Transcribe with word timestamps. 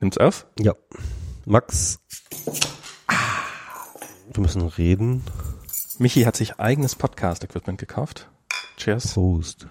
Nimmt's 0.00 0.18
auf? 0.18 0.46
Ja. 0.58 0.74
Max, 1.46 2.00
wir 4.32 4.40
müssen 4.40 4.62
reden. 4.62 5.22
Michi 5.98 6.22
hat 6.22 6.36
sich 6.36 6.58
eigenes 6.58 6.96
Podcast-Equipment 6.96 7.78
gekauft. 7.78 8.30
Cheers. 8.76 9.14
Prost. 9.14 9.66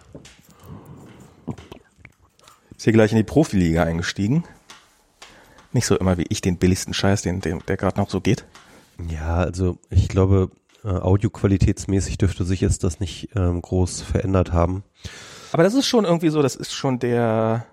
Ist 2.77 2.83
hier 2.83 2.93
gleich 2.93 3.11
in 3.11 3.17
die 3.17 3.23
Profiliga 3.23 3.83
eingestiegen. 3.83 4.43
Nicht 5.71 5.85
so 5.85 5.97
immer 5.97 6.17
wie 6.17 6.25
ich 6.29 6.41
den 6.41 6.57
billigsten 6.57 6.93
Scheiß, 6.93 7.23
den, 7.23 7.41
den 7.41 7.59
der 7.67 7.77
gerade 7.77 7.99
noch 7.99 8.09
so 8.09 8.21
geht. 8.21 8.45
Ja, 9.09 9.37
also 9.37 9.77
ich 9.89 10.07
glaube, 10.07 10.51
äh, 10.83 10.89
audioqualitätsmäßig 10.89 12.17
dürfte 12.17 12.45
sich 12.45 12.61
jetzt 12.61 12.83
das 12.83 12.99
nicht 12.99 13.29
ähm, 13.35 13.61
groß 13.61 14.01
verändert 14.01 14.53
haben. 14.53 14.83
Aber 15.51 15.63
das 15.63 15.73
ist 15.73 15.87
schon 15.87 16.05
irgendwie 16.05 16.29
so, 16.29 16.41
das 16.41 16.55
ist 16.55 16.73
schon 16.73 16.99
der 16.99 17.65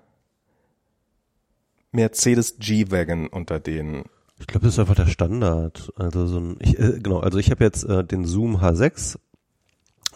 Mercedes 1.93 2.57
G-Wagon 2.59 3.27
unter 3.29 3.61
den. 3.61 4.05
Ich 4.39 4.47
glaube, 4.47 4.67
das 4.67 4.75
ist 4.75 4.79
einfach 4.79 4.95
der 4.95 5.07
Standard. 5.07 5.93
Also 5.97 6.27
so 6.27 6.39
ein, 6.39 6.57
ich, 6.61 6.79
äh, 6.79 6.99
genau, 7.01 7.21
also 7.21 7.39
ich 7.39 7.51
habe 7.51 7.65
jetzt 7.65 7.85
äh, 7.85 8.05
den 8.05 8.25
Zoom 8.25 8.57
H6. 8.57 9.19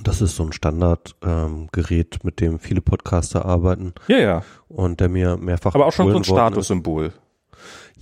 Das 0.03 0.21
ist 0.21 0.35
so 0.35 0.45
ein 0.45 0.53
Standardgerät, 0.53 2.15
ähm, 2.15 2.21
mit 2.25 2.41
dem 2.41 2.59
viele 2.59 2.81
Podcaster 2.81 3.45
arbeiten 3.45 3.93
Ja, 4.09 4.19
ja. 4.19 4.45
und 4.69 4.99
der 4.99 5.09
mir 5.09 5.37
mehrfach 5.37 5.75
Aber 5.75 5.87
auch 5.87 5.93
schon 5.93 6.11
so 6.11 6.17
ein. 6.17 6.25
Statussymbol. 6.25 7.13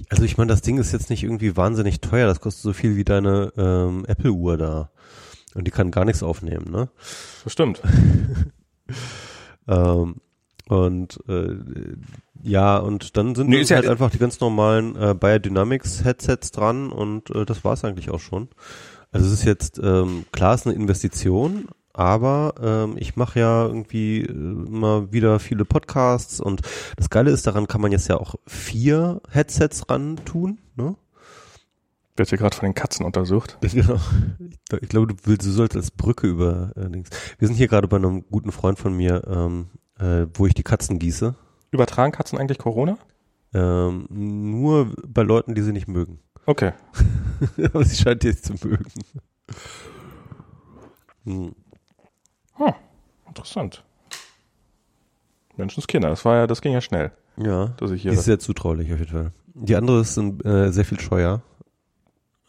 Also 0.08 0.22
ich 0.22 0.38
meine, 0.38 0.48
das 0.48 0.62
Ding 0.62 0.78
ist 0.78 0.92
jetzt 0.92 1.10
nicht 1.10 1.22
irgendwie 1.22 1.54
wahnsinnig 1.56 2.00
teuer. 2.00 2.26
Das 2.26 2.40
kostet 2.40 2.62
so 2.62 2.72
viel 2.72 2.96
wie 2.96 3.04
deine 3.04 3.52
ähm, 3.58 4.04
Apple-Uhr 4.06 4.56
da. 4.56 4.90
Und 5.54 5.66
die 5.66 5.70
kann 5.70 5.90
gar 5.90 6.06
nichts 6.06 6.22
aufnehmen, 6.22 6.70
ne? 6.70 6.88
Das 7.44 7.52
stimmt. 7.52 7.82
Ähm, 9.68 10.16
und 10.68 11.18
äh, 11.28 11.54
ja, 12.42 12.76
und 12.78 13.16
dann 13.16 13.34
sind 13.34 13.48
Nee, 13.48 13.56
nee, 13.56 13.62
ist 13.62 13.68
ja- 13.70 13.76
halt 13.76 13.88
einfach 13.88 14.10
die 14.10 14.18
ganz 14.18 14.40
normalen 14.40 14.96
äh, 14.96 15.14
Biodynamics 15.18 16.04
Headsets 16.04 16.50
dran 16.50 16.90
und 16.92 17.30
äh, 17.30 17.44
das 17.46 17.64
war's 17.64 17.84
eigentlich 17.84 18.10
auch 18.10 18.20
schon. 18.20 18.48
Also 19.12 19.26
es 19.26 19.32
ist 19.34 19.44
jetzt 19.44 19.78
ähm, 19.82 20.24
klar, 20.32 20.54
es 20.54 20.62
ist 20.62 20.66
eine 20.68 20.76
Investition, 20.76 21.68
aber 21.92 22.54
ähm, 22.62 22.94
ich 22.96 23.16
mache 23.16 23.38
ja 23.40 23.66
irgendwie 23.66 24.22
äh, 24.22 24.30
immer 24.30 25.12
wieder 25.12 25.38
viele 25.38 25.64
Podcasts 25.66 26.40
und 26.40 26.62
das 26.96 27.10
Geile 27.10 27.30
ist, 27.30 27.46
daran 27.46 27.68
kann 27.68 27.80
man 27.82 27.92
jetzt 27.92 28.08
ja 28.08 28.16
auch 28.16 28.36
vier 28.46 29.20
Headsets 29.30 29.88
ran 29.90 30.16
tun, 30.24 30.58
ne? 30.76 30.96
Wird 32.16 32.28
hier 32.28 32.38
gerade 32.38 32.54
von 32.56 32.66
den 32.68 32.74
Katzen 32.74 33.06
untersucht. 33.06 33.58
Genau. 33.72 33.98
Ich 34.80 34.88
glaube, 34.88 35.06
du 35.08 35.14
willst, 35.24 35.46
du 35.46 35.50
solltest 35.50 35.76
als 35.76 35.90
Brücke 35.90 36.26
über 36.26 36.72
äh, 36.76 36.88
Dings. 36.90 37.08
Wir 37.38 37.48
sind 37.48 37.56
hier 37.56 37.68
gerade 37.68 37.88
bei 37.88 37.96
einem 37.98 38.24
guten 38.30 38.52
Freund 38.52 38.78
von 38.78 38.94
mir, 38.96 39.22
ähm, 39.26 39.66
äh, 39.98 40.26
wo 40.34 40.46
ich 40.46 40.54
die 40.54 40.62
Katzen 40.62 40.98
gieße. 40.98 41.34
Übertragen 41.72 42.12
Katzen 42.12 42.38
eigentlich 42.38 42.58
Corona? 42.58 42.96
Ähm, 43.54 44.06
nur 44.10 44.92
bei 45.06 45.22
Leuten, 45.22 45.54
die 45.54 45.62
sie 45.62 45.72
nicht 45.72 45.88
mögen. 45.88 46.20
Okay. 46.46 46.72
Aber 47.64 47.84
sie 47.84 47.96
scheint 47.96 48.24
jetzt 48.24 48.44
zu 48.44 48.54
mögen. 48.66 48.84
Hm. 51.24 51.54
Hm, 52.54 52.74
interessant. 53.26 53.84
Menschenskinder, 55.56 56.08
das 56.08 56.24
war 56.24 56.36
ja, 56.36 56.46
das 56.46 56.60
ging 56.62 56.72
ja 56.72 56.80
schnell, 56.80 57.12
Ja, 57.36 57.68
dass 57.78 57.90
ich 57.90 58.02
die 58.02 58.08
hier. 58.08 58.18
ist 58.18 58.24
sehr 58.24 58.38
zutraulich 58.38 58.92
auf 58.92 58.98
jeden 58.98 59.10
Fall. 59.10 59.32
Die 59.54 59.76
andere 59.76 60.00
ist 60.00 60.16
äh, 60.16 60.70
sehr 60.70 60.84
viel 60.84 61.00
scheuer. 61.00 61.42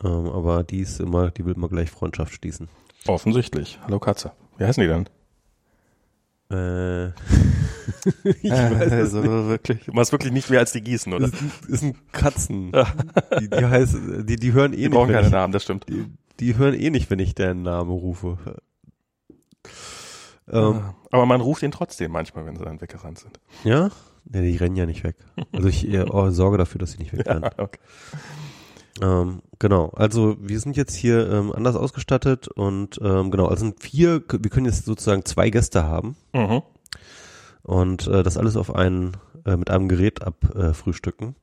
Ähm, 0.03 0.27
aber 0.29 0.63
die 0.63 0.79
ist 0.79 0.99
immer, 0.99 1.31
die 1.31 1.45
will 1.45 1.53
immer 1.55 1.69
gleich 1.69 1.91
Freundschaft 1.91 2.33
schließen. 2.33 2.69
Offensichtlich. 3.07 3.79
Hallo 3.83 3.99
Katze. 3.99 4.31
Wie 4.57 4.65
heißen 4.65 4.81
die 4.81 4.87
denn? 4.87 5.07
Äh, 6.51 7.07
ich 8.41 8.51
weiß 8.51 8.91
also 8.91 9.19
nicht. 9.21 9.29
wirklich. 9.49 9.85
Du 9.85 9.93
machst 9.93 10.11
wirklich 10.11 10.31
nicht 10.31 10.49
mehr 10.49 10.59
als 10.59 10.71
die 10.71 10.81
gießen, 10.81 11.13
oder? 11.13 11.27
Das 11.29 11.39
sind, 11.39 11.51
das 11.69 11.79
sind 11.79 12.13
Katzen. 12.13 12.71
Die, 13.39 13.49
die, 13.49 13.65
heißen, 13.65 14.25
die, 14.25 14.35
die 14.35 14.53
hören 14.53 14.73
eh 14.73 14.77
Die 14.77 14.81
nicht, 14.83 14.91
brauchen 14.91 15.09
wenn 15.09 15.15
keine 15.15 15.27
ich, 15.27 15.33
Namen, 15.33 15.53
das 15.53 15.63
stimmt. 15.63 15.85
die, 15.89 16.05
die 16.39 16.57
hören 16.57 16.73
eh 16.73 16.89
nicht, 16.89 17.09
wenn 17.09 17.19
ich 17.19 17.33
deren 17.35 17.61
Namen 17.63 17.91
rufe. 17.91 18.37
Ähm, 20.51 20.81
Ah. 20.81 20.93
Aber 21.11 21.25
man 21.25 21.39
ruft 21.41 21.63
ihn 21.63 21.71
trotzdem 21.71 22.11
manchmal, 22.11 22.45
wenn 22.45 22.57
sie 22.57 22.63
dann 22.65 22.81
weggerannt 22.81 23.17
sind. 23.19 23.39
ja? 23.63 23.89
Nee, 24.25 24.51
die 24.51 24.57
rennen 24.57 24.75
ja 24.77 24.85
nicht 24.85 25.03
weg. 25.03 25.15
Also 25.51 25.67
ich 25.67 25.85
äh, 25.87 26.05
oh, 26.09 26.29
sorge 26.29 26.57
dafür, 26.57 26.79
dass 26.79 26.91
sie 26.93 26.97
nicht 26.99 27.11
wegrennen. 27.17 27.49
okay. 27.57 27.79
Ähm, 29.01 29.41
genau, 29.59 29.89
also 29.89 30.35
wir 30.39 30.59
sind 30.59 30.77
jetzt 30.77 30.93
hier 30.95 31.29
ähm, 31.31 31.51
anders 31.51 31.75
ausgestattet 31.75 32.47
und 32.47 32.99
ähm, 33.01 33.31
genau, 33.31 33.47
also 33.47 33.65
sind 33.65 33.81
vier, 33.81 34.21
wir 34.29 34.49
können 34.51 34.67
jetzt 34.67 34.85
sozusagen 34.85 35.25
zwei 35.25 35.49
Gäste 35.49 35.83
haben 35.85 36.15
Mhm. 36.33 36.61
und 37.63 38.07
äh, 38.07 38.21
das 38.23 38.37
alles 38.37 38.55
auf 38.55 38.73
einen, 38.75 39.17
äh, 39.45 39.57
mit 39.57 39.69
einem 39.71 39.87
Gerät 39.89 40.21
abfrühstücken. 40.21 40.69
Äh, 40.69 40.73
frühstücken. 40.75 41.35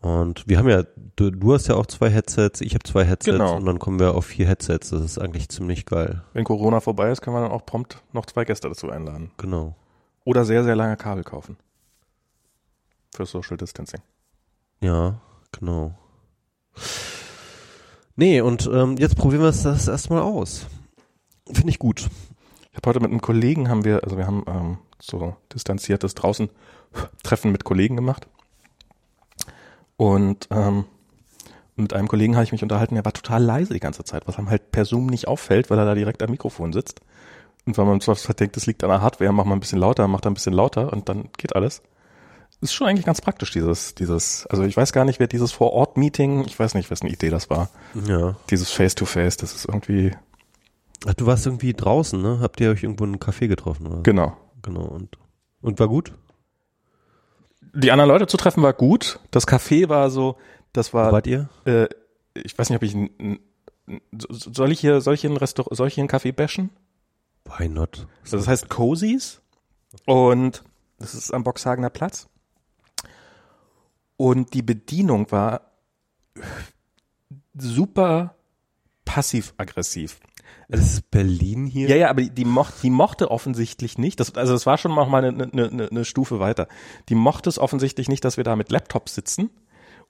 und 0.00 0.48
wir 0.48 0.58
haben 0.58 0.68
ja, 0.68 0.82
du, 1.16 1.30
du 1.30 1.54
hast 1.54 1.68
ja 1.68 1.76
auch 1.76 1.86
zwei 1.86 2.10
Headsets, 2.10 2.60
ich 2.60 2.74
habe 2.74 2.82
zwei 2.82 3.04
Headsets 3.04 3.38
Genau. 3.38 3.54
und 3.56 3.66
dann 3.66 3.78
kommen 3.78 4.00
wir 4.00 4.14
auf 4.16 4.26
vier 4.26 4.46
Headsets. 4.48 4.90
Das 4.90 5.00
ist 5.02 5.18
eigentlich 5.18 5.48
ziemlich 5.48 5.86
geil. 5.86 6.24
Wenn 6.32 6.44
Corona 6.44 6.80
vorbei 6.80 7.10
ist, 7.12 7.22
können 7.22 7.36
wir 7.36 7.42
dann 7.42 7.52
auch 7.52 7.64
prompt 7.64 8.02
noch 8.12 8.26
zwei 8.26 8.44
Gäste 8.44 8.68
dazu 8.68 8.90
einladen. 8.90 9.30
Genau. 9.36 9.76
Oder 10.24 10.44
sehr, 10.44 10.64
sehr 10.64 10.74
lange 10.74 10.96
Kabel 10.96 11.22
kaufen. 11.22 11.56
Für 13.14 13.26
Social 13.26 13.56
Distancing. 13.56 14.00
Ja, 14.80 15.20
genau. 15.52 15.94
Nee, 18.16 18.40
und 18.40 18.68
ähm, 18.72 18.96
jetzt 18.98 19.16
probieren 19.16 19.42
wir 19.42 19.48
das 19.48 19.88
erstmal 19.88 20.22
aus. 20.22 20.66
Finde 21.52 21.70
ich 21.70 21.78
gut. 21.78 22.08
Ich 22.70 22.76
habe 22.76 22.88
heute 22.88 23.00
mit 23.00 23.10
einem 23.10 23.20
Kollegen 23.20 23.68
haben 23.68 23.84
wir, 23.84 24.04
also 24.04 24.16
wir 24.16 24.26
haben 24.26 24.44
ähm, 24.46 24.78
so 25.00 25.36
distanziertes 25.52 26.14
draußen 26.14 26.48
Treffen 27.22 27.52
mit 27.52 27.64
Kollegen 27.64 27.96
gemacht. 27.96 28.28
Und 29.96 30.48
ähm, 30.50 30.84
mit 31.76 31.92
einem 31.92 32.08
Kollegen 32.08 32.34
habe 32.34 32.44
ich 32.44 32.52
mich 32.52 32.62
unterhalten, 32.62 32.94
der 32.94 33.04
war 33.04 33.12
total 33.12 33.42
leise 33.42 33.72
die 33.74 33.80
ganze 33.80 34.04
Zeit, 34.04 34.26
was 34.26 34.38
einem 34.38 34.50
halt 34.50 34.70
per 34.70 34.84
Zoom 34.84 35.06
nicht 35.06 35.28
auffällt, 35.28 35.70
weil 35.70 35.78
er 35.78 35.86
da 35.86 35.94
direkt 35.94 36.22
am 36.22 36.30
Mikrofon 36.30 36.72
sitzt. 36.72 37.00
Und 37.66 37.78
wenn 37.78 37.86
man 37.86 38.00
zwar 38.00 38.16
denkt, 38.34 38.56
das 38.56 38.66
liegt 38.66 38.84
an 38.84 38.90
der 38.90 39.00
Hardware, 39.00 39.32
macht 39.32 39.46
man 39.46 39.58
ein 39.58 39.60
bisschen 39.60 39.78
lauter, 39.78 40.06
macht 40.06 40.26
er 40.26 40.30
ein 40.30 40.34
bisschen 40.34 40.52
lauter 40.52 40.92
und 40.92 41.08
dann 41.08 41.30
geht 41.36 41.56
alles. 41.56 41.82
Ist 42.60 42.72
schon 42.72 42.86
eigentlich 42.86 43.04
ganz 43.04 43.20
praktisch, 43.20 43.50
dieses, 43.50 43.94
dieses, 43.94 44.46
also 44.46 44.62
ich 44.62 44.76
weiß 44.76 44.92
gar 44.92 45.04
nicht, 45.04 45.20
wer 45.20 45.26
dieses 45.26 45.52
Vor-Ort-Meeting, 45.52 46.44
ich 46.46 46.58
weiß 46.58 46.74
nicht, 46.74 46.90
wessen 46.90 47.08
Idee 47.08 47.28
das 47.30 47.50
war. 47.50 47.68
Ja. 48.06 48.36
Dieses 48.50 48.70
Face-to-Face, 48.70 49.36
das 49.36 49.54
ist 49.54 49.66
irgendwie, 49.66 50.12
Ach, 51.06 51.14
du 51.14 51.26
warst 51.26 51.46
irgendwie 51.46 51.74
draußen, 51.74 52.20
ne? 52.20 52.38
Habt 52.40 52.60
ihr 52.60 52.70
euch 52.70 52.82
irgendwo 52.82 53.04
in 53.04 53.10
einem 53.10 53.20
Café 53.20 53.48
getroffen? 53.48 53.86
Oder? 53.86 54.02
genau. 54.02 54.36
Genau. 54.62 54.84
Und, 54.84 55.18
und 55.60 55.78
war 55.78 55.88
gut? 55.88 56.12
Die 57.74 57.90
anderen 57.90 58.08
Leute 58.08 58.26
zu 58.26 58.38
treffen 58.38 58.62
war 58.62 58.72
gut. 58.72 59.20
Das 59.30 59.46
Café 59.46 59.90
war 59.90 60.08
so, 60.08 60.36
das 60.72 60.94
Wo 60.94 60.98
war, 60.98 61.12
wart 61.12 61.26
ihr? 61.26 61.50
äh, 61.66 61.86
ich 62.34 62.56
weiß 62.56 62.70
nicht, 62.70 62.76
ob 62.76 62.82
ich, 62.82 62.96
soll 64.18 64.72
ich 64.72 64.80
hier, 64.80 65.02
soll 65.02 65.14
ich 65.14 65.20
hier 65.20 65.30
ein 65.30 65.36
Restaurant, 65.36 65.76
soll 65.76 65.88
ich 65.88 65.94
hier 65.94 66.04
ein 66.04 66.08
Café 66.08 66.32
bashen? 66.32 66.70
Why 67.44 67.68
not? 67.68 68.06
Also 68.22 68.38
das 68.38 68.48
heißt 68.48 68.70
Cozies 68.70 69.42
und 70.06 70.64
das 70.98 71.14
ist 71.14 71.34
am 71.34 71.44
Boxhagener 71.44 71.90
Platz. 71.90 72.28
Und 74.16 74.54
die 74.54 74.62
Bedienung 74.62 75.30
war 75.30 75.72
super 77.56 78.34
passiv-aggressiv. 79.04 80.20
Das 80.68 80.80
ist 80.80 81.10
Berlin 81.10 81.66
hier? 81.66 81.88
Ja, 81.88 81.96
ja, 81.96 82.10
aber 82.10 82.22
die, 82.22 82.30
die, 82.30 82.44
mocht, 82.44 82.82
die 82.82 82.90
mochte 82.90 83.30
offensichtlich 83.30 83.98
nicht, 83.98 84.18
das, 84.18 84.34
also 84.34 84.52
das 84.52 84.66
war 84.66 84.78
schon 84.78 84.94
noch 84.94 85.08
mal 85.08 85.24
eine, 85.24 85.44
eine, 85.44 85.68
eine, 85.68 85.88
eine 85.88 86.04
Stufe 86.04 86.40
weiter. 86.40 86.68
Die 87.08 87.14
mochte 87.14 87.48
es 87.48 87.58
offensichtlich 87.58 88.08
nicht, 88.08 88.24
dass 88.24 88.36
wir 88.36 88.44
da 88.44 88.56
mit 88.56 88.70
Laptops 88.70 89.14
sitzen 89.14 89.50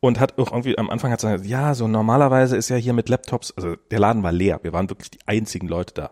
und 0.01 0.21
hat 0.21 0.39
auch 0.39 0.53
irgendwie 0.53 0.79
am 0.79 0.91
Anfang 0.91 1.11
hat 1.11 1.21
sie 1.21 1.29
gesagt, 1.29 1.47
ja, 1.47 1.75
so 1.75 1.89
normalerweise 1.89 2.57
ist 2.57 2.69
ja 2.69 2.77
hier 2.77 2.93
mit 2.93 3.09
Laptops, 3.09 3.53
also 3.57 3.77
der 3.91 3.99
Laden 3.99 4.23
war 4.23 4.33
leer, 4.33 4.61
wir 4.63 4.73
waren 4.73 4.89
wirklich 4.91 5.11
die 5.11 5.27
einzigen 5.27 5.67
Leute 5.67 5.95
da. 5.95 6.11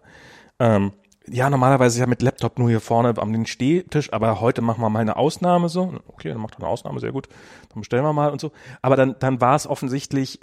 Ähm, 0.59 0.93
ja, 1.29 1.51
normalerweise 1.51 2.01
ja 2.01 2.07
mit 2.07 2.23
Laptop 2.23 2.59
nur 2.59 2.69
hier 2.69 2.81
vorne 2.81 3.15
am 3.17 3.47
Stehtisch, 3.47 4.13
aber 4.13 4.41
heute 4.41 4.63
machen 4.63 4.81
wir 4.81 4.91
mal 4.91 5.01
eine 5.01 5.17
Ausnahme 5.17 5.69
so. 5.69 5.95
Okay, 6.09 6.29
dann 6.31 6.41
macht 6.41 6.55
er 6.55 6.61
eine 6.61 6.69
Ausnahme, 6.69 7.01
sehr 7.01 7.13
gut. 7.13 7.29
Dann 7.71 7.81
bestellen 7.81 8.05
wir 8.05 8.13
mal 8.13 8.31
und 8.31 8.41
so. 8.41 8.53
Aber 8.81 8.97
dann, 8.97 9.17
dann 9.19 9.41
war 9.41 9.55
es 9.55 9.67
offensichtlich, 9.67 10.41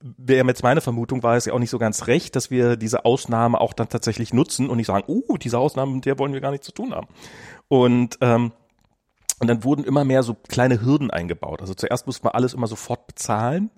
wäre 0.00 0.46
jetzt 0.46 0.62
meine 0.62 0.80
Vermutung, 0.80 1.22
war 1.22 1.36
es 1.36 1.46
ja 1.46 1.52
auch 1.52 1.58
nicht 1.58 1.70
so 1.70 1.78
ganz 1.78 2.06
recht, 2.06 2.36
dass 2.36 2.50
wir 2.50 2.76
diese 2.76 3.04
Ausnahme 3.04 3.60
auch 3.60 3.72
dann 3.72 3.88
tatsächlich 3.88 4.32
nutzen 4.32 4.70
und 4.70 4.76
nicht 4.76 4.86
sagen, 4.86 5.04
oh, 5.06 5.36
diese 5.36 5.58
Ausnahme, 5.58 5.92
mit 5.92 6.06
der 6.06 6.18
wollen 6.18 6.32
wir 6.32 6.40
gar 6.40 6.52
nichts 6.52 6.66
zu 6.66 6.72
tun 6.72 6.94
haben. 6.94 7.08
Und, 7.68 8.18
ähm, 8.20 8.52
und 9.40 9.48
dann 9.48 9.64
wurden 9.64 9.84
immer 9.84 10.04
mehr 10.04 10.22
so 10.22 10.34
kleine 10.34 10.80
Hürden 10.80 11.10
eingebaut. 11.10 11.60
Also 11.60 11.74
zuerst 11.74 12.06
musste 12.06 12.24
man 12.24 12.34
alles 12.34 12.54
immer 12.54 12.66
sofort 12.66 13.06
bezahlen. 13.06 13.70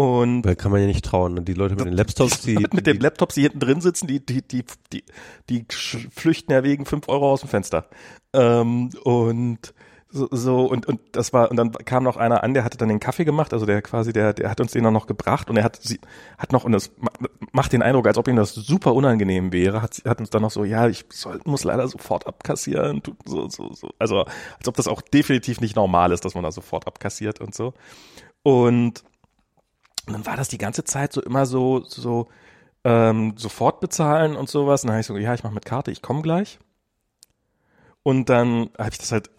Und 0.00 0.46
Weil 0.46 0.56
kann 0.56 0.72
man 0.72 0.80
ja 0.80 0.86
nicht 0.86 1.04
trauen. 1.04 1.34
ne? 1.34 1.42
Die 1.42 1.52
Leute 1.52 1.74
mit 1.74 1.84
den 1.84 1.92
Laptops, 1.92 2.40
die, 2.40 2.54
mit 2.72 2.86
den 2.86 3.00
Laptops, 3.00 3.34
die 3.34 3.42
hinten 3.42 3.60
drin 3.60 3.82
sitzen, 3.82 4.06
die, 4.06 4.24
die, 4.24 4.40
die, 4.40 4.64
die, 4.94 5.04
die 5.50 5.66
flüchten 5.68 6.52
ja 6.52 6.64
wegen 6.64 6.86
fünf 6.86 7.06
Euro 7.10 7.30
aus 7.30 7.40
dem 7.40 7.50
Fenster. 7.50 7.84
Ähm, 8.32 8.88
und 9.04 9.74
so, 10.08 10.26
so 10.30 10.64
und 10.64 10.86
und 10.86 11.00
das 11.12 11.34
war 11.34 11.50
und 11.50 11.56
dann 11.58 11.70
kam 11.72 12.02
noch 12.02 12.16
einer 12.16 12.42
an, 12.42 12.54
der 12.54 12.64
hatte 12.64 12.78
dann 12.78 12.88
den 12.88 12.98
Kaffee 12.98 13.24
gemacht, 13.24 13.52
also 13.52 13.64
der 13.66 13.80
quasi 13.80 14.12
der 14.12 14.32
der 14.32 14.50
hat 14.50 14.60
uns 14.60 14.72
den 14.72 14.82
dann 14.82 14.92
noch 14.92 15.06
gebracht 15.06 15.48
und 15.50 15.56
er 15.56 15.62
hat 15.62 15.78
sie 15.80 16.00
hat 16.36 16.50
noch 16.50 16.64
und 16.64 16.72
das 16.72 16.90
macht 17.52 17.72
den 17.72 17.82
Eindruck, 17.82 18.08
als 18.08 18.18
ob 18.18 18.26
ihm 18.26 18.34
das 18.34 18.54
super 18.54 18.94
unangenehm 18.94 19.52
wäre, 19.52 19.82
hat 19.82 20.02
hat 20.04 20.18
uns 20.18 20.30
dann 20.30 20.42
noch 20.42 20.50
so 20.50 20.64
ja, 20.64 20.88
ich 20.88 21.04
soll, 21.10 21.40
muss 21.44 21.62
leider 21.62 21.86
sofort 21.86 22.26
abkassieren, 22.26 23.02
so 23.24 23.48
so 23.48 23.72
so, 23.72 23.90
also 24.00 24.24
als 24.58 24.66
ob 24.66 24.74
das 24.74 24.88
auch 24.88 25.00
definitiv 25.00 25.60
nicht 25.60 25.76
normal 25.76 26.10
ist, 26.10 26.24
dass 26.24 26.34
man 26.34 26.42
da 26.42 26.50
sofort 26.50 26.88
abkassiert 26.88 27.40
und 27.40 27.54
so. 27.54 27.74
Und 28.42 29.04
und 30.06 30.12
dann 30.14 30.26
war 30.26 30.36
das 30.36 30.48
die 30.48 30.58
ganze 30.58 30.84
Zeit 30.84 31.12
so 31.12 31.22
immer 31.22 31.46
so 31.46 31.82
so 31.84 32.28
ähm, 32.84 33.34
sofort 33.36 33.80
bezahlen 33.80 34.36
und 34.36 34.48
sowas. 34.48 34.82
Und 34.82 34.88
dann 34.88 34.94
habe 34.94 35.00
ich 35.00 35.06
so, 35.06 35.16
ja, 35.16 35.34
ich 35.34 35.42
mache 35.44 35.54
mit 35.54 35.64
Karte, 35.66 35.90
ich 35.90 36.02
komme 36.02 36.22
gleich. 36.22 36.58
Und 38.02 38.28
dann 38.30 38.70
habe 38.78 38.90
ich 38.90 38.98
das 38.98 39.12
halt 39.12 39.30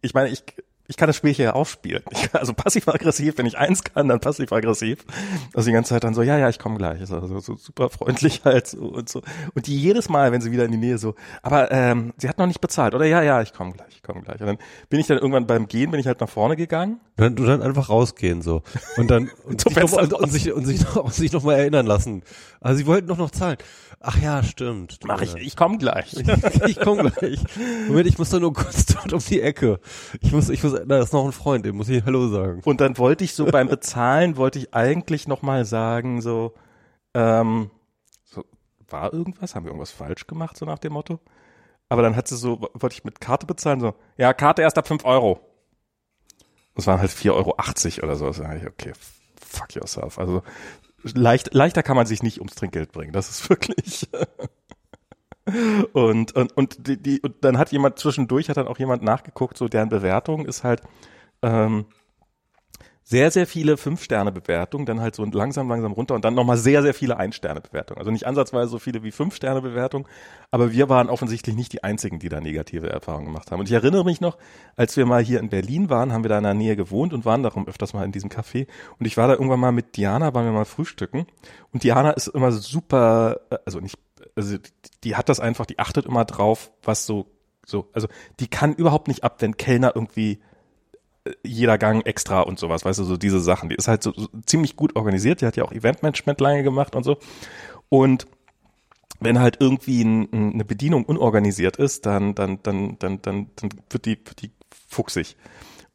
ich 0.00 0.14
meine, 0.14 0.28
ich, 0.30 0.42
ich 0.88 0.96
kann 0.96 1.06
das 1.06 1.16
Spiel 1.16 1.34
hier 1.34 1.54
aufspielen. 1.54 2.02
Ich, 2.10 2.34
also 2.34 2.54
passiv-aggressiv, 2.54 3.36
wenn 3.36 3.44
ich 3.44 3.58
eins 3.58 3.84
kann, 3.84 4.08
dann 4.08 4.20
passiv-aggressiv. 4.20 5.04
Also 5.54 5.68
die 5.68 5.74
ganze 5.74 5.90
Zeit 5.90 6.02
dann 6.02 6.14
so, 6.14 6.22
ja, 6.22 6.38
ja, 6.38 6.48
ich 6.48 6.58
komme 6.58 6.78
gleich. 6.78 7.00
Also 7.00 7.40
so 7.40 7.56
super 7.56 7.90
freundlich 7.90 8.42
halt 8.44 8.66
so 8.66 8.86
und 8.86 9.06
so. 9.08 9.20
Und 9.54 9.66
die 9.66 9.78
jedes 9.78 10.08
Mal, 10.08 10.32
wenn 10.32 10.40
sie 10.40 10.50
wieder 10.50 10.64
in 10.64 10.72
die 10.72 10.78
Nähe 10.78 10.96
so, 10.96 11.14
aber 11.42 11.70
ähm, 11.70 12.14
sie 12.16 12.26
hat 12.26 12.38
noch 12.38 12.46
nicht 12.46 12.62
bezahlt, 12.62 12.94
oder? 12.94 13.04
Ja, 13.04 13.22
ja, 13.22 13.42
ich 13.42 13.52
komme 13.52 13.72
gleich, 13.72 13.96
ich 13.96 14.02
komme 14.02 14.22
gleich. 14.22 14.40
Und 14.40 14.46
dann 14.46 14.58
bin 14.88 14.98
ich 14.98 15.06
dann 15.06 15.18
irgendwann 15.18 15.46
beim 15.46 15.68
Gehen, 15.68 15.90
bin 15.90 16.00
ich 16.00 16.06
halt 16.06 16.20
nach 16.20 16.28
vorne 16.28 16.56
gegangen. 16.56 17.00
Dann, 17.16 17.36
du 17.36 17.44
dann 17.44 17.60
einfach 17.60 17.90
rausgehen 17.90 18.40
so. 18.40 18.62
Und 18.96 19.10
dann 19.10 19.30
und, 19.44 19.60
sich, 19.60 19.76
noch, 19.76 19.92
und, 19.92 20.12
und, 20.14 20.32
sich, 20.32 20.52
und 20.52 20.64
sich 20.64 20.80
noch, 20.80 21.04
und 21.04 21.14
sich 21.14 21.32
noch 21.32 21.42
mal 21.42 21.54
erinnern 21.54 21.84
lassen. 21.84 22.22
Also 22.60 22.78
sie 22.78 22.86
wollten 22.86 23.08
doch 23.08 23.18
noch 23.18 23.30
zahlen. 23.30 23.58
Ach 24.00 24.16
ja, 24.22 24.42
stimmt. 24.44 25.00
Mach 25.04 25.20
ich, 25.22 25.34
ich 25.34 25.56
komme 25.56 25.76
gleich. 25.76 26.14
ich 26.66 26.78
komme 26.78 27.10
gleich. 27.10 27.40
Moment, 27.88 28.06
ich 28.06 28.16
muss 28.16 28.30
da 28.30 28.38
nur 28.38 28.52
kurz 28.52 28.86
dort 28.86 29.12
um 29.12 29.18
die 29.18 29.40
Ecke. 29.40 29.80
Ich 30.20 30.32
muss, 30.32 30.48
ich 30.48 30.62
muss, 30.62 30.77
da 30.86 31.00
ist 31.00 31.12
noch 31.12 31.24
ein 31.24 31.32
Freund, 31.32 31.64
dem 31.64 31.76
muss 31.76 31.88
ich 31.88 32.04
Hallo 32.04 32.28
sagen. 32.28 32.62
Und 32.64 32.80
dann 32.80 32.98
wollte 32.98 33.24
ich 33.24 33.34
so 33.34 33.46
beim 33.46 33.68
Bezahlen, 33.70 34.36
wollte 34.36 34.58
ich 34.58 34.74
eigentlich 34.74 35.28
nochmal 35.28 35.64
sagen, 35.64 36.20
so, 36.20 36.54
ähm, 37.14 37.70
so, 38.24 38.44
war 38.88 39.12
irgendwas? 39.12 39.54
Haben 39.54 39.64
wir 39.64 39.70
irgendwas 39.70 39.90
falsch 39.90 40.26
gemacht, 40.26 40.56
so 40.56 40.66
nach 40.66 40.78
dem 40.78 40.92
Motto? 40.92 41.20
Aber 41.88 42.02
dann 42.02 42.16
hat 42.16 42.28
sie 42.28 42.36
so, 42.36 42.60
wollte 42.74 42.94
ich 42.94 43.04
mit 43.04 43.20
Karte 43.20 43.46
bezahlen, 43.46 43.80
so, 43.80 43.94
ja, 44.16 44.32
Karte 44.34 44.62
erst 44.62 44.78
ab 44.78 44.88
fünf 44.88 45.04
Euro. 45.04 45.40
Das 46.74 46.86
waren 46.86 47.00
halt 47.00 47.10
vier 47.10 47.34
Euro 47.34 47.54
achtzig 47.56 48.02
oder 48.02 48.14
so. 48.14 48.30
Da 48.30 48.54
ich, 48.54 48.66
okay, 48.66 48.92
fuck 49.40 49.74
yourself. 49.74 50.18
Also 50.18 50.42
leicht, 51.02 51.54
leichter 51.54 51.82
kann 51.82 51.96
man 51.96 52.06
sich 52.06 52.22
nicht 52.22 52.38
ums 52.38 52.54
Trinkgeld 52.54 52.92
bringen. 52.92 53.12
Das 53.12 53.30
ist 53.30 53.48
wirklich. 53.50 54.08
Und, 55.92 56.34
und, 56.34 56.56
und, 56.56 56.86
die, 56.86 57.00
die, 57.00 57.20
und 57.20 57.36
dann 57.42 57.58
hat 57.58 57.72
jemand 57.72 57.98
zwischendurch, 57.98 58.48
hat 58.48 58.56
dann 58.56 58.68
auch 58.68 58.78
jemand 58.78 59.02
nachgeguckt, 59.02 59.56
so 59.56 59.68
deren 59.68 59.88
Bewertung 59.88 60.46
ist 60.46 60.64
halt 60.64 60.82
ähm, 61.42 61.86
sehr, 63.08 63.30
sehr 63.30 63.46
viele 63.46 63.78
Fünf-Sterne-Bewertungen, 63.78 64.84
dann 64.84 65.00
halt 65.00 65.14
so 65.14 65.24
langsam, 65.24 65.66
langsam 65.70 65.92
runter 65.92 66.14
und 66.14 66.26
dann 66.26 66.34
nochmal 66.34 66.58
sehr, 66.58 66.82
sehr 66.82 66.92
viele 66.92 67.16
Ein-Sterne-Bewertungen. 67.16 67.98
Also 67.98 68.10
nicht 68.10 68.26
ansatzweise 68.26 68.68
so 68.68 68.78
viele 68.78 69.02
wie 69.02 69.12
Fünf-Sterne-Bewertungen, 69.12 70.06
aber 70.50 70.72
wir 70.72 70.90
waren 70.90 71.08
offensichtlich 71.08 71.56
nicht 71.56 71.72
die 71.72 71.82
Einzigen, 71.82 72.18
die 72.18 72.28
da 72.28 72.42
negative 72.42 72.90
Erfahrungen 72.90 73.24
gemacht 73.24 73.50
haben. 73.50 73.60
Und 73.60 73.66
ich 73.66 73.72
erinnere 73.72 74.04
mich 74.04 74.20
noch, 74.20 74.36
als 74.76 74.98
wir 74.98 75.06
mal 75.06 75.24
hier 75.24 75.40
in 75.40 75.48
Berlin 75.48 75.88
waren, 75.88 76.12
haben 76.12 76.22
wir 76.22 76.28
da 76.28 76.36
in 76.36 76.44
der 76.44 76.52
Nähe 76.52 76.76
gewohnt 76.76 77.14
und 77.14 77.24
waren 77.24 77.42
darum 77.42 77.66
öfters 77.66 77.94
mal 77.94 78.04
in 78.04 78.12
diesem 78.12 78.28
Café. 78.28 78.66
Und 78.98 79.06
ich 79.06 79.16
war 79.16 79.26
da 79.26 79.32
irgendwann 79.32 79.60
mal 79.60 79.72
mit 79.72 79.96
Diana, 79.96 80.34
waren 80.34 80.44
wir 80.44 80.52
mal 80.52 80.66
frühstücken. 80.66 81.26
Und 81.72 81.84
Diana 81.84 82.10
ist 82.10 82.26
immer 82.26 82.52
super, 82.52 83.40
also 83.64 83.80
nicht, 83.80 83.96
also 84.38 84.56
die 85.04 85.16
hat 85.16 85.28
das 85.28 85.40
einfach, 85.40 85.66
die 85.66 85.78
achtet 85.78 86.06
immer 86.06 86.24
drauf, 86.24 86.70
was 86.82 87.04
so 87.04 87.26
so, 87.68 87.90
also 87.92 88.08
die 88.40 88.48
kann 88.48 88.74
überhaupt 88.74 89.08
nicht 89.08 89.24
ab, 89.24 89.36
wenn 89.40 89.58
Kellner 89.58 89.92
irgendwie 89.94 90.40
jeder 91.44 91.76
Gang 91.76 92.06
extra 92.06 92.40
und 92.40 92.58
sowas, 92.58 92.84
weißt 92.84 92.98
du, 93.00 93.04
so 93.04 93.18
diese 93.18 93.40
Sachen. 93.40 93.68
Die 93.68 93.74
ist 93.74 93.88
halt 93.88 94.02
so, 94.02 94.12
so 94.16 94.28
ziemlich 94.46 94.76
gut 94.76 94.96
organisiert. 94.96 95.42
Die 95.42 95.46
hat 95.46 95.56
ja 95.56 95.64
auch 95.64 95.72
Eventmanagement 95.72 96.40
lange 96.40 96.62
gemacht 96.62 96.96
und 96.96 97.04
so. 97.04 97.18
Und 97.90 98.26
wenn 99.20 99.38
halt 99.38 99.58
irgendwie 99.60 100.02
ein, 100.02 100.32
eine 100.32 100.64
Bedienung 100.64 101.04
unorganisiert 101.04 101.76
ist, 101.76 102.06
dann, 102.06 102.34
dann, 102.34 102.62
dann, 102.62 102.98
dann, 102.98 103.20
dann, 103.20 103.50
dann 103.56 103.70
wird 103.90 104.06
die, 104.06 104.16
wird 104.16 104.42
die 104.42 104.50
fuchsig. 104.88 105.36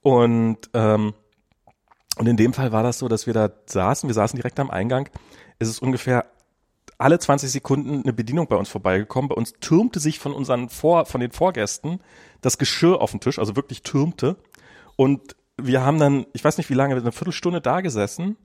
Und, 0.02 0.70
ähm, 0.74 1.14
und 2.18 2.28
in 2.28 2.38
dem 2.38 2.54
Fall 2.54 2.72
war 2.72 2.84
das 2.84 3.00
so, 3.00 3.08
dass 3.08 3.26
wir 3.26 3.34
da 3.34 3.50
saßen, 3.66 4.08
wir 4.08 4.14
saßen 4.14 4.38
direkt 4.38 4.60
am 4.60 4.70
Eingang. 4.70 5.10
Es 5.58 5.70
ist 5.70 5.82
ungefähr 5.82 6.26
alle 7.04 7.20
20 7.20 7.52
Sekunden 7.52 8.02
eine 8.02 8.14
Bedienung 8.14 8.48
bei 8.48 8.56
uns 8.56 8.70
vorbeigekommen. 8.70 9.30
Bei 9.30 9.36
uns 9.36 9.54
türmte 9.60 10.00
sich 10.00 10.20
von 10.20 10.34
unseren 10.34 10.70
Vor, 10.70 11.06
von 11.06 11.22
den 11.22 11.32
Vorgästen 11.32 12.00
das 12.42 12.58
Geschirr 12.58 13.02
auf 13.02 13.12
den 13.12 13.20
Tisch, 13.20 13.40
also 13.40 13.56
wirklich 13.56 13.84
türmte. 13.84 14.38
Und 14.96 15.36
wir 15.62 15.82
haben 15.86 16.00
dann, 16.00 16.26
ich 16.34 16.44
weiß 16.44 16.58
nicht 16.58 16.70
wie 16.70 16.76
lange, 16.76 16.96
eine 16.96 17.12
Viertelstunde 17.12 17.62
da 17.62 17.82
gesessen 17.82 18.38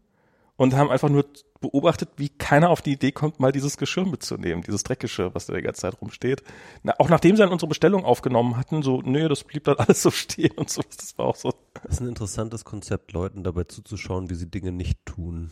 und 0.56 0.74
haben 0.74 0.90
einfach 0.90 1.08
nur 1.08 1.24
beobachtet, 1.60 2.10
wie 2.16 2.28
keiner 2.28 2.70
auf 2.70 2.82
die 2.82 2.92
Idee 2.92 3.12
kommt, 3.12 3.40
mal 3.40 3.52
dieses 3.52 3.76
Geschirr 3.76 4.06
mitzunehmen, 4.06 4.62
dieses 4.62 4.82
Dreckgeschirr, 4.82 5.34
was 5.34 5.46
da 5.46 5.54
die 5.54 5.62
ganze 5.62 5.82
Zeit 5.82 6.00
rumsteht. 6.00 6.42
Na, 6.82 6.94
auch 6.98 7.08
nachdem 7.08 7.36
sie 7.36 7.42
dann 7.42 7.52
unsere 7.52 7.68
Bestellung 7.68 8.04
aufgenommen 8.04 8.56
hatten, 8.56 8.82
so, 8.82 9.00
nee, 9.02 9.28
das 9.28 9.44
blieb 9.44 9.64
dann 9.64 9.76
alles 9.78 10.02
so 10.02 10.10
stehen 10.10 10.52
und 10.56 10.68
so, 10.68 10.82
das 10.96 11.16
war 11.16 11.26
auch 11.26 11.36
so. 11.36 11.54
Das 11.82 11.94
ist 11.94 12.00
ein 12.00 12.08
interessantes 12.08 12.64
Konzept, 12.64 13.12
Leuten 13.12 13.44
dabei 13.44 13.64
zuzuschauen, 13.64 14.30
wie 14.30 14.34
sie 14.34 14.50
Dinge 14.50 14.72
nicht 14.72 14.98
tun. 15.06 15.50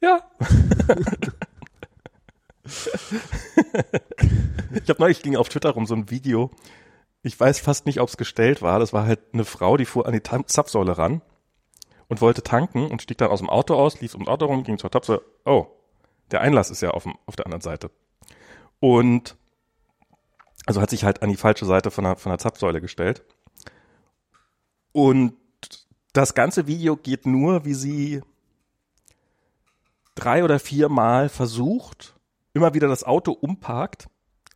Ja. 0.00 0.20
ich 4.74 4.88
habe 4.88 5.00
neulich 5.00 5.22
ging 5.22 5.36
auf 5.36 5.48
Twitter 5.48 5.70
rum 5.70 5.86
so 5.86 5.94
ein 5.94 6.10
Video, 6.10 6.50
ich 7.22 7.38
weiß 7.38 7.60
fast 7.60 7.86
nicht, 7.86 8.00
ob 8.00 8.08
es 8.08 8.16
gestellt 8.16 8.62
war. 8.62 8.78
Das 8.78 8.92
war 8.92 9.04
halt 9.06 9.20
eine 9.32 9.44
Frau, 9.44 9.76
die 9.76 9.84
fuhr 9.84 10.06
an 10.06 10.12
die 10.12 10.22
Zapfsäule 10.22 10.98
ran 10.98 11.22
und 12.08 12.20
wollte 12.20 12.42
tanken 12.42 12.90
und 12.90 13.02
stieg 13.02 13.18
dann 13.18 13.30
aus 13.30 13.40
dem 13.40 13.50
Auto 13.50 13.74
aus, 13.74 14.00
lief 14.00 14.14
ums 14.14 14.28
Auto 14.28 14.46
rum, 14.46 14.64
ging 14.64 14.78
zur 14.78 14.90
Zapfsäule. 14.90 15.22
Oh, 15.44 15.66
der 16.30 16.40
Einlass 16.40 16.70
ist 16.70 16.80
ja 16.80 16.90
auf, 16.90 17.02
dem, 17.02 17.14
auf 17.26 17.36
der 17.36 17.46
anderen 17.46 17.62
Seite. 17.62 17.90
Und 18.80 19.36
also 20.66 20.80
hat 20.80 20.90
sich 20.90 21.04
halt 21.04 21.22
an 21.22 21.30
die 21.30 21.36
falsche 21.36 21.64
Seite 21.64 21.90
von 21.90 22.04
der, 22.04 22.16
von 22.16 22.30
der 22.30 22.38
Zapfsäule 22.38 22.80
gestellt. 22.80 23.24
Und 24.92 25.34
das 26.12 26.34
ganze 26.34 26.66
Video 26.66 26.96
geht 26.96 27.26
nur, 27.26 27.64
wie 27.64 27.74
sie 27.74 28.22
drei 30.18 30.44
oder 30.44 30.58
vier 30.58 30.88
Mal 30.88 31.28
versucht, 31.28 32.14
immer 32.52 32.74
wieder 32.74 32.88
das 32.88 33.04
Auto 33.04 33.32
umparkt, 33.32 34.08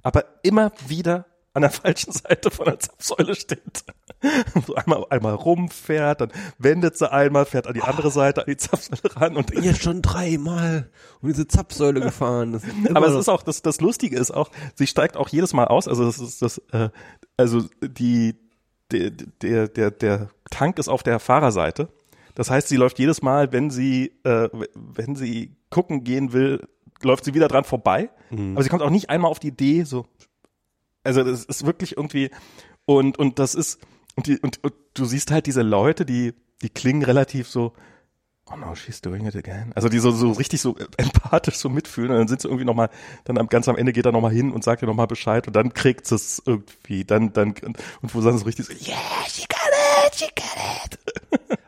aber 0.02 0.24
immer 0.42 0.72
wieder 0.86 1.26
an 1.54 1.62
der 1.62 1.70
falschen 1.82 2.12
Seite 2.12 2.50
von 2.50 2.66
der 2.66 2.78
Zapfsäule 2.78 3.34
steht. 3.34 3.84
So 4.64 4.76
einmal, 4.76 5.04
einmal 5.10 5.34
rumfährt, 5.34 6.20
dann 6.20 6.32
wendet 6.56 6.96
sie 6.96 7.10
einmal, 7.10 7.44
fährt 7.44 7.66
an 7.66 7.74
die 7.74 7.82
andere 7.82 8.12
Seite, 8.12 8.42
an 8.42 8.46
die 8.46 8.56
Zapfsäule 8.56 9.16
ran 9.16 9.36
und 9.36 9.48
bin 9.50 9.64
jetzt 9.64 9.82
schon 9.82 10.00
dreimal 10.00 10.88
um 11.20 11.28
diese 11.28 11.48
Zapfsäule 11.48 12.00
gefahren. 12.00 12.62
Aber 12.94 13.08
es 13.08 13.16
ist 13.16 13.28
auch, 13.28 13.42
das, 13.42 13.62
das 13.62 13.80
Lustige 13.80 14.16
ist 14.16 14.30
auch, 14.30 14.52
sie 14.76 14.86
steigt 14.86 15.16
auch 15.16 15.28
jedes 15.28 15.54
Mal 15.54 15.66
aus, 15.66 15.88
also 15.88 16.04
das 16.04 16.20
ist 16.20 16.40
das, 16.40 16.58
äh, 16.70 16.90
also 17.36 17.64
die, 17.82 18.36
der, 18.92 19.10
der, 19.10 19.66
der, 19.66 19.90
der 19.90 20.28
Tank 20.50 20.78
ist 20.78 20.88
auf 20.88 21.02
der 21.02 21.18
Fahrerseite. 21.18 21.88
Das 22.34 22.50
heißt, 22.50 22.68
sie 22.68 22.76
läuft 22.76 22.98
jedes 22.98 23.22
Mal, 23.22 23.52
wenn 23.52 23.70
sie, 23.70 24.12
äh, 24.24 24.48
wenn 24.74 25.16
sie 25.16 25.54
gucken 25.70 26.04
gehen 26.04 26.32
will, 26.32 26.66
läuft 27.02 27.24
sie 27.24 27.34
wieder 27.34 27.48
dran 27.48 27.64
vorbei. 27.64 28.10
Mhm. 28.30 28.52
Aber 28.54 28.62
sie 28.62 28.68
kommt 28.68 28.82
auch 28.82 28.90
nicht 28.90 29.10
einmal 29.10 29.30
auf 29.30 29.38
die 29.38 29.48
Idee, 29.48 29.84
so 29.84 30.06
also 31.04 31.24
das 31.24 31.44
ist 31.44 31.66
wirklich 31.66 31.96
irgendwie 31.96 32.30
und 32.84 33.18
und 33.18 33.38
das 33.38 33.54
ist 33.54 33.80
und 34.16 34.26
die 34.26 34.38
und, 34.38 34.62
und 34.62 34.74
du 34.94 35.04
siehst 35.04 35.30
halt 35.30 35.46
diese 35.46 35.62
Leute, 35.62 36.04
die 36.04 36.34
die 36.62 36.68
klingen 36.68 37.02
relativ 37.02 37.48
so 37.48 37.72
oh 38.50 38.56
no, 38.56 38.74
she's 38.74 39.00
doing 39.00 39.26
it 39.26 39.36
again. 39.36 39.72
Also 39.74 39.88
die 39.88 39.98
so, 39.98 40.10
so 40.10 40.32
richtig 40.32 40.60
so 40.60 40.76
empathisch 40.96 41.56
so 41.56 41.68
mitfühlen 41.68 42.10
und 42.10 42.18
dann 42.18 42.28
sind 42.28 42.42
sie 42.42 42.48
irgendwie 42.48 42.64
nochmal, 42.64 42.90
dann 43.24 43.38
am, 43.38 43.48
ganz 43.48 43.68
am 43.68 43.76
Ende 43.76 43.92
geht 43.92 44.04
er 44.04 44.12
nochmal 44.12 44.32
hin 44.32 44.52
und 44.52 44.62
sagt 44.62 44.82
ihr 44.82 44.88
nochmal 44.88 45.06
Bescheid 45.06 45.46
und 45.46 45.54
dann 45.54 45.72
kriegt 45.72 46.06
sie 46.06 46.16
es 46.16 46.42
irgendwie, 46.44 47.04
dann, 47.04 47.32
dann, 47.32 47.54
und 48.02 48.14
wo 48.14 48.20
sagen 48.20 48.36
sie 48.36 48.42
so 48.42 48.46
richtig 48.46 48.66
so, 48.66 48.72
yeah, 48.72 48.98
she 49.26 49.46
got 49.48 50.06
it, 50.06 50.14
she 50.14 50.26
got 50.34 50.94
it. 51.06 51.21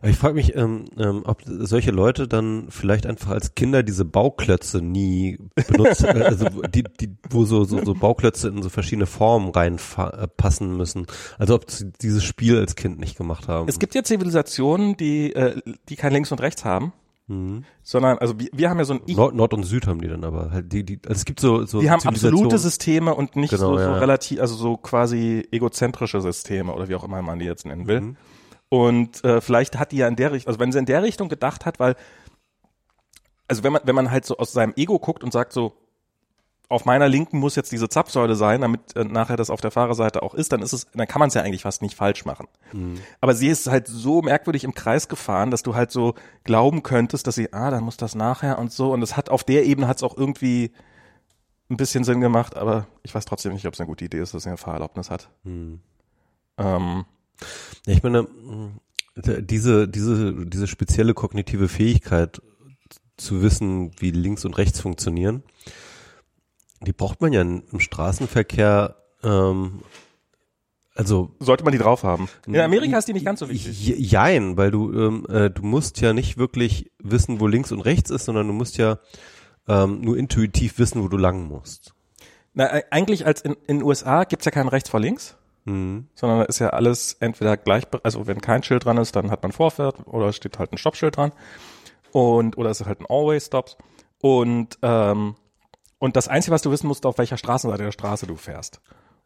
Ich 0.04 0.16
frage 0.16 0.34
mich, 0.34 0.54
ähm, 0.54 0.84
ähm, 0.98 1.22
ob 1.24 1.42
solche 1.44 1.90
Leute 1.90 2.28
dann 2.28 2.66
vielleicht 2.68 3.06
einfach 3.06 3.30
als 3.30 3.54
Kinder 3.54 3.82
diese 3.82 4.04
Bauklötze 4.04 4.80
nie 4.82 5.38
benutzen, 5.68 6.06
äh, 6.06 6.22
also 6.24 6.46
die, 6.68 6.84
die, 7.00 7.16
wo 7.30 7.44
so, 7.44 7.64
so, 7.64 7.84
so 7.84 7.94
Bauklötze 7.94 8.48
in 8.48 8.62
so 8.62 8.68
verschiedene 8.68 9.06
Formen 9.06 9.50
reinpassen 9.50 10.72
äh, 10.72 10.76
müssen. 10.76 11.06
Also 11.38 11.54
ob 11.54 11.70
sie 11.70 11.92
dieses 12.00 12.24
Spiel 12.24 12.58
als 12.58 12.76
Kind 12.76 12.98
nicht 12.98 13.16
gemacht 13.16 13.48
haben. 13.48 13.68
Es 13.68 13.78
gibt 13.78 13.94
ja 13.94 14.02
Zivilisationen, 14.02 14.96
die, 14.96 15.32
äh, 15.34 15.60
die 15.88 15.96
kein 15.96 16.12
Links 16.12 16.32
und 16.32 16.40
Rechts 16.40 16.64
haben. 16.64 16.92
Mhm. 17.26 17.64
Sondern, 17.82 18.18
also 18.18 18.38
wir, 18.38 18.48
wir 18.52 18.68
haben 18.68 18.78
ja 18.78 18.84
so 18.84 18.94
ein 18.94 19.00
Ich. 19.06 19.16
Nord, 19.16 19.34
Nord 19.34 19.54
und 19.54 19.62
Süd 19.62 19.86
haben 19.86 20.00
die 20.00 20.08
dann 20.08 20.24
aber 20.24 20.50
halt 20.50 20.72
die, 20.72 20.84
die, 20.84 21.00
also 21.06 21.18
es 21.18 21.24
gibt 21.24 21.40
so, 21.40 21.64
so 21.64 21.80
Die 21.80 21.90
haben 21.90 22.02
absolute 22.06 22.58
Systeme 22.58 23.14
und 23.14 23.36
nicht 23.36 23.50
genau, 23.50 23.72
so, 23.72 23.78
so 23.78 23.80
ja. 23.80 23.98
relativ, 23.98 24.40
also 24.40 24.54
so 24.54 24.76
quasi 24.76 25.46
egozentrische 25.50 26.20
Systeme 26.20 26.74
oder 26.74 26.88
wie 26.88 26.94
auch 26.94 27.04
immer 27.04 27.22
man 27.22 27.38
die 27.38 27.46
jetzt 27.46 27.64
nennen 27.64 27.86
will. 27.86 28.00
Mhm. 28.00 28.16
Und 28.74 29.22
äh, 29.22 29.40
vielleicht 29.40 29.78
hat 29.78 29.92
die 29.92 29.98
ja 29.98 30.08
in 30.08 30.16
der 30.16 30.32
Richtung, 30.32 30.48
also 30.48 30.58
wenn 30.58 30.72
sie 30.72 30.80
in 30.80 30.84
der 30.84 31.04
Richtung 31.04 31.28
gedacht 31.28 31.64
hat, 31.64 31.78
weil, 31.78 31.94
also 33.46 33.62
wenn 33.62 33.72
man, 33.72 33.82
wenn 33.84 33.94
man 33.94 34.10
halt 34.10 34.24
so 34.24 34.36
aus 34.36 34.52
seinem 34.52 34.72
Ego 34.74 34.98
guckt 34.98 35.22
und 35.22 35.32
sagt 35.32 35.52
so, 35.52 35.76
auf 36.68 36.84
meiner 36.84 37.08
linken 37.08 37.38
muss 37.38 37.54
jetzt 37.54 37.70
diese 37.70 37.88
Zapfsäule 37.88 38.34
sein, 38.34 38.62
damit 38.62 38.96
äh, 38.96 39.04
nachher 39.04 39.36
das 39.36 39.48
auf 39.48 39.60
der 39.60 39.70
Fahrerseite 39.70 40.24
auch 40.24 40.34
ist, 40.34 40.50
dann 40.50 40.60
ist 40.60 40.72
es, 40.72 40.88
dann 40.92 41.06
kann 41.06 41.20
man 41.20 41.28
es 41.28 41.34
ja 41.34 41.42
eigentlich 41.42 41.62
fast 41.62 41.82
nicht 41.82 41.94
falsch 41.94 42.24
machen. 42.24 42.48
Mhm. 42.72 43.00
Aber 43.20 43.36
sie 43.36 43.46
ist 43.46 43.68
halt 43.68 43.86
so 43.86 44.22
merkwürdig 44.22 44.64
im 44.64 44.74
Kreis 44.74 45.06
gefahren, 45.06 45.52
dass 45.52 45.62
du 45.62 45.76
halt 45.76 45.92
so 45.92 46.14
glauben 46.42 46.82
könntest, 46.82 47.28
dass 47.28 47.36
sie, 47.36 47.52
ah, 47.52 47.70
dann 47.70 47.84
muss 47.84 47.96
das 47.96 48.16
nachher 48.16 48.58
und 48.58 48.72
so. 48.72 48.92
Und 48.92 49.02
es 49.02 49.16
hat 49.16 49.28
auf 49.30 49.44
der 49.44 49.66
Ebene 49.66 49.86
hat 49.86 49.98
es 49.98 50.02
auch 50.02 50.16
irgendwie 50.16 50.72
ein 51.70 51.76
bisschen 51.76 52.02
Sinn 52.02 52.20
gemacht, 52.20 52.56
aber 52.56 52.88
ich 53.04 53.14
weiß 53.14 53.24
trotzdem 53.24 53.52
nicht, 53.52 53.68
ob 53.68 53.74
es 53.74 53.80
eine 53.80 53.86
gute 53.86 54.04
Idee 54.04 54.18
ist, 54.18 54.34
dass 54.34 54.42
sie 54.42 54.48
eine 54.48 54.58
Fahrerlaubnis 54.58 55.10
hat. 55.12 55.30
Hm. 55.44 55.80
Ähm, 56.58 57.04
ich 57.86 58.02
meine, 58.02 58.26
diese, 59.16 59.86
diese, 59.88 60.46
diese 60.46 60.66
spezielle 60.66 61.14
kognitive 61.14 61.68
Fähigkeit 61.68 62.40
zu 63.16 63.42
wissen, 63.42 63.92
wie 64.00 64.10
links 64.10 64.44
und 64.44 64.54
rechts 64.58 64.80
funktionieren, 64.80 65.42
die 66.80 66.92
braucht 66.92 67.20
man 67.20 67.32
ja 67.32 67.40
im 67.42 67.62
Straßenverkehr, 67.78 68.96
ähm, 69.22 69.82
also 70.96 71.34
sollte 71.40 71.64
man 71.64 71.72
die 71.72 71.78
drauf 71.78 72.02
haben. 72.02 72.28
In 72.46 72.56
Amerika 72.60 72.98
ist 72.98 73.08
die 73.08 73.12
nicht 73.12 73.24
ganz 73.26 73.40
so 73.40 73.48
wichtig. 73.48 73.80
Je- 73.84 73.96
Jein, 73.98 74.56
weil 74.56 74.70
du, 74.70 74.92
ähm, 74.92 75.26
äh, 75.28 75.50
du 75.50 75.62
musst 75.62 76.00
ja 76.00 76.12
nicht 76.12 76.36
wirklich 76.38 76.90
wissen, 76.98 77.40
wo 77.40 77.46
links 77.46 77.72
und 77.72 77.80
rechts 77.80 78.10
ist, 78.10 78.24
sondern 78.26 78.46
du 78.46 78.52
musst 78.52 78.76
ja 78.78 78.98
ähm, 79.66 80.00
nur 80.02 80.16
intuitiv 80.16 80.78
wissen, 80.78 81.02
wo 81.02 81.08
du 81.08 81.16
lang 81.16 81.48
musst. 81.48 81.94
Na, 82.52 82.66
äh, 82.76 82.82
eigentlich 82.90 83.26
als 83.26 83.40
in 83.40 83.54
in 83.66 83.78
den 83.78 83.82
USA 83.82 84.24
gibt's 84.24 84.44
ja 84.44 84.50
kein 84.52 84.68
rechts 84.68 84.90
vor 84.90 85.00
links, 85.00 85.36
Mhm. 85.64 86.08
sondern 86.14 86.40
da 86.40 86.44
ist 86.44 86.58
ja 86.58 86.70
alles 86.70 87.14
entweder 87.20 87.56
gleich, 87.56 87.84
also 88.02 88.26
wenn 88.26 88.40
kein 88.40 88.62
Schild 88.62 88.84
dran 88.84 88.98
ist, 88.98 89.16
dann 89.16 89.30
hat 89.30 89.42
man 89.42 89.52
Vorfahrt 89.52 90.06
oder 90.06 90.26
es 90.28 90.36
steht 90.36 90.58
halt 90.58 90.72
ein 90.72 90.78
Stoppschild 90.78 91.16
dran 91.16 91.32
und 92.12 92.58
oder 92.58 92.70
es 92.70 92.80
ist 92.80 92.86
halt 92.86 93.00
ein 93.00 93.06
Always 93.08 93.46
Stops 93.46 93.76
und 94.20 94.78
ähm, 94.82 95.36
und 95.98 96.16
das 96.16 96.28
Einzige, 96.28 96.52
was 96.54 96.60
du 96.62 96.70
wissen 96.70 96.86
musst, 96.86 97.06
auf 97.06 97.16
welcher 97.16 97.38
Straßenseite 97.38 97.82
der 97.84 97.92
Straße 97.92 98.26
du 98.26 98.36
fährst. 98.36 98.80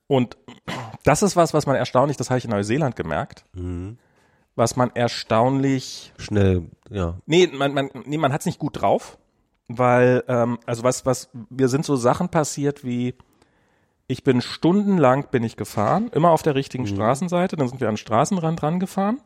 Und 0.07 0.37
das 1.05 1.23
ist 1.23 1.35
was, 1.35 1.53
was 1.55 1.67
man 1.67 1.75
erstaunlich, 1.75 2.17
das 2.17 2.31
habe 2.31 2.39
ich 2.39 2.45
in 2.45 2.51
Neuseeland 2.51 2.95
gemerkt, 2.95 3.45
Mhm. 3.53 3.99
was 4.55 4.77
man 4.77 4.91
erstaunlich 4.95 6.13
Schnell, 6.19 6.71
ja. 6.89 7.19
Nee, 7.27 7.49
man, 7.49 7.75
man, 7.75 7.91
nee, 8.05 8.19
man 8.19 8.33
hat's 8.33 8.47
nicht 8.47 8.59
gut 8.61 8.81
drauf, 8.81 9.19
weil, 9.67 10.23
ähm, 10.29 10.59
also 10.67 10.83
was, 10.85 11.05
was, 11.05 11.31
wir 11.51 11.69
sind 11.69 11.85
so 11.85 11.97
Sachen 11.97 12.29
passiert 12.29 12.85
wie, 12.85 13.15
ich 14.09 14.25
bin 14.25 14.41
stundenlang 14.41 15.29
bin 15.31 15.45
ich 15.45 15.57
gefahren, 15.57 16.11
immer 16.13 16.31
auf 16.31 16.43
der 16.43 16.55
richtigen 16.55 16.87
Straßenseite, 16.87 17.57
dann 17.57 17.69
sind 17.69 17.81
wir 17.81 17.89
an 17.89 17.95
den 17.95 17.99
Straßenrand 17.99 18.63
rangefahren, 18.63 19.21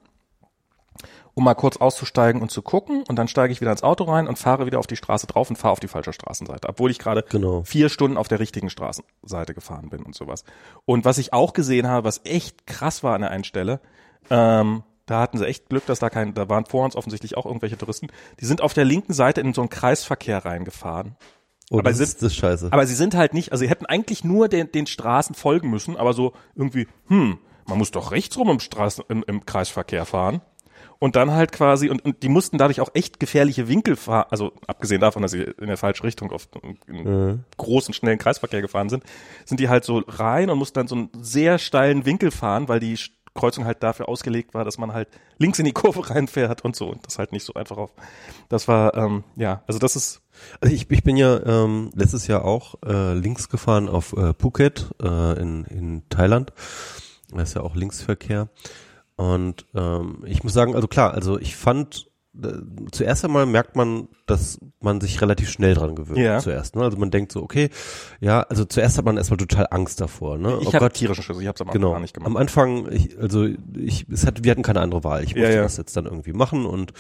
um 1.35 1.45
mal 1.45 1.55
kurz 1.55 1.77
auszusteigen 1.79 2.43
und 2.43 2.51
zu 2.51 2.61
gucken 2.63 3.05
und 3.09 3.17
dann 3.17 3.29
steige 3.29 3.53
ich 3.53 3.61
wieder 3.61 3.71
ins 3.71 3.83
Auto 3.83 4.05
rein 4.05 4.27
und 4.27 4.39
fahre 4.39 4.67
wieder 4.67 4.79
auf 4.81 4.87
die 4.87 4.97
Straße 4.97 5.27
drauf 5.27 5.49
und 5.49 5.57
fahre 5.57 5.73
auf 5.73 5.81
die 5.81 5.89
falsche 5.89 6.13
Straßenseite, 6.13 6.69
obwohl 6.69 6.91
ich 6.91 6.99
gerade 6.99 7.25
Genau. 7.31 7.63
vier 7.63 7.89
Stunden 7.89 8.17
auf 8.17 8.29
der 8.29 8.41
richtigen 8.41 8.69
Straßenseite 8.71 9.55
gefahren 9.55 9.89
bin 9.89 10.03
und 10.03 10.15
sowas. 10.15 10.45
Und 10.85 11.05
was 11.05 11.19
ich 11.19 11.33
auch 11.33 11.53
gesehen 11.53 11.87
habe, 11.87 12.05
was 12.05 12.21
echt 12.25 12.67
krass 12.67 13.03
war 13.03 13.15
an 13.15 13.23
der 13.23 13.31
einen 13.31 13.45
Stelle, 13.45 13.81
ähm, 14.31 14.83
da 15.07 15.21
hatten 15.21 15.39
sie 15.39 15.47
echt 15.47 15.69
Glück, 15.69 15.87
dass 15.87 15.99
da 15.99 16.11
kein, 16.11 16.35
da 16.35 16.49
waren 16.49 16.67
vor 16.67 16.85
uns 16.85 16.97
offensichtlich 16.97 17.37
auch 17.37 17.47
irgendwelche 17.47 17.79
Touristen. 17.79 18.09
Die 18.41 18.45
sind 18.47 18.61
auf 18.61 18.75
der 18.75 18.85
linken 18.85 19.13
Seite 19.13 19.41
in 19.41 19.55
so 19.55 19.61
einen 19.63 19.71
Kreisverkehr 19.71 20.45
reingefahren. 20.45 21.17
Oh, 21.73 21.79
Aber 21.79 21.89
das 21.91 21.97
sind- 21.99 22.07
ist 22.09 22.23
das 22.23 22.35
scheiße. 22.35 22.69
Aber 22.71 22.87
sie 22.87 22.95
sind 22.95 23.15
halt 23.15 23.33
nicht, 23.35 23.51
also 23.53 23.63
sie 23.65 23.71
hätten 23.71 23.87
eigentlich 23.87 24.25
nur 24.25 24.49
den, 24.49 24.71
den 24.73 24.87
Straßen 24.87 25.35
folgen 25.35 25.71
müssen, 25.71 25.97
aber 25.97 26.13
so 26.13 26.33
irgendwie, 26.55 26.87
hm, 27.09 27.39
man 27.67 27.79
muss 27.79 27.91
doch 27.91 28.11
rechts 28.13 28.37
rum 28.37 28.51
im 28.51 28.61
Straßen, 28.61 29.05
im, 29.09 29.25
im 29.27 29.47
Kreisverkehr 29.47 30.05
fahren. 30.05 30.41
Und 30.99 31.17
dann 31.17 31.33
halt 31.33 31.51
quasi, 31.51 31.89
und, 31.91 32.05
und 32.05 32.23
die 32.23 32.29
mussten 32.29 32.59
dadurch 32.59 32.81
auch 32.81 32.91
echt 32.95 33.19
gefährliche 33.19 33.67
Winkel 33.69 33.97
fahren, 33.97 34.27
also 34.31 34.53
abgesehen 34.69 35.01
davon, 35.01 35.23
dass 35.23 35.33
sie 35.33 35.43
in 35.43 35.67
der 35.67 35.77
falsche 35.77 36.05
Richtung 36.05 36.31
auf 36.31 36.49
in 36.87 37.43
großen, 37.57 37.93
schnellen 37.95 38.19
Kreisverkehr 38.19 38.61
gefahren 38.63 38.89
sind, 38.89 39.03
sind 39.45 39.59
die 39.59 39.69
halt 39.69 39.85
so 39.85 40.03
rein 40.07 40.49
und 40.51 40.59
mussten 40.59 40.79
dann 40.79 40.87
so 40.89 40.95
einen 40.95 41.11
sehr 41.21 41.59
steilen 41.59 42.05
Winkel 42.07 42.31
fahren, 42.31 42.69
weil 42.69 42.79
die 42.79 42.97
Kreuzung 43.35 43.65
halt 43.65 43.83
dafür 43.83 44.09
ausgelegt 44.09 44.55
war, 44.55 44.65
dass 44.65 44.79
man 44.79 44.93
halt 44.93 45.09
links 45.39 45.59
in 45.59 45.65
die 45.65 45.73
Kurve 45.73 46.09
reinfährt 46.15 46.65
und 46.65 46.77
so. 46.77 46.91
Und 46.91 47.05
das 47.07 47.19
halt 47.19 47.33
nicht 47.33 47.45
so 47.45 47.55
einfach 47.55 47.79
auf. 47.79 47.91
Das 48.49 48.69
war, 48.69 48.95
ähm, 48.97 49.25
ja, 49.37 49.63
also 49.67 49.79
das 49.81 49.97
ist, 49.97 50.22
Also 50.61 50.75
ich, 50.75 50.91
ich 50.91 51.03
bin 51.03 51.17
ja 51.17 51.41
ähm, 51.45 51.91
letztes 51.95 52.27
Jahr 52.27 52.45
auch 52.45 52.75
äh, 52.85 53.15
links 53.15 53.49
gefahren 53.49 53.89
auf 53.89 54.13
äh, 54.17 54.33
Phuket 54.39 54.91
äh, 55.03 55.41
in, 55.41 55.65
in 55.65 56.03
Thailand. 56.09 56.53
Das 57.35 57.51
ist 57.51 57.55
ja 57.55 57.63
auch 57.63 57.75
Linksverkehr. 57.75 58.49
Und 59.17 59.67
ähm, 59.75 60.23
ich 60.27 60.43
muss 60.43 60.53
sagen, 60.53 60.75
also 60.75 60.89
klar, 60.89 61.15
also 61.15 61.39
ich 61.39 61.55
fand, 61.57 62.09
äh, 62.43 62.49
zuerst 62.91 63.25
einmal 63.25 63.47
merkt 63.47 63.77
man, 63.77 64.09
dass 64.27 64.59
man 64.81 65.01
sich 65.01 65.21
relativ 65.21 65.51
schnell 65.51 65.75
dran 65.75 65.95
gewöhnt. 65.95 66.19
Ja. 66.19 66.39
Zuerst, 66.41 66.77
ne? 66.77 66.83
Also 66.83 66.97
man 66.97 67.11
denkt 67.11 67.31
so, 67.31 67.43
okay, 67.43 67.69
ja, 68.21 68.41
also 68.41 68.65
zuerst 68.65 68.99
hat 68.99 69.05
man 69.05 69.17
erstmal 69.19 69.37
total 69.37 69.67
Angst 69.71 70.01
davor, 70.01 70.39
ne? 70.39 70.59
ich 70.63 70.69
oh 70.69 70.73
hatte 70.73 70.89
tierischen 70.91 71.23
Schuss, 71.23 71.41
ich 71.41 71.47
hab's 71.47 71.61
am 71.61 71.69
Anfang 71.69 71.81
Genau. 71.81 71.93
gar 71.93 72.01
nicht 72.01 72.15
gemacht. 72.15 72.27
Am 72.31 72.37
Anfang, 72.37 72.91
ich, 72.91 73.19
also 73.19 73.47
ich, 73.77 74.07
es 74.11 74.27
hat, 74.27 74.45
wir 74.45 74.51
hatten 74.51 74.63
keine 74.63 74.81
andere 74.81 75.05
Wahl. 75.05 75.23
Ich 75.23 75.33
Ja, 75.33 75.41
musste 75.43 75.57
ja. 75.57 75.63
das 75.63 75.77
jetzt 75.77 75.97
dann 75.97 76.07
irgendwie 76.07 76.33
machen 76.33 76.65
und 76.67 76.93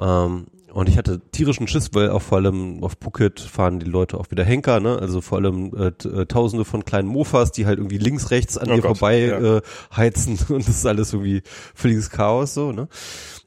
ähm, 0.00 0.46
und 0.72 0.88
ich 0.88 0.96
hatte 0.98 1.20
tierischen 1.32 1.68
Schiss, 1.68 1.90
weil 1.92 2.10
auch 2.10 2.22
vor 2.22 2.38
allem 2.38 2.82
auf 2.82 2.92
Phuket 3.00 3.40
fahren 3.40 3.78
die 3.80 3.86
Leute 3.86 4.18
auch 4.18 4.30
wieder 4.30 4.44
Henker, 4.44 4.80
ne? 4.80 4.98
Also 4.98 5.20
vor 5.20 5.38
allem 5.38 5.72
äh, 5.76 5.88
äh, 6.08 6.26
Tausende 6.26 6.64
von 6.64 6.84
kleinen 6.84 7.08
Mofas, 7.08 7.52
die 7.52 7.66
halt 7.66 7.78
irgendwie 7.78 7.98
links, 7.98 8.30
rechts 8.30 8.56
an 8.58 8.70
Oh 8.70 8.74
dir 8.76 8.82
Gott, 8.82 8.98
vorbei 8.98 9.20
ja. 9.20 9.56
äh, 9.58 9.62
heizen 9.94 10.38
und 10.48 10.66
das 10.66 10.76
ist 10.76 10.86
alles 10.86 11.12
irgendwie 11.12 11.42
völliges 11.74 12.10
Chaos 12.10 12.54
so, 12.54 12.72
ne? 12.72 12.88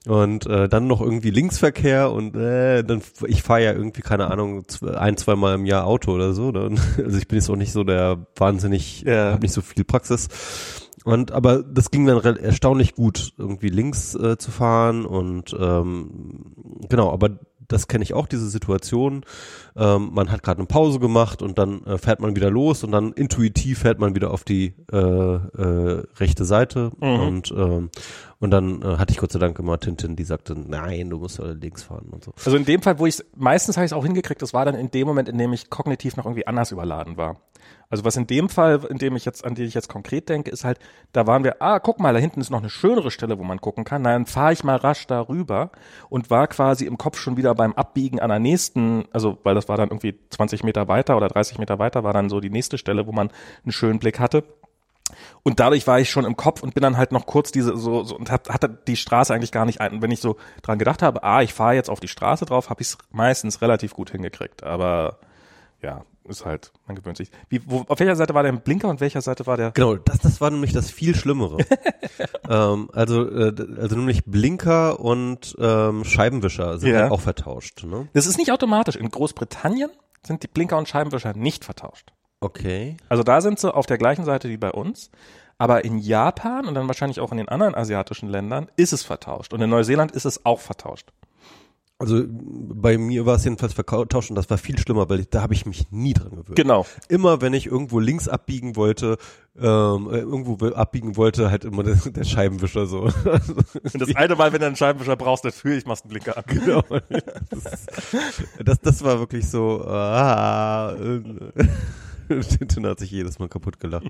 Und 0.08 0.46
äh, 0.46 0.70
dann 0.70 0.86
noch 0.86 1.02
irgendwie 1.02 1.32
Linksverkehr 1.32 2.12
und 2.12 2.36
äh, 2.36 2.84
dann 2.84 3.02
ich 3.26 3.42
fahre 3.42 3.64
ja 3.64 3.74
irgendwie 3.74 4.02
keine 4.02 4.30
Ahnung 4.30 4.64
ein 4.96 5.18
zwei 5.18 5.36
Mal 5.36 5.56
im 5.56 5.66
Jahr 5.66 5.88
Auto 5.88 6.12
oder 6.12 6.34
so. 6.34 6.52
Ne? 6.52 6.76
Also 7.04 7.18
ich 7.18 7.28
bin 7.28 7.40
jetzt 7.40 7.50
auch 7.50 7.56
nicht 7.56 7.72
so 7.72 7.84
der 7.84 8.28
wahnsinnig, 8.36 9.02
Ja. 9.02 9.32
habe 9.32 9.42
nicht 9.42 9.54
so 9.54 9.62
viel 9.62 9.84
Praxis. 9.84 10.28
Und 11.06 11.32
aber 11.32 11.64
das 11.64 11.92
ging 11.92 12.06
dann 12.06 12.20
erstaunlich 12.38 12.96
gut, 12.96 13.34
irgendwie 13.38 13.70
links 13.70 14.16
äh, 14.16 14.38
zu 14.38 14.52
fahren 14.52 15.06
und 15.06 15.56
ähm, 15.58 16.54
genau, 16.90 17.12
aber 17.12 17.30
das 17.68 17.88
kenne 17.88 18.04
ich 18.04 18.14
auch, 18.14 18.28
diese 18.28 18.48
Situation. 18.48 19.24
Ähm, 19.76 20.12
man 20.14 20.32
hat 20.32 20.44
gerade 20.44 20.60
eine 20.60 20.68
Pause 20.68 21.00
gemacht 21.00 21.42
und 21.42 21.58
dann 21.58 21.84
äh, 21.86 21.98
fährt 21.98 22.20
man 22.20 22.36
wieder 22.36 22.52
los 22.52 22.84
und 22.84 22.92
dann 22.92 23.12
intuitiv 23.14 23.80
fährt 23.80 24.00
man 24.00 24.14
wieder 24.14 24.30
auf 24.32 24.44
die 24.44 24.76
äh, 24.92 24.98
äh, 24.98 26.04
rechte 26.18 26.46
Seite 26.46 26.92
Mhm. 27.00 27.20
und 27.20 27.52
ähm, 27.58 27.90
und 28.40 28.52
dann 28.52 28.82
äh, 28.84 28.98
hatte 28.98 29.14
ich 29.14 29.18
Gott 29.18 29.32
sei 29.32 29.40
Dank 29.40 29.58
immer 29.58 29.80
Tintin, 29.80 30.16
die 30.16 30.26
sagte, 30.26 30.54
nein, 30.56 31.10
du 31.10 31.18
musst 31.18 31.40
links 31.40 31.84
fahren 31.84 32.10
und 32.12 32.24
so. 32.24 32.34
Also 32.46 32.58
in 32.58 32.66
dem 32.66 32.82
Fall, 32.82 33.00
wo 33.00 33.06
ich 33.08 33.24
meistens 33.36 33.78
habe 33.78 33.86
ich 33.86 33.92
es 33.92 33.98
auch 33.98 34.06
hingekriegt, 34.06 34.42
das 34.42 34.54
war 34.54 34.66
dann 34.66 34.76
in 34.76 34.92
dem 34.92 35.08
Moment, 35.08 35.30
in 35.30 35.38
dem 35.38 35.54
ich 35.54 35.70
kognitiv 35.70 36.18
noch 36.18 36.26
irgendwie 36.26 36.46
anders 36.46 36.72
überladen 36.72 37.18
war. 37.18 37.38
Also 37.90 38.04
was 38.04 38.18
in 38.18 38.28
dem 38.28 38.50
Fall, 38.50 38.84
in 38.90 38.98
dem 38.98 39.16
ich 39.16 39.26
jetzt, 39.26 39.46
an 39.46 39.56
den 39.56 39.68
ich 39.68 39.74
jetzt 39.74 39.90
konkret 39.90 40.30
denke, 40.30 40.52
ist 40.52 40.64
halt, 40.64 40.80
da 41.12 41.28
waren 41.28 41.44
wir, 41.44 41.62
ah, 41.62 41.80
guck 41.80 42.00
mal, 42.00 42.14
da 42.14 42.20
hinten 42.20 42.42
ist 42.42 42.50
noch 42.50 42.60
eine 42.60 42.70
schönere 42.70 43.12
Stelle, 43.12 43.38
wo 43.38 43.44
man 43.44 43.62
gucken 43.62 43.84
kann. 43.84 44.02
Na, 44.02 44.14
dann 44.14 44.26
fahre 44.26 44.54
ich 44.54 44.64
mal 44.64 44.76
rasch 44.76 45.08
darüber 45.08 45.72
und 46.10 46.30
war 46.30 46.48
quasi 46.48 46.86
im 46.86 46.98
Kopf 46.98 47.18
schon 47.18 47.38
wieder 47.38 47.54
beim 47.56 47.74
Abbiegen 47.74 48.20
an 48.20 48.30
der 48.30 48.40
nächsten, 48.40 49.06
also 49.12 49.38
weil 49.44 49.56
das 49.56 49.70
war 49.70 49.78
dann 49.78 49.90
irgendwie 49.90 50.20
20 50.30 50.64
Meter 50.64 50.88
weiter 50.88 51.18
oder 51.18 51.28
30 51.28 51.58
Meter 51.60 51.80
weiter, 51.80 52.04
war 52.04 52.14
dann 52.14 52.30
so 52.30 52.40
die 52.40 52.50
nächste 52.50 52.78
Stelle, 52.78 53.08
wo 53.08 53.12
man 53.12 53.30
einen 53.64 53.72
schönen 53.72 54.00
Blick 54.00 54.20
hatte. 54.20 54.44
Und 55.44 55.60
dadurch 55.60 55.86
war 55.86 56.00
ich 56.00 56.10
schon 56.10 56.26
im 56.26 56.36
Kopf 56.36 56.64
und 56.64 56.74
bin 56.74 56.82
dann 56.82 56.98
halt 56.98 57.12
noch 57.12 57.28
kurz 57.28 57.52
diese 57.52 57.78
so, 57.78 58.04
so 58.04 58.18
und 58.18 58.32
hab, 58.32 58.50
hatte 58.50 58.70
die 58.88 58.96
Straße 58.96 59.34
eigentlich 59.34 59.52
gar 59.52 59.66
nicht 59.66 59.80
ein. 59.80 60.02
Wenn 60.02 60.12
ich 60.12 60.20
so 60.20 60.38
dran 60.64 60.80
gedacht 60.80 61.04
habe, 61.04 61.24
ah, 61.24 61.44
ich 61.44 61.54
fahre 61.54 61.76
jetzt 61.76 61.90
auf 61.90 62.00
die 62.00 62.08
Straße 62.08 62.46
drauf, 62.46 62.70
habe 62.70 62.82
ich 62.82 62.88
es 62.88 62.98
meistens 63.12 63.62
relativ 63.62 63.94
gut 63.94 64.10
hingekriegt. 64.10 64.64
Aber 64.64 65.20
ja, 65.82 66.04
ist 66.28 66.46
halt, 66.46 66.72
man 66.88 66.96
gewöhnt 66.96 67.18
sich. 67.18 67.30
Wie, 67.50 67.62
wo, 67.66 67.86
auf 67.88 68.00
welcher 68.00 68.16
Seite 68.16 68.34
war 68.34 68.44
der 68.44 68.52
Blinker 68.54 68.88
und 68.90 69.00
welcher 69.02 69.22
Seite 69.22 69.46
war 69.46 69.58
der? 69.58 69.72
Genau, 69.72 69.96
das, 69.96 70.20
das 70.20 70.42
war 70.42 70.50
nämlich 70.50 70.74
das 70.74 70.90
viel 70.92 71.16
Schlimmere. 71.16 71.58
ähm, 72.50 72.90
also, 72.94 73.28
äh, 73.30 73.54
also 73.80 73.96
nämlich 73.96 74.26
Blinker 74.26 75.00
und 75.00 75.56
ähm, 75.60 76.04
Scheibenwischer 76.04 76.78
sind 76.80 76.90
Ja. 76.92 77.02
halt 77.04 77.12
auch 77.12 77.22
vertauscht. 77.22 77.84
Ne? 77.84 78.08
Das 78.14 78.26
ist 78.26 78.38
nicht 78.38 78.52
automatisch. 78.52 78.96
In 78.96 79.10
Großbritannien 79.10 79.92
sind 80.26 80.44
die 80.44 80.48
Blinker 80.48 80.78
und 80.78 80.88
Scheibenwischer 80.88 81.34
nicht 81.34 81.66
vertauscht. 81.66 82.12
Okay. 82.42 82.98
Also 83.10 83.24
da 83.24 83.42
sind 83.42 83.60
sie 83.60 83.74
auf 83.74 83.86
der 83.86 83.98
gleichen 83.98 84.26
Seite 84.26 84.50
wie 84.50 84.58
bei 84.58 84.72
uns. 84.72 85.10
Aber 85.58 85.86
in 85.86 86.00
Japan 86.00 86.66
und 86.68 86.74
dann 86.74 86.88
wahrscheinlich 86.88 87.22
auch 87.22 87.32
in 87.32 87.38
den 87.38 87.48
anderen 87.48 87.76
asiatischen 87.76 88.28
Ländern 88.28 88.68
ist 88.76 88.92
es 88.92 89.04
vertauscht. 89.04 89.54
Und 89.54 89.62
in 89.62 89.70
Neuseeland 89.70 90.12
ist 90.12 90.26
es 90.26 90.46
auch 90.46 90.60
vertauscht. 90.60 91.12
Also 91.98 92.24
bei 92.28 92.98
mir 92.98 93.26
war 93.26 93.36
es 93.36 93.46
jedenfalls 93.46 93.74
vertauscht 93.74 94.30
und 94.30 94.36
das 94.36 94.50
war 94.50 94.58
viel 94.58 94.78
schlimmer, 94.78 95.10
weil 95.10 95.22
ich, 95.22 95.30
da 95.30 95.42
habe 95.42 95.54
ich 95.54 95.66
mich 95.66 95.92
nie 95.92 96.14
dran 96.14 96.32
gewöhnt. 96.32 96.56
Genau. 96.56 96.86
Immer 97.08 97.40
wenn 97.40 97.54
ich 97.54 97.68
irgendwo 97.68 98.00
links 98.00 98.28
abbiegen 98.28 98.76
wollte, 98.76 99.18
ähm, 99.58 100.10
äh, 100.12 100.18
irgendwo 100.18 100.58
abbiegen 100.74 101.16
wollte, 101.16 101.50
halt 101.50 101.64
immer 101.64 101.84
der, 101.84 101.96
der 102.06 102.26
Scheibenwischer 102.26 102.86
so. 102.86 103.04
Und 103.04 104.02
das 104.02 104.14
eine 104.14 104.36
Mal, 104.36 104.52
wenn 104.52 104.60
du 104.60 104.68
einen 104.68 104.76
Scheibenwischer 104.76 105.16
brauchst, 105.16 105.46
natürlich 105.46 105.86
machst 105.86 106.04
du 106.04 106.10
einen 106.10 106.20
Blinker 106.20 106.38
an. 106.38 106.44
genau. 106.48 106.84
Das, 107.50 107.86
das, 108.66 108.82
das 108.82 109.04
war 109.04 109.20
wirklich 109.20 109.50
so. 109.50 109.82
Ah, 109.86 110.96
äh, 110.96 111.22
Tintin 112.58 112.86
hat 112.86 113.00
sich 113.00 113.12
jedes 113.12 113.40
Mal 113.40 113.50
kaputt 113.50 113.80
gelacht. 113.80 114.06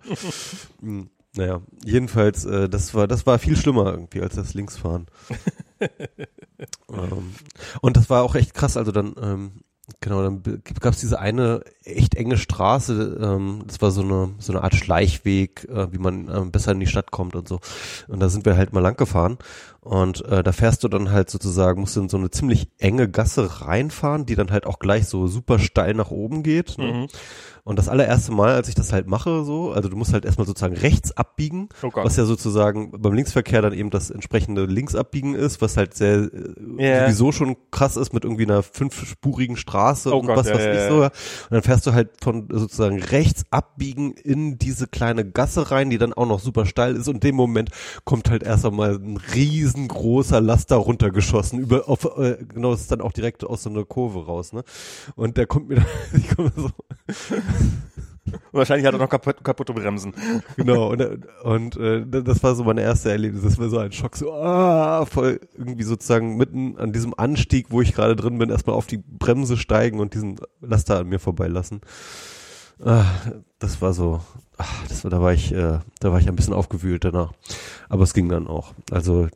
Hm, 0.82 1.10
Naja, 1.36 1.62
jedenfalls, 1.84 2.46
äh, 2.46 2.70
das 2.70 2.94
war, 2.94 3.08
das 3.08 3.26
war 3.26 3.40
viel 3.40 3.58
schlimmer 3.58 3.92
irgendwie 3.92 4.22
als 4.22 4.36
das 4.36 4.54
Linksfahren. 4.54 5.08
ähm, 6.90 7.34
und 7.82 7.98
das 7.98 8.10
war 8.10 8.24
auch 8.24 8.36
echt 8.36 8.54
krass. 8.54 8.78
Also 8.78 8.92
dann, 8.92 9.16
ähm, 9.22 9.52
Genau, 10.02 10.24
dann 10.24 10.42
gab 10.80 10.94
es 10.94 11.00
diese 11.00 11.20
eine 11.20 11.62
echt 11.84 12.16
enge 12.16 12.38
Straße, 12.38 13.20
ähm, 13.22 13.64
das 13.68 13.84
war 13.84 13.92
so 13.92 14.02
eine 14.02 14.34
so 14.40 14.52
eine 14.52 14.64
Art 14.64 14.74
Schleichweg, 14.74 15.68
äh, 15.70 15.92
wie 15.94 16.00
man 16.00 16.28
ähm, 16.28 16.50
besser 16.52 16.72
in 16.72 16.80
die 16.80 16.88
Stadt 16.88 17.12
kommt 17.12 17.36
und 17.36 17.48
so. 17.48 17.60
Und 18.08 18.20
da 18.20 18.30
sind 18.30 18.46
wir 18.46 18.58
halt 18.58 18.74
mal 18.74 18.80
lang 18.80 18.98
gefahren 18.98 19.38
und 19.82 20.26
äh, 20.26 20.42
da 20.42 20.52
fährst 20.54 20.84
du 20.84 20.88
dann 20.88 21.12
halt 21.12 21.30
sozusagen, 21.30 21.82
musst 21.82 21.96
du 21.96 22.02
in 22.02 22.10
so 22.10 22.18
eine 22.18 22.32
ziemlich 22.32 22.68
enge 22.80 23.08
Gasse 23.08 23.62
reinfahren, 23.62 24.26
die 24.26 24.34
dann 24.34 24.50
halt 24.50 24.66
auch 24.66 24.80
gleich 24.80 25.06
so 25.06 25.28
super 25.28 25.60
steil 25.60 25.94
nach 25.94 26.10
oben 26.10 26.42
geht. 26.42 26.80
Ne? 26.80 26.92
Mhm. 26.92 27.08
Und 27.68 27.80
das 27.80 27.90
allererste 27.90 28.32
Mal, 28.32 28.54
als 28.54 28.70
ich 28.70 28.76
das 28.76 28.94
halt 28.94 29.08
mache, 29.08 29.44
so, 29.44 29.72
also 29.72 29.90
du 29.90 29.98
musst 29.98 30.14
halt 30.14 30.24
erstmal 30.24 30.46
sozusagen 30.46 30.78
rechts 30.78 31.12
abbiegen, 31.18 31.70
oh 31.82 31.90
was 31.96 32.16
ja 32.16 32.26
sozusagen 32.26 32.92
beim 32.92 33.14
Linksverkehr 33.14 33.60
dann 33.64 33.74
eben 33.74 33.90
das 33.90 34.12
entsprechende 34.12 34.66
Linksabbiegen 34.66 35.34
ist, 35.34 35.64
was 35.64 35.76
halt 35.76 35.96
sehr 35.96 36.30
yeah. 36.78 37.06
sowieso 37.08 37.32
schon 37.32 37.58
krass 37.72 37.98
ist 37.98 38.14
mit 38.14 38.24
irgendwie 38.24 38.44
einer 38.44 38.62
fünfspurigen 38.62 39.58
Straße 39.58 40.14
oh 40.14 40.20
und 40.20 40.28
Gott, 40.28 40.38
was 40.38 40.50
ja, 40.50 40.54
weiß 40.54 40.64
ja, 40.64 40.74
ich 40.74 40.90
so. 40.90 41.04
Und 41.06 41.12
dann 41.50 41.64
fährst 41.64 41.88
du 41.88 41.94
halt 41.94 42.12
von 42.22 42.48
sozusagen 42.52 43.02
rechts 43.02 43.46
abbiegen 43.50 44.12
in 44.12 44.60
diese 44.60 44.86
kleine 44.86 45.26
Gasse 45.28 45.72
rein, 45.72 45.90
die 45.90 45.98
dann 45.98 46.14
auch 46.14 46.28
noch 46.28 46.40
super 46.40 46.68
steil 46.68 46.96
ist 46.96 47.08
und 47.08 47.16
in 47.16 47.22
dem 47.22 47.36
Moment 47.36 47.72
kommt 48.04 48.30
halt 48.30 48.44
erst 48.44 48.64
einmal 48.68 48.94
ein 48.94 49.18
riesengroßer 49.18 50.40
Laster 50.40 50.76
runtergeschossen 50.76 51.62
über 51.62 51.90
auf 51.90 52.06
äh, 52.20 52.38
genau 52.48 52.74
das 52.74 52.82
ist 52.82 52.92
dann 52.92 53.02
auch 53.02 53.12
direkt 53.12 53.44
aus 53.44 53.64
so 53.64 53.72
einer 53.72 53.86
Kurve 53.86 54.24
raus, 54.28 54.54
ne? 54.54 54.64
Und 55.16 55.38
der 55.38 55.48
kommt 55.48 55.70
mir 55.70 55.78
dann 55.78 55.86
ich 56.14 56.30
komme 56.30 56.52
so 56.56 56.70
Wahrscheinlich 58.52 58.88
hat 58.88 58.94
er 58.94 59.00
noch 59.00 59.10
kaputt, 59.10 59.44
kaputte 59.44 59.74
Bremsen. 59.74 60.14
Genau, 60.56 60.92
und, 60.92 61.28
und 61.44 61.78
äh, 61.78 62.06
das 62.24 62.42
war 62.42 62.56
so 62.56 62.64
mein 62.64 62.78
erster 62.78 63.12
Erlebnis. 63.12 63.44
Das 63.44 63.60
war 63.60 63.70
so 63.70 63.78
ein 63.78 63.92
Schock, 63.92 64.16
so 64.16 64.34
ah, 64.34 65.06
voll 65.06 65.40
irgendwie 65.58 65.84
sozusagen 65.84 66.38
mitten 66.38 66.78
an 66.78 66.94
diesem 66.94 67.14
Anstieg, 67.14 67.68
wo 67.70 67.82
ich 67.82 67.94
gerade 67.94 68.16
drin 68.16 68.38
bin, 68.38 68.50
erstmal 68.50 68.76
auf 68.76 68.88
die 68.88 68.98
Bremse 68.98 69.58
steigen 69.58 70.00
und 70.00 70.14
diesen 70.14 70.38
Laster 70.62 71.00
an 71.00 71.08
mir 71.08 71.20
vorbeilassen. 71.20 71.82
Ah, 72.84 73.06
das 73.60 73.82
war 73.82 73.94
so, 73.94 74.22
ach, 74.58 74.88
das 74.88 75.04
war, 75.04 75.12
da 75.12 75.22
war 75.22 75.34
ich, 75.34 75.54
äh, 75.54 75.80
da 76.00 76.12
war 76.12 76.20
ich 76.20 76.28
ein 76.28 76.36
bisschen 76.36 76.54
aufgewühlt 76.54 77.04
danach. 77.04 77.34
Aber 77.90 78.04
es 78.04 78.14
ging 78.14 78.30
dann 78.30 78.48
auch. 78.48 78.74
Also 78.92 79.28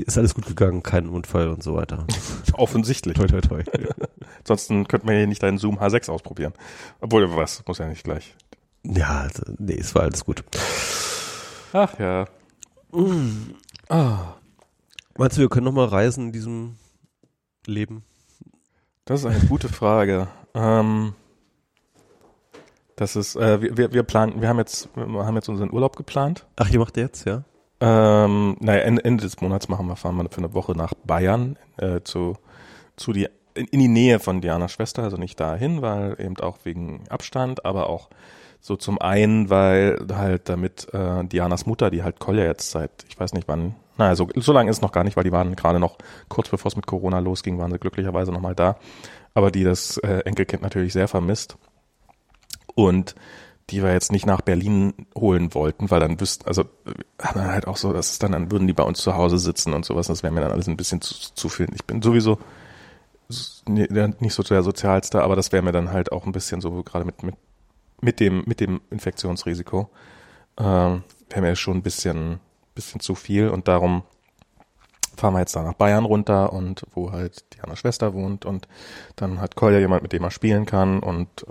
ist 0.00 0.16
alles 0.16 0.34
gut 0.34 0.46
gegangen, 0.46 0.82
kein 0.82 1.08
Unfall 1.08 1.48
und 1.48 1.62
so 1.62 1.74
weiter. 1.74 2.06
Offensichtlich. 2.54 3.14
Toi, 3.14 3.26
toi, 3.26 3.40
toi. 3.40 3.62
Ansonsten 4.38 4.88
könnte 4.88 5.06
man 5.06 5.16
hier 5.16 5.26
nicht 5.26 5.42
deinen 5.42 5.58
Zoom 5.58 5.78
H6 5.78 6.10
ausprobieren. 6.10 6.54
Obwohl, 7.00 7.34
was, 7.36 7.62
muss 7.66 7.78
ja 7.78 7.88
nicht 7.88 8.04
gleich. 8.04 8.34
Ja, 8.84 9.20
also, 9.20 9.42
nee, 9.58 9.76
es 9.78 9.94
war 9.94 10.02
alles 10.02 10.24
gut. 10.24 10.42
Ach 11.72 11.98
ja. 11.98 12.26
Mm. 12.90 13.54
Ah. 13.88 14.34
Meinst 15.16 15.36
du, 15.36 15.42
wir 15.42 15.48
können 15.48 15.64
nochmal 15.64 15.86
reisen 15.86 16.26
in 16.26 16.32
diesem 16.32 16.76
Leben? 17.66 18.02
Das 19.04 19.20
ist 19.20 19.26
eine 19.26 19.46
gute 19.46 19.68
Frage. 19.68 20.28
Ähm, 20.54 21.14
das 22.96 23.16
ist, 23.16 23.36
äh, 23.36 23.76
wir, 23.76 23.92
wir 23.92 24.02
planen, 24.02 24.40
wir 24.40 24.48
haben 24.48 24.58
jetzt, 24.58 24.88
wir 24.94 25.26
haben 25.26 25.34
jetzt 25.34 25.48
unseren 25.48 25.72
Urlaub 25.72 25.96
geplant. 25.96 26.46
Ach, 26.56 26.70
ihr 26.70 26.78
macht 26.78 26.96
jetzt, 26.96 27.26
ja? 27.26 27.44
Ähm, 27.84 28.56
naja, 28.60 28.82
Ende, 28.82 29.04
Ende 29.04 29.24
des 29.24 29.40
Monats 29.40 29.68
machen 29.68 29.88
wir, 29.88 29.96
fahren 29.96 30.14
wir 30.14 30.30
für 30.30 30.38
eine 30.38 30.54
Woche 30.54 30.70
nach 30.76 30.94
Bayern 31.04 31.58
äh, 31.78 32.00
zu, 32.04 32.36
zu 32.94 33.12
die, 33.12 33.28
in, 33.54 33.66
in 33.66 33.80
die 33.80 33.88
Nähe 33.88 34.20
von 34.20 34.40
Dianas 34.40 34.70
Schwester, 34.70 35.02
also 35.02 35.16
nicht 35.16 35.40
dahin, 35.40 35.82
weil 35.82 36.14
eben 36.20 36.38
auch 36.38 36.58
wegen 36.62 37.02
Abstand, 37.08 37.64
aber 37.64 37.88
auch 37.88 38.08
so 38.60 38.76
zum 38.76 39.00
einen, 39.00 39.50
weil 39.50 39.98
halt 40.12 40.48
damit 40.48 40.94
äh, 40.94 41.24
Dianas 41.24 41.66
Mutter, 41.66 41.90
die 41.90 42.04
halt 42.04 42.20
Kolja 42.20 42.44
jetzt 42.44 42.70
seit, 42.70 42.92
ich 43.08 43.18
weiß 43.18 43.32
nicht 43.32 43.48
wann, 43.48 43.74
naja, 43.98 44.14
so, 44.14 44.28
so 44.36 44.52
lange 44.52 44.70
ist 44.70 44.76
es 44.76 44.82
noch 44.82 44.92
gar 44.92 45.02
nicht, 45.02 45.16
weil 45.16 45.24
die 45.24 45.32
waren 45.32 45.56
gerade 45.56 45.80
noch, 45.80 45.98
kurz 46.28 46.50
bevor 46.50 46.68
es 46.68 46.76
mit 46.76 46.86
Corona 46.86 47.18
losging, 47.18 47.58
waren 47.58 47.72
sie 47.72 47.80
glücklicherweise 47.80 48.30
nochmal 48.30 48.54
da, 48.54 48.76
aber 49.34 49.50
die 49.50 49.64
das 49.64 49.96
äh, 49.96 50.18
Enkelkind 50.20 50.62
natürlich 50.62 50.92
sehr 50.92 51.08
vermisst. 51.08 51.56
Und 52.76 53.16
die 53.72 53.82
wir 53.82 53.92
jetzt 53.92 54.12
nicht 54.12 54.26
nach 54.26 54.42
Berlin 54.42 54.92
holen 55.16 55.54
wollten, 55.54 55.90
weil 55.90 56.00
dann 56.00 56.20
wüssten, 56.20 56.46
also 56.46 56.64
haben 57.20 57.40
dann 57.40 57.50
halt 57.50 57.66
auch 57.66 57.78
so, 57.78 57.92
dass 57.92 58.18
dann, 58.18 58.32
dann 58.32 58.52
würden 58.52 58.66
die 58.66 58.74
bei 58.74 58.82
uns 58.82 59.00
zu 59.00 59.14
Hause 59.14 59.38
sitzen 59.38 59.72
und 59.72 59.84
sowas, 59.84 60.06
das 60.06 60.22
wäre 60.22 60.32
mir 60.32 60.42
dann 60.42 60.52
alles 60.52 60.68
ein 60.68 60.76
bisschen 60.76 61.00
zu, 61.00 61.14
zu 61.34 61.48
viel. 61.48 61.68
Ich 61.74 61.84
bin 61.84 62.02
sowieso 62.02 62.38
nicht 63.66 64.34
so 64.34 64.42
der 64.42 64.62
Sozialste, 64.62 65.22
aber 65.22 65.36
das 65.36 65.52
wäre 65.52 65.62
mir 65.62 65.72
dann 65.72 65.90
halt 65.90 66.12
auch 66.12 66.26
ein 66.26 66.32
bisschen 66.32 66.60
so, 66.60 66.82
gerade 66.82 67.06
mit, 67.06 67.22
mit, 67.22 67.34
mit 68.02 68.20
dem, 68.20 68.42
mit 68.46 68.60
dem 68.60 68.82
Infektionsrisiko, 68.90 69.88
ähm, 70.58 71.02
wäre 71.30 71.40
mir 71.40 71.56
schon 71.56 71.78
ein 71.78 71.82
bisschen, 71.82 72.40
bisschen 72.74 73.00
zu 73.00 73.14
viel. 73.14 73.48
Und 73.48 73.68
darum 73.68 74.02
fahren 75.16 75.32
wir 75.32 75.40
jetzt 75.40 75.56
da 75.56 75.62
nach 75.62 75.74
Bayern 75.74 76.04
runter 76.04 76.52
und 76.52 76.84
wo 76.92 77.10
halt 77.10 77.44
Diana 77.54 77.74
Schwester 77.74 78.12
wohnt. 78.12 78.44
Und 78.44 78.68
dann 79.16 79.40
hat 79.40 79.56
Kolja 79.56 79.78
jemand, 79.78 80.02
mit 80.02 80.12
dem 80.12 80.24
er 80.24 80.30
spielen 80.30 80.66
kann. 80.66 81.00
Und 81.00 81.46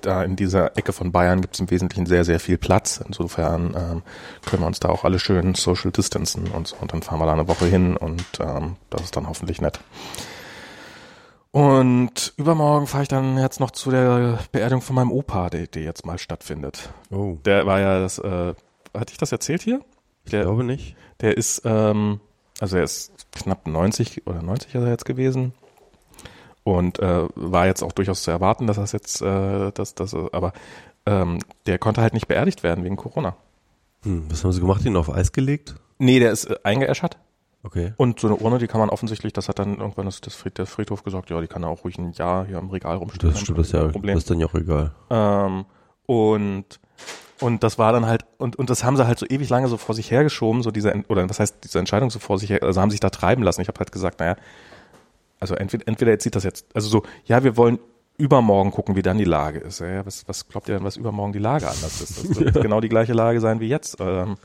da 0.00 0.22
in 0.22 0.36
dieser 0.36 0.76
Ecke 0.76 0.92
von 0.92 1.12
Bayern 1.12 1.40
gibt 1.40 1.54
es 1.54 1.60
im 1.60 1.70
Wesentlichen 1.70 2.06
sehr, 2.06 2.24
sehr 2.24 2.40
viel 2.40 2.58
Platz. 2.58 3.02
Insofern 3.04 3.74
ähm, 3.76 4.02
können 4.46 4.62
wir 4.62 4.66
uns 4.66 4.80
da 4.80 4.88
auch 4.88 5.04
alle 5.04 5.18
schön 5.18 5.54
social 5.54 5.90
distancen 5.90 6.48
und 6.48 6.68
so. 6.68 6.76
Und 6.80 6.92
dann 6.92 7.02
fahren 7.02 7.18
wir 7.18 7.26
da 7.26 7.32
eine 7.32 7.48
Woche 7.48 7.66
hin 7.66 7.96
und 7.96 8.24
ähm, 8.40 8.76
das 8.90 9.02
ist 9.02 9.16
dann 9.16 9.28
hoffentlich 9.28 9.60
nett. 9.60 9.80
Und 11.50 12.34
übermorgen 12.36 12.86
fahre 12.86 13.02
ich 13.02 13.08
dann 13.08 13.38
jetzt 13.38 13.58
noch 13.58 13.70
zu 13.70 13.90
der 13.90 14.38
Beerdigung 14.52 14.82
von 14.82 14.96
meinem 14.96 15.12
Opa, 15.12 15.50
die, 15.50 15.68
die 15.68 15.80
jetzt 15.80 16.04
mal 16.04 16.18
stattfindet. 16.18 16.90
Oh. 17.10 17.38
Der 17.44 17.66
war 17.66 17.80
ja 17.80 18.00
das, 18.00 18.18
äh, 18.18 18.54
hatte 18.94 19.12
ich 19.12 19.18
das 19.18 19.32
erzählt 19.32 19.62
hier? 19.62 19.80
Der, 20.30 20.40
ich 20.40 20.46
glaube 20.46 20.64
nicht. 20.64 20.94
Der 21.20 21.36
ist, 21.36 21.62
ähm, 21.64 22.20
also 22.60 22.76
er 22.76 22.84
ist 22.84 23.12
knapp 23.32 23.66
90 23.66 24.26
oder 24.26 24.42
90 24.42 24.74
ist 24.74 24.82
er 24.82 24.90
jetzt 24.90 25.04
gewesen. 25.04 25.54
Und 26.68 26.98
äh, 26.98 27.26
war 27.34 27.64
jetzt 27.64 27.82
auch 27.82 27.92
durchaus 27.92 28.24
zu 28.24 28.30
erwarten, 28.30 28.66
dass 28.66 28.76
das 28.76 28.92
jetzt, 28.92 29.22
äh, 29.22 29.72
dass 29.72 29.94
das, 29.94 30.12
aber 30.12 30.52
ähm, 31.06 31.38
der 31.64 31.78
konnte 31.78 32.02
halt 32.02 32.12
nicht 32.12 32.28
beerdigt 32.28 32.62
werden 32.62 32.84
wegen 32.84 32.96
Corona. 32.96 33.36
Hm, 34.02 34.26
was 34.28 34.44
haben 34.44 34.52
sie 34.52 34.60
gemacht? 34.60 34.84
Ihn 34.84 34.94
auf 34.96 35.10
Eis 35.10 35.32
gelegt? 35.32 35.76
Nee, 35.96 36.18
der 36.18 36.30
ist 36.30 36.44
äh, 36.44 36.56
eingeäschert. 36.64 37.16
Okay. 37.62 37.94
Und 37.96 38.20
so 38.20 38.26
eine 38.26 38.36
Urne, 38.36 38.58
die 38.58 38.66
kann 38.66 38.80
man 38.80 38.90
offensichtlich, 38.90 39.32
das 39.32 39.48
hat 39.48 39.58
dann 39.58 39.78
irgendwann 39.78 40.04
das, 40.04 40.20
das 40.20 40.34
Fried, 40.34 40.58
der 40.58 40.66
Friedhof 40.66 41.04
gesagt, 41.04 41.30
ja, 41.30 41.40
die 41.40 41.46
kann 41.46 41.64
auch 41.64 41.84
ruhig 41.84 41.96
ein 41.96 42.12
Jahr 42.12 42.44
hier 42.44 42.58
im 42.58 42.68
Regal 42.68 42.98
rumstehen. 42.98 43.32
Das 43.32 43.40
stimmt, 43.40 43.58
das, 43.58 43.72
ja, 43.72 43.88
Problem. 43.88 44.16
das 44.16 44.24
ist 44.24 44.30
dann 44.30 44.38
ja 44.38 44.46
auch 44.46 44.54
egal. 44.54 44.92
Ähm, 45.08 45.64
und 46.04 46.80
und 47.40 47.62
das 47.62 47.78
war 47.78 47.92
dann 47.92 48.04
halt, 48.04 48.26
und, 48.36 48.56
und 48.56 48.68
das 48.68 48.84
haben 48.84 48.96
sie 48.98 49.06
halt 49.06 49.18
so 49.18 49.24
ewig 49.26 49.48
lange 49.48 49.68
so 49.68 49.78
vor 49.78 49.94
sich 49.94 50.10
hergeschoben, 50.10 50.62
so 50.62 50.70
diese, 50.70 50.92
oder 51.08 51.26
was 51.30 51.40
heißt, 51.40 51.64
diese 51.64 51.78
Entscheidung 51.78 52.10
so 52.10 52.18
vor 52.18 52.38
sich 52.38 52.50
her, 52.50 52.62
also 52.62 52.78
haben 52.78 52.90
sich 52.90 53.00
da 53.00 53.10
treiben 53.10 53.42
lassen. 53.42 53.62
Ich 53.62 53.68
habe 53.68 53.78
halt 53.78 53.92
gesagt, 53.92 54.20
naja, 54.20 54.36
also 55.40 55.54
entweder, 55.54 55.86
entweder 55.86 56.12
jetzt 56.12 56.24
sieht 56.24 56.34
das 56.34 56.44
jetzt, 56.44 56.66
also 56.74 56.88
so, 56.88 57.02
ja, 57.24 57.44
wir 57.44 57.56
wollen 57.56 57.78
übermorgen 58.16 58.72
gucken, 58.72 58.96
wie 58.96 59.02
dann 59.02 59.18
die 59.18 59.24
Lage 59.24 59.60
ist. 59.60 59.80
Ja, 59.80 60.04
was, 60.04 60.26
was 60.26 60.48
glaubt 60.48 60.68
ihr 60.68 60.74
denn, 60.74 60.84
was 60.84 60.96
übermorgen 60.96 61.32
die 61.32 61.38
Lage 61.38 61.68
anders 61.68 62.00
ist? 62.00 62.18
Das 62.18 62.40
wird 62.40 62.54
ja. 62.56 62.62
genau 62.62 62.80
die 62.80 62.88
gleiche 62.88 63.12
Lage 63.12 63.40
sein 63.40 63.60
wie 63.60 63.68
jetzt. 63.68 63.98
Ähm, 64.00 64.36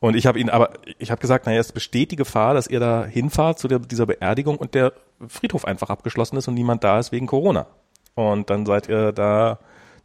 und 0.00 0.14
ich 0.14 0.26
habe 0.26 0.38
ihn, 0.38 0.48
aber 0.48 0.70
ich 0.98 1.10
habe 1.10 1.20
gesagt, 1.20 1.46
naja, 1.46 1.58
es 1.58 1.72
besteht 1.72 2.12
die 2.12 2.16
Gefahr, 2.16 2.54
dass 2.54 2.68
ihr 2.68 2.78
da 2.78 3.04
hinfahrt 3.04 3.58
zu 3.58 3.66
der, 3.66 3.80
dieser 3.80 4.06
Beerdigung 4.06 4.56
und 4.56 4.74
der 4.74 4.92
Friedhof 5.26 5.64
einfach 5.64 5.90
abgeschlossen 5.90 6.36
ist 6.36 6.46
und 6.46 6.54
niemand 6.54 6.84
da 6.84 7.00
ist 7.00 7.10
wegen 7.10 7.26
Corona. 7.26 7.66
Und 8.14 8.50
dann 8.50 8.64
seid 8.64 8.88
ihr 8.88 9.10
da 9.10 9.58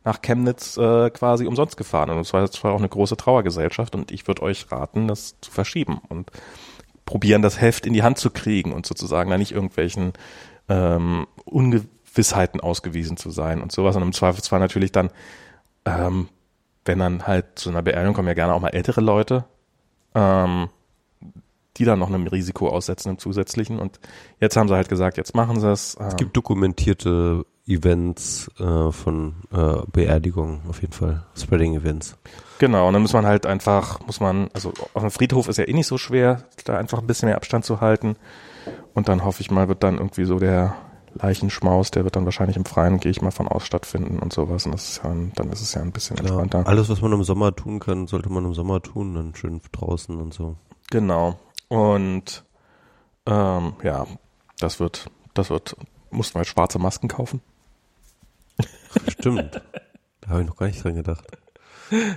nach 0.04 0.22
Chemnitz 0.22 0.78
äh, 0.78 1.12
quasi 1.12 1.46
umsonst 1.46 1.78
gefahren. 1.78 2.10
Und 2.10 2.20
es 2.20 2.34
war 2.34 2.50
zwar 2.50 2.74
auch 2.74 2.80
eine 2.80 2.90
große 2.90 3.16
Trauergesellschaft 3.16 3.96
und 3.96 4.12
ich 4.12 4.28
würde 4.28 4.42
euch 4.42 4.72
raten, 4.72 5.08
das 5.08 5.40
zu 5.40 5.52
verschieben. 5.52 6.02
Und 6.10 6.32
probieren, 7.06 7.42
das 7.42 7.60
Heft 7.60 7.86
in 7.86 7.94
die 7.94 8.04
Hand 8.04 8.18
zu 8.18 8.30
kriegen 8.30 8.74
und 8.74 8.86
sozusagen 8.86 9.30
da 9.30 9.38
nicht 9.38 9.52
irgendwelchen 9.52 10.14
ähm, 10.70 11.28
Ungewissheiten 11.46 12.60
ausgewiesen 12.60 13.18
zu 13.18 13.30
sein 13.30 13.62
und 13.62 13.72
sowas. 13.72 13.96
Und 13.96 14.04
im 14.04 14.14
Zweifelsfall 14.14 14.60
natürlich 14.60 14.92
dann, 14.92 15.10
ähm, 15.86 16.30
wenn 16.86 17.00
dann 17.00 17.28
halt 17.28 17.60
zu 17.60 17.70
einer 17.70 17.82
Beerdigung 17.82 18.14
kommen 18.14 18.28
ja 18.28 18.34
gerne 18.34 18.54
auch 18.54 18.62
mal 18.62 18.70
ältere 18.70 19.02
Leute, 19.02 19.46
ähm, 20.16 20.70
die 21.78 21.86
dann 21.86 22.00
noch 22.00 22.08
einem 22.08 22.28
Risiko 22.28 22.70
aussetzen 22.70 23.10
im 23.10 23.18
zusätzlichen. 23.18 23.80
Und 23.80 24.00
jetzt 24.40 24.58
haben 24.58 24.68
sie 24.68 24.76
halt 24.76 24.90
gesagt, 24.90 25.18
jetzt 25.18 25.36
machen 25.36 25.60
sie 25.60 25.72
es. 25.72 25.98
Ähm, 26.00 26.08
es 26.08 26.16
gibt 26.16 26.36
dokumentierte 26.38 27.46
Events 27.66 28.52
äh, 28.60 28.92
von 28.92 29.36
äh, 29.52 29.86
Beerdigungen 29.92 30.62
auf 30.70 30.82
jeden 30.82 30.94
Fall, 30.94 31.24
Spreading 31.36 31.76
Events. 31.76 32.18
Genau, 32.60 32.88
und 32.88 32.94
dann 32.94 33.02
muss 33.02 33.14
man 33.14 33.26
halt 33.26 33.46
einfach, 33.46 34.06
muss 34.06 34.20
man, 34.20 34.50
also 34.54 34.74
auf 34.94 35.02
dem 35.02 35.12
Friedhof 35.12 35.48
ist 35.48 35.58
ja 35.58 35.68
eh 35.68 35.74
nicht 35.74 35.88
so 35.88 35.98
schwer, 35.98 36.44
da 36.66 36.78
einfach 36.78 37.00
ein 37.00 37.08
bisschen 37.08 37.28
mehr 37.28 37.38
Abstand 37.38 37.66
zu 37.66 37.82
halten. 37.82 38.16
Und 38.94 39.08
dann 39.08 39.24
hoffe 39.26 39.42
ich 39.42 39.50
mal, 39.50 39.68
wird 39.68 39.84
dann 39.84 39.98
irgendwie 39.98 40.26
so 40.26 40.40
der 40.40 40.76
Leichenschmaus, 41.16 41.92
der 41.92 42.04
wird 42.04 42.16
dann 42.16 42.26
wahrscheinlich 42.26 42.58
im 42.58 42.66
Freien, 42.66 43.00
gehe 43.00 43.12
ich 43.12 43.22
mal 43.22 43.32
von 43.32 43.48
aus, 43.48 43.66
stattfinden 43.66 44.20
und 44.20 44.34
sowas. 44.34 44.66
Und 44.66 44.74
das 44.74 44.90
ist 44.90 45.02
ja, 45.04 45.14
dann 45.36 45.52
ist 45.52 45.62
es 45.62 45.74
ja 45.74 45.82
ein 45.82 45.92
bisschen 45.92 46.18
Klar, 46.18 46.42
entspannter. 46.42 46.70
Alles, 46.70 46.90
was 46.90 47.02
man 47.02 47.14
im 47.14 47.24
Sommer 47.24 47.56
tun 47.56 47.80
kann, 47.80 48.08
sollte 48.08 48.30
man 48.30 48.46
im 48.46 48.54
Sommer 48.54 48.82
tun, 48.82 49.14
dann 49.14 49.36
schön 49.36 49.62
draußen 49.72 50.20
und 50.20 50.34
so. 50.34 50.56
Genau. 50.90 51.40
Und 51.74 52.46
ähm, 53.26 53.74
ja, 53.82 54.06
das 54.60 54.80
wird, 54.80 55.10
das 55.34 55.50
wird, 55.50 55.76
mussten 56.12 56.36
wir 56.36 56.42
halt 56.42 56.48
schwarze 56.48 56.78
Masken 56.78 57.08
kaufen. 57.08 57.42
Stimmt. 59.08 59.60
Da 60.22 60.30
habe 60.30 60.42
ich 60.42 60.48
noch 60.48 60.56
gar 60.56 60.68
nicht 60.68 60.84
dran 60.84 60.94
gedacht. 60.94 61.26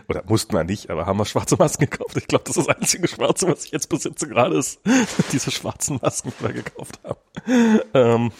Oder 0.09 0.25
mussten 0.27 0.53
wir 0.53 0.63
nicht, 0.65 0.91
aber 0.91 1.07
haben 1.07 1.19
wir 1.19 1.25
schwarze 1.25 1.57
Masken 1.57 1.89
gekauft. 1.89 2.19
Ich 2.19 2.29
glaube, 2.29 2.45
das 2.45 2.59
ist 2.59 2.69
das 2.69 2.77
einzige 2.77 3.09
Schwarze, 3.09 3.49
was 3.49 3.65
ich 3.65 3.71
jetzt 3.71 3.89
besitze 3.89 4.29
gerade 4.29 4.59
ist. 4.59 4.79
Diese 5.33 5.51
schwarzen 5.51 6.01
Masken, 6.03 6.35
die 6.39 6.45
wir 6.45 6.53
gekauft 6.53 7.01
haben. 7.03 7.81
Ähm, 7.95 8.33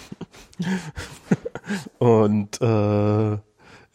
Und 1.99 2.61
äh, 2.61 3.39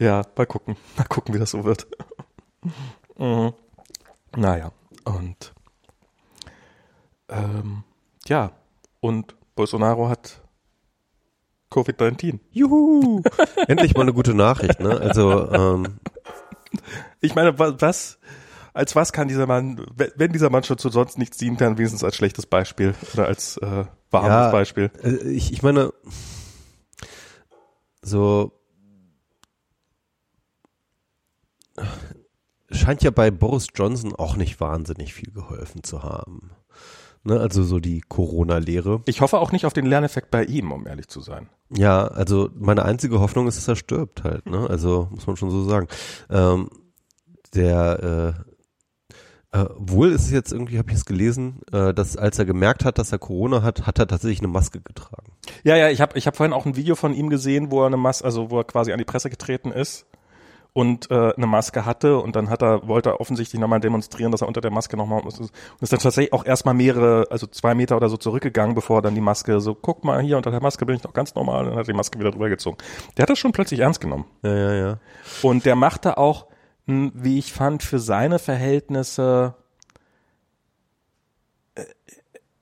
ja, 0.04 0.24
mal 0.36 0.46
gucken. 0.48 0.76
Mal 0.98 1.04
gucken, 1.04 1.36
wie 1.36 1.40
das 1.40 1.52
so 1.52 1.64
wird. 1.66 1.86
mhm. 3.16 3.54
Naja, 4.36 4.72
und 5.04 5.54
ähm, 7.32 7.84
ja, 8.28 8.52
und 9.00 9.36
Bolsonaro 9.56 10.10
hat 10.10 10.42
Covid-19. 11.72 12.40
Juhu! 12.52 13.22
Endlich 13.68 13.94
mal 13.96 14.02
eine 14.02 14.14
gute 14.14 14.34
Nachricht, 14.34 14.80
ne? 14.80 15.00
Also, 15.00 15.50
ähm, 15.52 16.00
Ich 17.22 17.34
meine, 17.36 17.58
wa- 17.60 17.76
was, 17.80 18.20
als 18.74 18.96
was 18.96 19.12
kann 19.14 19.28
dieser 19.28 19.48
Mann, 19.48 19.86
wenn 19.96 20.12
wenn 20.16 20.32
dieser 20.34 20.50
Mann 20.50 20.64
schon 20.64 20.78
zu 20.78 20.90
sonst 20.90 21.18
nichts 21.18 21.38
dienen 21.38 21.58
kann, 21.58 21.78
wenigstens 21.78 22.04
als 22.04 22.16
schlechtes 22.16 22.46
Beispiel 22.46 22.94
oder 23.14 23.26
als 23.28 23.58
äh, 23.58 23.86
warmes 24.10 24.30
Ja. 24.30 24.52
Beispiel. 24.52 24.92
äh, 25.04 25.30
ich, 25.30 25.52
ich 25.54 25.62
meine, 25.64 25.92
so 28.02 28.52
scheint 32.72 33.04
ja 33.04 33.12
bei 33.12 33.32
Boris 33.32 33.68
Johnson 33.76 34.16
auch 34.16 34.36
nicht 34.36 34.60
wahnsinnig 34.60 35.14
viel 35.14 35.32
geholfen 35.32 35.84
zu 35.84 36.04
haben. 36.04 36.52
Ne, 37.24 37.40
also 37.40 37.62
so 37.64 37.80
die 37.80 38.02
Corona-Lehre. 38.02 39.04
Ich 39.06 39.22
hoffe 39.22 39.40
auch 39.40 39.52
nicht 39.52 39.68
auf 39.68 39.74
den 39.74 39.86
Lerneffekt 39.86 40.32
bei 40.32 40.44
ihm, 40.44 40.72
um 40.72 40.88
ehrlich 40.88 41.08
zu 41.08 41.22
sein. 41.22 41.50
Ja, 41.70 42.08
also 42.08 42.50
meine 42.56 42.84
einzige 42.84 43.20
Hoffnung 43.20 43.48
ist, 43.48 43.58
dass 43.58 43.68
er 43.68 43.76
stirbt 43.76 44.24
halt, 44.24 44.50
ne? 44.50 44.68
Also 44.68 45.08
muss 45.12 45.28
man 45.28 45.38
schon 45.38 45.52
so 45.52 45.64
sagen. 45.64 45.88
Ähm, 46.32 46.70
der 47.54 48.34
äh, 49.54 49.60
äh, 49.60 49.66
wohl 49.78 50.12
ist 50.12 50.24
es 50.24 50.32
jetzt 50.32 50.52
irgendwie, 50.52 50.80
habe 50.80 50.90
ich 50.90 50.98
es 50.98 51.06
gelesen, 51.06 51.62
äh, 51.72 51.94
dass 51.94 52.18
als 52.18 52.40
er 52.40 52.46
gemerkt 52.46 52.86
hat, 52.86 52.98
dass 52.98 53.12
er 53.12 53.20
Corona 53.20 53.62
hat, 53.62 53.86
hat 53.86 54.00
er 54.00 54.08
tatsächlich 54.08 54.40
eine 54.40 54.48
Maske 54.48 54.82
getragen. 54.82 55.34
Ja, 55.64 55.76
ja, 55.76 55.90
ich 55.90 56.02
habe 56.02 56.18
ich 56.18 56.26
hab 56.26 56.36
vorhin 56.36 56.54
auch 56.54 56.66
ein 56.66 56.76
Video 56.76 56.96
von 56.96 57.14
ihm 57.14 57.30
gesehen, 57.30 57.70
wo 57.70 57.82
er 57.82 57.88
eine 57.88 57.98
Maske, 57.98 58.26
also 58.26 58.50
wo 58.50 58.58
er 58.58 58.64
quasi 58.64 58.94
an 58.94 58.98
die 58.98 59.06
Presse 59.06 59.30
getreten 59.30 59.72
ist 59.72 60.08
und 60.74 61.12
äh, 61.12 61.34
eine 61.36 61.48
Maske 61.48 61.86
hatte 61.86 62.18
und 62.18 62.36
dann 62.36 62.50
hat 62.50 62.62
er, 62.62 62.88
wollte 62.88 63.10
er 63.10 63.20
offensichtlich 63.20 63.60
nochmal 63.60 63.82
demonstrieren, 63.82 64.32
dass 64.32 64.42
er 64.42 64.48
unter 64.48 64.62
der 64.62 64.72
Maske 64.72 64.96
nochmal 64.96 65.22
und 65.22 65.28
ist 65.28 65.52
dann 65.94 66.00
tatsächlich 66.00 66.32
auch 66.32 66.46
erstmal 66.46 66.74
mehrere, 66.74 67.28
also 67.30 67.46
zwei 67.48 67.76
Meter 67.76 67.98
oder 67.98 68.08
so 68.08 68.16
zurückgegangen, 68.16 68.74
bevor 68.74 69.00
er 69.00 69.02
dann 69.02 69.16
die 69.16 69.22
Maske 69.22 69.60
so, 69.60 69.76
guck 69.76 70.06
mal, 70.06 70.22
hier 70.22 70.38
unter 70.38 70.52
der 70.52 70.62
Maske 70.62 70.86
bin 70.86 70.96
ich 70.96 71.04
noch 71.04 71.14
ganz 71.14 71.36
normal 71.36 71.66
und 71.66 71.72
dann 71.72 71.80
hat 71.80 71.88
er 71.88 71.94
die 71.94 71.98
Maske 71.98 72.20
wieder 72.20 72.32
drüber 72.32 72.48
gezogen. 72.48 72.78
Der 73.18 73.24
hat 73.24 73.30
das 73.30 73.40
schon 73.40 73.52
plötzlich 73.52 73.82
ernst 73.82 74.00
genommen. 74.00 74.26
Ja, 74.44 74.56
ja, 74.56 74.74
ja. 74.74 75.00
Und 75.42 75.66
der 75.66 75.76
machte 75.76 76.18
auch, 76.18 76.48
wie 76.86 77.38
ich 77.38 77.52
fand, 77.52 77.84
für 77.84 78.00
seine 78.00 78.40
Verhältnisse, 78.40 79.56
äh, 81.76 81.84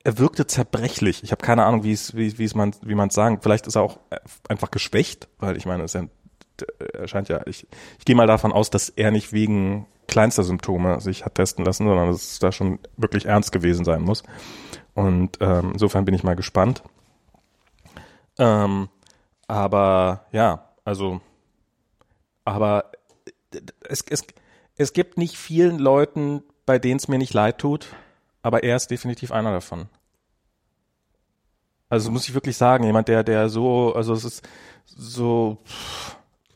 er 0.04 0.18
wirkte 0.18 0.48
zerbrechlich. 0.48 1.24
Ich 1.24 1.32
habe 1.32 1.44
keine 1.44 1.66
Ahnung, 1.66 1.84
wie 1.84 1.92
es, 1.92 2.16
wie, 2.16 2.40
wie 2.40 2.46
es 2.46 2.56
man, 2.56 2.74
wie 2.82 2.96
man 2.96 3.10
es 3.10 3.14
sagen. 3.14 3.40
Vielleicht 3.42 3.68
ist 3.68 3.76
er 3.76 3.84
auch 3.84 4.00
äh, 4.10 4.18
einfach 4.48 4.72
geschwächt, 4.72 5.28
weil 5.38 5.58
ich 5.58 5.68
meine, 5.68 5.84
es 5.84 5.94
ist 5.94 6.02
ja, 6.02 6.08
er 6.94 7.08
scheint 7.08 7.30
ja, 7.30 7.42
ich, 7.46 7.68
ich 7.98 8.06
gehe 8.06 8.16
mal 8.16 8.28
davon 8.28 8.52
aus, 8.52 8.70
dass 8.70 8.90
er 8.90 9.12
nicht 9.12 9.34
wegen 9.34 9.86
kleinster 10.08 10.44
Symptome 10.44 11.00
sich 11.02 11.26
hat 11.26 11.36
testen 11.36 11.64
lassen, 11.64 11.86
sondern 11.86 12.08
dass 12.08 12.24
es 12.24 12.40
da 12.40 12.52
schon 12.52 12.80
wirklich 12.98 13.26
ernst 13.26 13.52
gewesen 13.52 13.86
sein 13.86 14.02
muss. 14.02 14.24
Und 14.94 15.38
ähm, 15.40 15.72
insofern 15.74 16.06
bin 16.06 16.16
ich 16.16 16.24
mal 16.24 16.36
gespannt. 16.36 16.84
Ähm, 18.38 18.90
aber 19.48 20.26
ja, 20.32 20.70
also, 20.84 21.22
aber 22.46 22.92
es, 23.88 24.04
es, 24.10 24.26
es 24.76 24.94
gibt 24.94 25.18
nicht 25.18 25.38
vielen 25.38 25.80
Leuten, 25.80 26.44
bei 26.66 26.80
denen 26.80 26.98
es 26.98 27.08
mir 27.08 27.18
nicht 27.18 27.34
leid 27.34 27.58
tut, 27.60 27.88
aber 28.42 28.64
er 28.64 28.76
ist 28.76 28.92
definitiv 28.92 29.32
einer 29.32 29.52
davon. 29.52 29.90
Also 31.90 32.12
muss 32.12 32.28
ich 32.28 32.36
wirklich 32.36 32.56
sagen, 32.56 32.84
jemand, 32.84 33.08
der, 33.08 33.24
der 33.24 33.50
so, 33.50 33.94
also 33.96 34.14
es 34.14 34.24
ist 34.24 34.48
so, 34.86 35.58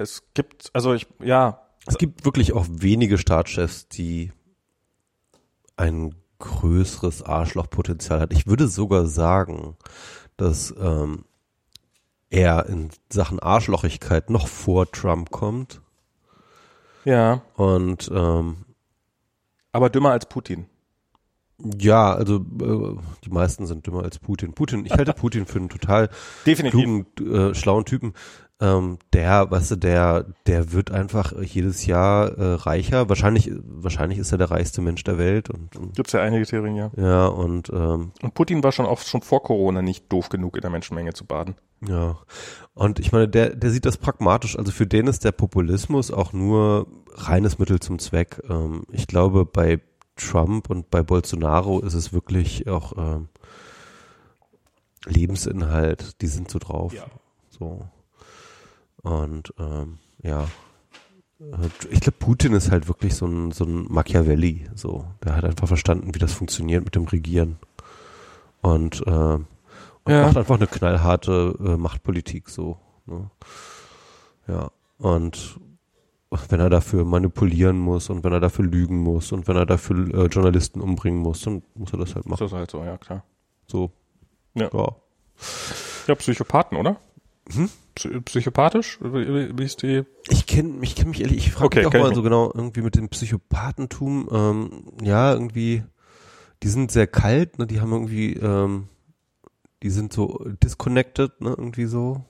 es 0.03 0.23
gibt, 0.35 0.69
also 0.73 0.93
ich, 0.93 1.07
ja, 1.23 1.59
Es 1.87 1.97
gibt 1.97 2.25
wirklich 2.25 2.53
auch 2.53 2.65
wenige 2.69 3.17
Staatschefs, 3.17 3.87
die 3.87 4.31
ein 5.75 6.13
größeres 6.39 7.23
Arschlochpotenzial 7.23 8.19
hat. 8.19 8.33
Ich 8.33 8.45
würde 8.47 8.67
sogar 8.67 9.05
sagen, 9.07 9.75
dass 10.37 10.73
ähm, 10.79 11.25
er 12.29 12.65
in 12.67 12.89
Sachen 13.11 13.39
Arschlochigkeit 13.39 14.29
noch 14.29 14.47
vor 14.47 14.91
Trump 14.91 15.31
kommt. 15.31 15.81
ja, 17.05 17.41
Und 17.55 18.09
ähm, 18.13 18.65
aber 19.71 19.89
dümmer 19.89 20.11
als 20.11 20.27
Putin. 20.27 20.67
ja, 21.59 22.13
also 22.13 22.37
äh, 22.37 22.97
die 23.23 23.29
meisten 23.29 23.65
sind 23.65 23.87
dümmer 23.87 24.03
als 24.03 24.19
Putin. 24.19 24.53
Putin, 24.53 24.85
ich 24.85 24.91
halte 24.93 25.13
Putin 25.13 25.45
für 25.45 25.59
einen 25.59 25.69
total 25.69 26.09
Definitiv. 26.45 26.79
klugen, 26.79 27.05
äh, 27.33 27.55
schlauen 27.55 27.85
Typen. 27.85 28.13
Ähm, 28.63 28.97
der, 29.11 29.51
weißt 29.51 29.71
du, 29.71 29.75
der, 29.75 30.25
der 30.47 30.71
wird 30.71 30.89
einfach 30.89 31.33
jedes 31.41 31.85
Jahr 31.85 32.29
äh, 32.37 32.53
reicher. 32.53 33.09
Wahrscheinlich, 33.09 33.51
wahrscheinlich 33.61 34.19
ist 34.19 34.31
er 34.31 34.37
der 34.37 34.51
reichste 34.51 34.81
Mensch 34.81 35.03
der 35.03 35.17
Welt 35.17 35.49
und, 35.49 35.75
und 35.75 35.95
Gibt's 35.97 36.13
ja 36.13 36.21
einige 36.21 36.45
Theorien, 36.45 36.77
ja. 36.77 36.89
ja 36.95 37.27
und 37.27 37.69
ähm, 37.73 38.13
Und 38.21 38.33
Putin 38.35 38.63
war 38.63 38.71
schon 38.71 38.85
auch 38.85 39.01
schon 39.01 39.21
vor 39.21 39.43
Corona 39.43 39.81
nicht 39.81 40.09
doof 40.09 40.29
genug 40.29 40.55
in 40.55 40.61
der 40.61 40.69
Menschenmenge 40.69 41.11
zu 41.11 41.25
baden. 41.25 41.55
ja 41.85 42.17
und 42.73 42.99
ich 42.99 43.11
meine, 43.11 43.27
der, 43.27 43.55
der 43.55 43.69
sieht 43.69 43.85
das 43.85 43.97
pragmatisch. 43.97 44.57
Also 44.57 44.71
für 44.71 44.87
den 44.87 45.07
ist 45.07 45.25
der 45.25 45.33
Populismus 45.33 46.09
auch 46.09 46.31
nur 46.31 46.87
reines 47.15 47.59
Mittel 47.59 47.81
zum 47.81 47.99
Zweck. 47.99 48.41
Ähm, 48.49 48.85
ich 48.91 49.07
glaube, 49.07 49.45
bei 49.45 49.81
Trump 50.15 50.69
und 50.69 50.89
bei 50.89 51.03
Bolsonaro 51.03 51.81
ist 51.81 51.95
es 51.95 52.13
wirklich 52.13 52.67
auch 52.69 52.93
ähm, 52.97 53.27
Lebensinhalt. 55.05 56.21
Die 56.21 56.27
sind 56.27 56.49
so 56.49 56.59
drauf. 56.59 56.93
Ja. 56.93 57.05
So. 57.49 57.87
Und 59.03 59.53
ähm, 59.59 59.99
ja. 60.21 60.43
Äh, 61.39 61.69
Ich 61.91 61.99
glaube, 62.01 62.17
Putin 62.19 62.53
ist 62.53 62.71
halt 62.71 62.87
wirklich 62.87 63.15
so 63.15 63.25
ein, 63.25 63.51
so 63.51 63.65
ein 63.65 63.85
Machiavelli. 63.91 64.67
So. 64.75 65.05
Der 65.23 65.35
hat 65.35 65.43
einfach 65.45 65.67
verstanden, 65.67 66.13
wie 66.15 66.19
das 66.19 66.33
funktioniert 66.33 66.83
mit 66.85 66.95
dem 66.95 67.05
Regieren. 67.05 67.57
Und, 68.61 69.03
ähm, 69.05 69.45
und 70.05 70.11
Ja. 70.13 70.23
macht 70.25 70.37
einfach 70.37 70.55
eine 70.55 70.67
knallharte 70.67 71.55
äh, 71.59 71.77
Machtpolitik 71.77 72.49
so. 72.49 72.77
Ne? 73.05 73.29
Ja. 74.47 74.71
Und 74.97 75.59
wenn 76.49 76.59
er 76.59 76.69
dafür 76.69 77.05
manipulieren 77.05 77.77
muss 77.77 78.09
und 78.09 78.23
wenn 78.23 78.33
er 78.33 78.39
dafür 78.39 78.65
lügen 78.65 78.97
muss 78.97 79.31
und 79.31 79.47
wenn 79.47 79.55
er 79.57 79.65
dafür 79.67 80.13
äh, 80.13 80.25
Journalisten 80.27 80.81
umbringen 80.81 81.21
muss, 81.21 81.41
dann 81.41 81.61
muss 81.75 81.91
er 81.93 81.99
das 81.99 82.15
halt 82.15 82.25
Ist 82.25 82.29
machen. 82.29 82.39
das 82.39 82.53
halt 82.53 82.71
so, 82.71 82.83
ja 82.83 82.97
klar. 82.97 83.23
So. 83.67 83.91
Ja. 84.55 84.69
ja. 84.73 84.95
Ja, 86.07 86.15
Psychopathen, 86.15 86.77
oder? 86.77 86.97
Hm? 87.51 87.69
Psy 87.95 88.21
psychopathisch? 88.21 88.97
Wie, 89.01 89.63
ist 89.63 89.81
die? 89.83 90.03
Ich 90.29 90.47
kenne 90.47 90.69
mich, 90.69 90.95
kenn 90.95 91.09
mich 91.09 91.21
ehrlich, 91.21 91.37
ich 91.47 91.51
frage 91.51 91.65
Okay, 91.67 91.79
mich 91.79 91.87
auch 91.87 91.93
ich 91.93 91.99
mal 91.99 92.07
nicht. 92.09 92.15
so 92.15 92.23
genau 92.23 92.51
irgendwie 92.53 92.81
mit 92.81 92.95
dem 92.95 93.09
Psychopathentum, 93.09 94.29
ähm, 94.31 94.83
ja, 95.03 95.33
irgendwie, 95.33 95.83
die 96.63 96.69
sind 96.69 96.91
sehr 96.91 97.07
kalt, 97.07 97.59
ne, 97.59 97.67
die 97.67 97.81
haben 97.81 97.91
irgendwie, 97.91 98.33
ähm, 98.33 98.87
die 99.83 99.89
sind 99.89 100.13
so 100.13 100.43
disconnected, 100.63 101.39
ne, 101.41 101.49
irgendwie 101.49 101.85
so 101.85 102.23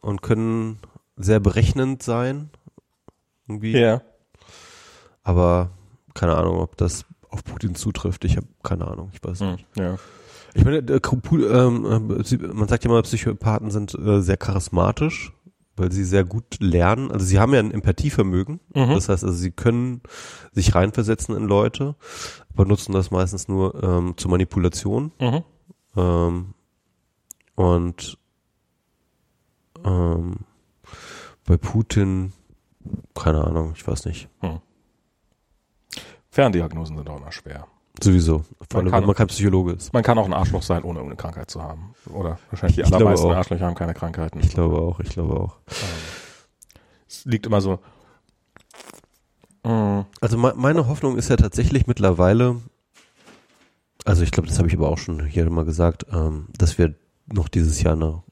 und 0.00 0.22
können 0.22 0.78
sehr 1.16 1.40
berechnend 1.40 2.02
sein, 2.02 2.50
irgendwie, 3.46 3.76
Ja. 3.78 4.02
aber 5.22 5.70
keine 6.14 6.36
Ahnung, 6.36 6.58
ob 6.58 6.76
das 6.76 7.04
auf 7.28 7.44
Putin 7.44 7.74
zutrifft, 7.74 8.24
ich 8.24 8.36
habe 8.36 8.46
keine 8.62 8.86
Ahnung, 8.88 9.10
ich 9.12 9.22
weiß 9.22 9.40
Hm, 9.40 9.52
nicht. 9.52 9.66
ja. 9.76 9.96
Ich 10.56 10.64
meine, 10.64 10.82
der 10.82 11.00
Pu- 11.02 11.46
ähm, 11.48 11.84
äh, 11.84 12.54
man 12.54 12.66
sagt 12.68 12.84
ja 12.84 12.90
immer, 12.90 13.02
Psychopathen 13.02 13.70
sind 13.70 13.94
äh, 13.94 14.22
sehr 14.22 14.36
charismatisch, 14.38 15.32
weil 15.76 15.92
sie 15.92 16.04
sehr 16.04 16.24
gut 16.24 16.58
lernen. 16.60 17.10
Also 17.10 17.26
sie 17.26 17.38
haben 17.38 17.52
ja 17.52 17.60
ein 17.60 17.70
Empathievermögen. 17.72 18.60
Mhm. 18.74 18.90
Das 18.94 19.08
heißt, 19.10 19.22
also 19.22 19.36
sie 19.36 19.50
können 19.50 20.00
sich 20.52 20.74
reinversetzen 20.74 21.36
in 21.36 21.44
Leute, 21.44 21.94
aber 22.54 22.64
nutzen 22.64 22.92
das 22.92 23.10
meistens 23.10 23.48
nur 23.48 23.82
ähm, 23.82 24.14
zur 24.16 24.30
Manipulation. 24.30 25.12
Mhm. 25.20 25.44
Ähm, 25.96 26.54
und 27.54 28.18
ähm, 29.84 30.36
bei 31.44 31.56
Putin, 31.58 32.32
keine 33.14 33.44
Ahnung, 33.44 33.72
ich 33.76 33.86
weiß 33.86 34.06
nicht. 34.06 34.28
Ferndiagnosen 36.30 36.96
sind 36.96 37.08
auch 37.10 37.18
immer 37.18 37.32
schwer. 37.32 37.66
Sowieso. 38.02 38.44
Vor 38.70 38.80
allem, 38.80 38.90
kann- 38.90 39.00
wenn 39.00 39.06
man 39.06 39.16
kein 39.16 39.26
Psychologe 39.28 39.72
ist. 39.72 39.92
Man 39.92 40.02
kann 40.02 40.18
auch 40.18 40.26
ein 40.26 40.34
Arschloch 40.34 40.62
sein, 40.62 40.82
ohne 40.82 40.98
irgendeine 40.98 41.16
Krankheit 41.16 41.50
zu 41.50 41.62
haben. 41.62 41.94
Oder 42.12 42.38
wahrscheinlich 42.50 42.76
die 42.76 42.82
Ich 42.82 42.92
allermeisten. 42.92 43.30
Arschlöcher 43.30 43.66
haben 43.66 43.74
keine 43.74 43.94
Krankheiten. 43.94 44.38
Ich 44.40 44.50
glaube 44.50 44.78
auch, 44.78 45.00
ich 45.00 45.08
glaube 45.08 45.40
auch. 45.40 45.56
Es 47.08 47.24
liegt 47.24 47.46
immer 47.46 47.60
so. 47.60 47.78
Mm, 49.64 50.02
Also 50.20 50.36
me 50.38 50.52
meine 50.56 50.86
Hoffnung 50.88 51.16
ist 51.16 51.28
ja 51.30 51.36
tatsächlich 51.36 51.86
mittlerweile, 51.86 52.60
also 54.04 54.22
ich 54.22 54.30
glaube, 54.30 54.48
das 54.48 54.58
habe 54.58 54.68
ich 54.68 54.74
aber 54.76 54.88
auch 54.88 54.98
schon 54.98 55.24
hier 55.24 55.48
mal 55.50 55.64
gesagt, 55.64 56.06
ähm, 56.12 56.46
dass 56.56 56.78
wir 56.78 56.94
noch 57.32 57.48
dieses 57.48 57.82
Jahr 57.82 57.94
eine 57.94 58.22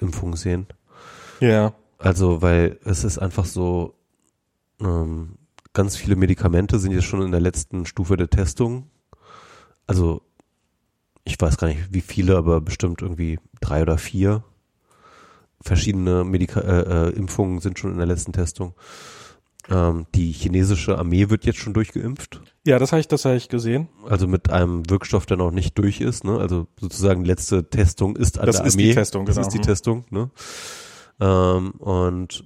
Impfung 0.00 0.34
sehen. 0.36 0.66
Ja. 1.40 1.72
Also, 1.98 2.42
weil 2.42 2.78
es 2.84 3.04
ist 3.04 3.18
einfach 3.18 3.44
so, 3.44 3.94
ähm, 4.80 5.37
ganz 5.78 5.96
viele 5.96 6.16
Medikamente 6.16 6.80
sind 6.80 6.90
jetzt 6.90 7.04
schon 7.04 7.22
in 7.22 7.30
der 7.30 7.40
letzten 7.40 7.86
Stufe 7.86 8.16
der 8.16 8.28
Testung. 8.28 8.90
Also, 9.86 10.22
ich 11.22 11.40
weiß 11.40 11.56
gar 11.56 11.68
nicht, 11.68 11.92
wie 11.92 12.00
viele, 12.00 12.36
aber 12.36 12.60
bestimmt 12.60 13.00
irgendwie 13.00 13.38
drei 13.60 13.82
oder 13.82 13.96
vier. 13.96 14.42
verschiedene 15.60 16.24
Medika 16.24 16.60
äh, 16.60 17.08
äh, 17.08 17.10
Impfungen 17.10 17.60
sind 17.60 17.78
schon 17.78 17.92
in 17.92 17.98
der 17.98 18.06
letzten 18.08 18.32
Testung. 18.32 18.74
Ähm, 19.70 20.06
die 20.16 20.32
chinesische 20.32 20.98
Armee 20.98 21.30
wird 21.30 21.44
jetzt 21.44 21.60
schon 21.60 21.74
durchgeimpft. 21.74 22.40
Ja, 22.66 22.80
das 22.80 22.90
habe 22.90 23.00
ich, 23.00 23.06
das 23.06 23.24
habe 23.24 23.36
ich 23.36 23.48
gesehen. 23.48 23.88
Also 24.08 24.26
mit 24.26 24.50
einem 24.50 24.88
Wirkstoff, 24.90 25.26
der 25.26 25.36
noch 25.36 25.52
nicht 25.52 25.78
durch 25.78 26.00
ist. 26.00 26.24
Ne? 26.24 26.38
Also 26.40 26.66
sozusagen 26.80 27.22
die 27.22 27.30
letzte 27.30 27.70
Testung 27.70 28.16
ist 28.16 28.38
an 28.40 28.46
Das 28.46 28.56
der 28.56 28.66
ist 28.66 28.74
Armee. 28.74 28.88
die 28.88 28.94
Testung, 28.94 29.26
Das 29.26 29.36
genau. 29.36 29.46
ist 29.46 29.54
die. 29.54 29.60
Testung. 29.60 30.04
Ne? 30.10 30.30
Ähm, 31.20 31.70
und 31.72 32.44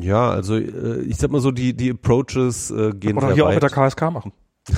ja, 0.00 0.30
also 0.30 0.56
äh, 0.56 1.00
ich 1.02 1.16
sag 1.16 1.30
mal 1.30 1.40
so, 1.40 1.50
die 1.50 1.74
die 1.74 1.90
Approaches 1.90 2.70
äh, 2.70 2.92
gehen 2.92 3.16
Oder 3.16 3.34
hier 3.34 3.44
auch 3.44 3.48
weit. 3.48 3.62
mit 3.62 3.62
der 3.62 3.70
KSK 3.70 4.10
machen. 4.10 4.32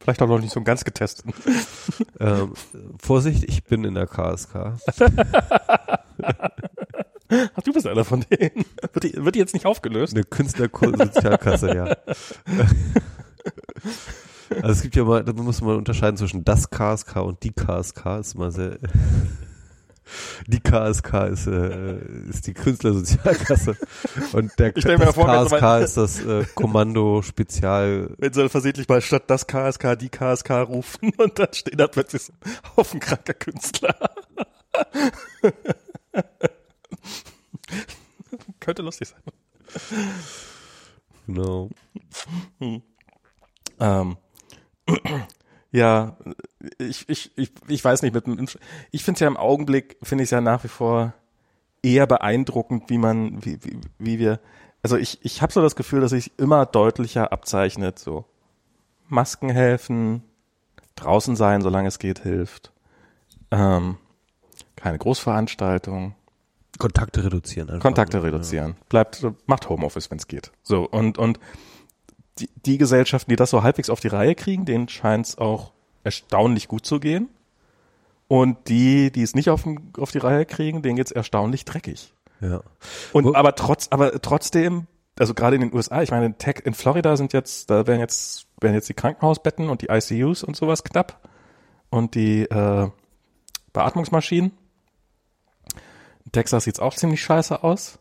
Vielleicht 0.00 0.20
auch 0.20 0.28
noch 0.28 0.40
nicht 0.40 0.52
so 0.52 0.60
ganz 0.62 0.84
getesteten. 0.84 1.32
ähm, 2.20 2.54
Vorsicht, 3.00 3.44
ich 3.44 3.62
bin 3.64 3.84
in 3.84 3.94
der 3.94 4.06
KSK. 4.06 4.54
Ach, 7.54 7.62
du 7.64 7.72
bist 7.72 7.86
einer 7.86 8.04
von 8.04 8.24
denen. 8.28 8.64
Wird 8.92 9.04
die, 9.04 9.24
wird 9.24 9.36
die 9.36 9.38
jetzt 9.38 9.54
nicht 9.54 9.64
aufgelöst? 9.64 10.14
Eine 10.14 10.24
Künstlersozialkasse, 10.24 11.74
ja. 11.74 11.96
Also 14.56 14.72
es 14.72 14.82
gibt 14.82 14.96
ja 14.96 15.04
mal, 15.04 15.24
da 15.24 15.32
muss 15.32 15.62
man 15.62 15.76
unterscheiden 15.76 16.16
zwischen 16.16 16.44
das 16.44 16.68
KSK 16.68 17.16
und 17.16 17.42
die 17.42 17.52
KSK. 17.52 18.18
Ist 18.20 18.34
mal 18.34 18.50
sehr. 18.50 18.78
Die 20.46 20.60
KSK 20.60 21.28
ist, 21.28 21.46
äh, 21.46 21.96
ist 22.28 22.46
die 22.46 22.54
Künstlersozialkasse 22.54 23.76
und 24.32 24.52
der 24.58 24.76
Ich 24.76 24.82
stell 24.82 24.98
mir 24.98 25.06
das 25.06 25.14
vor, 25.14 25.26
so 25.26 25.56
KSK 25.56 25.62
mein- 25.62 25.82
ist 25.82 25.96
das 25.96 26.20
äh, 26.24 26.44
Kommando 26.54 27.22
Spezial. 27.22 28.14
Wenn 28.18 28.32
sie 28.32 28.48
versehentlich 28.48 28.88
mal 28.88 29.00
statt 29.00 29.24
das 29.28 29.46
KSK 29.46 29.96
die 29.96 30.08
KSK 30.08 30.50
rufen 30.62 31.12
und 31.18 31.38
dann 31.38 31.52
steht 31.52 31.78
da 31.78 31.86
plötzlich 31.86 32.22
so 32.22 32.32
ein 32.44 32.52
Haufen 32.76 33.00
kranker 33.00 33.34
Künstler. 33.34 33.94
Könnte 38.60 38.82
lustig 38.82 39.08
sein. 39.08 39.20
Genau. 41.26 41.70
Ähm, 43.80 44.16
ja, 45.70 46.16
ich, 46.78 47.08
ich, 47.08 47.30
ich, 47.36 47.52
ich 47.68 47.84
weiß 47.84 48.02
nicht, 48.02 48.14
mit 48.14 48.26
dem 48.26 48.38
Impf 48.38 48.56
ich 48.90 49.04
finde 49.04 49.16
es 49.16 49.20
ja 49.20 49.28
im 49.28 49.36
Augenblick, 49.36 49.96
finde 50.02 50.22
ich 50.22 50.28
es 50.28 50.30
ja 50.30 50.40
nach 50.40 50.64
wie 50.64 50.68
vor 50.68 51.14
eher 51.82 52.06
beeindruckend, 52.06 52.90
wie 52.90 52.98
man, 52.98 53.44
wie, 53.44 53.62
wie, 53.64 53.80
wie 53.98 54.18
wir, 54.18 54.40
also 54.82 54.96
ich, 54.96 55.24
ich 55.24 55.42
habe 55.42 55.52
so 55.52 55.60
das 55.60 55.76
Gefühl, 55.76 56.00
dass 56.00 56.10
sich 56.10 56.32
immer 56.38 56.66
deutlicher 56.66 57.32
abzeichnet, 57.32 57.98
so 57.98 58.24
Masken 59.08 59.50
helfen, 59.50 60.22
draußen 60.94 61.36
sein, 61.36 61.62
solange 61.62 61.88
es 61.88 61.98
geht, 61.98 62.20
hilft. 62.20 62.72
Ähm, 63.50 63.98
keine 64.76 64.98
Großveranstaltung, 64.98 66.14
Kontakte 66.78 67.24
reduzieren 67.24 67.68
einfach. 67.68 67.82
Kontakte 67.82 68.16
ne? 68.18 68.22
reduzieren. 68.24 68.76
Bleibt, 68.88 69.24
macht 69.46 69.68
Homeoffice, 69.68 70.10
wenn 70.10 70.18
es 70.18 70.26
geht. 70.26 70.50
So, 70.62 70.88
und, 70.88 71.18
und 71.18 71.38
die, 72.38 72.48
die 72.64 72.78
Gesellschaften, 72.78 73.30
die 73.30 73.36
das 73.36 73.50
so 73.50 73.62
halbwegs 73.62 73.90
auf 73.90 74.00
die 74.00 74.08
Reihe 74.08 74.34
kriegen, 74.34 74.64
denen 74.64 74.88
scheint 74.88 75.26
es 75.26 75.38
auch 75.38 75.72
erstaunlich 76.04 76.68
gut 76.68 76.86
zu 76.86 77.00
gehen. 77.00 77.28
Und 78.28 78.68
die, 78.68 79.10
die 79.12 79.22
es 79.22 79.34
nicht 79.34 79.50
auf, 79.50 79.66
auf 79.98 80.10
die 80.10 80.18
Reihe 80.18 80.46
kriegen, 80.46 80.82
denen 80.82 80.96
geht's 80.96 81.10
erstaunlich 81.10 81.64
dreckig. 81.64 82.14
Ja. 82.40 82.48
ja. 82.48 82.60
Und 83.12 83.24
Wo- 83.24 83.34
aber 83.34 83.54
trotz, 83.54 83.88
aber 83.90 84.22
trotzdem, 84.22 84.86
also 85.18 85.34
gerade 85.34 85.56
in 85.56 85.60
den 85.62 85.74
USA, 85.74 86.02
ich 86.02 86.10
meine, 86.10 86.26
in, 86.26 86.38
Tech, 86.38 86.62
in 86.64 86.72
Florida 86.74 87.16
sind 87.16 87.32
jetzt, 87.34 87.68
da 87.68 87.86
werden 87.86 88.00
jetzt, 88.00 88.46
werden 88.60 88.74
jetzt 88.74 88.88
die 88.88 88.94
Krankenhausbetten 88.94 89.68
und 89.68 89.82
die 89.82 89.88
ICUs 89.90 90.42
und 90.44 90.56
sowas 90.56 90.82
knapp 90.82 91.28
und 91.90 92.14
die 92.14 92.44
äh, 92.44 92.88
Beatmungsmaschinen. 93.74 94.52
In 96.24 96.32
Texas 96.32 96.64
sieht's 96.64 96.80
auch 96.80 96.94
ziemlich 96.94 97.22
scheiße 97.22 97.62
aus. 97.62 97.98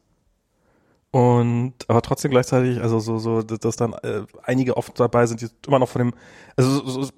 Und 1.12 1.74
aber 1.90 2.02
trotzdem 2.02 2.32
gleichzeitig, 2.32 2.82
also 2.82 3.00
so, 3.00 3.18
so, 3.18 3.42
dass 3.42 3.76
dann 3.76 3.92
äh, 3.94 4.24
einige 4.44 4.78
oft 4.78 4.98
dabei 4.98 5.26
sind, 5.26 5.42
die 5.42 5.48
immer 5.68 5.80
noch 5.80 5.90
von 5.90 6.00
dem, 6.00 6.14
also 6.56 6.86
so, 6.86 7.04
so, 7.04 7.12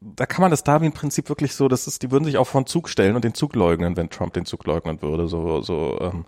da 0.00 0.26
kann 0.26 0.42
man 0.42 0.50
das 0.50 0.62
Darwin-Prinzip 0.62 1.30
wirklich 1.30 1.54
so, 1.54 1.66
das 1.66 1.86
ist, 1.86 2.02
die 2.02 2.10
würden 2.10 2.24
sich 2.24 2.36
auch 2.36 2.46
vor 2.46 2.60
den 2.60 2.66
Zug 2.66 2.90
stellen 2.90 3.16
und 3.16 3.24
den 3.24 3.32
Zug 3.32 3.54
leugnen, 3.54 3.96
wenn 3.96 4.10
Trump 4.10 4.34
den 4.34 4.44
Zug 4.44 4.66
leugnen 4.66 5.00
würde. 5.00 5.26
So, 5.26 5.62
so, 5.62 5.98
ähm, 6.02 6.26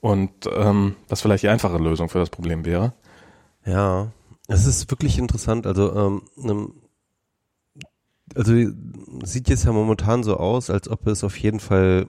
und 0.00 0.30
ähm, 0.54 0.94
was 1.08 1.22
vielleicht 1.22 1.42
die 1.42 1.48
einfache 1.48 1.78
Lösung 1.78 2.08
für 2.08 2.20
das 2.20 2.30
Problem 2.30 2.64
wäre. 2.64 2.92
Ja, 3.64 4.12
es 4.46 4.64
ist 4.64 4.88
wirklich 4.88 5.18
interessant. 5.18 5.66
Also, 5.66 5.92
ähm, 5.96 6.22
ähm, 6.44 6.74
also 8.36 8.52
sieht 9.24 9.48
jetzt 9.48 9.64
ja 9.64 9.72
momentan 9.72 10.22
so 10.22 10.36
aus, 10.36 10.70
als 10.70 10.88
ob 10.88 11.08
es 11.08 11.24
auf 11.24 11.36
jeden 11.38 11.58
Fall, 11.58 12.06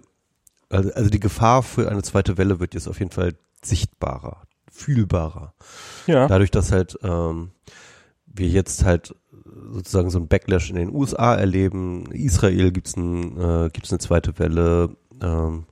also, 0.69 0.91
also 0.93 1.09
die 1.09 1.19
Gefahr 1.19 1.63
für 1.63 1.89
eine 1.89 2.03
zweite 2.03 2.37
Welle 2.37 2.59
wird 2.59 2.75
jetzt 2.75 2.87
auf 2.87 2.99
jeden 2.99 3.11
Fall 3.11 3.33
sichtbarer, 3.65 4.43
fühlbarer. 4.71 5.53
Ja. 6.07 6.27
Dadurch, 6.27 6.51
dass 6.51 6.71
halt 6.71 6.97
ähm, 7.03 7.51
wir 8.25 8.47
jetzt 8.47 8.83
halt 8.83 9.15
sozusagen 9.71 10.09
so 10.09 10.19
ein 10.19 10.27
Backlash 10.27 10.69
in 10.69 10.75
den 10.75 10.93
USA 10.93 11.35
erleben, 11.35 12.05
in 12.07 12.25
Israel 12.25 12.71
gibt's 12.71 12.95
ein, 12.97 13.37
äh, 13.39 13.69
gibt's 13.71 13.91
eine 13.91 13.99
zweite 13.99 14.37
Welle. 14.39 14.95
Ähm, 15.21 15.65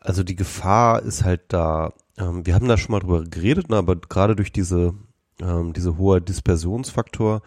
also 0.00 0.22
die 0.22 0.36
Gefahr 0.36 1.02
ist 1.02 1.24
halt 1.24 1.42
da. 1.48 1.92
Ähm, 2.16 2.46
wir 2.46 2.54
haben 2.54 2.68
da 2.68 2.76
schon 2.76 2.92
mal 2.92 3.00
drüber 3.00 3.24
geredet, 3.24 3.68
ne, 3.70 3.76
aber 3.76 3.96
gerade 3.96 4.36
durch 4.36 4.52
diese 4.52 4.94
ähm, 5.40 5.72
diese 5.72 5.98
hohe 5.98 6.20
Dispersionsfaktor 6.20 7.42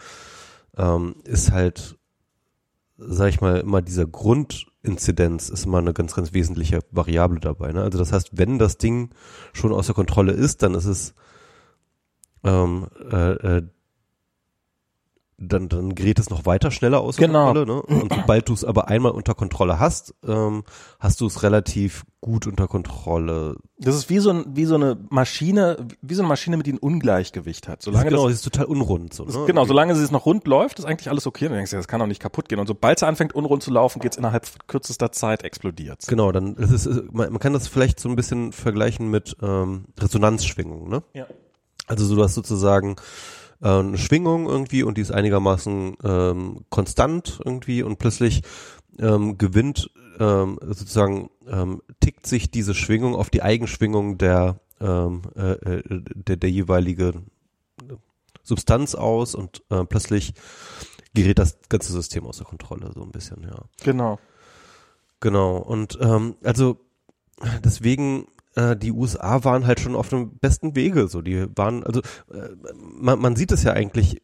ähm, 0.77 1.15
ist 1.23 1.51
halt, 1.51 1.97
sag 2.97 3.29
ich 3.29 3.41
mal, 3.41 3.59
immer 3.59 3.81
dieser 3.81 4.05
Grundinzidenz 4.83 5.49
ist 5.49 5.65
immer 5.65 5.77
eine 5.77 5.93
ganz, 5.93 6.15
ganz 6.15 6.33
wesentliche 6.33 6.79
Variable 6.91 7.39
dabei. 7.39 7.71
Ne? 7.71 7.83
Also 7.83 7.99
das 7.99 8.11
heißt, 8.11 8.31
wenn 8.33 8.57
das 8.57 8.77
Ding 8.77 9.11
schon 9.53 9.71
außer 9.71 9.93
Kontrolle 9.93 10.31
ist, 10.31 10.63
dann 10.63 10.73
ist 10.73 10.85
es 10.85 11.13
ähm, 12.43 12.87
äh, 13.11 13.57
äh, 13.57 13.63
dann, 15.41 15.69
dann 15.69 15.95
gerät 15.95 16.19
es 16.19 16.29
noch 16.29 16.45
weiter 16.45 16.71
schneller 16.71 17.01
außer 17.01 17.19
Genau. 17.19 17.45
Kontrolle. 17.53 17.65
Ne? 17.65 17.81
Und 17.81 18.13
sobald 18.13 18.47
du 18.47 18.53
es 18.53 18.63
aber 18.63 18.87
einmal 18.87 19.11
unter 19.11 19.33
Kontrolle 19.33 19.79
hast, 19.79 20.13
ähm, 20.27 20.63
hast 20.99 21.19
du 21.21 21.25
es 21.25 21.41
relativ 21.43 22.03
gut 22.21 22.45
unter 22.45 22.67
Kontrolle. 22.67 23.55
Das 23.79 23.95
ist 23.95 24.09
wie 24.11 24.19
so, 24.19 24.29
ein, 24.29 24.45
wie 24.55 24.65
so 24.65 24.75
eine 24.75 24.95
Maschine, 25.09 25.87
wie 26.03 26.13
so 26.13 26.21
eine 26.21 26.27
Maschine, 26.29 26.57
mit 26.57 26.67
die 26.67 26.73
ein 26.73 26.77
Ungleichgewicht 26.77 27.67
hat. 27.67 27.81
Solange 27.81 28.09
genau, 28.09 28.25
das, 28.25 28.33
es 28.33 28.37
ist 28.39 28.43
total 28.53 28.65
unrund. 28.65 29.13
So, 29.15 29.25
das, 29.25 29.35
ne? 29.35 29.45
genau, 29.47 29.65
solange 29.65 29.95
sie 29.95 30.03
es 30.03 30.11
noch 30.11 30.27
rund 30.27 30.45
läuft, 30.45 30.77
ist 30.77 30.85
eigentlich 30.85 31.09
alles 31.09 31.25
okay. 31.25 31.45
Dann 31.45 31.55
denkst 31.55 31.71
du, 31.71 31.77
das 31.77 31.87
kann 31.87 31.99
doch 31.99 32.05
nicht 32.07 32.21
kaputt 32.21 32.47
gehen. 32.47 32.59
Und 32.59 32.67
sobald 32.67 32.99
sie 32.99 33.07
anfängt, 33.07 33.33
unrund 33.33 33.63
zu 33.63 33.71
laufen, 33.71 33.99
geht's 33.99 34.17
innerhalb 34.17 34.47
kürzester 34.67 35.11
Zeit 35.11 35.43
explodiert. 35.43 36.05
Genau, 36.07 36.31
dann 36.31 36.55
es 36.59 36.69
ist 36.69 36.85
es- 36.85 37.01
man, 37.11 37.31
man 37.31 37.39
kann 37.39 37.53
das 37.53 37.67
vielleicht 37.67 37.99
so 37.99 38.07
ein 38.09 38.15
bisschen 38.15 38.51
vergleichen 38.53 39.09
mit 39.09 39.35
ähm, 39.41 39.85
Resonanzschwingungen, 39.99 40.87
ne? 40.89 41.03
Ja. 41.13 41.25
Also 41.87 42.05
so, 42.05 42.15
du 42.15 42.23
hast 42.23 42.35
sozusagen 42.35 42.95
eine 43.61 43.97
Schwingung 43.97 44.47
irgendwie 44.47 44.83
und 44.83 44.97
die 44.97 45.01
ist 45.01 45.11
einigermaßen 45.11 45.97
ähm, 46.03 46.65
konstant 46.69 47.39
irgendwie 47.45 47.83
und 47.83 47.99
plötzlich 47.99 48.41
ähm, 48.99 49.37
gewinnt 49.37 49.91
ähm, 50.19 50.59
sozusagen 50.61 51.29
ähm, 51.47 51.81
tickt 51.99 52.27
sich 52.27 52.51
diese 52.51 52.73
Schwingung 52.73 53.15
auf 53.15 53.29
die 53.29 53.41
Eigenschwingung 53.43 54.17
der 54.17 54.59
ähm, 54.79 55.21
äh, 55.35 55.51
äh, 55.51 55.83
der, 56.15 56.37
der 56.37 56.49
jeweilige 56.49 57.13
Substanz 58.43 58.95
aus 58.95 59.35
und 59.35 59.63
äh, 59.69 59.85
plötzlich 59.85 60.33
gerät 61.13 61.39
das 61.39 61.59
ganze 61.69 61.93
System 61.93 62.25
außer 62.25 62.45
Kontrolle 62.45 62.91
so 62.93 63.03
ein 63.03 63.11
bisschen, 63.11 63.43
ja. 63.43 63.63
Genau. 63.83 64.19
Genau. 65.19 65.57
Und 65.57 65.99
ähm, 66.01 66.35
also 66.43 66.77
deswegen 67.63 68.27
äh, 68.55 68.75
die 68.75 68.91
USA 68.91 69.43
waren 69.43 69.65
halt 69.65 69.79
schon 69.79 69.95
auf 69.95 70.09
dem 70.09 70.37
besten 70.37 70.75
Wege. 70.75 71.07
So, 71.07 71.21
die 71.21 71.45
waren 71.55 71.83
also 71.83 72.01
äh, 72.31 72.49
man, 72.75 73.19
man 73.19 73.35
sieht 73.35 73.51
es 73.51 73.63
ja 73.63 73.73
eigentlich. 73.73 74.21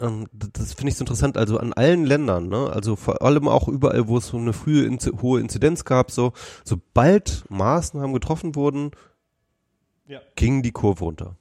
Ähm, 0.00 0.26
das 0.32 0.74
finde 0.74 0.90
ich 0.90 0.96
so 0.96 1.02
interessant. 1.02 1.36
Also 1.36 1.58
an 1.58 1.72
allen 1.72 2.04
Ländern, 2.04 2.48
ne? 2.48 2.70
Also 2.70 2.96
vor 2.96 3.22
allem 3.22 3.48
auch 3.48 3.68
überall, 3.68 4.08
wo 4.08 4.18
es 4.18 4.28
so 4.28 4.36
eine 4.36 4.52
frühe 4.52 4.90
hohe 5.22 5.40
Inzidenz 5.40 5.84
gab, 5.84 6.10
so 6.10 6.32
sobald 6.64 7.44
Maßnahmen 7.48 8.12
getroffen 8.12 8.54
wurden, 8.54 8.90
Ja. 10.06 10.20
ging 10.36 10.62
die 10.62 10.72
Kurve 10.72 11.04
runter. 11.04 11.36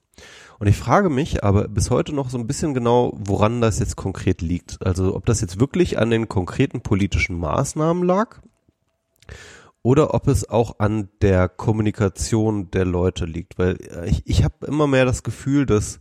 Und 0.60 0.68
ich 0.68 0.78
frage 0.78 1.10
mich 1.10 1.44
aber 1.44 1.68
bis 1.68 1.90
heute 1.90 2.14
noch 2.14 2.30
so 2.30 2.38
ein 2.38 2.48
bisschen 2.48 2.74
genau, 2.74 3.12
woran 3.18 3.60
das 3.60 3.80
jetzt 3.80 3.98
konkret 3.98 4.42
liegt. 4.42 4.86
Also 4.86 5.16
ob 5.16 5.26
das 5.26 5.42
jetzt 5.42 5.60
wirklich 5.60 5.98
an 5.98 6.10
den 6.12 6.30
konkreten 6.30 6.82
politischen 6.82 7.38
Maßnahmen 7.38 8.04
lag 8.04 8.40
oder 9.84 10.14
ob 10.14 10.28
es 10.28 10.50
auch 10.50 10.80
an 10.80 11.10
der 11.22 11.50
Kommunikation 11.50 12.72
der 12.72 12.86
Leute 12.86 13.26
liegt. 13.26 13.60
Weil 13.60 13.78
äh, 13.92 14.10
ich, 14.10 14.24
ich 14.26 14.44
habe 14.44 14.66
immer 14.66 14.88
mehr 14.88 15.06
das 15.06 15.24
Gefühl, 15.24 15.66
dass 15.66 16.00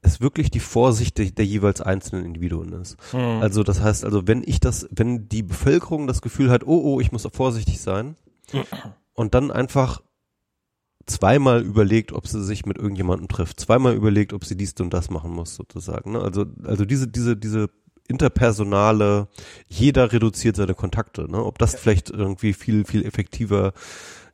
es 0.00 0.20
wirklich 0.20 0.50
die 0.50 0.60
Vorsicht 0.60 1.18
der, 1.18 1.26
der 1.26 1.44
jeweils 1.44 1.80
einzelnen 1.80 2.24
Individuen 2.24 2.72
ist. 2.72 2.96
Hm. 3.12 3.40
Also 3.42 3.62
das 3.62 3.80
heißt, 3.80 4.04
also 4.04 4.26
wenn 4.26 4.42
ich 4.44 4.60
das, 4.60 4.88
wenn 4.90 5.28
die 5.28 5.42
Bevölkerung 5.42 6.06
das 6.06 6.22
Gefühl 6.22 6.50
hat, 6.50 6.64
oh 6.66 6.80
oh, 6.82 7.00
ich 7.00 7.12
muss 7.12 7.28
vorsichtig 7.32 7.80
sein, 7.80 8.16
und 9.14 9.34
dann 9.34 9.50
einfach 9.50 10.00
zweimal 11.06 11.62
überlegt, 11.62 12.12
ob 12.12 12.26
sie 12.26 12.42
sich 12.44 12.66
mit 12.66 12.78
irgendjemandem 12.78 13.28
trifft, 13.28 13.60
zweimal 13.60 13.94
überlegt, 13.94 14.32
ob 14.32 14.44
sie 14.44 14.56
dies 14.56 14.74
und 14.78 14.92
das 14.92 15.10
machen 15.10 15.32
muss, 15.32 15.54
sozusagen. 15.54 16.12
Ne? 16.12 16.20
Also, 16.20 16.46
also 16.64 16.84
diese, 16.84 17.08
diese, 17.08 17.36
diese 17.36 17.68
interpersonale, 18.08 19.28
jeder 19.68 20.12
reduziert 20.12 20.56
seine 20.56 20.74
Kontakte, 20.74 21.30
ne? 21.30 21.44
Ob 21.44 21.58
das 21.58 21.74
ja. 21.74 21.78
vielleicht 21.78 22.10
irgendwie 22.10 22.52
viel, 22.52 22.84
viel 22.84 23.04
effektiver 23.04 23.72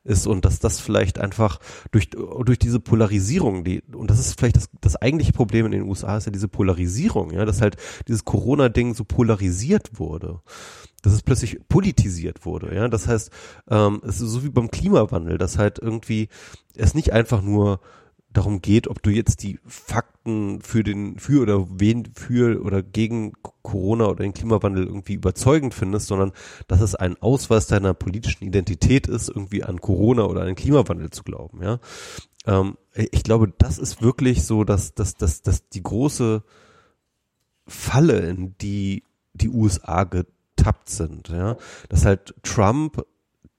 ist 0.03 0.27
und 0.27 0.45
dass 0.45 0.59
das 0.59 0.79
vielleicht 0.79 1.19
einfach 1.19 1.59
durch, 1.91 2.09
durch 2.11 2.59
diese 2.59 2.79
Polarisierung, 2.79 3.63
die, 3.63 3.81
und 3.91 4.09
das 4.09 4.19
ist 4.19 4.39
vielleicht 4.39 4.55
das, 4.55 4.69
das 4.79 4.95
eigentliche 4.95 5.33
Problem 5.33 5.65
in 5.65 5.71
den 5.71 5.83
USA, 5.83 6.17
ist 6.17 6.25
ja 6.25 6.31
diese 6.31 6.47
Polarisierung, 6.47 7.31
ja, 7.31 7.43
dass 7.45 7.61
halt 7.61 7.75
dieses 8.07 8.23
Corona-Ding 8.23 8.93
so 8.93 9.03
polarisiert 9.03 9.99
wurde 9.99 10.41
dass 11.05 11.13
es 11.13 11.21
plötzlich 11.21 11.59
politisiert 11.69 12.45
wurde. 12.47 12.73
Ja, 12.73 12.87
das 12.87 13.07
heißt, 13.07 13.29
ähm, 13.69 14.01
es 14.03 14.21
ist 14.21 14.31
so 14.31 14.43
wie 14.43 14.49
beim 14.49 14.71
Klimawandel, 14.71 15.37
dass 15.37 15.59
halt 15.59 15.77
irgendwie 15.77 16.29
es 16.75 16.95
nicht 16.95 17.13
einfach 17.13 17.43
nur 17.43 17.79
darum 18.37 18.61
geht, 18.61 18.87
ob 18.87 19.01
du 19.01 19.09
jetzt 19.09 19.43
die 19.43 19.59
Fakten 19.65 20.61
für 20.61 20.83
den, 20.83 21.17
für 21.17 21.41
oder 21.41 21.67
wen 21.69 22.05
für 22.13 22.61
oder 22.61 22.83
gegen 22.83 23.33
Corona 23.61 24.05
oder 24.05 24.23
den 24.23 24.33
Klimawandel 24.33 24.85
irgendwie 24.85 25.13
überzeugend 25.13 25.73
findest, 25.73 26.07
sondern 26.07 26.31
dass 26.67 26.81
es 26.81 26.95
ein 26.95 27.21
Ausweis 27.21 27.67
deiner 27.67 27.93
politischen 27.93 28.43
Identität 28.43 29.07
ist, 29.07 29.29
irgendwie 29.29 29.63
an 29.63 29.79
Corona 29.79 30.25
oder 30.25 30.41
an 30.41 30.47
den 30.47 30.55
Klimawandel 30.55 31.09
zu 31.09 31.23
glauben, 31.23 31.63
ja. 31.63 31.79
Ähm, 32.45 32.77
ich 32.93 33.23
glaube, 33.23 33.51
das 33.57 33.79
ist 33.79 34.01
wirklich 34.01 34.43
so, 34.43 34.63
dass, 34.63 34.93
dass, 34.93 35.15
dass, 35.15 35.41
dass 35.41 35.69
die 35.69 35.83
große 35.83 36.43
Falle, 37.67 38.19
in 38.19 38.55
die 38.59 39.03
die 39.33 39.49
USA 39.49 40.03
getappt 40.03 40.89
sind, 40.89 41.29
ja. 41.29 41.57
Dass 41.89 42.05
halt 42.05 42.35
Trump 42.43 43.05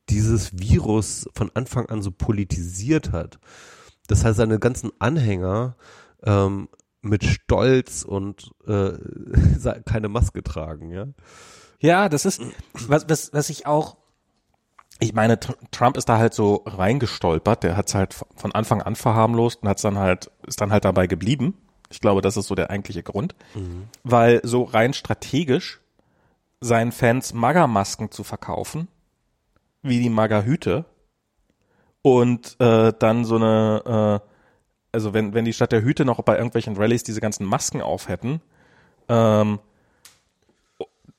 dieses 0.09 0.59
Virus 0.59 1.29
von 1.35 1.51
Anfang 1.55 1.87
an 1.87 2.03
so 2.03 2.11
politisiert 2.11 3.13
hat 3.13 3.39
das 4.07 4.25
heißt, 4.25 4.37
seine 4.37 4.59
ganzen 4.59 4.91
Anhänger 4.99 5.77
ähm, 6.23 6.69
mit 7.03 7.25
Stolz 7.25 8.03
und 8.03 8.51
äh, 8.67 8.93
keine 9.85 10.09
Maske 10.09 10.43
tragen, 10.43 10.91
ja. 10.91 11.07
Ja, 11.79 12.09
das 12.09 12.25
ist, 12.25 12.41
was, 12.73 13.09
was, 13.09 13.33
was 13.33 13.51
ich 13.51 13.67
auch, 13.67 13.97
ich 14.99 15.13
meine, 15.13 15.39
Trump 15.71 15.97
ist 15.97 16.09
da 16.09 16.19
halt 16.19 16.33
so 16.33 16.63
reingestolpert, 16.65 17.63
der 17.63 17.77
hat 17.77 17.89
es 17.89 17.95
halt 17.95 18.15
von 18.35 18.53
Anfang 18.53 18.81
an 18.81 18.97
verharmlost 18.97 19.63
und 19.63 19.69
hat's 19.69 19.83
dann 19.83 19.99
halt, 19.99 20.31
ist 20.47 20.61
dann 20.61 20.73
halt 20.73 20.85
dabei 20.85 21.07
geblieben. 21.07 21.55
Ich 21.91 22.01
glaube, 22.01 22.23
das 22.23 22.37
ist 22.37 22.47
so 22.47 22.55
der 22.55 22.71
eigentliche 22.71 23.03
Grund. 23.03 23.35
Mhm. 23.55 23.89
Weil 24.03 24.41
so 24.43 24.63
rein 24.65 24.95
strategisch 24.95 25.81
seinen 26.61 26.93
Fans 26.93 27.35
Magermasken 27.35 28.11
zu 28.11 28.25
verkaufen, 28.25 28.89
wie 29.83 30.01
die 30.01 30.11
Magerhüte, 30.11 30.87
und 32.07 32.55
äh, 32.61 32.93
dann 32.97 33.25
so 33.25 33.35
eine, 33.35 34.21
äh, 34.23 34.29
also 34.93 35.13
wenn, 35.13 35.35
wenn 35.35 35.45
die 35.45 35.53
Stadt 35.53 35.73
der 35.73 35.83
Hüte 35.83 36.05
noch 36.05 36.23
bei 36.23 36.37
irgendwelchen 36.37 36.77
Rallyes 36.77 37.03
diese 37.03 37.21
ganzen 37.21 37.45
Masken 37.45 37.83
auf 37.83 38.07
hätten, 38.07 38.41
ähm, 39.09 39.59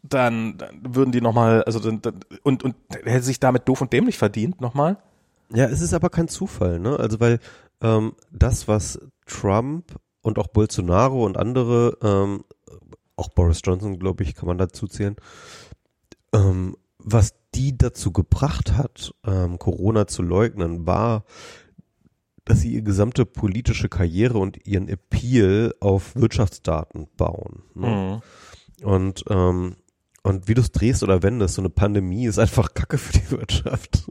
dann, 0.01 0.57
dann 0.57 0.95
würden 0.95 1.11
die 1.11 1.19
nochmal, 1.19 1.61
also 1.63 1.79
dann, 1.79 2.01
dann, 2.01 2.21
und, 2.43 2.63
und 2.63 2.75
hätte 3.03 3.23
sich 3.25 3.41
damit 3.41 3.67
doof 3.67 3.81
und 3.81 3.91
dämlich 3.91 4.17
verdient 4.17 4.61
nochmal. 4.61 4.95
Ja, 5.53 5.65
es 5.65 5.81
ist 5.81 5.93
aber 5.93 6.09
kein 6.09 6.29
Zufall, 6.29 6.79
ne? 6.79 6.97
Also 6.97 7.19
weil 7.19 7.39
ähm, 7.81 8.13
das, 8.31 8.69
was 8.69 8.97
Trump 9.25 9.93
und 10.21 10.39
auch 10.39 10.47
Bolsonaro 10.47 11.25
und 11.25 11.35
andere, 11.35 11.97
ähm, 12.01 12.45
auch 13.17 13.27
Boris 13.27 13.59
Johnson, 13.61 13.99
glaube 13.99 14.23
ich, 14.23 14.35
kann 14.35 14.47
man 14.47 14.57
dazu 14.57 14.87
zählen, 14.87 15.17
ähm, 16.31 16.77
was 16.97 17.33
die 17.57 17.77
dazu 17.77 18.11
gebracht 18.11 18.73
hat, 18.73 19.13
ähm, 19.25 19.57
Corona 19.57 20.07
zu 20.07 20.21
leugnen, 20.21 20.85
war, 20.85 21.25
dass 22.45 22.61
sie 22.61 22.73
ihre 22.73 22.83
gesamte 22.83 23.25
politische 23.25 23.89
Karriere 23.89 24.37
und 24.37 24.65
ihren 24.65 24.87
Appeal 24.87 25.73
auf 25.79 26.15
Wirtschaftsdaten 26.15 27.07
bauen. 27.17 27.63
Ne? 27.73 28.21
Mhm. 28.81 28.87
Und 28.87 29.25
ähm, 29.29 29.75
und 30.23 30.49
wie 30.49 30.55
du 30.55 30.61
es 30.61 30.73
drehst 30.73 31.03
oder 31.03 31.23
wendest, 31.23 31.55
so 31.55 31.61
eine 31.61 31.69
Pandemie 31.69 32.25
ist 32.25 32.37
einfach 32.37 32.73
Kacke 32.73 32.97
für 32.97 33.13
die 33.13 33.31
Wirtschaft. 33.31 34.03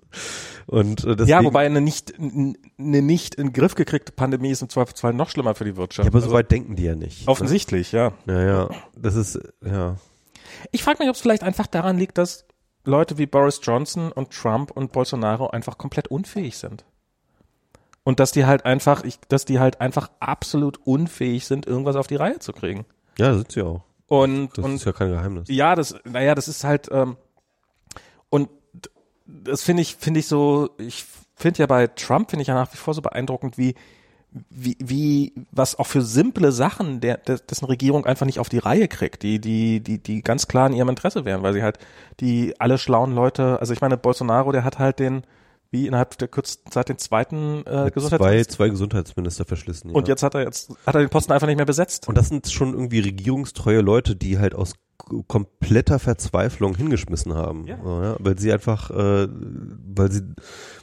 Und 0.67 1.05
äh, 1.05 1.15
deswegen, 1.15 1.29
ja, 1.29 1.45
wobei 1.45 1.67
eine 1.67 1.83
nicht 1.83 2.15
eine 2.19 3.03
nicht 3.03 3.35
in 3.35 3.49
den 3.49 3.53
Griff 3.53 3.75
gekriegte 3.75 4.13
Pandemie 4.13 4.51
ist 4.51 4.63
im 4.63 4.71
Zweifelsfall 4.71 5.13
noch 5.13 5.29
schlimmer 5.29 5.55
für 5.55 5.67
die 5.67 5.77
Wirtschaft. 5.77 6.07
Ja, 6.07 6.11
aber 6.11 6.17
also, 6.17 6.31
so 6.31 6.35
weit 6.35 6.51
denken 6.51 6.75
die 6.75 6.85
ja 6.85 6.95
nicht. 6.95 7.29
Offensichtlich, 7.29 7.93
ne? 7.93 8.15
ja. 8.27 8.33
Ja, 8.33 8.45
ja. 8.45 8.71
Das 8.97 9.15
ist 9.15 9.39
ja. 9.63 9.97
Ich 10.73 10.83
frage 10.83 11.01
mich, 11.01 11.09
ob 11.11 11.17
es 11.17 11.21
vielleicht 11.21 11.43
einfach 11.43 11.67
daran 11.67 11.99
liegt, 11.99 12.17
dass 12.17 12.46
Leute 12.87 13.18
wie 13.18 13.27
Boris 13.27 13.61
Johnson 13.62 14.12
und 14.12 14.31
Trump 14.31 14.70
und 14.70 14.92
Bolsonaro 14.92 15.49
einfach 15.49 15.79
komplett 15.79 16.09
unfähig 16.09 16.57
sind. 16.57 16.85
Und 18.05 18.20
dass 18.20 18.31
die 18.31 18.46
halt 18.46 18.64
einfach, 18.64 19.03
ich, 19.03 19.18
dass 19.29 19.44
die 19.44 19.59
halt 19.59 19.81
einfach 19.81 20.11
absolut 20.20 20.79
unfähig 20.85 21.44
sind, 21.46 21.66
irgendwas 21.66 21.96
auf 21.96 22.07
die 22.07 22.16
Reihe 22.16 22.38
zu 22.38 22.53
kriegen. 22.53 22.87
Ja, 23.18 23.35
sind 23.35 23.51
sie 23.51 23.62
auch. 23.62 23.83
Und, 24.07 24.57
das 24.57 24.64
und, 24.64 24.75
ist 24.77 24.85
ja 24.85 24.92
kein 24.92 25.11
Geheimnis. 25.11 25.49
Ja, 25.49 25.75
das, 25.75 25.96
naja, 26.05 26.37
das 26.37 26.46
ist 26.46 26.62
halt, 26.62 26.88
ähm, 26.92 27.16
und 28.29 28.49
das 29.27 29.62
finde 29.62 29.83
ich, 29.83 29.96
finde 29.96 30.20
ich 30.20 30.29
so, 30.29 30.70
ich 30.79 31.05
finde 31.35 31.59
ja 31.59 31.66
bei 31.66 31.88
Trump, 31.88 32.31
finde 32.31 32.42
ich 32.42 32.49
ja 32.49 32.55
nach 32.55 32.72
wie 32.72 32.77
vor 32.77 32.94
so 32.94 33.03
beeindruckend, 33.03 33.59
wie, 33.59 33.75
wie, 34.51 34.77
wie, 34.81 35.33
was 35.51 35.79
auch 35.79 35.87
für 35.87 36.03
simple 36.03 36.53
Sachen 36.53 37.01
der, 37.01 37.18
der, 37.18 37.38
dessen 37.38 37.66
Regierung 37.66 38.07
einfach 38.07 38.27
nicht 38.27 38.38
auf 38.38 38.49
die 38.49 38.59
Reihe 38.59 38.88
kriegt, 38.88 39.22
die, 39.22 39.40
die, 39.40 39.81
die, 39.81 39.99
die 39.99 40.22
ganz 40.22 40.49
klar 40.49 40.66
in 40.66 40.75
ihrem 40.75 40.88
Interesse 40.88 41.25
wären, 41.25 41.42
weil 41.42 41.53
sie 41.53 41.62
halt 41.62 41.79
die 42.20 42.55
alle 42.59 42.79
schlauen 42.79 43.14
Leute, 43.14 43.61
also 43.61 43.72
ich 43.72 43.81
meine, 43.81 43.96
Bolsonaro, 43.96 44.53
der 44.53 44.64
hat 44.64 44.79
halt 44.79 44.99
den, 44.99 45.22
wie 45.70 45.87
innerhalb 45.87 46.16
der 46.18 46.29
kürzesten 46.29 46.70
Zeit 46.70 46.88
den 46.88 46.99
zweiten 46.99 47.61
äh, 47.66 47.90
Gesundheitsminister. 47.90 48.18
Zwei, 48.18 48.44
zwei 48.44 48.68
Gesundheitsminister 48.68 49.44
verschlissen. 49.44 49.90
Ja. 49.90 49.96
Und 49.96 50.09
jetzt 50.09 50.22
hat 50.22 50.35
er 50.35 50.42
jetzt 50.42 50.70
hat 50.87 50.94
er 50.94 51.01
den 51.01 51.11
Posten 51.11 51.33
einfach 51.33 51.46
nicht 51.46 51.57
mehr 51.57 51.66
besetzt. 51.66 52.09
Und 52.09 52.16
das 52.16 52.29
sind 52.29 52.49
schon 52.49 52.72
irgendwie 52.72 53.01
regierungstreue 53.01 53.81
Leute, 53.81 54.16
die 54.16 54.38
halt 54.38 54.55
aus 54.55 54.75
kompletter 55.29 55.99
Verzweiflung 55.99 56.75
hingeschmissen 56.75 57.35
haben, 57.35 57.66
ja. 57.66 57.77
ja 57.77 58.16
weil 58.18 58.38
sie 58.38 58.53
einfach, 58.53 58.90
äh, 58.90 59.29
weil 59.29 60.11
sie, 60.11 60.22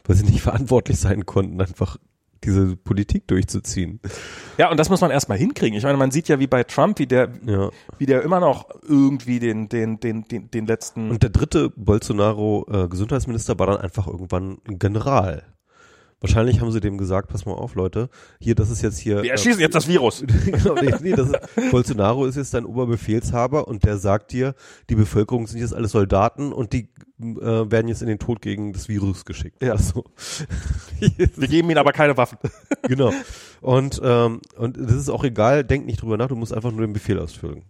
weil 0.06 0.16
sie 0.16 0.26
nicht 0.26 0.42
verantwortlich 0.44 1.00
sein 1.00 1.26
konnten, 1.26 1.60
einfach 1.60 1.98
diese 2.44 2.76
Politik 2.76 3.28
durchzuziehen. 3.28 4.00
Ja, 4.58 4.70
und 4.70 4.78
das 4.78 4.90
muss 4.90 5.02
man 5.02 5.12
erstmal 5.12 5.38
hinkriegen. 5.38 5.78
Ich 5.78 5.84
meine, 5.84 5.98
man 5.98 6.12
sieht 6.12 6.28
ja 6.28 6.40
wie 6.40 6.48
bei 6.48 6.64
Trump, 6.64 7.00
wie 7.00 7.08
der, 7.08 7.30
ja. 7.46 7.70
wie 7.98 8.06
der 8.06 8.22
immer 8.22 8.40
noch 8.40 8.70
irgendwie 8.88 9.40
den, 9.40 9.70
den, 9.70 10.00
den, 10.00 10.28
den, 10.28 10.52
den 10.52 10.66
letzten. 10.68 11.12
Und 11.12 11.24
der 11.24 11.30
dritte 11.30 11.70
Bolsonaro 11.76 12.66
äh, 12.72 12.88
Gesundheitsminister 12.88 13.58
war 13.60 13.68
dann 13.68 13.78
einfach 13.78 14.08
irgendwann 14.08 14.58
ein 14.68 14.80
General. 14.80 15.44
Wahrscheinlich 16.24 16.62
haben 16.62 16.72
sie 16.72 16.80
dem 16.80 16.98
gesagt, 16.98 17.28
pass 17.28 17.46
mal 17.46 17.52
auf, 17.52 17.76
Leute, 17.76 18.10
hier, 18.40 18.56
das 18.56 18.70
ist 18.70 18.82
jetzt 18.82 18.98
hier. 18.98 19.24
Wir 19.24 19.32
erschießen 19.32 19.60
äh, 19.60 19.64
jetzt 19.64 19.76
das 19.76 19.90
Virus. 19.90 20.24
genau, 20.46 20.76
nee, 20.76 20.96
nee, 21.02 21.12
das 21.12 21.28
ist, 21.28 21.70
Bolsonaro 21.70 22.26
ist 22.26 22.38
jetzt 22.38 22.54
dein 22.54 22.64
Oberbefehlshaber 22.64 23.68
und 23.68 23.84
der 23.84 23.98
sagt 23.98 24.32
dir, 24.32 24.56
die 24.90 24.96
Bevölkerung 24.96 25.48
sind 25.48 25.60
jetzt 25.60 25.76
alles 25.76 25.92
Soldaten 25.92 26.54
und 26.54 26.72
die 26.72 26.88
äh, 27.20 27.70
werden 27.70 27.90
jetzt 27.90 28.02
in 28.02 28.08
den 28.08 28.20
Tod 28.20 28.42
gegen 28.42 28.72
das 28.72 28.88
Virus 28.88 29.26
geschickt. 29.26 29.62
Ja. 29.62 29.78
So. 29.78 30.06
Wir 31.36 31.48
geben 31.50 31.70
ihnen 31.70 31.78
aber 31.78 31.92
keine 31.92 32.16
Waffen. 32.16 32.38
genau. 32.84 33.12
Und, 33.60 34.00
ähm, 34.02 34.40
und 34.56 34.78
das 34.78 34.94
ist 34.94 35.10
auch 35.10 35.26
egal, 35.26 35.66
denk 35.66 35.86
nicht 35.86 36.02
drüber 36.02 36.16
nach, 36.16 36.30
du 36.30 36.38
musst 36.38 36.54
einfach 36.54 36.72
nur 36.72 36.88
den 36.88 36.94
Befehl 36.94 37.20
ausführen 37.20 37.64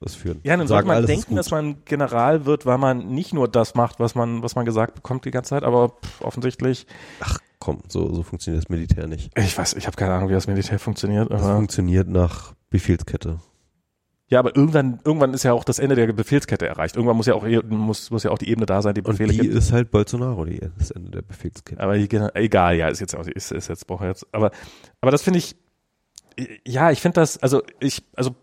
ausführen. 0.00 0.40
Ja, 0.42 0.56
dann 0.56 0.66
sollte 0.66 0.86
man 0.88 1.06
denken, 1.06 1.36
dass 1.36 1.50
man 1.50 1.84
General 1.84 2.46
wird, 2.46 2.66
weil 2.66 2.78
man 2.78 3.08
nicht 3.08 3.32
nur 3.32 3.48
das 3.48 3.74
macht, 3.74 4.00
was 4.00 4.14
man, 4.14 4.42
was 4.42 4.54
man 4.54 4.64
gesagt 4.64 4.94
bekommt 4.94 5.24
die 5.24 5.30
ganze 5.30 5.50
Zeit, 5.50 5.62
aber 5.62 5.90
pff, 5.90 6.20
offensichtlich. 6.22 6.86
Ach 7.20 7.38
komm, 7.58 7.80
so, 7.88 8.12
so 8.12 8.22
funktioniert 8.22 8.62
das 8.64 8.68
Militär 8.68 9.06
nicht. 9.06 9.36
Ich 9.38 9.56
weiß, 9.56 9.74
ich 9.74 9.86
habe 9.86 9.96
keine 9.96 10.12
Ahnung, 10.14 10.28
wie 10.28 10.34
das 10.34 10.46
Militär 10.46 10.78
funktioniert. 10.78 11.30
Das 11.30 11.42
funktioniert 11.42 12.08
nach 12.08 12.54
Befehlskette. 12.70 13.40
Ja, 14.28 14.38
aber 14.38 14.56
irgendwann, 14.56 15.00
irgendwann 15.04 15.34
ist 15.34 15.42
ja 15.42 15.52
auch 15.52 15.64
das 15.64 15.78
Ende 15.78 15.94
der 15.96 16.12
Befehlskette 16.12 16.66
erreicht. 16.66 16.96
Irgendwann 16.96 17.16
muss 17.16 17.26
ja 17.26 17.34
auch, 17.34 17.46
muss, 17.68 18.10
muss 18.10 18.22
ja 18.22 18.30
auch 18.30 18.38
die 18.38 18.48
Ebene 18.48 18.66
da 18.66 18.80
sein, 18.80 18.94
die 18.94 19.02
Befehle 19.02 19.30
Und 19.30 19.34
die 19.34 19.42
gibt. 19.42 19.54
ist 19.54 19.70
halt 19.70 19.90
Bolsonaro, 19.90 20.44
die, 20.44 20.60
das 20.78 20.90
Ende 20.90 21.10
der 21.10 21.22
Befehlskette. 21.22 21.80
Aber 21.80 21.94
egal, 21.94 22.76
ja, 22.76 22.88
ist 22.88 23.00
jetzt 23.00 23.14
auch, 23.14 23.26
ist, 23.26 23.52
ist 23.52 23.68
jetzt, 23.68 23.86
brauche 23.86 24.06
jetzt, 24.06 24.26
aber, 24.32 24.50
aber 25.00 25.10
das 25.10 25.22
finde 25.22 25.38
ich, 25.38 25.56
ja, 26.66 26.90
ich 26.90 27.00
finde 27.00 27.20
das, 27.20 27.38
also 27.42 27.62
ich, 27.80 28.02
also, 28.16 28.34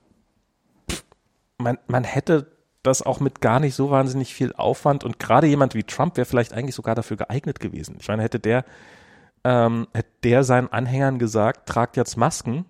man, 1.62 1.78
man 1.88 2.04
hätte 2.04 2.48
das 2.84 3.02
auch 3.02 3.20
mit 3.20 3.42
gar 3.42 3.60
nicht 3.60 3.76
so 3.76 3.92
wahnsinnig 3.92 4.34
viel 4.34 4.54
Aufwand 4.54 5.04
und 5.04 5.20
gerade 5.20 5.48
jemand 5.48 5.76
wie 5.76 5.84
Trump 5.84 6.18
wäre 6.18 6.26
vielleicht 6.26 6.54
eigentlich 6.54 6.76
sogar 6.76 6.96
dafür 6.96 7.18
geeignet 7.18 7.60
gewesen. 7.60 7.98
Ich 8.00 8.08
meine, 8.08 8.24
hätte 8.24 8.40
der 8.40 8.66
ähm, 9.44 9.88
hätte 9.94 10.10
der 10.24 10.44
seinen 10.44 10.68
Anhängern 10.68 11.20
gesagt, 11.20 11.68
tragt 11.68 11.98
jetzt 11.98 12.16
Masken, 12.16 12.66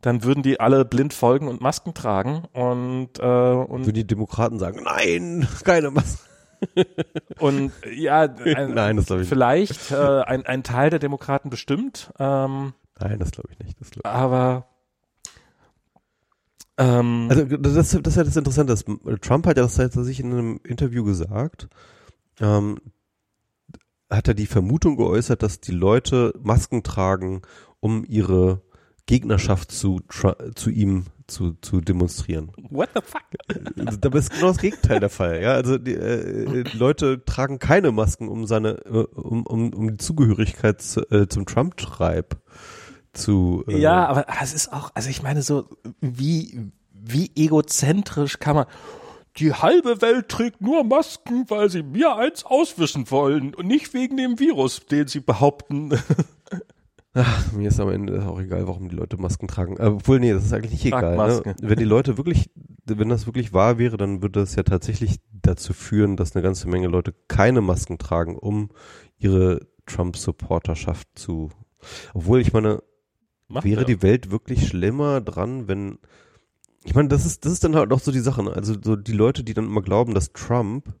dann 0.00 0.24
würden 0.24 0.42
die 0.42 0.60
alle 0.60 0.84
blind 0.84 1.14
folgen 1.14 1.48
und 1.48 1.60
Masken 1.60 1.94
tragen 1.94 2.44
und, 2.52 3.18
äh, 3.18 3.22
und 3.22 3.86
würden 3.86 3.94
die 3.94 4.06
Demokraten 4.06 4.58
sagen, 4.58 4.82
nein, 4.84 5.46
keine 5.64 5.90
Masken. 5.90 6.28
und 7.40 7.72
ja, 7.92 8.20
ein, 8.20 8.74
Nein, 8.74 8.96
das 8.96 9.10
ich 9.10 9.28
vielleicht. 9.28 9.90
Äh, 9.90 10.22
ein, 10.22 10.46
ein 10.46 10.62
Teil 10.62 10.90
der 10.90 11.00
Demokraten 11.00 11.50
bestimmt. 11.50 12.12
Ähm, 12.20 12.72
Nein, 13.00 13.18
das 13.18 13.32
glaube 13.32 13.48
ich 13.50 13.58
nicht. 13.58 13.80
Das 13.80 13.90
glaub 13.90 14.04
ich. 14.04 14.10
Aber 14.10 14.66
ähm, 16.78 17.26
also 17.30 17.44
das, 17.44 17.74
das 17.74 17.94
ist 17.94 18.16
ja 18.16 18.24
das 18.24 18.36
Interessante. 18.36 18.74
Trump 19.20 19.46
hat 19.46 19.56
ja 19.56 19.64
das 19.64 19.74
sich 19.74 20.20
in 20.20 20.32
einem 20.32 20.60
Interview 20.64 21.04
gesagt, 21.04 21.68
ähm, 22.40 22.78
hat 24.10 24.28
er 24.28 24.34
die 24.34 24.46
Vermutung 24.46 24.96
geäußert, 24.96 25.42
dass 25.42 25.60
die 25.60 25.72
Leute 25.72 26.34
Masken 26.42 26.82
tragen, 26.82 27.42
um 27.80 28.04
ihre 28.04 28.62
Gegnerschaft 29.06 29.72
zu, 29.72 30.00
zu 30.54 30.70
ihm 30.70 31.06
zu, 31.26 31.56
zu 31.60 31.80
demonstrieren. 31.80 32.52
What 32.70 32.90
the 32.94 33.00
fuck? 33.02 33.22
Da 34.00 34.18
ist 34.18 34.30
genau 34.30 34.48
das 34.48 34.58
Gegenteil 34.58 35.00
der 35.00 35.10
Fall. 35.10 35.42
Ja, 35.42 35.54
also 35.54 35.78
die 35.78 35.94
äh, 35.94 36.64
Leute 36.76 37.24
tragen 37.24 37.58
keine 37.58 37.90
Masken, 37.90 38.28
um 38.28 38.46
seine, 38.46 38.78
äh, 38.84 39.04
um, 39.14 39.44
um, 39.46 39.72
um 39.72 39.90
die 39.90 39.96
Zugehörigkeit 39.96 40.80
zu, 40.82 41.00
äh, 41.10 41.26
zum 41.26 41.46
Trump-Tribe 41.46 42.36
zu. 43.12 43.64
Äh, 43.68 43.78
ja, 43.78 44.06
aber 44.06 44.26
es 44.42 44.54
ist 44.54 44.72
auch, 44.72 44.90
also 44.94 45.08
ich 45.08 45.22
meine 45.22 45.42
so, 45.42 45.66
wie 46.00 46.72
wie 47.02 47.30
egozentrisch 47.34 48.38
kann 48.38 48.56
man. 48.56 48.66
Die 49.38 49.52
halbe 49.52 50.02
Welt 50.02 50.28
trägt 50.28 50.60
nur 50.60 50.84
Masken, 50.84 51.46
weil 51.48 51.70
sie 51.70 51.82
mir 51.82 52.16
eins 52.16 52.44
auswischen 52.44 53.10
wollen 53.10 53.54
und 53.54 53.66
nicht 53.66 53.94
wegen 53.94 54.16
dem 54.18 54.38
Virus, 54.38 54.84
den 54.86 55.08
sie 55.08 55.20
behaupten. 55.20 55.90
Ach, 57.14 57.52
mir 57.52 57.68
ist 57.68 57.80
am 57.80 57.90
Ende 57.90 58.26
auch 58.26 58.40
egal, 58.40 58.66
warum 58.66 58.88
die 58.88 58.96
Leute 58.96 59.18
Masken 59.18 59.48
tragen. 59.48 59.76
Äh, 59.78 59.86
obwohl, 59.86 60.20
nee, 60.20 60.32
das 60.32 60.44
ist 60.44 60.52
eigentlich 60.52 60.72
nicht 60.72 60.86
egal. 60.86 61.16
Ne? 61.16 61.54
Wenn 61.60 61.78
die 61.78 61.84
Leute 61.84 62.16
wirklich, 62.16 62.50
wenn 62.86 63.08
das 63.08 63.26
wirklich 63.26 63.52
wahr 63.52 63.78
wäre, 63.78 63.96
dann 63.96 64.22
würde 64.22 64.40
das 64.40 64.54
ja 64.54 64.62
tatsächlich 64.62 65.20
dazu 65.30 65.72
führen, 65.72 66.16
dass 66.16 66.34
eine 66.34 66.42
ganze 66.42 66.68
Menge 66.68 66.88
Leute 66.88 67.14
keine 67.28 67.60
Masken 67.60 67.98
tragen, 67.98 68.36
um 68.36 68.70
ihre 69.18 69.60
Trump-Supporterschaft 69.86 71.08
zu. 71.14 71.50
Obwohl, 72.14 72.40
ich 72.40 72.52
meine, 72.52 72.82
Macht 73.48 73.64
wäre 73.64 73.82
ja. 73.82 73.86
die 73.86 74.02
Welt 74.02 74.30
wirklich 74.30 74.66
schlimmer 74.68 75.20
dran, 75.20 75.68
wenn. 75.68 75.98
Ich 76.84 76.94
meine, 76.94 77.08
das 77.08 77.24
ist, 77.24 77.44
das 77.44 77.52
ist 77.52 77.62
dann 77.62 77.76
halt 77.76 77.92
auch 77.92 78.00
so 78.00 78.10
die 78.10 78.20
Sache. 78.20 78.42
Ne? 78.42 78.52
Also 78.52 78.74
so 78.82 78.96
die 78.96 79.12
Leute, 79.12 79.44
die 79.44 79.54
dann 79.54 79.66
immer 79.66 79.82
glauben, 79.82 80.14
dass 80.14 80.32
Trump 80.32 80.92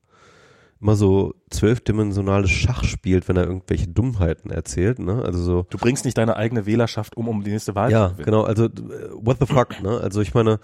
immer 0.82 0.96
so 0.96 1.34
zwölfdimensionales 1.50 2.50
Schach 2.50 2.82
spielt, 2.82 3.28
wenn 3.28 3.36
er 3.36 3.44
irgendwelche 3.44 3.86
Dummheiten 3.86 4.50
erzählt, 4.50 4.98
ne? 4.98 5.22
Also 5.22 5.40
so. 5.40 5.66
Du 5.70 5.78
bringst 5.78 6.04
nicht 6.04 6.18
deine 6.18 6.36
eigene 6.36 6.66
Wählerschaft 6.66 7.16
um, 7.16 7.28
um 7.28 7.44
die 7.44 7.52
nächste 7.52 7.76
Wahl 7.76 7.92
ja, 7.92 8.08
zu 8.08 8.14
gewinnen. 8.16 8.34
Ja, 8.34 8.38
genau. 8.38 8.42
Also 8.44 8.68
what 9.12 9.38
the 9.38 9.46
fuck, 9.46 9.80
ne? 9.80 9.98
Also 10.00 10.20
ich 10.20 10.34
meine, 10.34 10.58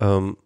ähm, 0.00 0.38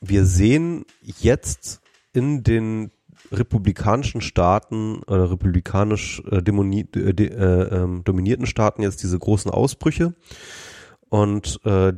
wir 0.00 0.24
sehen 0.24 0.86
jetzt 1.02 1.82
in 2.14 2.42
den 2.42 2.90
republikanischen 3.32 4.20
Staaten 4.20 5.02
oder 5.04 5.30
republikanisch 5.30 6.22
äh, 6.30 6.42
demoni, 6.42 6.86
äh, 6.94 7.14
de, 7.14 7.28
äh, 7.28 7.82
ähm, 7.82 8.04
dominierten 8.04 8.46
Staaten 8.46 8.82
jetzt 8.82 9.02
diese 9.02 9.18
großen 9.18 9.50
Ausbrüche 9.50 10.14
und 11.08 11.60
äh, 11.64 11.92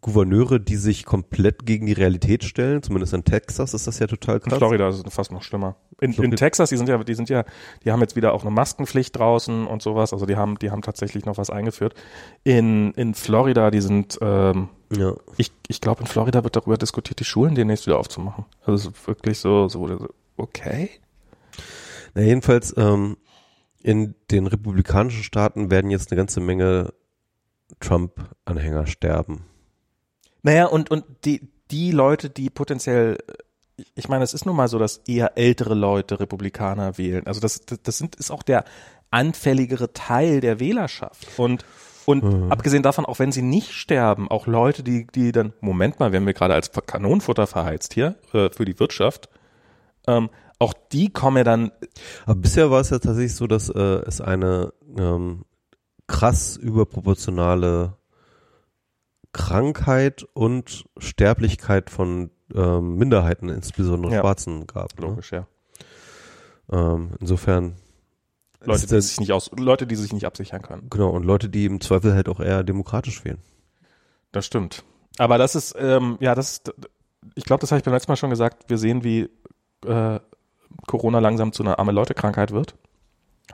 Gouverneure, 0.00 0.58
die 0.58 0.76
sich 0.76 1.04
komplett 1.04 1.66
gegen 1.66 1.86
die 1.86 1.92
Realität 1.92 2.44
stellen. 2.44 2.82
Zumindest 2.82 3.12
in 3.12 3.24
Texas 3.24 3.74
ist 3.74 3.86
das 3.86 3.98
ja 3.98 4.06
total 4.06 4.40
krass. 4.40 4.52
In 4.52 4.58
Florida 4.58 4.88
ist 4.88 5.06
es 5.06 5.14
fast 5.14 5.32
noch 5.32 5.42
schlimmer. 5.42 5.76
In, 6.00 6.12
in 6.14 6.34
Texas, 6.34 6.70
die 6.70 6.76
sind 6.76 6.88
ja, 6.88 7.02
die 7.02 7.14
sind 7.14 7.28
ja, 7.28 7.44
die 7.84 7.92
haben 7.92 8.00
jetzt 8.00 8.16
wieder 8.16 8.32
auch 8.32 8.42
eine 8.42 8.50
Maskenpflicht 8.50 9.16
draußen 9.16 9.66
und 9.66 9.82
sowas. 9.82 10.12
Also 10.12 10.24
die 10.24 10.36
haben, 10.36 10.58
die 10.58 10.70
haben 10.70 10.82
tatsächlich 10.82 11.26
noch 11.26 11.36
was 11.36 11.50
eingeführt. 11.50 11.94
In 12.42 12.92
in 12.92 13.14
Florida, 13.14 13.70
die 13.70 13.80
sind, 13.80 14.18
ähm, 14.22 14.68
ja. 14.96 15.14
ich 15.36 15.52
ich 15.68 15.80
glaube 15.80 16.00
in 16.00 16.06
Florida 16.06 16.42
wird 16.42 16.56
darüber 16.56 16.78
diskutiert, 16.78 17.20
die 17.20 17.24
Schulen 17.24 17.54
demnächst 17.54 17.86
wieder 17.86 17.98
aufzumachen. 17.98 18.46
Also 18.64 18.88
es 18.88 18.96
ist 18.96 19.06
wirklich 19.06 19.38
so 19.38 19.68
so 19.68 20.08
okay. 20.36 20.90
Na 22.14 22.22
jedenfalls 22.22 22.74
ähm, 22.76 23.16
in 23.82 24.14
den 24.30 24.46
republikanischen 24.46 25.22
Staaten 25.22 25.70
werden 25.70 25.90
jetzt 25.90 26.10
eine 26.10 26.18
ganze 26.18 26.40
Menge 26.40 26.92
Trump-Anhänger 27.80 28.86
sterben. 28.86 29.44
Naja, 30.42 30.66
und, 30.66 30.90
und 30.90 31.04
die, 31.24 31.48
die 31.70 31.90
Leute, 31.90 32.30
die 32.30 32.50
potenziell, 32.50 33.18
ich 33.94 34.08
meine, 34.08 34.24
es 34.24 34.34
ist 34.34 34.44
nun 34.44 34.56
mal 34.56 34.68
so, 34.68 34.78
dass 34.78 34.98
eher 35.06 35.36
ältere 35.36 35.74
Leute 35.74 36.20
Republikaner 36.20 36.98
wählen. 36.98 37.26
Also 37.26 37.40
das, 37.40 37.60
das, 37.64 37.80
das 37.82 37.98
sind, 37.98 38.16
ist 38.16 38.30
auch 38.30 38.42
der 38.42 38.64
anfälligere 39.10 39.92
Teil 39.92 40.40
der 40.40 40.60
Wählerschaft. 40.60 41.38
Und 41.38 41.64
und 42.04 42.24
mhm. 42.24 42.50
abgesehen 42.50 42.82
davon, 42.82 43.06
auch 43.06 43.18
wenn 43.18 43.32
sie 43.32 43.42
nicht 43.42 43.72
sterben, 43.72 44.28
auch 44.28 44.46
Leute, 44.46 44.82
die, 44.82 45.06
die 45.06 45.32
dann, 45.32 45.52
Moment 45.60 46.00
mal, 46.00 46.12
werden 46.12 46.26
wir 46.26 46.34
gerade 46.34 46.54
als 46.54 46.72
Kanonenfutter 46.72 47.46
verheizt 47.46 47.94
hier 47.94 48.16
äh, 48.32 48.50
für 48.50 48.64
die 48.64 48.78
Wirtschaft, 48.80 49.28
ähm, 50.06 50.30
auch 50.58 50.74
die 50.92 51.12
kommen 51.12 51.38
ja 51.38 51.44
dann. 51.44 51.72
Aber 52.24 52.36
bisher 52.36 52.70
war 52.70 52.80
es 52.80 52.90
ja 52.90 52.98
tatsächlich 52.98 53.34
so, 53.34 53.46
dass 53.46 53.68
äh, 53.68 54.02
es 54.06 54.20
eine 54.20 54.72
ähm, 54.96 55.44
krass 56.06 56.56
überproportionale 56.56 57.96
Krankheit 59.32 60.24
und 60.34 60.84
Sterblichkeit 60.98 61.90
von 61.90 62.30
ähm, 62.54 62.96
Minderheiten, 62.96 63.48
insbesondere 63.48 64.12
ja. 64.12 64.20
Schwarzen, 64.20 64.66
gab. 64.66 64.98
Ne? 65.00 65.06
Logisch, 65.06 65.32
ja. 65.32 65.46
Ähm, 66.70 67.12
insofern 67.18 67.76
Leute, 68.64 68.86
die 68.86 69.00
sich 69.00 69.18
nicht 69.18 69.32
aus, 69.32 69.50
Leute, 69.56 69.86
die 69.86 69.96
sich 69.96 70.12
nicht 70.12 70.26
absichern 70.26 70.62
können. 70.62 70.88
Genau, 70.90 71.10
und 71.10 71.24
Leute, 71.24 71.48
die 71.48 71.64
im 71.64 71.80
Zweifel 71.80 72.14
halt 72.14 72.28
auch 72.28 72.40
eher 72.40 72.62
demokratisch 72.62 73.24
wählen. 73.24 73.38
Das 74.30 74.46
stimmt. 74.46 74.84
Aber 75.18 75.38
das 75.38 75.54
ist, 75.54 75.74
ähm, 75.78 76.16
ja, 76.20 76.34
das 76.34 76.52
ist, 76.52 76.74
ich 77.34 77.44
glaube, 77.44 77.60
das 77.60 77.70
habe 77.70 77.78
ich 77.78 77.84
beim 77.84 77.94
letzten 77.94 78.10
Mal 78.12 78.16
schon 78.16 78.30
gesagt, 78.30 78.68
wir 78.68 78.78
sehen, 78.78 79.04
wie 79.04 79.28
äh, 79.86 80.20
Corona 80.86 81.18
langsam 81.18 81.52
zu 81.52 81.62
einer 81.62 81.78
arme 81.78 81.92
Leute-Krankheit 81.92 82.52
wird. 82.52 82.74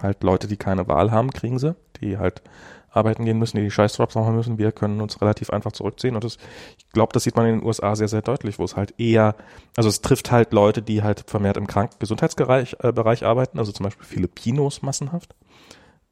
Halt 0.01 0.23
Leute, 0.23 0.47
die 0.47 0.57
keine 0.57 0.87
Wahl 0.87 1.11
haben, 1.11 1.31
kriegen 1.31 1.59
sie, 1.59 1.75
die 2.01 2.19
halt 2.19 2.43
arbeiten 2.91 3.25
gehen 3.25 3.39
müssen, 3.39 3.57
die 3.57 3.65
die 3.65 3.71
Scheißdrops 3.71 4.15
machen 4.15 4.35
müssen. 4.35 4.59
Wir 4.59 4.73
können 4.73 5.01
uns 5.01 5.21
relativ 5.21 5.51
einfach 5.51 5.73
zurückziehen 5.73 6.15
und 6.15 6.25
das, 6.25 6.39
ich 6.79 6.89
glaube, 6.91 7.13
das 7.13 7.25
sieht 7.25 7.37
man 7.37 7.47
in 7.47 7.59
den 7.59 7.67
USA 7.67 7.95
sehr, 7.97 8.09
sehr 8.09 8.23
deutlich, 8.23 8.59
wo 8.59 8.65
es 8.65 8.77
halt 8.77 8.95
eher, 8.99 9.35
also 9.77 9.89
es 9.89 10.01
trifft 10.01 10.31
halt 10.31 10.53
Leute, 10.53 10.83
die 10.83 11.03
halt 11.03 11.25
vermehrt 11.27 11.57
im 11.57 11.67
Krankengesundheitsbereich 11.67 12.77
äh, 12.81 12.93
Bereich 12.93 13.25
arbeiten, 13.25 13.59
also 13.59 13.73
zum 13.73 13.85
Beispiel 13.85 14.07
Filipinos 14.07 14.83
massenhaft, 14.83 15.35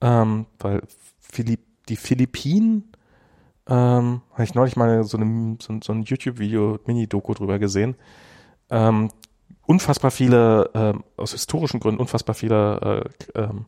ähm, 0.00 0.46
weil 0.58 0.82
Philipp, 1.18 1.60
die 1.88 1.96
Philippinen, 1.96 2.92
ähm, 3.68 4.22
habe 4.32 4.44
ich 4.44 4.54
neulich 4.54 4.76
mal 4.76 5.02
so, 5.04 5.16
eine, 5.16 5.56
so, 5.60 5.78
so 5.82 5.92
ein 5.92 6.02
YouTube-Video, 6.02 6.78
Mini-Doku 6.86 7.34
drüber 7.34 7.58
gesehen, 7.58 7.96
ähm, 8.70 9.10
unfassbar 9.66 10.10
viele, 10.10 10.70
ähm, 10.74 11.04
aus 11.16 11.32
historischen 11.32 11.80
Gründen 11.80 12.00
unfassbar 12.00 12.34
viele 12.34 13.04
äh, 13.34 13.40
ähm, 13.40 13.66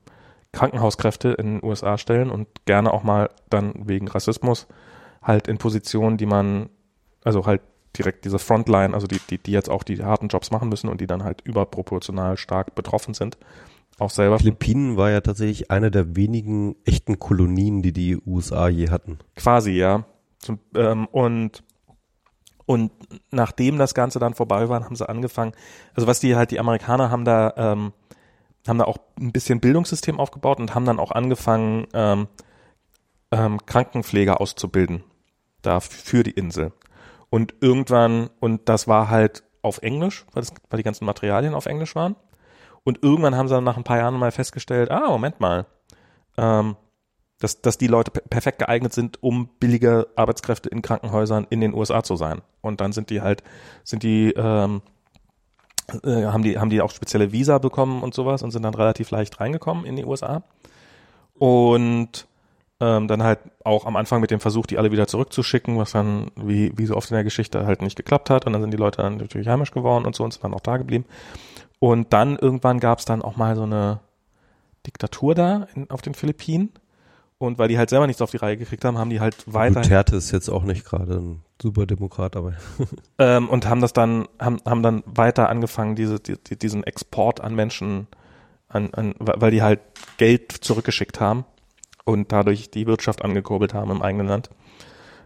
Krankenhauskräfte 0.53 1.31
in 1.31 1.61
den 1.61 1.65
USA 1.65 1.99
stellen 1.99 2.31
und 2.31 2.49
gerne 2.65 2.93
auch 2.93 3.03
mal 3.03 3.31
dann 3.51 3.75
wegen 3.87 4.09
Rassismus 4.09 4.67
halt 5.23 5.49
in 5.49 5.59
Positionen, 5.59 6.17
die 6.17 6.27
man, 6.27 6.71
also 7.25 7.45
halt 7.45 7.61
direkt 7.97 8.25
diese 8.25 8.39
Frontline, 8.39 8.95
also 8.95 9.07
die, 9.07 9.21
die, 9.31 9.39
die 9.39 9.51
jetzt 9.51 9.69
auch 9.69 9.83
die 9.83 10.03
harten 10.03 10.29
Jobs 10.29 10.51
machen 10.51 10.69
müssen 10.69 10.89
und 10.89 11.01
die 11.01 11.07
dann 11.07 11.25
halt 11.25 11.43
überproportional 11.43 12.37
stark 12.37 12.75
betroffen 12.75 13.15
sind, 13.15 13.37
auch 13.99 14.11
selber. 14.11 14.39
Philippinen 14.39 14.97
war 14.97 15.11
ja 15.11 15.21
tatsächlich 15.21 15.71
eine 15.71 15.91
der 15.91 16.15
wenigen 16.15 16.77
echten 16.85 17.19
Kolonien, 17.19 17.83
die 17.83 17.93
die 17.93 18.17
USA 18.27 18.69
je 18.69 18.91
hatten. 18.91 19.19
Quasi, 19.35 19.73
ja. 19.73 20.05
Zum, 20.39 20.61
ähm, 20.77 21.07
und 21.07 21.65
und 22.69 22.93
nachdem 23.31 23.79
das 23.79 23.95
Ganze 23.95 24.19
dann 24.19 24.35
vorbei 24.35 24.69
war, 24.69 24.85
haben 24.85 24.95
sie 24.95 25.09
angefangen, 25.09 25.53
also 25.95 26.07
was 26.07 26.21
die 26.21 26.37
halt, 26.37 26.51
die 26.51 26.61
Amerikaner 26.61 27.11
haben 27.11 27.25
da 27.25 27.55
ähm, 27.57 27.95
haben 28.67 28.79
da 28.79 28.85
auch 28.85 28.99
ein 29.19 29.33
bisschen 29.33 29.61
Bildungssystem 29.61 30.21
aufgebaut 30.21 30.61
und 30.61 30.75
haben 30.75 30.85
dann 30.85 31.01
auch 31.01 31.11
angefangen, 31.11 31.87
ähm, 31.95 32.29
ähm, 33.31 33.65
Krankenpfleger 33.65 34.39
auszubilden. 34.39 35.03
Da 35.63 35.81
für 35.81 36.23
die 36.23 36.33
Insel. 36.33 36.73
Und 37.31 37.55
irgendwann, 37.63 38.29
und 38.39 38.69
das 38.69 38.87
war 38.87 39.09
halt 39.09 39.45
auf 39.63 39.79
Englisch, 39.79 40.27
weil, 40.33 40.43
das, 40.43 40.53
weil 40.69 40.77
die 40.77 40.85
ganzen 40.85 41.07
Materialien 41.07 41.55
auf 41.55 41.65
Englisch 41.65 41.95
waren. 41.95 42.17
Und 42.85 43.03
irgendwann 43.03 43.35
haben 43.35 43.49
sie 43.49 43.55
dann 43.55 43.65
nach 43.65 43.79
ein 43.79 43.85
paar 43.85 43.97
Jahren 43.97 44.19
mal 44.19 44.31
festgestellt, 44.31 44.91
ah, 44.91 45.09
Moment 45.09 45.41
mal, 45.41 45.65
ähm, 46.37 46.77
dass, 47.41 47.61
dass 47.63 47.79
die 47.79 47.87
Leute 47.87 48.11
perfekt 48.11 48.59
geeignet 48.59 48.93
sind, 48.93 49.23
um 49.23 49.49
billige 49.61 50.09
Arbeitskräfte 50.17 50.69
in 50.69 50.83
Krankenhäusern 50.83 51.47
in 51.51 51.61
den 51.61 51.75
USA 51.75 52.03
zu 52.03 52.17
sein. 52.17 52.43
Und 52.61 52.81
dann 52.81 52.93
sind 52.93 53.11
die 53.11 53.21
halt, 53.21 53.43
sind 53.85 54.03
die 54.03 54.33
ähm, 54.33 54.83
äh, 56.03 56.25
haben 56.25 56.43
die 56.43 56.59
haben 56.59 56.71
die 56.71 56.81
auch 56.81 56.91
spezielle 56.91 57.33
Visa 57.33 57.59
bekommen 57.59 58.03
und 58.03 58.15
sowas 58.15 58.43
und 58.43 58.51
sind 58.51 58.63
dann 58.63 58.75
relativ 58.75 59.11
leicht 59.11 59.41
reingekommen 59.41 59.85
in 59.85 59.97
die 59.97 60.05
USA. 60.05 60.43
Und 61.35 62.27
ähm, 62.81 63.09
dann 63.09 63.23
halt 63.23 63.39
auch 63.65 63.87
am 63.87 63.97
Anfang 63.97 64.21
mit 64.21 64.31
dem 64.31 64.41
Versuch, 64.41 64.67
die 64.67 64.79
alle 64.79 64.93
wieder 64.93 65.07
zurückzuschicken, 65.07 65.79
was 65.79 65.93
dann 65.93 66.31
wie 66.37 66.73
wie 66.77 66.87
so 66.87 66.97
oft 66.97 67.11
in 67.11 67.15
der 67.15 67.25
Geschichte 67.25 67.67
halt 67.67 67.83
nicht 67.83 67.97
geklappt 67.97 68.31
hat. 68.31 68.47
Und 68.47 68.53
dann 68.53 68.63
sind 68.63 68.73
die 68.73 68.79
Leute 68.79 69.03
dann 69.03 69.17
natürlich 69.17 69.49
heimisch 69.49 69.71
geworden 69.71 70.07
und 70.07 70.17
so 70.17 70.25
und 70.25 70.33
sind 70.33 70.43
dann 70.45 70.55
auch 70.55 70.61
da 70.61 70.77
geblieben. 70.77 71.05
Und 71.79 72.13
dann 72.13 72.37
irgendwann 72.37 72.81
gab 72.81 72.99
es 72.99 73.05
dann 73.05 73.23
auch 73.23 73.37
mal 73.37 73.55
so 73.55 73.63
eine 73.63 74.01
Diktatur 74.87 75.35
da 75.37 75.69
in, 75.75 75.89
auf 75.91 76.03
den 76.03 76.15
Philippinen 76.15 76.71
und 77.39 77.59
weil 77.59 77.69
die 77.69 77.79
halt 77.79 77.91
selber 77.91 78.07
nichts 78.07 78.21
auf 78.21 78.33
die 78.33 78.37
Reihe 78.37 78.57
gekriegt 78.57 78.85
haben, 78.85 78.99
haben 78.99 79.11
die 79.11 79.21
halt 79.21 79.37
weiter. 79.47 79.81
Duterte 79.81 80.17
ist 80.17 80.33
jetzt 80.33 80.49
auch 80.49 80.65
nicht 80.65 80.85
gerade 80.85 81.15
ein 81.15 81.43
super 81.63 81.87
Demokrat, 81.87 82.37
aber. 82.37 82.55
ähm, 83.19 83.49
und 83.49 83.69
haben 83.69 83.81
das 83.81 83.93
dann, 83.93 84.27
haben, 84.41 84.59
haben 84.67 84.83
dann 84.83 85.03
weiter 85.07 85.49
angefangen, 85.49 85.95
diese, 85.95 86.19
die, 86.19 86.37
diesen 86.59 86.83
Export 86.83 87.41
an 87.41 87.55
Menschen, 87.55 88.09
an, 88.69 88.93
an, 88.93 89.15
weil 89.19 89.53
die 89.53 89.63
halt 89.63 89.81
Geld 90.17 90.53
zurückgeschickt 90.53 91.21
haben 91.21 91.45
und 92.05 92.33
dadurch 92.33 92.71
die 92.71 92.87
Wirtschaft 92.87 93.25
angekurbelt 93.25 93.73
haben 93.73 93.91
im 93.93 94.03
eigenen 94.03 94.27
Land, 94.27 94.51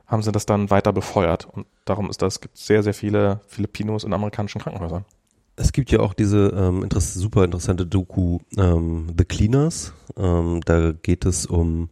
haben 0.06 0.22
sie 0.22 0.32
das 0.32 0.44
dann 0.44 0.68
weiter 0.68 0.92
befeuert. 0.92 1.46
Und 1.50 1.66
darum 1.86 2.10
ist 2.10 2.20
das, 2.20 2.34
es 2.34 2.40
gibt 2.42 2.58
sehr, 2.58 2.82
sehr 2.82 2.94
viele 2.94 3.40
Filipinos 3.46 4.04
in 4.04 4.12
amerikanischen 4.12 4.60
Krankenhäusern. 4.60 5.06
Es 5.56 5.72
gibt 5.72 5.90
ja 5.90 6.00
auch 6.00 6.14
diese 6.14 6.48
ähm, 6.56 6.82
interess 6.82 7.14
super 7.14 7.44
interessante 7.44 7.86
Doku 7.86 8.38
ähm, 8.56 9.14
The 9.16 9.24
Cleaners. 9.24 9.92
Ähm, 10.16 10.60
da 10.64 10.92
geht 10.92 11.26
es 11.26 11.46
um 11.46 11.90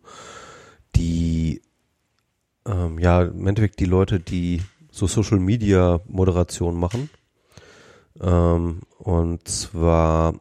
die 0.97 1.63
ähm, 2.67 2.99
ja, 2.99 3.23
im 3.23 3.47
Endeffekt 3.47 3.81
die 3.81 3.87
Leute, 3.87 4.21
die 4.21 4.63
so 4.91 5.07
Social 5.07 5.39
Media 5.39 6.01
Moderation 6.07 6.79
machen. 6.79 7.11
Ähm, 8.21 8.81
und 8.99 9.49
zwar 9.49 10.35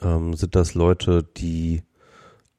ähm, 0.00 0.34
sind 0.34 0.54
das 0.54 0.74
Leute, 0.74 1.22
die 1.22 1.82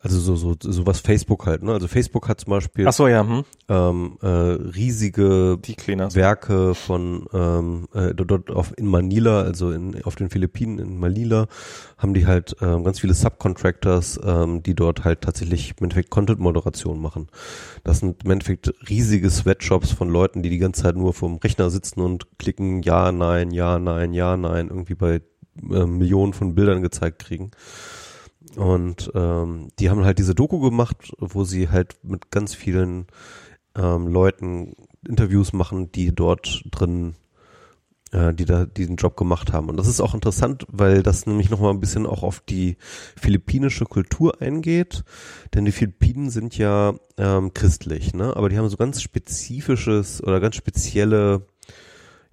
also 0.04 0.20
so, 0.20 0.36
so, 0.36 0.56
so 0.60 0.88
was 0.88 1.00
Facebook 1.00 1.46
halt, 1.46 1.62
ne? 1.62 1.74
Also 1.74 1.88
Facebook 1.88 2.28
hat 2.28 2.42
zum 2.42 2.50
Beispiel 2.50 2.88
Ach 2.88 2.94
so, 2.94 3.08
ja, 3.08 3.22
hm. 3.22 3.44
ähm, 3.70 4.18
äh, 4.22 4.28
riesige. 4.28 5.60
Werke 6.16 6.74
von 6.74 7.28
ähm, 7.34 7.88
äh, 7.94 8.14
dort 8.16 8.50
auf 8.50 8.76
in 8.78 8.88
Manila, 8.88 9.42
also 9.44 9.70
in, 9.70 10.04
auf 10.04 10.16
den 10.16 10.32
Philippinen 10.32 10.80
in 10.80 10.98
Manila, 10.98 11.48
haben 12.00 12.16
die 12.16 12.26
halt 12.26 12.56
ähm, 12.62 12.84
ganz 12.84 13.00
viele 13.00 13.14
Subcontractors, 13.14 14.20
ähm, 14.26 14.64
die 14.64 14.74
dort 14.74 15.04
halt 15.04 15.22
tatsächlich 15.22 15.76
im 15.78 15.84
Endeffekt 15.84 16.10
Content-Moderation 16.10 17.00
machen. 17.00 17.28
Das 17.84 18.00
sind 18.00 18.24
im 18.24 18.32
Endeffekt 18.32 18.74
riesige 18.90 19.30
Sweatshops 19.30 19.92
von 19.92 20.10
Leuten, 20.10 20.42
die 20.42 20.50
die 20.50 20.58
ganze 20.58 20.82
Zeit 20.82 20.96
nur 20.96 21.14
vom 21.14 21.38
Rechner 21.38 21.70
sitzen 21.70 22.02
und 22.02 22.40
klicken 22.40 22.82
ja, 22.82 23.12
nein, 23.12 23.52
ja, 23.52 23.78
nein, 23.78 24.14
ja, 24.14 24.36
nein, 24.36 24.70
irgendwie 24.70 24.96
bei 24.96 25.22
äh, 25.70 25.86
Millionen 25.86 26.34
von 26.34 26.56
Bildern 26.56 26.82
gezeigt 26.82 27.20
kriegen. 27.20 27.52
Und 28.56 29.12
ähm, 29.16 29.70
die 29.80 29.90
haben 29.90 30.04
halt 30.04 30.20
diese 30.20 30.36
Doku 30.36 30.60
gemacht, 30.60 31.14
wo 31.20 31.44
sie 31.44 31.70
halt 31.70 31.96
mit 32.04 32.32
ganz 32.32 32.54
vielen 32.54 33.08
ähm, 33.76 34.08
Leuten 34.08 34.76
Interviews 35.08 35.54
machen, 35.54 35.92
die 35.92 36.14
dort 36.14 36.64
drin, 36.70 37.16
äh, 38.12 38.34
die 38.34 38.46
da 38.46 38.66
diesen 38.66 38.98
Job 38.98 39.16
gemacht 39.16 39.54
haben. 39.54 39.70
Und 39.70 39.78
das 39.78 39.88
ist 39.88 40.02
auch 40.02 40.14
interessant, 40.14 40.66
weil 40.70 41.02
das 41.02 41.26
nämlich 41.26 41.50
nochmal 41.50 41.72
ein 41.72 41.80
bisschen 41.80 42.06
auch 42.06 42.24
auf 42.24 42.42
die 42.42 42.78
philippinische 43.16 43.86
Kultur 43.86 44.42
eingeht. 44.42 45.04
Denn 45.54 45.66
die 45.66 45.72
Philippinen 45.72 46.30
sind 46.30 46.58
ja 46.58 46.94
ähm, 47.18 47.54
christlich, 47.54 48.14
ne? 48.14 48.36
Aber 48.36 48.50
die 48.50 48.58
haben 48.58 48.70
so 48.70 48.78
ganz 48.78 49.02
spezifisches 49.02 50.22
oder 50.22 50.40
ganz 50.40 50.56
spezielle 50.58 51.48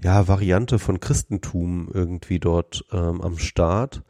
ja, 0.03 0.29
Variante 0.29 0.79
von 0.79 1.01
Christentum 1.01 1.89
irgendwie 1.93 2.39
dort 2.39 2.85
ähm, 2.93 3.21
am 3.21 3.39
Start 3.39 4.03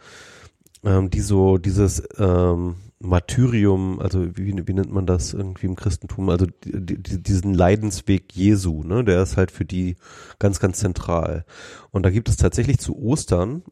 ähm, 0.84 1.10
die 1.10 1.20
so 1.20 1.58
dieses 1.58 2.02
ähm, 2.18 2.76
Martyrium, 3.00 4.00
also 4.00 4.36
wie, 4.36 4.66
wie 4.66 4.72
nennt 4.72 4.92
man 4.92 5.06
das 5.06 5.32
irgendwie 5.32 5.66
im 5.66 5.76
Christentum, 5.76 6.28
also 6.30 6.46
die, 6.64 7.00
die, 7.00 7.22
diesen 7.22 7.54
Leidensweg 7.54 8.34
Jesu, 8.34 8.82
ne, 8.82 9.04
der 9.04 9.22
ist 9.22 9.36
halt 9.36 9.50
für 9.50 9.64
die 9.64 9.96
ganz, 10.38 10.58
ganz 10.58 10.78
zentral. 10.78 11.44
Und 11.90 12.02
da 12.02 12.10
gibt 12.10 12.28
es 12.28 12.36
tatsächlich 12.36 12.78
zu 12.78 12.96
Ostern, 12.98 13.62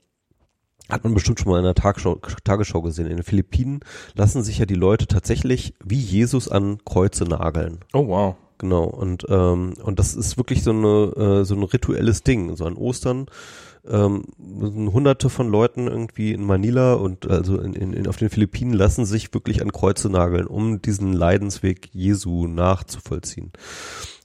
hat 0.89 1.03
man 1.03 1.15
bestimmt 1.15 1.41
schon 1.41 1.51
mal 1.51 1.59
in 1.59 1.65
der 1.65 1.75
Tagesschau, 1.75 2.21
Tagesschau 2.45 2.83
gesehen, 2.83 3.07
in 3.07 3.17
den 3.17 3.25
Philippinen 3.25 3.81
lassen 4.15 4.45
sich 4.45 4.59
ja 4.59 4.67
die 4.67 4.75
Leute 4.75 5.09
tatsächlich 5.09 5.75
wie 5.85 5.99
Jesus 5.99 6.49
an 6.49 6.79
Kreuze 6.85 7.25
nageln. 7.25 7.81
Oh, 7.93 8.07
wow. 8.07 8.37
Genau, 8.59 8.85
und, 8.85 9.27
ähm, 9.29 9.75
und 9.83 9.99
das 9.99 10.15
ist 10.15 10.39
wirklich 10.39 10.63
so, 10.63 10.71
eine, 10.71 11.41
äh, 11.41 11.45
so 11.45 11.55
ein 11.55 11.63
rituelles 11.63 12.23
Ding. 12.23 12.57
So 12.57 12.65
an 12.65 12.77
Ostern 12.77 13.27
ähm, 13.89 14.25
hunderte 14.39 15.31
von 15.31 15.49
Leuten 15.49 15.87
irgendwie 15.87 16.33
in 16.33 16.45
Manila 16.45 16.95
und 16.95 17.31
also 17.31 17.61
in, 17.61 17.75
in, 17.75 17.93
in, 17.93 18.09
auf 18.09 18.17
den 18.17 18.31
Philippinen 18.31 18.73
lassen 18.73 19.05
sich 19.05 19.35
wirklich 19.35 19.63
an 19.63 19.73
Kreuze 19.73 20.09
nageln, 20.11 20.47
um 20.47 20.81
diesen 20.83 21.13
Leidensweg 21.13 21.91
Jesu 21.93 22.47
nachzuvollziehen. 22.47 23.53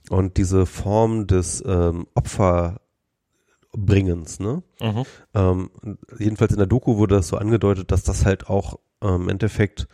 Und 0.09 0.37
diese 0.37 0.65
Form 0.65 1.27
des 1.27 1.63
ähm, 1.65 2.07
Opferbringens, 2.15 4.39
ne? 4.39 4.63
Mhm. 4.81 5.03
Ähm, 5.33 5.69
jedenfalls 6.17 6.51
in 6.51 6.57
der 6.57 6.67
Doku 6.67 6.97
wurde 6.97 7.15
das 7.15 7.29
so 7.29 7.37
angedeutet, 7.37 7.91
dass 7.91 8.03
das 8.03 8.25
halt 8.25 8.49
auch 8.49 8.79
ähm, 9.01 9.21
im 9.21 9.29
Endeffekt 9.29 9.87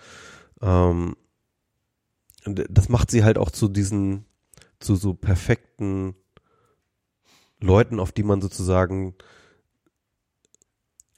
ähm, 0.61 1.15
das 2.69 2.89
macht 2.89 3.11
sie 3.11 3.23
halt 3.23 3.37
auch 3.37 3.51
zu 3.51 3.67
diesen, 3.67 4.25
zu 4.79 4.95
so 4.95 5.13
perfekten 5.13 6.15
Leuten, 7.59 7.99
auf 7.99 8.11
die 8.11 8.23
man 8.23 8.41
sozusagen 8.41 9.15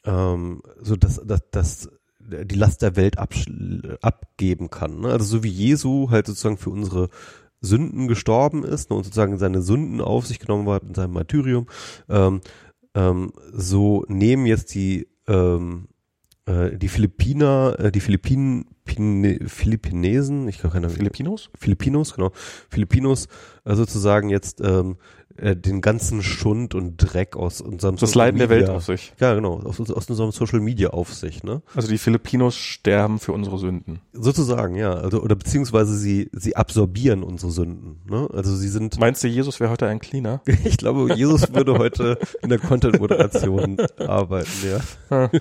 ähm, 0.09 0.61
so 0.81 0.95
das, 0.95 1.21
das, 1.23 1.41
das 1.51 1.89
die 2.19 2.55
Last 2.55 2.81
der 2.81 2.95
Welt 2.95 3.17
abgeben 3.17 4.69
kann. 4.69 5.01
Ne? 5.01 5.09
Also 5.09 5.25
so 5.25 5.43
wie 5.43 5.49
Jesu 5.49 6.09
halt 6.09 6.27
sozusagen 6.27 6.57
für 6.57 6.69
unsere 6.69 7.09
Sünden 7.61 8.07
gestorben 8.07 8.63
ist 8.63 8.89
ne, 8.89 8.95
und 8.95 9.03
sozusagen 9.03 9.37
seine 9.37 9.61
Sünden 9.61 10.01
auf 10.01 10.27
sich 10.27 10.39
genommen 10.39 10.69
hat 10.69 10.83
in 10.83 10.93
seinem 10.93 11.13
Martyrium, 11.13 11.67
ähm, 12.07 12.41
ähm, 12.93 13.33
so 13.51 14.05
nehmen 14.07 14.45
jetzt 14.45 14.73
die 14.75 15.07
ähm, 15.27 15.87
äh, 16.45 16.77
die 16.77 16.87
Philippiner, 16.87 17.75
äh, 17.79 17.91
die 17.91 17.99
Philippinen, 17.99 18.65
Pine, 18.85 19.39
Philippinesen, 19.47 20.47
ich 20.47 20.57
kann 20.57 20.71
keine 20.71 20.89
Filipinos? 20.89 21.51
Filipinos, 21.55 22.15
genau, 22.15 22.31
Filipinos 22.69 23.27
äh, 23.65 23.75
sozusagen 23.75 24.29
jetzt 24.29 24.61
ähm, 24.61 24.97
äh, 25.41 25.55
den 25.55 25.81
ganzen 25.81 26.21
Schund 26.21 26.75
und 26.75 26.97
Dreck 26.97 27.35
aus 27.35 27.61
unserem 27.61 27.95
Das 27.95 28.15
Leiden 28.15 28.37
der 28.37 28.49
Welt 28.49 28.69
auf 28.69 28.85
sich. 28.85 29.13
Ja, 29.19 29.33
genau, 29.33 29.59
aus, 29.59 29.79
aus 29.79 30.09
unserem 30.09 30.31
Social 30.31 30.59
Media 30.59 30.89
auf 30.89 31.13
sich, 31.13 31.43
ne? 31.43 31.61
Also 31.75 31.87
die 31.87 31.97
Filipinos 31.97 32.55
sterben 32.55 33.19
für 33.19 33.31
unsere 33.31 33.57
Sünden. 33.57 34.01
Sozusagen, 34.13 34.75
ja, 34.75 34.93
also 34.93 35.21
oder 35.21 35.35
beziehungsweise 35.35 35.95
sie 35.95 36.29
sie 36.33 36.55
absorbieren 36.55 37.23
unsere 37.23 37.51
Sünden, 37.51 38.01
ne? 38.09 38.29
Also 38.33 38.55
sie 38.55 38.69
sind 38.69 38.99
Meinst 38.99 39.23
du, 39.23 39.27
Jesus 39.27 39.59
wäre 39.59 39.71
heute 39.71 39.87
ein 39.87 39.99
Cleaner? 39.99 40.41
ich 40.63 40.77
glaube, 40.77 41.13
Jesus 41.15 41.53
würde 41.53 41.77
heute 41.77 42.17
in 42.41 42.49
der 42.49 42.59
Content 42.59 42.99
Moderation 42.99 43.77
arbeiten, 43.97 44.51
ja. 45.11 45.29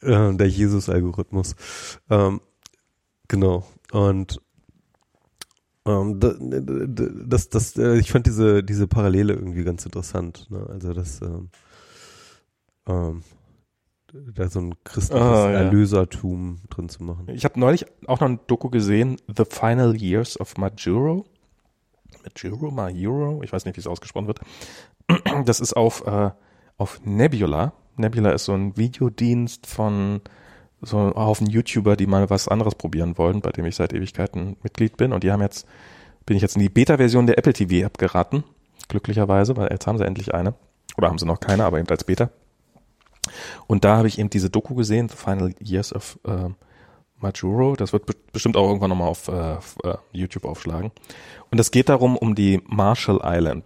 Äh, 0.00 0.34
der 0.34 0.48
Jesus-Algorithmus. 0.48 1.56
Ähm, 2.08 2.40
genau. 3.26 3.66
Und 3.90 4.40
ähm, 5.88 6.20
das, 7.28 7.48
das, 7.48 7.76
äh, 7.76 7.96
ich 7.98 8.12
fand 8.12 8.26
diese, 8.26 8.62
diese 8.62 8.86
Parallele 8.86 9.34
irgendwie 9.34 9.64
ganz 9.64 9.84
interessant. 9.84 10.50
Ne? 10.50 10.66
Also 10.68 10.92
das, 10.92 11.22
ähm, 11.22 11.48
ähm, 12.86 13.22
da 14.12 14.48
so 14.48 14.60
ein 14.60 14.74
christliches 14.84 15.22
Ah, 15.22 15.50
ja. 15.50 15.58
Erlösertum 15.60 16.60
drin 16.70 16.88
zu 16.88 17.02
machen. 17.02 17.28
Ich 17.28 17.44
habe 17.44 17.60
neulich 17.60 17.86
auch 18.06 18.20
noch 18.20 18.28
ein 18.28 18.40
Doku 18.46 18.70
gesehen, 18.70 19.16
The 19.34 19.44
Final 19.48 19.96
Years 19.96 20.40
of 20.40 20.56
Majuro. 20.56 21.26
Majuro, 22.24 22.70
Majuro, 22.70 23.42
ich 23.42 23.52
weiß 23.52 23.64
nicht, 23.64 23.76
wie 23.76 23.80
es 23.80 23.86
ausgesprochen 23.86 24.26
wird. 24.26 24.40
Das 25.46 25.60
ist 25.60 25.74
auf, 25.74 26.06
äh, 26.06 26.30
auf 26.76 27.00
Nebula. 27.04 27.72
Nebula 27.96 28.32
ist 28.32 28.44
so 28.44 28.52
ein 28.52 28.76
Videodienst 28.76 29.66
von 29.66 30.20
so 30.80 30.98
einem 30.98 31.14
Haufen 31.14 31.48
YouTuber, 31.48 31.96
die 31.96 32.06
mal 32.06 32.30
was 32.30 32.48
anderes 32.48 32.74
probieren 32.74 33.18
wollen, 33.18 33.40
bei 33.40 33.50
dem 33.50 33.64
ich 33.64 33.76
seit 33.76 33.92
Ewigkeiten 33.92 34.56
Mitglied 34.62 34.96
bin. 34.96 35.12
Und 35.12 35.24
die 35.24 35.32
haben 35.32 35.42
jetzt, 35.42 35.66
bin 36.26 36.36
ich 36.36 36.42
jetzt 36.42 36.56
in 36.56 36.62
die 36.62 36.68
Beta-Version 36.68 37.26
der 37.26 37.38
Apple 37.38 37.52
TV 37.52 37.86
App 37.86 37.98
geraten. 37.98 38.44
Glücklicherweise, 38.88 39.56
weil 39.56 39.70
jetzt 39.70 39.86
haben 39.86 39.98
sie 39.98 40.06
endlich 40.06 40.34
eine. 40.34 40.54
Oder 40.96 41.08
haben 41.08 41.18
sie 41.18 41.26
noch 41.26 41.40
keine, 41.40 41.64
aber 41.64 41.78
eben 41.78 41.88
als 41.88 42.04
Beta. 42.04 42.30
Und 43.66 43.84
da 43.84 43.96
habe 43.96 44.08
ich 44.08 44.18
eben 44.18 44.30
diese 44.30 44.50
Doku 44.50 44.74
gesehen, 44.74 45.08
The 45.08 45.16
Final 45.16 45.54
Years 45.60 45.92
of 45.92 46.18
äh, 46.26 46.48
Majuro. 47.20 47.76
Das 47.76 47.92
wird 47.92 48.06
be 48.06 48.14
bestimmt 48.32 48.56
auch 48.56 48.68
irgendwann 48.68 48.90
nochmal 48.90 49.08
auf, 49.08 49.28
äh, 49.28 49.32
auf 49.32 49.76
äh, 49.84 49.96
YouTube 50.12 50.44
aufschlagen. 50.44 50.92
Und 51.50 51.58
es 51.58 51.70
geht 51.70 51.88
darum, 51.88 52.16
um 52.16 52.34
die 52.34 52.62
Marshall 52.66 53.20
Island. 53.22 53.64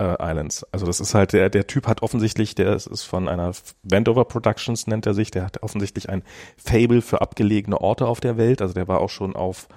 Äh, 0.00 0.16
Islands. 0.18 0.66
Also 0.72 0.86
das 0.86 0.98
ist 0.98 1.14
halt, 1.14 1.34
der, 1.34 1.50
der 1.50 1.66
Typ 1.66 1.86
hat 1.86 2.02
offensichtlich, 2.02 2.54
der 2.54 2.74
ist, 2.74 2.86
ist 2.86 3.02
von 3.02 3.28
einer 3.28 3.52
Vendover 3.82 4.24
Productions, 4.24 4.86
nennt 4.86 5.04
er 5.04 5.12
sich, 5.12 5.30
der 5.30 5.44
hat 5.44 5.62
offensichtlich 5.62 6.08
ein 6.08 6.22
Fable 6.56 7.02
für 7.02 7.20
abgelegene 7.20 7.78
Orte 7.78 8.06
auf 8.06 8.18
der 8.18 8.38
Welt. 8.38 8.62
Also 8.62 8.72
der 8.72 8.88
war 8.88 9.00
auch 9.00 9.10
schon 9.10 9.36
auf 9.36 9.68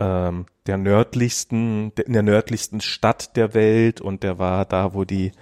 ähm, 0.00 0.46
der 0.66 0.78
nördlichsten, 0.78 1.92
in 2.06 2.12
der 2.14 2.22
nördlichsten 2.22 2.80
Stadt 2.80 3.36
der 3.36 3.52
Welt 3.52 4.00
und 4.00 4.22
der 4.22 4.38
war 4.38 4.64
da, 4.64 4.94
wo 4.94 5.04
die 5.04 5.32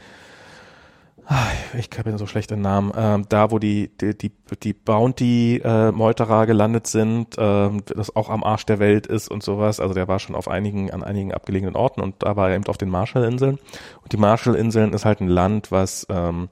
ich 1.78 1.88
habe 1.96 2.16
so 2.18 2.26
schlechte 2.26 2.56
Namen. 2.56 2.92
Ähm, 2.96 3.26
da, 3.28 3.50
wo 3.50 3.58
die 3.58 3.90
die 4.00 4.16
die, 4.16 4.32
die 4.62 4.72
Bounty-Meuterer 4.72 6.46
gelandet 6.46 6.86
sind, 6.86 7.36
ähm, 7.38 7.82
das 7.86 8.14
auch 8.14 8.28
am 8.28 8.44
Arsch 8.44 8.66
der 8.66 8.78
Welt 8.78 9.06
ist 9.06 9.28
und 9.28 9.42
sowas. 9.42 9.80
Also 9.80 9.94
der 9.94 10.06
war 10.08 10.18
schon 10.18 10.34
auf 10.36 10.48
einigen 10.48 10.90
an 10.90 11.02
einigen 11.02 11.32
abgelegenen 11.32 11.76
Orten 11.76 12.00
und 12.00 12.22
da 12.22 12.36
war 12.36 12.50
er 12.50 12.56
eben 12.56 12.66
auf 12.66 12.78
den 12.78 12.90
Marshallinseln. 12.90 13.58
Und 14.02 14.12
die 14.12 14.16
Marshallinseln 14.16 14.92
ist 14.92 15.04
halt 15.04 15.20
ein 15.20 15.28
Land, 15.28 15.72
was 15.72 16.06
ähm, 16.10 16.48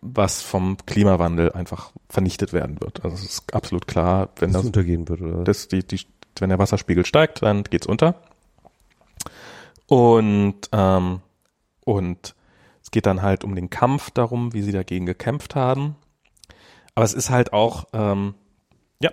was 0.00 0.42
vom 0.42 0.76
Klimawandel 0.86 1.52
einfach 1.52 1.92
vernichtet 2.08 2.52
werden 2.52 2.80
wird. 2.80 3.04
Also 3.04 3.16
es 3.16 3.24
ist 3.24 3.54
absolut 3.54 3.86
klar, 3.86 4.30
wenn 4.36 4.50
Das 4.50 4.62
das, 4.62 4.66
untergehen 4.66 5.08
wird, 5.08 5.20
oder? 5.20 5.44
das 5.44 5.68
die, 5.68 5.86
die, 5.86 6.00
wenn 6.40 6.48
der 6.48 6.58
Wasserspiegel 6.58 7.06
steigt, 7.06 7.42
dann 7.42 7.62
geht's 7.64 7.86
unter. 7.86 8.16
Und 9.86 10.56
ähm, 10.72 11.20
und 11.84 12.34
geht 12.94 13.06
dann 13.06 13.22
halt 13.22 13.42
um 13.42 13.56
den 13.56 13.70
Kampf 13.70 14.12
darum, 14.12 14.52
wie 14.52 14.62
sie 14.62 14.70
dagegen 14.70 15.04
gekämpft 15.04 15.56
haben. 15.56 15.96
Aber 16.94 17.04
es 17.04 17.12
ist 17.12 17.28
halt 17.28 17.52
auch, 17.52 17.86
ähm, 17.92 18.36
ja, 19.00 19.10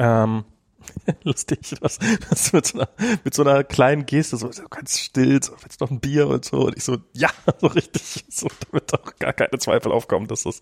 ähm, 0.00 0.44
lustig, 1.22 1.76
was, 1.80 2.00
was 2.28 2.52
mit, 2.52 2.66
so 2.66 2.80
einer, 2.80 2.88
mit 3.22 3.32
so 3.32 3.44
einer 3.44 3.62
kleinen 3.62 4.06
Geste, 4.06 4.36
so, 4.36 4.50
so 4.50 4.64
ganz 4.68 4.98
still, 4.98 5.40
so, 5.40 5.52
willst 5.60 5.80
du 5.80 5.84
noch 5.84 5.92
ein 5.92 6.00
Bier 6.00 6.26
und 6.26 6.44
so. 6.44 6.66
Und 6.66 6.76
ich 6.76 6.82
so, 6.82 6.96
ja, 7.12 7.30
so 7.60 7.68
richtig, 7.68 8.24
so, 8.28 8.48
damit 8.72 8.92
auch 8.92 9.14
gar 9.20 9.32
keine 9.32 9.56
Zweifel 9.60 9.92
aufkommen, 9.92 10.26
dass 10.26 10.42
das, 10.42 10.58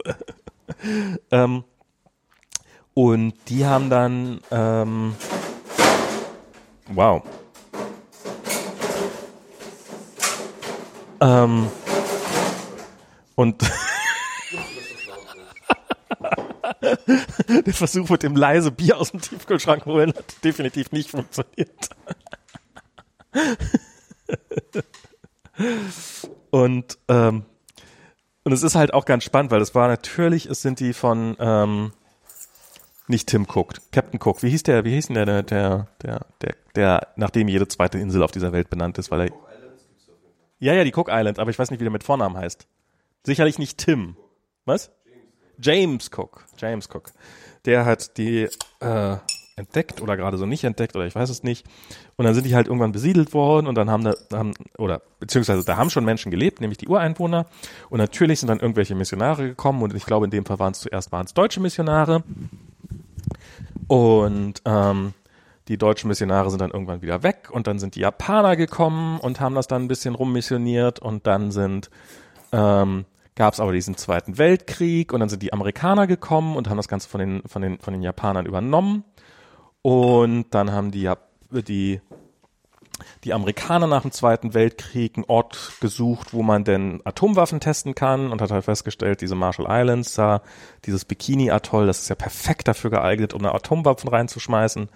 ähm, 1.30 1.64
und 2.92 3.34
die 3.49 3.64
haben 3.64 3.88
dann, 3.88 4.40
ähm, 4.51 5.14
Wow. 6.88 7.22
Ähm, 11.22 11.70
und 13.35 13.62
der 17.66 17.74
Versuch 17.74 18.09
mit 18.09 18.22
dem 18.22 18.37
leise 18.37 18.70
Bier 18.70 18.99
aus 18.99 19.11
dem 19.11 19.20
Tiefkühlschrank 19.20 19.85
holen 19.87 20.14
hat 20.14 20.45
definitiv 20.45 20.93
nicht 20.93 21.11
funktioniert. 21.11 21.89
und 26.51 26.99
ähm, 27.09 27.45
und 28.45 28.53
es 28.53 28.62
ist 28.62 28.74
halt 28.74 28.93
auch 28.93 29.07
ganz 29.07 29.24
spannend, 29.24 29.51
weil 29.51 29.62
es 29.62 29.74
war 29.74 29.89
natürlich, 29.89 30.47
es 30.47 30.61
sind 30.61 30.78
die 30.78 30.93
von 30.93 31.35
ähm, 31.41 31.93
nicht 33.09 33.28
Tim 33.28 33.47
Cook, 33.49 33.74
Captain 33.91 34.20
Cook. 34.22 34.43
Wie 34.43 34.51
hieß 34.51 34.64
der? 34.64 34.85
Wie 34.85 34.93
hieß 34.93 35.09
denn 35.09 35.14
der, 35.14 35.26
der, 35.26 35.43
der, 35.43 35.89
der, 36.03 36.26
der, 36.43 36.55
der 36.74 37.09
nachdem 37.16 37.49
jede 37.49 37.66
zweite 37.68 37.99
Insel 37.99 38.22
auf 38.22 38.32
dieser 38.32 38.53
Welt 38.53 38.68
benannt 38.68 38.99
ist, 38.99 39.11
weil 39.11 39.20
er. 39.22 39.30
Ja, 40.59 40.72
ja, 40.72 40.85
die 40.85 40.93
Cook 40.95 41.09
Islands, 41.11 41.41
aber 41.41 41.51
ich 41.51 41.59
weiß 41.59 41.70
nicht, 41.70 41.80
wie 41.80 41.85
der 41.85 41.91
mit 41.91 42.05
Vornamen 42.05 42.37
heißt. 42.37 42.66
Sicherlich 43.24 43.58
nicht 43.58 43.78
Tim. 43.78 44.16
Was? 44.66 44.90
James 45.58 46.10
Cook. 46.14 46.44
James 46.58 46.88
Cook. 46.92 47.10
Der 47.64 47.86
hat 47.86 48.18
die 48.18 48.48
äh, 48.80 49.16
entdeckt 49.56 50.00
oder 50.02 50.16
gerade 50.16 50.36
so 50.36 50.46
nicht 50.46 50.64
entdeckt 50.64 50.94
oder 50.96 51.06
ich 51.06 51.14
weiß 51.14 51.30
es 51.30 51.42
nicht. 51.42 51.66
Und 52.16 52.24
dann 52.24 52.34
sind 52.34 52.44
die 52.44 52.54
halt 52.54 52.66
irgendwann 52.66 52.92
besiedelt 52.92 53.32
worden 53.32 53.66
und 53.66 53.76
dann 53.76 53.90
haben 53.90 54.04
da 54.04 54.14
haben, 54.32 54.52
oder 54.78 55.00
beziehungsweise 55.20 55.64
da 55.64 55.76
haben 55.76 55.90
schon 55.90 56.04
Menschen 56.04 56.30
gelebt, 56.30 56.60
nämlich 56.60 56.78
die 56.78 56.88
Ureinwohner. 56.88 57.46
Und 57.88 57.98
natürlich 57.98 58.40
sind 58.40 58.48
dann 58.48 58.60
irgendwelche 58.60 58.94
Missionare 58.94 59.48
gekommen 59.48 59.82
und 59.82 59.94
ich 59.94 60.04
glaube 60.04 60.26
in 60.26 60.30
dem 60.30 60.44
Fall 60.44 60.58
waren 60.58 60.72
es 60.72 60.80
zuerst 60.80 61.12
waren 61.12 61.26
es 61.26 61.34
deutsche 61.34 61.60
Missionare. 61.60 62.22
Und 63.86 64.62
ähm, 64.64 65.14
die 65.68 65.78
deutschen 65.78 66.08
Missionare 66.08 66.50
sind 66.50 66.60
dann 66.60 66.72
irgendwann 66.72 67.00
wieder 67.00 67.22
weg 67.22 67.48
und 67.50 67.66
dann 67.66 67.78
sind 67.78 67.94
die 67.94 68.00
Japaner 68.00 68.56
gekommen 68.56 69.18
und 69.20 69.40
haben 69.40 69.54
das 69.54 69.66
dann 69.66 69.84
ein 69.84 69.88
bisschen 69.88 70.14
rummissioniert 70.14 70.98
und 70.98 71.26
dann 71.26 71.52
sind 71.52 71.90
ähm, 72.52 73.04
gab 73.37 73.55
es 73.55 73.61
aber 73.61 73.72
diesen 73.72 73.97
Zweiten 73.97 74.39
Weltkrieg 74.39 75.12
und 75.12 75.20
dann 75.20 75.28
sind 75.28 75.43
die 75.43 75.53
Amerikaner 75.53 76.07
gekommen 76.07 76.57
und 76.57 76.68
haben 76.68 76.76
das 76.76 76.89
Ganze 76.89 77.09
von 77.09 77.20
den 77.20 77.43
von 77.47 77.62
den 77.62 77.78
von 77.78 77.93
den 77.93 78.03
Japanern 78.03 78.47
übernommen 78.47 79.05
und 79.82 80.47
dann 80.51 80.72
haben 80.72 80.91
die 80.91 81.11
die 81.51 82.01
die 83.24 83.32
Amerikaner 83.32 83.87
nach 83.87 84.03
dem 84.03 84.12
Zweiten 84.12 84.55
Weltkrieg 84.55 85.16
einen 85.16 85.24
Ort 85.26 85.72
gesucht, 85.80 86.32
wo 86.32 86.43
man 86.43 86.64
denn 86.64 87.01
Atomwaffen 87.05 87.61
testen 87.61 87.95
kann 87.95 88.30
und 88.30 88.41
hat 88.41 88.51
halt 88.51 88.64
festgestellt, 88.64 89.20
diese 89.20 89.35
Marshall 89.35 89.66
Islands 89.68 90.14
da, 90.14 90.43
dieses 90.85 91.05
Bikini-Atoll, 91.05 91.87
das 91.87 92.01
ist 92.01 92.09
ja 92.09 92.14
perfekt 92.14 92.68
dafür 92.68 92.91
geeignet, 92.91 93.35
um 93.35 93.41
eine 93.41 93.55
Atomwaffen 93.55 94.09
reinzuschmeißen. 94.09 94.89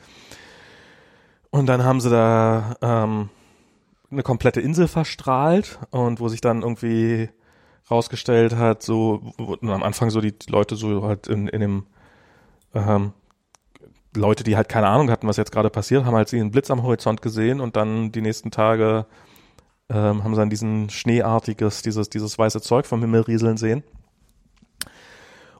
Und 1.51 1.67
dann 1.67 1.83
haben 1.83 2.01
sie 2.01 2.11
da 2.11 2.77
ähm, 2.83 3.31
eine 4.11 4.23
komplette 4.23 4.61
Insel 4.61 4.89
verstrahlt 4.89 5.79
und 5.91 6.21
wo 6.21 6.29
sich 6.29 6.41
dann 6.41 6.63
irgendwie 6.63 7.31
rausgestellt 7.91 8.57
hat, 8.57 8.83
so 8.83 9.33
am 9.61 9.83
Anfang 9.83 10.11
so 10.11 10.21
die 10.21 10.35
Leute 10.49 10.77
so 10.77 11.03
halt 11.03 11.27
in, 11.27 11.49
in 11.49 11.61
dem 11.61 11.87
ähm, 12.75 13.13
Leute, 14.15 14.45
die 14.45 14.57
halt 14.57 14.69
keine 14.69 14.89
Ahnung 14.89 15.11
hatten, 15.11 15.29
was 15.29 15.37
jetzt 15.37 15.53
gerade 15.53 15.71
passiert, 15.71 16.05
haben 16.05 16.15
halt 16.15 16.33
einen 16.33 16.51
Blitz 16.51 16.71
am 16.71 16.83
Horizont 16.83 17.23
gesehen 17.23 17.61
und 17.61 17.77
dann 17.77 18.13
die 18.13 18.21
nächsten 18.21 18.51
Tage 18.51 19.07
ähm, 19.91 20.25
haben 20.25 20.35
sie 20.35 20.41
dann 20.41 20.51
diesen 20.51 20.91
schneeartiges, 20.91 21.83
dieses, 21.83 22.11
dieses 22.11 22.39
weiße 22.39 22.61
Zeug 22.61 22.87
vom 22.87 23.01
Himmel 23.01 23.23
rieseln 23.23 23.57
sehen. 23.57 23.83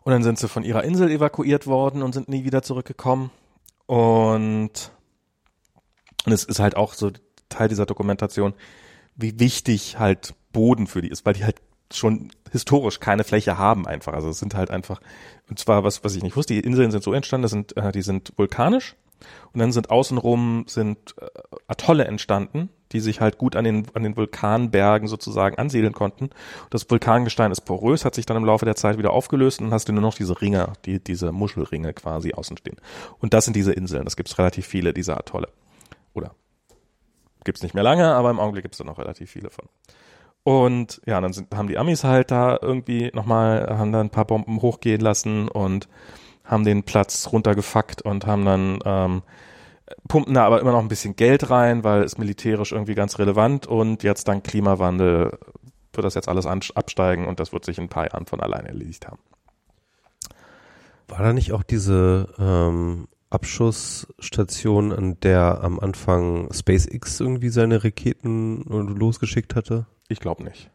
Und 0.03 0.13
dann 0.13 0.23
sind 0.23 0.39
sie 0.39 0.49
von 0.49 0.65
ihrer 0.65 0.85
Insel 0.85 1.11
evakuiert 1.11 1.67
worden 1.67 2.03
und 2.03 2.13
sind 2.13 2.29
nie 2.29 2.45
wieder 2.45 2.63
zurückgekommen. 2.63 3.31
Und, 3.87 4.91
und 6.25 6.33
es 6.33 6.45
ist 6.45 6.61
halt 6.61 6.77
auch 6.77 6.95
so 6.95 7.11
Teil 7.49 7.69
dieser 7.69 7.87
Dokumentation, 7.87 8.55
wie 9.17 9.39
wichtig 9.39 9.99
halt 9.99 10.35
Boden 10.53 10.87
für 10.87 11.03
die 11.03 11.09
ist, 11.09 11.27
weil 11.27 11.35
die 11.35 11.45
halt 11.45 11.57
schon 11.93 12.31
historisch 12.51 13.01
keine 13.01 13.25
Fläche 13.25 13.59
haben 13.59 13.87
einfach. 13.87 14.13
Also 14.13 14.29
es 14.29 14.39
sind 14.39 14.55
halt 14.55 14.71
einfach, 14.71 15.01
und 15.49 15.59
zwar 15.59 15.85
was, 15.85 16.05
was 16.05 16.15
ich 16.15 16.23
nicht 16.23 16.37
wusste, 16.37 16.55
die 16.55 16.61
Inseln 16.61 16.91
sind 16.91 17.03
so 17.03 17.13
entstanden, 17.13 17.43
das 17.43 17.51
sind, 17.53 17.77
äh, 17.77 17.93
die 17.93 18.03
sind 18.03 18.33
vulkanisch 18.37 18.97
und 19.53 19.61
dann 19.61 19.73
sind 19.73 19.91
außenrum 19.91 20.65
sind 20.69 21.15
äh, 21.21 21.27
Atolle 21.67 22.05
entstanden, 22.05 22.69
die 22.93 23.01
sich 23.01 23.21
halt 23.21 23.39
gut 23.39 23.57
an 23.57 23.65
den, 23.65 23.87
an 23.95 24.03
den 24.03 24.17
Vulkanbergen 24.17 25.09
sozusagen 25.09 25.59
ansiedeln 25.59 25.93
konnten. 25.93 26.31
Das 26.71 26.89
Vulkangestein 26.89 27.53
ist 27.53 27.63
porös, 27.63 28.05
hat 28.05 28.15
sich 28.15 28.27
dann 28.27 28.37
im 28.37 28.45
Laufe 28.45 28.65
der 28.65 28.77
Zeit 28.77 28.99
wieder 28.99 29.13
aufgelöst 29.13 29.61
und 29.61 29.67
dann 29.67 29.75
hast 29.75 29.89
du 29.89 29.93
nur 29.93 30.03
noch 30.03 30.15
diese 30.15 30.41
Ringe, 30.41 30.73
die, 30.85 31.03
diese 31.03 31.33
Muschelringe 31.33 31.93
quasi 31.93 32.33
außen 32.33 32.57
stehen. 32.57 32.77
Und 33.19 33.35
das 33.35 33.45
sind 33.45 33.57
diese 33.57 33.73
Inseln, 33.73 34.05
das 34.05 34.17
gibt 34.17 34.29
es 34.29 34.39
relativ 34.39 34.67
viele 34.67 34.95
dieser 34.95 35.19
Atolle. 35.19 35.49
Oder 36.15 36.35
gibt's 37.45 37.63
nicht 37.63 37.75
mehr 37.75 37.85
lange, 37.85 38.15
aber 38.15 38.31
im 38.31 38.41
Augenblick 38.41 38.65
gibt's 38.65 38.79
da 38.79 38.85
noch 38.85 38.99
relativ 38.99 39.31
viele 39.31 39.51
von. 39.51 39.69
Und 40.45 41.03
ja, 41.07 41.21
dann 41.21 41.33
sind, 41.33 41.55
haben 41.55 41.69
die 41.69 41.79
Amis 41.79 42.05
halt 42.05 42.31
da 42.31 42.59
irgendwie 42.61 43.11
nochmal, 43.13 43.67
haben 43.79 43.93
da 43.93 44.01
ein 44.01 44.11
paar 44.11 44.25
Bomben 44.25 44.63
hochgehen 44.63 45.01
lassen 45.01 45.49
und 45.49 45.89
haben 46.45 46.65
den 46.65 46.85
Platz 46.85 47.29
runtergefuckt 47.31 48.03
und 48.03 48.27
haben 48.27 48.45
dann 48.45 48.79
ähm, 48.85 49.23
pumpen 50.09 50.35
da 50.35 50.45
aber 50.45 50.61
immer 50.61 50.73
noch 50.73 50.81
ein 50.81 50.89
bisschen 50.89 51.17
Geld 51.17 51.51
rein, 51.51 51.85
weil 51.85 52.03
es 52.03 52.19
militärisch 52.19 52.73
irgendwie 52.73 52.95
ganz 52.95 53.19
relevant 53.19 53.67
und 53.67 54.03
jetzt 54.03 54.29
dank 54.29 54.45
Klimawandel 54.45 55.39
wird 55.93 56.05
das 56.05 56.15
jetzt 56.15 56.29
alles 56.29 56.47
absteigen 56.47 57.27
und 57.27 57.41
das 57.41 57.53
wird 57.53 57.65
sich 57.65 57.79
in 57.79 57.85
ein 57.85 57.89
paar 57.89 58.11
Jahren 58.11 58.27
von 58.27 58.41
alleine 58.41 58.69
erledigt 58.69 59.07
haben. 59.07 59.19
War 61.09 61.23
da 61.23 61.33
nicht 61.33 61.53
auch 61.53 61.63
diese 61.63 62.29
ähm, 62.39 63.09
Abschussstation, 63.31 64.93
an 64.93 65.19
der 65.21 65.63
am 65.63 65.81
Anfang 65.81 66.53
SpaceX 66.53 67.21
irgendwie 67.21 67.49
seine 67.49 67.83
Raketen 67.83 68.63
losgeschickt 68.69 69.55
hatte? 69.55 69.87
Ich 70.09 70.21
glaube 70.21 70.45
nicht. 70.45 70.71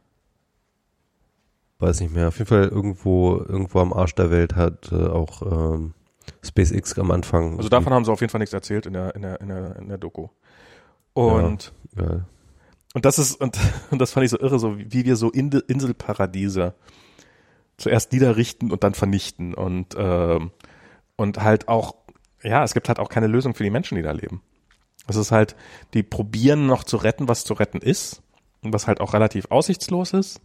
Weiß 1.79 1.99
nicht 1.99 2.13
mehr. 2.13 2.29
Auf 2.29 2.37
jeden 2.37 2.47
Fall 2.47 2.67
irgendwo, 2.67 3.37
irgendwo 3.37 3.79
am 3.79 3.93
Arsch 3.93 4.15
der 4.15 4.31
Welt 4.31 4.55
hat 4.55 4.91
äh, 4.91 5.07
auch 5.07 5.41
ähm, 5.41 5.93
SpaceX 6.43 6.97
am 6.97 7.11
Anfang. 7.11 7.57
Also 7.57 7.69
davon 7.69 7.93
haben 7.93 8.05
sie 8.05 8.11
auf 8.11 8.21
jeden 8.21 8.31
Fall 8.31 8.39
nichts 8.39 8.53
erzählt 8.53 8.85
in 8.85 8.93
der, 8.93 9.15
in 9.15 9.21
der, 9.21 9.41
in 9.41 9.47
der, 9.49 9.75
in 9.77 9.89
der 9.89 9.97
Doku. 9.97 10.29
Und, 11.13 11.73
ja, 11.95 12.25
und 12.93 13.05
das 13.05 13.19
ist, 13.19 13.35
und, 13.35 13.57
und 13.91 13.99
das 13.99 14.11
fand 14.11 14.23
ich 14.23 14.31
so 14.31 14.39
irre, 14.39 14.59
so 14.59 14.77
wie 14.77 15.05
wir 15.05 15.15
so 15.15 15.29
Inselparadiese 15.29 16.73
zuerst 17.77 18.13
niederrichten 18.13 18.71
und 18.71 18.83
dann 18.83 18.93
vernichten 18.93 19.53
und, 19.53 19.95
ähm, 19.97 20.51
und 21.15 21.41
halt 21.41 21.67
auch, 21.67 21.95
ja, 22.43 22.63
es 22.63 22.73
gibt 22.73 22.87
halt 22.87 22.99
auch 22.99 23.09
keine 23.09 23.27
Lösung 23.27 23.55
für 23.55 23.63
die 23.63 23.71
Menschen, 23.71 23.95
die 23.95 24.03
da 24.03 24.11
leben. 24.11 24.41
Es 25.07 25.15
ist 25.15 25.31
halt, 25.31 25.55
die 25.93 26.03
probieren 26.03 26.65
noch 26.65 26.83
zu 26.83 26.97
retten, 26.97 27.27
was 27.27 27.43
zu 27.43 27.53
retten 27.55 27.79
ist 27.79 28.22
was 28.71 28.87
halt 28.87 29.01
auch 29.01 29.13
relativ 29.13 29.47
aussichtslos 29.49 30.13
ist. 30.13 30.39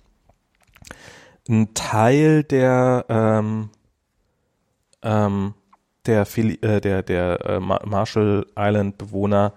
Ein 1.49 1.73
Teil 1.75 2.43
der 2.45 3.05
ähm, 3.09 3.71
ähm, 5.03 5.55
der, 6.09 6.27
äh, 6.37 6.81
der, 6.81 7.03
der 7.03 7.45
äh, 7.45 7.61
Marshall 7.61 8.47
Island 8.57 8.99
Bewohner 8.99 9.53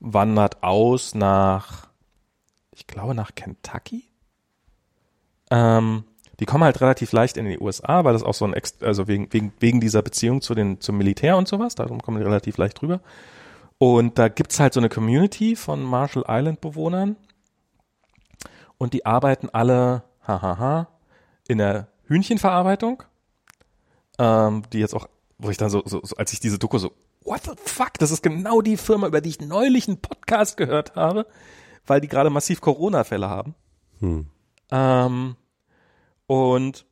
wandert 0.00 0.62
aus 0.62 1.14
nach, 1.14 1.88
ich 2.72 2.86
glaube 2.86 3.14
nach 3.14 3.34
Kentucky. 3.34 4.04
Ähm, 5.50 6.04
die 6.40 6.46
kommen 6.46 6.64
halt 6.64 6.80
relativ 6.80 7.12
leicht 7.12 7.36
in 7.36 7.46
die 7.46 7.58
USA, 7.58 8.04
weil 8.04 8.14
das 8.14 8.24
auch 8.24 8.34
so 8.34 8.44
ein, 8.44 8.52
Ex 8.52 8.82
also 8.82 9.06
wegen, 9.06 9.32
wegen, 9.32 9.52
wegen 9.60 9.80
dieser 9.80 10.02
Beziehung 10.02 10.40
zu 10.40 10.54
den, 10.54 10.80
zum 10.80 10.98
Militär 10.98 11.36
und 11.36 11.46
sowas, 11.46 11.76
darum 11.76 12.02
kommen 12.02 12.18
die 12.18 12.24
relativ 12.24 12.56
leicht 12.56 12.82
rüber. 12.82 13.00
Und 13.78 14.18
da 14.18 14.28
gibt's 14.28 14.58
halt 14.58 14.74
so 14.74 14.80
eine 14.80 14.88
Community 14.88 15.56
von 15.56 15.82
Marshall 15.82 16.24
Island 16.28 16.60
Bewohnern, 16.60 17.16
und 18.82 18.94
die 18.94 19.06
arbeiten 19.06 19.48
alle, 19.48 20.02
hahaha, 20.26 20.88
in 21.46 21.58
der 21.58 21.86
Hühnchenverarbeitung, 22.06 23.04
ähm, 24.18 24.64
die 24.72 24.80
jetzt 24.80 24.96
auch, 24.96 25.08
wo 25.38 25.50
ich 25.50 25.56
dann 25.56 25.70
so, 25.70 25.84
so, 25.84 26.00
so, 26.02 26.16
als 26.16 26.32
ich 26.32 26.40
diese 26.40 26.58
Doku 26.58 26.78
so, 26.78 26.90
what 27.22 27.44
the 27.44 27.52
fuck, 27.64 27.92
das 28.00 28.10
ist 28.10 28.24
genau 28.24 28.60
die 28.60 28.76
Firma, 28.76 29.06
über 29.06 29.20
die 29.20 29.28
ich 29.28 29.40
neulich 29.40 29.86
einen 29.86 30.00
Podcast 30.00 30.56
gehört 30.56 30.96
habe, 30.96 31.28
weil 31.86 32.00
die 32.00 32.08
gerade 32.08 32.28
massiv 32.28 32.60
Corona-Fälle 32.60 33.30
haben. 33.30 33.54
Hm. 34.00 34.26
Ähm, 34.72 35.36
und 36.26 36.84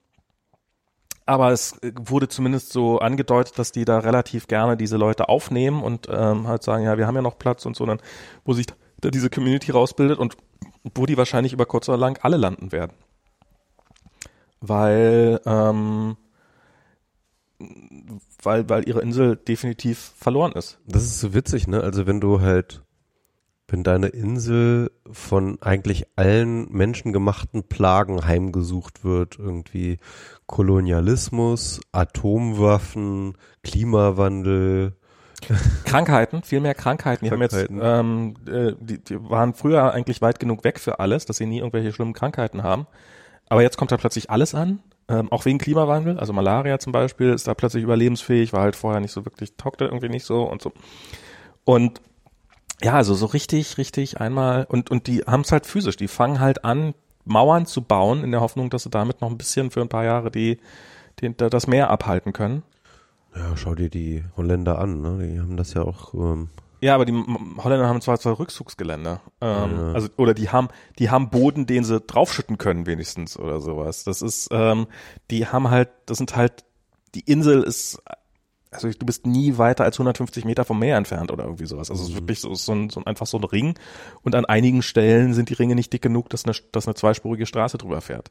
aber 1.27 1.51
es 1.51 1.77
wurde 1.83 2.29
zumindest 2.29 2.73
so 2.73 3.01
angedeutet, 3.01 3.59
dass 3.59 3.73
die 3.73 3.85
da 3.85 3.99
relativ 3.99 4.47
gerne 4.47 4.77
diese 4.77 4.97
Leute 4.97 5.29
aufnehmen 5.29 5.83
und 5.83 6.07
ähm, 6.09 6.47
halt 6.47 6.63
sagen, 6.63 6.85
ja, 6.85 6.99
wir 6.99 7.09
haben 7.09 7.17
ja 7.17 7.23
noch 7.23 7.37
Platz 7.37 7.67
und 7.67 7.75
so, 7.75 7.85
dann, 7.85 8.01
wo 8.45 8.53
sich 8.53 8.67
da 9.01 9.11
diese 9.11 9.29
Community 9.29 9.73
rausbildet 9.73 10.21
und 10.21 10.37
wo 10.95 11.07
die 11.07 11.17
wahrscheinlich 11.17 11.53
über 11.53 11.67
kurz 11.67 11.89
oder 11.89 11.99
lang 11.99 12.19
alle 12.23 12.37
landen 12.37 12.73
werden. 12.73 12.93
Weil, 14.61 15.41
ähm, 15.47 16.17
weil, 18.43 18.69
weil 18.69 18.89
ihre 18.89 19.01
Insel 19.01 19.37
definitiv 19.37 20.13
verloren 20.17 20.53
ist. 20.53 20.79
Das 20.87 21.03
ist 21.03 21.21
so 21.21 21.35
witzig, 21.35 21.67
ne? 21.67 21.83
Also 21.83 22.07
wenn 22.07 22.21
du 22.21 22.41
halt, 22.41 22.83
wenn 23.69 23.83
deine 23.85 24.09
Insel 24.09 24.91
von 25.11 25.61
eigentlich 25.63 26.07
allen 26.17 26.71
menschengemachten 26.73 27.65
Plagen 27.65 28.25
heimgesucht 28.25 29.05
wird, 29.05 29.39
irgendwie 29.39 29.99
Kolonialismus, 30.47 31.81
Atomwaffen, 31.93 33.37
Klimawandel, 33.63 34.97
Krankheiten, 35.85 36.43
viel 36.43 36.61
mehr 36.61 36.75
Krankheiten. 36.75 37.25
Die 37.25 37.31
Krankheiten. 37.31 37.81
haben 37.81 38.35
jetzt, 38.35 38.49
ähm, 38.49 38.71
äh, 38.71 38.75
die, 38.81 38.99
die 38.99 39.31
waren 39.31 39.55
früher 39.55 39.93
eigentlich 39.93 40.23
weit 40.23 40.41
genug 40.41 40.65
weg 40.65 40.79
für 40.79 41.01
alles, 41.01 41.27
dass 41.27 41.37
sie 41.37 41.47
nie 41.47 41.59
irgendwelche 41.59 41.93
schlimmen 41.93 42.13
Krankheiten 42.13 42.63
haben. 42.63 42.87
Aber 43.49 43.63
jetzt 43.63 43.77
kommt 43.77 43.91
da 43.91 43.97
plötzlich 43.97 44.31
alles 44.31 44.55
an, 44.55 44.81
ähm, 45.09 45.31
auch 45.33 45.45
wegen 45.45 45.59
Klimawandel. 45.59 46.19
Also 46.19 46.33
Malaria 46.33 46.79
zum 46.79 46.93
Beispiel 46.93 47.31
ist 47.31 47.49
da 47.49 47.55
plötzlich 47.55 47.83
überlebensfähig, 47.83 48.53
war 48.53 48.63
halt 48.63 48.77
vorher 48.77 49.01
nicht 49.01 49.13
so 49.13 49.25
wirklich, 49.25 49.57
taugte 49.57 49.85
irgendwie 49.87 50.09
nicht 50.09 50.25
so 50.25 50.45
und 50.45 50.63
so. 50.63 50.73
Und 51.65 52.01
ja, 52.83 52.95
also 52.95 53.15
so 53.15 53.27
richtig, 53.27 53.77
richtig 53.77 54.21
einmal 54.21 54.67
und 54.69 54.91
und 54.91 55.07
die 55.07 55.23
haben 55.23 55.43
es 55.43 55.53
halt 55.53 55.67
physisch. 55.67 55.97
Die 55.97 56.09
fangen 56.09 56.41
halt 56.41 56.65
an, 56.65 56.95
Mauern 57.25 57.67
zu 57.67 57.83
bauen 57.83 58.25
in 58.25 58.31
der 58.31 58.41
Hoffnung, 58.41 58.71
dass 58.71 58.85
sie 58.85 58.91
damit 58.91 59.21
noch 59.21 59.31
ein 59.31 59.39
bisschen 59.39 59.71
für 59.71 59.81
ein 59.81 59.89
paar 59.89 60.05
Jahre 60.05 60.31
die, 60.31 60.59
die 61.21 61.35
das 61.37 61.67
Meer 61.67 61.91
abhalten 61.91 62.33
können. 62.33 62.63
Ja, 63.35 63.57
schau 63.57 63.75
dir 63.75 63.91
die 63.91 64.25
Holländer 64.37 64.79
an, 64.79 65.01
ne? 65.01 65.27
Die 65.27 65.41
haben 65.41 65.57
das 65.57 65.75
ja 65.75 65.83
auch. 65.83 66.15
Ähm, 66.15 66.49
Ja, 66.81 66.95
aber 66.95 67.05
die 67.05 67.13
Holländer 67.13 67.89
haben 67.89 68.01
zwar 68.01 68.19
zwei 68.19 68.33
Rückzugsgeländer. 68.33 69.21
Ähm, 69.41 69.71
Ja. 69.77 69.93
Also 69.93 70.09
oder 70.17 70.35
die 70.35 70.49
haben 70.49 70.69
die 70.99 71.11
haben 71.11 71.31
Boden, 71.31 71.67
den 71.67 71.85
sie 71.85 72.01
draufschütten 72.01 72.59
können 72.59 72.87
wenigstens 72.87 73.39
oder 73.39 73.61
sowas. 73.61 74.05
Das 74.05 74.23
ist 74.23 74.49
ähm, 74.51 74.87
die 75.31 75.47
haben 75.47 75.71
halt 75.71 75.91
das 76.07 76.19
sind 76.19 76.35
halt 76.37 76.65
die 77.15 77.21
Insel 77.21 77.63
ist 77.63 78.03
also 78.73 78.89
du 78.89 79.05
bist 79.05 79.27
nie 79.27 79.59
weiter 79.59 79.85
als 79.85 79.97
150 79.97 80.45
Meter 80.45 80.65
vom 80.65 80.79
Meer 80.79 80.97
entfernt 80.97 81.33
oder 81.33 81.45
irgendwie 81.45 81.67
sowas. 81.67 81.91
Also 81.91 82.05
es 82.05 82.11
ist 82.11 82.15
wirklich 82.15 82.41
so, 82.41 82.55
so, 82.55 82.73
ein, 82.73 82.89
so 82.89 83.01
ein, 83.01 83.07
einfach 83.07 83.27
so 83.27 83.37
ein 83.37 83.45
Ring 83.45 83.75
und 84.23 84.35
an 84.35 84.45
einigen 84.45 84.83
Stellen 84.83 85.35
sind 85.35 85.51
die 85.51 85.55
Ringe 85.55 85.75
nicht 85.75 85.93
dick 85.93 86.03
genug, 86.03 86.31
dass 86.31 86.45
eine, 86.45 86.55
dass 86.73 86.87
eine 86.87 86.95
zweispurige 86.95 87.47
Straße 87.47 87.79
drüber 87.79 88.01
fährt. 88.01 88.31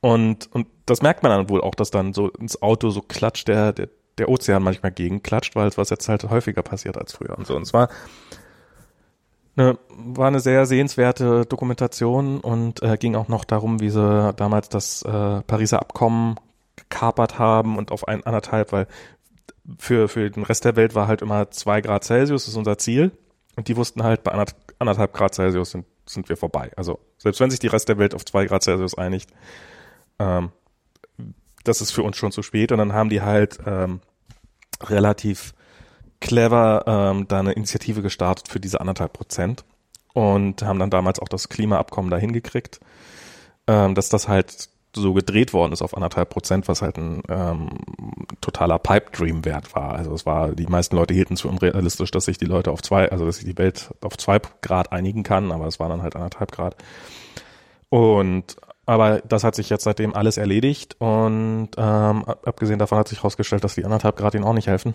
Und, 0.00 0.48
und 0.52 0.68
das 0.86 1.02
merkt 1.02 1.24
man 1.24 1.32
dann 1.32 1.48
wohl 1.48 1.60
auch, 1.60 1.74
dass 1.74 1.90
dann 1.90 2.12
so 2.14 2.28
ins 2.28 2.62
Auto 2.62 2.90
so 2.90 3.02
klatscht 3.02 3.48
der, 3.48 3.72
der, 3.72 3.88
der 4.18 4.28
Ozean 4.28 4.62
manchmal 4.62 4.92
gegenklatscht, 4.92 5.56
weil 5.56 5.68
es 5.68 5.78
was 5.78 5.90
jetzt 5.90 6.08
halt 6.08 6.24
häufiger 6.24 6.62
passiert 6.62 6.98
als 6.98 7.12
früher 7.12 7.36
und 7.38 7.46
so. 7.46 7.56
Und 7.56 7.62
es 7.62 7.72
war 7.72 7.88
eine, 9.56 9.78
war 9.88 10.28
eine 10.28 10.40
sehr 10.40 10.66
sehenswerte 10.66 11.44
Dokumentation 11.46 12.40
und 12.40 12.82
äh, 12.82 12.96
ging 12.96 13.16
auch 13.16 13.28
noch 13.28 13.44
darum, 13.44 13.80
wie 13.80 13.90
sie 13.90 14.32
damals 14.34 14.68
das 14.68 15.02
äh, 15.02 15.42
Pariser 15.42 15.80
Abkommen 15.80 16.36
gekapert 16.76 17.38
haben 17.38 17.76
und 17.76 17.90
auf 17.90 18.06
ein 18.06 18.24
anderthalb, 18.24 18.72
weil 18.72 18.86
für, 19.78 20.08
für 20.08 20.30
den 20.30 20.44
Rest 20.44 20.64
der 20.64 20.76
Welt 20.76 20.94
war 20.94 21.08
halt 21.08 21.22
immer 21.22 21.50
zwei 21.50 21.80
Grad 21.80 22.04
Celsius, 22.04 22.48
ist 22.48 22.56
unser 22.56 22.78
Ziel. 22.78 23.10
Und 23.56 23.66
die 23.68 23.76
wussten 23.76 24.04
halt, 24.04 24.22
bei 24.22 24.32
anderth- 24.32 24.54
anderthalb 24.78 25.12
Grad 25.12 25.34
Celsius 25.34 25.72
sind, 25.72 25.84
sind 26.06 26.28
wir 26.28 26.36
vorbei. 26.36 26.70
Also 26.76 27.00
selbst 27.18 27.40
wenn 27.40 27.50
sich 27.50 27.58
die 27.58 27.66
Rest 27.66 27.88
der 27.88 27.98
Welt 27.98 28.14
auf 28.14 28.24
zwei 28.24 28.46
Grad 28.46 28.62
Celsius 28.62 28.96
einigt, 28.96 29.30
ähm, 30.20 30.52
das 31.64 31.80
ist 31.80 31.90
für 31.90 32.04
uns 32.04 32.16
schon 32.16 32.32
zu 32.32 32.42
spät. 32.42 32.70
Und 32.72 32.78
dann 32.78 32.92
haben 32.92 33.10
die 33.10 33.20
halt 33.20 33.58
ähm, 33.66 34.00
relativ 34.82 35.54
clever 36.20 36.84
ähm, 36.86 37.28
da 37.28 37.40
eine 37.40 37.52
Initiative 37.52 38.02
gestartet 38.02 38.48
für 38.48 38.60
diese 38.60 38.80
anderthalb 38.80 39.12
Prozent 39.12 39.64
und 40.14 40.62
haben 40.62 40.78
dann 40.78 40.90
damals 40.90 41.20
auch 41.20 41.28
das 41.28 41.48
Klimaabkommen 41.48 42.10
dahin 42.10 42.32
gekriegt, 42.32 42.80
ähm, 43.66 43.94
dass 43.94 44.08
das 44.08 44.28
halt 44.28 44.68
so 44.94 45.12
gedreht 45.12 45.52
worden 45.52 45.72
ist 45.72 45.82
auf 45.82 45.94
anderthalb 45.94 46.30
Prozent, 46.30 46.66
was 46.66 46.82
halt 46.82 46.96
ein 46.96 47.22
ähm, 47.28 47.68
totaler 48.40 48.78
Pipe 48.78 49.10
Dream 49.12 49.44
Wert 49.44 49.74
war. 49.74 49.94
Also 49.94 50.12
es 50.14 50.26
war, 50.26 50.52
die 50.52 50.66
meisten 50.66 50.96
Leute 50.96 51.14
hielten 51.14 51.34
es 51.34 51.42
für 51.42 51.48
unrealistisch, 51.48 52.10
dass 52.10 52.24
sich 52.24 52.38
die 52.38 52.46
Leute 52.46 52.70
auf 52.72 52.82
zwei, 52.82 53.10
also 53.10 53.24
dass 53.26 53.36
sich 53.36 53.44
die 53.44 53.58
Welt 53.58 53.94
auf 54.00 54.16
zwei 54.16 54.40
Grad 54.62 54.90
einigen 54.90 55.22
kann, 55.22 55.52
aber 55.52 55.66
es 55.66 55.78
war 55.78 55.88
dann 55.88 56.02
halt 56.02 56.16
anderthalb 56.16 56.52
Grad. 56.52 56.76
Und 57.90 58.56
aber 58.88 59.20
das 59.20 59.44
hat 59.44 59.54
sich 59.54 59.68
jetzt 59.70 59.84
seitdem 59.84 60.14
alles 60.14 60.36
erledigt 60.38 60.96
und 60.98 61.68
ähm, 61.76 62.24
ab- 62.24 62.46
abgesehen 62.46 62.78
davon 62.78 62.98
hat 62.98 63.06
sich 63.08 63.18
herausgestellt, 63.18 63.62
dass 63.62 63.74
die 63.74 63.84
anderthalb 63.84 64.16
Grad 64.16 64.34
ihnen 64.34 64.44
auch 64.44 64.54
nicht 64.54 64.66
helfen. 64.66 64.94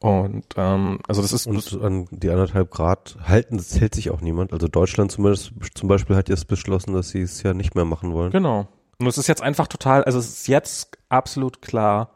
Und 0.00 0.44
ähm, 0.56 0.98
also 1.08 1.22
das 1.22 1.32
ist 1.32 1.46
und 1.46 1.82
an 1.82 2.06
die 2.10 2.28
anderthalb 2.30 2.70
Grad 2.70 3.16
halten, 3.26 3.56
das 3.56 3.78
hält 3.80 3.94
sich 3.94 4.10
auch 4.10 4.20
niemand. 4.20 4.52
Also 4.52 4.68
Deutschland 4.68 5.10
zumindest 5.12 5.52
zum 5.74 5.88
Beispiel 5.88 6.14
hat 6.16 6.28
jetzt 6.28 6.46
beschlossen, 6.46 6.92
dass 6.92 7.08
sie 7.10 7.22
es 7.22 7.42
ja 7.42 7.54
nicht 7.54 7.74
mehr 7.74 7.84
machen 7.86 8.12
wollen. 8.12 8.30
Genau. 8.30 8.66
Und 8.98 9.06
es 9.06 9.16
ist 9.18 9.28
jetzt 9.28 9.42
einfach 9.42 9.66
total, 9.66 10.04
also 10.04 10.18
es 10.18 10.28
ist 10.28 10.48
jetzt 10.48 10.98
absolut 11.08 11.62
klar, 11.62 12.10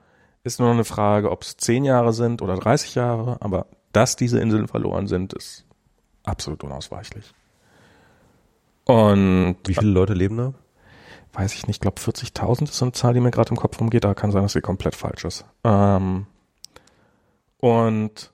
ist 0.44 0.61
nur 0.61 0.70
eine 0.70 0.84
Frage, 0.84 1.30
ob 1.30 1.42
es 1.42 1.57
zehn 1.57 1.84
Jahre 1.84 2.12
sind 2.12 2.42
oder 2.42 2.57
30 2.57 2.94
Jahre, 2.94 3.38
aber 3.40 3.66
dass 3.92 4.16
diese 4.16 4.38
Inseln 4.38 4.68
verloren 4.68 5.07
sind, 5.07 5.32
ist 5.32 5.64
absolut 6.24 6.62
unausweichlich. 6.64 7.32
Und 8.89 9.57
Wie 9.66 9.74
viele 9.74 9.91
Leute 9.91 10.14
leben 10.14 10.36
da? 10.36 10.55
weiß 11.39 11.55
ich 11.55 11.66
nicht, 11.68 11.80
glaube 11.80 12.01
40.000 12.01 12.64
ist 12.64 12.78
so 12.78 12.84
eine 12.84 12.93
Zahl, 12.93 13.14
die 13.14 13.20
mir 13.20 13.30
gerade 13.30 13.51
im 13.51 13.57
Kopf 13.57 13.80
rumgeht, 13.80 14.03
da 14.03 14.14
kann 14.14 14.32
sein, 14.32 14.43
dass 14.43 14.55
sie 14.55 14.61
komplett 14.61 14.97
falsch 14.97 15.24
ist. 15.24 15.45
Ähm, 15.62 16.26
und 17.59 18.32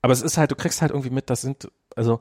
aber 0.00 0.12
es 0.12 0.22
ist 0.22 0.38
halt, 0.38 0.50
du 0.50 0.56
kriegst 0.56 0.80
halt 0.80 0.90
irgendwie 0.90 1.10
mit, 1.10 1.28
das 1.28 1.42
sind, 1.42 1.70
also 1.96 2.20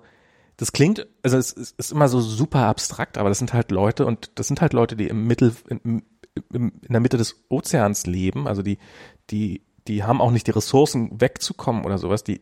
das 0.58 0.74
klingt, 0.74 1.08
also 1.24 1.38
es 1.38 1.54
ist, 1.54 1.80
ist 1.80 1.92
immer 1.94 2.10
so 2.10 2.20
super 2.20 2.66
abstrakt, 2.66 3.18
aber 3.18 3.30
das 3.30 3.38
sind 3.38 3.54
halt 3.54 3.72
Leute 3.72 4.06
und 4.06 4.32
das 4.36 4.48
sind 4.48 4.60
halt 4.60 4.74
Leute, 4.74 4.98
die 4.98 5.08
im 5.08 5.26
Mittel, 5.26 5.56
im, 5.70 6.04
im, 6.52 6.74
in 6.82 6.92
der 6.92 7.00
Mitte 7.00 7.18
des 7.18 7.46
Ozeans 7.48 8.06
leben, 8.06 8.48
also 8.48 8.62
die, 8.62 8.78
die, 9.30 9.62
die 9.88 10.04
haben 10.04 10.20
auch 10.20 10.32
nicht 10.32 10.48
die 10.48 10.52
Ressourcen 10.52 11.22
wegzukommen 11.22 11.86
oder 11.86 11.98
sowas, 11.98 12.26
die, 12.26 12.42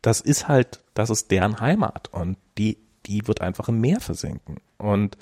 das 0.00 0.22
ist 0.22 0.48
halt, 0.48 0.82
das 0.94 1.10
ist 1.10 1.30
deren 1.30 1.60
Heimat 1.60 2.08
und 2.14 2.38
die, 2.56 2.78
die 3.08 3.26
wird 3.26 3.40
einfach 3.40 3.68
im 3.68 3.80
Meer 3.80 4.00
versinken 4.00 4.58
und 4.76 5.16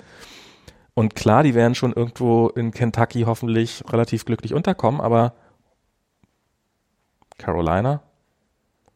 und 0.93 1.13
klar, 1.13 1.43
die 1.43 1.53
werden 1.53 1.75
schon 1.75 1.93
irgendwo 1.93 2.49
in 2.49 2.71
Kentucky 2.71 3.21
hoffentlich 3.27 3.83
relativ 3.87 4.25
glücklich 4.25 4.55
unterkommen, 4.55 4.99
aber 4.99 5.35
Carolina? 7.37 8.01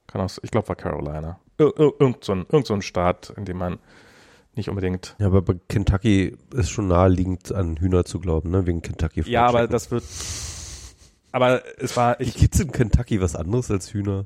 Kann 0.08 0.22
auch, 0.22 0.32
ich 0.42 0.50
glaube, 0.50 0.68
war 0.68 0.76
Carolina. 0.76 1.40
Ir 1.60 1.68
ir 1.78 1.94
irgend, 2.00 2.24
so 2.24 2.32
ein, 2.32 2.48
irgend 2.50 2.66
so 2.66 2.74
ein 2.74 2.82
Staat, 2.82 3.32
in 3.38 3.46
dem 3.46 3.58
man 3.58 3.78
nicht 4.56 4.68
unbedingt. 4.68 5.16
Ja, 5.20 5.28
aber 5.28 5.44
bei 5.44 5.56
Kentucky 5.70 6.36
ist 6.56 6.72
schon 6.72 6.88
naheliegend 6.88 7.54
an 7.54 7.78
Hühner 7.78 8.04
zu 8.04 8.20
glauben, 8.20 8.50
ne? 8.50 8.66
Wegen 8.66 8.82
Kentucky. 8.82 9.22
Ja, 9.30 9.46
aber 9.46 9.68
das 9.68 9.92
wird. 9.92 10.04
Aber 11.32 11.62
es 11.78 11.96
war, 11.96 12.20
ich 12.20 12.36
Gibt's 12.36 12.60
in 12.60 12.72
Kentucky 12.72 13.22
was 13.22 13.36
anderes 13.36 13.70
als 13.70 13.94
Hühner? 13.94 14.26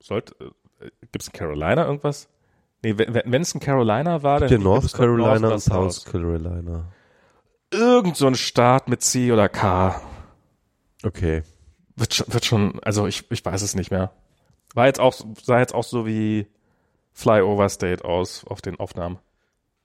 sollte, 0.00 0.34
äh, 0.80 0.90
gibt's 1.12 1.28
in 1.28 1.34
Carolina 1.34 1.84
irgendwas? 1.84 2.28
Nee, 2.82 2.96
wenn 2.96 3.42
es 3.42 3.52
in 3.54 3.60
Carolina 3.60 4.22
war, 4.22 4.40
dann 4.40 4.48
Der 4.48 4.58
North 4.58 4.82
gibt's 4.82 4.92
doch 4.92 5.00
North 5.00 5.16
Carolina 5.18 5.46
oder 5.46 5.54
und 5.54 5.60
South 5.60 6.04
Carolina. 6.04 6.84
Irgend 7.70 8.16
so 8.16 8.26
ein 8.26 8.36
Staat 8.36 8.88
mit 8.88 9.02
C 9.02 9.32
oder 9.32 9.48
K. 9.48 10.00
Okay. 11.04 11.42
Wird 11.96 12.14
schon, 12.14 12.32
wird 12.32 12.44
schon, 12.44 12.80
also 12.82 13.06
ich, 13.06 13.30
ich 13.30 13.44
weiß 13.44 13.62
es 13.62 13.74
nicht 13.74 13.90
mehr. 13.90 14.12
War 14.74 14.86
jetzt 14.86 15.00
auch, 15.00 15.14
sah 15.42 15.58
jetzt 15.58 15.74
auch 15.74 15.84
so 15.84 16.06
wie 16.06 16.46
Flyover 17.12 17.68
State 17.68 18.04
aus 18.04 18.44
auf 18.44 18.62
den 18.62 18.78
Aufnahmen. 18.78 19.18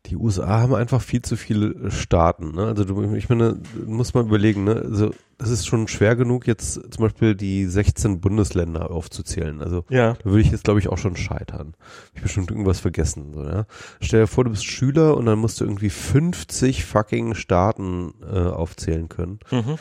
Die 0.08 0.18
USA 0.18 0.60
haben 0.60 0.76
einfach 0.76 1.02
viel 1.02 1.22
zu 1.22 1.38
viele 1.38 1.90
Staaten. 1.90 2.52
Ne? 2.52 2.66
Also 2.66 2.84
du, 2.84 3.14
ich 3.16 3.30
meine, 3.30 3.60
muss 3.86 4.14
man 4.14 4.28
überlegen. 4.28 4.66
Ne? 4.66 4.76
Also 4.76 5.12
es 5.38 5.50
ist 5.50 5.66
schon 5.66 5.88
schwer 5.88 6.16
genug, 6.18 6.46
jetzt 6.46 6.74
zum 6.74 7.04
Beispiel 7.04 7.36
die 7.36 7.66
16 7.66 8.20
Bundesländer 8.20 8.92
aufzuzählen. 8.92 9.62
Also 9.62 9.86
Ja. 9.90 10.14
da 10.14 10.26
würde 10.26 10.42
ich 10.42 10.52
jetzt, 10.52 10.66
glaube 10.66 10.80
ich, 10.82 10.90
auch 10.90 10.98
schon 10.98 11.16
scheitern. 11.16 11.74
Ich 12.16 12.22
bestimmt 12.22 12.52
irgendwas 12.52 12.82
vergessen. 12.82 13.32
So, 13.34 13.44
ja? 13.44 13.66
Stell 14.02 14.22
dir 14.22 14.28
vor, 14.28 14.44
du 14.44 14.50
bist 14.50 14.66
Schüler 14.66 15.16
und 15.16 15.26
dann 15.26 15.40
musst 15.40 15.62
du 15.62 15.66
irgendwie 15.66 15.90
50 15.90 16.84
fucking 16.84 17.34
Staaten 17.34 18.14
äh, 18.30 18.40
aufzählen 18.40 19.08
können. 19.08 19.40
Mhm. 19.52 19.78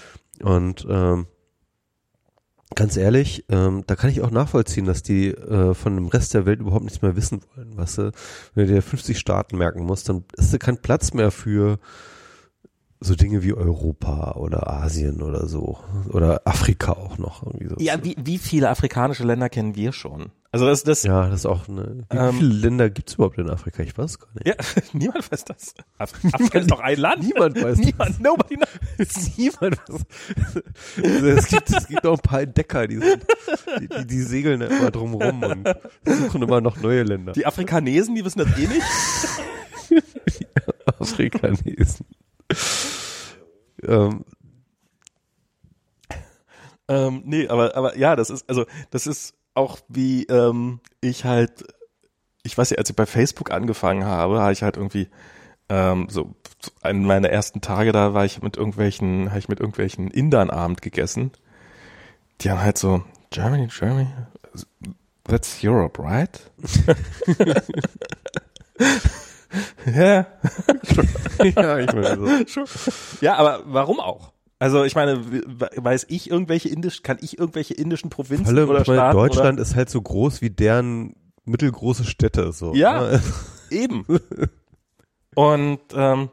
Und 0.47 0.87
ähm, 0.89 1.27
ganz 2.75 2.97
ehrlich, 2.97 3.45
ähm, 3.49 3.85
da 3.87 3.97
kann 3.97 4.11
ich 4.11 4.21
auch 4.21 4.31
nachvollziehen, 4.31 4.85
dass 4.85 5.03
die 5.03 5.29
äh, 5.29 5.75
von 5.75 5.95
dem 5.95 6.09
Rest 6.09 6.35
der 6.35 6.47
Welt 6.47 6.61
überhaupt 6.61 6.85
nichts 6.85 7.03
mehr 7.03 7.17
wissen 7.17 7.43
wollen. 7.55 7.77
Weißt 7.77 7.99
du, 7.99 8.13
wenn 8.55 8.67
du 8.67 8.75
dir 8.75 8.83
50 8.83 9.19
Staaten 9.19 9.57
merken 9.59 9.85
musst, 9.85 10.09
dann 10.09 10.25
ist 10.37 10.53
da 10.53 10.59
kein 10.59 10.79
Platz 10.79 11.13
mehr 11.13 11.31
für 11.31 11.79
so 13.03 13.15
Dinge 13.15 13.43
wie 13.43 13.53
Europa 13.53 14.33
oder 14.37 14.71
Asien 14.71 15.23
oder 15.23 15.47
so. 15.47 15.79
Oder 16.11 16.43
Afrika 16.45 16.93
auch 16.93 17.19
noch. 17.19 17.43
Irgendwie 17.45 17.69
so. 17.69 17.77
Ja, 17.79 18.03
wie, 18.05 18.17
wie 18.23 18.39
viele 18.39 18.71
afrikanische 18.71 19.25
Länder 19.25 19.49
kennen 19.49 19.75
wir 19.77 19.93
schon? 19.93 20.31
Also 20.55 20.67
das, 20.67 20.85
das, 20.85 21.03
Ja, 21.03 21.29
das 21.29 21.41
ist 21.41 21.47
auch 21.47 21.67
eine. 21.69 22.05
Wie 22.11 22.17
Ähm, 22.17 22.35
viele 22.35 22.53
Länder 22.53 22.91
gibt's 22.91 23.15
überhaupt 23.15 23.39
in 23.39 23.49
Afrika? 23.49 23.83
Ich 23.83 23.97
weiß 23.97 24.19
gar 24.19 24.29
nicht. 24.35 24.47
ja, 24.47 24.55
niemand 24.93 25.33
weiß 25.33 25.45
das. 25.45 25.75
Af 25.99 26.13
Afrika 26.33 26.59
ist 26.59 26.71
doch 26.71 26.81
ein 26.81 26.99
Land. 26.99 27.23
Niemand 27.23 27.63
weiß 27.63 27.79
Niemand, 27.79 28.21
nobody 28.21 28.57
knows. 28.57 29.31
Niemand 29.39 29.79
was. 29.89 30.05
Also 31.03 31.27
es, 31.29 31.47
gibt, 31.49 31.71
es 31.71 31.89
gibt 31.89 32.07
auch 32.07 32.19
ein 32.19 32.23
paar 32.23 32.43
Entdecker, 32.43 32.87
die, 32.87 32.99
sind, 32.99 33.25
die, 33.81 33.89
die, 33.89 34.07
die 34.07 34.23
segeln 34.23 34.61
da 34.61 34.67
immer 34.67 34.91
drum 34.91 35.15
rum 35.15 35.43
und 35.43 35.69
suchen 36.05 36.43
immer 36.43 36.61
noch 36.61 36.77
neue 36.81 37.03
Länder. 37.03 37.33
Die 37.33 37.47
Afrikanesen, 37.47 38.15
die 38.15 38.25
wissen 38.25 38.41
das 38.41 38.49
eh 38.59 38.67
nicht. 38.69 38.83
Afrikanesen. 40.99 42.07
Ähm, 43.83 44.25
Ähm, 46.89 47.23
nee, 47.25 47.49
aber, 47.49 47.77
aber 47.77 47.97
ja, 47.97 48.17
das 48.17 48.31
ist, 48.31 48.49
also, 48.49 48.67
das 48.91 49.07
ist 49.07 49.35
auch 49.55 49.79
wie 49.89 50.25
ähm, 50.27 50.81
ich 51.01 51.25
halt, 51.25 51.65
ich 52.43 52.57
weiß 52.59 52.71
ja, 52.71 52.79
als 52.79 52.91
ich 52.91 52.97
bei 52.97 53.07
Facebook 53.07 53.51
angefangen 53.53 54.05
habe, 54.05 54.41
habe 54.41 54.53
ich 54.53 54.63
halt 54.63 54.77
irgendwie 54.77 55.09
ähm, 55.69 56.09
so 56.11 56.35
einen 56.83 57.05
meiner 57.05 57.31
ersten 57.31 57.61
Tage 57.61 57.93
da 57.93 58.15
war 58.15 58.25
ich 58.25 58.43
mit 58.43 58.57
irgendwelchen, 58.57 59.31
habe 59.31 59.39
ich 59.39 59.49
mit 59.49 59.61
irgendwelchen 59.61 60.11
Indern 60.11 60.51
Abend 60.51 60.83
gegessen, 60.83 61.33
die 62.41 62.51
haben 62.51 62.63
halt 62.63 62.79
so, 62.79 63.05
Germany, 63.31 63.69
Germany, 63.69 64.09
that's 65.25 65.59
Europe, 65.63 66.03
right? 66.03 66.41
ja. 69.87 70.27
ja, 71.45 71.79
ich 71.79 71.93
meine 71.93 72.47
so. 72.47 72.65
Ja, 73.21 73.37
aber 73.37 73.63
warum 73.67 74.01
auch? 74.01 74.33
Also 74.59 74.85
ich 74.85 74.95
meine, 74.95 75.21
weiß 75.25 76.07
ich 76.09 76.31
irgendwelche 76.31 76.69
indisch, 76.69 77.03
kann 77.03 77.19
ich 77.21 77.39
irgendwelche 77.39 77.75
indischen 77.75 78.11
Provinzen 78.11 78.47
allem, 78.47 78.71
oder 78.71 78.85
Staaten 78.85 79.17
Deutschland 79.17 79.59
ist 79.59 79.75
halt 79.75 79.91
so 79.91 80.01
groß 80.01 80.41
wie 80.41 80.51
deren 80.51 81.17
mittelgroße 81.45 82.05
Städte 82.05 82.53
so. 82.53 82.73
Ja. 82.75 83.01
ne? 83.01 83.09
oder 83.09 83.21
eben. 83.71 84.07
Und 85.35 85.81
ähm, 85.95 86.31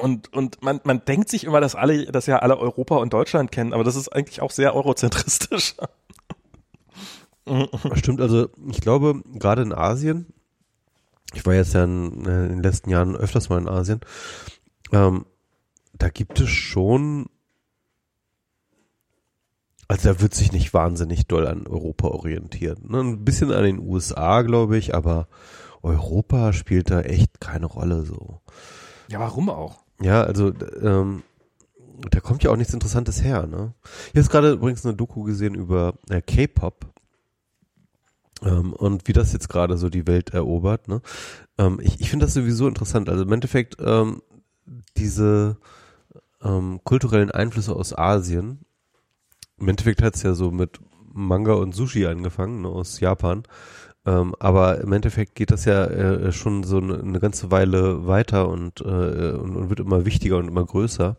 und 0.00 0.32
und 0.32 0.62
man 0.62 0.80
man 0.84 1.04
denkt 1.04 1.28
sich 1.28 1.44
immer, 1.44 1.60
dass 1.60 1.74
alle, 1.74 2.06
dass 2.06 2.26
ja 2.26 2.38
alle 2.38 2.58
Europa 2.58 2.96
und 2.96 3.12
Deutschland 3.12 3.52
kennen, 3.52 3.74
aber 3.74 3.84
das 3.84 3.96
ist 3.96 4.08
eigentlich 4.08 4.40
auch 4.40 4.50
sehr 4.50 4.74
eurozentristisch. 4.74 5.74
Stimmt, 7.94 8.22
also 8.22 8.48
ich 8.70 8.80
glaube, 8.80 9.22
gerade 9.34 9.62
in 9.62 9.74
Asien, 9.74 10.32
ich 11.34 11.46
war 11.46 11.54
jetzt 11.54 11.74
ja 11.74 11.84
in, 11.84 12.26
äh, 12.26 12.44
in 12.44 12.48
den 12.48 12.62
letzten 12.62 12.90
Jahren 12.90 13.16
öfters 13.16 13.48
mal 13.48 13.60
in 13.60 13.68
Asien, 13.68 14.00
ähm, 14.92 15.26
da 15.92 16.08
gibt 16.08 16.40
es 16.40 16.48
schon, 16.48 17.26
also 19.88 20.12
da 20.12 20.20
wird 20.20 20.34
sich 20.34 20.52
nicht 20.52 20.74
wahnsinnig 20.74 21.26
doll 21.26 21.46
an 21.46 21.66
Europa 21.66 22.08
orientiert. 22.08 22.88
Ne? 22.88 23.00
Ein 23.00 23.24
bisschen 23.24 23.52
an 23.52 23.64
den 23.64 23.78
USA, 23.78 24.42
glaube 24.42 24.76
ich, 24.76 24.94
aber 24.94 25.28
Europa 25.82 26.52
spielt 26.52 26.90
da 26.90 27.02
echt 27.02 27.40
keine 27.40 27.66
Rolle 27.66 28.02
so. 28.02 28.40
Ja, 29.08 29.20
warum 29.20 29.50
auch? 29.50 29.84
Ja, 30.00 30.22
also 30.22 30.52
ähm, 30.80 31.22
da 32.10 32.20
kommt 32.20 32.42
ja 32.42 32.50
auch 32.50 32.56
nichts 32.56 32.74
Interessantes 32.74 33.22
her. 33.22 33.46
Ne? 33.46 33.74
Ich 34.12 34.18
habe 34.18 34.28
gerade 34.28 34.52
übrigens 34.52 34.84
eine 34.84 34.94
Doku 34.94 35.22
gesehen 35.22 35.54
über 35.54 35.94
äh, 36.08 36.20
K-Pop 36.20 36.93
und 38.40 39.08
wie 39.08 39.12
das 39.12 39.32
jetzt 39.32 39.48
gerade 39.48 39.76
so 39.76 39.88
die 39.88 40.06
Welt 40.06 40.30
erobert. 40.30 40.88
Ne? 40.88 41.00
Ähm, 41.56 41.78
ich 41.80 42.00
ich 42.00 42.10
finde 42.10 42.26
das 42.26 42.34
sowieso 42.34 42.68
interessant. 42.68 43.08
Also 43.08 43.24
im 43.24 43.32
Endeffekt 43.32 43.76
ähm, 43.80 44.22
diese 44.96 45.56
ähm, 46.42 46.80
kulturellen 46.84 47.30
Einflüsse 47.30 47.74
aus 47.74 47.96
Asien. 47.96 48.64
Im 49.58 49.68
Endeffekt 49.68 50.02
hat 50.02 50.16
es 50.16 50.22
ja 50.22 50.34
so 50.34 50.50
mit 50.50 50.80
Manga 51.12 51.54
und 51.54 51.74
Sushi 51.74 52.06
angefangen 52.06 52.62
ne, 52.62 52.68
aus 52.68 53.00
Japan. 53.00 53.44
Ähm, 54.06 54.34
aber 54.38 54.80
im 54.80 54.92
Endeffekt 54.92 55.34
geht 55.34 55.50
das 55.50 55.64
ja 55.64 55.84
äh, 55.86 56.32
schon 56.32 56.62
so 56.64 56.78
eine, 56.78 57.00
eine 57.00 57.20
ganze 57.20 57.50
Weile 57.50 58.06
weiter 58.06 58.48
und, 58.48 58.80
äh, 58.80 58.84
und, 59.32 59.56
und 59.56 59.70
wird 59.70 59.80
immer 59.80 60.04
wichtiger 60.04 60.36
und 60.36 60.48
immer 60.48 60.64
größer. 60.64 61.16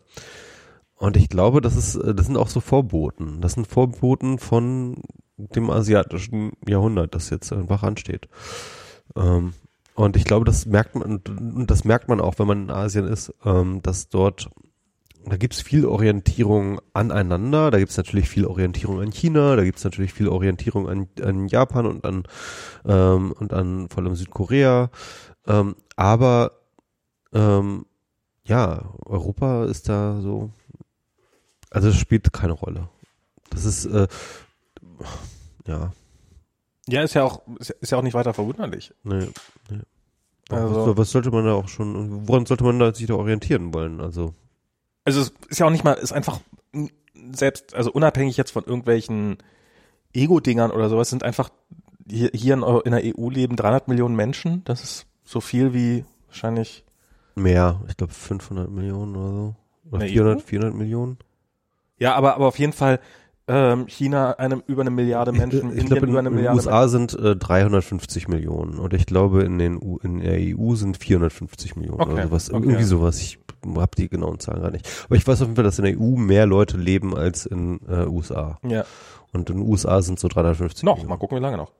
Und 0.94 1.16
ich 1.16 1.28
glaube, 1.28 1.60
das 1.60 1.76
ist, 1.76 1.96
äh, 1.96 2.14
das 2.14 2.26
sind 2.26 2.36
auch 2.36 2.48
so 2.48 2.60
Vorboten. 2.60 3.40
Das 3.40 3.54
sind 3.54 3.66
Vorboten 3.66 4.38
von 4.38 5.02
dem 5.36 5.70
asiatischen 5.70 6.52
Jahrhundert, 6.66 7.14
das 7.14 7.30
jetzt 7.30 7.52
einfach 7.52 7.82
ansteht. 7.82 8.28
Ähm, 9.14 9.52
und 9.94 10.16
ich 10.16 10.24
glaube, 10.24 10.44
das 10.44 10.66
merkt 10.66 10.94
man, 10.94 11.02
und- 11.02 11.70
das 11.70 11.84
merkt 11.84 12.08
man 12.08 12.20
auch, 12.20 12.38
wenn 12.38 12.46
man 12.46 12.62
in 12.64 12.70
Asien 12.70 13.06
ist, 13.06 13.32
ähm, 13.44 13.80
dass 13.82 14.08
dort, 14.08 14.50
da 15.24 15.36
gibt's 15.36 15.60
viel 15.60 15.86
Orientierung 15.86 16.80
aneinander, 16.92 17.70
da 17.70 17.78
gibt's 17.78 17.96
natürlich 17.96 18.28
viel 18.28 18.46
Orientierung 18.46 19.00
an 19.00 19.10
China, 19.10 19.56
da 19.56 19.64
gibt's 19.64 19.84
natürlich 19.84 20.12
viel 20.12 20.28
Orientierung 20.28 20.88
an, 20.88 21.08
an 21.22 21.48
Japan 21.48 21.86
und 21.86 22.04
an, 22.04 22.24
ähm, 22.84 23.32
und 23.32 23.52
an 23.52 23.88
vor 23.88 24.02
allem 24.04 24.14
Südkorea. 24.14 24.90
Ähm, 25.46 25.76
aber 25.96 26.52
ähm, 27.32 27.86
ja, 28.44 28.84
Europa 29.04 29.64
ist 29.64 29.88
da 29.88 30.20
so, 30.20 30.50
also 31.70 31.88
es 31.88 31.96
spielt 31.96 32.32
keine 32.32 32.52
Rolle. 32.52 32.88
Das 33.50 33.64
ist, 33.64 33.86
äh, 33.86 34.06
ja, 35.66 35.92
Ja, 36.88 37.02
ist 37.02 37.14
ja 37.14 37.24
auch 37.24 37.42
ist 37.80 37.90
ja- 37.90 37.98
auch 37.98 38.02
nicht 38.02 38.14
weiter 38.14 38.32
verwunderlich. 38.34 38.92
nee, 39.02 39.28
nee. 39.70 39.78
Also- 40.48 40.86
was, 40.88 40.96
was 40.96 41.10
sollte 41.10 41.30
man 41.30 41.44
da 41.44 41.54
auch 41.54 41.68
schon, 41.68 42.28
woran 42.28 42.46
sollte 42.46 42.62
man 42.64 42.78
da 42.78 42.94
sich 42.94 43.06
da 43.06 43.14
orientieren 43.14 43.74
wollen? 43.74 44.00
Also, 44.00 44.34
Also 45.04 45.20
es 45.22 45.32
ist 45.48 45.58
ja 45.58 45.66
auch 45.66 45.70
nicht 45.70 45.82
mal, 45.84 45.94
ist 45.94 46.12
einfach 46.12 46.40
selbst, 47.32 47.74
also 47.74 47.90
unabhängig 47.92 48.36
jetzt 48.36 48.52
von 48.52 48.64
irgendwelchen 48.64 49.38
Ego-Dingern 50.12 50.70
oder 50.70 50.88
sowas, 50.88 51.10
sind 51.10 51.22
einfach 51.24 51.50
hier, 52.08 52.30
hier 52.32 52.54
in, 52.54 52.90
der 52.92 53.02
EU 53.18 53.28
leben 53.30 53.56
300 53.56 53.88
Millionen 53.88 54.14
Menschen. 54.14 54.62
Das 54.64 54.82
ist 54.84 55.06
so 55.24 55.40
viel 55.40 55.74
wie 55.74 56.04
wahrscheinlich 56.28 56.84
mehr, 57.34 57.80
ich 57.88 57.96
glaube 57.96 58.12
500 58.12 58.70
Millionen 58.70 59.16
oder 59.16 59.30
so. 59.32 59.54
Oder 59.90 59.94
In 59.94 60.00
der 60.00 60.08
400, 60.08 60.36
EU? 60.38 60.40
400 60.46 60.74
Millionen. 60.74 61.18
Ja, 61.98 62.14
aber, 62.14 62.34
aber 62.36 62.46
auf 62.46 62.58
jeden 62.58 62.72
Fall 62.72 63.00
ähm, 63.48 63.86
China 63.86 64.32
einem 64.32 64.62
über 64.66 64.80
eine 64.82 64.90
Milliarde 64.90 65.32
Menschen, 65.32 65.70
ich 65.70 65.76
ich 65.76 65.82
Indien 65.82 65.86
glaube, 65.86 66.06
in 66.06 66.10
über 66.10 66.18
eine 66.18 66.30
den 66.30 66.34
Milliarde 66.36 66.56
USA 66.58 66.88
sind 66.88 67.14
äh, 67.14 67.36
350 67.36 68.28
Millionen 68.28 68.78
und 68.78 68.92
ich 68.92 69.06
glaube, 69.06 69.42
in, 69.44 69.58
den 69.58 69.76
U 69.76 69.98
in 70.02 70.18
der 70.20 70.38
EU 70.40 70.74
sind 70.74 70.96
450 70.96 71.76
Millionen 71.76 72.00
Okay, 72.00 72.12
oder 72.12 72.24
sowas. 72.24 72.50
okay. 72.50 72.64
Irgendwie 72.64 72.84
sowas. 72.84 73.20
Ich 73.20 73.38
habe 73.64 73.96
die 73.96 74.08
genauen 74.08 74.40
Zahlen 74.40 74.62
gar 74.62 74.70
nicht. 74.70 74.88
Aber 75.06 75.16
ich 75.16 75.26
weiß 75.26 75.42
auf 75.42 75.46
jeden 75.48 75.56
Fall, 75.56 75.64
dass 75.64 75.78
in 75.78 75.84
der 75.84 75.98
EU 75.98 76.16
mehr 76.16 76.46
Leute 76.46 76.76
leben 76.76 77.16
als 77.16 77.46
in 77.46 77.80
äh, 77.88 78.06
USA. 78.06 78.58
Menschen. 78.62 78.70
Ja, 78.70 78.84
Und 79.32 79.48
in 79.50 79.58
den 79.58 79.68
USA 79.68 80.02
sind 80.02 80.18
so 80.18 80.28
350 80.28 80.82
noch, 80.84 80.94
Millionen. 80.96 81.10
mal 81.10 81.16
gucken, 81.18 81.38
wie 81.38 81.42
lange 81.42 81.56
noch. 81.56 81.72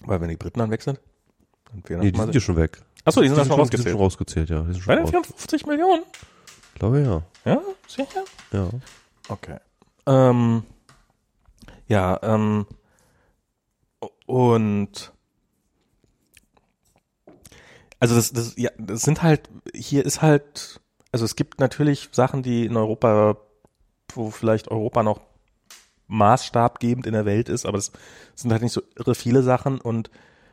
Weil 0.00 0.20
wenn 0.20 0.28
die 0.28 0.36
Briten 0.36 0.58
dann 0.58 0.70
weg 0.70 0.82
sind, 0.82 1.00
dann 1.70 1.82
fehlen 1.82 2.00
Nee, 2.00 2.12
die 2.12 2.18
sind 2.18 2.34
ja 2.34 2.40
schon 2.40 2.56
weg. 2.56 2.82
Achso, 3.04 3.20
die 3.22 3.28
sind 3.28 3.36
schon 3.38 3.46
die 3.46 3.52
rausgezählt. 3.52 3.82
sind 3.84 3.92
schon 3.92 4.00
rausgezählt, 4.00 4.50
ja. 4.50 4.60
Die 4.62 4.72
sind 4.72 4.82
schon 4.82 4.96
den 4.96 5.02
raus. 5.04 5.10
54 5.10 5.66
Millionen? 5.66 6.02
Ich 6.74 6.78
glaube 6.80 7.00
ja. 7.00 7.22
Ja, 7.52 7.60
sicher? 7.86 8.24
Ja. 8.52 8.68
Okay. 9.28 9.58
Ähm, 10.06 10.64
ja, 11.88 12.18
ähm, 12.22 12.66
und 14.26 15.12
also 18.00 18.14
das, 18.14 18.32
das, 18.32 18.54
ja, 18.56 18.70
das 18.78 19.02
sind 19.02 19.22
halt, 19.22 19.48
hier 19.74 20.04
ist 20.04 20.20
halt, 20.20 20.80
also 21.12 21.24
es 21.24 21.36
gibt 21.36 21.60
natürlich 21.60 22.10
Sachen, 22.12 22.42
die 22.42 22.66
in 22.66 22.76
Europa, 22.76 23.36
wo 24.14 24.30
vielleicht 24.30 24.68
Europa 24.68 25.02
noch 25.02 25.20
maßstabgebend 26.08 27.06
in 27.06 27.14
der 27.14 27.24
Welt 27.24 27.48
ist, 27.48 27.64
aber 27.64 27.78
es 27.78 27.92
sind 28.34 28.52
halt 28.52 28.62
nicht 28.62 28.72
so 28.72 28.82
irre 28.98 29.14
viele 29.14 29.42
Sachen 29.42 29.80
und 29.80 30.10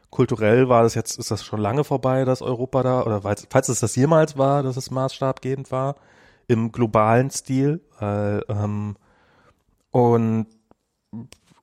kulturell 0.09 0.69
war 0.69 0.83
das 0.83 0.95
jetzt, 0.95 1.17
ist 1.19 1.31
das 1.31 1.43
schon 1.43 1.59
lange 1.59 1.83
vorbei, 1.83 2.25
dass 2.25 2.41
Europa 2.41 2.83
da, 2.83 3.03
oder 3.03 3.21
falls, 3.21 3.47
falls 3.49 3.69
es 3.69 3.79
das 3.79 3.95
jemals 3.95 4.37
war, 4.37 4.63
dass 4.63 4.77
es 4.77 4.91
maßstabgebend 4.91 5.71
war, 5.71 5.95
im 6.51 6.71
globalen 6.71 7.29
Stil, 7.29 7.81
weil, 7.99 8.43
ähm, 8.49 8.97
und, 9.91 10.47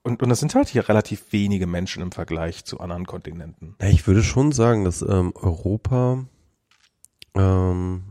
und, 0.03 0.23
und 0.23 0.31
es 0.31 0.41
sind 0.41 0.55
halt 0.55 0.69
hier 0.69 0.89
relativ 0.89 1.31
wenige 1.33 1.67
Menschen 1.67 2.03
im 2.03 2.11
Vergleich 2.11 2.65
zu 2.65 2.81
anderen 2.81 3.07
Kontinenten. 3.07 3.77
Ich 3.83 4.07
würde 4.07 4.23
schon 4.23 4.53
sagen, 4.53 4.85
dass 4.85 5.03
ähm, 5.03 5.33
Europa 5.35 6.25
ähm, 7.35 8.03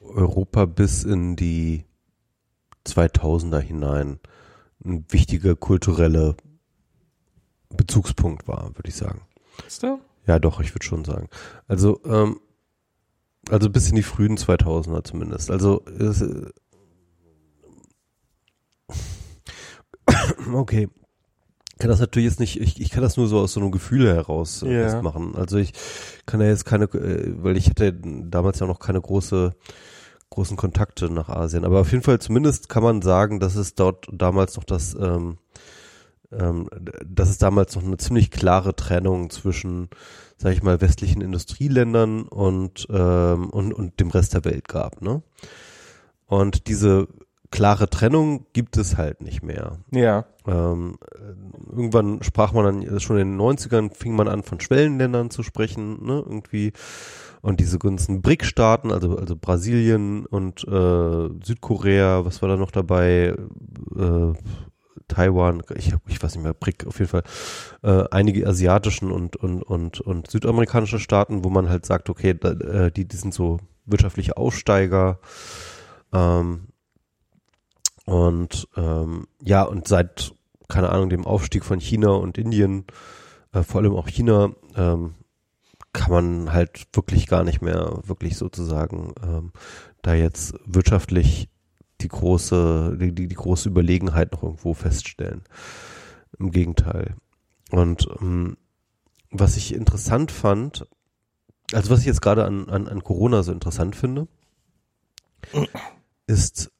Europa 0.00 0.64
bis 0.64 1.04
in 1.04 1.36
die 1.36 1.84
2000er 2.84 3.60
hinein 3.60 4.18
ein 4.84 5.04
wichtiger 5.08 5.54
kultureller 5.54 6.36
Bezugspunkt 7.68 8.48
war, 8.48 8.74
würde 8.76 8.88
ich 8.88 8.96
sagen. 8.96 9.22
Weißt 9.62 9.84
du? 9.84 10.00
Ja, 10.26 10.38
doch, 10.38 10.60
ich 10.60 10.74
würde 10.74 10.84
schon 10.84 11.04
sagen. 11.04 11.28
Also, 11.68 12.00
ähm, 12.04 12.40
also 13.50 13.70
bis 13.70 13.88
in 13.90 13.96
die 13.96 14.02
frühen 14.02 14.36
2000er 14.36 15.04
zumindest. 15.04 15.50
Also, 15.50 15.82
es, 15.98 16.20
äh, 16.22 16.46
okay. 20.54 20.88
Ich 21.72 21.82
kann 21.82 21.90
das 21.90 22.00
natürlich 22.00 22.28
jetzt 22.28 22.40
nicht, 22.40 22.60
ich, 22.60 22.78
ich 22.78 22.90
kann 22.90 23.02
das 23.02 23.16
nur 23.16 23.26
so 23.26 23.38
aus 23.38 23.54
so 23.54 23.60
einem 23.60 23.70
Gefühl 23.70 24.06
heraus 24.06 24.62
äh, 24.62 24.70
Ja. 24.82 24.88
festmachen. 24.90 25.34
Also 25.34 25.56
ich 25.56 25.72
kann 26.26 26.40
ja 26.40 26.46
jetzt 26.48 26.66
keine, 26.66 26.84
äh, 26.84 27.32
weil 27.42 27.56
ich 27.56 27.70
hatte 27.70 27.94
damals 27.94 28.58
ja 28.58 28.66
noch 28.66 28.80
keine 28.80 29.00
große, 29.00 29.52
großen 30.28 30.58
Kontakte 30.58 31.08
nach 31.10 31.30
Asien. 31.30 31.64
Aber 31.64 31.80
auf 31.80 31.90
jeden 31.90 32.04
Fall 32.04 32.18
zumindest 32.18 32.68
kann 32.68 32.82
man 32.82 33.00
sagen, 33.00 33.40
dass 33.40 33.54
es 33.56 33.74
dort 33.74 34.08
damals 34.12 34.56
noch 34.56 34.64
das, 34.64 34.94
ähm, 34.94 35.38
ähm, 36.30 36.68
dass 37.06 37.30
es 37.30 37.38
damals 37.38 37.74
noch 37.76 37.82
eine 37.82 37.96
ziemlich 37.96 38.30
klare 38.30 38.76
Trennung 38.76 39.30
zwischen, 39.30 39.88
sag 40.40 40.54
ich 40.54 40.62
mal, 40.62 40.80
westlichen 40.80 41.20
Industrieländern 41.20 42.22
und, 42.22 42.86
ähm, 42.90 43.50
und, 43.50 43.74
und 43.74 44.00
dem 44.00 44.08
Rest 44.08 44.32
der 44.32 44.46
Welt 44.46 44.68
gab, 44.68 45.02
ne? 45.02 45.22
Und 46.26 46.66
diese 46.66 47.08
klare 47.50 47.90
Trennung 47.90 48.46
gibt 48.54 48.78
es 48.78 48.96
halt 48.96 49.20
nicht 49.20 49.42
mehr. 49.42 49.80
Ja. 49.90 50.24
Ähm, 50.46 50.96
äh, 51.14 51.72
irgendwann 51.76 52.22
sprach 52.22 52.52
man 52.54 52.64
dann, 52.64 53.00
schon 53.00 53.18
in 53.18 53.36
den 53.36 53.40
90ern 53.40 53.94
fing 53.94 54.16
man 54.16 54.28
an, 54.28 54.42
von 54.42 54.60
Schwellenländern 54.60 55.28
zu 55.28 55.42
sprechen, 55.42 56.06
ne, 56.06 56.22
irgendwie. 56.24 56.72
Und 57.42 57.60
diese 57.60 57.78
ganzen 57.78 58.22
BRIC-Staaten, 58.22 58.92
also, 58.92 59.18
also 59.18 59.36
Brasilien 59.36 60.24
und 60.24 60.66
äh, 60.66 61.28
Südkorea, 61.44 62.24
was 62.24 62.40
war 62.40 62.48
da 62.48 62.56
noch 62.56 62.70
dabei? 62.70 63.34
Äh, 63.94 64.32
Taiwan, 65.10 65.62
ich, 65.74 65.92
ich 66.06 66.22
weiß 66.22 66.34
nicht 66.34 66.44
mehr, 66.44 66.54
BRIC 66.54 66.86
auf 66.86 66.98
jeden 66.98 67.10
Fall, 67.10 67.24
äh, 67.82 68.04
einige 68.10 68.46
asiatischen 68.46 69.12
und, 69.12 69.36
und, 69.36 69.62
und, 69.62 70.00
und 70.00 70.30
südamerikanische 70.30 70.98
Staaten, 70.98 71.44
wo 71.44 71.50
man 71.50 71.68
halt 71.68 71.84
sagt, 71.84 72.08
okay, 72.08 72.32
da, 72.34 72.52
äh, 72.52 72.90
die, 72.90 73.06
die 73.06 73.16
sind 73.16 73.34
so 73.34 73.58
wirtschaftliche 73.84 74.36
Aufsteiger, 74.38 75.18
ähm, 76.12 76.68
Und 78.06 78.66
ähm, 78.76 79.26
ja, 79.40 79.62
und 79.62 79.86
seit, 79.86 80.34
keine 80.68 80.88
Ahnung, 80.90 81.10
dem 81.10 81.26
Aufstieg 81.26 81.64
von 81.64 81.78
China 81.78 82.10
und 82.10 82.38
Indien, 82.38 82.86
äh, 83.52 83.62
vor 83.62 83.80
allem 83.80 83.94
auch 83.94 84.08
China, 84.08 84.50
ähm, 84.74 85.14
kann 85.92 86.10
man 86.10 86.52
halt 86.52 86.88
wirklich 86.92 87.26
gar 87.28 87.44
nicht 87.44 87.62
mehr 87.62 88.00
wirklich 88.04 88.36
sozusagen 88.36 89.12
ähm, 89.22 89.52
da 90.02 90.14
jetzt 90.14 90.54
wirtschaftlich 90.64 91.49
die 92.02 92.08
große, 92.08 92.96
die, 93.00 93.12
die, 93.12 93.28
große 93.34 93.68
Überlegenheit 93.68 94.32
noch 94.32 94.42
irgendwo 94.42 94.74
feststellen. 94.74 95.42
Im 96.38 96.50
Gegenteil. 96.50 97.14
Und 97.70 98.08
ähm, 98.20 98.56
was 99.30 99.56
ich 99.56 99.74
interessant 99.74 100.32
fand, 100.32 100.86
also 101.72 101.90
was 101.90 102.00
ich 102.00 102.06
jetzt 102.06 102.22
gerade 102.22 102.44
an, 102.44 102.68
an, 102.68 102.88
an 102.88 103.04
Corona 103.04 103.42
so 103.42 103.52
interessant 103.52 103.94
finde, 103.94 104.26
ist, 106.26 106.70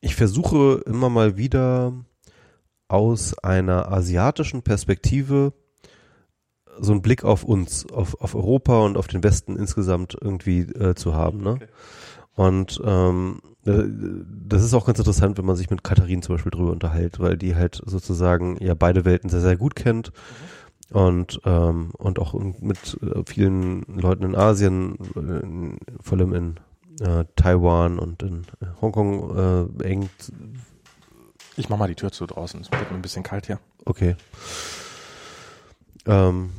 ich 0.00 0.14
versuche 0.14 0.82
immer 0.86 1.10
mal 1.10 1.36
wieder 1.36 1.92
aus 2.88 3.36
einer 3.38 3.90
asiatischen 3.90 4.62
Perspektive 4.62 5.52
so 6.78 6.92
einen 6.92 7.02
Blick 7.02 7.24
auf 7.24 7.44
uns, 7.44 7.90
auf, 7.90 8.20
auf 8.20 8.34
Europa 8.34 8.80
und 8.80 8.96
auf 8.96 9.06
den 9.06 9.24
Westen 9.24 9.56
insgesamt 9.56 10.16
irgendwie 10.20 10.60
äh, 10.60 10.94
zu 10.94 11.14
haben. 11.14 11.40
Ne? 11.40 11.52
Okay. 11.52 11.68
Und 12.36 12.80
ähm, 12.84 13.40
äh, 13.64 13.82
das 14.46 14.62
ist 14.62 14.74
auch 14.74 14.86
ganz 14.86 14.98
interessant, 14.98 15.38
wenn 15.38 15.46
man 15.46 15.56
sich 15.56 15.70
mit 15.70 15.82
Katharin 15.82 16.22
zum 16.22 16.36
Beispiel 16.36 16.50
drüber 16.50 16.70
unterhält, 16.70 17.18
weil 17.18 17.36
die 17.36 17.56
halt 17.56 17.82
sozusagen 17.84 18.62
ja 18.62 18.74
beide 18.74 19.04
Welten 19.04 19.30
sehr, 19.30 19.40
sehr 19.40 19.56
gut 19.56 19.74
kennt. 19.74 20.12
Mhm. 20.12 20.96
Und, 20.96 21.40
ähm, 21.44 21.90
und 21.98 22.20
auch 22.20 22.34
mit 22.34 22.96
äh, 23.02 23.22
vielen 23.26 23.82
Leuten 23.88 24.22
in 24.22 24.36
Asien, 24.36 24.96
in, 25.16 25.78
vor 26.00 26.16
allem 26.16 26.32
in 26.32 26.60
äh, 27.00 27.24
Taiwan 27.34 27.98
und 27.98 28.22
in 28.22 28.46
Hongkong 28.80 29.78
äh, 29.80 29.84
eng. 29.84 30.08
Ich 31.56 31.68
mach 31.68 31.78
mal 31.78 31.88
die 31.88 31.96
Tür 31.96 32.12
zu 32.12 32.26
draußen, 32.26 32.60
es 32.60 32.70
wird 32.70 32.90
mir 32.90 32.96
ein 32.96 33.02
bisschen 33.02 33.24
kalt 33.24 33.46
hier. 33.46 33.58
Okay. 33.84 34.14
Ähm, 36.06 36.50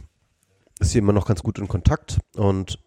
ist 0.79 0.91
hier 0.91 1.01
immer 1.01 1.13
noch 1.13 1.25
ganz 1.25 1.41
gut 1.41 1.57
in 1.57 1.69
Kontakt 1.69 2.19
und 2.35 2.79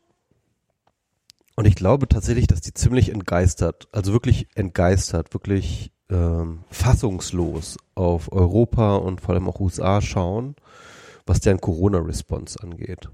und 1.60 1.66
ich 1.66 1.74
glaube 1.74 2.08
tatsächlich, 2.08 2.46
dass 2.46 2.62
die 2.62 2.72
ziemlich 2.72 3.12
entgeistert, 3.12 3.86
also 3.92 4.14
wirklich 4.14 4.48
entgeistert, 4.54 5.34
wirklich 5.34 5.92
ähm, 6.08 6.60
fassungslos 6.70 7.76
auf 7.94 8.32
Europa 8.32 8.96
und 8.96 9.20
vor 9.20 9.34
allem 9.34 9.46
auch 9.46 9.60
USA 9.60 10.00
schauen, 10.00 10.56
was 11.26 11.40
deren 11.40 11.60
Corona-Response 11.60 12.62
angeht. 12.62 13.10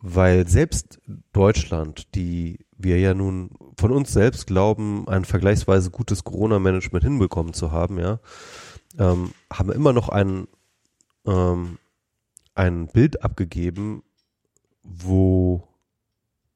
Weil 0.00 0.46
selbst 0.46 1.00
Deutschland, 1.32 2.14
die 2.14 2.66
wir 2.76 2.98
ja 2.98 3.14
nun 3.14 3.48
von 3.78 3.92
uns 3.92 4.12
selbst 4.12 4.46
glauben, 4.46 5.08
ein 5.08 5.24
vergleichsweise 5.24 5.90
gutes 5.90 6.22
Corona-Management 6.22 7.02
hinbekommen 7.02 7.54
zu 7.54 7.72
haben, 7.72 7.98
ja, 7.98 8.20
ähm, 8.98 9.32
haben 9.50 9.72
immer 9.72 9.94
noch 9.94 10.10
ein, 10.10 10.48
ähm, 11.26 11.78
ein 12.54 12.88
Bild 12.88 13.24
abgegeben, 13.24 14.02
wo 14.82 15.66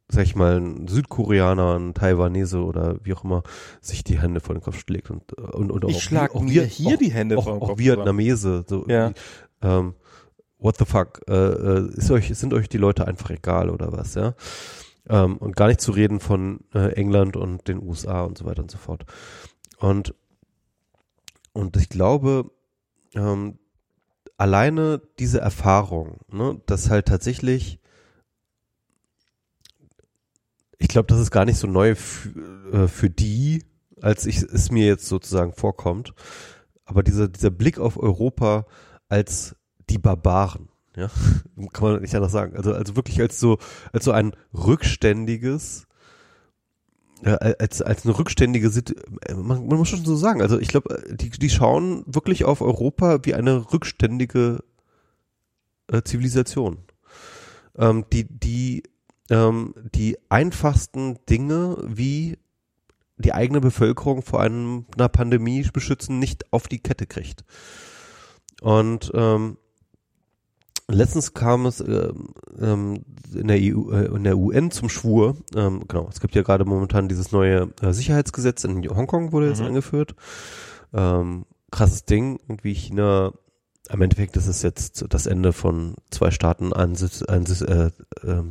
sag 0.09 0.25
ich 0.25 0.37
mal, 0.37 0.61
ein 0.61 0.87
Südkoreaner, 0.87 1.79
ein 1.79 1.95
Taiwanese 1.95 2.59
oder 2.63 2.97
wie 3.03 3.15
auch 3.15 3.25
immer 3.25 3.43
sich 3.81 4.05
die 4.05 4.21
Hände 4.21 4.41
vor 4.41 4.55
den 4.55 4.63
Kopf 4.63 4.79
schlägt 4.79 5.11
und 5.11 5.33
und, 5.33 5.73
und 5.73 5.85
ich 5.89 5.97
auch, 5.97 6.01
schlag 6.01 6.35
auch 6.35 6.43
mir 6.43 6.65
hier 6.65 6.95
auch, 6.95 6.99
die 6.99 7.11
Hände 7.11 7.39
auch, 7.39 7.45
vor 7.45 7.55
den 7.55 7.61
Kopf. 7.61 7.71
Auch 7.71 7.79
Vietnamese, 7.79 8.65
so 8.69 8.87
ja. 8.89 9.13
ähm, 9.63 9.95
what 10.59 10.77
the 10.79 10.85
fuck, 10.85 11.21
äh, 11.29 11.33
äh, 11.35 11.89
ist 11.95 12.11
euch, 12.11 12.37
sind 12.37 12.55
euch 12.55 12.69
die 12.69 12.79
Leute 12.79 13.07
einfach 13.07 13.31
egal 13.31 13.71
oder 13.71 13.93
was, 13.93 14.15
ja? 14.15 14.35
Ähm, 15.09 15.37
und 15.37 15.57
gar 15.57 15.69
nicht 15.69 15.81
zu 15.81 15.93
reden 15.93 16.21
von 16.21 16.61
äh, 16.75 16.95
England 16.95 17.37
und 17.37 17.69
den 17.69 17.83
USA 17.83 18.23
und 18.23 18.39
so 18.39 18.47
weiter 18.47 18.63
und 18.63 18.71
so 18.71 18.79
fort. 18.79 19.05
Und 19.79 20.15
und 21.53 21.77
ich 21.77 21.89
glaube, 21.89 22.51
ähm, 23.15 23.59
alleine 24.37 25.01
diese 25.19 25.41
Erfahrung, 25.41 26.19
ne, 26.31 26.61
dass 26.67 26.91
halt 26.91 27.07
tatsächlich 27.07 27.79
ich 30.79 30.89
glaube, 30.89 31.07
das 31.07 31.21
ist 31.21 31.31
gar 31.31 31.45
nicht 31.45 31.59
so 31.59 31.67
neu 31.67 31.91
äh, 31.91 32.89
für 32.89 33.11
die, 33.11 33.65
als 34.01 34.27
ich, 34.27 34.43
es 34.43 34.71
mir 34.71 34.87
jetzt 34.87 35.07
sozusagen 35.07 35.53
vorkommt. 35.53 36.15
Aber 36.85 37.03
dieser, 37.03 37.29
dieser 37.29 37.51
Blick 37.51 37.79
auf 37.79 37.97
Europa 37.97 38.67
als 39.09 39.57
die 39.89 39.99
Barbaren, 39.99 40.69
ja, 40.97 41.11
kann 41.73 41.93
man 41.93 42.01
nicht 42.01 42.15
anders 42.15 42.33
sagen. 42.33 42.57
Also, 42.57 42.73
also 42.75 42.97
wirklich 42.97 43.21
als 43.21 43.41
so, 43.41 43.59
als 43.93 44.05
so 44.05 44.13
ein 44.13 44.33
rückständiges, 44.53 45.87
äh, 47.23 47.55
als, 47.59 47.83
als 47.83 48.05
eine 48.05 48.19
rückständige 48.19 48.71
Situation, 48.71 49.19
man, 49.35 49.67
man, 49.67 49.79
muss 49.79 49.89
schon 49.89 50.05
so 50.05 50.17
sagen, 50.17 50.43
also 50.43 50.59
ich 50.59 50.69
glaube, 50.69 51.03
die, 51.11 51.31
die 51.31 51.51
schauen 51.51 52.05
wirklich 52.07 52.45
auf 52.45 52.61
Europa 52.61 53.21
wie 53.25 53.35
eine 53.35 53.73
rückständige 53.73 54.63
äh, 55.89 56.03
Zivilisation. 56.03 56.79
Ähm, 57.77 58.05
die, 58.13 58.27
die 58.29 58.83
ähm, 59.35 59.75
die 59.95 60.17
einfachsten 60.29 61.19
Dinge 61.29 61.77
wie 61.85 62.39
die 63.17 63.33
eigene 63.33 63.61
Bevölkerung 63.61 64.23
vor 64.23 64.41
einem, 64.41 64.87
einer 64.97 65.09
Pandemie 65.09 65.67
beschützen, 65.73 66.19
nicht 66.19 66.53
auf 66.53 66.69
die 66.69 66.79
Kette 66.79 67.07
kriegt. 67.07 67.45
Und 68.61 69.11
ähm, 69.15 69.57
letztens 70.89 71.35
kam 71.35 71.67
es 71.67 71.81
äh, 71.81 72.13
ähm, 72.61 73.05
in, 73.35 73.49
der 73.49 73.59
EU, 73.59 73.91
äh, 73.93 74.07
in 74.07 74.25
der 74.25 74.39
UN 74.39 74.71
zum 74.71 74.89
Schwur, 74.89 75.37
ähm, 75.55 75.85
genau, 75.89 76.09
es 76.11 76.21
gibt 76.21 76.35
ja 76.35 76.43
gerade 76.43 76.65
momentan 76.65 77.09
dieses 77.09 77.33
neue 77.33 77.73
äh, 77.81 77.93
Sicherheitsgesetz 77.93 78.65
in 78.65 78.89
Hongkong 78.89 79.33
wurde 79.33 79.49
jetzt 79.49 79.61
mhm. 79.61 79.69
eingeführt. 79.69 80.15
Ähm, 80.93 81.45
krasses 81.71 82.05
Ding, 82.05 82.39
irgendwie 82.49 82.75
China 82.75 83.33
im 83.91 84.01
Endeffekt 84.01 84.37
ist 84.37 84.47
es 84.47 84.63
jetzt 84.63 85.05
das 85.11 85.27
Ende 85.27 85.53
von 85.53 85.97
zwei 86.11 86.31
Staaten, 86.31 86.73
ein, 86.73 86.97
ein, 87.29 87.45
äh, 87.47 87.91
äh, 88.27 88.43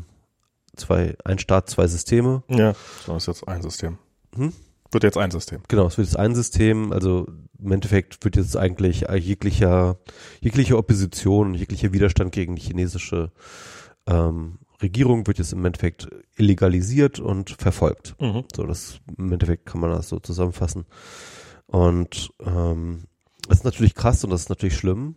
zwei, 0.76 1.15
ein 1.24 1.39
Staat, 1.39 1.69
zwei 1.69 1.88
Systeme. 1.88 2.43
Ja, 2.49 2.74
das 3.07 3.24
ist 3.24 3.28
jetzt 3.28 3.47
ein 3.47 3.61
System. 3.61 3.97
Hm? 4.36 4.53
Wird 4.91 5.03
jetzt 5.03 5.17
ein 5.17 5.32
System. 5.32 5.61
Genau, 5.67 5.88
es 5.88 5.97
wird 5.97 6.07
jetzt 6.07 6.17
ein 6.17 6.36
System. 6.36 6.93
Also 6.93 7.28
im 7.59 7.71
Endeffekt 7.71 8.24
wird 8.24 8.36
jetzt 8.36 8.55
eigentlich 8.55 9.05
jeglicher, 9.19 9.97
jegliche 10.39 10.78
Opposition, 10.78 11.55
jeglicher 11.55 11.93
Widerstand 11.93 12.32
gegen 12.32 12.55
die 12.55 12.61
chinesische 12.61 13.32
ähm, 14.05 14.59
Regierung 14.82 15.26
wird 15.26 15.39
jetzt 15.39 15.53
im 15.53 15.65
Endeffekt 15.65 16.09
illegalisiert 16.36 17.19
und 17.19 17.51
verfolgt. 17.51 18.15
Mhm. 18.19 18.43
So, 18.53 18.65
das 18.65 18.99
im 19.17 19.32
Endeffekt 19.32 19.65
kann 19.65 19.82
man 19.82 19.91
das 19.91 20.09
so 20.09 20.19
zusammenfassen. 20.19 20.86
Und 21.65 22.30
ähm, 22.41 23.05
das 23.47 23.59
ist 23.59 23.63
natürlich 23.63 23.95
krass 23.95 24.24
und 24.24 24.30
das 24.30 24.41
ist 24.41 24.49
natürlich 24.49 24.78
schlimm. 24.78 25.15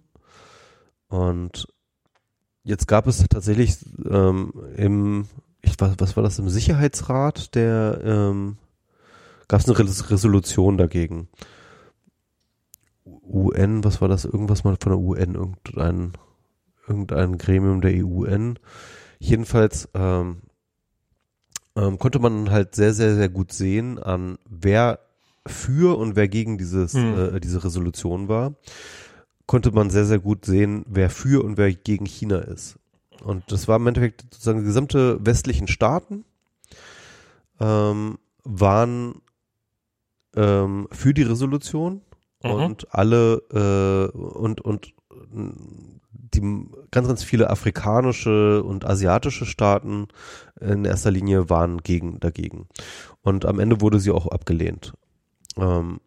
Und 1.09 1.67
jetzt 2.63 2.87
gab 2.89 3.07
es 3.07 3.25
tatsächlich 3.29 3.77
ähm, 4.09 4.53
im 4.77 5.27
ich, 5.67 5.75
was, 5.79 5.95
was 5.99 6.17
war 6.17 6.23
das 6.23 6.39
im 6.39 6.49
Sicherheitsrat, 6.49 7.55
der 7.55 8.01
ähm, 8.05 8.57
gab 9.49 9.61
es 9.61 9.69
eine 9.69 9.79
Resolution 9.79 10.77
dagegen. 10.79 11.29
UN, 13.05 13.85
was 13.85 14.01
war 14.01 14.09
das? 14.09 14.25
Irgendwas 14.25 14.65
mal 14.65 14.77
von 14.81 14.93
der 14.93 14.99
UN, 14.99 15.35
irgendein, 15.35 16.13
irgendein 16.89 17.39
Gremium 17.39 17.81
der 17.81 17.95
UN. 18.05 18.59
Jedenfalls 19.19 19.89
ähm, 19.95 20.43
ähm, 21.77 21.99
konnte 21.99 22.19
man 22.19 22.51
halt 22.51 22.75
sehr, 22.75 22.95
sehr, 22.95 23.15
sehr 23.15 23.29
gut 23.29 23.53
sehen, 23.53 23.99
an 23.99 24.39
wer 24.49 25.01
für 25.47 25.99
und 25.99 26.17
wer 26.17 26.29
gegen 26.29 26.59
dieses, 26.59 26.95
hm. 26.95 27.37
äh, 27.37 27.41
diese 27.41 27.63
Resolution 27.63 28.29
war. 28.29 28.55
Konnte 29.47 29.71
man 29.71 29.91
sehr, 29.91 30.07
sehr 30.07 30.19
gut 30.19 30.45
sehen, 30.45 30.85
wer 30.89 31.09
für 31.09 31.45
und 31.45 31.57
wer 31.57 31.73
gegen 31.73 32.07
China 32.07 32.39
ist. 32.39 32.79
Und 33.27 33.51
das 33.51 33.67
war 33.67 33.75
im 33.77 33.87
Endeffekt 33.89 34.23
sozusagen 34.23 34.61
die 34.61 34.67
gesamte 34.67 35.19
westlichen 35.27 35.67
Staaten 35.67 36.25
ähm, 37.59 38.19
waren 38.45 39.21
ähm, 40.37 40.87
für 40.93 41.13
die 41.13 41.25
Resolution 41.25 42.03
mhm. 42.45 42.51
und 42.51 42.95
alle 42.95 43.43
äh, 44.13 44.17
und 44.17 44.61
und 44.61 44.95
die 46.13 46.69
ganz 46.93 47.09
ganz 47.09 47.25
viele 47.25 47.51
afrikanische 47.51 48.63
und 48.63 48.85
asiatische 48.85 49.45
Staaten 49.45 50.07
in 50.61 50.85
erster 50.85 51.11
Linie 51.11 51.51
waren 51.51 51.79
gegen 51.79 52.21
dagegen 52.21 52.69
und 53.23 53.45
am 53.45 53.59
Ende 53.59 53.81
wurde 53.81 53.99
sie 53.99 54.13
auch 54.13 54.29
abgelehnt. 54.29 54.93
Ähm, 55.57 55.99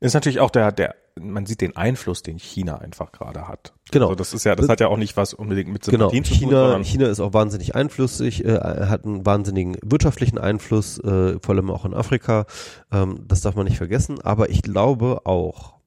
ist 0.00 0.14
natürlich 0.14 0.40
auch 0.40 0.50
der 0.50 0.72
der 0.72 0.94
man 1.20 1.46
sieht 1.46 1.60
den 1.60 1.76
Einfluss, 1.76 2.22
den 2.22 2.38
China 2.38 2.78
einfach 2.78 3.12
gerade 3.12 3.48
hat. 3.48 3.74
Genau. 3.90 4.06
Also 4.06 4.16
das 4.16 4.34
ist 4.34 4.44
ja, 4.44 4.54
das 4.54 4.68
hat 4.68 4.80
ja 4.80 4.88
auch 4.88 4.96
nicht 4.96 5.16
was 5.16 5.34
unbedingt 5.34 5.68
mit 5.70 5.84
Sympathien 5.84 6.22
genau. 6.22 6.32
zu 6.32 6.38
tun. 6.38 6.50
China, 6.50 6.84
China 6.84 7.06
ist 7.08 7.20
auch 7.20 7.32
wahnsinnig 7.32 7.74
einflussig, 7.74 8.44
äh, 8.44 8.58
hat 8.86 9.04
einen 9.04 9.26
wahnsinnigen 9.26 9.76
wirtschaftlichen 9.82 10.38
Einfluss, 10.38 10.98
äh, 10.98 11.38
vor 11.40 11.54
allem 11.54 11.70
auch 11.70 11.84
in 11.84 11.94
Afrika. 11.94 12.46
Ähm, 12.92 13.24
das 13.26 13.40
darf 13.40 13.54
man 13.54 13.66
nicht 13.66 13.78
vergessen. 13.78 14.20
Aber 14.20 14.50
ich 14.50 14.62
glaube 14.62 15.22
auch, 15.24 15.78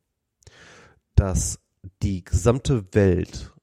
dass 1.16 1.60
die 2.02 2.24
gesamte 2.24 2.94
Welt 2.94 3.54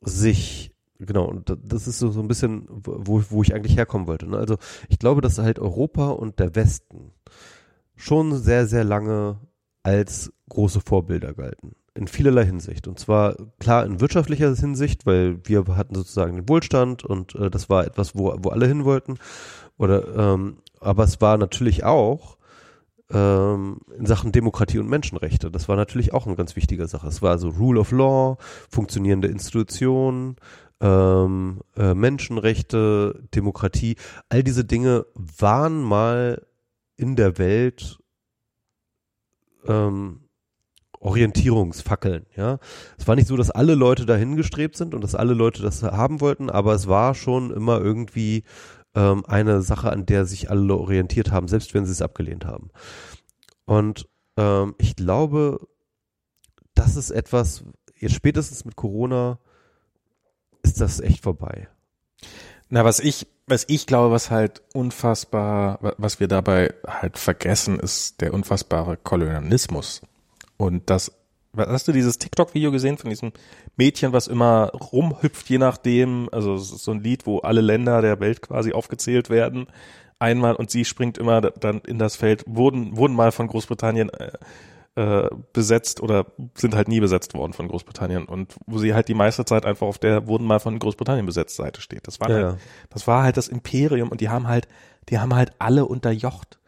sich 0.00 0.72
genau, 0.98 1.26
und 1.26 1.56
das 1.62 1.86
ist 1.86 1.98
so, 1.98 2.10
so 2.10 2.20
ein 2.20 2.28
bisschen, 2.28 2.66
wo, 2.68 3.22
wo 3.28 3.42
ich 3.42 3.54
eigentlich 3.54 3.76
herkommen 3.76 4.06
wollte. 4.06 4.28
Ne? 4.28 4.38
Also 4.38 4.56
ich 4.88 4.98
glaube, 4.98 5.20
dass 5.20 5.38
halt 5.38 5.58
Europa 5.58 6.08
und 6.08 6.38
der 6.38 6.54
Westen 6.54 7.12
schon 7.96 8.36
sehr, 8.36 8.66
sehr 8.66 8.84
lange 8.84 9.40
als 9.82 10.32
große 10.48 10.80
Vorbilder 10.80 11.34
galten. 11.34 11.74
In 11.94 12.08
vielerlei 12.08 12.44
Hinsicht. 12.44 12.88
Und 12.88 12.98
zwar 12.98 13.36
klar 13.58 13.86
in 13.86 14.00
wirtschaftlicher 14.00 14.54
Hinsicht, 14.54 15.06
weil 15.06 15.38
wir 15.44 15.64
hatten 15.76 15.94
sozusagen 15.94 16.36
den 16.36 16.48
Wohlstand 16.48 17.04
und 17.04 17.34
äh, 17.36 17.50
das 17.50 17.70
war 17.70 17.86
etwas, 17.86 18.14
wo, 18.14 18.36
wo 18.38 18.50
alle 18.50 18.66
hin 18.66 18.84
wollten. 18.84 19.18
Oder 19.78 20.34
ähm, 20.34 20.58
aber 20.80 21.04
es 21.04 21.20
war 21.20 21.38
natürlich 21.38 21.84
auch 21.84 22.36
ähm, 23.10 23.78
in 23.96 24.06
Sachen 24.06 24.32
Demokratie 24.32 24.78
und 24.78 24.88
Menschenrechte. 24.88 25.50
Das 25.50 25.68
war 25.68 25.76
natürlich 25.76 26.12
auch 26.12 26.26
eine 26.26 26.36
ganz 26.36 26.56
wichtige 26.56 26.86
Sache. 26.86 27.08
Es 27.08 27.22
war 27.22 27.30
also 27.30 27.48
Rule 27.48 27.80
of 27.80 27.92
Law, 27.92 28.36
funktionierende 28.68 29.28
Institutionen, 29.28 30.36
ähm, 30.80 31.60
äh, 31.76 31.94
Menschenrechte, 31.94 33.22
Demokratie. 33.34 33.96
All 34.28 34.42
diese 34.42 34.64
Dinge 34.64 35.06
waren 35.14 35.82
mal 35.82 36.45
in 36.96 37.16
der 37.16 37.38
Welt 37.38 37.98
ähm, 39.66 40.26
Orientierungsfackeln, 40.98 42.26
ja. 42.36 42.58
Es 42.98 43.06
war 43.06 43.16
nicht 43.16 43.28
so, 43.28 43.36
dass 43.36 43.50
alle 43.50 43.74
Leute 43.74 44.06
dahin 44.06 44.36
gestrebt 44.36 44.76
sind 44.76 44.94
und 44.94 45.02
dass 45.02 45.14
alle 45.14 45.34
Leute 45.34 45.62
das 45.62 45.82
haben 45.82 46.20
wollten, 46.20 46.50
aber 46.50 46.74
es 46.74 46.88
war 46.88 47.14
schon 47.14 47.50
immer 47.50 47.80
irgendwie 47.80 48.44
ähm, 48.94 49.24
eine 49.26 49.62
Sache, 49.62 49.90
an 49.90 50.06
der 50.06 50.24
sich 50.26 50.50
alle 50.50 50.74
orientiert 50.74 51.30
haben, 51.30 51.48
selbst 51.48 51.74
wenn 51.74 51.84
sie 51.84 51.92
es 51.92 52.02
abgelehnt 52.02 52.44
haben. 52.44 52.70
Und 53.66 54.08
ähm, 54.36 54.74
ich 54.78 54.96
glaube, 54.96 55.68
das 56.74 56.96
ist 56.96 57.10
etwas, 57.10 57.64
jetzt 57.94 58.14
spätestens 58.14 58.64
mit 58.64 58.76
Corona 58.76 59.38
ist 60.62 60.80
das 60.80 61.00
echt 61.00 61.22
vorbei. 61.22 61.68
Na, 62.68 62.84
was 62.84 63.00
ich, 63.00 63.26
was 63.46 63.64
ich 63.68 63.86
glaube, 63.86 64.12
was 64.12 64.30
halt 64.30 64.62
unfassbar, 64.74 65.78
was 65.98 66.18
wir 66.18 66.26
dabei 66.26 66.74
halt 66.86 67.18
vergessen, 67.18 67.78
ist 67.78 68.20
der 68.20 68.34
unfassbare 68.34 68.96
Kolonialismus. 68.96 70.02
Und 70.56 70.90
das, 70.90 71.12
hast 71.56 71.86
du 71.86 71.92
dieses 71.92 72.18
TikTok-Video 72.18 72.72
gesehen 72.72 72.98
von 72.98 73.10
diesem 73.10 73.32
Mädchen, 73.76 74.12
was 74.12 74.26
immer 74.26 74.72
rumhüpft, 74.72 75.48
je 75.48 75.58
nachdem, 75.58 76.28
also 76.32 76.56
so 76.56 76.90
ein 76.90 77.02
Lied, 77.02 77.26
wo 77.26 77.38
alle 77.38 77.60
Länder 77.60 78.02
der 78.02 78.18
Welt 78.20 78.42
quasi 78.42 78.72
aufgezählt 78.72 79.30
werden, 79.30 79.68
einmal 80.18 80.56
und 80.56 80.70
sie 80.70 80.84
springt 80.84 81.18
immer 81.18 81.40
dann 81.40 81.80
in 81.80 81.98
das 81.98 82.16
Feld, 82.16 82.42
wurden, 82.46 82.96
wurden 82.96 83.14
mal 83.14 83.32
von 83.32 83.46
Großbritannien 83.46 84.10
äh, 84.10 84.32
äh, 84.96 85.28
besetzt 85.52 86.00
oder 86.00 86.26
sind 86.54 86.74
halt 86.74 86.88
nie 86.88 87.00
besetzt 87.00 87.34
worden 87.34 87.52
von 87.52 87.68
Großbritannien 87.68 88.24
und 88.24 88.56
wo 88.66 88.78
sie 88.78 88.94
halt 88.94 89.08
die 89.08 89.14
meiste 89.14 89.44
Zeit 89.44 89.66
einfach 89.66 89.86
auf 89.86 89.98
der 89.98 90.26
wurden 90.26 90.46
mal 90.46 90.58
von 90.58 90.78
Großbritannien 90.78 91.26
besetzt 91.26 91.56
Seite 91.56 91.82
steht. 91.82 92.06
Das 92.06 92.18
war 92.18 92.30
ja, 92.30 92.36
halt, 92.36 92.58
das 92.88 93.06
war 93.06 93.22
halt 93.22 93.36
das 93.36 93.48
Imperium 93.48 94.08
und 94.10 94.22
die 94.22 94.30
haben 94.30 94.48
halt, 94.48 94.68
die 95.10 95.18
haben 95.18 95.34
halt 95.34 95.52
alle 95.58 95.84
unterjocht. 95.84 96.58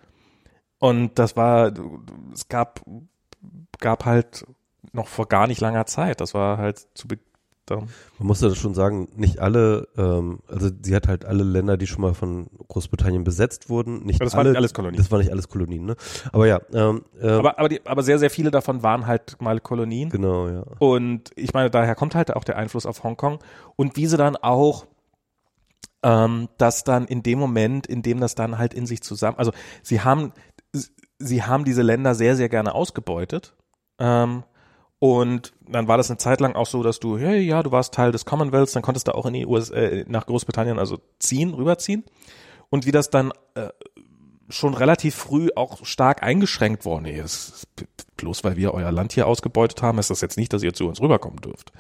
Und 0.79 1.19
das 1.19 1.37
war, 1.37 1.73
es 2.33 2.49
gab, 2.49 2.83
gab 3.81 4.05
halt 4.05 4.45
noch 4.93 5.09
vor 5.09 5.27
gar 5.27 5.47
nicht 5.47 5.61
langer 5.61 5.87
Zeit. 5.87 6.21
Das 6.21 6.35
war 6.35 6.59
halt 6.59 6.87
zu, 6.95 7.09
darum. 7.71 7.89
Man 8.19 8.27
muss 8.27 8.41
ja 8.41 8.55
schon 8.55 8.75
sagen, 8.75 9.09
nicht 9.17 9.39
alle, 9.39 9.89
ähm, 9.97 10.41
also 10.49 10.71
sie 10.83 10.95
hat 10.95 11.09
halt 11.09 11.25
alle 11.25 11.45
Länder, 11.45 11.77
die 11.77 11.87
schon 11.87 12.03
mal 12.03 12.15
von 12.15 12.49
Großbritannien 12.69 13.25
besetzt 13.25 13.69
wurden, 13.69 14.05
nicht 14.05 14.21
das 14.21 14.35
alle, 14.35 14.39
waren 14.39 14.53
nicht 14.53 14.57
alles 14.59 14.75
Kolonien. 14.75 14.97
Das 14.97 15.11
waren 15.11 15.21
nicht 15.21 15.31
alles 15.31 15.49
Kolonien, 15.49 15.85
ne? 15.85 15.97
Aber 16.33 16.47
ja. 16.47 16.61
Ähm, 16.73 17.05
äh, 17.21 17.29
aber 17.31 17.59
aber, 17.59 17.69
die, 17.69 17.85
aber 17.87 18.03
sehr 18.03 18.19
sehr 18.19 18.31
viele 18.31 18.51
davon 18.51 18.83
waren 18.83 19.07
halt 19.07 19.41
mal 19.41 19.61
Kolonien. 19.61 20.11
Genau, 20.11 20.49
ja. 20.49 20.65
Und 20.79 21.31
ich 21.37 21.53
meine, 21.55 21.71
daher 21.71 21.95
kommt 21.95 22.15
halt 22.15 22.35
auch 22.35 22.45
der 22.45 22.57
Einfluss 22.57 22.87
auf 22.87 23.03
Hongkong 23.05 23.39
und 23.77 23.97
wie 23.97 24.07
sie 24.07 24.17
dann 24.17 24.37
auch 24.37 24.87
ähm, 26.03 26.49
dass 26.59 26.85
dann 26.85 27.07
in 27.07 27.23
dem 27.23 27.39
Moment, 27.39 27.87
in 27.87 28.03
dem 28.03 28.21
das 28.21 28.35
dann 28.35 28.59
halt 28.59 28.75
in 28.75 28.87
sich 28.87 29.03
zusammen, 29.03 29.37
also 29.37 29.53
sie 29.83 30.01
haben 30.01 30.33
sie 31.19 31.43
haben 31.43 31.65
diese 31.65 31.83
Länder 31.83 32.15
sehr 32.15 32.37
sehr 32.37 32.49
gerne 32.49 32.75
ausgebeutet. 32.75 33.55
Ähm, 33.99 34.45
und 34.99 35.53
dann 35.69 35.87
war 35.87 35.97
das 35.97 36.11
eine 36.11 36.19
Zeit 36.19 36.41
lang 36.41 36.55
auch 36.57 36.67
so, 36.67 36.83
dass 36.83 36.99
du, 36.99 37.19
hey, 37.19 37.41
ja, 37.41 37.63
du 37.63 37.71
warst 37.71 37.95
Teil 37.95 38.11
des 38.11 38.25
Commonwealths, 38.25 38.73
dann 38.73 38.83
konntest 38.83 39.09
du 39.09 39.15
auch 39.15 39.27
in 39.27 39.35
die 39.35 39.47
US, 39.47 39.71
äh, 39.71 40.05
nach 40.09 40.27
Großbritannien 40.27 40.79
also 40.79 40.99
ziehen, 41.19 41.55
rüberziehen. 41.55 42.05
Und 42.71 42.85
wie 42.85 42.91
das 42.91 43.09
dann 43.09 43.33
äh, 43.55 43.69
schon 44.49 44.75
relativ 44.75 45.15
früh 45.15 45.49
auch 45.55 45.85
stark 45.85 46.23
eingeschränkt 46.23 46.85
worden 46.85 47.05
ist, 47.05 47.69
bloß 48.17 48.45
weil 48.45 48.57
wir 48.57 48.75
euer 48.75 48.91
Land 48.91 49.13
hier 49.13 49.27
ausgebeutet 49.27 49.83
haben, 49.83 49.99
ist 49.99 50.11
das 50.11 50.21
jetzt 50.21 50.37
nicht, 50.37 50.53
dass 50.53 50.63
ihr 50.63 50.75
zu 50.75 50.89
uns 50.89 51.01
rüberkommen 51.01 51.41
dürft. 51.41 51.73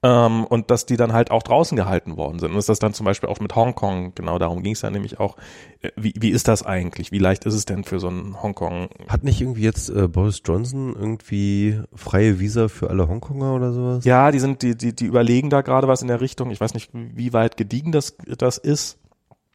Ähm, 0.00 0.44
und 0.44 0.70
dass 0.70 0.86
die 0.86 0.96
dann 0.96 1.12
halt 1.12 1.32
auch 1.32 1.42
draußen 1.42 1.74
gehalten 1.74 2.16
worden 2.16 2.38
sind. 2.38 2.52
Und 2.52 2.58
ist 2.58 2.68
das 2.68 2.78
dann 2.78 2.94
zum 2.94 3.04
Beispiel 3.04 3.28
auch 3.28 3.40
mit 3.40 3.56
Hongkong, 3.56 4.14
genau 4.14 4.38
darum 4.38 4.62
ging 4.62 4.74
es 4.74 4.82
ja 4.82 4.90
nämlich 4.90 5.18
auch, 5.18 5.36
äh, 5.80 5.90
wie, 5.96 6.14
wie 6.16 6.30
ist 6.30 6.46
das 6.46 6.64
eigentlich? 6.64 7.10
Wie 7.10 7.18
leicht 7.18 7.46
ist 7.46 7.54
es 7.54 7.64
denn 7.64 7.82
für 7.82 7.98
so 7.98 8.06
einen 8.06 8.40
Hongkong? 8.40 8.90
Hat 9.08 9.24
nicht 9.24 9.40
irgendwie 9.40 9.62
jetzt 9.62 9.90
äh, 9.90 10.06
Boris 10.06 10.40
Johnson 10.44 10.94
irgendwie 10.96 11.80
freie 11.96 12.38
Visa 12.38 12.68
für 12.68 12.90
alle 12.90 13.08
Hongkonger 13.08 13.54
oder 13.54 13.72
sowas? 13.72 14.04
Ja, 14.04 14.30
die 14.30 14.38
sind, 14.38 14.62
die, 14.62 14.76
die, 14.76 14.94
die 14.94 15.06
überlegen 15.06 15.50
da 15.50 15.62
gerade 15.62 15.88
was 15.88 16.00
in 16.00 16.08
der 16.08 16.20
Richtung. 16.20 16.52
Ich 16.52 16.60
weiß 16.60 16.74
nicht, 16.74 16.90
wie 16.92 17.32
weit 17.32 17.56
gediegen 17.56 17.90
das, 17.90 18.16
das 18.38 18.56
ist. 18.56 18.98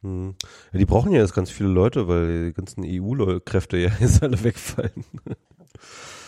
Hm. 0.02 0.34
Ja, 0.72 0.78
die 0.78 0.84
brauchen 0.84 1.10
ja 1.12 1.20
jetzt 1.20 1.34
ganz 1.34 1.50
viele 1.50 1.70
Leute, 1.70 2.06
weil 2.06 2.48
die 2.48 2.52
ganzen 2.52 2.84
EU-Kräfte 2.84 3.76
ja 3.78 3.90
jetzt 3.98 4.22
alle 4.22 4.44
wegfallen. 4.44 5.06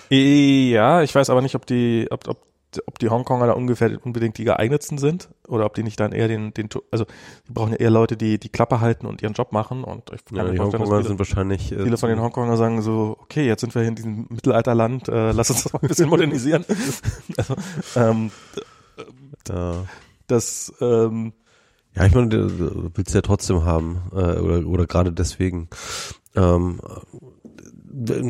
Ja, 0.09 1.03
ich 1.03 1.15
weiß 1.15 1.29
aber 1.29 1.43
nicht, 1.43 1.55
ob 1.55 1.67
die, 1.67 2.07
ob, 2.11 2.27
ob 2.29 2.56
ob 2.87 2.99
die 2.99 3.09
Hongkonger 3.09 3.47
da 3.47 3.53
ungefähr 3.53 3.99
unbedingt 4.05 4.39
die 4.39 4.45
geeignetsten 4.45 4.99
sind 4.99 5.29
oder 5.49 5.67
ob 5.67 5.75
die 5.75 5.83
nicht 5.83 5.99
dann 5.99 6.13
eher 6.13 6.29
den, 6.29 6.53
den 6.53 6.69
also 6.91 7.07
die 7.49 7.53
brauchen 7.53 7.73
ja 7.73 7.79
eher 7.79 7.91
Leute, 7.91 8.17
die 8.17 8.39
die 8.39 8.49
Klappe 8.49 8.81
halten 8.81 9.07
und 9.07 9.23
ihren 9.23 9.33
Job 9.33 9.53
machen 9.53 9.85
und 9.85 10.11
ich 10.13 10.25
kann 10.25 10.37
ja, 10.37 10.49
die 10.51 10.59
Hongkonger 10.59 11.03
sind 11.03 11.19
wahrscheinlich 11.19 11.73
äh, 11.73 11.83
viele 11.83 11.97
von 11.97 12.09
den 12.09 12.21
Hongkonger 12.21 12.57
sagen 12.57 12.83
so, 12.83 13.17
okay, 13.21 13.47
jetzt 13.47 13.61
sind 13.61 13.75
wir 13.75 13.83
hier 13.83 13.89
in 13.89 13.95
diesem 13.95 14.27
Mittelalterland, 14.29 15.09
äh, 15.09 15.33
lass 15.33 15.51
uns 15.51 15.65
das 15.65 15.73
mal 15.73 15.81
ein 15.83 15.89
bisschen 15.89 16.09
modernisieren. 16.09 16.65
also, 17.37 17.55
ähm, 17.95 18.31
ja. 19.49 19.85
das 20.27 20.73
ähm, 20.81 21.33
ja, 21.95 22.05
ich 22.05 22.15
meine, 22.15 22.29
du 22.29 22.91
willst 22.95 23.15
ja 23.15 23.23
trotzdem 23.23 23.65
haben 23.65 24.03
äh, 24.13 24.39
oder 24.39 24.67
oder 24.67 24.87
gerade 24.87 25.13
deswegen. 25.13 25.69
Ähm, 26.35 26.79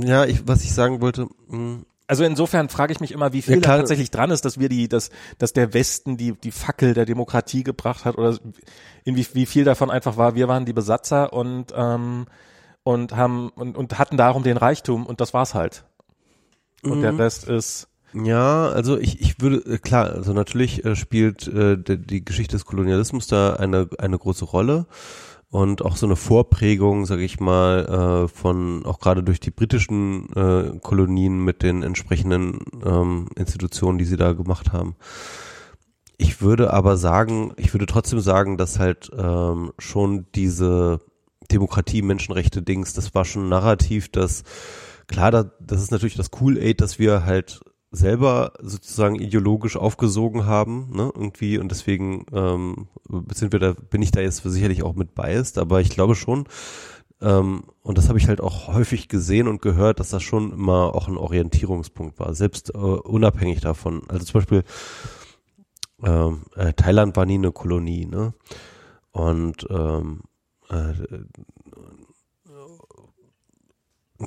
ja, 0.05 0.25
ich, 0.25 0.47
was 0.47 0.63
ich 0.63 0.73
sagen 0.73 1.01
wollte. 1.01 1.23
Mh, 1.49 1.51
hm, 1.51 1.87
also 2.09 2.25
insofern 2.25 2.69
frage 2.69 2.93
ich 2.93 3.01
mich 3.01 3.13
immer, 3.13 3.33
wie 3.33 3.43
viel 3.43 3.57
ja, 3.57 3.61
da 3.61 3.77
tatsächlich 3.79 4.11
dran 4.11 4.31
ist, 4.31 4.45
dass 4.45 4.59
wir 4.59 4.69
die, 4.69 4.89
dass, 4.89 5.11
dass 5.39 5.53
der 5.53 5.75
Westen 5.75 6.17
die, 6.17 6.33
die 6.33 6.53
Fackel 6.53 6.95
der 6.95 7.05
Demokratie 7.05 7.65
gebracht 7.65 8.05
hat 8.05 8.17
oder 8.17 8.39
in 9.05 9.17
wie, 9.17 9.27
wie 9.33 9.47
viel 9.47 9.65
davon 9.65 9.91
einfach 9.91 10.17
war, 10.17 10.35
wir 10.35 10.49
waren 10.49 10.65
die 10.65 10.73
Besatzer 10.73 11.33
und, 11.33 11.73
ähm, 11.77 12.27
und 12.85 13.17
haben, 13.17 13.49
und, 13.51 13.77
und 13.77 13.99
hatten 13.99 14.17
darum 14.17 14.43
den 14.43 14.57
Reichtum 14.57 15.07
und 15.07 15.21
das 15.21 15.35
war's 15.35 15.55
halt. 15.55 15.85
Und 16.83 16.99
mhm. 16.99 17.03
der 17.03 17.19
Rest 17.19 17.49
ist, 17.49 17.89
ja, 18.13 18.69
also 18.69 18.99
ich, 18.99 19.21
ich 19.21 19.41
würde, 19.41 19.57
äh, 19.75 19.79
klar, 19.79 20.13
also 20.13 20.33
natürlich 20.33 20.85
äh, 20.85 20.97
spielt 20.97 21.49
äh, 21.49 21.77
die, 21.77 21.99
die 21.99 22.25
Geschichte 22.25 22.57
des 22.57 22.65
Kolonialismus 22.65 23.27
da 23.27 23.55
eine, 23.55 23.89
eine 23.99 24.19
große 24.19 24.45
Rolle 24.45 24.87
und 25.51 25.83
auch 25.83 25.97
so 25.97 26.07
eine 26.07 26.17
Vorprägung, 26.17 27.07
sage 27.07 27.25
ich 27.25 27.41
mal, 27.41 28.25
äh, 28.25 28.29
von 28.29 28.85
auch 28.85 28.99
gerade 28.99 29.23
durch 29.23 29.41
die 29.41 29.51
britischen 29.51 30.29
äh, 30.35 30.79
Kolonien 30.81 31.45
mit 31.45 31.63
den 31.63 31.83
entsprechenden 31.83 32.59
ähm, 32.85 33.29
Institutionen, 33.37 33.99
die 33.99 34.05
sie 34.05 34.17
da 34.17 34.33
gemacht 34.33 34.73
haben. 34.73 34.97
Ich 36.19 36.41
würde 36.41 36.73
aber 36.73 36.97
sagen, 36.97 37.53
ich 37.57 37.75
würde 37.75 37.87
trotzdem 37.87 38.21
sagen, 38.21 38.57
dass 38.57 38.79
halt 38.79 39.11
ähm, 39.17 39.73
schon 39.79 40.27
diese 40.35 41.01
Demokratie, 41.51 42.03
Menschenrechte 42.03 42.63
Dings, 42.63 42.95
das 42.95 43.15
war 43.15 43.25
schon 43.25 43.47
ein 43.47 43.51
Narrativ, 43.51 44.09
das 44.11 44.43
klar, 45.07 45.31
da, 45.31 45.51
das 45.61 45.83
ist 45.83 45.93
natürlich 45.93 46.17
das 46.17 46.31
Cool 46.41 46.59
Aid, 46.59 46.81
dass 46.81 46.99
wir 46.99 47.25
halt 47.25 47.61
selber 47.91 48.53
sozusagen 48.61 49.17
ideologisch 49.17 49.77
aufgesogen 49.77 50.47
haben, 50.47 50.91
ne, 50.93 51.13
irgendwie 51.15 51.59
und 51.59 51.71
deswegen 51.71 52.27
ähm, 52.33 52.89
sind 53.33 53.53
wir 53.53 53.61
da, 53.61 53.73
bin 53.73 54.03
ich 54.03 54.11
da 54.11 54.21
jetzt 54.21 54.43
sicherlich 54.43 54.83
auch 54.83 54.95
mit 54.95 55.15
biased, 55.15 55.59
aber 55.59 55.81
ich 55.81 55.91
glaube 55.91 56.15
schon, 56.15 56.47
ähm, 57.21 57.65
und 57.83 57.97
das 57.97 58.09
habe 58.09 58.19
ich 58.19 58.29
halt 58.29 58.41
auch 58.41 58.69
häufig 58.69 59.09
gesehen 59.09 59.49
und 59.49 59.63
gehört, 59.63 60.01
dass 60.01 60.11
das 60.11 60.23
schon 60.23 60.53
immer 60.53 60.95
auch 60.95 61.09
ein 61.09 61.17
Orientierungspunkt 61.17 62.19
war, 62.19 62.35
selbst 62.35 62.75
äh, 62.75 62.79
unabhängig 62.79 63.61
davon. 63.61 64.03
Also 64.09 64.27
zum 64.27 64.41
Beispiel 64.41 64.65
ähm, 66.03 66.43
äh, 66.57 66.73
Thailand 66.75 67.17
war 67.17 67.25
nie 67.25 67.35
eine 67.35 67.53
Kolonie, 67.53 68.05
ne? 68.07 68.35
Und 69.13 69.67
ähm, 69.71 70.25
äh, 70.69 70.93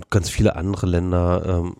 ganz 0.10 0.30
viele 0.30 0.56
andere 0.56 0.88
Länder 0.88 1.46
ähm, 1.46 1.76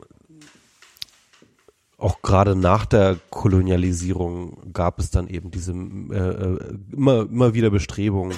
auch 2.00 2.22
gerade 2.22 2.56
nach 2.56 2.86
der 2.86 3.18
Kolonialisierung 3.30 4.72
gab 4.74 5.00
es 5.00 5.12
dann 5.12 5.28
eben 5.28 5.52
diese 5.52 5.74
äh, 5.74 6.16
äh, 6.16 6.78
immer, 6.92 7.22
immer 7.22 7.54
wieder 7.54 7.70
Bestrebungen, 7.70 8.38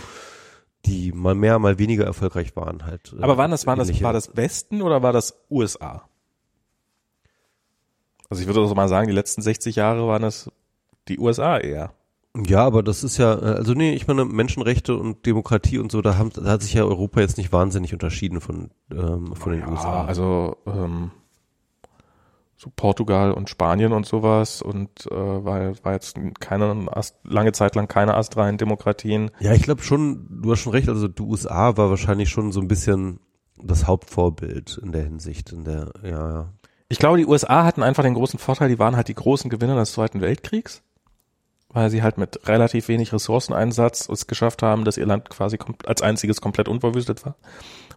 die 0.86 1.12
mal 1.12 1.36
mehr, 1.36 1.60
mal 1.60 1.78
weniger 1.78 2.06
erfolgreich 2.06 2.56
waren 2.56 2.86
halt. 2.86 3.14
Äh, 3.18 3.24
Aber 3.24 3.38
waren 3.38 3.52
das, 3.52 3.66
waren 3.68 3.80
das, 3.80 4.02
war 4.02 4.14
das 4.14 4.36
Westen 4.36 4.82
oder 4.82 5.04
war 5.04 5.14
das 5.14 5.36
USA? 5.50 6.04
Also 8.30 8.42
ich 8.42 8.48
würde 8.48 8.62
doch 8.62 8.76
mal 8.76 8.88
sagen, 8.88 9.08
die 9.08 9.14
letzten 9.14 9.42
60 9.42 9.76
Jahre 9.76 10.08
waren 10.08 10.22
das 10.22 10.50
die 11.08 11.20
USA 11.20 11.58
eher. 11.58 11.94
Ja, 12.36 12.66
aber 12.66 12.82
das 12.82 13.04
ist 13.04 13.18
ja, 13.18 13.34
äh, 13.34 13.56
also 13.58 13.74
nee, 13.74 13.94
ich 13.94 14.08
meine, 14.08 14.24
Menschenrechte 14.26 14.96
und 14.96 15.26
Demokratie 15.26 15.80
und 15.80 15.92
so, 15.92 16.02
da, 16.02 16.18
haben, 16.18 16.32
da 16.34 16.44
hat 16.46 16.62
sich 16.62 16.74
ja 16.74 16.84
Europa 16.84 17.20
jetzt 17.20 17.38
nicht 17.38 17.52
wahnsinnig 17.52 17.94
unterschieden 17.94 18.40
von, 18.40 18.72
ähm, 18.90 19.36
von 19.36 19.52
den 19.52 19.62
ja, 19.62 19.70
USA. 19.70 20.06
Also 20.06 20.58
ähm, 20.66 21.12
so 22.62 22.72
Portugal 22.76 23.32
und 23.32 23.50
Spanien 23.50 23.92
und 23.92 24.06
sowas 24.06 24.62
und 24.62 25.08
äh, 25.10 25.16
war, 25.16 25.74
war 25.84 25.94
jetzt 25.94 26.16
keine 26.40 26.96
Ast, 26.96 27.16
lange 27.24 27.54
Zeit 27.54 27.74
lang 27.74 27.88
keine 27.88 28.14
astreinen 28.14 28.60
Demokratien. 28.60 29.32
Ja, 29.40 29.54
ich 29.54 29.64
glaube 29.64 29.82
schon, 29.82 30.28
du 30.30 30.52
hast 30.52 30.60
schon 30.60 30.72
recht, 30.72 30.88
also 30.88 31.08
die 31.08 31.24
USA 31.24 31.76
war 31.78 31.90
wahrscheinlich 31.90 32.30
schon 32.30 32.52
so 32.52 32.62
ein 32.62 32.68
bisschen 32.68 33.20
das 33.58 33.88
Hauptvorbild 33.88 34.80
in 34.84 34.92
der 34.92 35.02
Hinsicht, 35.02 35.52
in 35.52 35.64
der, 35.64 35.92
ja, 36.04 36.10
ja. 36.34 36.54
Ich 36.88 37.00
glaube, 37.00 37.18
die 37.18 37.26
USA 37.26 37.64
hatten 37.64 37.82
einfach 37.82 38.04
den 38.04 38.14
großen 38.14 38.38
Vorteil, 38.38 38.70
die 38.70 38.78
waren 38.78 38.96
halt 38.96 39.08
die 39.08 39.16
großen 39.16 39.50
Gewinner 39.50 39.76
des 39.76 39.94
Zweiten 39.94 40.22
Weltkriegs 40.22 40.84
weil 41.74 41.90
sie 41.90 42.04
halt 42.04 42.18
mit 42.18 42.48
relativ 42.50 42.90
wenig 42.90 43.14
Ressourceneinsatz 43.14 44.10
es 44.10 44.28
geschafft 44.28 44.62
haben, 44.62 44.84
dass 44.84 44.98
ihr 44.98 45.06
Land 45.06 45.30
quasi 45.30 45.58
als 45.86 46.02
einziges 46.02 46.42
komplett 46.42 46.68
unverwüstet 46.68 47.26
war 47.26 47.36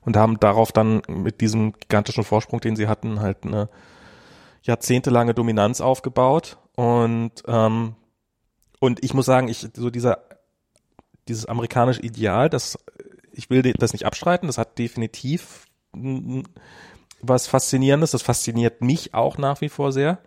und 0.03 0.17
haben 0.17 0.39
darauf 0.39 0.71
dann 0.71 1.03
mit 1.09 1.41
diesem 1.41 1.73
gigantischen 1.73 2.23
Vorsprung, 2.23 2.61
den 2.61 2.77
sie 2.77 2.87
hatten, 2.87 3.19
halt 3.19 3.39
eine 3.43 3.69
jahrzehntelange 4.65 5.35
Dominanz 5.35 5.81
aufgebaut 5.81 6.59
und 6.77 7.33
ähm, 7.47 7.95
und 8.81 9.03
ich 9.03 9.15
muss 9.15 9.27
sagen, 9.27 9.49
ich 9.49 9.69
so 9.75 9.91
dieser 9.91 10.19
dieses 11.29 11.47
amerikanische 11.47 12.03
Ideal, 12.03 12.51
das 12.51 12.79
ich 13.33 13.51
will 13.51 13.63
das 13.63 13.93
nicht 13.93 14.07
abstreiten, 14.07 14.47
das 14.47 14.59
hat 14.59 14.79
definitiv 14.79 15.67
was 17.21 17.47
faszinierendes, 17.47 18.11
das 18.11 18.23
fasziniert 18.23 18.81
mich 18.83 19.15
auch 19.15 19.39
nach 19.39 19.61
wie 19.61 19.69
vor 19.69 19.93
sehr. 19.93 20.19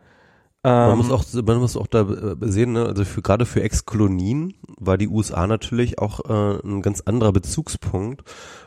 Man 0.64 0.92
ähm, 0.92 0.98
muss 0.98 1.12
auch, 1.12 1.24
man 1.44 1.60
muss 1.60 1.78
auch 1.78 1.88
da 1.88 2.02
äh, 2.02 2.36
sehen, 2.42 2.74
ne, 2.74 2.86
also 2.86 3.06
für, 3.06 3.22
gerade 3.22 3.46
für 3.46 3.62
Ex-Kolonien 3.62 4.56
war 4.78 4.98
die 4.98 5.08
USA 5.08 5.48
natürlich 5.48 6.00
auch 6.00 6.20
äh, 6.26 6.60
ein 6.62 6.82
ganz 6.82 7.02
anderer 7.02 7.32
Bezugspunkt, 7.32 8.24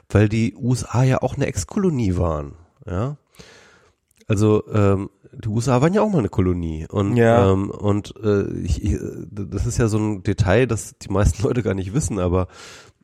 weil 0.09 0.29
die 0.29 0.55
USA 0.57 1.03
ja 1.03 1.21
auch 1.21 1.37
eine 1.37 1.47
Ex-Kolonie 1.47 2.17
waren, 2.17 2.55
ja. 2.87 3.17
Also 4.31 4.63
ähm, 4.73 5.11
die 5.33 5.49
USA 5.49 5.81
waren 5.81 5.93
ja 5.93 6.03
auch 6.03 6.11
mal 6.11 6.19
eine 6.19 6.29
Kolonie 6.29 6.87
und 6.89 7.17
ja. 7.17 7.51
ähm, 7.51 7.71
und 7.71 8.15
äh, 8.23 8.49
ich, 8.59 8.83
ich, 8.85 8.97
das 9.31 9.67
ist 9.67 9.79
ja 9.79 9.89
so 9.89 9.99
ein 9.99 10.23
Detail, 10.23 10.67
das 10.67 10.97
die 10.99 11.11
meisten 11.11 11.43
Leute 11.47 11.65
gar 11.65 11.75
nicht 11.75 11.95
wissen, 11.95 12.21
aber 12.21 12.47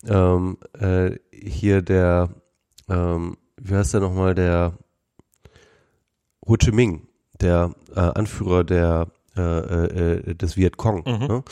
ähm, 0.07 0.59
äh, 0.79 1.17
hier 1.33 1.83
der 1.83 2.29
ähm, 2.89 3.39
wie 3.57 3.75
heißt 3.75 3.95
der 3.95 4.01
nochmal 4.01 4.37
der 4.37 4.75
Ho 6.47 6.57
Chi 6.57 6.71
Minh 6.71 7.09
der 7.41 7.73
äh, 7.95 8.01
Anführer 8.01 8.63
der 8.63 9.09
äh, 9.37 9.43
äh, 9.43 10.35
des 10.35 10.57
Vietcong. 10.57 11.03
Mhm. 11.07 11.27
Ne? 11.27 11.45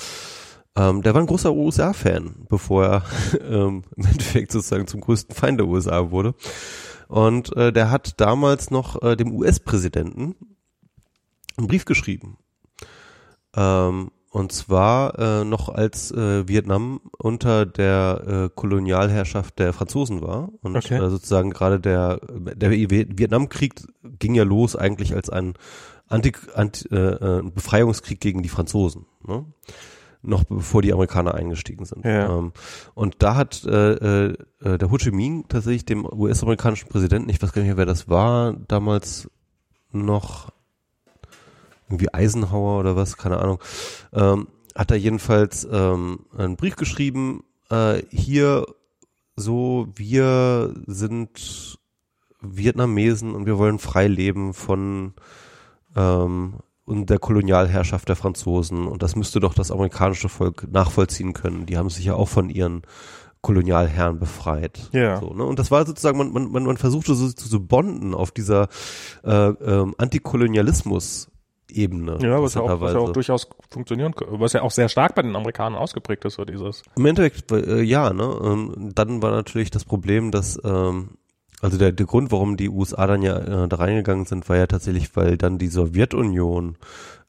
Ähm, 0.76 1.02
der 1.02 1.14
war 1.14 1.20
ein 1.20 1.26
großer 1.26 1.52
USA-Fan, 1.52 2.46
bevor 2.48 2.84
er 2.84 3.02
ähm, 3.48 3.82
im 3.96 4.06
Endeffekt 4.06 4.52
sozusagen 4.52 4.86
zum 4.86 5.00
größten 5.00 5.34
Feind 5.34 5.60
der 5.60 5.66
USA 5.66 6.10
wurde. 6.10 6.34
Und 7.08 7.56
äh, 7.56 7.72
der 7.72 7.90
hat 7.90 8.20
damals 8.20 8.70
noch 8.70 9.02
äh, 9.02 9.16
dem 9.16 9.32
US-Präsidenten 9.32 10.34
einen 11.56 11.68
Brief 11.68 11.84
geschrieben. 11.84 12.38
Ähm, 13.56 14.10
und 14.30 14.50
zwar 14.50 15.16
äh, 15.16 15.44
noch 15.44 15.68
als 15.68 16.10
äh, 16.10 16.48
Vietnam 16.48 17.00
unter 17.18 17.66
der 17.66 18.24
äh, 18.26 18.50
Kolonialherrschaft 18.52 19.60
der 19.60 19.72
Franzosen 19.72 20.22
war. 20.22 20.48
Und 20.60 20.76
okay. 20.76 20.96
äh, 20.96 21.08
sozusagen 21.08 21.50
gerade 21.50 21.78
der, 21.78 22.18
der 22.18 22.72
Vietnamkrieg 22.72 23.74
ging 24.18 24.34
ja 24.34 24.42
los 24.42 24.74
eigentlich 24.74 25.14
als 25.14 25.30
ein 25.30 25.54
Anti, 26.08 26.32
Anti, 26.52 26.88
äh, 26.88 26.96
äh, 26.96 27.42
Befreiungskrieg 27.42 28.20
gegen 28.20 28.42
die 28.42 28.48
Franzosen. 28.48 29.06
Ne? 29.24 29.46
Noch 30.26 30.44
bevor 30.44 30.82
die 30.82 30.92
Amerikaner 30.92 31.34
eingestiegen 31.34 31.84
sind. 31.84 32.04
Ja. 32.04 32.38
Ähm, 32.38 32.52
und 32.94 33.16
da 33.18 33.36
hat 33.36 33.64
äh, 33.64 34.26
äh, 34.26 34.36
der 34.62 34.90
Ho 34.90 34.96
Chi 34.96 35.10
Minh 35.10 35.44
tatsächlich 35.48 35.84
dem 35.84 36.04
US-amerikanischen 36.04 36.88
Präsidenten, 36.88 37.28
ich 37.28 37.42
weiß 37.42 37.52
gar 37.52 37.62
nicht 37.62 37.68
mehr, 37.68 37.76
wer 37.76 37.86
das 37.86 38.08
war, 38.08 38.54
damals 38.68 39.30
noch 39.92 40.50
irgendwie 41.88 42.12
Eisenhower 42.12 42.80
oder 42.80 42.96
was, 42.96 43.16
keine 43.16 43.38
Ahnung, 43.38 43.60
ähm, 44.12 44.48
hat 44.74 44.90
er 44.90 44.96
jedenfalls 44.96 45.66
ähm, 45.70 46.20
einen 46.36 46.56
Brief 46.56 46.76
geschrieben, 46.76 47.44
äh, 47.70 48.02
hier 48.10 48.66
so, 49.36 49.88
wir 49.94 50.74
sind 50.86 51.78
Vietnamesen 52.40 53.34
und 53.34 53.46
wir 53.46 53.58
wollen 53.58 53.78
frei 53.78 54.06
leben 54.06 54.54
von 54.54 55.14
ähm, 55.96 56.54
und 56.84 57.08
der 57.10 57.18
Kolonialherrschaft 57.18 58.08
der 58.08 58.16
Franzosen 58.16 58.86
und 58.86 59.02
das 59.02 59.16
müsste 59.16 59.40
doch 59.40 59.54
das 59.54 59.70
amerikanische 59.70 60.28
Volk 60.28 60.66
nachvollziehen 60.70 61.32
können. 61.32 61.66
Die 61.66 61.78
haben 61.78 61.90
sich 61.90 62.04
ja 62.04 62.14
auch 62.14 62.28
von 62.28 62.50
ihren 62.50 62.82
Kolonialherren 63.40 64.18
befreit. 64.18 64.88
Ja. 64.92 65.20
So, 65.20 65.34
ne? 65.34 65.44
Und 65.44 65.58
das 65.58 65.70
war 65.70 65.84
sozusagen, 65.86 66.18
man, 66.18 66.32
man, 66.50 66.64
man 66.64 66.76
versuchte 66.76 67.14
so 67.14 67.30
zu 67.30 67.48
so 67.48 67.60
bonden 67.60 68.14
auf 68.14 68.30
dieser 68.30 68.68
äh, 69.22 69.48
ähm, 69.48 69.94
Antikolonialismus 69.98 71.28
Ebene. 71.70 72.18
Ja, 72.20 72.42
was 72.42 72.54
ja, 72.54 72.60
auch, 72.60 72.80
was 72.80 72.92
ja 72.92 72.98
auch 72.98 73.12
durchaus 73.12 73.48
funktionieren 73.70 74.14
was 74.28 74.52
ja 74.52 74.62
auch 74.62 74.70
sehr 74.70 74.88
stark 74.88 75.14
bei 75.14 75.22
den 75.22 75.34
Amerikanern 75.34 75.78
ausgeprägt 75.78 76.24
ist, 76.24 76.34
so 76.34 76.44
dieses. 76.44 76.82
Im 76.96 77.06
Endeffekt, 77.06 77.50
äh, 77.52 77.80
ja, 77.82 78.12
ne? 78.12 78.38
Ähm, 78.42 78.92
dann 78.94 79.22
war 79.22 79.30
natürlich 79.30 79.70
das 79.70 79.84
Problem, 79.84 80.30
dass 80.30 80.60
ähm, 80.62 81.16
also 81.64 81.78
der, 81.78 81.92
der 81.92 82.04
Grund, 82.04 82.30
warum 82.30 82.58
die 82.58 82.68
USA 82.68 83.06
dann 83.06 83.22
ja 83.22 83.38
äh, 83.38 83.68
da 83.68 83.76
reingegangen 83.76 84.26
sind, 84.26 84.46
war 84.50 84.58
ja 84.58 84.66
tatsächlich, 84.66 85.16
weil 85.16 85.38
dann 85.38 85.56
die 85.56 85.68
Sowjetunion 85.68 86.76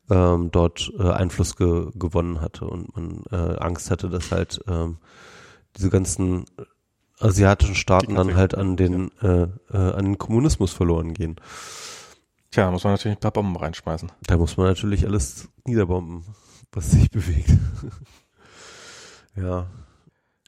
ähm, 0.09 0.51
dort 0.51 0.91
äh, 0.99 1.09
Einfluss 1.09 1.55
ge 1.55 1.87
gewonnen 1.95 2.41
hatte 2.41 2.65
und 2.65 2.93
man 2.97 3.23
äh, 3.31 3.57
Angst 3.59 3.89
hatte, 3.89 4.09
dass 4.09 4.33
halt 4.33 4.59
ähm, 4.67 4.97
diese 5.77 5.89
ganzen 5.89 6.45
asiatischen 7.21 7.75
Staaten 7.75 8.15
dann 8.15 8.35
halt 8.35 8.55
an 8.55 8.75
den 8.75 9.09
äh, 9.21 9.47
äh, 9.71 9.77
an 9.77 10.03
den 10.03 10.17
Kommunismus 10.17 10.73
verloren 10.73 11.13
gehen. 11.13 11.37
Tja, 12.51 12.69
muss 12.71 12.83
man 12.83 12.91
natürlich 12.91 13.15
ein 13.15 13.21
paar 13.21 13.31
Bomben 13.31 13.55
reinschmeißen. 13.55 14.11
Da 14.27 14.35
muss 14.35 14.57
man 14.57 14.67
natürlich 14.67 15.05
alles 15.05 15.47
niederbomben, 15.63 16.25
was 16.73 16.91
sich 16.91 17.09
bewegt. 17.09 17.53
ja. 19.37 19.67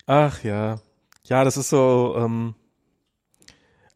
Ach 0.06 0.44
ja. 0.44 0.80
Ja, 1.24 1.46
das 1.46 1.56
ist 1.56 1.70
so, 1.70 2.16
ähm, 2.18 2.56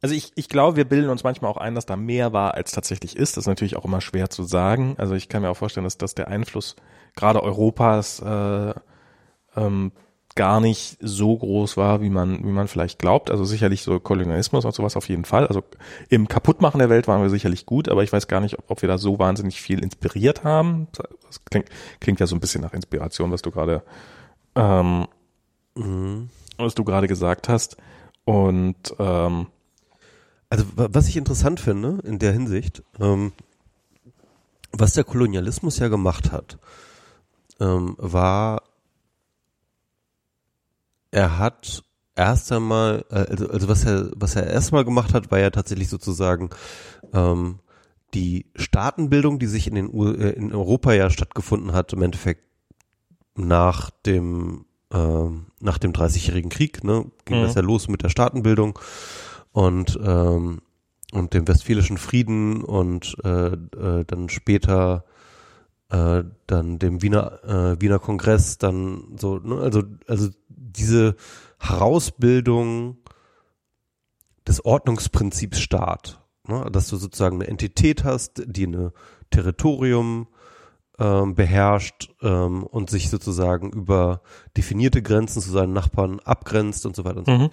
also 0.01 0.15
ich, 0.15 0.31
ich 0.35 0.49
glaube, 0.49 0.77
wir 0.77 0.85
bilden 0.85 1.09
uns 1.09 1.23
manchmal 1.23 1.51
auch 1.51 1.57
ein, 1.57 1.75
dass 1.75 1.85
da 1.85 1.95
mehr 1.95 2.33
war, 2.33 2.55
als 2.55 2.71
tatsächlich 2.71 3.15
ist. 3.15 3.37
Das 3.37 3.43
ist 3.43 3.47
natürlich 3.47 3.75
auch 3.75 3.85
immer 3.85 4.01
schwer 4.01 4.29
zu 4.29 4.43
sagen. 4.43 4.95
Also 4.97 5.13
ich 5.13 5.29
kann 5.29 5.43
mir 5.43 5.49
auch 5.49 5.57
vorstellen, 5.57 5.83
dass, 5.83 5.97
dass 5.97 6.15
der 6.15 6.27
Einfluss 6.27 6.75
gerade 7.15 7.43
Europas 7.43 8.19
äh, 8.19 8.73
ähm, 9.55 9.91
gar 10.35 10.59
nicht 10.59 10.97
so 11.01 11.37
groß 11.37 11.77
war, 11.77 12.01
wie 12.01 12.09
man, 12.09 12.43
wie 12.43 12.51
man 12.51 12.67
vielleicht 12.67 12.97
glaubt. 12.97 13.29
Also 13.29 13.43
sicherlich 13.43 13.83
so 13.83 13.99
Kolonialismus 13.99 14.65
und 14.65 14.73
sowas 14.73 14.95
auf 14.95 15.07
jeden 15.07 15.25
Fall. 15.25 15.45
Also 15.45 15.61
im 16.09 16.27
Kaputtmachen 16.27 16.79
der 16.79 16.89
Welt 16.89 17.07
waren 17.07 17.21
wir 17.21 17.29
sicherlich 17.29 17.65
gut, 17.67 17.89
aber 17.89 18.01
ich 18.01 18.11
weiß 18.11 18.27
gar 18.27 18.39
nicht, 18.39 18.57
ob, 18.57 18.71
ob 18.71 18.81
wir 18.81 18.89
da 18.89 18.97
so 18.97 19.19
wahnsinnig 19.19 19.61
viel 19.61 19.83
inspiriert 19.83 20.43
haben. 20.43 20.87
Das 21.27 21.43
klingt, 21.45 21.69
klingt 21.99 22.19
ja 22.19 22.27
so 22.27 22.35
ein 22.35 22.39
bisschen 22.39 22.61
nach 22.61 22.73
Inspiration, 22.73 23.31
was 23.31 23.41
du 23.41 23.51
gerade, 23.51 23.83
ähm, 24.55 25.05
mhm. 25.75 26.29
was 26.57 26.73
du 26.73 26.85
gerade 26.85 27.07
gesagt 27.07 27.49
hast. 27.49 27.77
Und 28.23 28.95
ähm, 28.99 29.47
also 30.51 30.65
was 30.75 31.07
ich 31.07 31.15
interessant 31.15 31.61
finde 31.61 31.99
in 32.03 32.19
der 32.19 32.33
Hinsicht, 32.33 32.83
ähm, 32.99 33.31
was 34.73 34.93
der 34.93 35.05
Kolonialismus 35.05 35.79
ja 35.79 35.87
gemacht 35.87 36.31
hat, 36.33 36.59
ähm, 37.59 37.95
war 37.97 38.61
er 41.09 41.37
hat 41.37 41.83
erst 42.15 42.51
einmal, 42.51 43.05
äh, 43.09 43.15
also, 43.29 43.49
also 43.49 43.67
was 43.69 43.85
er, 43.85 44.11
was 44.15 44.35
er 44.35 44.47
erstmal 44.47 44.83
gemacht 44.83 45.13
hat, 45.13 45.31
war 45.31 45.39
ja 45.39 45.51
tatsächlich 45.51 45.87
sozusagen 45.87 46.49
ähm, 47.13 47.59
die 48.13 48.45
Staatenbildung, 48.55 49.39
die 49.39 49.47
sich 49.47 49.67
in 49.67 49.75
den 49.75 49.89
U 49.89 50.11
äh, 50.11 50.31
in 50.31 50.53
Europa 50.53 50.91
ja 50.91 51.09
stattgefunden 51.09 51.71
hat, 51.71 51.93
im 51.93 52.01
Endeffekt 52.01 52.43
nach 53.35 53.89
dem 54.05 54.65
äh, 54.91 55.29
nach 55.61 55.77
dem 55.77 55.93
Dreißigjährigen 55.93 56.49
Krieg, 56.49 56.83
ne, 56.83 57.05
ging 57.23 57.39
mhm. 57.39 57.43
das 57.43 57.55
ja 57.55 57.61
los 57.61 57.87
mit 57.87 58.03
der 58.03 58.09
Staatenbildung 58.09 58.77
und 59.51 59.99
ähm, 60.03 60.61
und 61.11 61.33
dem 61.33 61.47
Westfälischen 61.47 61.97
Frieden 61.97 62.63
und 62.63 63.15
äh, 63.23 63.47
äh, 63.47 64.05
dann 64.05 64.29
später 64.29 65.03
äh, 65.89 66.23
dann 66.47 66.79
dem 66.79 67.01
Wiener 67.01 67.43
äh, 67.43 67.81
Wiener 67.81 67.99
Kongress, 67.99 68.57
dann 68.57 69.17
so, 69.17 69.37
ne, 69.37 69.57
also 69.57 69.83
also 70.07 70.29
diese 70.47 71.15
Herausbildung 71.59 72.97
des 74.47 74.63
Ordnungsprinzips 74.63 75.59
Staat, 75.59 76.21
ne, 76.47 76.69
dass 76.71 76.87
du 76.87 76.95
sozusagen 76.95 77.37
eine 77.41 77.47
Entität 77.47 78.03
hast, 78.03 78.43
die 78.45 78.67
eine 78.67 78.93
Territorium 79.31 80.27
ähm, 80.97 81.35
beherrscht 81.35 82.09
ähm, 82.21 82.63
und 82.63 82.89
sich 82.89 83.09
sozusagen 83.09 83.71
über 83.71 84.21
definierte 84.55 85.01
Grenzen 85.01 85.41
zu 85.41 85.51
seinen 85.51 85.73
Nachbarn 85.73 86.19
abgrenzt 86.19 86.85
und 86.85 86.95
so 86.95 87.03
weiter 87.03 87.19
und 87.19 87.25
so 87.25 87.31
mhm. 87.31 87.49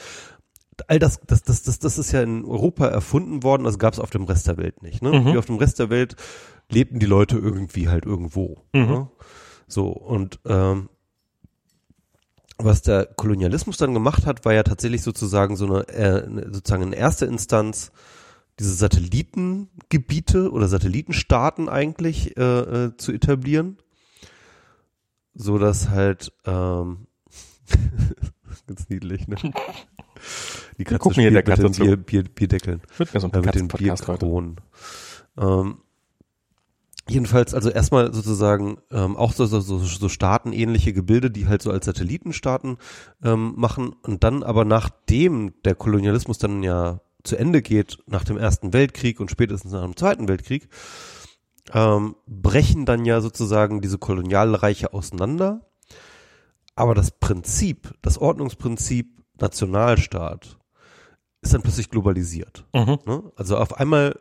All 0.86 0.98
das, 0.98 1.20
das, 1.26 1.42
das, 1.42 1.62
das, 1.62 1.78
das 1.78 1.98
ist 1.98 2.12
ja 2.12 2.22
in 2.22 2.44
Europa 2.44 2.86
erfunden 2.86 3.42
worden, 3.42 3.66
also 3.66 3.78
gab 3.78 3.94
es 3.94 4.00
auf 4.00 4.10
dem 4.10 4.24
Rest 4.24 4.46
der 4.46 4.56
Welt 4.56 4.82
nicht. 4.82 5.02
Ne? 5.02 5.12
Mhm. 5.12 5.26
Wie 5.26 5.38
auf 5.38 5.46
dem 5.46 5.56
Rest 5.56 5.78
der 5.78 5.90
Welt 5.90 6.16
lebten 6.70 6.98
die 6.98 7.06
Leute 7.06 7.36
irgendwie 7.36 7.88
halt 7.88 8.04
irgendwo. 8.04 8.62
Mhm. 8.72 8.80
Ne? 8.86 9.08
So, 9.66 9.88
und 9.88 10.40
ähm, 10.46 10.88
was 12.58 12.82
der 12.82 13.06
Kolonialismus 13.06 13.76
dann 13.76 13.94
gemacht 13.94 14.26
hat, 14.26 14.44
war 14.44 14.52
ja 14.52 14.62
tatsächlich 14.62 15.02
sozusagen 15.02 15.56
so 15.56 15.66
eine, 15.66 15.88
äh, 15.88 16.52
sozusagen 16.52 16.82
in 16.82 16.92
erster 16.92 17.26
Instanz 17.26 17.92
diese 18.58 18.74
Satellitengebiete 18.74 20.50
oder 20.50 20.66
Satellitenstaaten 20.66 21.68
eigentlich 21.68 22.36
äh, 22.36 22.42
äh, 22.42 22.96
zu 22.96 23.12
etablieren, 23.12 23.78
so 25.34 25.58
dass 25.58 25.90
halt 25.90 26.32
ähm, 26.44 27.06
ganz 28.66 28.88
niedlich, 28.88 29.28
ne? 29.28 29.36
Die 30.78 30.84
Katze 30.84 30.98
gucken 30.98 31.20
hier 31.20 31.30
der 31.30 31.42
Katze 31.42 31.64
mit 31.64 31.78
den. 31.78 31.84
Bier, 31.84 31.96
Bier, 31.96 32.24
Bierdeckeln, 32.24 32.82
Wird 32.96 33.14
mir 33.14 33.20
so 33.20 33.28
äh, 33.28 33.40
mit 33.40 33.54
den. 33.54 33.68
Bierkronen. 33.68 34.56
Ähm, 35.38 35.78
jedenfalls, 37.08 37.54
also 37.54 37.70
erstmal 37.70 38.12
sozusagen 38.12 38.78
ähm, 38.90 39.16
auch 39.16 39.32
so, 39.32 39.46
so, 39.46 39.60
so, 39.60 39.78
so 39.78 40.08
staatenähnliche 40.08 40.92
Gebilde, 40.92 41.30
die 41.30 41.46
halt 41.46 41.62
so 41.62 41.70
als 41.70 41.86
Satellitenstaaten 41.86 42.78
ähm, 43.22 43.54
machen 43.56 43.94
und 44.02 44.24
dann 44.24 44.42
aber 44.42 44.64
nachdem 44.64 45.54
der 45.64 45.74
Kolonialismus 45.74 46.38
dann 46.38 46.62
ja 46.62 47.00
zu 47.24 47.36
Ende 47.36 47.62
geht, 47.62 47.98
nach 48.06 48.24
dem 48.24 48.38
Ersten 48.38 48.72
Weltkrieg 48.72 49.20
und 49.20 49.30
spätestens 49.30 49.72
nach 49.72 49.84
dem 49.84 49.96
Zweiten 49.96 50.28
Weltkrieg, 50.28 50.68
ähm, 51.72 52.16
brechen 52.26 52.86
dann 52.86 53.04
ja 53.04 53.20
sozusagen 53.20 53.80
diese 53.80 53.98
Kolonialreiche 53.98 54.92
auseinander. 54.92 55.60
Aber 56.74 56.94
das 56.94 57.10
Prinzip, 57.10 57.94
das 58.02 58.18
Ordnungsprinzip 58.18 59.17
Nationalstaat 59.40 60.58
ist 61.40 61.54
dann 61.54 61.62
plötzlich 61.62 61.90
globalisiert. 61.90 62.66
Mhm. 62.74 62.98
Ne? 63.06 63.32
Also 63.36 63.56
auf 63.56 63.74
einmal 63.74 64.18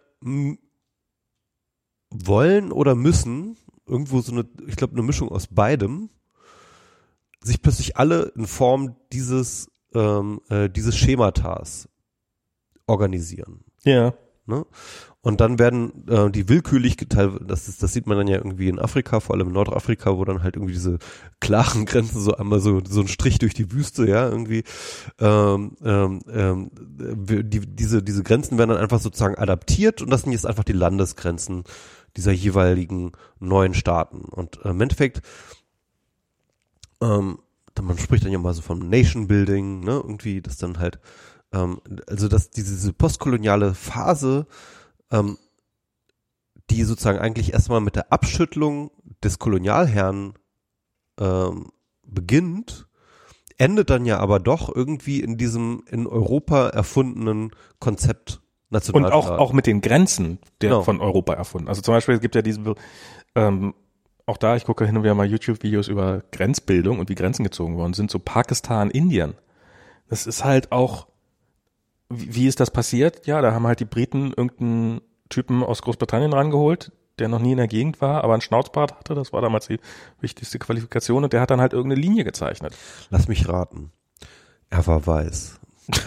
wollen 2.10 2.72
oder 2.72 2.96
müssen 2.96 3.58
irgendwo 3.86 4.22
so 4.22 4.32
eine, 4.32 4.46
ich 4.68 4.76
glaube, 4.76 4.94
eine 4.94 5.04
Mischung 5.04 5.30
aus 5.30 5.48
beidem, 5.48 6.10
sich 7.42 7.62
plötzlich 7.62 7.98
alle 7.98 8.32
in 8.36 8.46
Form 8.48 8.96
dieses, 9.12 9.70
ähm, 9.94 10.42
äh, 10.50 10.70
dieses 10.70 10.98
Schematas 10.98 11.88
organisieren. 12.86 13.64
Ja. 13.84 14.14
Ne? 14.48 14.66
Und 15.22 15.42
dann 15.42 15.60
werden 15.60 16.08
äh, 16.08 16.32
die 16.32 16.48
willkürlich 16.48 16.96
geteilt, 16.96 17.42
das, 17.46 17.68
ist, 17.68 17.84
das 17.84 17.92
sieht 17.92 18.08
man 18.08 18.18
dann 18.18 18.28
ja 18.28 18.38
irgendwie 18.38 18.70
in 18.70 18.80
Afrika, 18.80 19.20
vor 19.20 19.36
allem 19.36 19.48
in 19.48 19.54
Nordafrika, 19.54 20.18
wo 20.18 20.24
dann 20.24 20.42
halt 20.42 20.56
irgendwie 20.56 20.74
diese 20.74 21.00
klaren 21.42 21.86
Grenzen 21.86 22.22
so 22.22 22.36
einmal 22.36 22.62
so, 22.62 22.82
so 22.88 23.02
ein 23.02 23.10
Strich 23.10 23.38
durch 23.38 23.54
die 23.54 23.72
Wüste, 23.74 24.08
ja, 24.08 24.30
irgendwie, 24.30 24.64
ähm, 25.20 25.76
ähm, 25.84 26.22
ähm, 26.32 26.72
die, 26.72 27.60
diese, 27.60 28.02
diese 28.02 28.24
Grenzen 28.24 28.58
werden 28.58 28.70
dann 28.70 28.80
einfach 28.80 29.02
sozusagen 29.02 29.36
adaptiert 29.36 30.02
und 30.02 30.10
das 30.12 30.22
sind 30.22 30.32
jetzt 30.32 30.46
einfach 30.46 30.64
die 30.64 30.74
Landesgrenzen 30.74 31.66
dieser 32.16 32.32
jeweiligen 32.32 33.12
neuen 33.40 33.74
Staaten. 33.74 34.22
Und 34.22 34.64
äh, 34.64 34.70
im 34.70 34.80
Endeffekt, 34.80 35.22
ähm, 37.02 37.40
man 37.82 37.98
spricht 37.98 38.24
dann 38.24 38.32
ja 38.32 38.40
mal 38.40 38.54
so 38.54 38.62
vom 38.62 38.80
Nation 38.80 39.28
Building, 39.28 39.82
ne, 39.82 39.92
irgendwie, 39.92 40.42
das 40.42 40.58
dann 40.58 40.80
halt, 40.80 41.00
ähm, 41.54 41.82
also 42.08 42.28
dass 42.28 42.50
diese, 42.50 42.76
diese 42.76 42.94
postkoloniale 42.94 43.74
Phase, 43.74 44.48
ähm, 45.12 45.38
die 46.70 46.84
sozusagen 46.84 47.20
eigentlich 47.20 47.54
erstmal 47.54 47.82
mit 47.82 47.96
der 47.96 48.12
Abschüttelung 48.12 48.92
des 49.24 49.40
Kolonialherrn 49.40 50.34
ähm, 51.20 51.72
beginnt, 52.06 52.88
endet 53.58 53.90
dann 53.90 54.06
ja 54.06 54.20
aber 54.20 54.40
doch 54.40 54.74
irgendwie 54.74 55.20
in 55.22 55.38
diesem 55.38 55.84
in 55.90 56.06
Europa 56.08 56.68
erfundenen 56.70 57.52
Konzept 57.80 58.42
Und 58.70 58.74
Nationalstaat. 58.74 59.14
auch, 59.14 59.38
auch 59.40 59.54
mit 59.54 59.66
den 59.66 59.82
Grenzen 59.82 60.40
der 60.62 60.70
Genau. 60.72 60.84
von 60.84 61.00
Europa 61.02 61.34
erfunden. 61.34 61.68
Also 61.70 61.82
zum 61.82 61.94
Beispiel, 61.94 62.16
es 62.16 62.22
gibt 62.22 62.36
ja 62.36 62.42
diesen, 62.42 62.76
ähm, 63.36 63.74
auch 64.26 64.38
da, 64.38 64.58
ich 64.58 64.66
gucke 64.66 64.86
hin 64.86 64.98
und 64.98 65.04
wieder 65.04 65.16
mal 65.16 65.26
YouTube-Videos 65.26 65.88
über 65.88 66.22
Grenzbildung 66.32 67.00
und 67.00 67.10
wie 67.10 67.16
Grenzen 67.16 67.44
gezogen 67.44 67.78
worden 67.78 67.94
sind, 67.94 68.12
so 68.12 68.20
Pakistan, 68.20 68.92
Indien. 68.92 69.36
Das 70.10 70.28
ist 70.28 70.44
halt 70.44 70.72
auch, 70.72 71.08
wie, 72.10 72.36
wie 72.36 72.48
ist 72.48 72.60
das 72.60 72.72
passiert? 72.72 73.28
Ja, 73.28 73.42
da 73.42 73.54
haben 73.54 73.68
halt 73.68 73.80
die 73.80 73.86
Briten 73.86 74.34
irgendeinen 74.36 75.02
Typen 75.30 75.64
aus 75.64 75.82
Großbritannien 75.82 76.34
rangeholt, 76.34 76.92
der 77.20 77.28
noch 77.28 77.40
nie 77.40 77.52
in 77.52 77.58
der 77.58 77.68
Gegend 77.68 78.02
war, 78.02 78.24
aber 78.24 78.34
einen 78.34 78.42
Schnauzbart 78.42 78.94
hatte, 78.94 79.16
das 79.16 79.34
war 79.34 79.42
damals 79.42 79.68
die 79.68 79.80
wichtigste 80.22 80.60
Qualifikation 80.60 81.24
und 81.24 81.34
der 81.34 81.42
hat 81.42 81.52
dann 81.52 81.62
halt 81.62 81.74
irgendeine 81.74 82.02
Linie 82.02 82.24
gezeichnet. 82.24 82.76
Lass 83.10 83.28
mich 83.28 83.48
raten. 83.50 83.92
Er 84.70 84.86
war 84.88 85.06
weiß. 85.06 85.60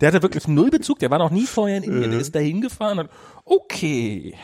Der 0.00 0.08
hatte 0.08 0.22
wirklich 0.22 0.48
null 0.48 0.70
Bezug, 0.70 0.98
der 0.98 1.10
war 1.10 1.18
noch 1.18 1.30
nie 1.30 1.46
vorher 1.46 1.76
in 1.76 1.84
Indien, 1.84 2.10
der 2.10 2.20
ist 2.20 2.34
da 2.34 2.40
hingefahren 2.40 2.98
und 2.98 3.10
okay, 3.44 4.34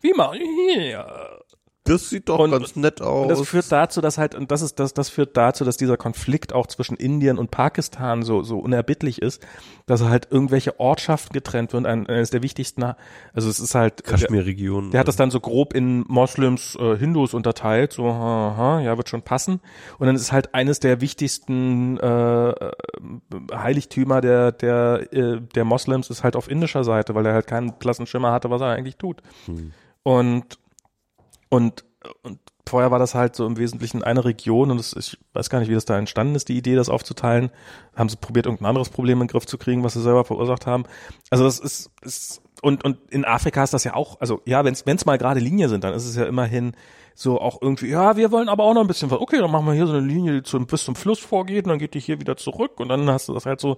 wie 0.00 0.12
mal 0.12 0.36
hier. 0.36 1.41
Das 1.84 2.08
sieht 2.10 2.28
doch 2.28 2.38
Und- 2.38 2.52
ganz 2.52 2.76
nett 2.76 3.02
aus. 3.02 3.22
Und 3.24 3.28
das 3.28 3.48
führt 3.48 3.70
dazu, 3.72 4.00
dass 4.00 4.16
halt, 4.16 4.36
und 4.36 4.52
das 4.52 4.62
ist, 4.62 4.78
das, 4.78 4.94
das 4.94 5.08
führt 5.08 5.36
dazu, 5.36 5.64
dass 5.64 5.76
dieser 5.76 5.96
Konflikt 5.96 6.52
auch 6.52 6.68
zwischen 6.68 6.96
Indien 6.96 7.38
und 7.38 7.50
Pakistan 7.50 8.22
so, 8.22 8.44
so 8.44 8.60
unerbittlich 8.60 9.20
ist, 9.20 9.44
dass 9.86 10.00
halt 10.04 10.28
irgendwelche 10.30 10.78
Ortschaften 10.78 11.32
getrennt 11.32 11.72
werden. 11.72 11.86
Ein, 11.86 12.06
eines 12.06 12.30
der 12.30 12.44
wichtigsten, 12.44 12.84
also 13.34 13.48
es 13.48 13.58
ist 13.58 13.74
halt, 13.74 14.06
der, 14.06 14.12
Kaschmir-Region. 14.12 14.92
der 14.92 15.00
hat 15.00 15.08
das 15.08 15.16
dann 15.16 15.32
so 15.32 15.40
grob 15.40 15.74
in 15.74 16.04
Moslems, 16.06 16.76
äh, 16.76 16.96
Hindus 16.96 17.34
unterteilt, 17.34 17.92
so, 17.92 18.06
aha, 18.06 18.80
ja, 18.80 18.96
wird 18.96 19.08
schon 19.08 19.22
passen. 19.22 19.60
Und 19.98 20.06
dann 20.06 20.14
ist 20.14 20.30
halt 20.30 20.54
eines 20.54 20.78
der 20.78 21.00
wichtigsten 21.00 21.98
äh, 21.98 22.50
äh, 22.50 22.72
Heiligtümer 23.52 24.20
der, 24.20 24.52
der, 24.52 25.12
äh, 25.12 25.40
der 25.40 25.64
Moslems 25.64 26.10
ist 26.10 26.22
halt 26.22 26.36
auf 26.36 26.48
indischer 26.48 26.84
Seite, 26.84 27.16
weil 27.16 27.26
er 27.26 27.34
halt 27.34 27.48
keinen 27.48 27.72
blassen 27.72 28.06
Schimmer 28.06 28.30
hatte, 28.30 28.50
was 28.50 28.60
er 28.60 28.68
eigentlich 28.68 28.98
tut. 28.98 29.20
Und 30.04 30.44
und, 31.52 31.84
und 32.22 32.38
vorher 32.66 32.90
war 32.90 32.98
das 32.98 33.14
halt 33.14 33.36
so 33.36 33.46
im 33.46 33.58
Wesentlichen 33.58 34.02
eine 34.02 34.24
Region 34.24 34.70
und 34.70 34.78
das, 34.78 34.94
ich 34.94 35.18
weiß 35.34 35.50
gar 35.50 35.58
nicht, 35.58 35.68
wie 35.68 35.74
das 35.74 35.84
da 35.84 35.98
entstanden 35.98 36.34
ist, 36.34 36.48
die 36.48 36.56
Idee, 36.56 36.76
das 36.76 36.88
aufzuteilen. 36.88 37.50
Haben 37.94 38.08
sie 38.08 38.16
probiert, 38.16 38.46
irgendein 38.46 38.70
anderes 38.70 38.88
Problem 38.88 39.20
in 39.20 39.26
den 39.26 39.32
Griff 39.32 39.44
zu 39.44 39.58
kriegen, 39.58 39.84
was 39.84 39.92
sie 39.92 40.00
selber 40.00 40.24
verursacht 40.24 40.64
haben. 40.64 40.84
Also 41.28 41.44
das 41.44 41.58
ist, 41.58 41.90
ist 42.00 42.42
und, 42.62 42.86
und 42.86 42.96
in 43.10 43.26
Afrika 43.26 43.62
ist 43.62 43.74
das 43.74 43.84
ja 43.84 43.92
auch, 43.92 44.18
also 44.18 44.40
ja, 44.46 44.64
wenn 44.64 44.72
es 44.72 45.04
mal 45.04 45.18
gerade 45.18 45.40
Linie 45.40 45.68
sind, 45.68 45.84
dann 45.84 45.92
ist 45.92 46.06
es 46.06 46.16
ja 46.16 46.24
immerhin 46.24 46.72
so 47.14 47.38
auch 47.38 47.60
irgendwie, 47.60 47.88
ja, 47.88 48.16
wir 48.16 48.32
wollen 48.32 48.48
aber 48.48 48.64
auch 48.64 48.72
noch 48.72 48.80
ein 48.80 48.86
bisschen 48.86 49.10
was. 49.10 49.20
Okay, 49.20 49.36
dann 49.38 49.50
machen 49.50 49.66
wir 49.66 49.74
hier 49.74 49.86
so 49.86 49.92
eine 49.92 50.06
Linie, 50.06 50.32
die 50.32 50.42
zum, 50.42 50.66
bis 50.66 50.84
zum 50.84 50.94
Fluss 50.94 51.18
vorgeht 51.18 51.66
und 51.66 51.68
dann 51.68 51.78
geht 51.78 51.92
die 51.92 52.00
hier 52.00 52.18
wieder 52.18 52.38
zurück 52.38 52.80
und 52.80 52.88
dann 52.88 53.10
hast 53.10 53.28
du 53.28 53.34
das 53.34 53.44
halt 53.44 53.60
so 53.60 53.76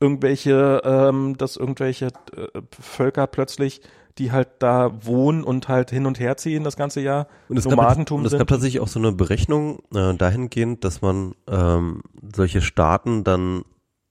irgendwelche, 0.00 0.82
ähm, 0.84 1.36
dass 1.36 1.56
irgendwelche 1.56 2.06
äh, 2.36 2.62
Völker 2.80 3.28
plötzlich 3.28 3.80
die 4.18 4.32
halt 4.32 4.48
da 4.58 4.92
wohnen 5.04 5.42
und 5.44 5.68
halt 5.68 5.90
hin 5.90 6.06
und 6.06 6.20
her 6.20 6.36
ziehen 6.36 6.64
das 6.64 6.76
ganze 6.76 7.00
Jahr, 7.00 7.28
Und 7.48 7.56
es, 7.56 7.64
gab, 7.64 7.76
Nomadentum 7.76 8.20
und 8.20 8.26
es 8.26 8.36
gab 8.36 8.46
tatsächlich 8.46 8.80
auch 8.80 8.88
so 8.88 8.98
eine 8.98 9.12
Berechnung 9.12 9.82
äh, 9.94 10.14
dahingehend, 10.14 10.84
dass 10.84 11.02
man 11.02 11.34
ähm, 11.48 12.02
solche 12.34 12.60
Staaten 12.60 13.24
dann 13.24 13.64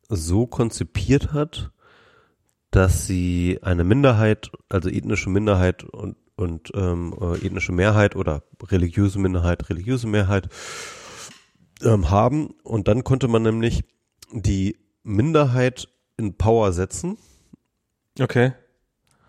so 0.09 0.47
konzipiert 0.47 1.33
hat, 1.33 1.71
dass 2.71 3.05
sie 3.05 3.59
eine 3.61 3.83
Minderheit, 3.83 4.51
also 4.69 4.89
ethnische 4.89 5.29
Minderheit 5.29 5.83
und, 5.83 6.15
und 6.35 6.71
ähm, 6.73 7.13
äh, 7.19 7.45
ethnische 7.45 7.71
Mehrheit 7.71 8.15
oder 8.15 8.43
religiöse 8.63 9.19
Minderheit, 9.19 9.69
religiöse 9.69 10.07
Mehrheit 10.07 10.49
ähm, 11.83 12.09
haben. 12.09 12.55
Und 12.63 12.87
dann 12.87 13.03
konnte 13.03 13.27
man 13.27 13.43
nämlich 13.43 13.83
die 14.31 14.77
Minderheit 15.03 15.89
in 16.17 16.35
Power 16.37 16.71
setzen. 16.71 17.17
Okay. 18.19 18.53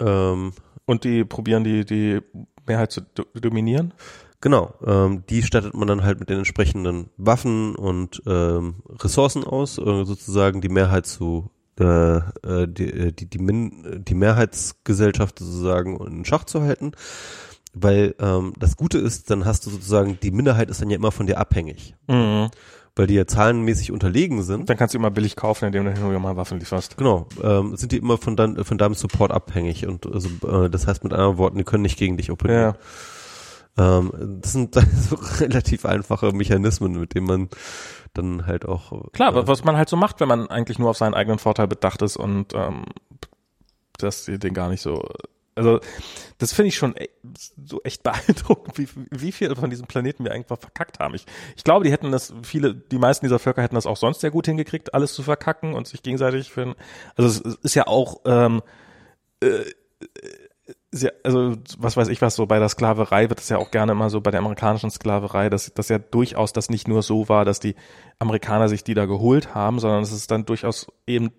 Ähm, 0.00 0.52
Und 0.86 1.04
die 1.04 1.24
probieren 1.24 1.64
die, 1.64 1.84
die 1.84 2.20
Mehrheit 2.66 2.92
zu 2.92 3.02
do 3.02 3.24
dominieren. 3.34 3.94
Genau, 4.40 4.74
ähm, 4.84 5.22
die 5.30 5.42
stattet 5.42 5.74
man 5.74 5.86
dann 5.86 6.02
halt 6.02 6.18
mit 6.18 6.28
den 6.28 6.38
entsprechenden 6.38 7.10
Waffen 7.16 7.76
und 7.76 8.22
ähm, 8.26 8.82
Ressourcen 8.88 9.44
aus, 9.44 9.78
äh, 9.78 10.04
sozusagen 10.04 10.60
die 10.60 10.68
Mehrheit 10.68 11.06
zu 11.06 11.50
äh, 11.78 12.16
äh, 12.16 12.68
die, 12.68 12.90
äh, 12.90 13.12
die, 13.12 13.26
die, 13.30 13.38
Min 13.38 14.04
die 14.06 14.14
Mehrheitsgesellschaft 14.14 15.38
sozusagen 15.38 15.96
in 16.06 16.24
Schach 16.24 16.44
zu 16.44 16.62
halten. 16.62 16.92
Weil 17.72 18.14
ähm, 18.18 18.52
das 18.58 18.76
Gute 18.76 18.98
ist, 18.98 19.30
dann 19.30 19.46
hast 19.46 19.64
du 19.64 19.70
sozusagen, 19.70 20.18
die 20.22 20.30
Minderheit 20.30 20.68
ist 20.68 20.82
dann 20.82 20.90
ja 20.90 20.96
immer 20.96 21.12
von 21.12 21.26
dir 21.26 21.38
abhängig, 21.38 21.94
Mhm. 22.06 22.50
Weil 22.94 23.06
die 23.06 23.14
ja 23.14 23.26
zahlenmäßig 23.26 23.90
unterlegen 23.90 24.42
sind. 24.42 24.68
Dann 24.68 24.76
kannst 24.76 24.94
du 24.94 24.98
immer 24.98 25.10
billig 25.10 25.36
kaufen, 25.36 25.66
indem 25.66 25.84
du 25.84 25.92
hin 25.92 26.02
und 26.02 26.10
wieder 26.10 26.18
mal 26.18 26.36
Waffen 26.36 26.58
lieferst. 26.58 26.96
Genau, 26.96 27.26
ähm, 27.42 27.76
sind 27.76 27.92
die 27.92 27.96
immer 27.96 28.18
von, 28.18 28.36
dein, 28.36 28.62
von 28.64 28.78
deinem 28.78 28.94
Support 28.94 29.32
abhängig 29.32 29.86
und 29.86 30.06
also, 30.06 30.28
äh, 30.46 30.68
das 30.68 30.86
heißt 30.86 31.02
mit 31.04 31.12
anderen 31.12 31.38
Worten, 31.38 31.58
die 31.58 31.64
können 31.64 31.82
nicht 31.82 31.98
gegen 31.98 32.16
dich 32.16 32.30
operieren. 32.30 32.74
Ja. 32.74 33.98
Ähm, 33.98 34.40
das 34.42 34.52
sind 34.52 34.74
so 35.08 35.16
relativ 35.40 35.86
einfache 35.86 36.32
Mechanismen, 36.32 36.98
mit 36.98 37.14
denen 37.14 37.26
man 37.26 37.48
dann 38.12 38.46
halt 38.46 38.66
auch. 38.66 39.10
Klar, 39.12 39.34
äh, 39.34 39.46
was 39.46 39.64
man 39.64 39.76
halt 39.76 39.88
so 39.88 39.96
macht, 39.96 40.20
wenn 40.20 40.28
man 40.28 40.50
eigentlich 40.50 40.78
nur 40.78 40.90
auf 40.90 40.98
seinen 40.98 41.14
eigenen 41.14 41.38
Vorteil 41.38 41.68
bedacht 41.68 42.02
ist 42.02 42.16
und 42.16 42.52
ähm, 42.54 42.84
das 43.98 44.26
den 44.26 44.54
gar 44.54 44.68
nicht 44.68 44.82
so. 44.82 45.02
Also 45.54 45.80
das 46.38 46.52
finde 46.52 46.68
ich 46.68 46.76
schon 46.76 46.96
e 46.96 47.08
so 47.64 47.80
echt 47.82 48.02
beeindruckend, 48.04 48.78
wie, 48.78 48.88
wie 49.10 49.32
viel 49.32 49.54
von 49.54 49.70
diesem 49.70 49.86
Planeten 49.86 50.24
wir 50.24 50.32
einfach 50.32 50.58
verkackt 50.58 50.98
haben. 50.98 51.14
Ich, 51.14 51.26
ich 51.56 51.64
glaube, 51.64 51.84
die 51.84 51.92
hätten 51.92 52.10
das, 52.10 52.32
viele, 52.42 52.74
die 52.74 52.98
meisten 52.98 53.26
dieser 53.26 53.38
Völker 53.38 53.62
hätten 53.62 53.74
das 53.74 53.86
auch 53.86 53.96
sonst 53.96 54.20
sehr 54.20 54.30
gut 54.30 54.46
hingekriegt, 54.46 54.94
alles 54.94 55.12
zu 55.14 55.22
verkacken 55.22 55.74
und 55.74 55.86
sich 55.86 56.02
gegenseitig 56.02 56.50
für. 56.50 56.74
Also 57.16 57.48
es 57.48 57.56
ist 57.62 57.74
ja 57.74 57.86
auch 57.86 58.20
ähm, 58.24 58.62
äh, 59.40 59.64
sie, 60.90 61.10
also 61.24 61.56
was 61.78 61.96
weiß 61.96 62.08
ich 62.08 62.22
was, 62.22 62.34
so 62.34 62.46
bei 62.46 62.58
der 62.58 62.68
Sklaverei 62.68 63.28
wird 63.28 63.40
es 63.40 63.48
ja 63.48 63.58
auch 63.58 63.70
gerne 63.70 63.92
immer 63.92 64.10
so 64.10 64.20
bei 64.20 64.30
der 64.30 64.40
amerikanischen 64.40 64.90
Sklaverei, 64.90 65.48
dass 65.48 65.72
das 65.74 65.88
ja 65.88 65.98
durchaus 65.98 66.52
das 66.52 66.70
nicht 66.70 66.88
nur 66.88 67.02
so 67.02 67.28
war, 67.28 67.44
dass 67.44 67.60
die 67.60 67.74
Amerikaner 68.18 68.68
sich 68.68 68.84
die 68.84 68.94
da 68.94 69.06
geholt 69.06 69.54
haben, 69.54 69.78
sondern 69.78 70.02
es 70.02 70.12
ist 70.12 70.30
dann 70.30 70.44
durchaus 70.44 70.86
eben 71.06 71.30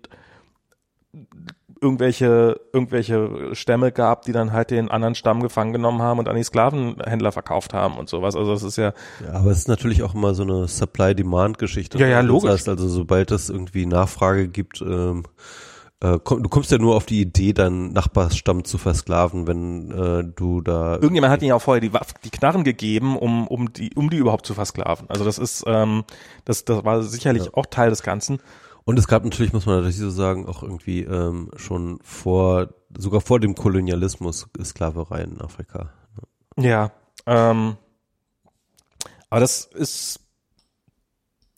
irgendwelche, 1.84 2.58
irgendwelche 2.72 3.54
Stämme 3.54 3.92
gab, 3.92 4.22
die 4.22 4.32
dann 4.32 4.52
halt 4.52 4.70
den 4.70 4.90
anderen 4.90 5.14
Stamm 5.14 5.42
gefangen 5.42 5.74
genommen 5.74 6.00
haben 6.00 6.18
und 6.18 6.28
an 6.28 6.34
die 6.34 6.42
Sklavenhändler 6.42 7.30
verkauft 7.30 7.74
haben 7.74 7.98
und 7.98 8.08
sowas. 8.08 8.34
Also 8.34 8.52
das 8.52 8.62
ist 8.62 8.76
ja. 8.76 8.94
Ja, 9.24 9.34
aber 9.34 9.50
es 9.50 9.58
ist 9.58 9.68
natürlich 9.68 10.02
auch 10.02 10.14
immer 10.14 10.34
so 10.34 10.42
eine 10.44 10.66
Supply-Demand-Geschichte. 10.66 11.98
Ja, 11.98 12.06
ja, 12.06 12.20
logisch. 12.22 12.50
Das 12.50 12.60
heißt 12.60 12.68
also, 12.70 12.88
sobald 12.88 13.30
es 13.30 13.50
irgendwie 13.50 13.84
Nachfrage 13.84 14.48
gibt, 14.48 14.80
ähm, 14.80 15.24
äh, 16.00 16.18
komm, 16.24 16.42
du 16.42 16.48
kommst 16.48 16.72
ja 16.72 16.78
nur 16.78 16.96
auf 16.96 17.06
die 17.06 17.20
Idee, 17.20 17.52
deinen 17.52 17.92
Nachbarsstamm 17.92 18.64
zu 18.64 18.78
versklaven, 18.78 19.46
wenn 19.46 19.90
äh, 19.90 20.24
du 20.34 20.62
da. 20.62 20.94
Irgendjemand 20.94 21.32
hat 21.32 21.42
ihnen 21.42 21.50
ja 21.50 21.54
auch 21.56 21.62
vorher 21.62 21.80
die, 21.82 21.90
die 22.24 22.30
Knarren 22.30 22.64
gegeben, 22.64 23.16
um, 23.16 23.46
um 23.46 23.72
die, 23.72 23.90
um 23.94 24.08
die 24.10 24.16
überhaupt 24.16 24.46
zu 24.46 24.54
versklaven. 24.54 25.08
Also 25.10 25.24
das 25.24 25.38
ist, 25.38 25.64
ähm, 25.66 26.04
das, 26.46 26.64
das 26.64 26.84
war 26.84 27.02
sicherlich 27.02 27.44
Ja. 27.44 27.50
auch 27.54 27.66
Teil 27.66 27.90
des 27.90 28.02
Ganzen. 28.02 28.40
Und 28.84 28.98
es 28.98 29.08
gab 29.08 29.24
natürlich, 29.24 29.52
muss 29.52 29.66
man 29.66 29.76
natürlich 29.76 29.96
so 29.96 30.10
sagen, 30.10 30.46
auch 30.46 30.62
irgendwie 30.62 31.02
ähm, 31.04 31.50
schon 31.56 31.98
vor, 32.02 32.68
sogar 32.96 33.20
vor 33.22 33.40
dem 33.40 33.54
Kolonialismus 33.54 34.46
Sklaverei 34.62 35.22
in 35.22 35.40
Afrika. 35.40 35.90
Ja, 36.56 36.92
ähm, 37.26 37.76
aber 39.30 39.40
das 39.40 39.64
ist, 39.64 40.20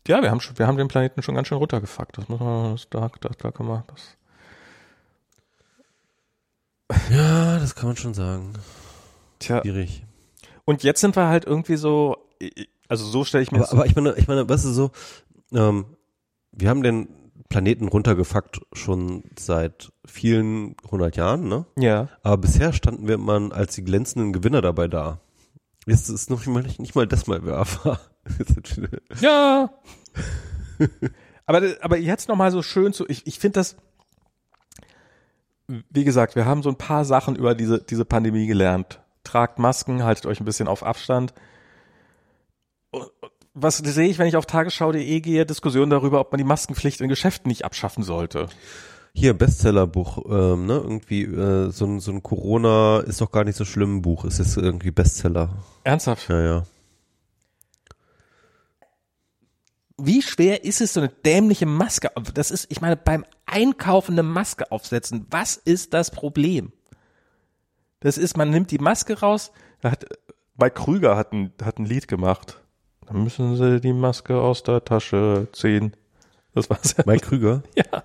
ja, 0.07 0.23
wir 0.23 0.31
haben 0.31 0.41
schon, 0.41 0.59
wir 0.59 0.67
haben 0.67 0.77
den 0.77 0.89
Planeten 0.89 1.23
schon 1.23 1.35
ganz 1.35 1.49
schön 1.49 1.59
runtergefuckt. 1.59 2.17
Das 2.17 2.29
muss 2.29 2.39
man, 2.39 2.73
das, 2.73 2.89
da, 2.91 3.11
da, 3.21 3.31
da 3.37 3.51
kann 3.51 3.67
man, 3.67 3.83
das. 3.89 4.17
Ja, 7.11 7.59
das 7.59 7.75
kann 7.75 7.89
man 7.89 7.97
schon 7.97 8.15
sagen. 8.15 8.53
Tja, 9.41 9.61
Schwierig. 9.63 10.05
und 10.65 10.85
jetzt 10.85 11.01
sind 11.01 11.17
wir 11.17 11.27
halt 11.27 11.45
irgendwie 11.45 11.77
so, 11.77 12.17
also 12.89 13.05
so 13.05 13.25
stelle 13.25 13.43
ich 13.43 13.51
mir 13.51 13.59
Aber, 13.59 13.67
das, 13.67 13.73
aber 13.73 13.87
ich 13.87 13.97
meine, 13.97 14.15
ich 14.17 14.29
meine, 14.29 14.49
weißt 14.49 14.65
du 14.65 14.71
so, 14.71 14.91
ähm, 15.53 15.96
wir 16.57 16.71
haben 16.71 16.83
den 16.83 17.09
Planeten 17.49 17.89
runtergefuckt 17.89 18.61
schon 18.73 19.25
seit 19.39 19.93
vielen 20.05 20.75
hundert 20.91 21.17
Jahren, 21.17 21.49
ne? 21.49 21.67
ja, 21.79 22.09
Aber 22.23 22.39
bisher 22.39 22.73
standen 22.73 23.07
wir 23.07 23.15
immer 23.15 23.53
als 23.53 23.75
die 23.75 23.85
glänzenden 23.85 24.33
Gewinner 24.33 24.63
dabei 24.63 24.89
da. 24.89 25.21
Jetzt 25.87 26.09
ist 26.09 26.31
noch 26.31 26.39
nicht 26.39 26.49
mal, 26.49 26.65
nicht 26.79 26.97
mal 26.97 27.07
das 27.07 27.29
mal 27.29 27.45
Werfer. 27.45 28.01
ja. 29.21 29.71
aber, 31.47 31.63
aber 31.81 31.97
jetzt 31.99 32.29
nochmal 32.29 32.51
so 32.51 32.63
schön 32.63 32.93
zu, 32.93 33.07
ich, 33.09 33.27
ich 33.27 33.39
finde 33.39 33.61
das, 33.61 33.77
wie 35.69 36.05
gesagt, 36.05 36.35
wir 36.35 36.45
haben 36.45 36.63
so 36.63 36.71
ein 36.71 36.79
paar 36.79 37.05
Sachen 37.05 37.37
über 37.37 37.55
diese, 37.55 37.81
diese 37.81 38.05
Pandemie 38.05 38.47
gelernt. 38.47 39.01
Tragt 39.23 39.59
Masken, 39.59 40.03
haltet 40.03 40.27
euch 40.27 40.41
ein 40.41 40.45
bisschen 40.45 40.69
auf 40.69 40.83
Abstand. 40.83 41.35
Und 42.91 43.11
Was 43.59 43.79
sehe 43.79 44.07
ich, 44.11 44.19
wenn 44.19 44.27
ich 44.27 44.37
auf 44.37 44.45
tagesschau.de 44.45 45.21
gehe? 45.21 45.47
Diskussionen 45.47 45.89
darüber, 45.89 46.21
ob 46.21 46.31
man 46.31 46.37
die 46.37 46.45
Maskenpflicht 46.45 47.01
in 47.01 47.09
Geschäften 47.09 47.49
nicht 47.49 47.65
abschaffen 47.65 48.03
sollte. 48.03 48.51
Hier, 49.15 49.33
Bestsellerbuch, 49.33 50.27
ähm, 50.29 50.67
ne? 50.67 50.75
Irgendwie 50.75 51.23
äh, 51.23 51.71
so, 51.71 51.87
ein 51.87 52.01
so 52.01 52.13
ein 52.13 52.23
Corona 52.23 53.01
ist 53.01 53.23
doch 53.23 53.33
gar 53.33 53.45
nicht 53.45 53.57
so 53.57 53.65
schlimm 53.65 54.03
Buch, 54.03 54.27
ist 54.27 54.41
jetzt 54.41 54.59
irgendwie 54.59 54.91
Bestseller. 54.91 55.49
Ernsthaft? 55.85 56.29
Ja, 56.29 56.43
ja. 56.43 56.67
Wie 59.97 60.21
schwer 60.21 60.63
ist 60.65 60.83
es, 60.83 60.93
so 60.93 61.01
eine 61.01 61.09
dämliche 61.09 61.65
Maske? 61.65 62.11
Das 62.35 62.51
ist, 62.51 62.67
ich 62.69 62.83
meine, 62.83 62.99
beim 62.99 63.25
Einkaufen 63.47 64.13
eine 64.13 64.23
Maske 64.23 64.71
aufsetzen. 64.71 65.27
Was 65.31 65.57
ist 65.57 65.95
das 65.95 66.11
Problem? 66.11 66.73
Das 68.01 68.19
ist, 68.19 68.37
man 68.37 68.51
nimmt 68.51 68.71
die 68.71 68.79
Maske 68.79 69.19
raus. 69.19 69.51
Hat, 69.83 70.05
bei 70.57 70.69
Krüger 70.69 71.17
hat 71.17 71.33
ein, 71.33 71.55
hat 71.63 71.79
ein 71.79 71.87
Lied 71.87 72.07
gemacht. 72.07 72.61
Dann 73.07 73.23
müssen 73.23 73.57
sie 73.57 73.81
die 73.81 73.93
Maske 73.93 74.37
aus 74.37 74.63
der 74.63 74.85
Tasche 74.85 75.49
ziehen. 75.53 75.97
Das 76.55 76.69
war's 76.71 76.95
ja. 76.97 77.05
Mike 77.07 77.27
Krüger. 77.27 77.63
Ja. 77.75 78.05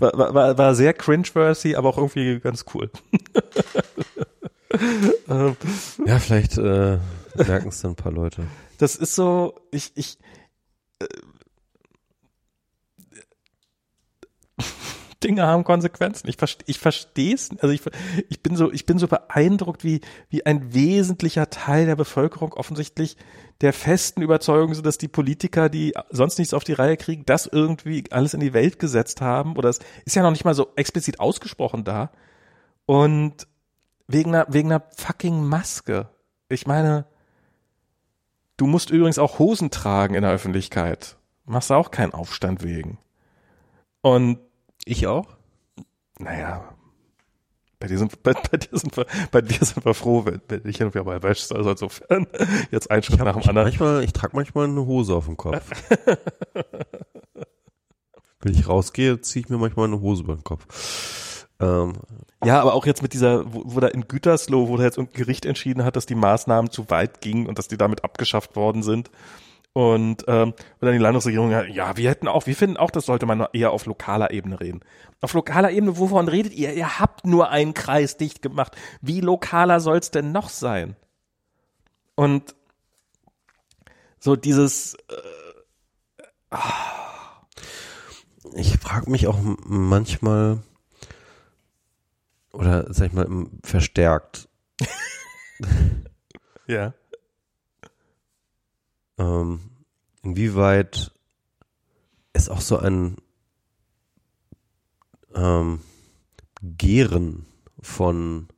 War, 0.00 0.18
war, 0.18 0.34
war, 0.34 0.58
war 0.58 0.74
sehr 0.74 0.92
cringe-worthy, 0.92 1.76
aber 1.76 1.90
auch 1.90 1.98
irgendwie 1.98 2.40
ganz 2.40 2.64
cool. 2.74 2.90
ähm, 5.28 5.56
Ja, 6.04 6.18
vielleicht 6.18 6.58
äh, 6.58 6.98
merken 7.36 7.68
es 7.68 7.80
dann 7.80 7.92
ein 7.92 7.96
paar 7.96 8.12
Leute. 8.12 8.42
das 8.78 8.96
ist 8.96 9.14
so, 9.14 9.54
ich, 9.70 9.92
ich, 9.94 10.18
äh, 10.98 11.06
Dinge 15.22 15.46
haben 15.46 15.64
Konsequenzen. 15.64 16.28
Ich 16.28 16.36
verstehe, 16.36 16.64
ich 16.66 16.78
verstehe 16.78 17.34
es. 17.34 17.50
Also 17.60 17.68
ich, 17.68 17.82
ich 18.28 18.42
bin 18.42 18.56
so, 18.56 18.72
ich 18.72 18.86
bin 18.86 18.98
so 18.98 19.06
beeindruckt, 19.06 19.84
wie, 19.84 20.00
wie 20.28 20.44
ein 20.44 20.74
wesentlicher 20.74 21.48
Teil 21.50 21.86
der 21.86 21.96
Bevölkerung 21.96 22.52
offensichtlich 22.54 23.16
der 23.62 23.72
festen 23.72 24.22
Überzeugung 24.22 24.74
sind, 24.74 24.84
dass 24.84 24.98
die 24.98 25.08
Politiker, 25.08 25.68
die 25.68 25.94
sonst 26.10 26.38
nichts 26.38 26.52
auf 26.52 26.64
die 26.64 26.72
Reihe 26.74 26.96
kriegen, 26.96 27.24
das 27.24 27.46
irgendwie 27.46 28.04
alles 28.10 28.34
in 28.34 28.40
die 28.40 28.52
Welt 28.52 28.78
gesetzt 28.78 29.20
haben. 29.20 29.56
Oder 29.56 29.70
es 29.70 29.78
ist 30.04 30.14
ja 30.16 30.22
noch 30.22 30.32
nicht 30.32 30.44
mal 30.44 30.54
so 30.54 30.68
explizit 30.76 31.20
ausgesprochen 31.20 31.84
da. 31.84 32.10
Und 32.86 33.46
wegen 34.08 34.34
einer, 34.34 34.46
wegen 34.52 34.70
einer 34.70 34.82
fucking 34.96 35.44
Maske. 35.44 36.08
Ich 36.48 36.66
meine, 36.66 37.06
Du 38.56 38.66
musst 38.66 38.90
übrigens 38.90 39.18
auch 39.18 39.38
Hosen 39.38 39.70
tragen 39.70 40.14
in 40.14 40.22
der 40.22 40.30
Öffentlichkeit. 40.30 41.16
Machst 41.46 41.70
du 41.70 41.74
auch 41.74 41.90
keinen 41.90 42.14
Aufstand 42.14 42.62
wegen. 42.62 42.98
Und 44.02 44.38
Ich 44.84 45.06
auch? 45.06 45.26
naja, 46.18 46.62
bei 47.82 47.88
dir 47.88 47.98
sind, 47.98 48.22
bei, 48.22 48.32
bei 48.32 48.56
dir 48.56 48.78
sind 48.78 48.96
wir, 48.96 49.06
bei 49.32 49.40
dir 49.40 49.64
sind 49.64 49.84
wir 49.84 49.92
froh, 49.94 50.24
wenn, 50.24 50.40
wenn 50.48 50.62
dich 50.62 50.80
irgendwie 50.80 51.00
mal 51.00 51.14
erwäschst. 51.14 51.52
Also 51.52 51.70
insofern 51.72 52.26
jetzt 52.70 52.90
ein 52.90 53.02
Schritt 53.02 53.18
nach 53.18 53.32
dem 53.32 53.40
Ich, 53.40 53.48
anderen. 53.48 53.66
manchmal, 53.68 54.04
ich 54.04 54.12
trage 54.12 54.36
manchmal 54.36 54.66
eine 54.66 54.86
Hose 54.86 55.14
auf 55.14 55.26
dem 55.26 55.36
Kopf. 55.36 55.68
Wenn 58.40 58.54
ich 58.54 58.68
rausgehe, 58.68 59.20
ziehe 59.20 59.44
ich 59.44 59.50
mir 59.50 59.58
manchmal 59.58 59.86
eine 59.86 60.00
Hose 60.00 60.24
über 60.24 60.34
den 60.34 60.42
Kopf. 60.44 61.46
Ähm, 61.60 61.92
Ja, 62.44 62.60
aber 62.60 62.74
auch 62.74 62.86
jetzt 62.86 63.02
mit 63.02 63.12
dieser, 63.12 63.52
wo, 63.52 63.62
wo 63.66 63.80
da 63.80 63.86
in 63.86 64.08
Gütersloh, 64.08 64.66
wo 64.68 64.76
da 64.76 64.82
jetzt 64.84 64.98
irgendein 64.98 65.20
Gericht 65.20 65.44
entschieden 65.46 65.84
hat, 65.84 65.94
dass 65.94 66.06
die 66.06 66.16
Maßnahmen 66.16 66.70
zu 66.70 66.90
weit 66.90 67.20
gingen 67.20 67.46
und 67.46 67.58
dass 67.58 67.68
die 67.68 67.76
damit 67.76 68.02
abgeschafft 68.04 68.56
worden 68.56 68.82
sind. 68.82 69.10
Und, 69.74 70.24
ähm, 70.28 70.50
und 70.50 70.56
dann 70.80 70.92
die 70.92 70.98
Landesregierung, 70.98 71.50
ja, 71.50 71.96
wir 71.96 72.10
hätten 72.10 72.28
auch, 72.28 72.46
wir 72.46 72.54
finden 72.54 72.76
auch, 72.76 72.90
das 72.90 73.06
sollte 73.06 73.24
man 73.24 73.46
eher 73.54 73.70
auf 73.70 73.86
lokaler 73.86 74.30
Ebene 74.30 74.60
reden. 74.60 74.80
Auf 75.22 75.32
lokaler 75.32 75.70
Ebene, 75.70 75.96
wovon 75.98 76.28
redet 76.28 76.52
ihr? 76.52 76.74
Ihr 76.74 76.98
habt 76.98 77.24
nur 77.26 77.48
einen 77.48 77.72
Kreis 77.72 78.18
dicht 78.18 78.42
gemacht. 78.42 78.76
Wie 79.00 79.20
lokaler 79.20 79.80
soll's 79.80 80.10
denn 80.10 80.30
noch 80.30 80.50
sein? 80.50 80.96
Und 82.14 82.54
so 84.18 84.36
dieses, 84.36 84.96
ich 88.54 88.78
frage 88.78 89.10
mich 89.10 89.26
auch 89.26 89.38
manchmal, 89.64 90.62
oder 92.52 92.92
sag 92.92 93.06
ich 93.06 93.12
mal, 93.14 93.46
verstärkt, 93.64 94.48
ja, 96.66 96.92
ähm, 99.18 99.60
inwieweit 100.22 101.12
es 102.32 102.48
auch 102.48 102.60
so 102.60 102.78
ein 102.78 103.16
ähm, 105.34 105.80
Gären 106.62 107.46
von 107.80 108.48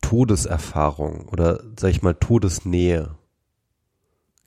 Todeserfahrung 0.00 1.28
oder 1.28 1.62
sag 1.78 1.90
ich 1.90 2.02
mal 2.02 2.14
Todesnähe 2.14 3.16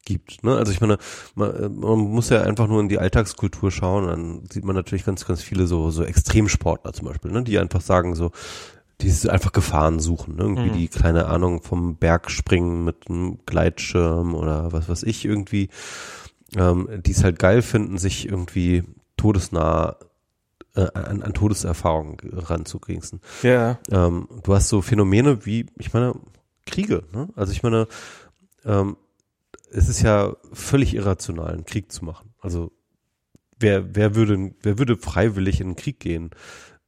gibt. 0.06 0.44
Ne? 0.44 0.56
Also 0.56 0.72
ich 0.72 0.80
meine, 0.80 0.98
man, 1.36 1.78
man 1.80 2.00
muss 2.00 2.30
ja 2.30 2.42
einfach 2.42 2.68
nur 2.68 2.80
in 2.80 2.88
die 2.88 3.00
Alltagskultur 3.00 3.72
schauen, 3.72 4.08
dann 4.08 4.44
sieht 4.50 4.64
man 4.64 4.76
natürlich 4.76 5.04
ganz, 5.04 5.26
ganz 5.26 5.44
viele 5.44 5.68
so, 5.68 5.92
so 5.92 6.04
Extremsportler 6.04 6.94
zum 6.94 7.08
Beispiel, 7.08 7.32
ne? 7.32 7.44
die 7.44 7.60
einfach 7.60 7.82
sagen 7.82 8.16
so, 8.16 8.32
die 9.02 9.30
einfach 9.30 9.52
Gefahren 9.52 10.00
suchen, 10.00 10.36
ne? 10.36 10.44
irgendwie 10.44 10.70
Mhm. 10.70 10.74
die 10.74 10.88
keine 10.88 11.28
Ahnung 11.28 11.62
vom 11.62 11.98
Berg 11.98 12.32
springen 12.32 12.84
mit 12.84 13.10
einem 13.10 13.40
Gleitschirm 13.46 14.34
oder 14.34 14.72
was 14.72 14.90
weiß 14.90 15.04
ich 15.04 15.24
irgendwie, 15.26 15.70
ähm, 16.56 16.88
die 17.06 17.12
es 17.12 17.24
halt 17.24 17.38
geil 17.40 17.62
finden, 17.62 17.98
sich 17.98 18.28
irgendwie 18.28 18.84
todesnah 19.18 19.98
äh, 20.76 20.88
an, 20.94 21.22
an 21.22 21.34
Todeserfahrungen 21.34 22.18
ranzukriegen. 22.34 23.22
ja, 23.44 23.80
Ähm, 23.92 24.28
du 24.44 24.54
hast 24.54 24.70
so 24.70 24.82
Phänomene 24.82 25.46
wie, 25.46 25.68
ich 25.78 25.94
meine, 25.94 26.16
Kriege. 26.66 27.04
Ne? 27.14 27.30
Also 27.36 27.52
ich 27.52 27.64
meine, 27.64 27.88
ähm, 28.66 28.98
es 29.72 29.90
ist 29.90 30.02
ja 30.02 30.36
völlig 30.54 30.94
irrational, 30.94 31.54
einen 31.54 31.66
Krieg 31.66 31.92
zu 31.92 32.06
machen. 32.06 32.34
Also 32.40 32.72
wer, 33.60 33.96
wer 33.96 34.16
würde, 34.16 34.54
wer 34.62 34.78
würde 34.78 34.98
freiwillig 34.98 35.62
in 35.62 35.70
den 35.70 35.76
Krieg 35.76 36.00
gehen? 36.00 36.32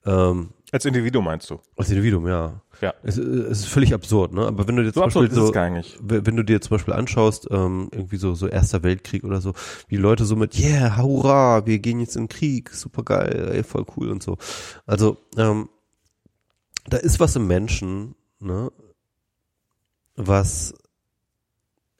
Ähm, 0.05 0.51
als 0.71 0.85
Individuum 0.85 1.25
meinst 1.25 1.49
du? 1.49 1.59
als 1.75 1.89
Individuum, 1.89 2.27
ja. 2.27 2.61
Ja. 2.81 2.93
Es, 3.03 3.17
es 3.17 3.59
ist 3.59 3.67
völlig 3.67 3.93
absurd, 3.93 4.33
ne? 4.33 4.45
Aber 4.45 4.67
wenn 4.67 4.75
du 4.75 4.83
dir 4.83 4.89
So 4.89 4.93
zum 4.93 5.03
absurd 5.03 5.29
Beispiel 5.29 5.47
so, 5.47 5.53
wenn 6.01 6.35
du 6.35 6.43
dir 6.43 6.61
zum 6.61 6.75
Beispiel 6.75 6.93
anschaust, 6.93 7.47
ähm, 7.51 7.89
irgendwie 7.91 8.17
so, 8.17 8.35
so 8.35 8.47
Erster 8.47 8.83
Weltkrieg 8.83 9.23
oder 9.23 9.41
so, 9.41 9.53
wie 9.87 9.97
Leute 9.97 10.25
so 10.25 10.35
mit, 10.35 10.57
yeah, 10.59 10.97
hurra, 10.97 11.65
wir 11.65 11.79
gehen 11.79 11.99
jetzt 11.99 12.15
in 12.15 12.23
den 12.23 12.29
Krieg, 12.29 12.69
super 12.69 13.03
geil, 13.03 13.51
ey, 13.53 13.63
voll 13.63 13.85
cool 13.97 14.09
und 14.09 14.23
so. 14.23 14.37
Also, 14.85 15.17
ähm, 15.37 15.69
da 16.87 16.97
ist 16.97 17.19
was 17.19 17.35
im 17.35 17.47
Menschen, 17.47 18.15
ne, 18.39 18.71
was 20.15 20.73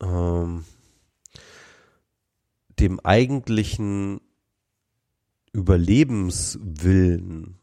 ähm, 0.01 0.63
dem 2.79 2.99
eigentlichen 3.01 4.21
Überlebenswillen, 5.51 7.58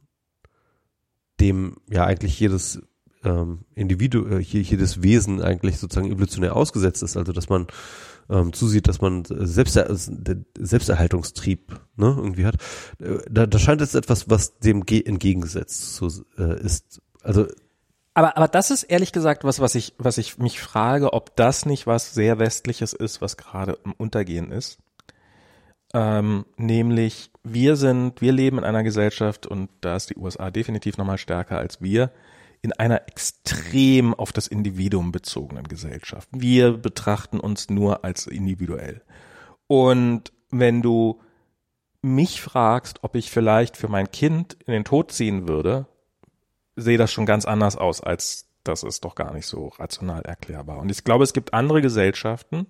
dem 1.41 1.77
ja 1.91 2.05
eigentlich 2.05 2.39
jedes 2.39 2.81
ähm, 3.25 3.65
Individu, 3.75 4.27
äh, 4.27 4.39
jedes 4.39 5.03
Wesen 5.03 5.43
eigentlich 5.43 5.79
sozusagen 5.79 6.11
evolutionär 6.11 6.57
ausgesetzt 6.57 7.03
ist, 7.03 7.17
also 7.17 7.33
dass 7.33 7.49
man 7.49 7.67
ähm, 8.29 8.53
zusieht, 8.53 8.89
dass 8.89 9.01
man 9.01 9.25
Selbst, 9.25 9.79
Selbsterhaltungstrieb 10.59 11.81
ne, 11.97 12.15
irgendwie 12.17 12.47
hat. 12.47 12.57
Äh, 13.01 13.19
da, 13.31 13.47
da 13.47 13.59
scheint 13.59 13.81
es 13.81 13.95
etwas, 13.95 14.29
was 14.29 14.59
dem 14.59 14.83
entgegengesetzt 14.87 15.97
so, 15.97 16.09
äh, 16.39 16.61
ist. 16.61 17.01
Also 17.23 17.47
aber, 18.15 18.39
aber 18.39 18.49
das 18.49 18.71
ist 18.71 18.85
ehrlich 18.85 19.13
gesagt 19.13 19.45
was, 19.45 19.61
was 19.61 19.75
ich, 19.75 19.93
was 19.99 20.17
ich 20.17 20.39
mich 20.39 20.59
frage, 20.59 21.13
ob 21.13 21.37
das 21.37 21.67
nicht 21.67 21.87
was 21.87 22.15
sehr 22.15 22.39
Westliches 22.39 22.95
ist, 22.95 23.21
was 23.21 23.37
gerade 23.37 23.79
im 23.85 23.93
Untergehen 23.93 24.53
ist. 24.53 24.79
Ähm, 25.97 26.45
nämlich, 26.59 27.31
wir 27.43 27.75
sind, 27.77 28.21
wir 28.21 28.31
leben 28.31 28.59
in 28.59 28.65
einer 28.65 28.83
Gesellschaft 28.83 29.47
und 29.47 29.71
da 29.81 29.97
ist 29.97 30.11
die 30.11 30.17
USA 30.17 30.51
definitiv 30.51 30.99
nochmal 30.99 31.17
stärker 31.17 31.57
als 31.57 31.81
wir, 31.81 32.13
in 32.61 32.75
einer 32.75 33.09
extrem 33.09 34.13
auf 34.13 34.31
das 34.31 34.47
Individuum 34.47 35.11
bezogenen 35.11 35.65
Gesellschaft. 35.69 36.29
Wir 36.33 36.77
betrachten 36.77 37.41
uns 37.41 37.71
nur 37.71 38.05
als 38.05 38.27
individuell. 38.27 39.01
Und 39.69 40.35
wenn 40.51 40.83
du 40.83 41.23
mich 42.03 42.43
fragst, 42.43 43.03
ob 43.03 43.15
ich 43.15 43.31
vielleicht 43.31 43.79
für 43.79 43.89
mein 43.89 44.11
Kind 44.11 44.53
in 44.67 44.75
den 44.75 44.85
Tod 44.85 45.13
ziehen 45.13 45.49
würde, 45.49 45.87
sehe 46.77 46.99
das 46.99 47.11
schon 47.11 47.25
ganz 47.25 47.47
anders 47.47 47.75
aus, 47.75 48.03
als 48.03 48.51
das 48.65 48.83
ist 48.83 49.03
doch 49.07 49.15
gar 49.15 49.33
nicht 49.33 49.47
so 49.47 49.69
rational 49.69 50.21
erklärbar. 50.23 50.79
Und 50.79 50.91
ich 50.91 51.05
glaube, 51.05 51.25
es 51.25 51.33
gibt 51.33 51.55
andere 51.55 51.81
Gesellschaften 51.81 52.67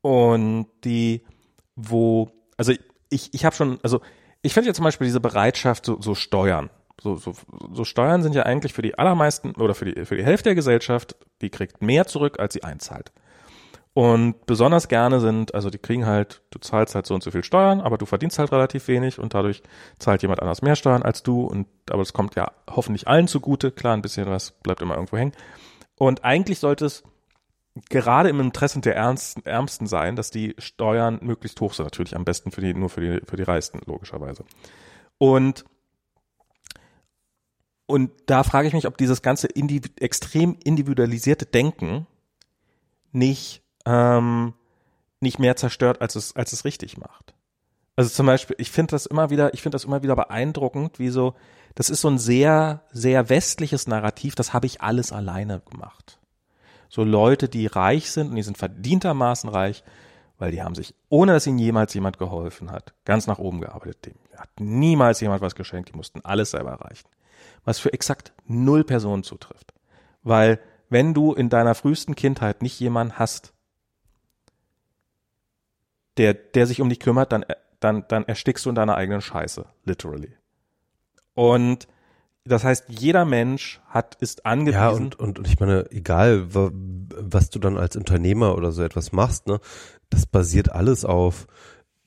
und 0.00 0.68
die, 0.84 1.24
wo, 1.88 2.30
also 2.56 2.72
ich, 3.08 3.32
ich 3.34 3.44
habe 3.44 3.54
schon, 3.54 3.78
also 3.82 4.00
ich 4.42 4.54
finde 4.54 4.68
ja 4.68 4.74
zum 4.74 4.84
Beispiel 4.84 5.06
diese 5.06 5.20
Bereitschaft, 5.20 5.84
so, 5.84 6.00
so 6.00 6.14
Steuern. 6.14 6.70
So, 7.00 7.16
so, 7.16 7.32
so 7.72 7.84
Steuern 7.84 8.22
sind 8.22 8.34
ja 8.34 8.42
eigentlich 8.42 8.74
für 8.74 8.82
die 8.82 8.98
allermeisten 8.98 9.52
oder 9.52 9.74
für 9.74 9.86
die, 9.86 10.04
für 10.04 10.16
die 10.16 10.24
Hälfte 10.24 10.50
der 10.50 10.54
Gesellschaft, 10.54 11.16
die 11.40 11.50
kriegt 11.50 11.82
mehr 11.82 12.06
zurück, 12.06 12.38
als 12.38 12.52
sie 12.52 12.62
einzahlt. 12.62 13.12
Und 13.92 14.46
besonders 14.46 14.86
gerne 14.86 15.18
sind, 15.18 15.54
also 15.54 15.68
die 15.68 15.78
kriegen 15.78 16.06
halt, 16.06 16.42
du 16.50 16.60
zahlst 16.60 16.94
halt 16.94 17.06
so 17.06 17.14
und 17.14 17.24
so 17.24 17.32
viel 17.32 17.42
Steuern, 17.42 17.80
aber 17.80 17.98
du 17.98 18.06
verdienst 18.06 18.38
halt 18.38 18.52
relativ 18.52 18.86
wenig 18.86 19.18
und 19.18 19.34
dadurch 19.34 19.62
zahlt 19.98 20.22
jemand 20.22 20.40
anders 20.40 20.62
mehr 20.62 20.76
Steuern 20.76 21.02
als 21.02 21.24
du 21.24 21.42
und 21.42 21.66
aber 21.90 22.02
es 22.02 22.12
kommt 22.12 22.36
ja 22.36 22.52
hoffentlich 22.70 23.08
allen 23.08 23.26
zugute. 23.26 23.72
Klar, 23.72 23.94
ein 23.94 24.02
bisschen 24.02 24.28
was 24.28 24.52
bleibt 24.52 24.80
immer 24.80 24.94
irgendwo 24.94 25.16
hängen. 25.16 25.32
Und 25.96 26.24
eigentlich 26.24 26.60
sollte 26.60 26.86
es 26.86 27.02
gerade 27.88 28.28
im 28.28 28.40
Interesse 28.40 28.80
der 28.80 28.96
Ernsten, 28.96 29.44
Ärmsten 29.44 29.86
sein, 29.86 30.16
dass 30.16 30.30
die 30.30 30.54
Steuern 30.58 31.18
möglichst 31.22 31.60
hoch 31.60 31.74
sind. 31.74 31.86
Natürlich 31.86 32.16
am 32.16 32.24
besten 32.24 32.50
für 32.50 32.60
die, 32.60 32.74
nur 32.74 32.88
für 32.88 33.00
die, 33.00 33.26
für 33.26 33.36
die 33.36 33.42
Reichsten, 33.42 33.80
logischerweise. 33.86 34.44
Und 35.18 35.64
und 37.86 38.12
da 38.26 38.44
frage 38.44 38.68
ich 38.68 38.74
mich, 38.74 38.86
ob 38.86 38.96
dieses 38.98 39.20
ganze 39.20 39.48
indiv 39.48 39.82
extrem 39.98 40.56
individualisierte 40.62 41.44
Denken 41.44 42.06
nicht 43.10 43.64
ähm, 43.84 44.54
nicht 45.20 45.38
mehr 45.38 45.56
zerstört, 45.56 46.00
als 46.00 46.16
es, 46.16 46.34
als 46.34 46.52
es 46.52 46.64
richtig 46.64 46.96
macht. 46.96 47.34
Also 47.96 48.10
zum 48.10 48.26
Beispiel, 48.26 48.56
ich 48.58 48.70
finde 48.70 48.92
das 48.92 49.06
immer 49.06 49.30
wieder, 49.30 49.52
ich 49.52 49.62
finde 49.62 49.74
das 49.74 49.84
immer 49.84 50.02
wieder 50.02 50.16
beeindruckend, 50.16 50.98
wie 50.98 51.10
so, 51.10 51.34
das 51.74 51.90
ist 51.90 52.00
so 52.00 52.08
ein 52.08 52.18
sehr, 52.18 52.82
sehr 52.92 53.28
westliches 53.28 53.86
Narrativ, 53.86 54.34
das 54.34 54.54
habe 54.54 54.66
ich 54.66 54.80
alles 54.80 55.12
alleine 55.12 55.60
gemacht. 55.60 56.19
So 56.90 57.04
Leute, 57.04 57.48
die 57.48 57.66
reich 57.66 58.10
sind 58.10 58.30
und 58.30 58.36
die 58.36 58.42
sind 58.42 58.58
verdientermaßen 58.58 59.48
reich, 59.48 59.84
weil 60.38 60.50
die 60.50 60.62
haben 60.62 60.74
sich, 60.74 60.94
ohne 61.08 61.32
dass 61.32 61.46
ihnen 61.46 61.58
jemals 61.58 61.94
jemand 61.94 62.18
geholfen 62.18 62.72
hat, 62.72 62.94
ganz 63.04 63.28
nach 63.28 63.38
oben 63.38 63.60
gearbeitet. 63.60 64.06
Dem 64.06 64.14
hat 64.36 64.48
niemals 64.58 65.20
jemand 65.20 65.40
was 65.40 65.54
geschenkt, 65.54 65.90
die 65.90 65.96
mussten 65.96 66.20
alles 66.24 66.50
selber 66.50 66.72
erreichen. 66.72 67.08
Was 67.64 67.78
für 67.78 67.92
exakt 67.92 68.32
null 68.46 68.82
Personen 68.82 69.22
zutrifft. 69.22 69.72
Weil 70.24 70.58
wenn 70.88 71.14
du 71.14 71.32
in 71.32 71.48
deiner 71.48 71.76
frühesten 71.76 72.16
Kindheit 72.16 72.60
nicht 72.60 72.80
jemanden 72.80 73.18
hast, 73.18 73.52
der, 76.16 76.34
der 76.34 76.66
sich 76.66 76.80
um 76.80 76.88
dich 76.88 76.98
kümmert, 76.98 77.30
dann, 77.30 77.44
dann, 77.78 78.04
dann 78.08 78.24
erstickst 78.24 78.66
du 78.66 78.70
in 78.70 78.74
deiner 78.74 78.96
eigenen 78.96 79.20
Scheiße, 79.20 79.64
literally. 79.84 80.36
Und 81.34 81.86
das 82.44 82.64
heißt, 82.64 82.84
jeder 82.88 83.24
Mensch 83.24 83.80
hat, 83.88 84.16
ist 84.16 84.46
angewiesen. 84.46 84.80
Ja, 84.80 84.90
und, 84.90 85.18
und, 85.18 85.38
und 85.38 85.46
ich 85.46 85.60
meine, 85.60 85.90
egal, 85.90 86.46
was 86.50 87.50
du 87.50 87.58
dann 87.58 87.76
als 87.76 87.96
Unternehmer 87.96 88.56
oder 88.56 88.72
so 88.72 88.82
etwas 88.82 89.12
machst, 89.12 89.46
ne, 89.46 89.60
das 90.08 90.26
basiert 90.26 90.72
alles 90.72 91.04
auf 91.04 91.46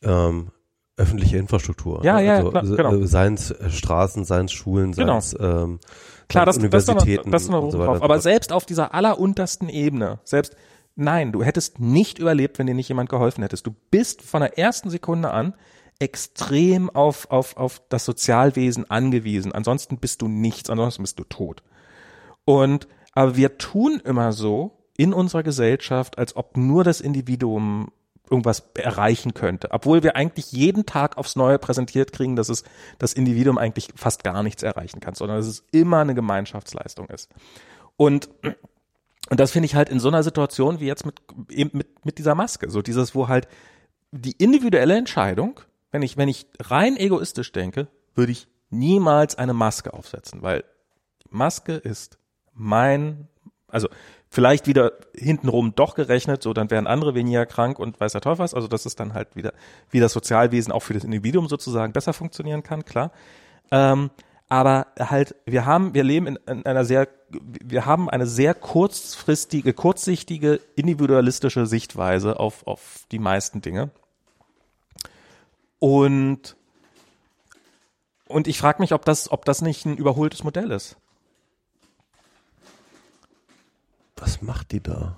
ähm, 0.01 0.49
öffentliche 0.97 1.37
Infrastruktur. 1.37 2.03
Ja, 2.03 2.19
ja, 2.19 2.37
also, 2.37 2.49
klar, 2.49 2.63
genau. 2.63 2.95
Äh, 2.95 3.07
seien 3.07 3.35
es 3.35 3.51
äh, 3.51 3.69
Straßen, 3.69 4.25
seien 4.25 4.45
es 4.45 4.51
Schulen, 4.51 4.91
genau. 4.91 5.19
seien 5.19 5.39
es 5.39 5.61
ähm, 5.63 5.79
Klar, 6.29 6.45
das, 6.45 6.57
Universitäten. 6.57 7.31
Das, 7.31 7.47
das, 7.47 7.51
das, 7.51 7.61
das 7.63 7.71
so 7.71 7.77
drauf. 7.77 8.01
Aber 8.01 8.19
selbst 8.19 8.51
auf 8.51 8.65
dieser 8.65 8.93
alleruntersten 8.93 9.69
Ebene, 9.69 10.19
selbst 10.23 10.55
Nein, 10.95 11.31
du 11.31 11.43
hättest 11.43 11.79
nicht 11.79 12.19
überlebt, 12.19 12.59
wenn 12.59 12.67
dir 12.67 12.75
nicht 12.75 12.89
jemand 12.89 13.09
geholfen 13.09 13.41
hättest. 13.41 13.65
Du 13.65 13.73
bist 13.89 14.21
von 14.21 14.41
der 14.41 14.59
ersten 14.59 14.89
Sekunde 14.89 15.31
an 15.31 15.55
extrem 16.03 16.89
auf, 16.89 17.31
auf, 17.31 17.55
auf 17.55 17.81
das 17.87 18.03
Sozialwesen 18.03 18.91
angewiesen. 18.91 19.53
Ansonsten 19.53 19.97
bist 19.97 20.21
du 20.21 20.27
nichts, 20.27 20.69
ansonsten 20.69 21.01
bist 21.03 21.17
du 21.17 21.23
tot. 21.23 21.63
Und, 22.43 22.87
aber 23.13 23.37
wir 23.37 23.57
tun 23.57 24.01
immer 24.03 24.33
so 24.33 24.77
in 24.97 25.13
unserer 25.13 25.43
Gesellschaft, 25.43 26.17
als 26.17 26.35
ob 26.35 26.57
nur 26.57 26.83
das 26.83 26.99
Individuum 26.99 27.91
irgendwas 28.29 28.63
erreichen 28.75 29.33
könnte. 29.33 29.69
Obwohl 29.71 30.03
wir 30.03 30.17
eigentlich 30.17 30.51
jeden 30.51 30.85
Tag 30.85 31.17
aufs 31.17 31.37
Neue 31.37 31.57
präsentiert 31.57 32.11
kriegen, 32.11 32.35
dass 32.35 32.49
es 32.49 32.63
das 32.97 33.13
Individuum 33.13 33.57
eigentlich 33.57 33.89
fast 33.95 34.23
gar 34.23 34.43
nichts 34.43 34.61
erreichen 34.61 34.99
kann, 34.99 35.15
sondern 35.15 35.37
dass 35.37 35.47
es 35.47 35.63
immer 35.71 35.99
eine 35.99 36.15
Gemeinschaftsleistung 36.15 37.07
ist. 37.07 37.29
Und 37.95 38.29
und 39.29 39.39
das 39.39 39.51
finde 39.51 39.67
ich 39.67 39.75
halt 39.75 39.89
in 39.89 39.99
so 39.99 40.09
einer 40.09 40.21
Situation 40.21 40.79
wie 40.79 40.85
jetzt 40.85 41.05
mit, 41.05 41.21
mit, 41.73 42.05
mit 42.05 42.17
dieser 42.17 42.35
Maske. 42.35 42.69
So 42.69 42.81
dieses, 42.81 43.15
wo 43.15 43.29
halt 43.29 43.47
die 44.11 44.33
individuelle 44.33 44.95
Entscheidung, 44.95 45.59
wenn 45.93 46.01
ich, 46.01 46.17
wenn 46.17 46.27
ich 46.27 46.47
rein 46.59 46.97
egoistisch 46.97 47.51
denke, 47.51 47.87
würde 48.15 48.31
ich 48.31 48.47
niemals 48.71 49.37
eine 49.37 49.53
Maske 49.53 49.93
aufsetzen, 49.93 50.41
weil 50.41 50.63
Maske 51.29 51.73
ist 51.73 52.17
mein, 52.53 53.27
also 53.67 53.87
vielleicht 54.27 54.65
wieder 54.65 54.93
hintenrum 55.15 55.75
doch 55.75 55.93
gerechnet, 55.93 56.41
so 56.41 56.51
dann 56.51 56.71
wären 56.71 56.87
andere 56.87 57.13
weniger 57.13 57.45
krank 57.45 57.77
und 57.77 57.99
weiß 57.99 58.13
der 58.13 58.21
Teufel 58.21 58.43
was. 58.43 58.55
Also 58.55 58.67
das 58.67 58.87
ist 58.87 58.99
dann 58.99 59.13
halt 59.13 59.35
wieder, 59.35 59.53
wie 59.91 59.99
das 59.99 60.13
Sozialwesen 60.13 60.73
auch 60.73 60.81
für 60.81 60.95
das 60.95 61.03
Individuum 61.03 61.47
sozusagen 61.47 61.93
besser 61.93 62.13
funktionieren 62.13 62.63
kann, 62.63 62.83
klar. 62.85 63.11
Ähm, 63.69 64.09
aber 64.49 64.87
halt, 64.99 65.35
wir 65.45 65.67
haben, 65.67 65.93
wir 65.93 66.03
leben 66.03 66.25
in, 66.25 66.39
in, 66.47 66.65
einer 66.65 66.85
sehr, 66.85 67.07
wir 67.29 67.85
haben 67.85 68.09
eine 68.09 68.25
sehr 68.25 68.55
kurzfristige, 68.55 69.73
kurzsichtige, 69.73 70.59
individualistische 70.75 71.67
Sichtweise 71.67 72.39
auf, 72.39 72.65
auf 72.65 73.05
die 73.11 73.19
meisten 73.19 73.61
Dinge. 73.61 73.91
Und, 75.83 76.55
und 78.29 78.47
ich 78.47 78.57
frage 78.57 78.81
mich, 78.81 78.93
ob 78.93 79.03
das, 79.03 79.29
ob 79.29 79.43
das 79.43 79.61
nicht 79.61 79.85
ein 79.85 79.97
überholtes 79.97 80.45
Modell 80.45 80.71
ist. 80.71 80.95
Was 84.15 84.41
macht 84.41 84.71
die 84.71 84.79
da? 84.79 85.17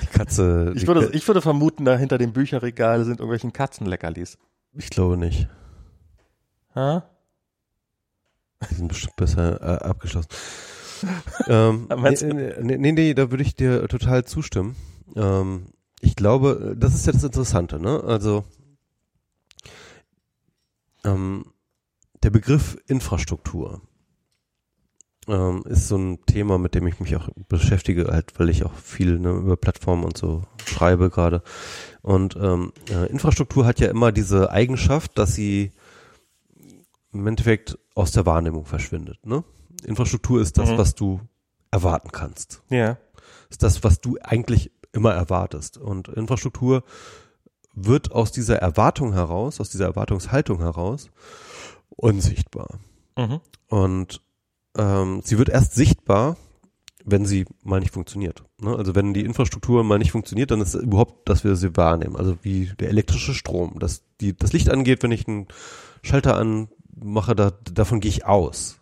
Die 0.00 0.06
Katze. 0.06 0.72
Ich 0.74 0.88
würde, 0.88 1.10
ich 1.12 1.28
würde 1.28 1.40
vermuten, 1.40 1.84
da 1.84 1.96
hinter 1.96 2.18
dem 2.18 2.32
Bücherregal 2.32 3.04
sind 3.04 3.20
irgendwelchen 3.20 3.52
Katzenleckerlis. 3.52 4.36
Ich 4.74 4.90
glaube 4.90 5.16
nicht. 5.16 5.46
Ha? 6.74 7.08
Die 8.68 8.74
sind 8.74 8.88
bestimmt 8.88 9.14
besser 9.14 9.62
äh, 9.62 9.84
abgeschlossen. 9.84 10.26
Ähm, 11.48 11.88
nee, 11.96 12.54
nee, 12.60 12.76
nee, 12.78 12.92
nee, 12.92 13.14
da 13.14 13.30
würde 13.30 13.42
ich 13.42 13.54
dir 13.54 13.88
total 13.88 14.24
zustimmen. 14.24 14.76
Ähm, 15.16 15.66
ich 16.00 16.16
glaube, 16.16 16.74
das 16.78 16.94
ist 16.94 17.06
ja 17.06 17.12
das 17.12 17.24
Interessante, 17.24 17.78
ne? 17.78 18.02
Also 18.04 18.44
ähm, 21.04 21.44
der 22.22 22.30
Begriff 22.30 22.76
Infrastruktur 22.86 23.82
ähm, 25.28 25.62
ist 25.66 25.88
so 25.88 25.96
ein 25.96 26.24
Thema, 26.26 26.58
mit 26.58 26.74
dem 26.74 26.86
ich 26.86 27.00
mich 27.00 27.16
auch 27.16 27.28
beschäftige, 27.48 28.06
halt, 28.06 28.38
weil 28.38 28.48
ich 28.48 28.64
auch 28.64 28.74
viel 28.74 29.18
ne, 29.18 29.30
über 29.30 29.56
Plattformen 29.56 30.04
und 30.04 30.16
so 30.16 30.42
schreibe 30.64 31.10
gerade. 31.10 31.42
Und 32.02 32.36
ähm, 32.36 32.72
äh, 32.90 33.08
Infrastruktur 33.10 33.66
hat 33.66 33.80
ja 33.80 33.88
immer 33.88 34.12
diese 34.12 34.50
Eigenschaft, 34.50 35.18
dass 35.18 35.34
sie 35.34 35.72
im 37.12 37.26
Endeffekt 37.26 37.78
aus 37.94 38.10
der 38.12 38.26
Wahrnehmung 38.26 38.64
verschwindet. 38.64 39.24
Ne? 39.26 39.44
Infrastruktur 39.84 40.40
ist 40.40 40.58
das, 40.58 40.70
mhm. 40.70 40.78
was 40.78 40.94
du 40.94 41.20
erwarten 41.70 42.12
kannst. 42.12 42.62
Ja. 42.68 42.98
Ist 43.50 43.62
das, 43.62 43.82
was 43.84 44.00
du 44.00 44.18
eigentlich 44.22 44.72
immer 44.92 45.12
erwartest. 45.12 45.78
Und 45.78 46.08
Infrastruktur 46.08 46.84
wird 47.74 48.12
aus 48.12 48.32
dieser 48.32 48.56
Erwartung 48.58 49.12
heraus, 49.14 49.60
aus 49.60 49.70
dieser 49.70 49.86
Erwartungshaltung 49.86 50.58
heraus 50.58 51.10
unsichtbar. 51.96 52.78
Mhm. 53.16 53.40
Und 53.68 54.22
ähm, 54.76 55.20
sie 55.24 55.38
wird 55.38 55.48
erst 55.48 55.74
sichtbar, 55.74 56.36
wenn 57.04 57.26
sie 57.26 57.46
mal 57.62 57.80
nicht 57.80 57.92
funktioniert. 57.92 58.44
Ne? 58.60 58.76
Also 58.76 58.94
wenn 58.94 59.14
die 59.14 59.24
Infrastruktur 59.24 59.82
mal 59.84 59.98
nicht 59.98 60.12
funktioniert, 60.12 60.50
dann 60.50 60.60
ist 60.60 60.74
es 60.74 60.82
überhaupt, 60.82 61.28
dass 61.28 61.44
wir 61.44 61.56
sie 61.56 61.76
wahrnehmen. 61.76 62.16
Also 62.16 62.36
wie 62.42 62.72
der 62.78 62.90
elektrische 62.90 63.34
Strom, 63.34 63.78
dass 63.78 64.04
die, 64.20 64.36
das 64.36 64.52
Licht 64.52 64.70
angeht, 64.70 65.02
wenn 65.02 65.12
ich 65.12 65.26
einen 65.26 65.48
Schalter 66.02 66.36
anmache, 66.36 67.34
da, 67.34 67.50
davon 67.50 68.00
gehe 68.00 68.10
ich 68.10 68.24
aus. 68.24 68.78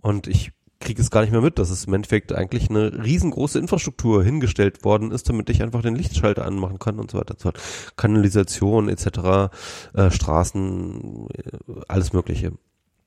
Und 0.00 0.26
ich 0.26 0.52
kriege 0.80 1.02
es 1.02 1.10
gar 1.10 1.22
nicht 1.22 1.32
mehr 1.32 1.40
mit, 1.40 1.58
dass 1.58 1.70
es 1.70 1.84
im 1.84 1.94
Endeffekt 1.94 2.32
eigentlich 2.32 2.70
eine 2.70 3.04
riesengroße 3.04 3.58
Infrastruktur 3.58 4.22
hingestellt 4.22 4.84
worden 4.84 5.10
ist, 5.10 5.28
damit 5.28 5.50
ich 5.50 5.62
einfach 5.62 5.82
den 5.82 5.96
Lichtschalter 5.96 6.44
anmachen 6.44 6.78
kann 6.78 6.98
und 6.98 7.10
so 7.10 7.18
weiter. 7.18 7.34
So 7.36 7.52
Kanalisation 7.96 8.88
etc., 8.88 9.50
äh, 9.94 10.10
Straßen, 10.10 11.28
äh, 11.30 11.50
alles 11.88 12.12
Mögliche. 12.12 12.52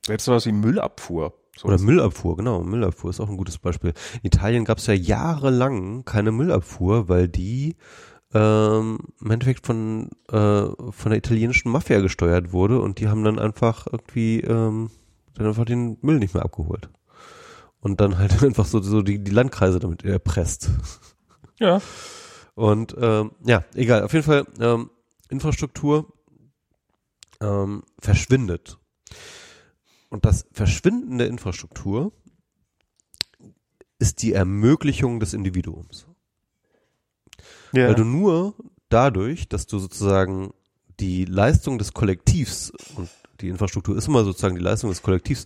Selbst 0.04 0.24
sowas 0.24 0.46
wie 0.46 0.52
Müllabfuhr. 0.52 1.34
So 1.56 1.68
Oder 1.68 1.78
Müllabfuhr, 1.78 2.36
genau. 2.36 2.62
Müllabfuhr 2.62 3.10
ist 3.10 3.20
auch 3.20 3.28
ein 3.28 3.36
gutes 3.36 3.58
Beispiel. 3.58 3.92
In 4.22 4.26
Italien 4.26 4.64
gab 4.64 4.78
es 4.78 4.86
ja 4.86 4.94
jahrelang 4.94 6.04
keine 6.04 6.32
Müllabfuhr, 6.32 7.08
weil 7.08 7.28
die 7.28 7.76
ähm, 8.34 8.98
im 9.20 9.30
Endeffekt 9.30 9.66
von, 9.66 10.10
äh, 10.30 10.34
von 10.90 11.10
der 11.10 11.18
italienischen 11.18 11.70
Mafia 11.70 12.00
gesteuert 12.00 12.52
wurde 12.52 12.80
und 12.80 12.98
die 12.98 13.08
haben 13.08 13.24
dann 13.24 13.38
einfach 13.38 13.86
irgendwie 13.86 14.40
ähm, 14.40 14.90
dann 15.34 15.46
einfach 15.46 15.64
den 15.64 15.98
Müll 16.00 16.18
nicht 16.18 16.34
mehr 16.34 16.44
abgeholt. 16.44 16.90
Und 17.80 18.00
dann 18.00 18.18
halt 18.18 18.42
einfach 18.44 18.66
so, 18.66 18.80
so 18.80 19.02
die, 19.02 19.22
die 19.22 19.30
Landkreise 19.30 19.78
damit 19.78 20.04
erpresst. 20.04 20.70
Ja. 21.58 21.80
Und 22.54 22.94
ähm, 22.98 23.32
ja, 23.44 23.64
egal. 23.74 24.02
Auf 24.02 24.12
jeden 24.12 24.24
Fall 24.24 24.46
ähm, 24.60 24.90
Infrastruktur 25.30 26.12
ähm, 27.40 27.82
verschwindet. 28.00 28.78
Und 30.10 30.24
das 30.24 30.46
Verschwinden 30.52 31.18
der 31.18 31.28
Infrastruktur 31.28 32.12
ist 33.98 34.22
die 34.22 34.32
Ermöglichung 34.32 35.20
des 35.20 35.32
Individuums. 35.32 36.06
ja. 37.72 37.88
Weil 37.88 37.94
du 37.94 38.04
nur 38.04 38.54
dadurch, 38.88 39.48
dass 39.48 39.66
du 39.66 39.78
sozusagen 39.78 40.52
die 41.00 41.24
Leistung 41.24 41.78
des 41.78 41.94
Kollektivs 41.94 42.72
und 42.96 43.08
die 43.40 43.48
Infrastruktur 43.48 43.96
ist 43.96 44.08
immer 44.08 44.24
sozusagen 44.24 44.54
die 44.56 44.62
Leistung 44.62 44.90
des 44.90 45.02
Kollektivs, 45.02 45.44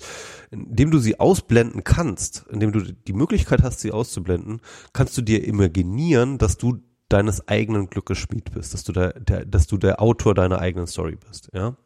indem 0.51 0.91
du 0.91 0.99
sie 0.99 1.19
ausblenden 1.21 1.85
kannst, 1.85 2.45
indem 2.51 2.73
du 2.73 2.81
die 2.81 3.13
Möglichkeit 3.13 3.63
hast, 3.63 3.81
sie 3.81 3.93
auszublenden, 3.93 4.61
kannst 4.93 5.17
du 5.17 5.23
dir 5.23 5.45
imaginieren, 5.45 6.39
dass 6.39 6.57
du 6.57 6.79
deines 7.09 7.47
eigenen 7.49 7.89
Glückes 7.89 8.19
Schmied 8.19 8.53
bist, 8.53 8.75
dass 8.75 8.85
du 8.85 8.93
der, 8.93 9.13
der, 9.21 9.45
dass 9.45 9.67
du 9.67 9.77
der 9.79 10.03
Autor 10.03 10.35
deiner 10.35 10.59
eigenen 10.59 10.87
Story 10.87 11.17
bist, 11.17 11.51
ja. 11.55 11.77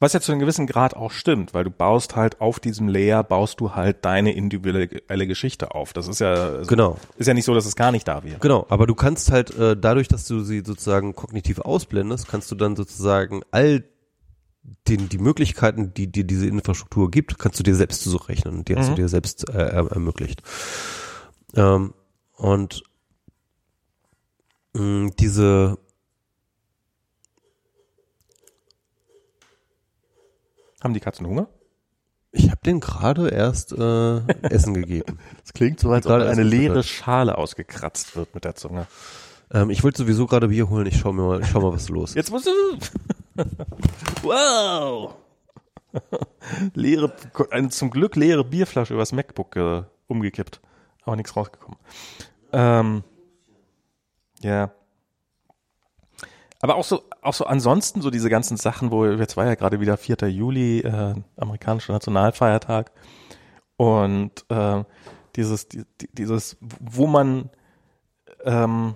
Was 0.00 0.12
ja 0.12 0.20
zu 0.20 0.32
einem 0.32 0.40
gewissen 0.40 0.66
Grad 0.66 0.94
auch 0.96 1.12
stimmt, 1.12 1.54
weil 1.54 1.64
du 1.64 1.70
baust 1.70 2.14
halt 2.16 2.40
auf 2.40 2.60
diesem 2.60 2.88
Layer, 2.88 3.22
baust 3.22 3.60
du 3.60 3.74
halt 3.74 4.04
deine 4.04 4.34
individuelle 4.34 5.26
Geschichte 5.26 5.74
auf. 5.74 5.92
Das 5.94 6.08
ist 6.08 6.18
ja, 6.18 6.34
also 6.34 6.68
Genau. 6.68 6.98
ist 7.16 7.26
ja 7.26 7.32
nicht 7.32 7.44
so, 7.46 7.54
dass 7.54 7.64
es 7.64 7.76
gar 7.76 7.92
nicht 7.92 8.06
da 8.06 8.22
wäre. 8.24 8.38
Genau, 8.40 8.66
aber 8.68 8.86
du 8.86 8.94
kannst 8.94 9.30
halt 9.30 9.56
äh, 9.56 9.76
dadurch, 9.76 10.08
dass 10.08 10.26
du 10.26 10.40
sie 10.40 10.62
sozusagen 10.66 11.14
kognitiv 11.14 11.60
ausblendest, 11.60 12.28
kannst 12.28 12.50
du 12.50 12.54
dann 12.56 12.76
sozusagen 12.76 13.42
all 13.52 13.84
den, 14.88 15.08
die 15.08 15.18
Möglichkeiten, 15.18 15.92
die 15.94 16.10
dir 16.10 16.24
diese 16.24 16.46
Infrastruktur 16.46 17.10
gibt, 17.10 17.38
kannst 17.38 17.58
du 17.58 17.62
dir 17.62 17.74
selbst 17.74 18.02
zurechnen 18.02 18.58
und 18.58 18.68
die 18.68 18.76
hast 18.76 18.86
Mhm. 18.88 18.96
du 18.96 19.02
dir 19.02 19.08
selbst 19.08 19.48
äh, 19.48 19.52
er- 19.52 19.90
ermöglicht. 19.92 20.42
Ähm, 21.54 21.94
und 22.36 22.82
mh, 24.74 25.10
diese 25.18 25.78
Haben 30.82 30.94
die 30.94 31.00
Katzen 31.00 31.26
Hunger? 31.26 31.48
ich 32.36 32.50
habe 32.50 32.60
den 32.66 32.80
gerade 32.80 33.28
erst 33.28 33.72
äh, 33.72 34.16
Essen 34.42 34.74
gegeben. 34.74 35.18
Es 35.44 35.52
klingt 35.52 35.78
so, 35.78 35.90
als 35.92 36.04
ob 36.06 36.10
Gerade 36.12 36.28
eine 36.28 36.42
leere 36.42 36.74
gefüttert. 36.74 36.84
Schale 36.86 37.38
ausgekratzt 37.38 38.16
wird 38.16 38.34
mit 38.34 38.44
der 38.44 38.56
Zunge. 38.56 38.86
Ähm, 39.52 39.70
ich 39.70 39.84
wollte 39.84 39.98
sowieso 39.98 40.26
gerade 40.26 40.48
Bier 40.48 40.68
holen. 40.68 40.86
Ich 40.86 40.98
schau 40.98 41.12
mir 41.12 41.22
mal, 41.22 41.40
ich 41.40 41.46
schau 41.48 41.60
mal, 41.60 41.72
was 41.72 41.88
los 41.88 42.10
ist. 42.10 42.16
Jetzt 42.16 42.30
musst 42.32 42.46
du. 42.46 42.50
Wow! 44.22 45.14
leere, 46.74 47.12
eine 47.50 47.68
zum 47.68 47.90
Glück 47.90 48.16
leere 48.16 48.44
Bierflasche 48.44 48.94
übers 48.94 49.12
MacBook 49.12 49.56
äh, 49.56 49.82
umgekippt. 50.06 50.60
Aber 51.04 51.16
nichts 51.16 51.36
rausgekommen. 51.36 51.78
Ähm, 52.52 53.04
ja. 54.40 54.72
Aber 56.60 56.76
auch 56.76 56.84
so, 56.84 57.02
auch 57.20 57.34
so 57.34 57.44
ansonsten 57.44 58.00
so 58.00 58.10
diese 58.10 58.30
ganzen 58.30 58.56
Sachen, 58.56 58.90
wo 58.90 59.04
jetzt 59.06 59.36
war 59.36 59.44
ja 59.44 59.54
gerade 59.54 59.80
wieder 59.80 59.96
4. 59.98 60.16
Juli, 60.30 60.80
äh, 60.80 61.14
amerikanischer 61.36 61.92
Nationalfeiertag. 61.92 62.90
Und 63.76 64.44
äh, 64.48 64.82
dieses, 65.36 65.68
die, 65.68 65.84
die- 66.00 66.08
dieses, 66.12 66.56
wo 66.60 67.06
man 67.06 67.50
ähm, 68.44 68.94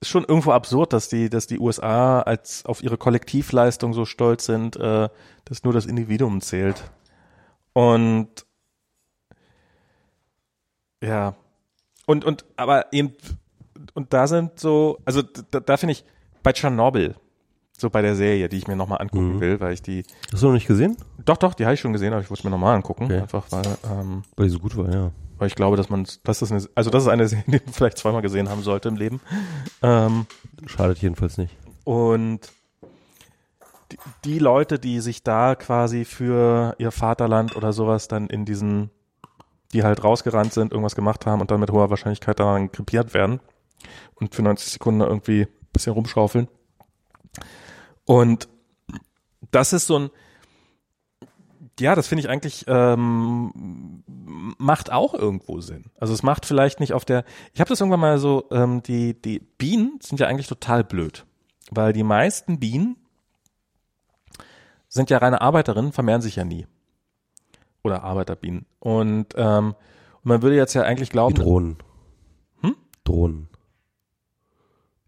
ist 0.00 0.08
schon 0.10 0.24
irgendwo 0.24 0.52
absurd, 0.52 0.92
dass 0.92 1.08
die, 1.08 1.28
dass 1.28 1.46
die 1.46 1.58
USA 1.58 2.20
als 2.20 2.64
auf 2.64 2.82
ihre 2.82 2.96
Kollektivleistung 2.96 3.92
so 3.92 4.04
stolz 4.04 4.46
sind, 4.46 4.76
äh, 4.76 5.08
dass 5.44 5.64
nur 5.64 5.72
das 5.72 5.86
Individuum 5.86 6.40
zählt. 6.40 6.90
Und 7.72 8.28
ja. 11.02 11.34
Und, 12.06 12.24
und, 12.24 12.44
aber 12.56 12.92
eben, 12.92 13.14
und 13.94 14.12
da 14.12 14.26
sind 14.26 14.58
so, 14.58 14.98
also 15.04 15.22
da, 15.22 15.60
da 15.60 15.76
finde 15.76 15.92
ich, 15.92 16.04
bei 16.42 16.52
Tschernobyl, 16.52 17.14
so 17.80 17.90
bei 17.90 18.02
der 18.02 18.14
Serie, 18.16 18.48
die 18.48 18.56
ich 18.58 18.66
mir 18.68 18.76
nochmal 18.76 19.00
angucken 19.00 19.36
Mhm. 19.36 19.40
will, 19.40 19.60
weil 19.60 19.72
ich 19.72 19.82
die, 19.82 20.04
Hast 20.32 20.42
du 20.42 20.46
noch 20.48 20.54
nicht 20.54 20.66
gesehen? 20.66 20.96
doch, 21.24 21.36
doch, 21.36 21.54
die 21.54 21.64
habe 21.64 21.74
ich 21.74 21.80
schon 21.80 21.92
gesehen, 21.92 22.12
aber 22.12 22.22
ich 22.22 22.30
wollte 22.30 22.40
es 22.40 22.44
mir 22.44 22.50
nochmal 22.50 22.74
angucken, 22.74 23.04
Okay. 23.04 23.20
einfach 23.20 23.46
weil, 23.50 23.66
ähm, 23.90 24.22
Weil 24.36 24.46
die 24.46 24.52
so 24.52 24.58
gut 24.58 24.76
war, 24.76 24.92
ja. 24.92 25.10
weil 25.38 25.46
ich 25.48 25.54
glaube, 25.54 25.76
dass 25.76 25.88
man, 25.88 26.06
das 26.24 26.42
ist 26.42 26.50
eine, 26.52 26.62
also 26.74 26.90
das 26.90 27.04
ist 27.04 27.08
eine 27.08 27.28
Serie, 27.28 27.44
die 27.46 27.60
man 27.64 27.72
vielleicht 27.74 27.98
zweimal 27.98 28.22
gesehen 28.22 28.48
haben 28.48 28.62
sollte 28.62 28.88
im 28.88 28.96
Leben. 28.96 29.20
Ähm, 29.82 30.26
Schadet 30.66 30.98
jedenfalls 30.98 31.38
nicht. 31.38 31.56
und 31.84 32.40
die, 33.92 33.98
die 34.24 34.38
Leute, 34.38 34.78
die 34.78 35.00
sich 35.00 35.22
da 35.22 35.54
quasi 35.54 36.04
für 36.04 36.74
ihr 36.78 36.90
Vaterland 36.90 37.56
oder 37.56 37.72
sowas 37.72 38.06
dann 38.08 38.26
in 38.26 38.44
diesen, 38.44 38.90
die 39.72 39.82
halt 39.82 40.04
rausgerannt 40.04 40.52
sind, 40.52 40.72
irgendwas 40.72 40.94
gemacht 40.94 41.24
haben 41.26 41.40
und 41.40 41.50
dann 41.50 41.60
mit 41.60 41.70
hoher 41.70 41.88
Wahrscheinlichkeit 41.88 42.38
daran 42.40 42.70
krepiert 42.70 43.14
werden 43.14 43.40
und 44.16 44.34
für 44.34 44.42
90 44.42 44.72
Sekunden 44.72 45.00
irgendwie 45.00 45.42
ein 45.42 45.48
bisschen 45.72 45.92
rumschaufeln. 45.94 46.48
Und 48.08 48.48
das 49.50 49.74
ist 49.74 49.86
so 49.86 49.98
ein, 49.98 50.10
ja, 51.78 51.94
das 51.94 52.08
finde 52.08 52.20
ich 52.22 52.30
eigentlich 52.30 52.64
ähm, 52.66 54.02
macht 54.56 54.90
auch 54.90 55.12
irgendwo 55.12 55.60
Sinn. 55.60 55.90
Also 56.00 56.14
es 56.14 56.22
macht 56.22 56.46
vielleicht 56.46 56.80
nicht 56.80 56.94
auf 56.94 57.04
der. 57.04 57.24
Ich 57.52 57.60
habe 57.60 57.68
das 57.68 57.80
irgendwann 57.80 58.00
mal 58.00 58.18
so. 58.18 58.48
Ähm, 58.50 58.82
die 58.82 59.20
die 59.20 59.40
Bienen 59.40 59.98
sind 60.00 60.20
ja 60.20 60.26
eigentlich 60.26 60.46
total 60.46 60.84
blöd, 60.84 61.26
weil 61.70 61.92
die 61.92 62.02
meisten 62.02 62.58
Bienen 62.58 62.96
sind 64.88 65.10
ja 65.10 65.18
reine 65.18 65.42
Arbeiterinnen, 65.42 65.92
vermehren 65.92 66.22
sich 66.22 66.36
ja 66.36 66.44
nie 66.44 66.66
oder 67.84 68.04
Arbeiterbienen. 68.04 68.64
Und 68.80 69.34
ähm, 69.36 69.74
man 70.22 70.42
würde 70.42 70.56
jetzt 70.56 70.72
ja 70.72 70.82
eigentlich 70.82 71.10
Die 71.10 71.12
glauben, 71.12 71.34
Drohnen. 71.34 71.76
Hm? 72.62 72.74
Drohnen. 73.04 73.48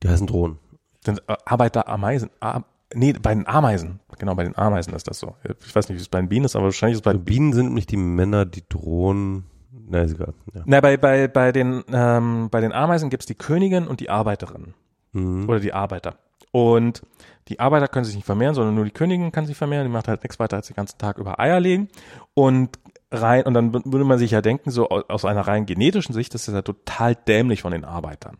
Die 0.02 0.08
heißen 0.08 0.26
Drohnen. 0.26 0.58
sind 1.02 1.22
äh, 1.28 1.36
Arbeiterameisen. 1.46 2.28
Ar 2.40 2.66
nee, 2.94 3.12
bei 3.12 3.34
den 3.34 3.46
Ameisen. 3.46 4.00
Genau, 4.18 4.34
bei 4.34 4.44
den 4.44 4.56
Ameisen 4.56 4.94
ist 4.94 5.08
das 5.08 5.18
so. 5.18 5.34
Ich 5.64 5.74
weiß 5.74 5.88
nicht, 5.88 5.98
wie 5.98 6.02
es 6.02 6.08
bei 6.08 6.20
den 6.20 6.28
Bienen 6.28 6.44
ist, 6.44 6.56
aber 6.56 6.66
wahrscheinlich 6.66 6.94
ist 6.94 7.00
es 7.00 7.04
bei 7.04 7.12
Also 7.12 7.22
Bienen 7.24 7.52
sind 7.52 7.74
nicht 7.74 7.90
die 7.90 7.96
Männer, 7.96 8.44
die 8.44 8.64
Drohnen. 8.68 9.44
Na, 9.88 10.02
ist 10.02 10.14
egal. 10.14 10.34
Ja. 10.54 10.62
Na, 10.66 10.80
bei, 10.80 10.96
bei, 10.96 11.28
bei, 11.28 11.52
den, 11.52 11.84
ähm, 11.92 12.48
bei 12.50 12.60
den 12.60 12.72
Ameisen 12.72 13.10
gibt's 13.10 13.26
die 13.26 13.34
Königin 13.34 13.86
und 13.86 14.00
die 14.00 14.10
Arbeiterin 14.10 14.74
Mhm. 15.12 15.48
oder 15.48 15.58
die 15.58 15.72
Arbeiter. 15.72 16.16
Und 16.52 17.02
die 17.48 17.58
Arbeiter 17.58 17.88
können 17.88 18.04
sich 18.04 18.14
nicht 18.14 18.24
vermehren, 18.24 18.54
sondern 18.54 18.74
nur 18.76 18.84
die 18.84 18.90
Königin 18.92 19.32
kann 19.32 19.46
sich 19.46 19.56
vermehren. 19.56 19.84
Die 19.84 19.92
macht 19.92 20.06
halt 20.08 20.22
nichts 20.22 20.38
weiter 20.38 20.56
als 20.56 20.68
den 20.68 20.76
ganzen 20.76 20.98
Tag 20.98 21.18
über 21.18 21.40
Eier 21.40 21.58
legen. 21.58 21.88
Und 22.34 22.78
rein, 23.10 23.44
und 23.44 23.54
dann 23.54 23.72
würde 23.72 24.04
man 24.04 24.18
sich 24.18 24.30
ja 24.32 24.40
denken, 24.40 24.70
so 24.70 24.88
aus 24.88 25.04
aus 25.08 25.24
einer 25.24 25.40
rein 25.42 25.66
genetischen 25.66 26.14
Sicht, 26.14 26.32
das 26.34 26.46
ist 26.46 26.54
ja 26.54 26.62
total 26.62 27.14
dämlich 27.16 27.62
von 27.62 27.72
den 27.72 27.84
Arbeitern. 27.84 28.38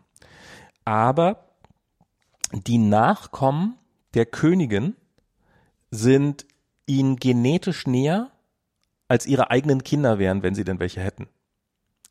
Aber 0.85 1.43
die 2.53 2.77
Nachkommen 2.77 3.75
der 4.13 4.25
Königin 4.25 4.95
sind 5.89 6.45
ihnen 6.85 7.17
genetisch 7.17 7.87
näher, 7.87 8.31
als 9.07 9.25
ihre 9.25 9.51
eigenen 9.51 9.83
Kinder 9.83 10.19
wären, 10.19 10.43
wenn 10.43 10.55
sie 10.55 10.63
denn 10.63 10.79
welche 10.79 11.01
hätten. 11.01 11.27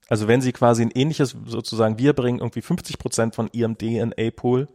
Also 0.08 0.28
wenn 0.28 0.40
sie 0.40 0.52
quasi 0.52 0.82
ein 0.82 0.90
ähnliches, 0.90 1.36
sozusagen, 1.46 1.98
wir 1.98 2.12
bringen 2.12 2.40
irgendwie 2.40 2.62
50 2.62 2.98
Prozent 2.98 3.34
von 3.34 3.48
ihrem 3.52 3.78
DNA-Pool 3.78 4.68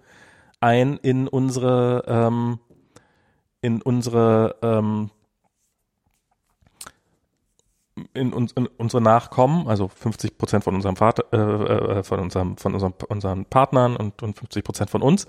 ein 0.61 0.97
in 0.97 1.27
unsere, 1.27 2.05
ähm, 2.07 2.59
in 3.61 3.81
unsere 3.81 4.55
ähm, 4.61 5.11
in, 8.13 8.33
uns, 8.33 8.51
in 8.53 8.67
unsere 8.77 9.01
Nachkommen, 9.01 9.67
also 9.67 9.87
50 9.87 10.37
Prozent 10.37 10.63
von 10.63 10.75
unserem 10.75 10.95
Vater, 10.95 11.25
äh, 11.31 11.99
äh, 11.99 12.03
von 12.03 12.19
unserem, 12.19 12.57
von 12.57 12.73
unserem, 12.73 12.93
unseren 13.07 13.45
Partnern 13.45 13.95
und, 13.95 14.21
und 14.21 14.37
50 14.37 14.63
Prozent 14.63 14.89
von 14.89 15.01
uns. 15.01 15.27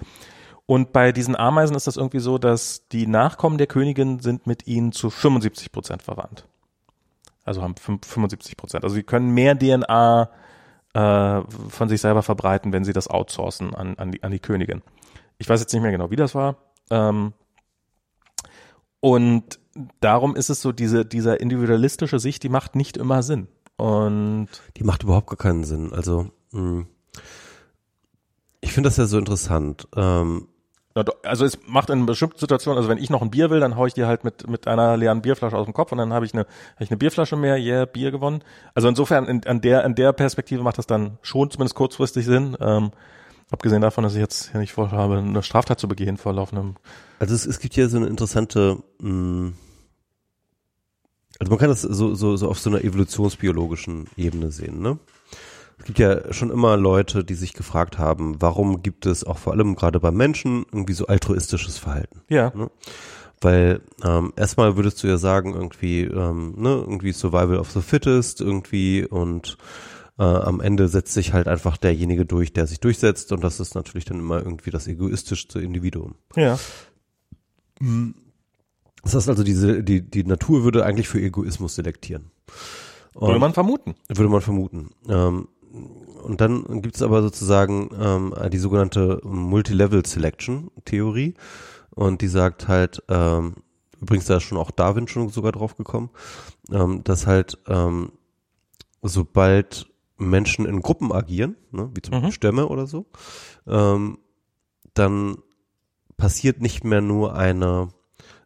Und 0.67 0.93
bei 0.93 1.13
diesen 1.13 1.37
Ameisen 1.37 1.77
ist 1.77 1.87
das 1.87 1.97
irgendwie 1.97 2.19
so, 2.19 2.39
dass 2.39 2.89
die 2.89 3.07
Nachkommen 3.07 3.57
der 3.57 3.69
Königin 3.69 4.19
sind 4.19 4.47
mit 4.47 4.67
ihnen 4.67 4.93
zu 4.93 5.11
75 5.11 5.71
Prozent 5.71 6.03
verwandt. 6.03 6.47
Also 7.45 7.63
haben 7.63 7.77
75 7.77 8.57
Prozent. 8.57 8.83
Also 8.83 8.97
sie 8.97 9.05
können 9.05 9.33
mehr 9.33 9.57
DNA 9.57 10.29
äh, 10.95 11.43
von 11.69 11.89
sich 11.89 12.01
selber 12.01 12.23
verbreiten, 12.23 12.73
wenn 12.73 12.85
sie 12.85 12.93
das 12.93 13.09
outsourcen 13.09 13.75
an, 13.77 13.97
an, 13.97 14.11
die, 14.11 14.23
an 14.25 14.33
die 14.33 14.41
Königin. 14.41 14.83
Ich 15.39 15.49
weiß 15.49 15.61
jetzt 15.61 15.73
nicht 15.73 15.83
mehr 15.83 15.93
genau, 15.93 16.11
wie 16.11 16.17
das 16.17 16.35
war. 16.35 16.57
Ähm, 16.91 17.33
und 18.99 19.61
darum 20.01 20.35
ist 20.35 20.51
es 20.51 20.61
so, 20.61 20.73
diese, 20.73 21.07
dieser 21.07 21.41
individualistische 21.41 22.19
Sicht, 22.19 22.43
die 22.43 22.49
macht 22.49 22.75
nicht 22.75 22.97
immer 22.97 23.23
Sinn. 23.23 23.47
Und 23.77 24.49
die 24.77 24.85
macht 24.85 25.05
überhaupt 25.05 25.29
gar 25.29 25.37
keinen 25.37 25.63
Sinn. 25.63 25.93
Also 25.93 26.31
mh, 26.51 26.61
hm, 26.61 26.87
ich 28.61 28.73
finde 28.73 28.89
das 28.89 28.97
ja 28.97 29.07
so 29.07 29.19
interessant. 29.19 29.87
Ähm, 29.95 30.49
also 31.23 31.45
es 31.45 31.59
macht 31.67 31.91
in 31.91 32.07
bestimmten 32.07 32.39
Situationen, 32.39 32.79
also 32.79 32.89
wenn 32.89 32.99
ich 32.99 33.11
noch 33.11 33.23
ein 33.23 33.31
Bier 33.31 33.51
will, 33.51 33.61
dann 33.61 33.77
haue 33.77 33.89
ich 33.89 33.95
dir 33.95 34.07
halt 34.07 34.25
mit, 34.25 34.49
mit 34.49 34.67
einer 34.67 34.97
leeren 34.97 35.23
Bierflasche 35.23 35.57
aus 35.57 35.67
dem 35.67 35.75
Kopf 35.75 35.93
und 35.93 35.99
dann 35.99 36.13
habe 36.13 36.25
ich 36.25 36.33
eine, 36.33 36.43
hab 36.45 36.81
ich 36.81 36.91
eine 36.91 36.97
Bierflasche 36.97 37.37
mehr, 37.37 37.59
yeah, 37.59 37.85
Bier 37.85 38.11
gewonnen. 38.11 38.43
Also 38.75 38.89
insofern 38.89 39.27
in, 39.27 39.45
an 39.47 39.61
der, 39.61 39.85
an 39.85 39.95
der 39.95 40.13
Perspektive 40.13 40.63
macht 40.63 40.79
das 40.79 40.87
dann 40.87 41.19
schon 41.23 41.51
zumindest 41.51 41.75
kurzfristig 41.75 42.25
Sinn. 42.25 42.57
Ähm, 42.61 42.93
abgesehen 43.51 43.83
davon, 43.83 44.05
dass 44.05 44.15
ich 44.15 44.21
jetzt 44.21 44.51
hier 44.51 44.61
nicht 44.61 44.73
vorhabe, 44.73 45.19
eine 45.19 45.43
Straftat 45.43 45.79
zu 45.79 45.89
begehen 45.89 46.17
vor 46.17 46.33
laufendem. 46.33 46.77
Also 47.19 47.35
es, 47.35 47.47
es 47.47 47.61
gibt 47.61 47.75
hier 47.75 47.89
so 47.89 47.99
eine 47.99 48.07
interessante, 48.07 48.79
mh, 49.01 49.09
hm, 49.09 49.55
also 51.39 51.51
man 51.51 51.59
kann 51.59 51.69
das 51.69 51.83
so, 51.83 52.15
so, 52.15 52.37
so 52.37 52.49
auf 52.49 52.59
so 52.59 52.71
einer 52.71 52.83
evolutionsbiologischen 52.83 54.07
Ebene 54.17 54.51
sehen, 54.51 54.81
ne? 54.81 54.99
Es 55.79 55.85
gibt 55.85 55.99
ja 55.99 56.33
schon 56.33 56.51
immer 56.51 56.77
Leute, 56.77 57.23
die 57.25 57.35
sich 57.35 57.53
gefragt 57.53 57.99
haben, 57.99 58.41
warum 58.41 58.83
gibt 58.83 59.07
es 59.07 59.25
auch 59.25 59.39
vor 59.39 59.53
allem 59.53 59.77
gerade 59.77 60.01
bei 60.01 60.11
Menschen 60.11 60.65
irgendwie 60.73 60.95
so 60.95 61.07
altruistisches 61.07 61.79
Verhalten? 61.79 62.23
Ja. 62.29 62.53
Ne? 62.55 62.71
Weil 63.41 63.83
ähm, 64.03 64.33
erstmal 64.37 64.77
würdest 64.77 65.03
du 65.03 65.07
ja 65.07 65.19
sagen, 65.19 65.55
irgendwie, 65.55 66.03
ähm, 66.03 66.55
ne, 66.57 66.71
irgendwie 66.71 67.13
Survival 67.13 67.59
of 67.59 67.71
the 67.71 67.83
Fittest, 67.83 68.41
irgendwie 68.41 69.05
und 69.05 69.59
äh, 70.19 70.23
am 70.23 70.61
Ende 70.61 70.89
setzt 70.89 71.13
sich 71.13 71.35
halt 71.35 71.47
einfach 71.47 71.77
derjenige 71.77 72.25
durch, 72.25 72.55
der 72.55 72.67
sich 72.67 72.81
durchsetzt 72.81 73.33
und 73.33 73.45
das 73.45 73.61
ist 73.61 73.75
natürlich 73.75 74.07
dann 74.07 74.19
immer 74.19 74.39
irgendwie 74.39 74.71
das 74.71 74.87
egoistischste 74.87 75.61
Individuum. 75.61 76.15
Ja. 76.35 76.59
Das 79.03 79.15
heißt 79.15 79.29
also, 79.29 79.45
diese, 79.45 79.85
die, 79.85 80.01
die 80.01 80.25
Natur 80.25 80.65
würde 80.65 80.87
eigentlich 80.87 81.09
für 81.09 81.21
Egoismus 81.21 81.75
selektieren. 81.75 82.31
Und 83.15 83.29
würde 83.29 83.41
man 83.41 83.55
vermuten. 83.55 83.95
Würde 84.09 84.29
man 84.29 84.41
vermuten. 84.41 84.91
Ähm, 85.09 85.49
und 86.27 86.41
dann 86.41 86.83
gibt 86.83 86.97
es 86.97 87.03
aber 87.03 87.23
sozusagen 87.23 87.91
ähm, 87.99 88.35
die 88.51 88.59
sogenannte 88.59 89.21
Multilevel 89.23 90.05
Selection 90.05 90.71
Theorie 90.85 91.35
und 91.91 92.21
die 92.21 92.29
sagt 92.29 92.67
halt, 92.67 93.03
ähm, 93.09 93.55
übrigens 94.01 94.27
da 94.27 94.39
ist 94.39 94.43
schon 94.43 94.59
auch 94.59 94.73
Darwin 94.73 95.07
schon 95.07 95.29
sogar 95.29 95.53
drauf 95.53 95.77
gekommen, 95.77 96.11
ähm, 96.73 97.05
dass 97.05 97.29
halt 97.29 97.59
ähm, 97.69 98.11
sobald 99.03 99.87
Menschen 100.19 100.67
in 100.67 100.83
Gruppen 100.83 101.13
agieren, 101.13 101.55
ne, 101.71 101.91
wie 101.95 102.03
zum 102.03 102.13
Beispiel 102.13 102.31
mhm. 102.31 102.33
Stämme 102.33 102.69
oder 102.69 102.89
so, 102.89 103.07
ähm, 103.69 104.19
dann 104.95 105.39
passiert 106.17 106.61
nicht 106.61 106.83
mehr 106.83 107.03
nur 107.03 107.37
eine 107.37 107.91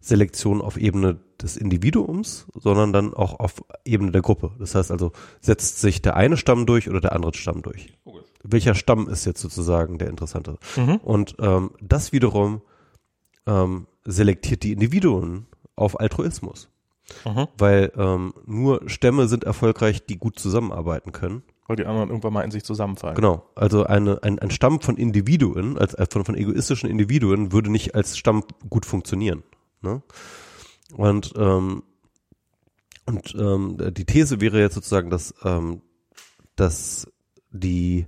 Selektion 0.01 0.61
auf 0.61 0.77
Ebene 0.77 1.20
des 1.42 1.56
Individuums, 1.56 2.46
sondern 2.54 2.92
dann 2.92 3.14
auch 3.14 3.38
auf 3.40 3.62
Ebene 3.84 4.12
der 4.12 4.22
Gruppe. 4.22 4.52
Das 4.58 4.74
heißt 4.74 4.90
also, 4.90 5.12
setzt 5.40 5.80
sich 5.80 6.02
der 6.02 6.16
eine 6.16 6.36
Stamm 6.36 6.66
durch 6.66 6.88
oder 6.88 7.00
der 7.00 7.12
andere 7.12 7.34
Stamm 7.34 7.62
durch. 7.62 7.92
Okay. 8.04 8.20
Welcher 8.42 8.74
Stamm 8.74 9.08
ist 9.08 9.24
jetzt 9.24 9.40
sozusagen 9.40 9.98
der 9.98 10.08
interessante? 10.08 10.58
Mhm. 10.76 10.96
Und 10.96 11.36
ähm, 11.40 11.70
das 11.80 12.12
wiederum 12.12 12.62
ähm, 13.46 13.86
selektiert 14.04 14.62
die 14.62 14.72
Individuen 14.72 15.46
auf 15.76 15.98
Altruismus. 15.98 16.68
Mhm. 17.24 17.48
Weil 17.58 17.92
ähm, 17.96 18.32
nur 18.46 18.88
Stämme 18.88 19.28
sind 19.28 19.44
erfolgreich, 19.44 20.06
die 20.06 20.18
gut 20.18 20.38
zusammenarbeiten 20.38 21.12
können. 21.12 21.42
Weil 21.66 21.76
die 21.76 21.86
anderen 21.86 22.08
irgendwann 22.08 22.32
mal 22.32 22.42
in 22.42 22.50
sich 22.50 22.64
zusammenfallen. 22.64 23.14
Genau. 23.14 23.44
Also 23.54 23.84
eine, 23.84 24.22
ein, 24.22 24.38
ein 24.38 24.50
Stamm 24.50 24.80
von 24.80 24.96
Individuen, 24.96 25.78
als, 25.78 25.94
als 25.94 26.12
von, 26.12 26.24
von 26.24 26.34
egoistischen 26.34 26.90
Individuen, 26.90 27.52
würde 27.52 27.70
nicht 27.70 27.94
als 27.94 28.16
Stamm 28.16 28.44
gut 28.68 28.86
funktionieren. 28.86 29.42
Ne? 29.82 30.02
Und, 30.96 31.32
ähm, 31.36 31.82
und 33.06 33.34
ähm, 33.34 33.76
die 33.92 34.04
These 34.04 34.40
wäre 34.40 34.60
jetzt 34.60 34.74
sozusagen, 34.74 35.10
dass, 35.10 35.34
ähm, 35.44 35.82
dass 36.56 37.06
die 37.50 38.06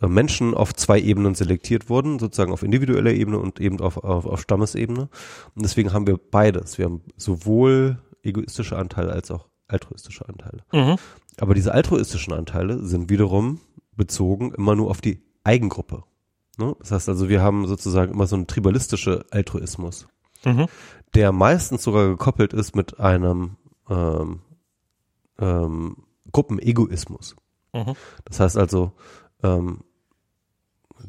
äh, 0.00 0.08
Menschen 0.08 0.54
auf 0.54 0.74
zwei 0.74 1.00
Ebenen 1.00 1.34
selektiert 1.34 1.88
wurden, 1.88 2.18
sozusagen 2.18 2.52
auf 2.52 2.62
individueller 2.62 3.12
Ebene 3.12 3.38
und 3.38 3.60
eben 3.60 3.80
auf, 3.80 3.98
auf, 3.98 4.26
auf 4.26 4.40
Stammesebene. 4.40 5.08
Und 5.54 5.62
deswegen 5.64 5.92
haben 5.92 6.06
wir 6.06 6.18
beides. 6.18 6.78
Wir 6.78 6.86
haben 6.86 7.02
sowohl 7.16 7.98
egoistische 8.22 8.76
Anteile 8.76 9.12
als 9.12 9.30
auch 9.30 9.48
altruistische 9.68 10.28
Anteile. 10.28 10.62
Mhm. 10.72 10.96
Aber 11.38 11.54
diese 11.54 11.72
altruistischen 11.72 12.32
Anteile 12.32 12.84
sind 12.84 13.10
wiederum 13.10 13.60
bezogen 13.96 14.52
immer 14.54 14.74
nur 14.74 14.90
auf 14.90 15.00
die 15.00 15.22
Eigengruppe. 15.44 16.04
Ne? 16.58 16.74
Das 16.80 16.90
heißt 16.90 17.08
also, 17.08 17.28
wir 17.28 17.42
haben 17.42 17.66
sozusagen 17.66 18.12
immer 18.12 18.26
so 18.26 18.36
einen 18.36 18.46
tribalistische 18.46 19.24
Altruismus 19.30 20.06
mhm. 20.44 20.66
Der 21.14 21.32
meistens 21.32 21.82
sogar 21.82 22.08
gekoppelt 22.08 22.52
ist 22.52 22.74
mit 22.74 22.98
einem 23.00 23.56
ähm, 23.88 24.40
ähm, 25.38 25.96
Gruppenegoismus. 26.32 27.36
Mhm. 27.72 27.94
Das 28.24 28.40
heißt 28.40 28.56
also, 28.56 28.92
ähm, 29.42 29.80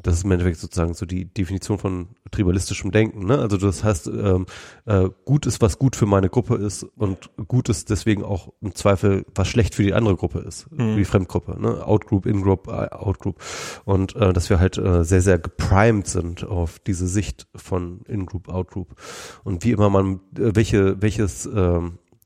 das 0.06 0.18
ist 0.18 0.24
im 0.24 0.30
Endeffekt 0.30 0.58
sozusagen 0.58 0.94
so 0.94 1.04
die 1.04 1.24
Definition 1.24 1.78
von 1.78 2.08
tribalistischem 2.30 2.92
Denken. 2.92 3.26
Ne? 3.26 3.38
Also 3.38 3.56
das 3.56 3.82
heißt, 3.82 4.06
ähm, 4.06 4.46
äh, 4.84 5.08
gut 5.24 5.46
ist, 5.46 5.60
was 5.60 5.78
gut 5.78 5.96
für 5.96 6.06
meine 6.06 6.28
Gruppe 6.28 6.54
ist 6.54 6.84
und 6.84 7.30
gut 7.48 7.68
ist 7.68 7.90
deswegen 7.90 8.22
auch 8.22 8.52
im 8.60 8.74
Zweifel, 8.74 9.26
was 9.34 9.48
schlecht 9.48 9.74
für 9.74 9.82
die 9.82 9.94
andere 9.94 10.16
Gruppe 10.16 10.38
ist, 10.38 10.70
mhm. 10.70 10.96
die 10.96 11.04
Fremdgruppe. 11.04 11.60
Ne? 11.60 11.84
Outgroup, 11.84 12.26
Ingroup, 12.26 12.68
äh, 12.68 12.88
Outgroup. 12.90 13.42
Und 13.84 14.14
äh, 14.16 14.32
dass 14.32 14.48
wir 14.48 14.60
halt 14.60 14.78
äh, 14.78 15.04
sehr, 15.04 15.22
sehr 15.22 15.38
geprimed 15.38 16.06
sind 16.06 16.44
auf 16.44 16.78
diese 16.78 17.08
Sicht 17.08 17.48
von 17.56 18.02
Ingroup, 18.06 18.48
Outgroup. 18.48 18.94
Und 19.42 19.64
wie 19.64 19.72
immer 19.72 19.90
man, 19.90 20.20
äh, 20.38 20.54
welche, 20.54 21.02
welches, 21.02 21.46
äh, 21.46 21.80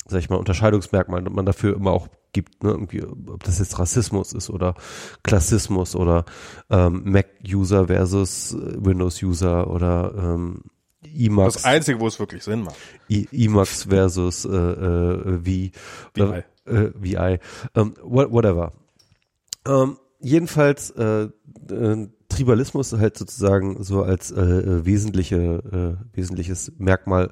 sag 0.06 0.18
ich 0.18 0.28
mal, 0.28 0.36
Unterscheidungsmerkmal 0.36 1.22
man 1.22 1.46
dafür 1.46 1.74
immer 1.76 1.92
auch 1.92 2.08
gibt, 2.32 2.62
ne? 2.62 2.70
Irgendwie, 2.70 3.02
ob 3.02 3.42
das 3.44 3.58
jetzt 3.58 3.78
Rassismus 3.78 4.32
ist 4.32 4.50
oder 4.50 4.74
Klassismus 5.22 5.96
oder 5.96 6.24
ähm, 6.70 7.02
Mac-User 7.04 7.86
versus 7.86 8.54
äh, 8.54 8.84
Windows-User 8.84 9.68
oder 9.68 10.14
ähm, 10.16 10.62
Emacs. 11.02 11.54
Das 11.54 11.64
Einzige, 11.64 12.00
wo 12.00 12.06
es 12.06 12.18
wirklich 12.18 12.44
Sinn 12.44 12.62
macht. 12.62 12.76
Emacs 13.08 13.84
versus 13.84 14.44
äh, 14.44 14.48
äh, 14.48 15.38
v, 15.38 15.70
VI. 16.14 16.42
Äh, 16.66 16.90
VI. 16.94 17.38
Ähm, 17.74 17.94
whatever. 18.02 18.72
Ähm, 19.66 19.98
jedenfalls 20.20 20.90
äh, 20.90 21.28
äh, 21.70 22.08
Tribalismus 22.28 22.92
halt 22.92 23.18
sozusagen 23.18 23.82
so 23.82 24.02
als 24.02 24.30
äh, 24.30 24.40
äh 24.40 24.86
wesentliche, 24.86 25.98
äh, 26.12 26.16
wesentliches 26.16 26.72
Merkmal 26.78 27.30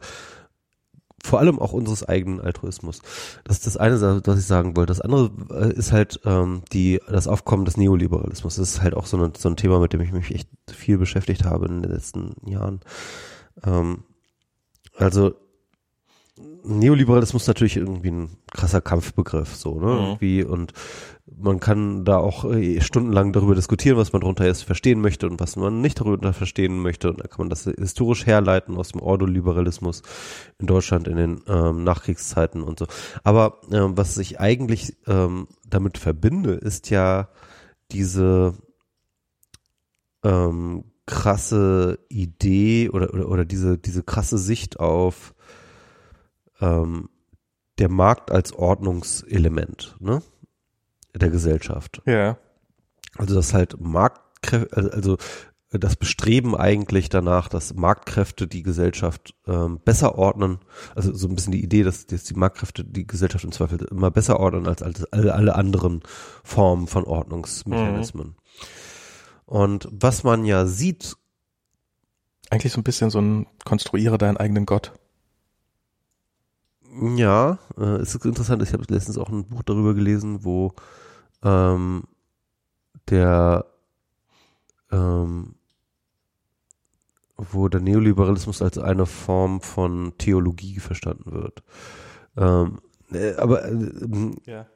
vor 1.25 1.41
allem 1.41 1.59
auch 1.59 1.73
unseres 1.73 2.05
eigenen 2.05 2.41
Altruismus. 2.41 3.01
Das 3.45 3.59
ist 3.59 3.67
das 3.67 3.77
eine, 3.77 4.01
was 4.25 4.39
ich 4.39 4.47
sagen 4.47 4.77
wollte. 4.77 4.91
Das 4.93 5.01
andere 5.01 5.31
äh, 5.51 5.73
ist 5.73 5.93
halt 5.93 6.21
ähm, 6.25 6.63
die 6.73 7.01
das 7.09 7.27
Aufkommen 7.27 7.65
des 7.65 7.77
Neoliberalismus. 7.77 8.57
Das 8.57 8.71
ist 8.71 8.83
halt 8.83 8.95
auch 8.95 9.07
so, 9.07 9.17
eine, 9.17 9.33
so 9.37 9.49
ein 9.49 9.57
Thema, 9.57 9.81
mit 9.81 9.93
dem 9.93 10.01
ich 10.01 10.13
mich 10.13 10.31
echt 10.35 10.49
viel 10.71 10.99
beschäftigt 10.99 11.45
habe 11.45 11.67
in 11.67 11.83
den 11.83 11.91
letzten 11.91 12.35
Jahren. 12.49 12.81
Ähm, 13.65 14.05
also 14.97 15.35
Neoliberalismus 16.65 17.47
natürlich 17.47 17.77
irgendwie 17.77 18.11
ein 18.11 18.38
krasser 18.53 18.81
Kampfbegriff, 18.81 19.55
so, 19.55 19.79
ne? 19.81 19.87
Mhm. 19.87 19.99
Irgendwie 19.99 20.45
und 20.45 20.73
man 21.37 21.61
kann 21.61 22.05
da 22.05 22.19
auch 22.19 22.45
äh, 22.45 22.81
stundenlang 22.81 23.33
darüber 23.33 23.55
diskutieren, 23.55 23.97
was 23.97 24.13
man 24.13 24.21
darunter 24.21 24.47
jetzt 24.47 24.63
verstehen 24.63 25.01
möchte 25.01 25.29
und 25.29 25.41
was 25.41 25.57
man 25.57 25.81
nicht 25.81 26.01
darüber 26.01 26.33
verstehen 26.33 26.81
möchte. 26.81 27.11
Und 27.11 27.21
da 27.21 27.29
kann 27.29 27.39
man 27.39 27.51
das 27.51 27.65
historisch 27.65 28.27
herleiten 28.27 28.77
aus 28.77 28.89
dem 28.89 29.01
Ordoliberalismus 29.01 30.03
in 30.59 30.67
Deutschland 30.67 31.07
in 31.07 31.17
den 31.17 31.41
ähm, 31.47 31.85
Nachkriegszeiten 31.85 32.63
und 32.63 32.79
so. 32.79 32.87
Aber 33.25 33.61
ähm, 33.71 33.97
was 33.97 34.17
ich 34.19 34.41
eigentlich 34.41 34.97
ähm, 35.07 35.49
damit 35.69 35.99
verbinde, 35.99 36.55
ist 36.55 36.91
ja 36.91 37.29
diese 37.93 38.55
ähm, 40.25 40.85
krasse 41.07 41.99
Idee 42.09 42.91
oder, 42.91 43.15
oder, 43.15 43.29
oder 43.29 43.45
diese, 43.45 43.79
diese 43.79 44.03
krasse 44.03 44.39
Sicht 44.39 44.81
auf 44.81 45.35
ähm, 46.61 47.09
der 47.79 47.89
Markt 47.89 48.31
als 48.31 48.53
Ordnungselement 48.53 49.97
ne? 50.01 50.23
der 51.15 51.31
Gesellschaft. 51.31 52.03
Ja. 52.07 52.39
Also 53.17 53.35
das 53.35 53.55
halt 53.55 53.81
Marktkräfte, 53.81 54.77
also, 54.77 55.17
das 55.71 55.97
Bestreben 55.97 56.57
eigentlich 56.57 57.11
danach, 57.11 57.49
dass 57.49 57.75
Marktkräfte 57.75 58.47
die 58.47 58.63
Gesellschaft 58.63 59.35
ähm, 59.47 59.81
besser 59.85 60.17
ordnen, 60.17 60.61
also 60.95 61.13
so 61.13 61.29
ein 61.29 61.35
bisschen 61.35 61.53
die 61.53 61.63
Idee, 61.63 61.83
dass, 61.83 62.07
dass 62.07 62.25
die 62.25 62.35
Marktkräfte 62.35 62.85
die 62.85 63.07
Gesellschaft 63.07 63.45
im 63.45 63.53
Zweifel 63.53 63.87
immer 63.91 64.11
besser 64.11 64.41
ordnen 64.41 64.67
als, 64.67 64.83
als 64.83 65.05
alle, 65.13 65.35
alle 65.35 65.55
anderen 65.57 66.03
Formen 66.43 66.87
von 66.87 67.05
Ordnungsmechanismen. 67.05 68.29
Mhm. 68.29 68.35
Und 69.45 69.89
was 69.91 70.25
man 70.25 70.45
ja 70.45 70.67
sieht. 70.67 71.17
Eigentlich 72.51 72.73
so 72.73 72.81
ein 72.81 72.85
bisschen 72.85 73.11
so 73.11 73.21
ein 73.21 73.47
Konstruiere 73.67 74.17
deinen 74.17 74.39
eigenen 74.39 74.65
Gott. 74.65 74.93
Ja, 77.17 77.59
äh, 77.77 77.97
es 77.97 78.15
ist 78.15 78.25
interessant. 78.25 78.63
Ich 78.63 78.73
habe 78.73 78.85
letztens 78.89 79.19
auch 79.19 79.29
ein 79.29 79.45
Buch 79.45 79.63
darüber 79.63 79.95
gelesen, 79.95 80.45
wo 80.45 80.73
ähm, 81.43 82.05
der 83.09 83.67
ähm, 84.91 85.55
wo 87.37 87.69
der 87.69 87.81
Neoliberalismus 87.81 88.63
als 88.63 88.79
eine 88.79 89.07
Form 89.07 89.61
von 89.61 90.15
Theologie 90.19 90.81
verstanden 90.81 91.33
wird. 91.33 91.63
Ähm, 92.37 92.81
äh, 93.13 93.35
aber 93.37 93.65
äh, 93.65 94.33
ja. 94.45 94.67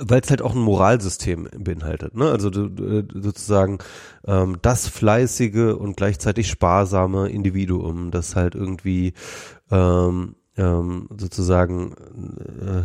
weil 0.00 0.20
es 0.20 0.30
halt 0.30 0.40
auch 0.42 0.54
ein 0.54 0.62
Moralsystem 0.62 1.48
beinhaltet, 1.58 2.14
ne? 2.16 2.30
Also 2.30 2.48
du, 2.50 3.04
sozusagen 3.20 3.78
ähm, 4.26 4.56
das 4.62 4.88
fleißige 4.88 5.74
und 5.78 5.96
gleichzeitig 5.96 6.48
sparsame 6.48 7.28
Individuum, 7.28 8.10
das 8.10 8.34
halt 8.34 8.54
irgendwie 8.54 9.12
ähm, 9.70 10.34
ähm, 10.58 11.08
sozusagen 11.16 11.92
äh, 11.92 12.82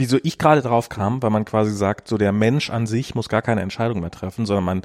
Wieso 0.00 0.16
ich 0.22 0.38
gerade 0.38 0.62
drauf 0.62 0.88
kam, 0.88 1.20
weil 1.24 1.30
man 1.30 1.44
quasi 1.44 1.72
sagt, 1.74 2.06
so 2.06 2.18
der 2.18 2.30
Mensch 2.30 2.70
an 2.70 2.86
sich 2.86 3.16
muss 3.16 3.28
gar 3.28 3.42
keine 3.42 3.62
Entscheidung 3.62 3.98
mehr 3.98 4.12
treffen, 4.12 4.46
sondern 4.46 4.64
man 4.64 4.82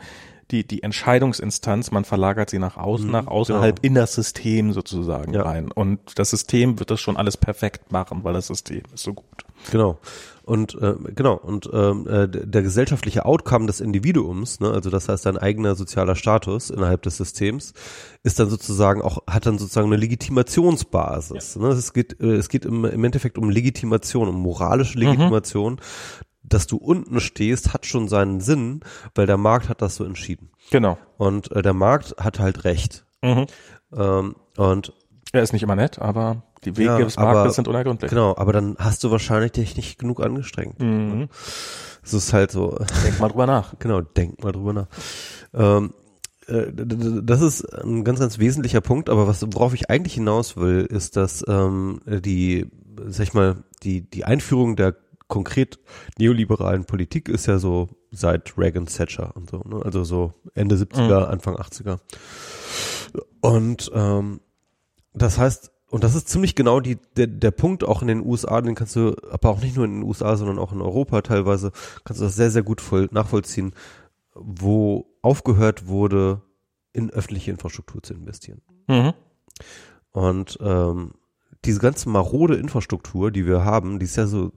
die, 0.49 0.65
die 0.65 0.81
Entscheidungsinstanz, 0.81 1.91
man 1.91 2.03
verlagert 2.03 2.49
sie 2.49 2.57
nach 2.57 2.77
außen, 2.77 3.05
mhm, 3.05 3.11
nach 3.11 3.27
außerhalb 3.27 3.75
genau. 3.75 3.87
in 3.87 3.93
das 3.95 4.15
System 4.15 4.73
sozusagen 4.73 5.33
ja. 5.33 5.43
rein. 5.43 5.71
Und 5.71 6.17
das 6.17 6.31
System 6.31 6.79
wird 6.79 6.89
das 6.89 6.99
schon 6.99 7.15
alles 7.15 7.37
perfekt 7.37 7.91
machen, 7.91 8.23
weil 8.23 8.33
das 8.33 8.47
System 8.47 8.81
ist 8.91 9.03
so 9.03 9.13
gut. 9.13 9.45
Genau. 9.71 9.99
Und 10.43 10.75
äh, 10.81 10.95
genau, 11.15 11.35
und 11.35 11.69
ähm, 11.71 12.05
äh, 12.07 12.27
der 12.27 12.61
gesellschaftliche 12.61 13.25
Outcome 13.25 13.65
des 13.65 13.79
Individuums, 13.79 14.59
ne, 14.59 14.71
also 14.71 14.89
das 14.89 15.07
heißt 15.07 15.25
dein 15.25 15.37
eigener 15.37 15.75
sozialer 15.75 16.15
Status 16.15 16.69
innerhalb 16.69 17.01
des 17.03 17.15
Systems, 17.15 17.73
ist 18.23 18.39
dann 18.39 18.49
sozusagen 18.49 19.01
auch, 19.01 19.23
hat 19.25 19.45
dann 19.45 19.57
sozusagen 19.57 19.87
eine 19.87 19.95
Legitimationsbasis. 19.95 21.55
Ja. 21.55 21.61
Ne? 21.61 21.67
Es 21.69 21.93
geht, 21.93 22.19
äh, 22.19 22.33
es 22.33 22.49
geht 22.49 22.65
im, 22.65 22.83
im 22.83 23.03
Endeffekt 23.03 23.37
um 23.37 23.49
Legitimation, 23.49 24.27
um 24.27 24.41
moralische 24.41 24.97
mhm. 24.97 25.05
Legitimation. 25.05 25.73
Mhm 25.73 25.79
dass 26.45 26.67
du 26.67 26.75
unten 26.75 27.21
stehst, 27.21 27.73
hat 27.73 27.85
schon 27.85 28.09
seinen 28.09 28.41
Sinn, 28.41 28.81
weil 29.15 29.25
der 29.25 29.37
Markt 29.37 29.69
hat 29.69 29.81
das 29.81 29.95
so 29.95 30.03
entschieden. 30.03 30.49
Genau. 30.71 30.97
Und 31.17 31.51
äh, 31.53 31.61
der 31.61 31.73
Markt 31.73 32.15
hat 32.19 32.37
halt 32.39 32.65
recht. 32.65 33.05
Mhm. 33.21 33.47
Ähm, 33.95 34.35
und 34.57 34.93
er 35.31 35.41
ist 35.41 35.53
nicht 35.53 35.63
immer 35.63 35.77
nett, 35.77 35.99
aber 35.99 36.43
die 36.65 36.77
Wege 36.77 36.85
ja, 36.85 36.97
des 36.99 37.17
Marktes 37.17 37.41
aber, 37.41 37.49
sind 37.51 37.67
unergründlich. 37.67 38.09
Genau, 38.09 38.35
aber 38.37 38.53
dann 38.53 38.75
hast 38.79 39.03
du 39.03 39.11
wahrscheinlich 39.11 39.51
dich 39.53 39.75
nicht 39.77 39.99
genug 39.99 40.21
angestrengt. 40.21 40.79
Mhm. 40.79 41.29
Es 42.03 42.13
ist 42.13 42.33
halt 42.33 42.51
so. 42.51 42.77
Denk 43.03 43.19
mal 43.19 43.29
drüber 43.29 43.45
nach. 43.45 43.73
Genau, 43.79 44.01
denk 44.01 44.43
mal 44.43 44.51
drüber 44.51 44.73
nach. 44.73 44.87
Ähm, 45.53 45.93
äh, 46.47 46.71
das 46.73 47.41
ist 47.41 47.63
ein 47.83 48.03
ganz, 48.03 48.19
ganz 48.19 48.39
wesentlicher 48.39 48.81
Punkt, 48.81 49.09
aber 49.09 49.27
was, 49.27 49.45
worauf 49.53 49.73
ich 49.73 49.89
eigentlich 49.89 50.15
hinaus 50.15 50.57
will, 50.57 50.85
ist, 50.85 51.15
dass 51.15 51.43
ähm, 51.47 52.01
die, 52.05 52.67
sag 53.07 53.27
ich 53.27 53.33
mal, 53.33 53.63
die, 53.83 54.09
die 54.09 54.25
Einführung 54.25 54.75
der 54.75 54.95
konkret 55.27 55.79
neoliberalen 56.19 56.85
Politik 56.85 57.29
ist 57.29 57.47
ja 57.47 57.57
so 57.57 57.89
seit 58.11 58.57
Reagan 58.57 58.85
Thatcher 58.85 59.35
und 59.35 59.49
so, 59.49 59.63
ne? 59.65 59.81
also 59.83 60.03
so 60.03 60.33
Ende 60.53 60.75
70er, 60.75 61.25
mhm. 61.25 61.31
Anfang 61.31 61.55
80er. 61.55 61.99
Und 63.41 63.91
ähm, 63.93 64.41
das 65.13 65.37
heißt, 65.37 65.71
und 65.93 66.03
das 66.03 66.15
ist 66.15 66.27
ziemlich 66.27 66.55
genau 66.55 66.79
die, 66.79 66.97
der, 67.17 67.27
der 67.27 67.51
Punkt 67.51 67.83
auch 67.83 68.01
in 68.01 68.07
den 68.07 68.25
USA, 68.25 68.59
den 68.61 68.73
kannst 68.73 68.95
du, 68.95 69.15
aber 69.29 69.49
auch 69.49 69.61
nicht 69.61 69.75
nur 69.75 69.85
in 69.85 69.91
den 69.91 70.03
USA, 70.03 70.35
sondern 70.35 70.57
auch 70.57 70.73
in 70.73 70.81
Europa 70.81 71.21
teilweise, 71.21 71.71
kannst 72.03 72.19
du 72.19 72.25
das 72.25 72.35
sehr, 72.35 72.49
sehr 72.49 72.63
gut 72.63 72.81
voll 72.81 73.09
nachvollziehen, 73.11 73.75
wo 74.33 75.05
aufgehört 75.21 75.85
wurde, 75.85 76.41
in 76.93 77.11
öffentliche 77.11 77.51
Infrastruktur 77.51 78.01
zu 78.01 78.15
investieren. 78.15 78.63
Mhm. 78.87 79.13
Und 80.13 80.57
ähm, 80.61 81.11
diese 81.63 81.79
ganze 81.79 82.09
marode 82.09 82.55
Infrastruktur, 82.55 83.29
die 83.29 83.45
wir 83.45 83.63
haben, 83.63 83.99
die 83.99 84.05
ist 84.05 84.15
ja 84.15 84.25
so, 84.25 84.51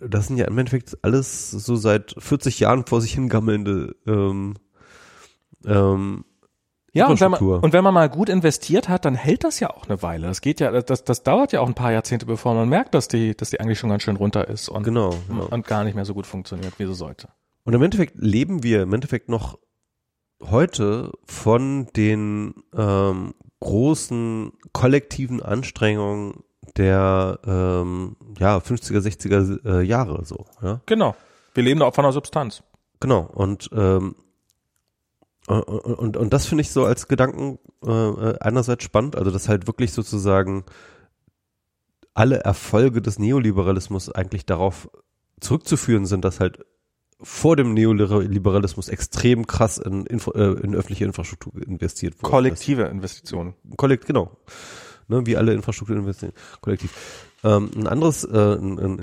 das 0.00 0.26
sind 0.26 0.38
ja 0.38 0.46
im 0.46 0.58
Endeffekt 0.58 0.98
alles 1.02 1.52
so 1.52 1.76
seit 1.76 2.16
40 2.18 2.58
Jahren 2.58 2.84
vor 2.84 3.00
sich 3.00 3.14
hingammelnde 3.14 3.94
ähm, 4.08 4.54
ähm, 5.64 6.24
ja, 6.94 7.08
und 7.08 7.20
wenn, 7.20 7.32
man, 7.32 7.40
und 7.40 7.72
wenn 7.72 7.82
man 7.82 7.92
mal 7.92 8.08
gut 8.08 8.28
investiert 8.28 8.88
hat, 8.88 9.04
dann 9.04 9.16
hält 9.16 9.42
das 9.42 9.58
ja 9.58 9.70
auch 9.70 9.88
eine 9.88 10.00
Weile. 10.00 10.28
Das 10.28 10.40
geht 10.40 10.60
ja, 10.60 10.80
das, 10.80 11.02
das 11.02 11.24
dauert 11.24 11.52
ja 11.52 11.60
auch 11.60 11.66
ein 11.66 11.74
paar 11.74 11.90
Jahrzehnte, 11.92 12.24
bevor 12.24 12.54
man 12.54 12.68
merkt, 12.68 12.94
dass 12.94 13.08
die, 13.08 13.36
dass 13.36 13.50
die 13.50 13.58
eigentlich 13.58 13.80
schon 13.80 13.90
ganz 13.90 14.04
schön 14.04 14.14
runter 14.14 14.46
ist 14.48 14.68
und, 14.68 14.84
genau, 14.84 15.12
genau. 15.28 15.46
und 15.46 15.66
gar 15.66 15.82
nicht 15.82 15.96
mehr 15.96 16.04
so 16.04 16.14
gut 16.14 16.26
funktioniert, 16.26 16.78
wie 16.78 16.86
sie 16.86 16.94
sollte. 16.94 17.28
Und 17.64 17.74
im 17.74 17.82
Endeffekt 17.82 18.14
leben 18.16 18.62
wir 18.62 18.82
im 18.82 18.92
Endeffekt 18.94 19.28
noch 19.28 19.58
heute 20.40 21.10
von 21.24 21.88
den 21.96 22.54
ähm, 22.76 23.34
großen 23.58 24.52
kollektiven 24.72 25.42
Anstrengungen 25.42 26.44
der 26.76 27.38
ähm, 27.46 28.16
ja 28.38 28.58
50er 28.58 28.98
60er 28.98 29.64
äh, 29.64 29.82
Jahre 29.82 30.24
so 30.24 30.46
ja 30.62 30.80
genau 30.86 31.14
wir 31.54 31.62
leben 31.62 31.80
da 31.80 31.86
auch 31.86 31.94
von 31.94 32.04
einer 32.04 32.12
Substanz 32.12 32.62
genau 33.00 33.30
und 33.32 33.70
ähm, 33.72 34.16
und, 35.46 35.62
und, 35.62 36.16
und 36.16 36.32
das 36.32 36.46
finde 36.46 36.62
ich 36.62 36.70
so 36.70 36.84
als 36.84 37.08
Gedanken 37.08 37.58
äh, 37.84 38.38
einerseits 38.40 38.84
spannend, 38.84 39.16
also 39.16 39.30
dass 39.30 39.48
halt 39.48 39.66
wirklich 39.66 39.92
sozusagen 39.92 40.64
alle 42.14 42.38
Erfolge 42.38 43.02
des 43.02 43.18
Neoliberalismus 43.18 44.10
eigentlich 44.10 44.46
darauf 44.46 44.88
zurückzuführen 45.40 46.06
sind, 46.06 46.24
dass 46.24 46.40
halt 46.40 46.64
vor 47.20 47.56
dem 47.56 47.74
Neoliberalismus 47.74 48.88
extrem 48.88 49.46
krass 49.46 49.78
in, 49.78 50.06
Info, 50.06 50.32
äh, 50.32 50.52
in 50.62 50.74
öffentliche 50.74 51.04
Infrastruktur 51.04 51.52
investiert 51.66 52.14
wurde. 52.14 52.30
Kollektive 52.30 52.82
Investitionen. 52.84 53.54
Kollekt, 53.76 54.06
genau. 54.06 54.36
Ne, 55.08 55.26
wie 55.26 55.36
alle 55.36 55.52
Infrastruktur 55.52 55.96
investieren. 55.96 56.32
Kollektiv. 56.60 56.90
Ähm, 57.42 57.70
ein 57.76 57.86
anderes, 57.86 58.24
äh, 58.24 58.54
ein, 58.54 58.78
ein 58.78 58.98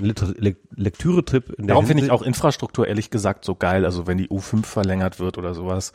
Lektüre-Trip. 0.74 1.54
Darum 1.58 1.86
finde 1.86 2.04
ich 2.04 2.10
auch 2.10 2.22
Infrastruktur 2.22 2.88
ehrlich 2.88 3.10
gesagt 3.10 3.44
so 3.44 3.54
geil. 3.54 3.84
Also 3.84 4.06
wenn 4.08 4.18
die 4.18 4.28
U5 4.28 4.64
verlängert 4.64 5.20
wird 5.20 5.38
oder 5.38 5.54
sowas, 5.54 5.92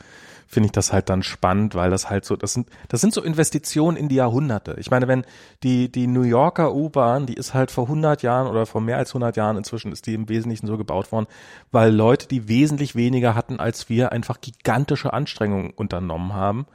finde 0.48 0.68
ich 0.68 0.72
das 0.72 0.92
halt 0.92 1.10
dann 1.10 1.22
spannend, 1.22 1.74
weil 1.74 1.90
das 1.90 2.08
halt 2.08 2.24
so, 2.24 2.34
das 2.34 2.54
sind, 2.54 2.68
das 2.88 3.02
sind 3.02 3.12
so 3.12 3.22
Investitionen 3.22 3.98
in 3.98 4.08
die 4.08 4.14
Jahrhunderte. 4.14 4.76
Ich 4.78 4.90
meine, 4.90 5.06
wenn 5.06 5.24
die, 5.62 5.92
die 5.92 6.06
New 6.06 6.22
Yorker 6.22 6.74
U-Bahn, 6.74 7.26
die 7.26 7.34
ist 7.34 7.52
halt 7.52 7.70
vor 7.70 7.84
100 7.84 8.22
Jahren 8.22 8.46
oder 8.48 8.64
vor 8.64 8.80
mehr 8.80 8.96
als 8.96 9.10
100 9.10 9.36
Jahren 9.36 9.58
inzwischen 9.58 9.92
ist 9.92 10.06
die 10.06 10.14
im 10.14 10.28
Wesentlichen 10.30 10.66
so 10.66 10.78
gebaut 10.78 11.12
worden, 11.12 11.26
weil 11.70 11.94
Leute, 11.94 12.26
die 12.28 12.48
wesentlich 12.48 12.96
weniger 12.96 13.34
hatten 13.34 13.60
als 13.60 13.90
wir, 13.90 14.10
einfach 14.10 14.40
gigantische 14.40 15.12
Anstrengungen 15.12 15.70
unternommen 15.70 16.32
haben 16.32 16.66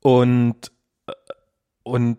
und, 0.00 0.72
äh, 1.06 1.12
und 1.84 2.18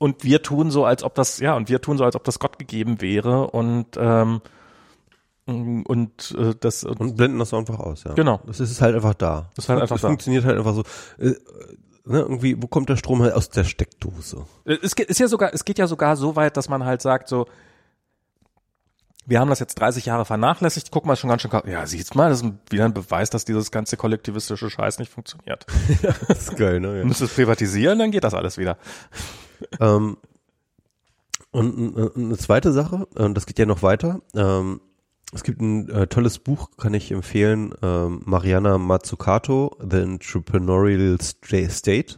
und 0.00 0.22
wir 0.22 0.42
tun 0.42 0.70
so, 0.70 0.84
als 0.84 1.02
ob 1.02 1.16
das, 1.16 1.40
ja, 1.40 1.54
und 1.54 1.68
wir 1.68 1.80
tun 1.80 1.98
so, 1.98 2.04
als 2.04 2.14
ob 2.14 2.22
das 2.22 2.38
Gott 2.38 2.58
gegeben 2.58 3.00
wäre 3.00 3.48
und 3.50 3.96
ähm, 3.96 4.40
und 5.48 6.34
äh, 6.38 6.54
das 6.60 6.84
und 6.84 7.16
blenden 7.16 7.38
das 7.38 7.54
einfach 7.54 7.78
aus, 7.78 8.04
ja. 8.04 8.12
Genau. 8.12 8.40
Das 8.46 8.60
ist 8.60 8.80
halt 8.82 8.94
einfach 8.94 9.14
da. 9.14 9.50
Das 9.54 9.64
ist 9.64 9.68
halt 9.70 9.80
einfach 9.80 9.96
das 9.96 10.02
da. 10.02 10.08
funktioniert 10.08 10.44
halt 10.44 10.58
einfach 10.58 10.74
so. 10.74 10.82
Äh, 11.18 11.34
ne, 12.04 12.20
irgendwie, 12.20 12.60
wo 12.62 12.66
kommt 12.66 12.90
der 12.90 12.96
Strom 12.96 13.22
halt 13.22 13.32
aus 13.32 13.48
der 13.48 13.64
Steckdose? 13.64 14.44
Es 14.64 14.94
geht, 14.94 15.08
ist 15.08 15.20
ja 15.20 15.28
sogar, 15.28 15.54
es 15.54 15.64
geht 15.64 15.78
ja 15.78 15.86
sogar 15.86 16.16
so 16.16 16.36
weit, 16.36 16.56
dass 16.56 16.68
man 16.68 16.84
halt 16.84 17.00
sagt 17.00 17.28
so, 17.28 17.46
wir 19.24 19.40
haben 19.40 19.48
das 19.48 19.58
jetzt 19.58 19.78
30 19.80 20.06
Jahre 20.06 20.24
vernachlässigt, 20.24 20.90
guck 20.90 21.06
mal 21.06 21.16
schon 21.16 21.30
ganz 21.30 21.42
schön, 21.42 21.50
ja, 21.66 21.86
siehst 21.86 22.14
mal, 22.14 22.30
das 22.30 22.42
ist 22.42 22.52
wieder 22.70 22.84
ein 22.84 22.94
Beweis, 22.94 23.30
dass 23.30 23.44
dieses 23.44 23.70
ganze 23.70 23.96
kollektivistische 23.96 24.70
Scheiß 24.70 24.98
nicht 24.98 25.12
funktioniert. 25.12 25.66
ja, 26.02 26.14
das 26.28 26.48
ist 26.48 26.56
geil, 26.56 26.80
ne? 26.80 26.88
Ja. 26.96 27.00
Du 27.02 27.08
musst 27.08 27.20
es 27.22 27.34
privatisieren, 27.34 27.98
dann 27.98 28.10
geht 28.10 28.24
das 28.24 28.34
alles 28.34 28.58
wieder. 28.58 28.76
ähm, 29.80 30.18
und 31.50 32.14
eine 32.16 32.36
zweite 32.36 32.72
Sache, 32.72 33.06
und 33.14 33.34
das 33.34 33.46
geht 33.46 33.58
ja 33.58 33.64
noch 33.64 33.82
weiter, 33.82 34.20
ähm, 34.34 34.80
es 35.32 35.42
gibt 35.42 35.60
ein 35.60 35.88
äh, 35.90 36.06
tolles 36.06 36.38
Buch, 36.38 36.70
kann 36.78 36.94
ich 36.94 37.12
empfehlen, 37.12 37.74
ähm, 37.82 38.22
Mariana 38.24 38.78
Mazzucato, 38.78 39.76
The 39.78 39.98
Entrepreneurial 39.98 41.18
State, 41.20 42.16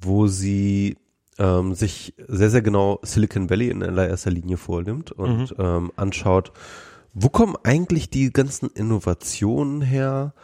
wo 0.00 0.28
sie 0.28 0.96
ähm, 1.38 1.74
sich 1.74 2.14
sehr, 2.28 2.50
sehr 2.50 2.62
genau 2.62 3.00
Silicon 3.02 3.50
Valley 3.50 3.70
in 3.70 3.82
allererster 3.82 4.30
Linie 4.30 4.58
vornimmt 4.58 5.10
und 5.10 5.58
mhm. 5.58 5.64
ähm, 5.64 5.92
anschaut, 5.96 6.52
wo 7.14 7.28
kommen 7.28 7.56
eigentlich 7.64 8.10
die 8.10 8.32
ganzen 8.32 8.70
Innovationen 8.70 9.82
her, 9.82 10.34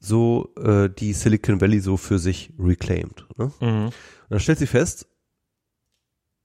so 0.00 0.52
äh, 0.56 0.90
die 0.90 1.12
Silicon 1.12 1.60
Valley 1.60 1.78
so 1.78 1.96
für 1.96 2.18
sich 2.18 2.52
reclaimed. 2.58 3.26
Ne? 3.36 3.52
Mhm. 3.60 3.86
Und 3.86 3.92
dann 4.28 4.40
stellt 4.40 4.58
sie 4.58 4.66
fest, 4.66 5.06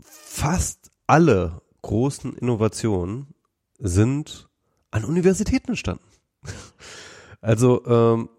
fast 0.02 0.92
alle 1.08 1.62
großen 1.82 2.36
Innovationen 2.38 3.34
sind 3.80 4.48
an 4.92 5.06
Universitäten 5.06 5.70
entstanden. 5.70 6.04
Also 7.42 7.86
ähm, 7.86 8.30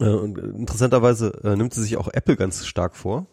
äh, 0.00 0.04
interessanterweise 0.04 1.40
äh, 1.44 1.56
nimmt 1.56 1.74
sie 1.74 1.82
sich 1.82 1.96
auch 1.96 2.08
Apple 2.08 2.36
ganz 2.36 2.66
stark 2.66 2.96
vor 2.96 3.26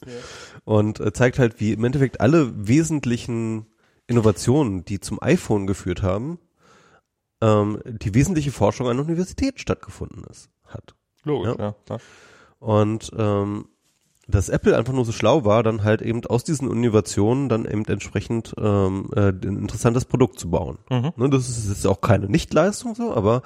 und 0.64 1.00
äh, 1.00 1.12
zeigt 1.12 1.38
halt, 1.38 1.60
wie 1.60 1.72
im 1.72 1.84
Endeffekt 1.84 2.20
alle 2.20 2.66
wesentlichen 2.68 3.66
Innovationen, 4.06 4.84
die 4.84 5.00
zum 5.00 5.22
iPhone 5.22 5.66
geführt 5.66 6.02
haben, 6.02 6.38
ähm, 7.40 7.80
die 7.84 8.14
wesentliche 8.14 8.52
Forschung 8.52 8.88
an 8.88 8.96
der 8.96 9.06
Universität 9.06 9.60
stattgefunden 9.60 10.24
ist, 10.24 10.50
hat. 10.66 10.94
Logisch, 11.24 11.54
Ja. 11.58 11.64
ja. 11.64 11.74
ja. 11.90 11.98
Und 12.58 13.10
ähm, 13.16 13.68
dass 14.30 14.50
Apple 14.50 14.76
einfach 14.76 14.92
nur 14.92 15.06
so 15.06 15.12
schlau 15.12 15.46
war, 15.46 15.62
dann 15.62 15.84
halt 15.84 16.02
eben 16.02 16.24
aus 16.26 16.44
diesen 16.44 16.70
Innovationen 16.70 17.48
dann 17.48 17.64
eben 17.64 17.84
entsprechend 17.86 18.54
ähm, 18.58 19.08
äh, 19.16 19.30
ein 19.30 19.56
interessantes 19.56 20.04
Produkt 20.04 20.38
zu 20.38 20.50
bauen. 20.50 20.78
Mhm. 20.90 21.12
Ne, 21.16 21.30
das 21.30 21.48
ist 21.48 21.68
jetzt 21.68 21.86
auch 21.86 22.02
keine 22.02 22.28
Nichtleistung 22.28 22.94
so, 22.94 23.14
aber 23.14 23.40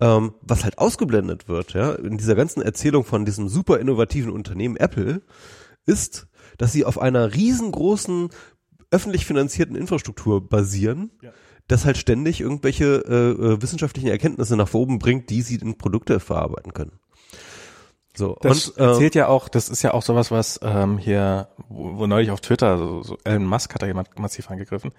ähm, 0.00 0.34
was 0.42 0.64
halt 0.64 0.78
ausgeblendet 0.78 1.48
wird, 1.48 1.72
ja, 1.72 1.92
in 1.94 2.18
dieser 2.18 2.34
ganzen 2.34 2.60
Erzählung 2.60 3.04
von 3.04 3.24
diesem 3.24 3.48
super 3.48 3.80
innovativen 3.80 4.30
Unternehmen 4.30 4.76
Apple, 4.76 5.22
ist, 5.86 6.26
dass 6.58 6.72
sie 6.72 6.84
auf 6.84 7.00
einer 7.00 7.34
riesengroßen 7.34 8.28
öffentlich 8.90 9.24
finanzierten 9.24 9.76
Infrastruktur 9.76 10.46
basieren, 10.46 11.10
Ja. 11.22 11.30
das 11.68 11.86
halt 11.86 11.96
ständig 11.96 12.42
irgendwelche 12.42 13.02
äh, 13.06 13.30
äh, 13.54 13.62
wissenschaftlichen 13.62 14.08
Erkenntnisse 14.08 14.56
nach 14.56 14.72
oben 14.74 14.98
bringt, 14.98 15.30
die 15.30 15.40
sie 15.40 15.56
in 15.56 15.78
Produkte 15.78 16.20
verarbeiten 16.20 16.74
können. 16.74 16.92
So, 18.18 18.36
Das 18.40 18.68
und, 18.70 18.78
äh, 18.78 18.86
erzählt 18.88 19.14
ja 19.14 19.28
auch, 19.28 19.48
das 19.48 19.68
ist 19.68 19.82
ja 19.82 19.94
auch 19.94 20.02
sowas, 20.02 20.30
was 20.30 20.58
ähm, 20.62 20.98
hier, 20.98 21.48
wo, 21.68 21.96
wo 21.98 22.06
neulich 22.06 22.30
auf 22.32 22.40
Twitter, 22.40 22.76
so, 22.76 23.02
so 23.02 23.16
Elon 23.24 23.46
Musk 23.46 23.72
hat 23.74 23.82
da 23.82 23.86
jemand 23.86 24.18
massiv 24.18 24.50
angegriffen. 24.50 24.90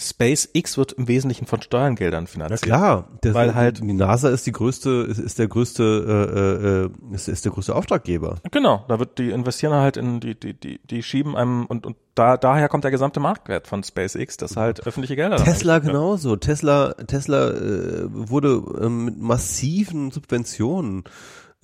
SpaceX 0.00 0.78
wird 0.78 0.92
im 0.92 1.08
Wesentlichen 1.08 1.46
von 1.46 1.60
Steuergeldern 1.60 2.24
Na 2.24 2.30
finanziert. 2.30 2.62
klar, 2.62 3.08
das, 3.20 3.34
Weil 3.34 3.54
halt- 3.56 3.78
die 3.80 3.92
NASA 3.92 4.28
ist 4.28 4.46
die 4.46 4.52
größte, 4.52 5.06
ist, 5.10 5.18
ist 5.18 5.38
der 5.40 5.48
größte, 5.48 6.88
äh, 7.02 7.12
äh, 7.12 7.14
ist, 7.14 7.26
ist 7.28 7.44
der 7.44 7.50
größte 7.52 7.74
Auftraggeber. 7.74 8.36
Genau, 8.52 8.84
da 8.86 9.00
wird 9.00 9.18
die 9.18 9.30
investieren 9.30 9.72
halt 9.74 9.96
in 9.96 10.20
die 10.20 10.38
die 10.38 10.54
die 10.54 10.78
die 10.84 11.02
schieben 11.02 11.34
einem 11.36 11.66
und 11.66 11.84
und 11.84 11.96
da 12.14 12.36
daher 12.36 12.68
kommt 12.68 12.84
der 12.84 12.92
gesamte 12.92 13.18
Marktwert 13.18 13.66
von 13.66 13.82
SpaceX, 13.82 14.36
dass 14.36 14.56
halt 14.56 14.86
öffentliche 14.86 15.16
Gelder 15.16 15.36
Tesla 15.36 15.80
genauso. 15.80 16.36
Tesla, 16.36 16.92
Tesla 16.94 17.50
äh, 17.50 18.04
wurde 18.08 18.62
ähm, 18.80 19.04
mit 19.04 19.18
massiven 19.18 20.12
Subventionen 20.12 21.04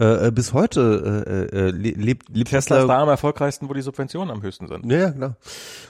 äh, 0.00 0.26
äh, 0.28 0.30
bis 0.32 0.52
heute 0.52 1.24
äh, 1.52 1.56
äh, 1.56 1.70
le- 1.70 1.90
lebt, 1.90 2.28
lebt 2.30 2.50
Tesla 2.50 2.80
ist 2.82 2.88
da 2.88 3.00
am 3.02 3.08
erfolgreichsten, 3.08 3.68
wo 3.68 3.74
die 3.74 3.82
Subventionen 3.82 4.30
am 4.30 4.42
höchsten 4.42 4.66
sind. 4.68 4.90
Ja, 4.90 5.10
klar. 5.12 5.36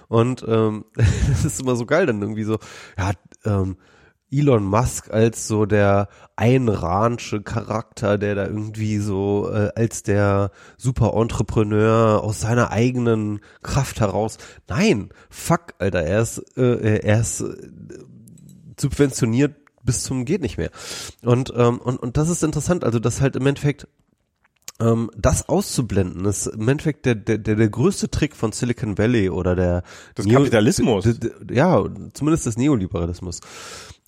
Und 0.08 0.44
ähm, 0.46 0.84
das 0.94 1.44
ist 1.44 1.60
immer 1.60 1.76
so 1.76 1.86
geil, 1.86 2.06
dann 2.06 2.20
irgendwie 2.20 2.44
so, 2.44 2.58
ja, 2.98 3.12
ähm, 3.44 3.76
Elon 4.30 4.64
Musk 4.64 5.12
als 5.12 5.46
so 5.46 5.64
der 5.64 6.08
einransche 6.34 7.42
Charakter, 7.42 8.18
der 8.18 8.34
da 8.34 8.46
irgendwie 8.46 8.98
so 8.98 9.48
äh, 9.52 9.70
als 9.76 10.02
der 10.02 10.50
super 10.76 11.14
Entrepreneur 11.14 12.20
aus 12.22 12.40
seiner 12.40 12.70
eigenen 12.72 13.40
Kraft 13.62 14.00
heraus. 14.00 14.38
Nein, 14.68 15.10
fuck, 15.30 15.74
Alter, 15.78 16.02
er 16.02 16.22
ist, 16.22 16.38
äh, 16.56 16.98
er 16.98 17.20
ist 17.20 17.42
äh, 17.42 17.54
subventioniert 18.78 19.54
bis 19.84 20.02
zum 20.02 20.24
geht 20.24 20.40
nicht 20.40 20.56
mehr. 20.56 20.70
Und 21.22 21.52
ähm, 21.54 21.78
und 21.78 21.98
und 21.98 22.16
das 22.16 22.30
ist 22.30 22.42
interessant, 22.42 22.84
also 22.84 22.98
das 22.98 23.20
halt 23.20 23.36
im 23.36 23.46
Endeffekt 23.46 23.86
ähm, 24.84 25.10
das 25.16 25.48
auszublenden 25.48 26.24
ist 26.26 26.46
im 26.46 26.68
Endeffekt 26.68 27.06
der, 27.06 27.14
der, 27.14 27.38
der, 27.38 27.56
der 27.56 27.68
größte 27.68 28.10
Trick 28.10 28.34
von 28.36 28.52
Silicon 28.52 28.98
Valley 28.98 29.30
oder 29.30 29.54
der 29.56 29.82
Des 30.16 30.28
Kapitalismus. 30.28 31.04
d- 31.04 31.14
d- 31.18 31.54
Ja, 31.54 31.84
zumindest 32.12 32.46
des 32.46 32.56
Neoliberalismus. 32.56 33.40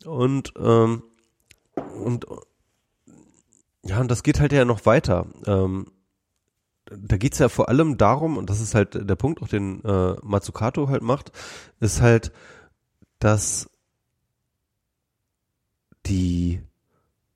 Und, 0.04 0.52
ähm, 0.58 1.02
und 2.04 2.26
ja, 3.84 4.00
und 4.00 4.10
das 4.10 4.22
geht 4.22 4.40
halt 4.40 4.52
ja 4.52 4.64
noch 4.64 4.84
weiter. 4.86 5.26
Ähm, 5.46 5.86
da 6.88 7.16
geht's 7.16 7.38
ja 7.38 7.48
vor 7.48 7.68
allem 7.68 7.98
darum, 7.98 8.36
und 8.36 8.48
das 8.50 8.60
ist 8.60 8.74
halt 8.74 8.94
der 9.08 9.16
Punkt, 9.16 9.42
auch 9.42 9.48
den 9.48 9.82
äh, 9.84 10.14
Matsukato 10.22 10.88
halt 10.88 11.02
macht, 11.02 11.32
ist 11.80 12.00
halt, 12.00 12.32
dass 13.18 13.68
die 16.06 16.60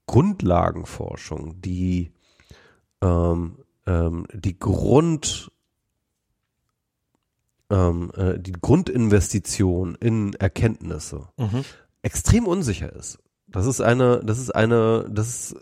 Grundlagenforschung, 0.06 1.60
die 1.60 2.12
ähm, 3.02 3.56
ähm, 3.86 4.26
die 4.32 4.58
Grund 4.58 5.50
ähm, 7.70 8.10
äh, 8.16 8.38
die 8.38 8.52
Grundinvestition 8.52 9.94
in 9.94 10.34
Erkenntnisse 10.34 11.28
Mhm. 11.36 11.64
extrem 12.02 12.46
unsicher 12.46 12.92
ist. 12.92 13.18
Das 13.46 13.66
ist 13.66 13.80
eine, 13.80 14.20
das 14.24 14.38
ist 14.38 14.54
eine, 14.54 15.08
das 15.10 15.28
ist, 15.52 15.56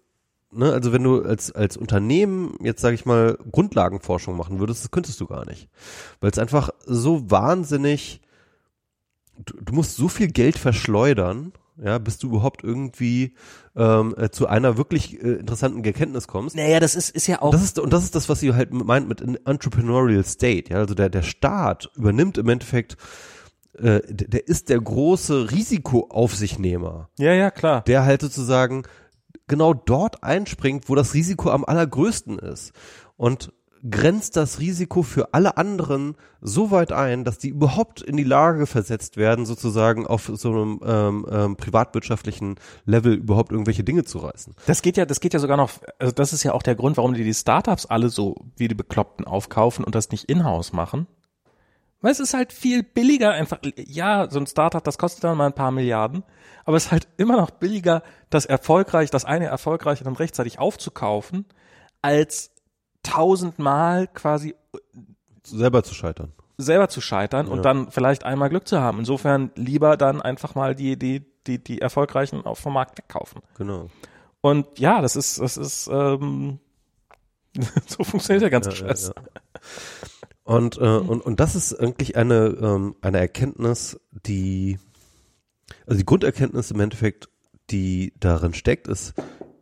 ne, 0.51 0.73
also 0.73 0.93
wenn 0.93 1.02
du 1.02 1.23
als, 1.23 1.52
als 1.52 1.77
Unternehmen 1.77 2.55
jetzt 2.62 2.81
sage 2.81 2.94
ich 2.94 3.06
mal 3.06 3.39
Grundlagenforschung 3.51 4.36
machen 4.36 4.59
würdest, 4.59 4.85
das 4.85 4.90
könntest 4.90 5.20
du 5.20 5.27
gar 5.27 5.47
nicht. 5.47 5.69
Weil 6.20 6.31
es 6.31 6.39
einfach 6.39 6.70
so 6.86 7.31
wahnsinnig, 7.31 8.20
du, 9.44 9.55
du 9.62 9.73
musst 9.74 9.97
so 9.97 10.09
viel 10.09 10.28
Geld 10.28 10.56
verschleudern, 10.59 11.52
ja, 11.82 11.98
bis 11.98 12.18
du 12.18 12.28
überhaupt 12.28 12.64
irgendwie 12.64 13.34
ähm, 13.76 14.14
äh, 14.16 14.30
zu 14.30 14.46
einer 14.46 14.76
wirklich 14.76 15.22
äh, 15.22 15.34
interessanten 15.34 15.84
Erkenntnis 15.84 16.26
kommst. 16.26 16.56
Naja, 16.56 16.80
das 16.80 16.94
ist, 16.94 17.10
ist 17.10 17.26
ja 17.26 17.40
auch. 17.40 17.46
Und 17.46 17.55
das 17.55 17.62
ist, 17.62 17.78
und 17.78 17.92
das 17.92 18.05
ist 18.05 18.14
das, 18.14 18.28
was 18.28 18.40
sie 18.40 18.55
halt 18.55 18.72
meint 18.72 19.09
mit 19.09 19.20
Entrepreneurial 19.46 20.24
State. 20.24 20.70
Ja, 20.72 20.78
also 20.78 20.94
der, 20.94 21.09
der 21.09 21.22
Staat 21.22 21.90
übernimmt 21.94 22.38
im 22.38 22.48
Endeffekt, 22.48 22.96
äh, 23.78 24.00
der, 24.09 24.28
der 24.28 24.48
ist 24.48 24.68
der 24.68 24.80
große 24.80 25.50
Risikoaufsichnehmer, 25.50 27.09
Ja, 27.18 27.32
ja, 27.32 27.50
klar. 27.50 27.82
der 27.82 28.05
halt 28.05 28.20
sozusagen 28.22 28.82
genau 29.46 29.72
dort 29.74 30.22
einspringt, 30.22 30.88
wo 30.88 30.94
das 30.94 31.14
Risiko 31.14 31.50
am 31.50 31.64
allergrößten 31.64 32.38
ist. 32.38 32.72
Und 33.16 33.52
grenzt 33.88 34.36
das 34.36 34.59
Risiko 34.59 35.02
für 35.02 35.34
alle 35.34 35.56
anderen 35.56 36.16
so 36.40 36.70
weit 36.70 36.92
ein, 36.92 37.24
dass 37.24 37.38
die 37.38 37.48
überhaupt 37.48 38.02
in 38.02 38.16
die 38.16 38.24
Lage 38.24 38.66
versetzt 38.66 39.16
werden, 39.16 39.46
sozusagen 39.46 40.06
auf 40.06 40.30
so 40.34 40.50
einem 40.50 40.80
ähm, 40.84 41.26
ähm, 41.30 41.56
privatwirtschaftlichen 41.56 42.56
Level 42.84 43.14
überhaupt 43.14 43.52
irgendwelche 43.52 43.84
Dinge 43.84 44.05
zu 44.05 44.18
reißen. 44.18 44.55
Das 44.66 44.82
geht 44.82 44.96
ja, 44.96 45.05
das 45.05 45.20
geht 45.20 45.34
ja 45.34 45.40
sogar 45.40 45.56
noch, 45.56 45.70
also 45.98 46.12
das 46.12 46.32
ist 46.32 46.42
ja 46.42 46.52
auch 46.52 46.62
der 46.62 46.74
Grund, 46.74 46.96
warum 46.96 47.14
die 47.14 47.24
die 47.24 47.34
Startups 47.34 47.86
alle 47.86 48.09
so 48.09 48.36
wie 48.56 48.68
die 48.68 48.74
Bekloppten 48.74 49.26
aufkaufen 49.26 49.84
und 49.84 49.94
das 49.94 50.10
nicht 50.10 50.24
in-house 50.24 50.72
machen. 50.72 51.06
Weil 52.00 52.12
es 52.12 52.20
ist 52.20 52.34
halt 52.34 52.52
viel 52.52 52.84
billiger 52.84 53.32
einfach, 53.32 53.59
ja, 53.76 54.30
so 54.30 54.38
ein 54.38 54.46
Startup, 54.46 54.84
das 54.84 54.98
kostet 54.98 55.24
dann 55.24 55.36
mal 55.36 55.46
ein 55.46 55.55
paar 55.55 55.72
Milliarden, 55.72 56.22
aber 56.64 56.76
es 56.76 56.86
ist 56.86 56.92
halt 56.92 57.09
immer 57.16 57.36
noch 57.36 57.50
billiger, 57.50 58.02
das 58.30 58.46
erfolgreich, 58.46 59.10
das 59.10 59.24
eine 59.24 59.46
erfolgreich 59.46 60.00
dann 60.05 60.14
rechtzeitig 60.14 60.60
aufzukaufen, 60.60 61.44
als 62.00 62.52
tausendmal 63.10 64.06
quasi 64.09 64.55
Selber 65.44 65.82
zu 65.82 65.94
scheitern. 65.94 66.32
selber 66.59 66.89
zu 66.89 67.01
scheitern 67.01 67.47
und 67.48 67.62
dann 67.64 67.90
vielleicht 67.90 68.24
einmal 68.24 68.51
Glück 68.51 68.68
zu 68.68 68.80
haben. 68.80 68.98
Insofern 68.98 69.51
lieber 69.55 69.97
dann 69.97 70.20
einfach 70.20 70.55
mal 70.55 70.74
die, 70.74 70.98
die, 70.98 71.24
die, 71.47 71.62
die 71.62 71.80
erfolgreichen 71.80 72.44
auf 72.44 72.59
vom 72.59 72.74
Markt 72.74 72.98
wegkaufen. 72.98 73.40
Genau. 73.56 73.89
Und 74.40 74.78
ja, 74.78 75.01
das 75.01 75.16
ist, 75.16 75.40
das 75.40 75.56
ist, 75.56 75.89
ähm, 75.90 76.59
so 77.86 78.05
funktioniert 78.05 78.43
der 78.43 78.51
ganze 78.51 78.70
Ja, 78.70 78.76
ja, 78.76 78.89
Scheiß. 78.89 79.12
ja. 79.16 79.22
Und, 80.44 80.78
äh, 80.78 80.80
und, 80.80 81.20
und 81.20 81.40
das 81.40 81.55
ist 81.55 81.74
eigentlich 81.74 82.16
eine, 82.16 82.47
ähm, 82.60 82.97
eine 83.02 83.18
Erkenntnis, 83.18 84.01
die, 84.26 84.78
also 85.86 85.98
die 85.98 86.06
Grunderkenntnis 86.06 86.70
im 86.70 86.80
Endeffekt, 86.80 87.28
die 87.70 88.14
darin 88.18 88.55
steckt, 88.55 88.89
ist, 88.89 89.14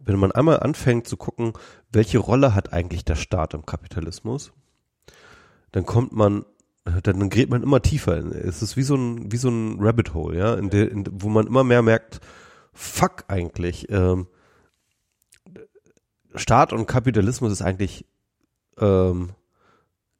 wenn 0.06 0.18
man 0.18 0.32
einmal 0.32 0.60
anfängt 0.60 1.06
zu 1.06 1.16
gucken, 1.16 1.52
welche 1.92 2.18
Rolle 2.18 2.54
hat 2.54 2.72
eigentlich 2.72 3.04
der 3.04 3.16
Staat 3.16 3.52
im 3.54 3.66
Kapitalismus, 3.66 4.52
dann 5.72 5.84
kommt 5.84 6.12
man, 6.12 6.46
dann 7.02 7.28
gerät 7.28 7.50
man 7.50 7.62
immer 7.62 7.82
tiefer. 7.82 8.16
Es 8.16 8.62
ist 8.62 8.76
wie 8.76 8.82
so 8.82 8.94
ein, 8.94 9.30
wie 9.32 9.36
so 9.36 9.50
ein 9.50 9.78
Rabbit 9.80 10.14
Hole, 10.14 10.38
ja, 10.38 10.54
in 10.54 10.70
der, 10.70 10.90
in, 10.90 11.04
wo 11.10 11.28
man 11.28 11.46
immer 11.46 11.64
mehr 11.64 11.82
merkt, 11.82 12.20
fuck 12.72 13.24
eigentlich, 13.28 13.90
ähm, 13.90 14.28
Staat 16.34 16.72
und 16.72 16.86
Kapitalismus 16.86 17.50
ist 17.50 17.62
eigentlich 17.62 18.06
ähm, 18.78 19.30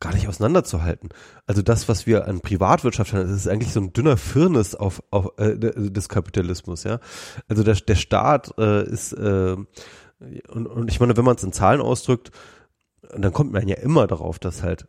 gar 0.01 0.15
nicht 0.15 0.29
auseinanderzuhalten. 0.29 1.09
Also 1.47 1.63
das, 1.63 1.89
was 1.89 2.07
wir 2.07 2.27
an 2.27 2.41
Privatwirtschaft 2.41 3.13
haben, 3.13 3.23
das 3.23 3.31
ist 3.31 3.49
eigentlich 3.49 3.73
so 3.73 3.81
ein 3.81 3.93
dünner 3.93 4.17
Firnis 4.17 4.75
auf, 4.75 5.03
auf 5.11 5.39
äh, 5.39 5.57
des 5.57 6.09
Kapitalismus, 6.09 6.85
ja. 6.85 7.01
Also 7.49 7.63
der, 7.63 7.75
der 7.75 7.95
Staat 7.95 8.53
äh, 8.59 8.85
ist 8.85 9.13
äh, 9.15 9.57
und, 10.49 10.67
und 10.67 10.91
ich 10.91 11.01
meine, 11.01 11.17
wenn 11.17 11.25
man 11.25 11.37
es 11.37 11.43
in 11.43 11.53
Zahlen 11.53 11.81
ausdrückt, 11.81 12.31
dann 13.17 13.33
kommt 13.33 13.53
man 13.53 13.69
ja 13.69 13.77
immer 13.77 14.07
darauf, 14.07 14.39
dass 14.39 14.63
halt 14.63 14.87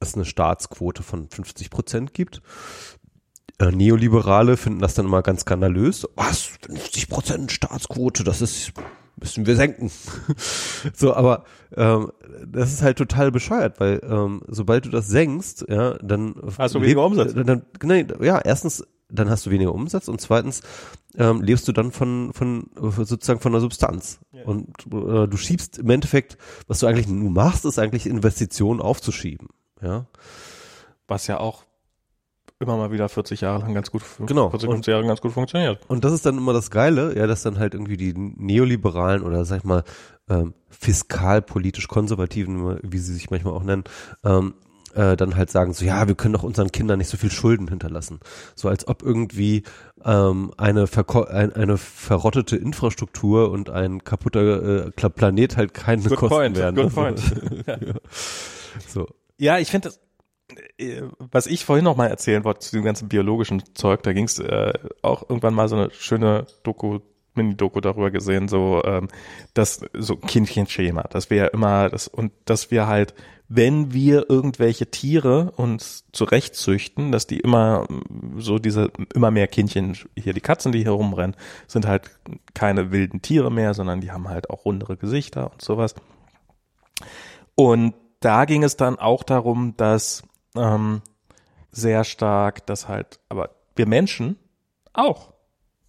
es 0.00 0.14
eine 0.14 0.24
Staatsquote 0.24 1.02
von 1.02 1.28
50 1.28 1.70
Prozent 1.70 2.14
gibt. 2.14 2.42
Äh, 3.58 3.70
Neoliberale 3.70 4.56
finden 4.56 4.80
das 4.80 4.94
dann 4.94 5.06
immer 5.06 5.22
ganz 5.22 5.42
skandalös. 5.42 6.08
Was? 6.16 6.42
50 6.62 7.08
Prozent 7.08 7.52
Staatsquote, 7.52 8.24
das 8.24 8.40
ist 8.40 8.72
müssen 9.18 9.46
wir 9.46 9.56
senken. 9.56 9.90
so, 10.94 11.14
aber 11.14 11.44
ähm, 11.76 12.10
das 12.46 12.72
ist 12.72 12.82
halt 12.82 12.98
total 12.98 13.30
bescheuert, 13.30 13.80
weil 13.80 14.00
ähm, 14.08 14.42
sobald 14.48 14.86
du 14.86 14.90
das 14.90 15.08
senkst, 15.08 15.66
ja, 15.68 15.94
dann 15.98 16.34
Hast 16.58 16.74
du 16.74 16.80
weniger 16.80 17.04
Umsatz. 17.04 17.34
Dann, 17.34 17.46
dann, 17.46 17.62
nee, 17.82 18.06
ja, 18.20 18.40
erstens 18.40 18.84
dann 19.08 19.30
hast 19.30 19.46
du 19.46 19.50
weniger 19.50 19.72
Umsatz 19.72 20.08
und 20.08 20.20
zweitens 20.20 20.62
ähm, 21.16 21.42
lebst 21.42 21.68
du 21.68 21.72
dann 21.72 21.92
von, 21.92 22.32
von 22.32 22.70
sozusagen 22.74 23.40
von 23.40 23.52
der 23.52 23.60
Substanz. 23.60 24.18
Ja. 24.32 24.44
Und 24.44 24.68
äh, 24.86 25.28
du 25.28 25.36
schiebst 25.36 25.78
im 25.78 25.90
Endeffekt, 25.90 26.36
was 26.66 26.80
du 26.80 26.86
eigentlich 26.86 27.08
nur 27.08 27.30
machst, 27.30 27.64
ist 27.64 27.78
eigentlich 27.78 28.06
Investitionen 28.06 28.80
aufzuschieben. 28.80 29.48
Ja. 29.80 30.06
Was 31.06 31.26
ja 31.26 31.38
auch 31.38 31.64
immer 32.60 32.76
mal 32.76 32.92
wieder 32.92 33.08
40 33.08 33.40
Jahre 33.40 33.62
lang 33.62 33.74
ganz 33.74 33.90
gut, 33.90 34.02
genau. 34.26 34.50
40, 34.50 34.70
50 34.70 34.92
Jahre 34.92 35.06
ganz 35.06 35.20
gut 35.20 35.32
funktioniert. 35.32 35.80
Und 35.88 36.04
das 36.04 36.12
ist 36.12 36.24
dann 36.24 36.38
immer 36.38 36.52
das 36.52 36.70
Geile, 36.70 37.16
ja, 37.16 37.26
dass 37.26 37.42
dann 37.42 37.58
halt 37.58 37.74
irgendwie 37.74 37.96
die 37.96 38.14
Neoliberalen 38.14 39.22
oder 39.22 39.44
sag 39.44 39.58
ich 39.58 39.64
mal 39.64 39.82
ähm, 40.28 40.54
fiskalpolitisch 40.70 41.88
Konservativen, 41.88 42.78
wie 42.82 42.98
sie 42.98 43.14
sich 43.14 43.30
manchmal 43.30 43.54
auch 43.54 43.62
nennen, 43.62 43.84
ähm, 44.24 44.54
äh, 44.94 45.16
dann 45.16 45.36
halt 45.36 45.50
sagen 45.50 45.72
so, 45.72 45.84
ja, 45.84 46.06
wir 46.06 46.14
können 46.14 46.34
doch 46.34 46.42
unseren 46.44 46.70
Kindern 46.70 46.98
nicht 46.98 47.08
so 47.08 47.16
viel 47.16 47.30
Schulden 47.30 47.68
hinterlassen. 47.68 48.20
So 48.54 48.68
als 48.68 48.86
ob 48.86 49.02
irgendwie 49.02 49.64
ähm, 50.04 50.52
eine, 50.56 50.86
Verko 50.86 51.24
ein, 51.24 51.52
eine 51.52 51.76
verrottete 51.76 52.56
Infrastruktur 52.56 53.50
und 53.50 53.70
ein 53.70 54.04
kaputter 54.04 54.86
äh, 54.86 54.90
Planet 54.90 55.56
halt 55.56 55.74
keine 55.74 56.02
good 56.02 56.18
Kosten 56.18 56.36
point, 56.36 56.56
werden. 56.56 56.76
Good 56.76 56.94
point. 56.94 57.20
ja. 57.66 57.78
So. 58.86 59.08
Ja, 59.36 59.58
ich 59.58 59.70
finde 59.70 59.88
das, 59.88 60.00
was 61.18 61.46
ich 61.46 61.64
vorhin 61.64 61.84
noch 61.84 61.96
mal 61.96 62.08
erzählen 62.08 62.44
wollte 62.44 62.60
zu 62.60 62.76
dem 62.76 62.84
ganzen 62.84 63.08
biologischen 63.08 63.62
Zeug, 63.74 64.02
da 64.02 64.12
ging 64.12 64.24
es 64.24 64.38
äh, 64.38 64.72
auch 65.02 65.28
irgendwann 65.28 65.54
mal 65.54 65.68
so 65.68 65.76
eine 65.76 65.90
schöne 65.90 66.46
Doku 66.62 67.00
Mini-Doku 67.34 67.80
darüber 67.80 68.10
gesehen, 68.10 68.48
so 68.48 68.82
ähm, 68.84 69.08
das 69.54 69.80
so 69.92 70.16
Kindchenschema, 70.16 71.02
dass 71.02 71.30
wir 71.30 71.36
ja 71.36 71.46
immer 71.46 71.88
das 71.88 72.08
und 72.08 72.32
dass 72.44 72.70
wir 72.70 72.86
halt, 72.86 73.14
wenn 73.48 73.92
wir 73.92 74.30
irgendwelche 74.30 74.90
Tiere 74.90 75.52
uns 75.56 76.04
zurechtzüchten, 76.12 77.12
dass 77.12 77.26
die 77.26 77.40
immer 77.40 77.86
so 78.36 78.58
diese 78.58 78.90
immer 79.14 79.30
mehr 79.30 79.48
Kindchen 79.48 79.96
hier 80.16 80.32
die 80.32 80.40
Katzen, 80.40 80.72
die 80.72 80.82
hier 80.82 80.92
rumrennen, 80.92 81.36
sind 81.66 81.86
halt 81.86 82.10
keine 82.54 82.90
wilden 82.90 83.20
Tiere 83.22 83.50
mehr, 83.50 83.74
sondern 83.74 84.00
die 84.00 84.12
haben 84.12 84.28
halt 84.28 84.50
auch 84.50 84.64
rundere 84.64 84.96
Gesichter 84.96 85.52
und 85.52 85.62
sowas. 85.62 85.94
Und 87.54 87.94
da 88.20 88.46
ging 88.46 88.62
es 88.62 88.76
dann 88.76 88.98
auch 88.98 89.22
darum, 89.22 89.76
dass 89.76 90.22
ähm, 90.56 91.02
sehr 91.70 92.04
stark, 92.04 92.66
dass 92.66 92.88
halt, 92.88 93.20
aber 93.28 93.50
wir 93.76 93.86
Menschen 93.86 94.36
auch 94.92 95.34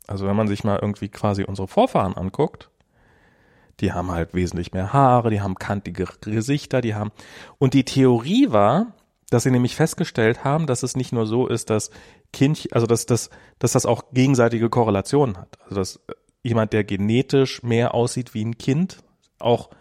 also 0.07 0.27
wenn 0.27 0.35
man 0.35 0.47
sich 0.47 0.63
mal 0.63 0.79
irgendwie 0.81 1.09
quasi 1.09 1.43
unsere 1.43 1.67
Vorfahren 1.67 2.15
anguckt, 2.15 2.69
die 3.79 3.91
haben 3.91 4.11
halt 4.11 4.33
wesentlich 4.33 4.71
mehr 4.71 4.93
Haare, 4.93 5.29
die 5.29 5.41
haben 5.41 5.55
kantige 5.55 6.05
Gesichter, 6.21 6.81
die 6.81 6.95
haben. 6.95 7.11
Und 7.57 7.73
die 7.73 7.83
Theorie 7.83 8.51
war, 8.51 8.93
dass 9.29 9.43
sie 9.43 9.51
nämlich 9.51 9.75
festgestellt 9.75 10.43
haben, 10.43 10.67
dass 10.67 10.83
es 10.83 10.95
nicht 10.95 11.11
nur 11.11 11.25
so 11.25 11.47
ist, 11.47 11.69
dass 11.69 11.89
Kind, 12.31 12.69
also 12.71 12.87
dass, 12.87 13.05
dass, 13.05 13.29
dass 13.59 13.73
das 13.73 13.85
auch 13.85 14.13
gegenseitige 14.13 14.69
Korrelationen 14.69 15.37
hat. 15.37 15.57
Also 15.63 15.75
dass 15.75 15.99
jemand, 16.43 16.73
der 16.73 16.83
genetisch 16.83 17.63
mehr 17.63 17.93
aussieht 17.93 18.33
wie 18.33 18.45
ein 18.45 18.57
Kind, 18.57 18.99
auch 19.39 19.71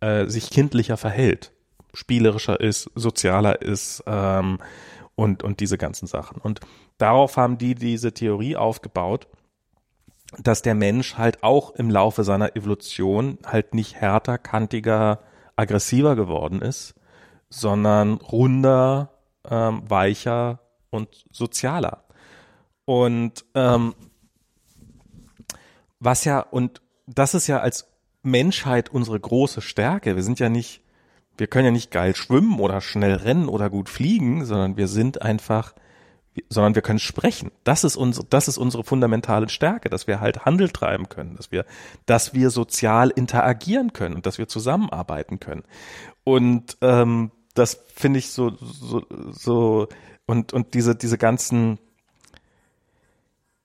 äh, 0.00 0.26
sich 0.26 0.50
kindlicher 0.50 0.96
verhält, 0.96 1.52
spielerischer 1.94 2.60
ist, 2.60 2.90
sozialer 2.94 3.62
ist 3.62 4.02
ähm, 4.06 4.58
und, 5.14 5.42
und 5.42 5.60
diese 5.60 5.78
ganzen 5.78 6.06
Sachen. 6.06 6.40
Und 6.40 6.60
darauf 6.98 7.36
haben 7.36 7.58
die 7.58 7.74
diese 7.74 8.12
Theorie 8.12 8.56
aufgebaut 8.56 9.28
dass 10.38 10.62
der 10.62 10.74
Mensch 10.74 11.16
halt 11.18 11.42
auch 11.42 11.72
im 11.72 11.90
Laufe 11.90 12.24
seiner 12.24 12.56
Evolution 12.56 13.38
halt 13.44 13.74
nicht 13.74 13.96
härter, 13.96 14.38
kantiger, 14.38 15.20
aggressiver 15.56 16.16
geworden 16.16 16.62
ist, 16.62 16.94
sondern 17.50 18.14
runder, 18.14 19.10
ähm, 19.48 19.82
weicher 19.88 20.60
und 20.90 21.08
sozialer. 21.30 22.04
Und 22.84 23.44
ähm, 23.54 23.94
was 26.00 26.24
ja, 26.24 26.40
und 26.40 26.80
das 27.06 27.34
ist 27.34 27.46
ja 27.46 27.60
als 27.60 27.88
Menschheit 28.22 28.88
unsere 28.88 29.20
große 29.20 29.60
Stärke. 29.60 30.16
Wir 30.16 30.22
sind 30.22 30.38
ja 30.40 30.48
nicht, 30.48 30.81
wir 31.42 31.48
können 31.48 31.64
ja 31.64 31.70
nicht 31.72 31.90
geil 31.90 32.14
schwimmen 32.14 32.60
oder 32.60 32.80
schnell 32.80 33.14
rennen 33.14 33.48
oder 33.48 33.68
gut 33.68 33.88
fliegen, 33.88 34.44
sondern 34.44 34.76
wir 34.76 34.86
sind 34.86 35.22
einfach 35.22 35.74
sondern 36.48 36.76
wir 36.76 36.82
können 36.82 37.00
sprechen. 37.00 37.50
Das 37.64 37.82
ist 37.82 37.96
unsere, 37.96 38.24
das 38.26 38.46
ist 38.46 38.58
unsere 38.58 38.84
fundamentale 38.84 39.48
Stärke, 39.48 39.90
dass 39.90 40.06
wir 40.06 40.20
halt 40.20 40.44
Handel 40.44 40.70
treiben 40.70 41.08
können, 41.08 41.34
dass 41.34 41.50
wir, 41.50 41.66
dass 42.06 42.32
wir 42.32 42.50
sozial 42.50 43.10
interagieren 43.10 43.92
können 43.92 44.14
und 44.14 44.24
dass 44.24 44.38
wir 44.38 44.46
zusammenarbeiten 44.46 45.40
können. 45.40 45.64
Und 46.22 46.78
ähm, 46.80 47.32
das 47.54 47.82
finde 47.92 48.20
ich 48.20 48.30
so, 48.30 48.52
so, 48.60 49.04
so 49.32 49.88
und 50.26 50.52
und 50.52 50.74
diese 50.74 50.94
diese 50.94 51.18
ganzen 51.18 51.80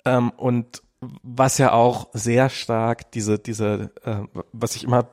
ähm, 0.04 0.32
und 0.32 0.82
was 0.99 1.57
ja 1.57 1.74
auch 1.74 2.10
sehr 2.14 2.49
stark 2.49 3.11
diese 3.11 3.38
diese 3.38 3.91
äh, 4.03 4.41
was 4.52 4.76
ich 4.76 4.84
immer 4.84 5.07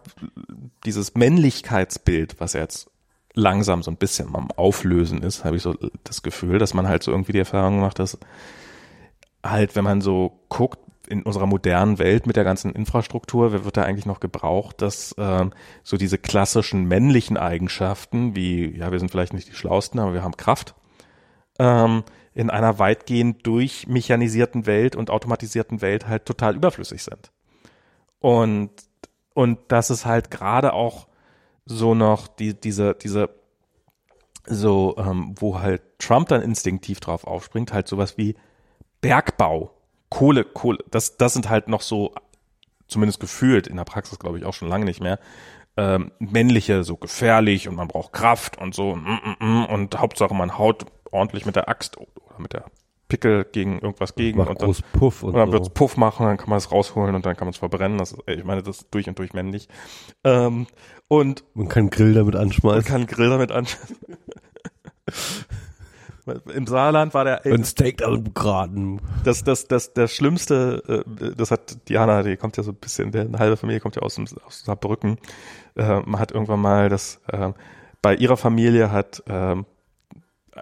dieses 0.84 1.14
Männlichkeitsbild, 1.14 2.40
was 2.40 2.54
jetzt 2.54 2.90
langsam 3.34 3.82
so 3.82 3.90
ein 3.90 3.96
bisschen 3.96 4.34
am 4.34 4.50
Auflösen 4.52 5.22
ist, 5.22 5.44
habe 5.44 5.56
ich 5.56 5.62
so 5.62 5.74
das 6.04 6.22
Gefühl, 6.22 6.58
dass 6.58 6.72
man 6.72 6.88
halt 6.88 7.02
so 7.02 7.10
irgendwie 7.10 7.32
die 7.32 7.40
Erfahrung 7.40 7.80
macht, 7.80 7.98
dass 7.98 8.18
halt, 9.44 9.76
wenn 9.76 9.84
man 9.84 10.00
so 10.00 10.40
guckt, 10.48 10.78
in 11.06 11.22
unserer 11.22 11.46
modernen 11.46 11.98
Welt 11.98 12.26
mit 12.26 12.36
der 12.36 12.44
ganzen 12.44 12.72
Infrastruktur, 12.72 13.52
wer 13.52 13.64
wird 13.64 13.76
da 13.76 13.82
eigentlich 13.82 14.06
noch 14.06 14.20
gebraucht, 14.20 14.80
dass 14.80 15.14
ähm, 15.18 15.52
so 15.82 15.98
diese 15.98 16.16
klassischen 16.16 16.86
männlichen 16.86 17.36
Eigenschaften, 17.36 18.34
wie, 18.34 18.74
ja, 18.76 18.90
wir 18.90 18.98
sind 18.98 19.10
vielleicht 19.10 19.34
nicht 19.34 19.48
die 19.48 19.54
Schlausten, 19.54 20.00
aber 20.00 20.14
wir 20.14 20.22
haben 20.22 20.36
Kraft, 20.36 20.74
ähm, 21.58 22.04
in 22.34 22.50
einer 22.50 22.78
weitgehend 22.78 23.46
durchmechanisierten 23.46 24.66
Welt 24.66 24.96
und 24.96 25.10
automatisierten 25.10 25.80
Welt 25.80 26.08
halt 26.08 26.26
total 26.26 26.56
überflüssig 26.56 27.02
sind. 27.02 27.30
Und, 28.18 28.70
und 29.34 29.58
dass 29.68 29.90
es 29.90 30.04
halt 30.04 30.30
gerade 30.30 30.72
auch 30.72 31.06
so 31.64 31.94
noch 31.94 32.26
die, 32.26 32.58
diese, 32.58 32.94
diese, 32.94 33.30
so, 34.46 34.96
ähm, 34.98 35.34
wo 35.38 35.60
halt 35.60 35.82
Trump 35.98 36.28
dann 36.28 36.42
instinktiv 36.42 37.00
drauf 37.00 37.24
aufspringt, 37.26 37.72
halt 37.72 37.88
sowas 37.88 38.18
wie 38.18 38.34
Bergbau, 39.00 39.70
Kohle, 40.10 40.44
Kohle, 40.44 40.78
das, 40.90 41.16
das 41.16 41.34
sind 41.34 41.48
halt 41.48 41.68
noch 41.68 41.80
so, 41.80 42.14
zumindest 42.88 43.20
gefühlt, 43.20 43.66
in 43.66 43.76
der 43.76 43.84
Praxis 43.84 44.18
glaube 44.18 44.38
ich 44.38 44.44
auch 44.44 44.54
schon 44.54 44.68
lange 44.68 44.84
nicht 44.84 45.00
mehr, 45.00 45.18
ähm, 45.76 46.12
männliche, 46.18 46.84
so 46.84 46.96
gefährlich 46.96 47.68
und 47.68 47.74
man 47.74 47.88
braucht 47.88 48.12
Kraft 48.12 48.58
und 48.58 48.74
so 48.74 48.94
mm, 48.94 49.36
mm, 49.40 49.44
mm, 49.44 49.64
und 49.66 49.98
Hauptsache 49.98 50.34
man 50.34 50.56
haut 50.56 50.86
ordentlich 51.14 51.46
mit 51.46 51.56
der 51.56 51.68
Axt 51.68 51.96
oder 51.98 52.38
mit 52.38 52.52
der 52.52 52.66
Pickel 53.08 53.44
gegen 53.44 53.78
irgendwas 53.78 54.14
gegen 54.14 54.40
und 54.40 54.60
dann, 54.60 54.74
Puff 54.92 55.22
und, 55.22 55.30
und 55.30 55.36
dann 55.36 55.48
so. 55.48 55.52
wird's 55.52 55.70
Puff 55.70 55.96
machen, 55.96 56.26
dann 56.26 56.36
kann 56.36 56.48
man 56.48 56.58
es 56.58 56.72
rausholen 56.72 57.14
und 57.14 57.24
dann 57.26 57.36
kann 57.36 57.46
man 57.46 57.52
es 57.52 57.58
verbrennen. 57.58 57.98
Das 57.98 58.12
ist, 58.12 58.22
ich 58.26 58.44
meine, 58.44 58.62
das 58.62 58.78
ist 58.78 58.88
durch 58.92 59.08
und 59.08 59.18
durch 59.18 59.34
männlich. 59.34 59.68
Ähm, 60.24 60.66
und 61.08 61.44
man 61.54 61.68
kann 61.68 61.90
Grill 61.90 62.14
damit 62.14 62.34
anschmeißen. 62.34 62.78
Man 62.78 62.84
kann 62.84 63.06
Grill 63.06 63.30
damit 63.30 63.52
anschmeißen. 63.52 63.96
Im 66.54 66.66
Saarland 66.66 67.12
war 67.12 67.24
der 67.24 67.44
ein 67.44 67.64
Steak 67.64 67.98
damit 67.98 68.32
braten. 68.32 69.02
Das 69.24 69.44
das 69.44 69.66
das 69.66 69.92
Schlimmste, 70.10 71.04
äh, 71.06 71.34
das 71.36 71.50
hat 71.50 71.88
Diana, 71.90 72.22
die 72.22 72.38
kommt 72.38 72.56
ja 72.56 72.62
so 72.62 72.70
ein 72.70 72.76
bisschen, 72.76 73.12
der 73.12 73.22
eine 73.22 73.38
halbe 73.38 73.58
Familie 73.58 73.80
kommt 73.80 73.96
ja 73.96 74.02
aus 74.02 74.14
dem 74.14 74.24
aus 74.46 74.64
Saarbrücken. 74.64 75.18
Äh, 75.76 76.00
man 76.00 76.18
hat 76.18 76.32
irgendwann 76.32 76.60
mal 76.60 76.88
das 76.88 77.20
äh, 77.26 77.52
bei 78.00 78.14
ihrer 78.14 78.38
Familie 78.38 78.90
hat 78.90 79.22
ähm, 79.28 79.66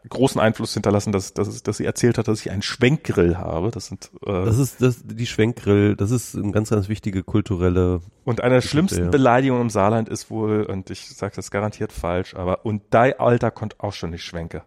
großen 0.09 0.40
Einfluss 0.40 0.74
hinterlassen, 0.74 1.12
dass, 1.12 1.35
dass, 1.35 1.62
dass 1.62 1.77
sie 1.77 1.85
erzählt 1.85 2.19
hat, 2.19 2.28
dass 2.28 2.40
ich 2.40 2.51
einen 2.51 2.62
Schwenkgrill 2.62 3.36
habe. 3.36 3.70
Das 3.70 3.86
sind 3.86 4.10
äh, 4.24 4.44
das 4.44 4.59
ist 4.59 4.81
das 4.81 5.02
die 5.05 5.27
Schwenkgrill. 5.27 5.97
Das 5.97 6.10
ist 6.10 6.35
eine 6.35 6.52
ganz 6.52 6.70
ganz 6.70 6.89
wichtige 6.89 7.23
kulturelle. 7.23 8.01
Und 8.24 8.40
eine 8.40 8.56
der 8.56 8.60
schlimmsten 8.62 9.05
ja. 9.05 9.10
Beleidigungen 9.10 9.62
im 9.62 9.70
Saarland 9.70 10.09
ist 10.09 10.31
wohl 10.31 10.64
und 10.64 10.90
ich 10.90 11.09
sage 11.09 11.35
das 11.36 11.51
garantiert 11.51 11.93
falsch, 11.93 12.35
aber 12.35 12.64
und 12.64 12.82
dein 12.90 13.19
Alter 13.19 13.51
kommt 13.51 13.81
auch 13.81 13.93
schon 13.93 14.10
nicht 14.10 14.24
Schwenke. 14.24 14.62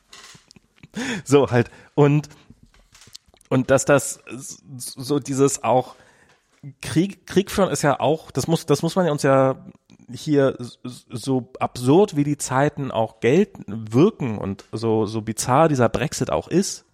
so 1.24 1.50
halt 1.50 1.70
und 1.94 2.28
und 3.48 3.70
dass 3.70 3.84
das 3.84 4.20
so 4.76 5.18
dieses 5.18 5.64
auch 5.64 5.96
Krieg 6.82 7.26
Krieg 7.26 7.50
führen 7.50 7.70
ist 7.70 7.82
ja 7.82 8.00
auch 8.00 8.30
das 8.30 8.46
muss 8.46 8.66
das 8.66 8.82
muss 8.82 8.96
man 8.96 9.06
ja 9.06 9.12
uns 9.12 9.22
ja 9.22 9.64
hier 10.12 10.56
so 10.58 11.50
absurd 11.58 12.16
wie 12.16 12.24
die 12.24 12.38
Zeiten 12.38 12.90
auch 12.90 13.20
gelten, 13.20 13.64
wirken 13.92 14.38
und 14.38 14.64
so, 14.72 15.06
so 15.06 15.22
bizarr 15.22 15.68
dieser 15.68 15.88
Brexit 15.88 16.30
auch 16.30 16.48
ist, 16.48 16.84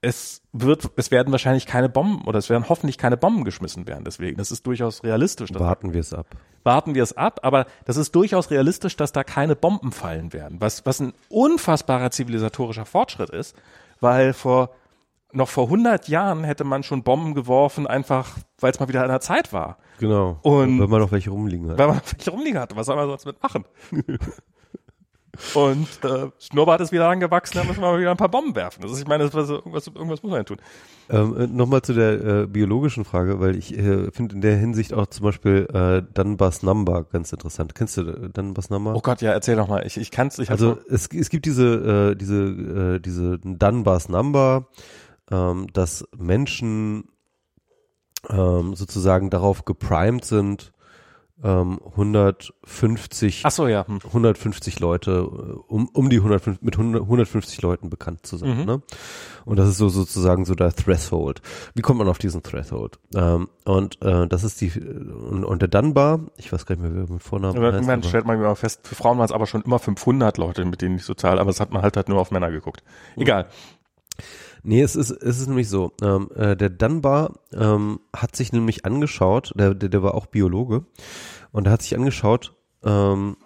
es 0.00 0.42
wird, 0.52 0.90
es 0.96 1.10
werden 1.10 1.32
wahrscheinlich 1.32 1.66
keine 1.66 1.88
Bomben 1.88 2.26
oder 2.26 2.38
es 2.38 2.48
werden 2.48 2.68
hoffentlich 2.68 2.98
keine 2.98 3.16
Bomben 3.16 3.44
geschmissen 3.44 3.88
werden. 3.88 4.04
Deswegen, 4.04 4.36
das 4.36 4.52
ist 4.52 4.66
durchaus 4.66 5.02
realistisch. 5.02 5.50
Warten 5.52 5.92
wir 5.92 6.00
es 6.00 6.12
ab. 6.12 6.26
Warten 6.62 6.94
wir 6.94 7.02
es 7.02 7.16
ab, 7.16 7.40
aber 7.42 7.66
das 7.84 7.96
ist 7.96 8.14
durchaus 8.14 8.50
realistisch, 8.50 8.96
dass 8.96 9.12
da 9.12 9.24
keine 9.24 9.56
Bomben 9.56 9.92
fallen 9.92 10.32
werden. 10.32 10.60
Was, 10.60 10.86
was 10.86 11.00
ein 11.00 11.12
unfassbarer 11.28 12.10
zivilisatorischer 12.10 12.84
Fortschritt 12.84 13.30
ist, 13.30 13.56
weil 14.00 14.32
vor 14.32 14.70
noch 15.36 15.48
vor 15.48 15.64
100 15.64 16.08
Jahren 16.08 16.44
hätte 16.44 16.64
man 16.64 16.82
schon 16.82 17.02
Bomben 17.02 17.34
geworfen, 17.34 17.86
einfach 17.86 18.38
weil 18.58 18.72
es 18.72 18.80
mal 18.80 18.88
wieder 18.88 19.02
an 19.02 19.08
der 19.08 19.20
Zeit 19.20 19.52
war. 19.52 19.78
Genau. 19.98 20.38
Und 20.42 20.80
wenn 20.80 20.90
man 20.90 21.00
noch 21.00 21.12
welche 21.12 21.30
rumliegen 21.30 21.70
hat. 21.70 21.78
Wenn 21.78 21.88
man 21.88 21.96
noch 21.96 22.12
welche 22.12 22.30
rumliegen 22.30 22.58
hat, 22.58 22.74
was 22.74 22.86
soll 22.86 22.96
man 22.96 23.06
sonst 23.06 23.26
mitmachen? 23.26 23.64
Und 25.54 25.88
äh, 26.02 26.30
Schnurrbart 26.38 26.80
ist 26.80 26.92
wieder 26.92 27.08
angewachsen, 27.08 27.58
da 27.58 27.64
müssen 27.64 27.80
wir 27.80 27.92
mal 27.92 28.00
wieder 28.00 28.10
ein 28.10 28.16
paar 28.16 28.30
Bomben 28.30 28.54
werfen. 28.54 28.82
Das 28.82 28.92
ist, 28.92 29.00
ich 29.00 29.06
meine, 29.06 29.24
das 29.24 29.34
war 29.34 29.44
so, 29.44 29.56
irgendwas, 29.56 29.86
irgendwas 29.86 30.22
muss 30.22 30.30
man 30.30 30.40
ja 30.40 30.44
tun. 30.44 30.56
Ähm, 31.08 31.36
äh, 31.38 31.46
Nochmal 31.46 31.82
zu 31.82 31.92
der 31.92 32.24
äh, 32.24 32.46
biologischen 32.46 33.04
Frage, 33.04 33.38
weil 33.38 33.56
ich 33.56 33.76
äh, 33.76 34.10
finde 34.10 34.34
in 34.34 34.40
der 34.40 34.56
Hinsicht 34.56 34.94
auch 34.94 35.06
zum 35.06 35.24
Beispiel 35.24 35.68
äh, 35.72 36.02
Dunbar's 36.14 36.62
Number 36.62 37.04
ganz 37.04 37.32
interessant. 37.32 37.74
Kennst 37.74 37.96
du 37.96 38.02
äh, 38.02 38.28
Dunbar's 38.30 38.70
Number? 38.70 38.94
Oh 38.94 39.00
Gott, 39.00 39.20
ja, 39.20 39.32
erzähl 39.32 39.56
doch 39.56 39.68
mal. 39.68 39.86
Ich, 39.86 39.96
ich 39.98 40.10
kann's. 40.10 40.38
Ich 40.38 40.50
also 40.50 40.78
es, 40.88 41.08
es 41.08 41.28
gibt 41.28 41.46
diese 41.46 42.12
äh, 42.12 42.16
diese 42.16 42.96
äh, 42.96 43.00
diese 43.00 43.38
Dunbar's 43.38 44.08
Number, 44.08 44.68
ähm, 45.30 45.66
dass 45.72 46.04
Menschen 46.16 47.08
ähm, 48.28 48.74
sozusagen 48.74 49.30
darauf 49.30 49.64
geprimed 49.64 50.24
sind, 50.24 50.72
ähm, 51.44 51.80
150, 51.84 53.42
Ach 53.44 53.50
so, 53.50 53.68
ja. 53.68 53.86
Hm. 53.86 53.98
150 54.02 54.80
Leute, 54.80 55.10
äh, 55.10 55.58
um, 55.68 55.88
um 55.92 56.08
die 56.08 56.16
150, 56.16 56.62
mit 56.62 56.78
100, 56.78 57.02
150 57.02 57.60
Leuten 57.60 57.90
bekannt 57.90 58.24
zu 58.26 58.38
sein. 58.38 58.60
Mhm. 58.60 58.64
Ne? 58.64 58.82
Und 59.44 59.58
das 59.58 59.68
ist 59.68 59.76
so 59.76 59.90
sozusagen 59.90 60.46
so 60.46 60.54
der 60.54 60.74
Threshold. 60.74 61.42
Wie 61.74 61.82
kommt 61.82 61.98
man 61.98 62.08
auf 62.08 62.16
diesen 62.18 62.42
Threshold? 62.42 62.98
Ähm, 63.14 63.48
und 63.64 64.00
äh, 64.02 64.26
das 64.28 64.44
ist 64.44 64.60
die 64.62 64.72
und, 64.80 65.44
und 65.44 65.60
der 65.60 65.68
Dunbar, 65.68 66.20
ich 66.38 66.50
weiß 66.52 66.64
gar 66.64 66.76
nicht 66.76 66.82
mehr, 66.90 66.94
wer 67.06 67.12
mit 67.12 67.22
Vornamen 67.22 67.56
Und 67.58 67.62
heißt. 67.64 67.74
irgendwann 67.74 68.00
aber- 68.00 68.08
stellt 68.08 68.24
man 68.26 68.38
immer 68.38 68.56
fest, 68.56 68.86
für 68.88 68.94
Frauen 68.94 69.18
waren 69.18 69.26
es 69.26 69.32
aber 69.32 69.46
schon 69.46 69.60
immer 69.62 69.78
500 69.78 70.38
Leute, 70.38 70.64
mit 70.64 70.80
denen 70.80 70.96
ich 70.96 71.04
so 71.04 71.12
zahle, 71.12 71.40
aber 71.40 71.50
das 71.50 71.60
hat 71.60 71.70
man 71.70 71.82
halt 71.82 71.96
halt 71.98 72.08
nur 72.08 72.18
auf 72.18 72.30
Männer 72.30 72.50
geguckt. 72.50 72.82
Egal. 73.16 73.46
Nee, 74.66 74.82
es 74.82 74.96
ist, 74.96 75.10
es 75.10 75.40
ist 75.40 75.46
nämlich 75.46 75.68
so. 75.68 75.92
Ähm, 76.02 76.28
äh, 76.34 76.56
der 76.56 76.70
Dunbar 76.70 77.38
ähm, 77.52 78.00
hat 78.14 78.34
sich 78.34 78.52
nämlich 78.52 78.84
angeschaut, 78.84 79.52
der, 79.54 79.74
der, 79.74 79.88
der 79.88 80.02
war 80.02 80.14
auch 80.14 80.26
Biologe, 80.26 80.84
und 81.52 81.66
er 81.66 81.72
hat 81.72 81.82
sich 81.82 81.94
angeschaut, 81.94 82.52
ähm, 82.82 83.36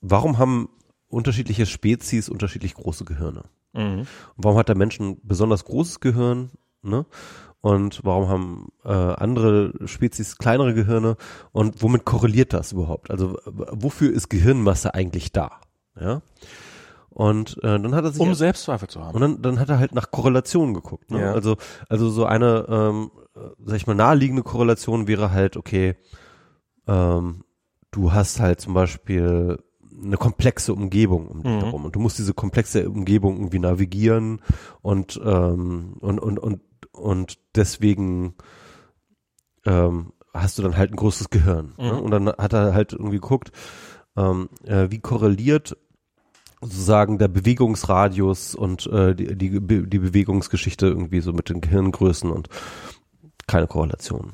warum 0.00 0.38
haben 0.38 0.68
unterschiedliche 1.08 1.66
Spezies 1.66 2.28
unterschiedlich 2.28 2.74
große 2.74 3.04
Gehirne? 3.04 3.42
Mhm. 3.72 4.00
Und 4.00 4.08
warum 4.36 4.56
hat 4.56 4.68
der 4.68 4.76
Mensch 4.76 5.00
ein 5.00 5.18
besonders 5.24 5.64
großes 5.64 5.98
Gehirn? 5.98 6.50
Ne? 6.82 7.06
Und 7.60 8.04
warum 8.04 8.28
haben 8.28 8.68
äh, 8.84 8.92
andere 8.92 9.72
Spezies 9.86 10.38
kleinere 10.38 10.74
Gehirne? 10.74 11.16
Und 11.50 11.82
womit 11.82 12.04
korreliert 12.04 12.52
das 12.52 12.70
überhaupt? 12.70 13.10
Also 13.10 13.36
wofür 13.44 14.12
ist 14.12 14.28
Gehirnmasse 14.28 14.94
eigentlich 14.94 15.32
da? 15.32 15.58
Ja. 16.00 16.22
Und 17.14 17.56
äh, 17.58 17.78
dann 17.80 17.94
hat 17.94 18.04
er 18.04 18.10
sich 18.10 18.20
Um 18.20 18.34
Selbstzweifel 18.34 18.88
zu 18.88 19.00
haben. 19.02 19.14
und 19.14 19.20
dann, 19.20 19.40
dann 19.42 19.60
hat 19.60 19.68
er 19.68 19.78
halt 19.78 19.94
nach 19.94 20.10
Korrelationen 20.10 20.74
geguckt. 20.74 21.10
Ne? 21.12 21.20
Ja. 21.20 21.32
Also, 21.32 21.56
also 21.88 22.10
so 22.10 22.26
eine, 22.26 22.66
ähm, 22.68 23.10
äh, 23.36 23.40
sag 23.64 23.76
ich 23.76 23.86
mal, 23.86 23.94
naheliegende 23.94 24.42
Korrelation 24.42 25.06
wäre 25.06 25.30
halt, 25.30 25.56
okay, 25.56 25.94
ähm, 26.88 27.44
du 27.92 28.12
hast 28.12 28.40
halt 28.40 28.60
zum 28.60 28.74
Beispiel 28.74 29.58
eine 30.02 30.16
komplexe 30.16 30.74
Umgebung 30.74 31.28
um 31.28 31.42
dich 31.44 31.52
Mhm. 31.52 31.60
herum 31.60 31.84
und 31.84 31.94
du 31.94 32.00
musst 32.00 32.18
diese 32.18 32.34
komplexe 32.34 32.90
Umgebung 32.90 33.36
irgendwie 33.36 33.60
navigieren 33.60 34.40
und 34.82 35.20
ähm, 35.24 35.94
und 36.00 36.18
und 36.18 36.38
und 36.40 36.60
und 36.90 37.38
deswegen 37.54 38.34
ähm, 39.66 40.12
hast 40.32 40.58
du 40.58 40.62
dann 40.62 40.76
halt 40.76 40.90
ein 40.92 40.96
großes 40.96 41.30
Gehirn. 41.30 41.74
Ne? 41.78 41.92
Mhm. 41.92 41.98
Und 42.00 42.10
dann 42.10 42.26
hat 42.28 42.52
er 42.52 42.74
halt 42.74 42.92
irgendwie 42.92 43.16
geguckt, 43.20 43.52
ähm, 44.16 44.48
äh, 44.64 44.90
wie 44.90 44.98
korreliert 44.98 45.76
sozusagen 46.64 47.18
der 47.18 47.28
Bewegungsradius 47.28 48.54
und 48.54 48.86
äh, 48.86 49.14
die, 49.14 49.36
die, 49.36 49.60
die 49.60 49.98
Bewegungsgeschichte 49.98 50.86
irgendwie 50.86 51.20
so 51.20 51.32
mit 51.32 51.48
den 51.48 51.60
Gehirngrößen 51.60 52.30
und 52.30 52.48
keine 53.46 53.66
Korrelation. 53.66 54.32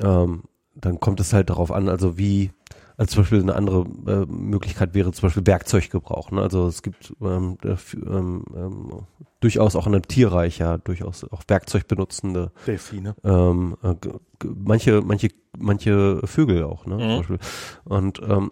Ähm, 0.00 0.44
dann 0.74 1.00
kommt 1.00 1.20
es 1.20 1.32
halt 1.32 1.50
darauf 1.50 1.72
an, 1.72 1.88
also 1.88 2.16
wie, 2.18 2.52
also 2.96 3.14
zum 3.14 3.22
Beispiel 3.22 3.40
eine 3.40 3.54
andere 3.54 3.86
äh, 4.06 4.26
Möglichkeit 4.26 4.94
wäre 4.94 5.10
zum 5.12 5.26
Beispiel 5.26 5.46
Werkzeuggebrauch. 5.46 6.30
Ne? 6.30 6.42
Also 6.42 6.66
es 6.66 6.82
gibt 6.82 7.14
ähm, 7.20 7.58
ähm, 7.64 8.44
ähm, 8.54 8.90
durchaus 9.40 9.74
auch 9.74 9.86
in 9.86 9.94
einem 9.94 10.06
Tierreich 10.06 10.58
ja 10.58 10.78
durchaus 10.78 11.24
auch 11.24 11.42
Werkzeug 11.48 11.88
benutzende 11.88 12.52
Delfine. 12.66 13.16
ähm, 13.24 13.76
äh, 13.82 13.94
manche, 14.44 15.00
manche, 15.00 15.28
manche 15.58 16.20
Vögel 16.24 16.62
auch, 16.64 16.86
ne? 16.86 17.24
Mhm. 17.28 17.38
Und, 17.84 18.20
ähm, 18.22 18.50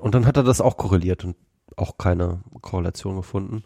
und 0.00 0.14
dann 0.14 0.26
hat 0.26 0.36
er 0.36 0.42
das 0.42 0.60
auch 0.60 0.76
korreliert 0.76 1.24
und 1.24 1.36
auch 1.76 1.98
keine 1.98 2.42
Korrelation 2.60 3.16
gefunden. 3.16 3.62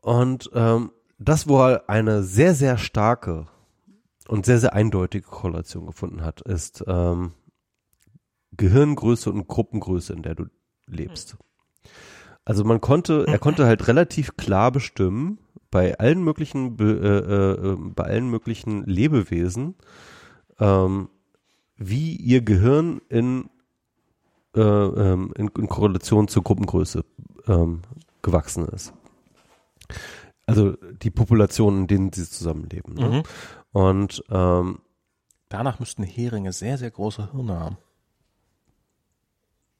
Und 0.00 0.50
ähm, 0.54 0.90
das, 1.18 1.48
wo 1.48 1.62
er 1.62 1.88
eine 1.88 2.22
sehr, 2.22 2.54
sehr 2.54 2.78
starke 2.78 3.46
und 4.28 4.46
sehr, 4.46 4.58
sehr 4.58 4.72
eindeutige 4.72 5.26
Korrelation 5.26 5.86
gefunden 5.86 6.22
hat, 6.22 6.40
ist 6.40 6.84
ähm, 6.86 7.32
Gehirngröße 8.56 9.30
und 9.30 9.46
Gruppengröße, 9.48 10.12
in 10.12 10.22
der 10.22 10.34
du 10.34 10.46
lebst. 10.86 11.36
Also 12.44 12.64
man 12.64 12.80
konnte, 12.80 13.26
er 13.26 13.38
konnte 13.38 13.66
halt 13.66 13.86
relativ 13.86 14.36
klar 14.36 14.72
bestimmen, 14.72 15.38
bei 15.70 15.98
allen 15.98 16.22
möglichen, 16.22 16.78
äh, 16.78 16.84
äh, 16.84 17.72
äh, 17.72 17.76
bei 17.78 18.04
allen 18.04 18.28
möglichen 18.28 18.84
Lebewesen, 18.84 19.74
ähm, 20.60 21.08
wie 21.76 22.14
ihr 22.14 22.42
Gehirn 22.42 23.00
in, 23.08 23.48
äh, 24.54 24.60
ähm, 24.60 25.32
in, 25.36 25.48
in 25.48 25.68
Korrelation 25.68 26.28
zur 26.28 26.42
Gruppengröße 26.42 27.04
ähm, 27.46 27.82
gewachsen 28.22 28.66
ist. 28.68 28.92
Also 30.46 30.72
die 31.02 31.10
Populationen, 31.10 31.82
in 31.82 31.86
denen 31.86 32.12
sie 32.12 32.28
zusammenleben. 32.28 32.94
Ne? 32.94 33.08
Mhm. 33.08 33.22
Und 33.72 34.24
ähm, 34.30 34.78
Danach 35.52 35.78
müssten 35.80 36.02
Heringe 36.02 36.52
sehr, 36.54 36.78
sehr 36.78 36.90
große 36.90 37.30
Hirne 37.32 37.60
haben. 37.60 37.76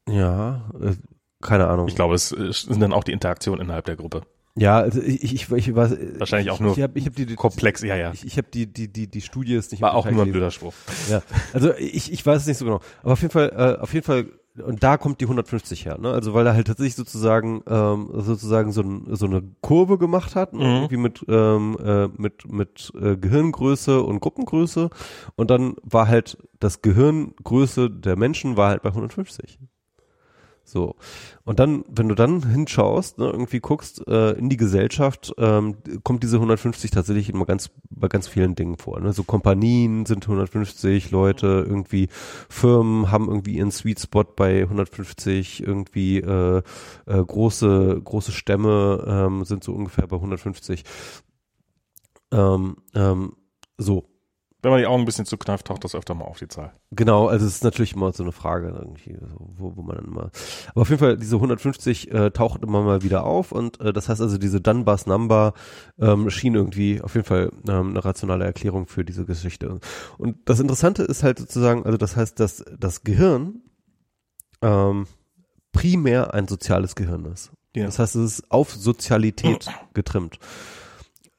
ja, 0.06 0.70
äh, 0.78 0.96
keine 1.40 1.66
Ahnung. 1.66 1.88
Ich 1.88 1.94
glaube, 1.94 2.14
es 2.14 2.30
äh, 2.30 2.52
sind 2.52 2.80
dann 2.80 2.92
auch 2.92 3.04
die 3.04 3.12
Interaktionen 3.12 3.64
innerhalb 3.64 3.86
der 3.86 3.96
Gruppe. 3.96 4.22
ja, 4.54 4.78
also 4.78 5.00
ich, 5.00 5.24
ich, 5.24 5.50
ich 5.50 5.74
weiß, 5.74 5.96
Wahrscheinlich 6.18 6.50
auch 6.50 6.60
nur 6.60 6.76
Ich 6.76 6.82
habe 6.82 6.98
ich 6.98 7.06
hab 7.06 7.14
die, 7.14 7.24
die, 7.24 7.36
Komplex, 7.36 7.80
ja, 7.82 7.96
ja. 7.96 8.12
Ich, 8.12 8.26
ich 8.26 8.36
habe 8.36 8.48
die, 8.52 8.66
die, 8.66 8.92
die, 8.92 9.06
die 9.06 9.20
Studie 9.22 9.54
ist 9.54 9.72
nicht 9.72 9.80
War 9.80 9.94
auch 9.94 10.10
nur 10.10 10.24
ein 10.24 10.30
blöder 10.30 10.50
Spruch. 10.50 10.74
Ja, 11.08 11.22
also 11.54 11.72
ich, 11.74 12.12
ich 12.12 12.24
weiß 12.24 12.42
es 12.42 12.46
nicht 12.46 12.58
so 12.58 12.66
genau. 12.66 12.80
Aber 13.02 13.14
auf 13.14 13.22
jeden 13.22 13.32
Fall, 13.32 13.52
äh, 13.56 13.80
auf 13.80 13.94
jeden 13.94 14.04
Fall, 14.04 14.26
und 14.58 14.82
da 14.82 14.98
kommt 14.98 15.20
die 15.20 15.24
150 15.24 15.86
her, 15.86 15.98
ne? 15.98 16.10
Also 16.10 16.34
weil 16.34 16.46
er 16.46 16.54
halt 16.54 16.66
tatsächlich 16.66 16.94
sozusagen, 16.94 17.62
ähm, 17.66 18.10
sozusagen 18.12 18.72
so, 18.72 18.82
ein, 18.82 19.06
so 19.14 19.26
eine 19.26 19.42
Kurve 19.62 19.96
gemacht 19.96 20.34
hat, 20.36 20.52
ne? 20.52 20.64
Mhm. 20.64 20.74
irgendwie 20.74 20.96
mit, 20.98 21.24
ähm, 21.28 21.78
äh, 21.82 22.08
mit, 22.08 22.52
mit 22.52 22.92
äh, 23.00 23.16
Gehirngröße 23.16 24.02
und 24.02 24.20
Gruppengröße. 24.20 24.90
Und 25.36 25.50
dann 25.50 25.76
war 25.82 26.08
halt 26.08 26.36
das 26.60 26.82
Gehirngröße 26.82 27.90
der 27.90 28.16
Menschen 28.16 28.56
war 28.56 28.70
halt 28.70 28.82
bei 28.82 28.90
150. 28.90 29.58
So. 30.64 30.94
Und 31.44 31.58
dann, 31.58 31.84
wenn 31.88 32.08
du 32.08 32.14
dann 32.14 32.46
hinschaust, 32.46 33.18
ne, 33.18 33.26
irgendwie 33.26 33.60
guckst 33.60 34.06
äh, 34.06 34.32
in 34.32 34.48
die 34.48 34.56
Gesellschaft, 34.56 35.34
ähm, 35.38 35.76
kommt 36.02 36.22
diese 36.22 36.36
150 36.36 36.90
tatsächlich 36.90 37.28
immer 37.28 37.46
ganz 37.46 37.70
bei 37.90 38.08
ganz 38.08 38.28
vielen 38.28 38.54
Dingen 38.54 38.78
vor. 38.78 39.00
Ne? 39.00 39.12
So 39.12 39.24
Kompanien 39.24 40.06
sind 40.06 40.24
150 40.24 41.10
Leute, 41.10 41.64
irgendwie 41.66 42.08
Firmen 42.48 43.10
haben 43.10 43.28
irgendwie 43.28 43.56
ihren 43.56 43.70
Sweet 43.70 44.00
Spot 44.00 44.24
bei 44.24 44.62
150, 44.62 45.62
irgendwie 45.66 46.18
äh, 46.18 46.62
äh, 47.06 47.24
große 47.24 48.00
große 48.02 48.32
Stämme 48.32 49.04
ähm, 49.06 49.44
sind 49.44 49.64
so 49.64 49.72
ungefähr 49.72 50.06
bei 50.06 50.16
150. 50.16 50.84
Ähm, 52.30 52.76
ähm, 52.94 53.36
so, 53.78 54.11
Wenn 54.62 54.70
man 54.70 54.80
die 54.80 54.86
Augen 54.86 55.02
ein 55.02 55.06
bisschen 55.06 55.26
zukneift, 55.26 55.66
taucht 55.66 55.82
das 55.82 55.96
öfter 55.96 56.14
mal 56.14 56.24
auf 56.24 56.38
die 56.38 56.46
Zahl. 56.46 56.72
Genau, 56.92 57.26
also 57.26 57.44
es 57.44 57.56
ist 57.56 57.64
natürlich 57.64 57.94
immer 57.94 58.12
so 58.12 58.22
eine 58.22 58.30
Frage, 58.30 58.68
irgendwie, 58.68 59.18
wo, 59.36 59.76
wo 59.76 59.82
man 59.82 59.96
dann 59.96 60.04
immer. 60.04 60.30
Aber 60.70 60.82
auf 60.82 60.88
jeden 60.88 61.00
Fall, 61.00 61.16
diese 61.16 61.34
150 61.34 62.12
äh, 62.12 62.30
taucht 62.30 62.62
immer 62.62 62.82
mal 62.82 63.02
wieder 63.02 63.24
auf 63.24 63.50
und 63.50 63.80
äh, 63.80 63.92
das 63.92 64.08
heißt 64.08 64.20
also, 64.20 64.38
diese 64.38 64.60
Dunbar's 64.60 65.06
Number 65.06 65.54
ähm, 65.98 66.30
schien 66.30 66.54
irgendwie 66.54 67.00
auf 67.00 67.14
jeden 67.14 67.26
Fall 67.26 67.50
ähm, 67.68 67.90
eine 67.90 68.04
rationale 68.04 68.44
Erklärung 68.44 68.86
für 68.86 69.04
diese 69.04 69.24
Geschichte. 69.24 69.80
Und 70.16 70.36
das 70.44 70.60
Interessante 70.60 71.02
ist 71.02 71.24
halt 71.24 71.40
sozusagen, 71.40 71.84
also 71.84 71.98
das 71.98 72.16
heißt, 72.16 72.38
dass 72.38 72.64
das 72.78 73.02
Gehirn 73.02 73.62
ähm, 74.62 75.06
primär 75.72 76.34
ein 76.34 76.46
soziales 76.46 76.94
Gehirn 76.94 77.24
ist. 77.24 77.50
Ja. 77.74 77.86
Das 77.86 77.98
heißt, 77.98 78.16
es 78.16 78.38
ist 78.38 78.50
auf 78.50 78.72
Sozialität 78.72 79.66
getrimmt. 79.94 80.38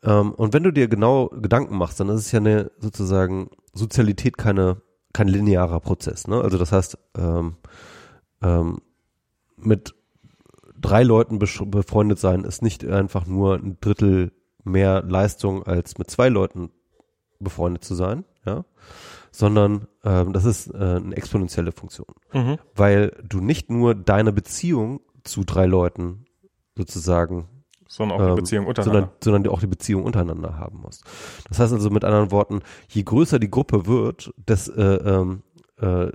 Ähm, 0.03 0.33
und 0.33 0.53
wenn 0.53 0.63
du 0.63 0.71
dir 0.71 0.87
genau 0.87 1.29
Gedanken 1.29 1.77
machst, 1.77 1.99
dann 1.99 2.09
ist 2.09 2.21
es 2.21 2.31
ja 2.31 2.39
eine 2.39 2.71
sozusagen 2.79 3.49
Sozialität 3.73 4.37
keine 4.37 4.81
kein 5.13 5.27
linearer 5.27 5.79
Prozess. 5.79 6.27
Ne? 6.27 6.41
Also 6.41 6.57
das 6.57 6.71
heißt, 6.71 6.97
ähm, 7.17 7.55
ähm, 8.41 8.79
mit 9.55 9.93
drei 10.79 11.03
Leuten 11.03 11.39
befreundet 11.39 12.19
sein 12.19 12.43
ist 12.43 12.61
nicht 12.61 12.85
einfach 12.85 13.25
nur 13.25 13.55
ein 13.55 13.77
Drittel 13.79 14.33
mehr 14.63 15.03
Leistung 15.03 15.63
als 15.63 15.97
mit 15.97 16.09
zwei 16.09 16.29
Leuten 16.29 16.71
befreundet 17.39 17.83
zu 17.83 17.95
sein, 17.95 18.25
ja, 18.45 18.65
sondern 19.31 19.87
ähm, 20.03 20.33
das 20.33 20.45
ist 20.45 20.67
äh, 20.73 20.77
eine 20.77 21.15
exponentielle 21.15 21.71
Funktion 21.71 22.07
Mhm. 22.33 22.57
weil 22.75 23.11
du 23.23 23.39
nicht 23.39 23.69
nur 23.69 23.93
deine 23.95 24.33
Beziehung 24.33 25.01
zu 25.23 25.43
drei 25.43 25.67
Leuten 25.67 26.25
sozusagen, 26.75 27.47
Sondern 27.93 28.17
auch 28.19 28.23
die 28.23 28.29
ähm, 28.29 28.35
Beziehung 28.37 28.65
untereinander. 28.65 28.99
sondern, 29.01 29.17
sondern 29.23 29.53
auch 29.53 29.59
die 29.59 29.67
Beziehung 29.67 30.03
untereinander 30.03 30.57
haben 30.57 30.79
musst. 30.79 31.03
Das 31.47 31.59
heißt 31.59 31.73
also 31.73 31.91
mit 31.91 32.03
anderen 32.03 32.31
Worten, 32.31 32.61
je 32.89 33.03
größer 33.03 33.37
die 33.37 33.51
Gruppe 33.51 33.85
wird, 33.85 34.33
des, 34.35 34.67
äh, 34.67 34.81
ähm, 34.81 35.43
äh, 35.77 36.07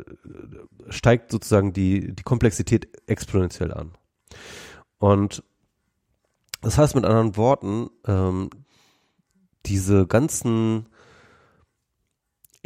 steigt 0.88 1.30
sozusagen 1.30 1.72
die, 1.72 2.16
die 2.16 2.22
Komplexität 2.24 2.88
exponentiell 3.06 3.72
an. 3.72 3.92
Und 4.98 5.44
das 6.62 6.78
heißt 6.78 6.96
mit 6.96 7.04
anderen 7.04 7.36
Worten, 7.36 7.90
ähm, 8.08 8.50
diese 9.66 10.08
ganzen 10.08 10.88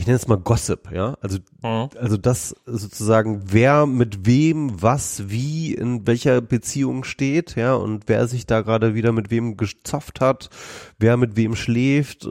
ich 0.02 0.06
nenne 0.08 0.16
es 0.16 0.26
mal 0.26 0.36
Gossip, 0.36 0.90
ja. 0.90 1.16
Also, 1.20 1.38
mhm. 1.62 1.88
also 1.96 2.16
das 2.16 2.56
sozusagen, 2.66 3.44
wer 3.52 3.86
mit 3.86 4.26
wem, 4.26 4.82
was, 4.82 5.30
wie, 5.30 5.74
in 5.74 6.08
welcher 6.08 6.40
Beziehung 6.40 7.04
steht, 7.04 7.54
ja, 7.54 7.74
und 7.74 8.08
wer 8.08 8.26
sich 8.26 8.44
da 8.44 8.62
gerade 8.62 8.96
wieder 8.96 9.12
mit 9.12 9.30
wem 9.30 9.56
gezofft 9.56 10.20
hat, 10.20 10.50
wer 10.98 11.16
mit 11.16 11.36
wem 11.36 11.54
schläft, 11.54 12.28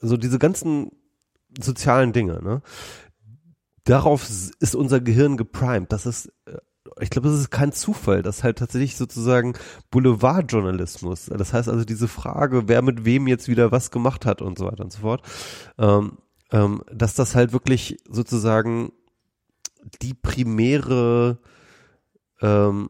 also 0.00 0.16
diese 0.16 0.38
ganzen 0.38 0.92
sozialen 1.60 2.12
Dinge, 2.12 2.40
ne. 2.44 2.62
Darauf 3.82 4.28
ist 4.60 4.76
unser 4.76 5.00
Gehirn 5.00 5.36
geprimed. 5.36 5.92
Das 5.92 6.06
ist, 6.06 6.32
äh, 6.46 6.58
ich 7.00 7.10
glaube, 7.10 7.28
das 7.28 7.38
ist 7.38 7.50
kein 7.50 7.72
Zufall. 7.72 8.22
Das 8.22 8.38
ist 8.38 8.44
halt 8.44 8.58
tatsächlich 8.58 8.96
sozusagen 8.96 9.54
Boulevardjournalismus. 9.90 11.26
Das 11.26 11.52
heißt 11.52 11.68
also 11.68 11.84
diese 11.84 12.08
Frage, 12.08 12.68
wer 12.68 12.80
mit 12.82 13.04
wem 13.04 13.26
jetzt 13.26 13.48
wieder 13.48 13.72
was 13.72 13.90
gemacht 13.90 14.24
hat 14.24 14.40
und 14.40 14.58
so 14.58 14.66
weiter 14.66 14.84
und 14.84 14.92
so 14.92 15.00
fort. 15.00 15.22
Ähm, 15.76 16.18
ähm, 16.54 16.82
dass 16.90 17.14
das 17.14 17.34
halt 17.34 17.52
wirklich 17.52 17.96
sozusagen 18.08 18.92
die 20.02 20.14
primäre 20.14 21.38
ähm, 22.40 22.88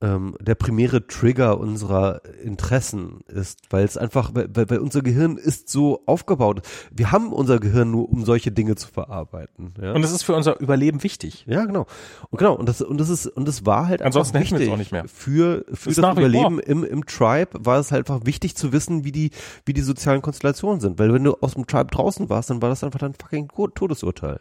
ähm, 0.00 0.36
der 0.40 0.54
primäre 0.54 1.06
Trigger 1.06 1.58
unserer 1.58 2.22
Interessen 2.42 3.20
ist, 3.26 3.60
weil 3.70 3.84
es 3.84 3.96
einfach, 3.96 4.30
weil, 4.32 4.70
weil 4.70 4.78
unser 4.78 5.02
Gehirn 5.02 5.36
ist 5.36 5.68
so 5.68 6.02
aufgebaut. 6.06 6.62
Wir 6.92 7.10
haben 7.10 7.32
unser 7.32 7.58
Gehirn 7.58 7.90
nur, 7.90 8.08
um 8.08 8.24
solche 8.24 8.52
Dinge 8.52 8.76
zu 8.76 8.86
verarbeiten. 8.88 9.74
Ja? 9.80 9.92
Und 9.92 10.04
es 10.04 10.12
ist 10.12 10.22
für 10.22 10.36
unser 10.36 10.60
Überleben 10.60 11.02
wichtig. 11.02 11.44
Ja, 11.48 11.64
genau. 11.64 11.86
Und 12.30 12.38
genau. 12.38 12.54
Und 12.54 12.68
das 12.68 12.80
und 12.80 12.98
das 12.98 13.08
ist 13.08 13.26
und 13.26 13.48
das 13.48 13.66
war 13.66 13.88
halt 13.88 14.00
ansonsten 14.02 14.36
einfach 14.36 14.52
wichtig 14.52 14.72
auch 14.72 14.76
nicht 14.76 14.92
mehr. 14.92 15.08
für 15.08 15.64
für 15.72 15.88
das, 15.90 15.96
das 15.96 16.16
Überleben 16.16 16.60
im 16.60 16.84
im 16.84 17.04
Tribe 17.04 17.50
war 17.54 17.78
es 17.78 17.90
halt 17.90 18.08
einfach 18.08 18.24
wichtig 18.24 18.54
zu 18.54 18.72
wissen, 18.72 19.04
wie 19.04 19.12
die 19.12 19.30
wie 19.64 19.72
die 19.72 19.80
sozialen 19.80 20.22
Konstellationen 20.22 20.80
sind, 20.80 21.00
weil 21.00 21.12
wenn 21.12 21.24
du 21.24 21.34
aus 21.40 21.54
dem 21.54 21.66
Tribe 21.66 21.90
draußen 21.90 22.28
warst, 22.28 22.50
dann 22.50 22.62
war 22.62 22.68
das 22.68 22.84
einfach 22.84 23.00
dein 23.00 23.14
fucking 23.14 23.48
Todesurteil. 23.74 24.40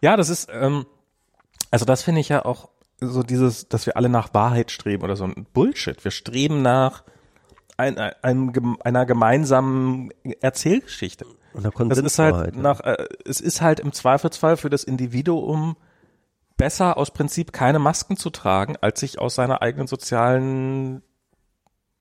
Ja, 0.00 0.16
das 0.16 0.28
ist 0.28 0.48
ähm, 0.52 0.86
also 1.72 1.84
das 1.84 2.02
finde 2.02 2.20
ich 2.20 2.28
ja 2.28 2.44
auch 2.44 2.68
so 3.00 3.22
dieses, 3.22 3.68
dass 3.68 3.86
wir 3.86 3.96
alle 3.96 4.08
nach 4.08 4.32
Wahrheit 4.34 4.70
streben 4.70 5.02
oder 5.02 5.16
so 5.16 5.24
ein 5.24 5.46
Bullshit. 5.52 6.02
Wir 6.04 6.10
streben 6.10 6.62
nach 6.62 7.04
ein, 7.76 7.98
ein, 7.98 8.76
einer 8.82 9.06
gemeinsamen 9.06 10.10
Erzählgeschichte. 10.40 11.26
Und 11.52 11.88
das 11.88 11.98
ist 11.98 12.18
halt 12.18 12.56
nach, 12.56 12.80
äh, 12.80 13.06
es 13.24 13.40
ist 13.40 13.60
halt 13.62 13.80
im 13.80 13.92
Zweifelsfall 13.92 14.56
für 14.56 14.70
das 14.70 14.84
Individuum 14.84 15.76
besser 16.56 16.96
aus 16.96 17.10
Prinzip 17.10 17.52
keine 17.52 17.78
Masken 17.78 18.16
zu 18.16 18.30
tragen, 18.30 18.76
als 18.80 19.00
sich 19.00 19.18
aus 19.18 19.34
seiner 19.34 19.62
eigenen 19.62 19.86
sozialen 19.86 21.02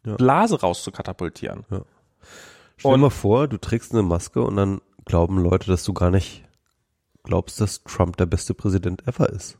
ja. 0.06 0.16
Blase 0.16 0.60
rauszukatapultieren. 0.60 1.66
Ja. 1.70 1.82
Stell 2.78 2.92
dir 2.92 2.98
mal 2.98 3.10
vor, 3.10 3.48
du 3.48 3.58
trägst 3.58 3.94
eine 3.94 4.04
Maske 4.04 4.42
und 4.42 4.56
dann 4.58 4.82
glauben 5.06 5.38
Leute, 5.42 5.68
dass 5.68 5.84
du 5.84 5.94
gar 5.94 6.12
nicht 6.12 6.44
glaubst, 7.24 7.62
dass 7.62 7.84
Trump 7.84 8.18
der 8.18 8.26
beste 8.26 8.54
Präsident 8.54 9.08
ever 9.08 9.30
ist. 9.30 9.58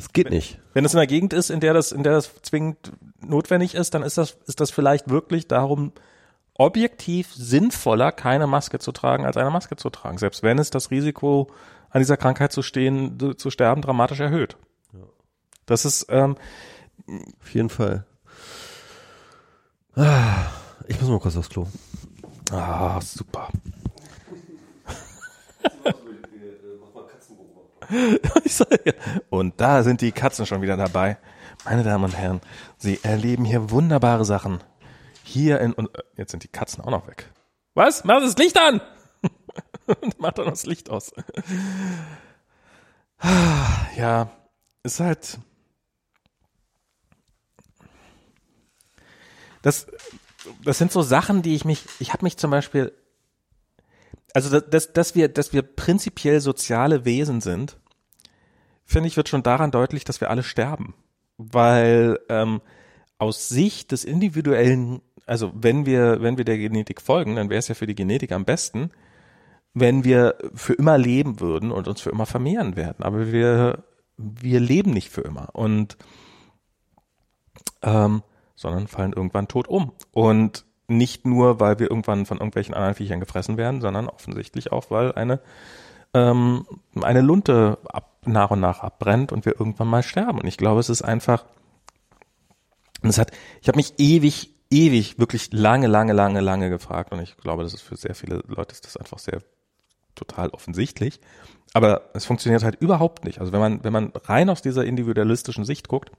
Das 0.00 0.14
geht 0.14 0.30
nicht. 0.30 0.58
Wenn 0.72 0.86
es 0.86 0.94
in 0.94 0.96
der 0.96 1.06
Gegend 1.06 1.34
ist, 1.34 1.50
in 1.50 1.60
der 1.60 1.74
das, 1.74 1.92
in 1.92 2.02
der 2.02 2.14
das 2.14 2.32
zwingend 2.40 2.92
notwendig 3.20 3.74
ist, 3.74 3.92
dann 3.92 4.02
ist 4.02 4.16
das, 4.16 4.38
ist 4.46 4.58
das 4.58 4.70
vielleicht 4.70 5.10
wirklich 5.10 5.46
darum 5.46 5.92
objektiv 6.54 7.34
sinnvoller, 7.34 8.10
keine 8.10 8.46
Maske 8.46 8.78
zu 8.78 8.92
tragen, 8.92 9.26
als 9.26 9.36
eine 9.36 9.50
Maske 9.50 9.76
zu 9.76 9.90
tragen. 9.90 10.16
Selbst 10.16 10.42
wenn 10.42 10.58
es 10.58 10.70
das 10.70 10.90
Risiko, 10.90 11.48
an 11.90 12.00
dieser 12.00 12.16
Krankheit 12.16 12.50
zu 12.50 12.62
stehen, 12.62 13.36
zu 13.36 13.50
sterben, 13.50 13.82
dramatisch 13.82 14.20
erhöht. 14.20 14.56
Ja. 14.94 15.00
Das 15.66 15.84
ist, 15.84 16.06
ähm, 16.08 16.36
auf 17.42 17.52
jeden 17.52 17.68
Fall. 17.68 18.06
Ah, 19.96 20.46
ich 20.86 20.98
muss 20.98 21.10
mal 21.10 21.20
kurz 21.20 21.36
aufs 21.36 21.50
Klo. 21.50 21.66
Ah, 22.50 22.98
super. 23.02 23.48
und 29.30 29.60
da 29.60 29.82
sind 29.82 30.00
die 30.00 30.12
Katzen 30.12 30.46
schon 30.46 30.62
wieder 30.62 30.76
dabei. 30.76 31.18
Meine 31.64 31.82
Damen 31.82 32.04
und 32.04 32.16
Herren, 32.16 32.40
Sie 32.78 33.00
erleben 33.02 33.44
hier 33.44 33.70
wunderbare 33.70 34.24
Sachen. 34.24 34.60
Hier 35.24 35.60
in, 35.60 35.72
und 35.72 35.96
äh, 35.96 36.02
jetzt 36.16 36.30
sind 36.30 36.42
die 36.42 36.48
Katzen 36.48 36.82
auch 36.82 36.90
noch 36.90 37.06
weg. 37.06 37.30
Was? 37.74 38.04
Mach 38.04 38.20
das 38.20 38.36
Licht 38.36 38.58
an! 38.58 38.80
Mach 40.18 40.32
doch 40.32 40.46
das 40.46 40.66
Licht 40.66 40.90
aus. 40.90 41.12
ja, 43.96 44.30
ist 44.82 45.00
halt, 45.00 45.38
das, 49.62 49.86
das 50.64 50.78
sind 50.78 50.92
so 50.92 51.02
Sachen, 51.02 51.42
die 51.42 51.54
ich 51.54 51.64
mich, 51.64 51.84
ich 51.98 52.12
habe 52.12 52.24
mich 52.24 52.36
zum 52.36 52.50
Beispiel, 52.50 52.92
also 54.34 54.60
dass, 54.60 54.92
dass 54.92 55.14
wir, 55.14 55.28
dass 55.28 55.52
wir 55.52 55.62
prinzipiell 55.62 56.40
soziale 56.40 57.04
Wesen 57.04 57.40
sind, 57.40 57.78
finde 58.84 59.08
ich, 59.08 59.16
wird 59.16 59.28
schon 59.28 59.42
daran 59.42 59.70
deutlich, 59.70 60.04
dass 60.04 60.20
wir 60.20 60.30
alle 60.30 60.42
sterben. 60.42 60.94
Weil 61.36 62.18
ähm, 62.28 62.60
aus 63.18 63.48
Sicht 63.48 63.92
des 63.92 64.04
individuellen, 64.04 65.00
also 65.26 65.52
wenn 65.54 65.86
wir, 65.86 66.22
wenn 66.22 66.36
wir 66.36 66.44
der 66.44 66.58
Genetik 66.58 67.00
folgen, 67.00 67.36
dann 67.36 67.50
wäre 67.50 67.58
es 67.58 67.68
ja 67.68 67.74
für 67.74 67.86
die 67.86 67.94
Genetik 67.94 68.32
am 68.32 68.44
besten, 68.44 68.90
wenn 69.72 70.04
wir 70.04 70.36
für 70.54 70.74
immer 70.74 70.98
leben 70.98 71.40
würden 71.40 71.70
und 71.70 71.86
uns 71.88 72.00
für 72.00 72.10
immer 72.10 72.26
vermehren 72.26 72.76
werden. 72.76 73.04
Aber 73.04 73.32
wir, 73.32 73.84
wir 74.16 74.60
leben 74.60 74.90
nicht 74.90 75.10
für 75.10 75.22
immer 75.22 75.54
und 75.54 75.96
ähm, 77.82 78.22
sondern 78.60 78.88
fallen 78.88 79.14
irgendwann 79.14 79.48
tot 79.48 79.68
um. 79.68 79.92
Und 80.12 80.66
nicht 80.90 81.26
nur, 81.26 81.60
weil 81.60 81.78
wir 81.78 81.90
irgendwann 81.90 82.26
von 82.26 82.38
irgendwelchen 82.38 82.74
anderen 82.74 82.94
Viechern 82.94 83.20
gefressen 83.20 83.56
werden, 83.56 83.80
sondern 83.80 84.08
offensichtlich 84.08 84.72
auch, 84.72 84.90
weil 84.90 85.12
eine 85.12 85.40
ähm, 86.14 86.66
eine 87.00 87.20
Lunte 87.20 87.78
ab, 87.88 88.16
nach 88.24 88.50
und 88.50 88.60
nach 88.60 88.80
abbrennt 88.80 89.32
und 89.32 89.44
wir 89.44 89.58
irgendwann 89.58 89.88
mal 89.88 90.02
sterben. 90.02 90.40
Und 90.40 90.46
ich 90.46 90.56
glaube, 90.56 90.80
es 90.80 90.88
ist 90.88 91.02
einfach, 91.02 91.44
es 93.02 93.18
hat, 93.18 93.30
ich 93.62 93.68
habe 93.68 93.76
mich 93.76 93.94
ewig, 93.98 94.50
ewig, 94.70 95.18
wirklich 95.18 95.52
lange, 95.52 95.86
lange, 95.86 96.12
lange, 96.12 96.40
lange 96.40 96.70
gefragt 96.70 97.12
und 97.12 97.20
ich 97.20 97.36
glaube, 97.36 97.62
das 97.62 97.74
ist 97.74 97.82
für 97.82 97.96
sehr 97.96 98.14
viele 98.14 98.42
Leute 98.46 98.72
ist 98.72 98.86
das 98.86 98.96
einfach 98.96 99.18
sehr 99.18 99.40
total 100.14 100.50
offensichtlich. 100.50 101.20
Aber 101.72 102.10
es 102.14 102.24
funktioniert 102.24 102.64
halt 102.64 102.80
überhaupt 102.80 103.24
nicht. 103.24 103.38
Also 103.38 103.52
wenn 103.52 103.60
man, 103.60 103.84
wenn 103.84 103.92
man 103.92 104.12
rein 104.24 104.50
aus 104.50 104.60
dieser 104.60 104.84
individualistischen 104.84 105.64
Sicht 105.64 105.86
guckt, 105.86 106.10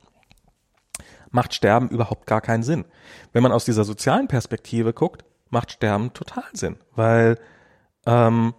macht 1.32 1.54
Sterben 1.54 1.90
überhaupt 1.90 2.28
gar 2.28 2.42
keinen 2.42 2.64
Sinn. 2.64 2.86
Wenn 3.34 3.44
man 3.44 3.52
aus 3.52 3.66
dieser 3.66 3.84
sozialen 3.84 4.28
Perspektive 4.28 4.94
guckt, 4.94 5.24
macht 5.50 5.72
Sterben 5.72 6.14
total 6.14 6.44
Sinn, 6.54 6.78
weil 6.96 7.40
ähm, 8.06 8.54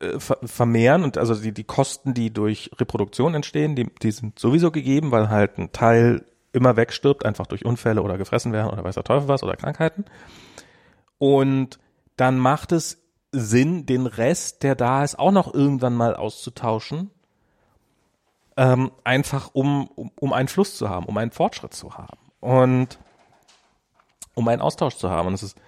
äh, 0.00 0.18
vermehren 0.18 1.04
und 1.04 1.18
also 1.18 1.34
die, 1.34 1.52
die 1.52 1.64
Kosten, 1.64 2.14
die 2.14 2.32
durch 2.32 2.70
Reproduktion 2.78 3.34
entstehen, 3.34 3.76
die, 3.76 3.88
die 4.02 4.10
sind 4.10 4.38
sowieso 4.38 4.70
gegeben, 4.70 5.10
weil 5.10 5.28
halt 5.28 5.58
ein 5.58 5.72
Teil 5.72 6.24
immer 6.52 6.76
wegstirbt, 6.76 7.24
einfach 7.24 7.46
durch 7.46 7.64
Unfälle 7.64 8.02
oder 8.02 8.16
gefressen 8.16 8.52
werden 8.52 8.70
oder 8.70 8.84
weiß 8.84 8.94
der 8.94 9.04
Teufel 9.04 9.28
was 9.28 9.42
oder 9.42 9.56
Krankheiten. 9.56 10.04
Und 11.18 11.78
dann 12.16 12.38
macht 12.38 12.72
es 12.72 13.02
Sinn, 13.32 13.86
den 13.86 14.06
Rest, 14.06 14.62
der 14.62 14.74
da 14.74 15.02
ist, 15.02 15.18
auch 15.18 15.32
noch 15.32 15.52
irgendwann 15.52 15.94
mal 15.94 16.14
auszutauschen, 16.14 17.10
ähm, 18.56 18.92
einfach 19.02 19.50
um, 19.52 19.88
um, 19.88 20.10
um 20.18 20.32
einen 20.32 20.48
Fluss 20.48 20.76
zu 20.76 20.88
haben, 20.88 21.06
um 21.06 21.16
einen 21.16 21.30
Fortschritt 21.30 21.74
zu 21.74 21.96
haben 21.96 22.18
und 22.40 22.98
um 24.34 24.48
einen 24.48 24.62
Austausch 24.62 24.96
zu 24.96 25.10
haben. 25.10 25.28
Und 25.28 25.34
es 25.34 25.42
ist 25.42 25.58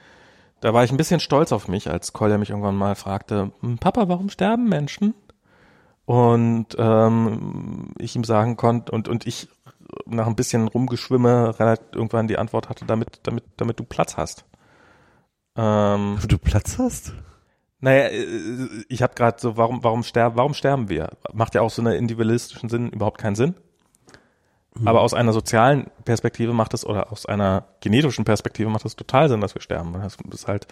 da 0.60 0.72
war 0.72 0.84
ich 0.84 0.90
ein 0.90 0.96
bisschen 0.96 1.20
stolz 1.20 1.52
auf 1.52 1.68
mich, 1.68 1.90
als 1.90 2.12
Kolja 2.12 2.38
mich 2.38 2.50
irgendwann 2.50 2.76
mal 2.76 2.94
fragte, 2.94 3.52
hm, 3.60 3.78
Papa, 3.78 4.08
warum 4.08 4.30
sterben 4.30 4.68
Menschen? 4.68 5.14
Und 6.06 6.68
ähm, 6.78 7.92
ich 7.98 8.16
ihm 8.16 8.24
sagen 8.24 8.56
konnte 8.56 8.92
und, 8.92 9.08
und 9.08 9.26
ich 9.26 9.48
nach 10.06 10.26
ein 10.26 10.36
bisschen 10.36 10.68
rumgeschwimme 10.68 11.54
irgendwann 11.92 12.28
die 12.28 12.38
Antwort 12.38 12.68
hatte, 12.68 12.84
damit, 12.84 13.20
damit, 13.24 13.44
damit 13.56 13.78
du 13.78 13.84
Platz 13.84 14.16
hast. 14.16 14.44
Ähm, 15.56 16.18
du 16.26 16.38
Platz 16.38 16.78
hast? 16.78 17.12
Naja, 17.86 18.08
äh, 18.08 18.26
ich 18.88 19.00
habe 19.00 19.14
gerade 19.14 19.40
so, 19.40 19.56
warum, 19.56 19.84
warum 19.84 20.02
sterben, 20.02 20.36
warum 20.36 20.54
sterben 20.54 20.88
wir? 20.88 21.10
Macht 21.32 21.54
ja 21.54 21.60
auch 21.60 21.70
so 21.70 21.80
einen 21.80 21.94
individualistischen 21.94 22.68
Sinn 22.68 22.90
überhaupt 22.90 23.18
keinen 23.18 23.36
Sinn. 23.36 23.54
Mhm. 24.74 24.88
Aber 24.88 25.02
aus 25.02 25.14
einer 25.14 25.32
sozialen 25.32 25.86
Perspektive 26.04 26.52
macht 26.52 26.74
es 26.74 26.84
oder 26.84 27.12
aus 27.12 27.26
einer 27.26 27.68
genetischen 27.80 28.24
Perspektive 28.24 28.68
macht 28.70 28.84
es 28.84 28.96
total 28.96 29.28
Sinn, 29.28 29.40
dass 29.40 29.54
wir 29.54 29.62
sterben. 29.62 29.92
Das 30.02 30.16
ist 30.32 30.48
halt, 30.48 30.66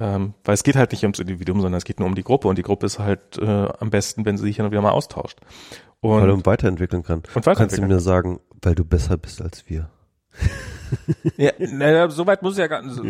ähm, 0.00 0.34
weil 0.42 0.54
es 0.54 0.64
geht 0.64 0.74
halt 0.74 0.90
nicht 0.90 1.04
ums 1.04 1.20
Individuum, 1.20 1.60
sondern 1.60 1.78
es 1.78 1.84
geht 1.84 2.00
nur 2.00 2.08
um 2.08 2.16
die 2.16 2.24
Gruppe 2.24 2.48
und 2.48 2.58
die 2.58 2.62
Gruppe 2.62 2.86
ist 2.86 2.98
halt 2.98 3.38
äh, 3.38 3.68
am 3.78 3.90
besten, 3.90 4.24
wenn 4.24 4.36
sie 4.36 4.42
sich 4.42 4.56
hin 4.56 4.64
und 4.64 4.72
wieder 4.72 4.82
mal 4.82 4.90
austauscht. 4.90 5.38
Und, 6.00 6.22
weil 6.22 6.26
du 6.26 6.44
weiterentwickeln 6.44 7.04
kann. 7.04 7.18
Und 7.18 7.46
weiterentwickeln. 7.46 7.68
Kannst 7.68 7.78
du 7.78 7.82
mir 7.82 8.00
sagen, 8.00 8.40
weil 8.62 8.74
du 8.74 8.84
besser 8.84 9.16
bist 9.16 9.40
als 9.40 9.68
wir? 9.68 9.90
Ja, 11.36 11.52
naja, 11.58 12.10
so 12.10 12.26
weit 12.26 12.42
muss 12.42 12.58
ja 12.58 12.66
gar 12.66 12.82
nicht. 12.82 13.00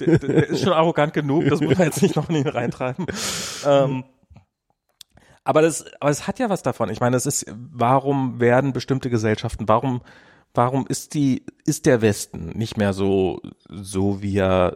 Der, 0.00 0.18
der 0.18 0.48
ist 0.48 0.62
schon 0.62 0.72
arrogant 0.72 1.12
genug, 1.12 1.44
das 1.48 1.60
muss 1.60 1.76
man 1.76 1.88
jetzt 1.88 2.02
nicht 2.02 2.16
noch 2.16 2.28
in 2.30 2.36
ihn 2.36 2.48
reintreiben. 2.48 3.06
Ähm, 3.66 4.04
aber 5.44 5.62
das, 5.62 5.86
aber 6.00 6.10
es 6.10 6.26
hat 6.26 6.38
ja 6.38 6.50
was 6.50 6.62
davon. 6.62 6.90
Ich 6.90 7.00
meine, 7.00 7.16
es 7.16 7.24
ist, 7.24 7.46
warum 7.54 8.38
werden 8.38 8.72
bestimmte 8.72 9.08
Gesellschaften, 9.08 9.68
warum, 9.68 10.02
warum 10.52 10.86
ist 10.86 11.14
die, 11.14 11.44
ist 11.64 11.86
der 11.86 12.02
Westen 12.02 12.50
nicht 12.50 12.76
mehr 12.76 12.92
so, 12.92 13.40
so 13.68 14.22
wie 14.22 14.36
er, 14.36 14.74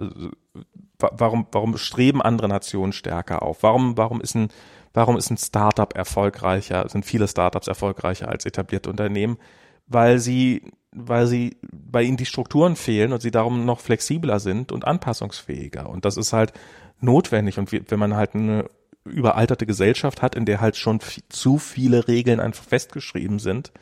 warum, 0.98 1.46
warum 1.52 1.76
streben 1.76 2.22
andere 2.22 2.48
Nationen 2.48 2.92
stärker 2.92 3.42
auf? 3.42 3.62
Warum, 3.62 3.98
warum 3.98 4.20
ist 4.20 4.34
ein, 4.34 4.48
warum 4.94 5.16
ist 5.16 5.30
ein 5.30 5.36
Startup 5.36 5.94
erfolgreicher, 5.94 6.88
sind 6.88 7.04
viele 7.04 7.28
Startups 7.28 7.66
erfolgreicher 7.68 8.28
als 8.28 8.46
etablierte 8.46 8.88
Unternehmen? 8.88 9.36
Weil 9.86 10.18
sie, 10.20 10.72
weil 10.92 11.26
sie, 11.26 11.56
bei 11.72 12.02
ihnen 12.02 12.16
die 12.16 12.26
Strukturen 12.26 12.76
fehlen 12.76 13.12
und 13.12 13.22
sie 13.22 13.30
darum 13.30 13.64
noch 13.64 13.80
flexibler 13.80 14.40
sind 14.40 14.72
und 14.72 14.86
anpassungsfähiger. 14.86 15.88
Und 15.88 16.04
das 16.04 16.16
ist 16.16 16.32
halt 16.32 16.52
notwendig. 17.00 17.58
Und 17.58 17.72
wenn 17.72 17.98
man 17.98 18.14
halt 18.14 18.34
eine 18.34 18.66
überalterte 19.04 19.66
Gesellschaft 19.66 20.22
hat, 20.22 20.34
in 20.34 20.44
der 20.44 20.60
halt 20.60 20.76
schon 20.76 21.00
zu 21.28 21.58
viele 21.58 22.08
Regeln 22.08 22.40
einfach 22.40 22.64
festgeschrieben 22.64 23.38
sind, 23.38 23.72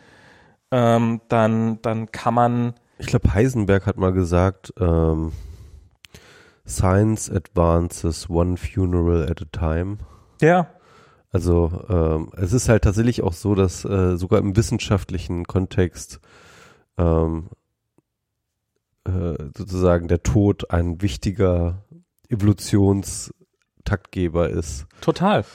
ähm, 0.70 1.20
dann, 1.28 1.82
dann 1.82 2.11
kann 2.12 2.35
man. 2.35 2.74
Ich 2.99 3.07
glaube, 3.07 3.35
Heisenberg 3.35 3.87
hat 3.87 3.97
mal 3.97 4.12
gesagt, 4.12 4.73
ähm, 4.78 5.32
Science 6.66 7.31
advances 7.31 8.31
one 8.31 8.57
funeral 8.57 9.28
at 9.28 9.43
a 9.43 9.47
time. 9.51 9.99
Ja. 10.41 10.69
Also 11.32 11.85
ähm, 11.89 12.31
es 12.37 12.53
ist 12.53 12.69
halt 12.69 12.85
tatsächlich 12.85 13.23
auch 13.23 13.32
so, 13.32 13.55
dass 13.55 13.85
äh, 13.85 14.16
sogar 14.16 14.41
im 14.41 14.57
wissenschaftlichen 14.57 15.45
Kontext 15.45 16.20
ähm, 17.01 17.48
äh, 19.05 19.36
sozusagen 19.56 20.09
der 20.09 20.22
Tod 20.22 20.70
ein 20.70 21.01
wichtiger 21.01 21.86
Evolutionstaktgeber 22.28 24.51
ist. 24.51 24.85
Total. 25.01 25.47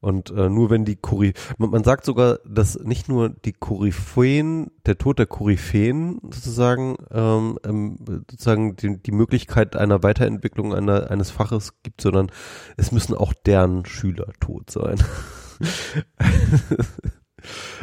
Und 0.00 0.30
äh, 0.32 0.48
nur 0.50 0.68
wenn 0.68 0.84
die 0.84 0.96
Kory 0.96 1.32
man, 1.56 1.70
man 1.70 1.82
sagt 1.82 2.04
sogar, 2.04 2.38
dass 2.44 2.78
nicht 2.78 3.08
nur 3.08 3.30
die 3.30 3.54
Koryphäen, 3.54 4.70
der 4.84 4.98
Tod 4.98 5.18
der 5.18 5.24
Koryphäen 5.24 6.20
sozusagen 6.24 6.96
ähm, 7.10 7.58
ähm, 7.64 7.96
sozusagen 8.30 8.76
die, 8.76 9.02
die 9.02 9.12
Möglichkeit 9.12 9.76
einer 9.76 10.02
Weiterentwicklung 10.02 10.74
einer, 10.74 11.10
eines 11.10 11.30
Faches 11.30 11.80
gibt, 11.82 12.02
sondern 12.02 12.30
es 12.76 12.92
müssen 12.92 13.14
auch 13.14 13.32
deren 13.32 13.86
Schüler 13.86 14.26
tot 14.40 14.70
sein. 14.70 14.98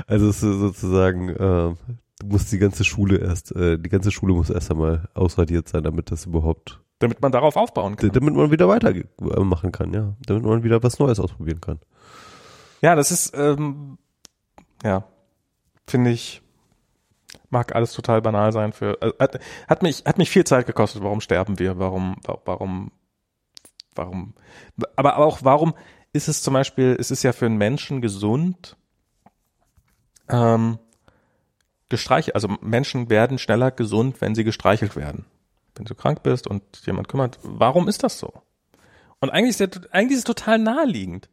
also 0.06 0.30
es 0.30 0.44
ist 0.44 0.60
sozusagen, 0.60 1.30
äh, 1.30 1.74
du 2.22 2.28
musst 2.28 2.52
die 2.52 2.60
ganze 2.60 2.84
Schule 2.84 3.18
erst, 3.18 3.56
äh, 3.56 3.78
die 3.78 3.90
ganze 3.90 4.12
Schule 4.12 4.34
muss 4.34 4.50
erst 4.50 4.72
einmal 4.72 5.10
ausradiert 5.14 5.68
sein, 5.68 5.84
damit 5.84 6.12
das 6.12 6.26
überhaupt 6.26 6.80
damit 7.00 7.20
man 7.22 7.32
darauf 7.32 7.56
aufbauen 7.56 7.96
kann. 7.96 8.12
Damit 8.12 8.36
man 8.36 8.52
wieder 8.52 8.68
weitermachen 8.68 9.72
kann, 9.72 9.92
ja. 9.92 10.14
Damit 10.28 10.44
man 10.44 10.64
wieder 10.64 10.84
was 10.84 11.00
Neues 11.00 11.20
ausprobieren 11.20 11.60
kann. 11.60 11.80
Ja, 12.82 12.96
das 12.96 13.12
ist, 13.12 13.36
ähm, 13.36 13.98
ja, 14.84 15.04
finde 15.88 16.12
ich, 16.12 16.44
mag 17.50 17.74
alles 17.76 17.94
total 17.94 18.22
banal 18.22 18.52
sein 18.52 18.72
für, 18.72 19.02
äh, 19.02 19.14
hat, 19.20 19.40
hat 19.68 19.82
mich, 19.82 20.04
hat 20.06 20.20
mich 20.20 20.30
viel 20.30 20.44
Zeit 20.44 20.68
gekostet. 20.68 21.02
Warum 21.02 21.22
sterben 21.22 21.58
wir? 21.58 21.80
Warum, 21.80 22.18
warum, 22.46 22.92
warum, 23.96 24.34
aber 24.96 25.18
auch 25.18 25.40
warum 25.42 25.74
ist 26.14 26.28
es 26.28 26.44
zum 26.44 26.54
Beispiel, 26.54 26.96
es 27.00 27.10
ist 27.10 27.24
ja 27.24 27.34
für 27.34 27.48
einen 27.48 27.58
Menschen 27.58 28.02
gesund, 28.02 28.78
ähm, 30.30 30.78
gestreichelt, 31.92 32.34
also 32.34 32.48
Menschen 32.62 33.12
werden 33.12 33.38
schneller 33.38 33.70
gesund, 33.70 34.20
wenn 34.22 34.34
sie 34.34 34.44
gestreichelt 34.44 34.96
werden. 34.96 35.26
Wenn 35.76 35.86
du 35.86 35.94
krank 35.94 36.24
bist 36.24 36.48
und 36.48 36.64
jemand 36.86 37.08
kümmert, 37.08 37.38
warum 37.44 37.88
ist 37.88 38.04
das 38.04 38.18
so? 38.18 38.34
Und 39.20 39.30
eigentlich 39.30 39.52
ist, 39.52 39.60
der, 39.60 39.70
eigentlich 39.92 40.14
ist 40.14 40.20
es 40.20 40.36
total 40.36 40.58
naheliegend 40.58 41.30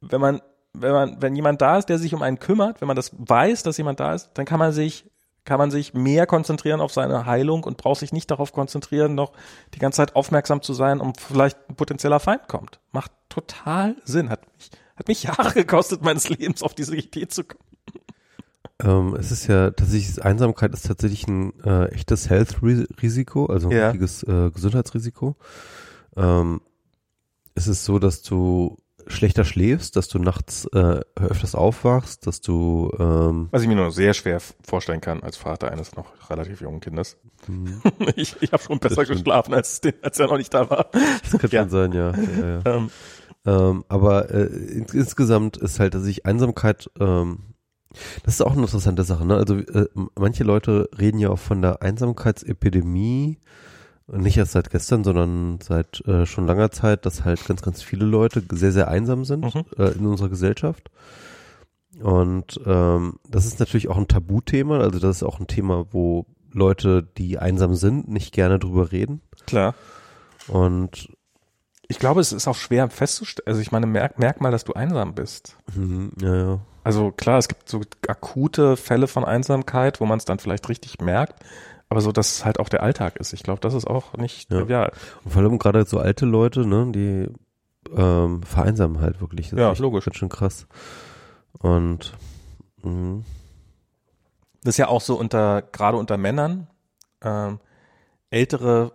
wenn 0.00 0.20
man, 0.20 0.40
wenn 0.72 0.92
man, 0.92 1.22
wenn 1.22 1.36
jemand 1.36 1.60
da 1.60 1.78
ist, 1.78 1.88
der 1.88 1.98
sich 1.98 2.14
um 2.14 2.22
einen 2.22 2.38
kümmert, 2.38 2.80
wenn 2.80 2.88
man 2.88 2.96
das 2.96 3.12
weiß, 3.16 3.62
dass 3.62 3.76
jemand 3.78 4.00
da 4.00 4.14
ist, 4.14 4.30
dann 4.34 4.44
kann 4.44 4.58
man 4.58 4.72
sich, 4.72 5.04
kann 5.44 5.58
man 5.58 5.70
sich 5.70 5.94
mehr 5.94 6.26
konzentrieren 6.26 6.80
auf 6.80 6.92
seine 6.92 7.26
Heilung 7.26 7.64
und 7.64 7.76
braucht 7.78 8.00
sich 8.00 8.12
nicht 8.12 8.30
darauf 8.30 8.52
konzentrieren, 8.52 9.14
noch 9.14 9.32
die 9.74 9.78
ganze 9.78 9.96
Zeit 9.96 10.14
aufmerksam 10.14 10.62
zu 10.62 10.74
sein, 10.74 11.00
um 11.00 11.14
vielleicht 11.14 11.58
ein 11.68 11.76
potenzieller 11.76 12.20
Feind 12.20 12.48
kommt. 12.48 12.80
Macht 12.92 13.12
total 13.28 13.96
Sinn. 14.04 14.30
Hat 14.30 14.42
mich, 14.56 14.70
hat 14.96 15.08
mich 15.08 15.22
Jahre 15.24 15.52
gekostet 15.52 16.02
meines 16.02 16.28
Lebens, 16.28 16.62
auf 16.62 16.74
diese 16.74 16.96
Idee 16.96 17.28
zu 17.28 17.44
kommen. 17.44 17.64
Ähm, 18.80 19.16
es 19.18 19.32
ist 19.32 19.46
ja 19.46 19.70
tatsächlich, 19.70 20.24
Einsamkeit 20.24 20.72
ist 20.72 20.86
tatsächlich 20.86 21.26
ein 21.26 21.52
äh, 21.64 21.86
echtes 21.86 22.30
Health-Risiko, 22.30 23.46
also 23.46 23.68
ein 23.68 23.76
ja. 23.76 23.86
richtiges 23.86 24.22
äh, 24.22 24.50
Gesundheitsrisiko. 24.50 25.36
Ähm, 26.16 26.60
es 27.54 27.66
ist 27.66 27.84
so, 27.84 27.98
dass 27.98 28.22
du 28.22 28.76
schlechter 29.08 29.44
schläfst, 29.44 29.96
dass 29.96 30.08
du 30.08 30.18
nachts 30.18 30.66
äh, 30.66 31.00
öfters 31.16 31.54
aufwachst, 31.54 32.26
dass 32.26 32.40
du 32.40 32.90
ähm 32.98 33.48
Was 33.50 33.62
ich 33.62 33.68
mir 33.68 33.74
nur 33.74 33.90
sehr 33.90 34.14
schwer 34.14 34.40
vorstellen 34.62 35.00
kann 35.00 35.22
als 35.22 35.36
Vater 35.36 35.70
eines 35.72 35.96
noch 35.96 36.30
relativ 36.30 36.60
jungen 36.60 36.80
Kindes. 36.80 37.16
Mhm. 37.46 37.80
ich 38.16 38.36
ich 38.40 38.52
habe 38.52 38.62
schon 38.62 38.78
besser 38.78 39.04
geschlafen, 39.04 39.54
als, 39.54 39.80
den, 39.80 39.94
als 40.02 40.18
er 40.18 40.26
noch 40.28 40.36
nicht 40.36 40.52
da 40.52 40.68
war. 40.68 40.90
Das 40.92 41.40
könnte 41.40 41.48
ja. 41.56 41.62
schon 41.62 41.70
sein, 41.70 41.92
ja. 41.92 42.12
ja, 42.12 42.48
ja. 42.48 42.62
Ähm. 42.66 42.90
Ähm, 43.46 43.84
aber 43.88 44.30
äh, 44.30 44.44
ins, 44.44 44.92
insgesamt 44.92 45.56
ist 45.56 45.80
halt, 45.80 45.94
dass 45.94 46.04
ich 46.04 46.26
Einsamkeit 46.26 46.90
ähm, 47.00 47.54
das 48.24 48.34
ist 48.34 48.42
auch 48.42 48.52
eine 48.52 48.62
interessante 48.62 49.02
Sache. 49.04 49.26
Ne? 49.26 49.36
Also 49.36 49.56
äh, 49.56 49.88
manche 50.16 50.44
Leute 50.44 50.88
reden 50.98 51.18
ja 51.18 51.30
auch 51.30 51.38
von 51.38 51.62
der 51.62 51.82
Einsamkeitsepidemie 51.82 53.38
nicht 54.10 54.38
erst 54.38 54.52
seit 54.52 54.70
gestern, 54.70 55.04
sondern 55.04 55.60
seit 55.60 56.00
äh, 56.06 56.24
schon 56.24 56.46
langer 56.46 56.70
Zeit, 56.70 57.04
dass 57.04 57.24
halt 57.24 57.44
ganz, 57.46 57.60
ganz 57.60 57.82
viele 57.82 58.06
Leute 58.06 58.42
sehr, 58.50 58.72
sehr 58.72 58.88
einsam 58.88 59.24
sind 59.24 59.54
mhm. 59.54 59.64
äh, 59.76 59.90
in 59.90 60.06
unserer 60.06 60.30
Gesellschaft. 60.30 60.90
Und 62.00 62.60
ähm, 62.64 63.18
das 63.28 63.44
ist 63.44 63.60
natürlich 63.60 63.88
auch 63.88 63.98
ein 63.98 64.08
Tabuthema, 64.08 64.78
also 64.78 64.98
das 64.98 65.16
ist 65.16 65.22
auch 65.22 65.40
ein 65.40 65.46
Thema, 65.46 65.86
wo 65.90 66.26
Leute, 66.52 67.02
die 67.02 67.38
einsam 67.38 67.74
sind, 67.74 68.08
nicht 68.08 68.32
gerne 68.32 68.58
drüber 68.58 68.92
reden. 68.92 69.20
Klar. 69.46 69.74
Und 70.46 71.08
ich 71.88 71.98
glaube, 71.98 72.20
es 72.20 72.32
ist 72.32 72.48
auch 72.48 72.54
schwer 72.54 72.88
festzustellen. 72.90 73.46
Also 73.46 73.60
ich 73.60 73.72
meine, 73.72 73.86
merk, 73.86 74.18
merk 74.18 74.40
mal, 74.40 74.50
dass 74.50 74.64
du 74.64 74.74
einsam 74.74 75.14
bist. 75.14 75.56
Mhm, 75.74 76.12
ja, 76.20 76.36
ja. 76.36 76.60
Also 76.84 77.10
klar, 77.10 77.38
es 77.38 77.48
gibt 77.48 77.68
so 77.68 77.80
akute 78.06 78.76
Fälle 78.76 79.08
von 79.08 79.24
Einsamkeit, 79.24 80.00
wo 80.00 80.06
man 80.06 80.18
es 80.18 80.24
dann 80.24 80.38
vielleicht 80.38 80.68
richtig 80.68 81.00
merkt 81.00 81.44
aber 81.88 82.00
so, 82.00 82.12
dass 82.12 82.32
es 82.32 82.44
halt 82.44 82.60
auch 82.60 82.68
der 82.68 82.82
Alltag 82.82 83.16
ist. 83.16 83.32
Ich 83.32 83.42
glaube, 83.42 83.60
das 83.60 83.74
ist 83.74 83.86
auch 83.86 84.14
nicht 84.14 84.50
ja. 84.50 84.58
trivial. 84.58 84.92
Und 85.24 85.30
vor 85.32 85.42
allem 85.42 85.58
gerade 85.58 85.84
so 85.86 85.98
alte 85.98 86.26
Leute, 86.26 86.66
ne, 86.66 86.92
die 86.92 87.28
ähm, 87.96 88.42
vereinsamen 88.42 89.00
halt 89.00 89.20
wirklich. 89.20 89.50
Das 89.50 89.58
ja, 89.58 89.72
ist 89.72 89.78
logisch. 89.78 90.04
Das 90.04 90.14
ist 90.14 90.18
schon 90.18 90.28
krass. 90.28 90.66
Und 91.60 92.12
mh. 92.82 93.22
das 94.62 94.74
ist 94.74 94.78
ja 94.78 94.88
auch 94.88 95.00
so 95.00 95.18
unter, 95.18 95.62
gerade 95.62 95.96
unter 95.96 96.18
Männern, 96.18 96.68
ähm, 97.22 97.58
ältere, 98.30 98.92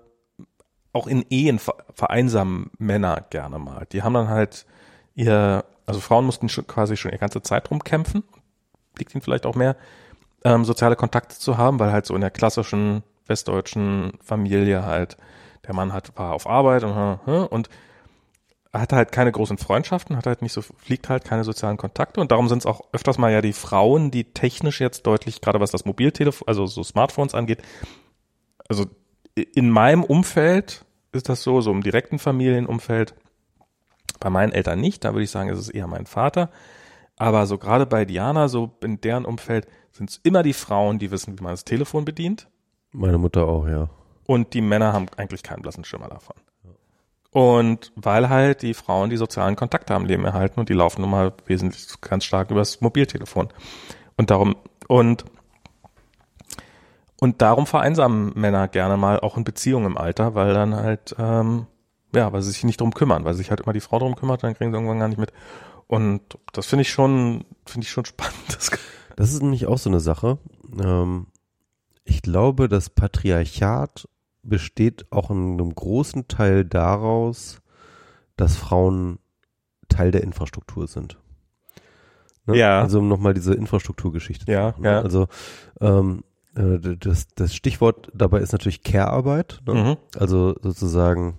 auch 0.92 1.08
in 1.08 1.26
Ehen 1.30 1.60
vereinsamen 1.96 2.70
Männer 2.78 3.26
gerne 3.32 3.58
mal. 3.58 3.88
Die 3.92 4.04
haben 4.04 4.14
dann 4.14 4.30
halt 4.30 4.68
ihr, 5.16 5.66
also 5.86 6.00
Frauen 6.00 6.26
mussten 6.26 6.50
schon, 6.50 6.68
quasi 6.68 6.98
schon 6.98 7.12
ihre 7.12 7.20
ganze 7.20 7.42
Zeit 7.42 7.70
drum 7.70 7.84
kämpfen, 7.84 8.24
liegt 8.98 9.14
ihnen 9.14 9.22
vielleicht 9.22 9.46
auch 9.46 9.56
mehr, 9.56 9.76
ähm, 10.44 10.66
soziale 10.66 10.96
Kontakte 10.96 11.38
zu 11.38 11.58
haben, 11.58 11.80
weil 11.80 11.92
halt 11.92 12.06
so 12.06 12.16
in 12.16 12.22
der 12.22 12.32
klassischen 12.32 13.04
westdeutschen 13.28 14.14
Familie 14.22 14.86
halt 14.86 15.18
der 15.66 15.74
Mann 15.74 15.94
hat 15.94 16.18
war 16.18 16.34
auf 16.34 16.48
Arbeit 16.48 16.84
und, 16.84 16.94
und 17.26 17.70
hatte 18.74 18.96
halt 18.96 19.12
keine 19.12 19.32
großen 19.32 19.58
Freundschaften, 19.58 20.18
hat 20.18 20.26
halt 20.26 20.42
nicht 20.42 20.54
so, 20.54 20.62
fliegt 20.62 21.08
halt 21.08 21.24
keine 21.24 21.44
sozialen 21.44 21.78
Kontakte. 21.78 22.20
Und 22.20 22.32
darum 22.32 22.50
sind 22.50 22.60
es 22.60 22.66
auch 22.66 22.82
öfters 22.92 23.18
mal 23.18 23.32
ja 23.32 23.42
die 23.42 23.54
Frauen, 23.54 24.10
die 24.10 24.34
technisch 24.34 24.82
jetzt 24.82 25.06
deutlich, 25.06 25.42
gerade 25.42 25.60
was 25.60 25.72
das 25.72 25.86
Mobiltelefon, 25.86 26.48
also 26.48 26.66
so 26.66 26.84
Smartphones 26.84 27.36
angeht, 27.36 27.62
also 28.68 28.86
in 29.36 29.70
meinem 29.70 30.04
Umfeld 30.04 30.86
ist 31.12 31.30
das 31.30 31.44
so, 31.44 31.62
so 31.62 31.72
im 31.72 31.84
direkten 31.84 32.18
Familienumfeld, 32.18 33.14
bei 34.24 34.30
meinen 34.30 34.54
Eltern 34.54 34.80
nicht, 34.80 35.04
da 35.04 35.14
würde 35.14 35.24
ich 35.26 35.32
sagen, 35.32 35.50
ist 35.50 35.60
es 35.60 35.70
eher 35.70 35.86
mein 35.86 36.06
Vater, 36.06 36.50
aber 37.18 37.46
so 37.46 37.58
gerade 37.58 37.86
bei 37.86 38.06
Diana, 38.06 38.48
so 38.48 38.72
in 38.82 39.02
deren 39.02 39.26
Umfeld, 39.26 39.68
sind 39.92 40.10
es 40.10 40.18
immer 40.24 40.44
die 40.44 40.54
Frauen, 40.54 40.98
die 40.98 41.12
wissen, 41.12 41.38
wie 41.38 41.44
man 41.44 41.52
das 41.52 41.66
Telefon 41.66 42.06
bedient. 42.06 42.48
Meine 42.94 43.18
Mutter 43.18 43.46
auch, 43.46 43.68
ja. 43.68 43.90
Und 44.26 44.54
die 44.54 44.62
Männer 44.62 44.94
haben 44.94 45.08
eigentlich 45.18 45.44
keinen 45.44 45.62
blassen 45.62 45.84
Schimmer 45.84 46.08
davon. 46.08 46.38
Und 47.32 47.92
weil 47.96 48.30
halt 48.30 48.62
die 48.62 48.74
Frauen 48.74 49.10
die 49.10 49.18
sozialen 49.18 49.58
Kontakte 49.58 49.94
am 49.94 50.06
Leben 50.06 50.24
erhalten 50.24 50.60
und 50.60 50.70
die 50.70 50.74
laufen 50.74 51.02
nun 51.02 51.10
mal 51.12 51.34
wesentlich 51.46 51.88
ganz 52.00 52.24
stark 52.24 52.50
übers 52.50 52.80
Mobiltelefon. 52.80 53.50
Und 54.16 54.32
darum, 54.32 54.56
und, 54.88 55.26
und 57.20 57.42
darum 57.42 57.68
vereinsamen 57.68 58.32
Männer 58.36 58.70
gerne 58.70 58.96
mal 58.96 59.20
auch 59.20 59.36
in 59.36 59.44
Beziehungen 59.44 59.88
im 59.88 59.98
Alter, 59.98 60.34
weil 60.34 60.54
dann 60.54 60.76
halt, 60.76 61.14
ähm, 61.20 61.68
ja, 62.14 62.32
weil 62.32 62.42
sie 62.42 62.52
sich 62.52 62.64
nicht 62.64 62.82
drum 62.82 62.94
kümmern, 62.94 63.26
weil 63.26 63.34
sich 63.34 63.50
halt 63.50 63.62
immer 63.62 63.74
die 63.74 63.82
Frau 63.82 64.00
drum 64.00 64.16
kümmert, 64.16 64.44
dann 64.44 64.54
kriegen 64.54 64.72
sie 64.72 64.76
irgendwann 64.78 65.00
gar 65.00 65.08
nicht 65.08 65.20
mit. 65.20 65.34
Und 65.88 66.22
das 66.54 66.66
finde 66.66 66.84
ich 66.84 66.92
schon, 66.92 67.46
finde 67.66 67.86
ich 67.86 67.92
schon 67.92 68.06
spannend. 68.06 68.58
Das 69.16 69.32
ist 69.34 69.42
nämlich 69.42 69.68
auch 69.68 69.78
so 69.78 69.90
eine 69.90 70.00
Sache. 70.00 70.38
Ähm, 70.80 71.28
ich 72.06 72.22
glaube, 72.22 72.68
das 72.68 72.90
Patriarchat 72.90 74.08
besteht 74.42 75.12
auch 75.12 75.30
in 75.30 75.54
einem 75.54 75.74
großen 75.74 76.28
Teil 76.28 76.66
daraus, 76.66 77.62
dass 78.36 78.58
Frauen 78.58 79.20
Teil 79.90 80.12
der 80.12 80.24
Infrastruktur 80.24 80.88
sind. 80.88 81.18
Ne? 82.46 82.58
Ja. 82.58 82.82
Also 82.82 83.00
um 83.00 83.08
nochmal 83.08 83.34
diese 83.34 83.54
Infrastrukturgeschichte 83.54 84.52
Ja, 84.52 84.74
zu 84.74 84.82
machen. 84.82 84.82
Ne? 84.82 84.90
ja. 84.90 85.02
Also 85.02 85.28
ähm, 85.80 86.24
äh, 86.56 86.98
das, 86.98 87.28
das 87.36 87.56
Stichwort 87.56 88.10
dabei 88.14 88.40
ist 88.40 88.52
natürlich 88.52 88.84
Care-Arbeit. 88.84 89.62
Ne? 89.66 89.74
Mhm. 89.74 90.20
Also 90.20 90.56
sozusagen, 90.62 91.38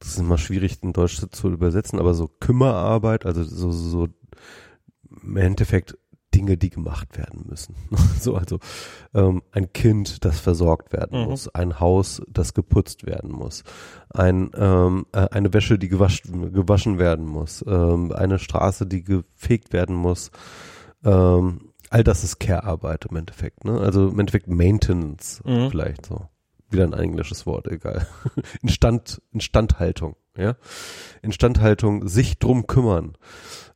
das 0.00 0.10
ist 0.10 0.18
immer 0.18 0.38
schwierig 0.38 0.82
in 0.82 0.92
Deutsch 0.92 1.20
zu 1.30 1.48
übersetzen, 1.50 1.98
aber 1.98 2.14
so 2.14 2.28
Kümmerarbeit, 2.40 3.26
also 3.26 3.42
so, 3.44 3.70
so 3.72 4.08
im 5.22 5.36
Endeffekt 5.36 5.96
Dinge, 6.34 6.58
die 6.58 6.68
gemacht 6.68 7.16
werden 7.16 7.46
müssen. 7.48 7.74
so, 8.20 8.34
also 8.36 8.58
ähm, 9.14 9.42
ein 9.50 9.72
Kind, 9.72 10.24
das 10.24 10.38
versorgt 10.40 10.92
werden 10.92 11.22
Mhm. 11.22 11.28
muss, 11.30 11.48
ein 11.48 11.80
Haus, 11.80 12.20
das 12.28 12.52
geputzt 12.54 13.06
werden 13.06 13.32
muss, 13.32 13.64
ein, 14.10 14.50
ähm, 14.54 15.06
äh, 15.12 15.28
eine 15.30 15.52
Wäsche, 15.54 15.78
die 15.78 15.88
gewaschen, 15.88 16.52
gewaschen 16.52 16.98
werden 16.98 17.26
muss, 17.26 17.64
ähm, 17.66 18.12
eine 18.12 18.38
Straße, 18.38 18.86
die 18.86 19.02
gefegt 19.04 19.72
werden 19.72 19.96
muss. 19.96 20.30
Ähm, 21.02 21.72
all 21.90 22.04
das 22.04 22.24
ist 22.24 22.38
Care-Arbeit 22.38 23.06
im 23.06 23.16
Endeffekt. 23.16 23.64
Ne? 23.64 23.80
Also 23.80 24.08
im 24.08 24.18
Endeffekt 24.20 24.48
Maintenance 24.48 25.40
Mhm. 25.46 25.70
vielleicht 25.70 26.06
so. 26.06 26.26
Wieder 26.70 26.84
ein 26.84 26.92
englisches 26.92 27.46
Wort, 27.46 27.66
egal. 27.68 28.06
Instand, 28.62 29.22
Instandhaltung, 29.32 30.16
ja. 30.36 30.56
Instandhaltung, 31.22 32.08
sich 32.08 32.38
drum 32.38 32.66
kümmern, 32.66 33.16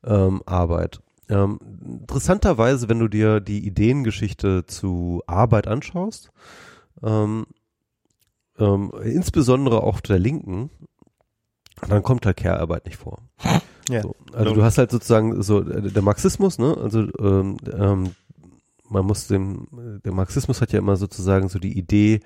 ähm, 0.05 0.43
Arbeit. 0.47 1.01
Ähm, 1.29 1.59
interessanterweise, 2.01 2.89
wenn 2.89 2.99
du 2.99 3.09
dir 3.09 3.41
die 3.41 3.67
Ideengeschichte 3.67 4.67
zu 4.67 5.23
Arbeit 5.27 5.67
anschaust, 5.69 6.31
ähm, 7.03 7.47
ähm, 8.59 8.93
insbesondere 9.03 9.83
auch 9.83 10.01
der 10.01 10.19
Linken, 10.19 10.71
dann 11.89 12.03
kommt 12.03 12.27
halt 12.27 12.37
Care-Arbeit 12.37 12.85
nicht 12.87 12.97
vor. 12.97 13.23
Ja. 13.89 14.03
So, 14.03 14.15
also 14.33 14.55
du 14.55 14.63
hast 14.63 14.79
halt 14.79 14.91
sozusagen 14.91 15.43
so 15.43 15.61
äh, 15.61 15.91
der 15.91 16.03
Marxismus, 16.03 16.59
ne? 16.59 16.77
Also 16.77 17.01
ähm, 17.19 17.57
ähm, 17.73 18.15
man 18.89 19.07
muss 19.07 19.27
dem, 19.27 19.67
der 20.05 20.13
Marxismus 20.13 20.61
hat 20.61 20.73
ja 20.73 20.79
immer 20.79 20.97
sozusagen 20.97 21.49
so 21.49 21.59
die 21.59 21.77
Idee, 21.77 22.21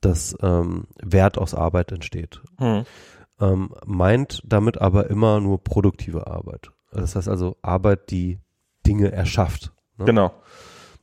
dass 0.00 0.36
ähm, 0.42 0.86
Wert 1.02 1.38
aus 1.38 1.54
Arbeit 1.54 1.92
entsteht. 1.92 2.40
Mhm. 2.58 2.84
Ähm, 3.40 3.74
meint 3.86 4.42
damit 4.44 4.80
aber 4.80 5.08
immer 5.08 5.40
nur 5.40 5.62
produktive 5.62 6.26
Arbeit. 6.26 6.70
Das 6.92 7.16
heißt 7.16 7.28
also 7.28 7.56
Arbeit, 7.62 8.10
die 8.10 8.40
Dinge 8.86 9.12
erschafft. 9.12 9.72
Ne? 9.96 10.04
Genau. 10.06 10.32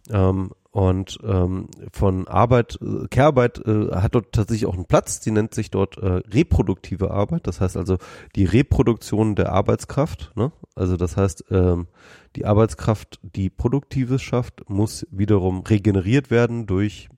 Ähm, 0.10 0.52
und 0.72 1.18
ähm, 1.24 1.70
von 1.92 2.28
Arbeit, 2.28 2.78
äh, 2.82 3.08
Care-Arbeit 3.08 3.66
äh, 3.66 3.96
hat 3.96 4.14
dort 4.14 4.32
tatsächlich 4.32 4.68
auch 4.68 4.76
einen 4.76 4.86
Platz, 4.86 5.20
die 5.20 5.32
nennt 5.32 5.56
sich 5.56 5.72
dort 5.72 5.98
äh, 5.98 6.22
reproduktive 6.32 7.10
Arbeit, 7.10 7.48
das 7.48 7.62
heißt 7.62 7.78
also 7.78 7.98
die 8.36 8.46
Reproduktion 8.46 9.34
der 9.34 9.52
Arbeitskraft, 9.54 10.34
ne? 10.36 10.52
also 10.76 10.96
das 10.96 11.18
heißt 11.18 11.46
ähm, 11.50 11.88
die 12.36 12.46
Arbeitskraft, 12.46 13.20
die 13.24 13.50
Produktives 13.50 14.22
schafft, 14.22 14.70
muss 14.70 15.08
wiederum 15.10 15.62
regeneriert 15.62 16.30
werden 16.30 16.68
durch, 16.68 17.10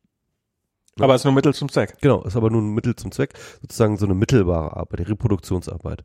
Ja. 0.99 1.05
Aber 1.05 1.15
es 1.15 1.21
ist 1.21 1.25
nur 1.25 1.33
Mittel 1.33 1.53
zum 1.53 1.69
Zweck. 1.69 1.97
genau, 2.01 2.23
ist 2.23 2.35
aber 2.35 2.49
nur 2.49 2.61
ein 2.61 2.73
Mittel 2.73 2.95
zum 2.95 3.11
Zweck, 3.11 3.33
sozusagen 3.61 3.97
so 3.97 4.05
eine 4.05 4.15
mittelbare 4.15 4.77
Arbeit, 4.77 4.99
die 4.99 5.03
Reproduktionsarbeit, 5.03 6.03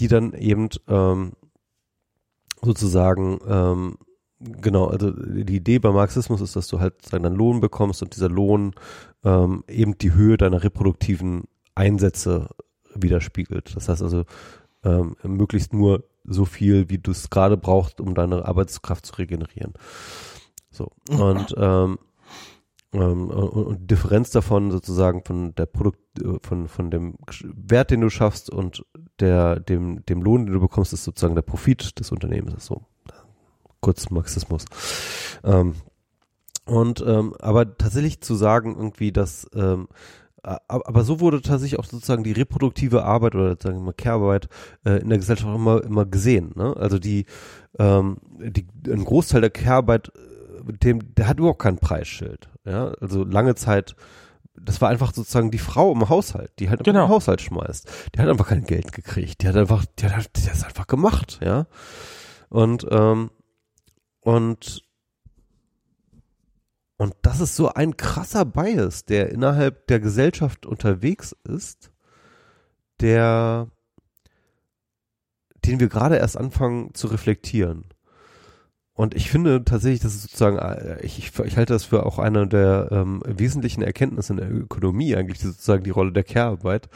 die 0.00 0.08
dann 0.08 0.32
eben 0.34 0.68
ähm, 0.88 1.32
sozusagen 2.62 3.40
ähm, 3.48 3.98
Genau, 4.40 4.86
also 4.86 5.10
die 5.10 5.56
Idee 5.56 5.80
beim 5.80 5.94
Marxismus 5.94 6.40
ist, 6.40 6.54
dass 6.54 6.68
du 6.68 6.78
halt 6.78 7.12
deinen 7.12 7.34
Lohn 7.34 7.60
bekommst 7.60 8.02
und 8.02 8.14
dieser 8.14 8.28
Lohn 8.28 8.72
ähm, 9.24 9.64
eben 9.66 9.98
die 9.98 10.14
Höhe 10.14 10.36
deiner 10.36 10.62
reproduktiven 10.62 11.44
Einsätze 11.74 12.48
widerspiegelt. 12.94 13.74
Das 13.74 13.88
heißt 13.88 14.00
also 14.00 14.24
ähm, 14.84 15.16
möglichst 15.24 15.72
nur 15.72 16.04
so 16.24 16.44
viel, 16.44 16.88
wie 16.88 16.98
du 16.98 17.10
es 17.10 17.30
gerade 17.30 17.56
brauchst, 17.56 18.00
um 18.00 18.14
deine 18.14 18.44
Arbeitskraft 18.44 19.06
zu 19.06 19.14
regenerieren. 19.16 19.74
So 20.70 20.92
und 21.10 21.52
ähm, 21.58 21.98
ähm, 22.92 23.30
und, 23.30 23.48
und 23.48 23.90
Differenz 23.90 24.30
davon 24.30 24.70
sozusagen 24.70 25.22
von 25.24 25.54
der 25.54 25.66
Produkt 25.66 26.00
äh, 26.20 26.38
von 26.42 26.68
von 26.68 26.90
dem 26.90 27.16
Wert, 27.42 27.90
den 27.90 28.00
du 28.00 28.10
schaffst 28.10 28.50
und 28.50 28.84
der 29.20 29.60
dem 29.60 30.04
dem 30.06 30.22
Lohn, 30.22 30.46
den 30.46 30.54
du 30.54 30.60
bekommst, 30.60 30.92
ist 30.92 31.04
sozusagen 31.04 31.34
der 31.34 31.42
Profit 31.42 31.98
des 31.98 32.12
Unternehmens. 32.12 32.64
So 32.64 32.82
kurz 33.80 34.10
Marxismus. 34.10 34.64
Ähm, 35.44 35.74
und 36.64 37.02
ähm, 37.06 37.34
aber 37.38 37.78
tatsächlich 37.78 38.20
zu 38.20 38.34
sagen 38.34 38.76
irgendwie, 38.76 39.12
dass 39.12 39.48
ähm, 39.54 39.88
aber 40.42 41.04
so 41.04 41.20
wurde 41.20 41.42
tatsächlich 41.42 41.78
auch 41.78 41.84
sozusagen 41.84 42.22
die 42.22 42.32
reproduktive 42.32 43.04
Arbeit 43.04 43.34
oder 43.34 43.56
sagen 43.60 43.78
wir 43.78 43.82
mal 43.82 43.92
Care-Arbeit 43.92 44.48
äh, 44.84 45.00
in 45.00 45.08
der 45.08 45.18
Gesellschaft 45.18 45.52
immer 45.52 45.82
immer 45.82 46.06
gesehen. 46.06 46.52
Ne? 46.54 46.74
Also 46.76 46.98
die, 46.98 47.26
ähm, 47.78 48.18
die 48.38 48.66
ein 48.88 49.04
Großteil 49.04 49.40
der 49.40 49.50
Care-Arbeit, 49.50 50.12
äh, 50.14 50.20
dem 50.62 51.14
der 51.14 51.28
hat 51.28 51.38
überhaupt 51.38 51.60
kein 51.60 51.78
Preisschild. 51.78 52.48
Ja, 52.64 52.88
also 53.00 53.24
lange 53.24 53.54
Zeit. 53.54 53.94
Das 54.60 54.80
war 54.80 54.88
einfach 54.88 55.12
sozusagen 55.14 55.52
die 55.52 55.58
Frau 55.58 55.92
im 55.92 56.08
Haushalt, 56.08 56.50
die 56.58 56.68
halt 56.68 56.82
Genau. 56.82 57.02
den 57.02 57.08
Haushalt 57.08 57.40
schmeißt. 57.40 57.88
Die 58.14 58.18
hat 58.20 58.28
einfach 58.28 58.48
kein 58.48 58.64
Geld 58.64 58.90
gekriegt. 58.92 59.42
Die 59.42 59.48
hat 59.48 59.56
einfach, 59.56 59.84
die 59.98 60.06
hat, 60.06 60.36
die 60.36 60.42
hat 60.42 60.54
das 60.54 60.64
einfach 60.64 60.88
gemacht, 60.88 61.38
ja. 61.42 61.66
Und 62.48 62.86
ähm, 62.90 63.30
und 64.20 64.82
und 66.96 67.14
das 67.22 67.38
ist 67.40 67.54
so 67.54 67.68
ein 67.72 67.96
krasser 67.96 68.44
Bias, 68.44 69.04
der 69.04 69.30
innerhalb 69.30 69.86
der 69.86 70.00
Gesellschaft 70.00 70.66
unterwegs 70.66 71.34
ist, 71.44 71.92
der, 73.00 73.68
den 75.64 75.78
wir 75.78 75.88
gerade 75.88 76.16
erst 76.16 76.36
anfangen 76.36 76.94
zu 76.94 77.06
reflektieren. 77.06 77.84
Und 78.98 79.14
ich 79.14 79.30
finde 79.30 79.64
tatsächlich, 79.64 80.00
das 80.00 80.16
ist 80.16 80.22
sozusagen, 80.22 80.58
äh, 80.58 81.00
ich, 81.02 81.20
ich, 81.20 81.38
ich 81.38 81.56
halte 81.56 81.72
das 81.72 81.84
für 81.84 82.04
auch 82.04 82.18
eine 82.18 82.48
der 82.48 82.88
ähm, 82.90 83.22
wesentlichen 83.24 83.80
Erkenntnisse 83.80 84.32
in 84.32 84.38
der 84.38 84.50
Ökonomie, 84.50 85.14
eigentlich 85.14 85.38
sozusagen 85.38 85.84
die 85.84 85.90
Rolle 85.90 86.10
der 86.10 86.24
Care-Arbeit 86.24 86.88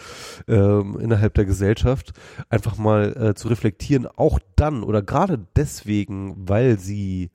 ähm, 0.49 0.99
innerhalb 0.99 1.35
der 1.35 1.45
Gesellschaft, 1.45 2.13
einfach 2.49 2.77
mal 2.77 3.17
äh, 3.17 3.35
zu 3.35 3.47
reflektieren, 3.47 4.09
auch 4.17 4.41
dann 4.57 4.83
oder 4.83 5.01
gerade 5.01 5.47
deswegen, 5.55 6.35
weil 6.37 6.77
sie 6.77 7.31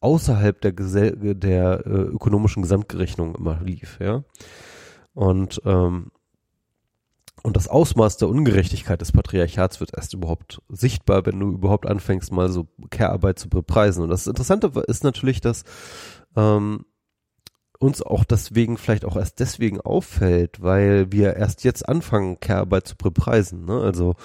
außerhalb 0.00 0.60
der, 0.60 0.72
Gesell 0.72 1.34
der 1.34 1.86
äh, 1.86 1.88
ökonomischen 1.88 2.60
Gesamtgerechnung 2.60 3.36
immer 3.36 3.58
lief, 3.64 3.98
ja. 4.02 4.22
Und 5.14 5.62
ähm, 5.64 6.10
und 7.42 7.56
das 7.56 7.68
Ausmaß 7.68 8.18
der 8.18 8.28
Ungerechtigkeit 8.28 9.00
des 9.00 9.12
Patriarchats 9.12 9.80
wird 9.80 9.96
erst 9.96 10.14
überhaupt 10.14 10.60
sichtbar, 10.68 11.24
wenn 11.26 11.40
du 11.40 11.52
überhaupt 11.52 11.86
anfängst, 11.86 12.32
mal 12.32 12.50
so 12.50 12.68
Care-Arbeit 12.90 13.38
zu 13.38 13.48
bepreisen. 13.48 14.02
Und 14.02 14.10
das 14.10 14.26
Interessante 14.26 14.70
ist 14.86 15.04
natürlich, 15.04 15.40
dass 15.40 15.64
ähm, 16.36 16.84
uns 17.78 18.02
auch 18.02 18.24
deswegen, 18.24 18.76
vielleicht 18.76 19.06
auch 19.06 19.16
erst 19.16 19.40
deswegen 19.40 19.80
auffällt, 19.80 20.62
weil 20.62 21.12
wir 21.12 21.36
erst 21.36 21.64
jetzt 21.64 21.88
anfangen, 21.88 22.38
Care-Arbeit 22.40 22.86
zu 22.86 22.96
bepreisen. 22.96 23.64
Ne? 23.64 23.80
Also, 23.80 24.16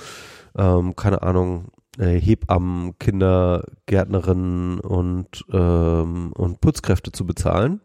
ähm, 0.57 0.95
keine 0.97 1.21
Ahnung, 1.23 1.71
äh, 1.97 2.19
Hebammen, 2.19 2.99
Kindergärtnerinnen 2.99 4.81
und, 4.81 5.45
ähm, 5.53 6.33
und 6.33 6.59
Putzkräfte 6.59 7.13
zu 7.13 7.25
bezahlen. 7.25 7.79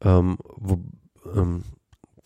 Ähm, 0.00 0.38
wo, 0.56 0.78
ähm, 1.34 1.64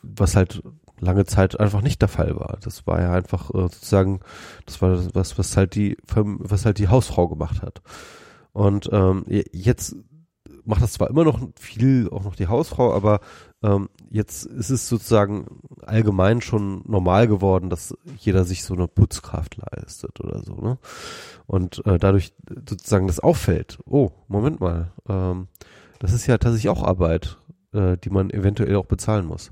was 0.03 0.37
halt 0.37 0.63
lange 1.01 1.25
Zeit 1.25 1.59
einfach 1.59 1.83
nicht 1.83 2.01
der 2.03 2.09
Fall 2.09 2.37
war. 2.37 2.59
Das 2.63 2.87
war 2.87 3.01
ja 3.01 3.13
einfach 3.13 3.51
äh, 3.51 3.63
sozusagen, 3.63 4.21
das 4.67 4.81
war 4.83 4.91
das, 4.91 5.15
was, 5.15 5.39
was 5.39 5.57
halt 5.57 5.75
die, 5.75 5.97
was 6.07 6.65
halt 6.65 6.79
die 6.79 6.89
Hausfrau 6.89 7.29
gemacht 7.29 7.63
hat. 7.63 7.83
Und 8.53 8.89
ähm, 8.93 9.25
jetzt 9.27 9.97
macht 10.65 10.83
das 10.83 10.93
zwar 10.93 11.09
immer 11.09 11.25
noch 11.25 11.41
viel, 11.59 12.11
auch 12.11 12.25
noch 12.25 12.37
die 12.37 12.47
Hausfrau, 12.47 12.93
aber 12.93 13.21
ähm, 13.63 13.89
jetzt 14.11 14.45
ist 14.45 14.71
es 14.71 14.89
sozusagen 14.89 15.47
allgemein 15.81 16.43
schon 16.43 16.83
normal 16.87 17.27
geworden, 17.27 17.71
dass 17.71 17.95
jeder 18.19 18.45
sich 18.45 18.65
so 18.65 18.75
eine 18.75 18.87
Putzkraft 18.87 19.57
leistet 19.57 20.21
oder 20.21 20.43
so, 20.43 20.57
ne? 20.57 20.79
Und 21.47 21.85
äh, 21.87 21.99
dadurch 21.99 22.35
sozusagen 22.69 23.07
das 23.07 23.21
auffällt, 23.21 23.79
oh, 23.87 24.11
Moment 24.29 24.61
mal, 24.61 24.93
ähm, 25.09 25.49
das 25.99 26.13
ist 26.13 26.27
ja 26.27 26.37
tatsächlich 26.37 26.69
auch 26.69 26.83
Arbeit, 26.83 27.39
äh, 27.73 27.97
die 27.97 28.11
man 28.11 28.31
eventuell 28.31 28.77
auch 28.77 28.87
bezahlen 28.87 29.27
muss. 29.27 29.51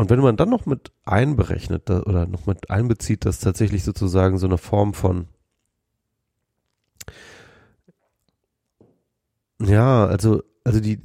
Und 0.00 0.08
wenn 0.08 0.20
man 0.20 0.38
dann 0.38 0.48
noch 0.48 0.64
mit 0.64 0.92
einberechnet 1.04 1.90
oder 1.90 2.24
noch 2.26 2.46
mit 2.46 2.70
einbezieht, 2.70 3.26
dass 3.26 3.38
tatsächlich 3.38 3.84
sozusagen 3.84 4.38
so 4.38 4.46
eine 4.46 4.56
Form 4.56 4.94
von 4.94 5.26
ja, 9.60 10.06
also 10.06 10.42
also 10.64 10.80
die 10.80 11.02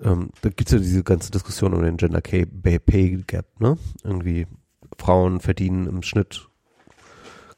ähm, 0.00 0.30
da 0.40 0.48
gibt's 0.48 0.72
ja 0.72 0.78
diese 0.78 1.04
ganze 1.04 1.30
Diskussion 1.30 1.74
um 1.74 1.82
den 1.82 1.98
Gender 1.98 2.22
Pay, 2.22 2.46
Pay 2.46 3.22
Gap, 3.26 3.60
ne? 3.60 3.76
Irgendwie 4.02 4.46
Frauen 4.96 5.40
verdienen 5.40 5.86
im 5.86 6.02
Schnitt 6.02 6.48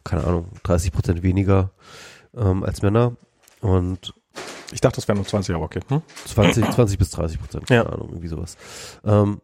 keine 0.02 0.24
Ahnung 0.24 0.48
30 0.64 0.90
Prozent 0.90 1.22
weniger 1.22 1.70
ähm, 2.34 2.64
als 2.64 2.82
Männer 2.82 3.14
und 3.60 4.12
Ich 4.72 4.80
dachte, 4.80 4.96
das 4.96 5.06
wären 5.06 5.18
nur 5.18 5.26
20, 5.26 5.54
aber 5.54 5.66
okay. 5.66 5.82
Hm? 5.86 6.02
20, 6.24 6.68
20 6.68 6.98
bis 6.98 7.10
30 7.10 7.38
Prozent, 7.38 7.66
keine 7.68 7.84
Ja. 7.84 7.88
Ahnung, 7.90 8.08
irgendwie 8.08 8.26
sowas. 8.28 8.56
Ähm, 9.04 9.40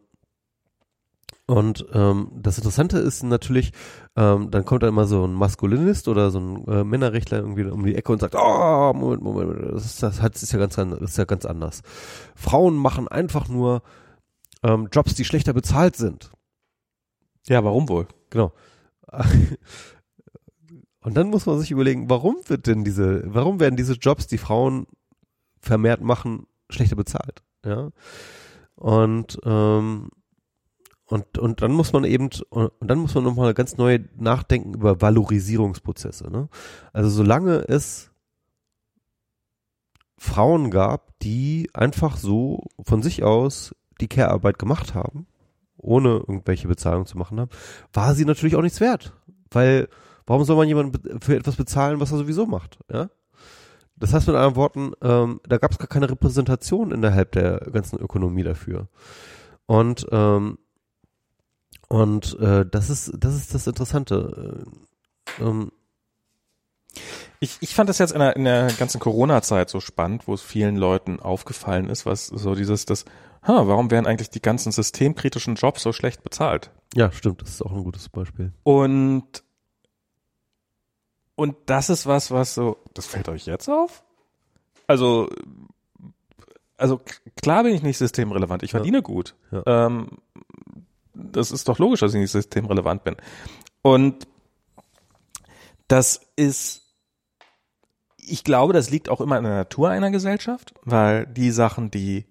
und 1.47 1.85
ähm, 1.93 2.29
das 2.33 2.57
Interessante 2.57 2.99
ist 2.99 3.23
natürlich, 3.23 3.71
ähm, 4.17 4.51
dann 4.51 4.65
kommt 4.65 4.83
da 4.83 4.89
immer 4.89 5.05
so 5.05 5.25
ein 5.25 5.33
Maskulinist 5.33 6.09
oder 6.09 6.29
so 6.29 6.39
ein 6.39 6.67
äh, 6.67 6.83
Männerrechtler 6.83 7.37
irgendwie 7.37 7.63
um 7.63 7.85
die 7.85 7.95
Ecke 7.95 8.11
und 8.11 8.19
sagt, 8.19 8.35
oh, 8.35 8.91
Moment, 8.93 9.23
Moment, 9.23 9.49
Moment, 9.55 9.73
das 9.75 9.85
ist, 9.85 10.03
das 10.03 10.19
ist 10.43 10.51
ja 10.51 10.59
ganz, 10.59 10.77
ist 10.77 11.17
ja 11.17 11.23
ganz 11.23 11.45
anders. 11.45 11.83
Frauen 12.35 12.75
machen 12.75 13.07
einfach 13.07 13.47
nur 13.47 13.81
ähm, 14.61 14.89
Jobs, 14.91 15.15
die 15.15 15.23
schlechter 15.23 15.53
bezahlt 15.53 15.95
sind. 15.95 16.31
Ja, 17.47 17.63
warum 17.63 17.87
wohl? 17.87 18.07
Genau. 18.29 18.51
Und 20.99 21.15
dann 21.15 21.29
muss 21.29 21.45
man 21.45 21.57
sich 21.59 21.71
überlegen, 21.71 22.09
warum 22.09 22.35
wird 22.47 22.67
denn 22.67 22.83
diese, 22.83 23.23
warum 23.25 23.61
werden 23.61 23.77
diese 23.77 23.93
Jobs, 23.93 24.27
die 24.27 24.37
Frauen 24.37 24.85
vermehrt 25.61 26.01
machen, 26.01 26.45
schlechter 26.69 26.97
bezahlt? 26.97 27.41
Ja. 27.63 27.91
Und 28.75 29.39
ähm, 29.45 30.09
und 31.07 31.37
und 31.37 31.61
dann 31.61 31.71
muss 31.71 31.93
man 31.93 32.03
eben 32.03 32.29
und 32.49 32.71
dann 32.79 32.99
muss 32.99 33.15
man 33.15 33.23
nochmal 33.23 33.53
ganz 33.53 33.77
neu 33.77 33.99
nachdenken 34.17 34.73
über 34.73 35.01
Valorisierungsprozesse. 35.01 36.29
Ne? 36.29 36.49
Also 36.93 37.09
solange 37.09 37.67
es 37.67 38.11
Frauen 40.17 40.71
gab, 40.71 41.17
die 41.19 41.69
einfach 41.73 42.17
so 42.17 42.63
von 42.83 43.01
sich 43.03 43.23
aus 43.23 43.75
die 44.01 44.07
Care-Arbeit 44.07 44.59
gemacht 44.59 44.95
haben, 44.95 45.27
ohne 45.77 46.09
irgendwelche 46.09 46.67
Bezahlung 46.67 47.05
zu 47.05 47.17
machen 47.17 47.39
haben, 47.39 47.51
war 47.93 48.15
sie 48.15 48.25
natürlich 48.25 48.55
auch 48.55 48.61
nichts 48.61 48.81
wert. 48.81 49.13
Weil, 49.51 49.87
warum 50.25 50.43
soll 50.43 50.57
man 50.57 50.67
jemanden 50.67 51.21
für 51.21 51.35
etwas 51.35 51.55
bezahlen, 51.55 51.99
was 51.99 52.11
er 52.11 52.17
sowieso 52.17 52.45
macht? 52.45 52.79
Ja? 52.91 53.09
Das 53.95 54.13
heißt 54.13 54.27
mit 54.27 54.35
anderen 54.35 54.55
Worten, 54.55 54.91
ähm, 55.01 55.39
da 55.47 55.57
gab 55.57 55.71
es 55.71 55.77
gar 55.77 55.87
keine 55.87 56.09
Repräsentation 56.09 56.91
innerhalb 56.91 57.31
der 57.31 57.59
ganzen 57.71 57.99
Ökonomie 57.99 58.43
dafür. 58.43 58.87
Und 59.65 60.05
ähm, 60.11 60.57
und 61.87 62.37
äh, 62.39 62.65
das 62.65 62.89
ist 62.89 63.11
das 63.17 63.35
ist 63.35 63.53
das 63.53 63.67
Interessante. 63.67 64.65
Äh, 65.39 65.43
ähm, 65.43 65.71
Ich, 67.39 67.57
ich 67.61 67.75
fand 67.75 67.89
das 67.89 67.99
jetzt 67.99 68.13
in 68.13 68.19
der, 68.19 68.35
in 68.35 68.45
der 68.45 68.71
ganzen 68.73 68.99
Corona-Zeit 68.99 69.69
so 69.69 69.79
spannend, 69.79 70.27
wo 70.27 70.33
es 70.33 70.41
vielen 70.41 70.75
Leuten 70.75 71.19
aufgefallen 71.19 71.89
ist, 71.89 72.05
was 72.07 72.27
so 72.27 72.55
dieses, 72.55 72.85
das, 72.85 73.05
ha, 73.43 73.67
warum 73.67 73.91
werden 73.91 74.07
eigentlich 74.07 74.31
die 74.31 74.41
ganzen 74.41 74.71
systemkritischen 74.71 75.55
Jobs 75.55 75.83
so 75.83 75.93
schlecht 75.93 76.23
bezahlt? 76.23 76.71
ja, 76.95 77.11
stimmt, 77.11 77.41
das 77.41 77.49
ist 77.49 77.61
auch 77.61 77.71
ein 77.71 77.83
gutes 77.83 78.09
Beispiel. 78.09 78.53
Und, 78.63 79.43
und 81.35 81.55
das 81.67 81.89
ist 81.91 82.07
was, 82.07 82.31
was 82.31 82.55
so, 82.55 82.77
das 82.95 83.05
fällt 83.05 83.29
euch 83.29 83.45
jetzt 83.45 83.69
auf? 83.69 84.03
Also, 84.87 85.29
also 86.77 86.99
klar 87.35 87.63
bin 87.63 87.75
ich 87.75 87.83
nicht 87.83 87.97
systemrelevant, 87.99 88.63
ich 88.63 88.71
verdiene 88.71 89.03
gut. 89.03 89.35
Ja. 89.51 89.63
Ähm, 89.85 90.07
das 91.17 91.51
ist 91.51 91.67
doch 91.67 91.79
logisch, 91.79 92.01
dass 92.01 92.13
ich 92.13 92.21
nicht 92.21 92.31
systemrelevant 92.31 93.03
bin. 93.03 93.15
Und 93.81 94.27
das 95.87 96.21
ist, 96.35 96.81
ich 98.17 98.43
glaube, 98.43 98.73
das 98.73 98.89
liegt 98.89 99.09
auch 99.09 99.21
immer 99.21 99.37
in 99.37 99.43
der 99.43 99.55
Natur 99.55 99.89
einer 99.89 100.11
Gesellschaft, 100.11 100.73
weil 100.83 101.25
die 101.25 101.51
Sachen, 101.51 101.91
die 101.91 102.25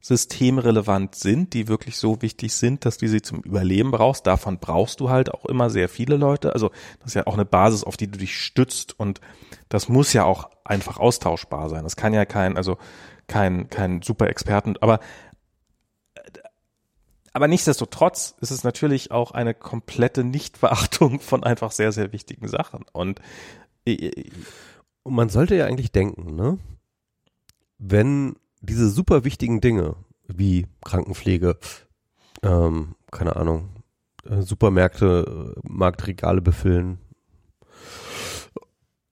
systemrelevant 0.00 1.14
sind, 1.14 1.54
die 1.54 1.66
wirklich 1.66 1.96
so 1.96 2.20
wichtig 2.20 2.52
sind, 2.52 2.84
dass 2.84 2.98
du 2.98 3.08
sie 3.08 3.22
zum 3.22 3.40
Überleben 3.40 3.90
brauchst, 3.90 4.26
davon 4.26 4.58
brauchst 4.58 5.00
du 5.00 5.08
halt 5.08 5.32
auch 5.32 5.46
immer 5.46 5.70
sehr 5.70 5.88
viele 5.88 6.18
Leute. 6.18 6.52
Also 6.52 6.70
das 6.98 7.08
ist 7.08 7.14
ja 7.14 7.26
auch 7.26 7.34
eine 7.34 7.46
Basis, 7.46 7.84
auf 7.84 7.96
die 7.96 8.10
du 8.10 8.18
dich 8.18 8.38
stützt 8.38 8.98
und 9.00 9.22
das 9.70 9.88
muss 9.88 10.12
ja 10.12 10.24
auch 10.24 10.50
einfach 10.62 10.98
austauschbar 10.98 11.70
sein. 11.70 11.84
Das 11.84 11.96
kann 11.96 12.12
ja 12.12 12.26
kein, 12.26 12.58
also 12.58 12.76
kein, 13.28 13.70
kein 13.70 14.02
super 14.02 14.28
Experten, 14.28 14.74
aber 14.82 15.00
aber 17.34 17.48
nichtsdestotrotz 17.48 18.34
ist 18.40 18.50
es 18.50 18.64
natürlich 18.64 19.10
auch 19.10 19.32
eine 19.32 19.52
komplette 19.54 20.24
Nichtbeachtung 20.24 21.20
von 21.20 21.44
einfach 21.44 21.72
sehr, 21.72 21.92
sehr 21.92 22.12
wichtigen 22.12 22.48
Sachen. 22.48 22.84
Und 22.92 23.20
Und 25.04 25.14
man 25.14 25.28
sollte 25.28 25.54
ja 25.54 25.66
eigentlich 25.66 25.92
denken, 25.92 26.34
ne? 26.34 26.58
Wenn 27.78 28.36
diese 28.62 28.88
super 28.88 29.24
wichtigen 29.24 29.60
Dinge 29.60 29.96
wie 30.26 30.66
Krankenpflege, 30.82 31.58
ähm, 32.42 32.94
keine 33.10 33.36
Ahnung, 33.36 33.68
äh, 34.24 34.40
Supermärkte, 34.40 35.54
äh, 35.56 35.60
Marktregale 35.68 36.40
befüllen, 36.40 36.98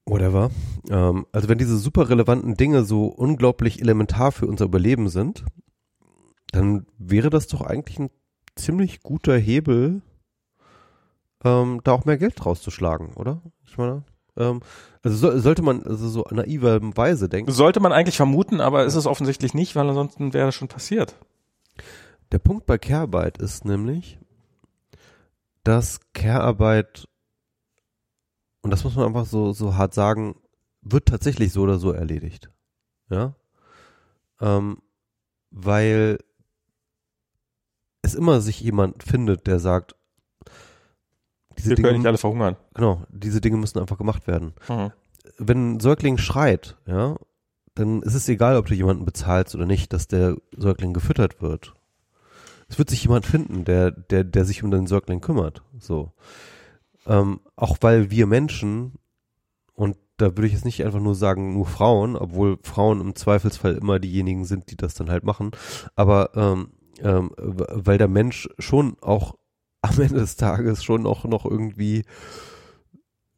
whatever. 0.05 0.49
Ähm, 0.89 1.27
also 1.31 1.49
wenn 1.49 1.59
diese 1.59 1.77
super 1.77 2.09
relevanten 2.09 2.55
Dinge 2.55 2.83
so 2.83 3.05
unglaublich 3.05 3.79
elementar 3.79 4.31
für 4.31 4.47
unser 4.47 4.65
Überleben 4.65 5.09
sind, 5.09 5.45
dann 6.53 6.85
wäre 6.99 7.29
das 7.29 7.47
doch 7.47 7.61
eigentlich 7.61 7.99
ein 7.99 8.11
ziemlich 8.55 9.01
guter 9.01 9.35
Hebel, 9.35 10.01
ähm, 11.43 11.81
da 11.83 11.91
auch 11.91 12.05
mehr 12.05 12.17
Geld 12.17 12.45
rauszuschlagen, 12.45 13.13
oder? 13.15 13.41
Ich 13.65 13.77
meine, 13.77 14.03
ähm, 14.37 14.61
also 15.01 15.17
so, 15.17 15.39
sollte 15.39 15.63
man 15.63 15.83
also 15.83 16.07
so 16.07 16.25
naiverweise 16.31 17.27
denken. 17.27 17.51
sollte 17.51 17.79
man 17.79 17.91
eigentlich 17.91 18.17
vermuten, 18.17 18.61
aber 18.61 18.85
ist 18.85 18.95
es 18.95 19.07
offensichtlich 19.07 19.53
nicht, 19.53 19.75
weil 19.75 19.89
ansonsten 19.89 20.33
wäre 20.33 20.45
das 20.45 20.55
schon 20.55 20.67
passiert. 20.67 21.15
Der 22.31 22.39
Punkt 22.39 22.67
bei 22.67 22.77
Care-Arbeit 22.77 23.39
ist 23.39 23.65
nämlich, 23.65 24.19
dass 25.63 25.99
Care-Arbeit, 26.13 27.07
und 28.61 28.69
das 28.69 28.83
muss 28.83 28.95
man 28.95 29.07
einfach 29.07 29.25
so, 29.25 29.53
so 29.53 29.75
hart 29.75 29.95
sagen, 29.95 30.35
wird 30.83 31.07
tatsächlich 31.07 31.51
so 31.51 31.63
oder 31.63 31.79
so 31.79 31.91
erledigt. 31.91 32.51
Ja? 33.09 33.35
Ähm, 34.39 34.77
weil 35.49 36.19
es 38.03 38.13
immer 38.13 38.41
sich 38.41 38.61
jemand 38.61 39.01
findet, 39.01 39.47
der 39.47 39.59
sagt, 39.59 39.95
diese 41.57 41.71
Wir 41.71 41.75
können 41.77 41.87
nicht 41.87 41.97
Dinge, 41.99 42.09
alle 42.09 42.17
verhungern. 42.17 42.57
genau, 42.73 43.03
diese 43.09 43.41
Dinge 43.41 43.57
müssen 43.57 43.79
einfach 43.79 43.97
gemacht 43.97 44.27
werden. 44.27 44.53
Mhm. 44.69 44.91
wenn 45.37 45.73
ein 45.73 45.79
Säugling 45.79 46.17
schreit, 46.17 46.77
ja, 46.85 47.15
dann 47.75 48.03
ist 48.03 48.13
es 48.13 48.29
egal, 48.29 48.57
ob 48.57 48.67
du 48.67 48.75
jemanden 48.75 49.05
bezahlst 49.05 49.55
oder 49.55 49.65
nicht, 49.65 49.93
dass 49.93 50.07
der 50.07 50.37
Säugling 50.55 50.93
gefüttert 50.93 51.41
wird. 51.41 51.73
Es 52.67 52.77
wird 52.77 52.89
sich 52.89 53.03
jemand 53.03 53.25
finden, 53.25 53.65
der, 53.65 53.91
der, 53.91 54.23
der 54.23 54.45
sich 54.45 54.63
um 54.63 54.71
den 54.71 54.85
Säugling 54.87 55.21
kümmert. 55.21 55.63
So. 55.79 56.11
Ähm, 57.05 57.39
auch 57.55 57.77
weil 57.81 58.11
wir 58.11 58.27
Menschen, 58.27 58.93
und 59.73 59.97
da 60.17 60.27
würde 60.37 60.47
ich 60.47 60.53
jetzt 60.53 60.65
nicht 60.65 60.83
einfach 60.85 60.99
nur 60.99 61.15
sagen, 61.15 61.53
nur 61.53 61.65
Frauen, 61.65 62.15
obwohl 62.15 62.57
Frauen 62.61 63.01
im 63.01 63.15
Zweifelsfall 63.15 63.75
immer 63.75 63.99
diejenigen 63.99 64.45
sind, 64.45 64.69
die 64.69 64.77
das 64.77 64.93
dann 64.93 65.09
halt 65.09 65.23
machen, 65.23 65.51
aber 65.95 66.31
ähm, 66.35 66.71
ähm, 66.99 67.31
weil 67.37 67.97
der 67.97 68.07
Mensch 68.07 68.49
schon 68.59 68.97
auch 69.01 69.35
am 69.81 69.99
Ende 69.99 70.19
des 70.19 70.37
Tages 70.37 70.83
schon 70.83 71.05
auch 71.05 71.25
noch 71.25 71.45
irgendwie 71.45 72.03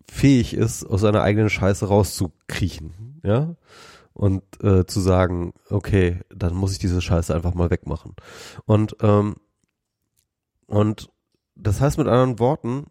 fähig 0.10 0.54
ist, 0.54 0.86
aus 0.86 1.02
seiner 1.02 1.24
eigenen 1.24 1.50
Scheiße 1.50 1.88
rauszukriechen, 1.88 3.20
ja, 3.24 3.56
und 4.14 4.44
äh, 4.64 4.86
zu 4.86 5.00
sagen, 5.02 5.54
okay, 5.70 6.22
dann 6.30 6.54
muss 6.54 6.72
ich 6.72 6.80
diese 6.80 7.02
Scheiße 7.02 7.34
einfach 7.34 7.54
mal 7.54 7.70
wegmachen. 7.70 8.14
Und 8.66 8.96
ähm, 9.02 9.36
und 10.68 11.10
das 11.56 11.82
heißt 11.82 11.98
mit 11.98 12.08
anderen 12.08 12.40
Worten, 12.40 12.88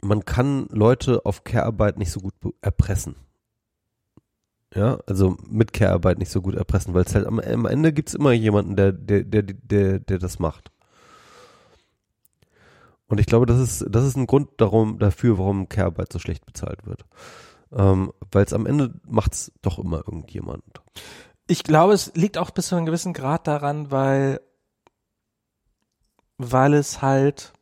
man 0.00 0.24
kann 0.24 0.68
Leute 0.70 1.24
auf 1.26 1.44
Care-Arbeit 1.44 1.98
nicht 1.98 2.12
so 2.12 2.20
gut 2.20 2.34
erpressen. 2.60 3.16
Ja, 4.74 4.98
also 5.06 5.36
mit 5.48 5.72
Care-Arbeit 5.72 6.18
nicht 6.18 6.30
so 6.30 6.42
gut 6.42 6.54
erpressen, 6.54 6.92
weil 6.92 7.04
es 7.04 7.14
halt 7.14 7.26
am, 7.26 7.40
am 7.40 7.66
Ende 7.66 7.92
gibt's 7.92 8.14
immer 8.14 8.32
jemanden, 8.32 8.76
der, 8.76 8.92
der, 8.92 9.24
der, 9.24 9.42
der, 9.42 9.98
der 9.98 10.18
das 10.18 10.38
macht. 10.38 10.70
Und 13.08 13.18
ich 13.18 13.26
glaube, 13.26 13.46
das 13.46 13.58
ist, 13.58 13.86
das 13.88 14.04
ist 14.04 14.16
ein 14.16 14.26
Grund 14.26 14.50
darum, 14.58 14.98
dafür, 14.98 15.38
warum 15.38 15.68
Care-Arbeit 15.68 16.12
so 16.12 16.18
schlecht 16.18 16.44
bezahlt 16.44 16.86
wird. 16.86 17.06
Ähm, 17.72 18.12
weil 18.30 18.44
es 18.44 18.52
am 18.52 18.66
Ende 18.66 18.94
macht's 19.06 19.52
doch 19.62 19.78
immer 19.78 19.98
irgendjemand. 19.98 20.62
Ich 21.46 21.64
glaube, 21.64 21.94
es 21.94 22.14
liegt 22.14 22.36
auch 22.36 22.50
bis 22.50 22.68
zu 22.68 22.76
einem 22.76 22.84
gewissen 22.84 23.14
Grad 23.14 23.46
daran, 23.46 23.90
weil, 23.90 24.40
weil 26.36 26.74
es 26.74 27.00
halt, 27.00 27.54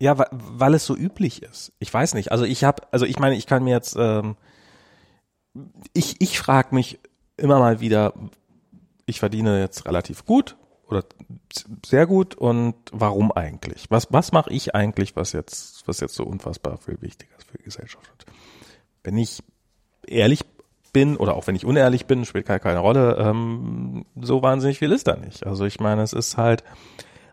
ja, 0.00 0.16
weil, 0.18 0.28
weil 0.32 0.74
es 0.74 0.86
so 0.86 0.96
üblich 0.96 1.42
ist. 1.42 1.72
Ich 1.78 1.92
weiß 1.92 2.14
nicht. 2.14 2.32
Also 2.32 2.44
ich 2.44 2.64
habe, 2.64 2.82
also 2.90 3.04
ich 3.04 3.18
meine, 3.18 3.36
ich 3.36 3.46
kann 3.46 3.62
mir 3.62 3.74
jetzt, 3.74 3.96
ähm, 3.98 4.36
ich, 5.92 6.20
ich 6.20 6.38
frage 6.38 6.74
mich 6.74 6.98
immer 7.36 7.58
mal 7.58 7.80
wieder, 7.80 8.14
ich 9.04 9.20
verdiene 9.20 9.60
jetzt 9.60 9.86
relativ 9.86 10.24
gut 10.24 10.56
oder 10.88 11.04
sehr 11.84 12.06
gut 12.06 12.34
und 12.34 12.74
warum 12.92 13.30
eigentlich? 13.30 13.86
Was, 13.90 14.08
was 14.10 14.32
mache 14.32 14.50
ich 14.50 14.74
eigentlich, 14.74 15.16
was 15.16 15.32
jetzt, 15.32 15.86
was 15.86 16.00
jetzt 16.00 16.14
so 16.14 16.24
unfassbar 16.24 16.78
viel 16.78 17.00
wichtiger 17.02 17.36
ist 17.36 17.50
für 17.50 17.58
die 17.58 17.64
Gesellschaft? 17.64 18.26
Wenn 19.04 19.18
ich 19.18 19.42
ehrlich 20.06 20.40
bin 20.94 21.18
oder 21.18 21.34
auch 21.34 21.46
wenn 21.46 21.56
ich 21.56 21.66
unehrlich 21.66 22.06
bin, 22.06 22.24
spielt 22.24 22.46
keine, 22.46 22.60
keine 22.60 22.80
Rolle, 22.80 23.16
ähm, 23.18 24.06
so 24.18 24.42
wahnsinnig 24.42 24.78
viel 24.78 24.92
ist 24.92 25.06
da 25.06 25.16
nicht. 25.16 25.46
Also 25.46 25.66
ich 25.66 25.78
meine, 25.78 26.02
es 26.02 26.14
ist 26.14 26.38
halt, 26.38 26.64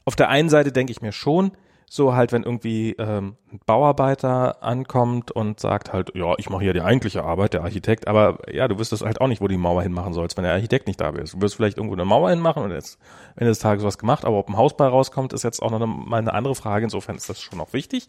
auf 0.04 0.18
der 0.18 0.28
einen 0.28 0.50
Seite 0.50 0.74
denke 0.74 0.92
ich 0.92 1.02
mir 1.02 1.14
schon, 1.14 1.54
so 1.90 2.14
halt, 2.16 2.33
wenn 2.33 2.43
irgendwie 2.43 2.91
ähm, 2.99 3.38
ein 3.51 3.59
Bauarbeiter 3.66 4.61
ankommt 4.61 5.32
und 5.32 5.59
sagt 5.59 5.93
halt, 5.93 6.14
ja, 6.16 6.33
ich 6.38 6.49
mache 6.49 6.64
hier 6.64 6.74
die 6.74 6.82
eigentliche 6.82 7.24
Arbeit, 7.24 7.53
der 7.53 7.64
Architekt, 7.64 8.07
aber 8.07 8.40
ja, 8.51 8.67
du 8.67 8.77
wüsstest 8.77 9.06
halt 9.06 9.22
auch 9.22 9.27
nicht, 9.27 9.41
wo 9.41 9.48
die 9.48 9.57
Mauer 9.57 9.83
hinmachen 9.83 10.14
sollst, 10.14 10.35
wenn 10.35 10.43
der 10.43 10.53
Architekt 10.53 10.88
nicht 10.88 10.99
da 10.99 11.09
ist. 11.11 11.35
Du 11.35 11.41
wirst 11.41 11.56
vielleicht 11.56 11.77
irgendwo 11.77 11.95
eine 11.95 12.03
Mauer 12.03 12.30
hinmachen 12.30 12.64
und 12.64 12.72
jetzt 12.72 12.99
Ende 13.38 13.51
des 13.51 13.59
Tages 13.59 13.85
was 13.85 13.98
gemacht, 13.98 14.25
aber 14.25 14.38
ob 14.38 14.49
ein 14.49 14.57
Haus 14.57 14.75
bei 14.75 14.85
rauskommt, 14.85 15.32
ist 15.32 15.43
jetzt 15.43 15.61
auch 15.61 15.72
noch 15.72 15.82
eine, 15.82 15.88
mal 15.88 16.17
eine 16.17 16.33
andere 16.33 16.56
Frage. 16.56 16.83
Insofern 16.83 17.16
ist 17.16 17.30
das 17.30 17.41
schon 17.41 17.61
auch 17.61 17.72
wichtig. 17.72 18.07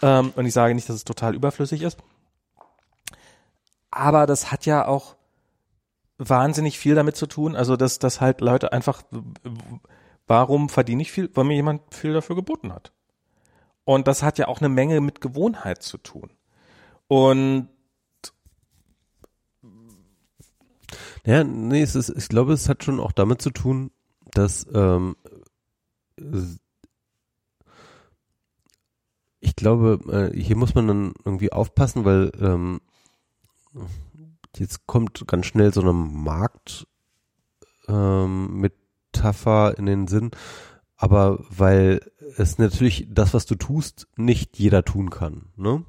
Ähm, 0.00 0.32
und 0.36 0.46
ich 0.46 0.52
sage 0.52 0.74
nicht, 0.74 0.88
dass 0.88 0.96
es 0.96 1.04
total 1.04 1.34
überflüssig 1.34 1.82
ist. 1.82 1.98
Aber 3.90 4.26
das 4.26 4.52
hat 4.52 4.64
ja 4.64 4.86
auch 4.86 5.16
wahnsinnig 6.18 6.78
viel 6.78 6.94
damit 6.94 7.16
zu 7.16 7.26
tun, 7.26 7.56
also 7.56 7.76
dass, 7.76 7.98
dass 7.98 8.20
halt 8.20 8.40
Leute 8.40 8.72
einfach 8.72 9.02
Warum 10.32 10.70
verdiene 10.70 11.02
ich 11.02 11.12
viel? 11.12 11.28
Weil 11.34 11.44
mir 11.44 11.56
jemand 11.56 11.94
viel 11.94 12.14
dafür 12.14 12.36
geboten 12.36 12.72
hat. 12.72 12.94
Und 13.84 14.08
das 14.08 14.22
hat 14.22 14.38
ja 14.38 14.48
auch 14.48 14.60
eine 14.60 14.70
Menge 14.70 15.02
mit 15.02 15.20
Gewohnheit 15.20 15.82
zu 15.82 15.98
tun. 15.98 16.30
Und 17.06 17.68
ja, 21.26 21.44
nee, 21.44 21.82
es 21.82 21.94
ist, 21.94 22.08
ich 22.08 22.30
glaube, 22.30 22.54
es 22.54 22.66
hat 22.70 22.82
schon 22.82 22.98
auch 22.98 23.12
damit 23.12 23.42
zu 23.42 23.50
tun, 23.50 23.90
dass 24.30 24.66
ähm, 24.72 25.16
ich 29.40 29.54
glaube, 29.54 30.30
äh, 30.32 30.34
hier 30.34 30.56
muss 30.56 30.74
man 30.74 30.88
dann 30.88 31.14
irgendwie 31.26 31.52
aufpassen, 31.52 32.06
weil 32.06 32.32
ähm, 32.40 32.80
jetzt 34.56 34.86
kommt 34.86 35.26
ganz 35.26 35.44
schnell 35.44 35.74
so 35.74 35.82
eine 35.82 35.92
Markt 35.92 36.86
ähm, 37.86 38.58
mit 38.58 38.72
Metapher 39.12 39.78
in 39.78 39.86
den 39.86 40.08
Sinn, 40.08 40.30
aber 40.96 41.44
weil 41.50 42.00
es 42.36 42.58
natürlich 42.58 43.06
das, 43.10 43.34
was 43.34 43.46
du 43.46 43.54
tust, 43.54 44.08
nicht 44.16 44.58
jeder 44.58 44.84
tun 44.84 45.10
kann, 45.10 45.46
ne? 45.56 45.84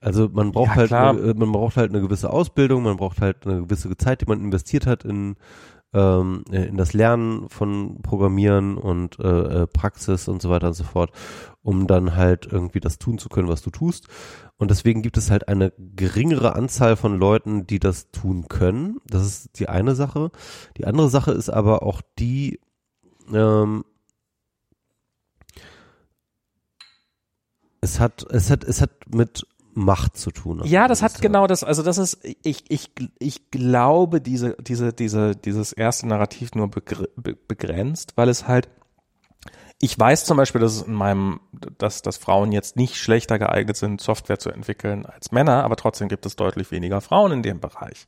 Also 0.00 0.28
man 0.30 0.52
braucht 0.52 0.68
ja, 0.68 0.76
halt, 0.76 0.92
eine, 0.92 1.32
man 1.32 1.52
braucht 1.52 1.78
halt 1.78 1.90
eine 1.90 2.02
gewisse 2.02 2.28
Ausbildung, 2.28 2.82
man 2.82 2.98
braucht 2.98 3.22
halt 3.22 3.46
eine 3.46 3.62
gewisse 3.62 3.96
Zeit, 3.96 4.20
die 4.20 4.26
man 4.26 4.42
investiert 4.42 4.86
hat 4.86 5.04
in 5.04 5.36
ähm, 5.94 6.44
in 6.50 6.76
das 6.76 6.92
Lernen 6.92 7.48
von 7.48 8.02
Programmieren 8.02 8.76
und 8.76 9.18
äh, 9.20 9.62
äh, 9.62 9.66
Praxis 9.66 10.28
und 10.28 10.42
so 10.42 10.50
weiter 10.50 10.66
und 10.68 10.74
so 10.74 10.84
fort, 10.84 11.12
um 11.62 11.86
dann 11.86 12.16
halt 12.16 12.46
irgendwie 12.50 12.80
das 12.80 12.98
tun 12.98 13.18
zu 13.18 13.28
können, 13.28 13.48
was 13.48 13.62
du 13.62 13.70
tust. 13.70 14.08
Und 14.56 14.70
deswegen 14.70 15.02
gibt 15.02 15.16
es 15.16 15.30
halt 15.30 15.48
eine 15.48 15.72
geringere 15.78 16.54
Anzahl 16.54 16.96
von 16.96 17.18
Leuten, 17.18 17.66
die 17.66 17.78
das 17.78 18.10
tun 18.10 18.48
können. 18.48 18.98
Das 19.06 19.26
ist 19.26 19.58
die 19.58 19.68
eine 19.68 19.94
Sache. 19.94 20.30
Die 20.76 20.84
andere 20.84 21.08
Sache 21.08 21.32
ist 21.32 21.48
aber 21.48 21.82
auch 21.82 22.02
die, 22.18 22.60
ähm, 23.32 23.84
es 27.80 28.00
hat, 28.00 28.26
es 28.30 28.50
hat, 28.50 28.64
es 28.64 28.80
hat 28.80 28.90
mit 29.08 29.46
Macht 29.76 30.16
zu 30.16 30.30
tun. 30.30 30.62
Ja, 30.64 30.86
das 30.86 31.02
hat 31.02 31.20
genau 31.20 31.48
das, 31.48 31.64
also 31.64 31.82
das 31.82 31.98
ist, 31.98 32.24
ich, 32.42 32.64
ich, 32.68 32.92
ich 33.18 33.50
glaube, 33.50 34.20
diese, 34.20 34.56
diese, 34.60 34.92
diese, 34.92 35.34
dieses 35.34 35.72
erste 35.72 36.06
Narrativ 36.06 36.54
nur 36.54 36.70
begrenzt, 36.70 38.12
weil 38.16 38.28
es 38.28 38.46
halt, 38.46 38.68
ich 39.80 39.98
weiß 39.98 40.24
zum 40.24 40.36
Beispiel, 40.36 40.60
dass 40.60 40.76
es 40.76 40.82
in 40.82 40.94
meinem, 40.94 41.40
dass, 41.78 42.02
dass 42.02 42.16
Frauen 42.16 42.52
jetzt 42.52 42.76
nicht 42.76 42.96
schlechter 42.96 43.38
geeignet 43.38 43.76
sind, 43.76 44.00
Software 44.00 44.38
zu 44.38 44.50
entwickeln 44.50 45.06
als 45.06 45.32
Männer, 45.32 45.64
aber 45.64 45.76
trotzdem 45.76 46.08
gibt 46.08 46.24
es 46.24 46.36
deutlich 46.36 46.70
weniger 46.70 47.00
Frauen 47.00 47.32
in 47.32 47.42
dem 47.42 47.58
Bereich. 47.58 48.06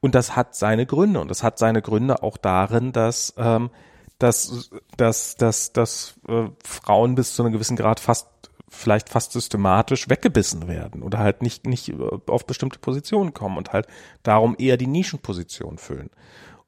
Und 0.00 0.14
das 0.14 0.36
hat 0.36 0.54
seine 0.54 0.84
Gründe. 0.84 1.20
Und 1.20 1.28
das 1.28 1.42
hat 1.42 1.58
seine 1.58 1.80
Gründe 1.80 2.22
auch 2.22 2.36
darin, 2.36 2.92
dass, 2.92 3.34
ähm, 3.38 3.70
dass, 4.18 4.70
dass, 4.96 5.36
dass, 5.36 5.72
dass 5.72 6.14
äh, 6.28 6.50
Frauen 6.62 7.14
bis 7.14 7.34
zu 7.34 7.42
einem 7.42 7.52
gewissen 7.52 7.76
Grad 7.76 7.98
fast 7.98 8.28
vielleicht 8.68 9.08
fast 9.08 9.32
systematisch 9.32 10.08
weggebissen 10.08 10.68
werden 10.68 11.02
oder 11.02 11.18
halt 11.18 11.42
nicht, 11.42 11.66
nicht 11.66 11.92
auf 12.26 12.46
bestimmte 12.46 12.78
Positionen 12.78 13.34
kommen 13.34 13.56
und 13.56 13.72
halt 13.72 13.86
darum 14.22 14.56
eher 14.58 14.76
die 14.76 14.86
Nischenposition 14.86 15.78
füllen. 15.78 16.10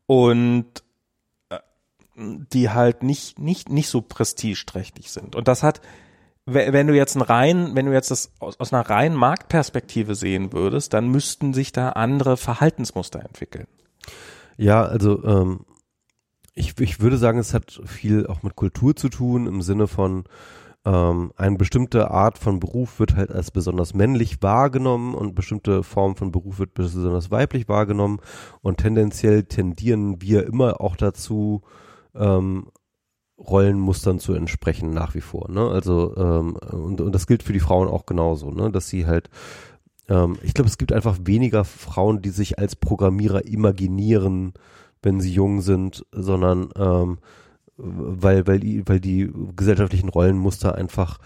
Und 0.06 0.82
äh, 1.50 1.58
die 2.16 2.70
halt 2.70 3.02
nicht, 3.02 3.38
nicht, 3.38 3.68
nicht 3.68 3.88
so 3.88 4.02
prestigeträchtig 4.02 5.10
sind. 5.10 5.36
Und 5.36 5.48
das 5.48 5.62
hat, 5.62 5.80
wenn 6.46 6.86
du 6.86 6.94
jetzt 6.94 7.16
ein 7.16 7.22
rein, 7.22 7.74
wenn 7.74 7.86
du 7.86 7.92
jetzt 7.92 8.10
das 8.10 8.32
aus, 8.40 8.58
aus 8.58 8.72
einer 8.72 8.88
reinen 8.88 9.16
Marktperspektive 9.16 10.14
sehen 10.14 10.52
würdest, 10.52 10.94
dann 10.94 11.08
müssten 11.08 11.52
sich 11.54 11.72
da 11.72 11.90
andere 11.90 12.36
Verhaltensmuster 12.36 13.20
entwickeln. 13.20 13.66
Ja, 14.56 14.82
also 14.82 15.22
ähm, 15.24 15.64
ich, 16.54 16.78
ich 16.80 17.00
würde 17.00 17.18
sagen, 17.18 17.38
es 17.38 17.54
hat 17.54 17.80
viel 17.84 18.26
auch 18.26 18.42
mit 18.42 18.56
Kultur 18.56 18.96
zu 18.96 19.08
tun 19.08 19.46
im 19.46 19.62
Sinne 19.62 19.86
von 19.86 20.24
ähm, 20.84 21.32
eine 21.36 21.56
bestimmte 21.56 22.10
Art 22.10 22.38
von 22.38 22.58
Beruf 22.58 23.00
wird 23.00 23.16
halt 23.16 23.30
als 23.30 23.50
besonders 23.50 23.92
männlich 23.94 24.42
wahrgenommen 24.42 25.14
und 25.14 25.34
bestimmte 25.34 25.82
Form 25.82 26.16
von 26.16 26.32
Beruf 26.32 26.58
wird 26.58 26.74
besonders 26.74 27.30
weiblich 27.30 27.68
wahrgenommen 27.68 28.20
und 28.62 28.78
tendenziell 28.78 29.44
tendieren 29.44 30.22
wir 30.22 30.46
immer 30.46 30.80
auch 30.80 30.96
dazu, 30.96 31.62
ähm, 32.14 32.68
Rollenmustern 33.38 34.18
zu 34.18 34.34
entsprechen 34.34 34.90
nach 34.90 35.14
wie 35.14 35.22
vor. 35.22 35.50
Ne? 35.50 35.68
Also 35.68 36.14
ähm, 36.16 36.56
und, 36.56 37.00
und 37.00 37.14
das 37.14 37.26
gilt 37.26 37.42
für 37.42 37.54
die 37.54 37.60
Frauen 37.60 37.88
auch 37.88 38.06
genauso, 38.06 38.50
ne? 38.50 38.70
dass 38.70 38.88
sie 38.88 39.06
halt 39.06 39.30
ähm, 40.08 40.38
ich 40.42 40.54
glaube, 40.54 40.68
es 40.68 40.78
gibt 40.78 40.92
einfach 40.92 41.18
weniger 41.24 41.64
Frauen, 41.64 42.20
die 42.20 42.30
sich 42.30 42.58
als 42.58 42.76
Programmierer 42.76 43.46
imaginieren, 43.46 44.52
wenn 45.02 45.20
sie 45.20 45.32
jung 45.32 45.62
sind, 45.62 46.04
sondern 46.12 46.70
ähm, 46.76 47.18
weil, 47.82 48.46
weil, 48.46 48.60
die, 48.60 48.86
weil 48.88 49.00
die 49.00 49.30
gesellschaftlichen 49.56 50.08
Rollenmuster 50.08 50.74
einfach 50.74 51.18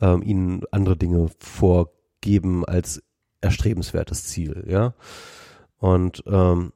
ähm, 0.00 0.22
ihnen 0.22 0.62
andere 0.70 0.96
Dinge 0.96 1.28
vorgeben 1.38 2.64
als 2.64 3.02
erstrebenswertes 3.40 4.26
Ziel, 4.26 4.64
ja. 4.68 4.94
Und 5.78 6.22
ähm, 6.26 6.72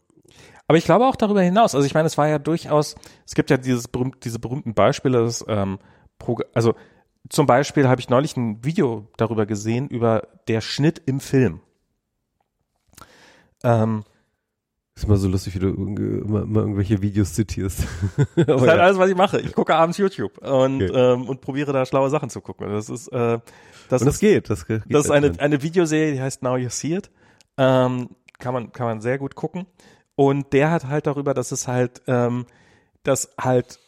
aber 0.68 0.78
ich 0.78 0.84
glaube 0.84 1.06
auch 1.06 1.16
darüber 1.16 1.42
hinaus, 1.42 1.74
also 1.74 1.86
ich 1.86 1.94
meine, 1.94 2.06
es 2.06 2.18
war 2.18 2.28
ja 2.28 2.39
durchaus, 2.39 2.97
es 3.24 3.34
gibt 3.34 3.50
ja 3.50 3.56
dieses 3.56 3.86
berühmt, 3.86 4.24
diese 4.24 4.40
berühmten 4.40 4.74
Beispiele, 4.74 5.23
das, 5.23 5.44
ähm, 5.47 5.78
also 6.55 6.74
zum 7.28 7.47
Beispiel 7.47 7.89
habe 7.89 8.00
ich 8.00 8.08
neulich 8.08 8.36
ein 8.36 8.65
Video 8.65 9.08
darüber 9.16 9.47
gesehen, 9.47 9.89
über 9.89 10.26
der 10.48 10.60
Schnitt 10.60 11.00
im 11.06 11.20
Film. 11.20 11.60
Ähm, 13.62 14.05
ist 14.97 15.05
immer 15.05 15.16
so 15.18 15.28
lustig, 15.28 15.55
wie 15.55 15.58
du 15.58 15.68
immer, 15.68 16.42
immer 16.42 16.60
irgendwelche 16.60 17.02
Videos 17.02 17.34
zitierst. 17.34 17.81
das 18.36 18.62
ist 18.62 18.68
halt 18.68 18.81
alles, 18.81 18.99
was 18.99 19.10
ich 19.10 19.16
mache. 19.16 19.41
Ich 19.41 19.52
gucke 19.52 19.75
abends 19.75 19.99
YouTube 19.99 20.39
und, 20.39 20.83
okay. 20.83 21.12
ähm, 21.12 21.28
und 21.28 21.42
probiere 21.42 21.73
da 21.75 21.84
schlaue 21.84 22.08
Sachen 22.08 22.31
zu 22.31 22.41
gucken. 22.41 22.68
Das 22.70 22.89
ist, 22.89 23.08
äh, 23.08 23.39
das, 23.89 24.00
und 24.00 24.07
das 24.07 24.15
ist, 24.15 24.20
geht. 24.20 24.49
Das, 24.49 24.66
geht 24.66 24.83
das 24.89 25.05
ist 25.05 25.10
eine, 25.10 25.39
eine 25.39 25.62
Videoserie, 25.62 26.12
die 26.12 26.20
heißt 26.20 26.42
Now 26.42 26.57
You 26.57 26.70
See 26.70 26.97
It. 26.97 27.10
Ähm, 27.58 28.08
kann 28.39 28.55
man, 28.55 28.73
kann 28.73 28.86
man 28.86 29.00
sehr 29.02 29.18
gut 29.18 29.34
gucken. 29.34 29.66
Und 30.15 30.55
der 30.55 30.70
hat 30.70 30.86
halt 30.86 31.07
darüber, 31.07 31.34
dass 31.34 31.52
es 31.52 31.68
halt, 31.68 32.02
ähm, 32.07 32.47
dass 33.02 33.34
halt 33.39 33.78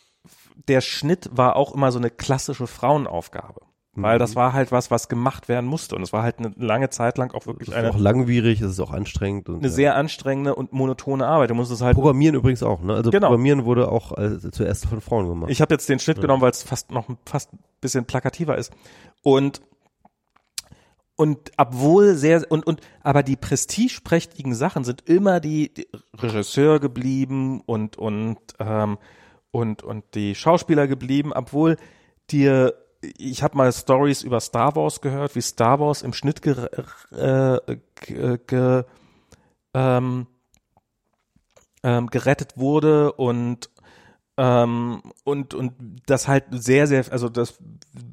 der 0.69 0.83
Schnitt 0.83 1.31
war 1.33 1.57
auch 1.57 1.75
immer 1.75 1.91
so 1.91 1.99
eine 1.99 2.11
klassische 2.11 2.67
Frauenaufgabe. 2.67 3.63
Weil 4.03 4.19
das 4.19 4.33
mhm. 4.33 4.37
war 4.37 4.53
halt 4.53 4.73
was, 4.73 4.91
was 4.91 5.09
gemacht 5.09 5.49
werden 5.49 5.67
musste. 5.67 5.97
Und 5.97 6.03
es 6.03 6.13
war 6.13 6.23
halt 6.23 6.39
eine 6.39 6.53
lange 6.57 6.91
Zeit 6.91 7.19
lang 7.19 7.33
auch 7.33 7.47
wirklich 7.47 7.75
eine. 7.75 7.89
Es 7.89 7.95
ist 7.95 8.01
auch 8.01 8.03
langwierig, 8.03 8.61
es 8.61 8.73
ist 8.73 8.81
auch 8.81 8.93
anstrengend. 8.93 9.49
eine 9.49 9.61
ja. 9.63 9.69
sehr 9.69 9.97
anstrengende 9.97 10.55
und 10.55 10.73
monotone 10.73 11.27
Arbeit. 11.27 11.51
Du 11.51 11.55
musst 11.55 11.73
es 11.73 11.81
halt. 11.81 11.95
Programmieren 11.95 12.35
übrigens 12.35 12.63
auch, 12.63 12.81
ne? 12.81 12.95
Also 12.95 13.11
genau. 13.11 13.29
Programmieren 13.29 13.65
wurde 13.65 13.91
auch 13.91 14.17
äh, 14.17 14.51
zuerst 14.51 14.87
von 14.87 15.01
Frauen 15.01 15.29
gemacht. 15.29 15.51
Ich 15.51 15.61
habe 15.61 15.75
jetzt 15.75 15.89
den 15.89 15.99
Schnitt 15.99 16.19
ja. 16.19 16.23
genommen, 16.23 16.43
weil 16.43 16.51
es 16.51 16.63
fast 16.63 16.91
noch 16.91 17.07
fast 17.25 17.53
ein 17.53 17.59
bisschen 17.81 18.05
plakativer 18.05 18.57
ist. 18.57 18.73
Und 19.23 19.61
und 21.17 21.51
obwohl 21.57 22.15
sehr 22.15 22.45
und 22.49 22.65
und 22.65 22.81
aber 23.03 23.25
die 23.25 23.35
prestigeprächtigen 23.35 24.55
Sachen 24.55 24.85
sind 24.85 25.09
immer 25.09 25.41
die, 25.41 25.75
die 25.75 25.89
Regisseur 26.17 26.79
geblieben 26.79 27.61
und 27.67 27.97
und 27.97 28.39
ähm, 28.61 28.99
und 29.51 29.83
und 29.83 30.05
die 30.15 30.37
Schauspieler 30.37 30.87
geblieben, 30.87 31.33
obwohl 31.35 31.77
dir 32.31 32.75
ich 33.01 33.43
habe 33.43 33.57
mal 33.57 33.73
Stories 33.73 34.23
über 34.23 34.41
Star 34.41 34.75
Wars 34.77 35.01
gehört, 35.01 35.35
wie 35.35 35.41
Star 35.41 35.79
Wars 35.81 36.03
im 36.03 36.13
Schnitt 36.13 36.43
ge, 36.43 36.57
äh, 37.13 37.77
ge, 37.95 38.39
ge, 38.47 38.85
ähm, 39.75 40.27
ähm, 41.83 42.07
gerettet 42.09 42.57
wurde 42.57 43.13
und 43.13 43.71
ähm, 44.37 45.03
und 45.25 45.55
und 45.55 45.73
das 46.07 46.29
halt 46.29 46.45
sehr 46.51 46.87
sehr 46.87 47.05
also 47.11 47.29
dass 47.29 47.59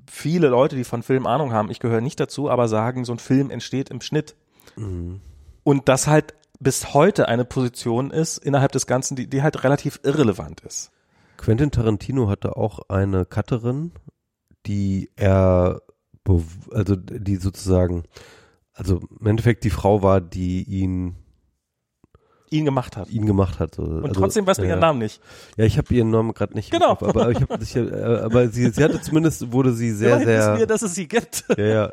viele 0.09 0.49
Leute, 0.49 0.75
die 0.75 0.83
von 0.83 1.03
Film 1.03 1.25
Ahnung 1.25 1.51
haben, 1.51 1.71
ich 1.71 1.79
gehöre 1.79 2.01
nicht 2.01 2.19
dazu, 2.19 2.49
aber 2.49 2.67
sagen, 2.67 3.05
so 3.05 3.13
ein 3.13 3.19
Film 3.19 3.49
entsteht 3.49 3.89
im 3.89 4.01
Schnitt 4.01 4.35
mhm. 4.75 5.21
und 5.63 5.89
das 5.89 6.07
halt 6.07 6.35
bis 6.59 6.93
heute 6.93 7.27
eine 7.27 7.45
Position 7.45 8.11
ist 8.11 8.37
innerhalb 8.37 8.71
des 8.71 8.87
Ganzen, 8.87 9.15
die, 9.15 9.27
die 9.27 9.43
halt 9.43 9.63
relativ 9.63 9.99
irrelevant 10.03 10.61
ist. 10.61 10.91
Quentin 11.37 11.69
Tarantino 11.69 12.29
hatte 12.29 12.55
auch 12.55 12.79
eine 12.87 13.25
Cutterin, 13.25 13.91
die 14.65 15.09
er, 15.15 15.81
also 16.71 16.95
die 16.95 17.35
sozusagen, 17.37 18.03
also 18.73 19.01
im 19.19 19.27
Endeffekt 19.27 19.63
die 19.63 19.69
Frau 19.69 20.01
war, 20.01 20.21
die 20.21 20.63
ihn 20.63 21.15
ihn 22.51 22.65
gemacht 22.65 22.95
hat. 22.95 23.09
ihn 23.09 23.25
gemacht 23.25 23.59
hat. 23.59 23.75
So. 23.75 23.83
Und 23.83 24.05
Also, 24.05 24.19
trotzdem 24.21 24.47
weißt 24.47 24.59
du 24.59 24.63
ja. 24.63 24.69
ihren 24.69 24.79
Namen 24.79 24.99
nicht. 24.99 25.21
Ja, 25.57 25.65
ich 25.65 25.77
habe 25.77 25.93
ihren 25.93 26.09
Namen 26.09 26.33
gerade 26.33 26.53
nicht. 26.53 26.71
Genau. 26.71 26.95
Kopf, 26.95 27.03
aber 27.03 27.31
ich 27.31 27.41
habe 27.41 27.57
sicher, 27.59 27.91
äh, 27.91 28.23
aber 28.23 28.49
sie, 28.49 28.69
sie 28.69 28.83
hatte 28.83 29.01
zumindest 29.01 29.51
wurde 29.51 29.73
sie 29.73 29.91
sehr, 29.91 30.21
Immerhin 30.21 30.27
wir, 30.27 30.57
sehr, 30.57 30.67
dass 30.67 30.81
es 30.81 30.95
sie 30.95 31.07
gibt. 31.07 31.43
ja, 31.57 31.65
ja, 31.65 31.91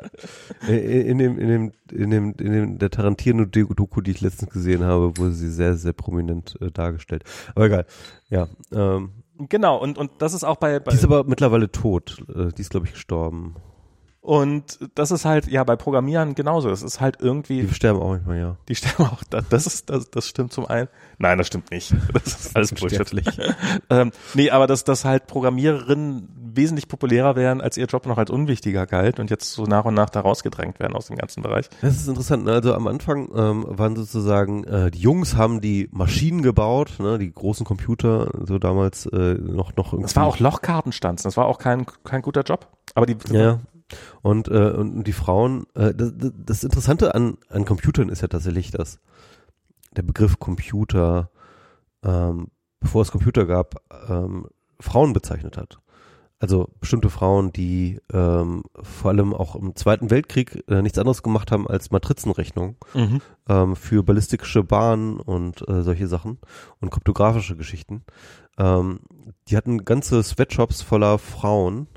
in, 0.67 0.77
in 0.77 1.17
dem, 1.17 1.39
in 1.39 1.47
dem, 1.47 1.71
in 1.91 2.09
dem, 2.09 2.33
in 2.39 2.51
dem 2.51 2.77
der 2.79 2.89
Tarantino-Doku, 2.89 4.01
die 4.01 4.11
ich 4.11 4.21
letztens 4.21 4.51
gesehen 4.51 4.83
habe, 4.83 5.17
wurde 5.17 5.31
sie 5.31 5.49
sehr, 5.49 5.75
sehr 5.75 5.93
prominent 5.93 6.55
äh, 6.61 6.71
dargestellt. 6.71 7.23
Aber 7.55 7.65
egal, 7.65 7.85
ja. 8.29 8.47
Ähm, 8.71 9.22
Genau, 9.49 9.77
und, 9.77 9.97
und 9.97 10.11
das 10.19 10.33
ist 10.33 10.43
auch 10.43 10.57
bei, 10.57 10.79
bei 10.79 10.91
die 10.91 10.97
ist 10.97 11.03
aber 11.03 11.23
mittlerweile 11.23 11.71
tot. 11.71 12.23
Äh, 12.33 12.49
die 12.51 12.61
ist 12.61 12.69
glaube 12.69 12.85
ich 12.87 12.93
gestorben. 12.93 13.55
Und 14.23 14.79
das 14.95 15.11
ist 15.11 15.25
halt, 15.25 15.47
ja, 15.47 15.65
bei 15.65 15.75
Programmieren 15.75 16.33
genauso. 16.33 16.69
Es 16.69 16.81
ist 16.81 17.01
halt 17.01 17.17
irgendwie, 17.19 17.63
Die 17.63 17.73
sterben 17.73 17.99
auch 17.99 18.07
manchmal, 18.11 18.39
ja. 18.39 18.55
die 18.69 18.75
sterben 18.75 19.03
auch, 19.07 19.21
das, 19.29 19.49
das 19.49 19.67
ist, 19.67 19.89
das, 19.89 20.09
das 20.11 20.29
stimmt 20.29 20.53
zum 20.53 20.65
einen. 20.65 20.87
Nein, 21.17 21.37
das 21.37 21.47
stimmt 21.47 21.69
nicht. 21.71 21.93
Das 22.13 22.25
ist 22.27 22.55
alles 22.55 22.73
Bullshit. 22.73 23.11
ähm, 23.89 24.11
nee, 24.33 24.49
aber 24.49 24.65
dass, 24.65 24.85
dass 24.85 25.03
halt 25.03 25.27
Programmiererinnen 25.27 26.29
wesentlich 26.55 26.87
populärer 26.87 27.35
werden, 27.35 27.59
als 27.59 27.75
ihr 27.75 27.85
Job 27.85 28.05
noch 28.05 28.17
als 28.17 28.29
unwichtiger 28.29 28.85
galt 28.87 29.19
und 29.19 29.29
jetzt 29.29 29.51
so 29.51 29.65
nach 29.65 29.83
und 29.83 29.93
nach 29.93 30.09
da 30.09 30.21
rausgedrängt 30.21 30.79
werden 30.79 30.95
aus 30.95 31.07
dem 31.07 31.17
ganzen 31.17 31.43
Bereich. 31.43 31.69
Das 31.81 31.95
ist 31.95 32.07
interessant. 32.07 32.45
ne? 32.45 32.53
Also 32.53 32.73
am 32.73 32.87
Anfang 32.87 33.29
ähm, 33.35 33.65
waren 33.67 33.97
sozusagen 33.97 34.63
äh, 34.63 34.89
die 34.89 34.99
Jungs 34.99 35.35
haben 35.35 35.59
die 35.59 35.89
Maschinen 35.91 36.43
gebaut, 36.43 36.93
ne, 36.99 37.17
die 37.17 37.33
großen 37.33 37.65
Computer, 37.65 38.31
so 38.45 38.57
damals 38.57 39.05
äh, 39.07 39.33
noch 39.33 39.75
noch 39.75 39.87
irgendwie. 39.91 40.03
Das 40.03 40.15
war 40.15 40.27
auch 40.27 40.39
Lochkartenstanzen, 40.39 41.27
das 41.27 41.35
war 41.35 41.47
auch 41.47 41.57
kein, 41.57 41.85
kein 42.05 42.21
guter 42.21 42.43
Job. 42.43 42.67
Aber 42.95 43.05
die, 43.05 43.17
Ja. 43.29 43.59
Und, 44.21 44.47
äh, 44.47 44.71
und 44.71 45.03
die 45.03 45.13
Frauen, 45.13 45.65
äh, 45.75 45.93
das, 45.93 46.13
das 46.17 46.63
Interessante 46.63 47.15
an, 47.15 47.37
an 47.49 47.65
Computern 47.65 48.09
ist 48.09 48.21
ja 48.21 48.27
tatsächlich, 48.27 48.71
dass 48.71 48.99
der 49.95 50.03
Begriff 50.03 50.39
Computer, 50.39 51.29
ähm, 52.03 52.47
bevor 52.79 53.01
es 53.01 53.11
Computer 53.11 53.45
gab, 53.45 53.75
ähm, 54.09 54.47
Frauen 54.79 55.13
bezeichnet 55.13 55.57
hat. 55.57 55.79
Also 56.39 56.67
bestimmte 56.81 57.09
Frauen, 57.09 57.53
die 57.53 58.01
ähm, 58.11 58.63
vor 58.81 59.11
allem 59.11 59.33
auch 59.33 59.55
im 59.55 59.77
Zweiten 59.77 60.09
Weltkrieg 60.09 60.61
äh, 60.67 60.81
nichts 60.81 60.97
anderes 60.97 61.23
gemacht 61.23 61.51
haben 61.53 61.69
als 61.69 61.89
Matrizenrechnung 61.89 62.75
Mhm. 62.93 63.21
ähm, 63.47 63.75
für 63.77 64.03
ballistische 64.03 64.61
Bahnen 64.61 65.21
und 65.21 65.65
äh, 65.69 65.83
solche 65.83 66.07
Sachen 66.07 66.39
und 66.81 66.89
kryptografische 66.89 67.55
Geschichten. 67.55 68.03
Ähm, 68.57 68.99
die 69.47 69.55
hatten 69.55 69.85
ganze 69.85 70.21
Sweatshops 70.21 70.81
voller 70.81 71.17
Frauen, 71.17 71.87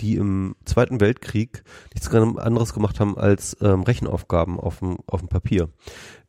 die 0.00 0.16
im 0.16 0.56
Zweiten 0.64 1.00
Weltkrieg 1.00 1.62
nichts 1.94 2.08
anderes 2.08 2.74
gemacht 2.74 3.00
haben 3.00 3.16
als 3.18 3.56
ähm, 3.60 3.82
Rechenaufgaben 3.82 4.58
auf 4.58 4.78
dem, 4.78 4.98
auf 5.06 5.20
dem 5.20 5.28
Papier, 5.28 5.68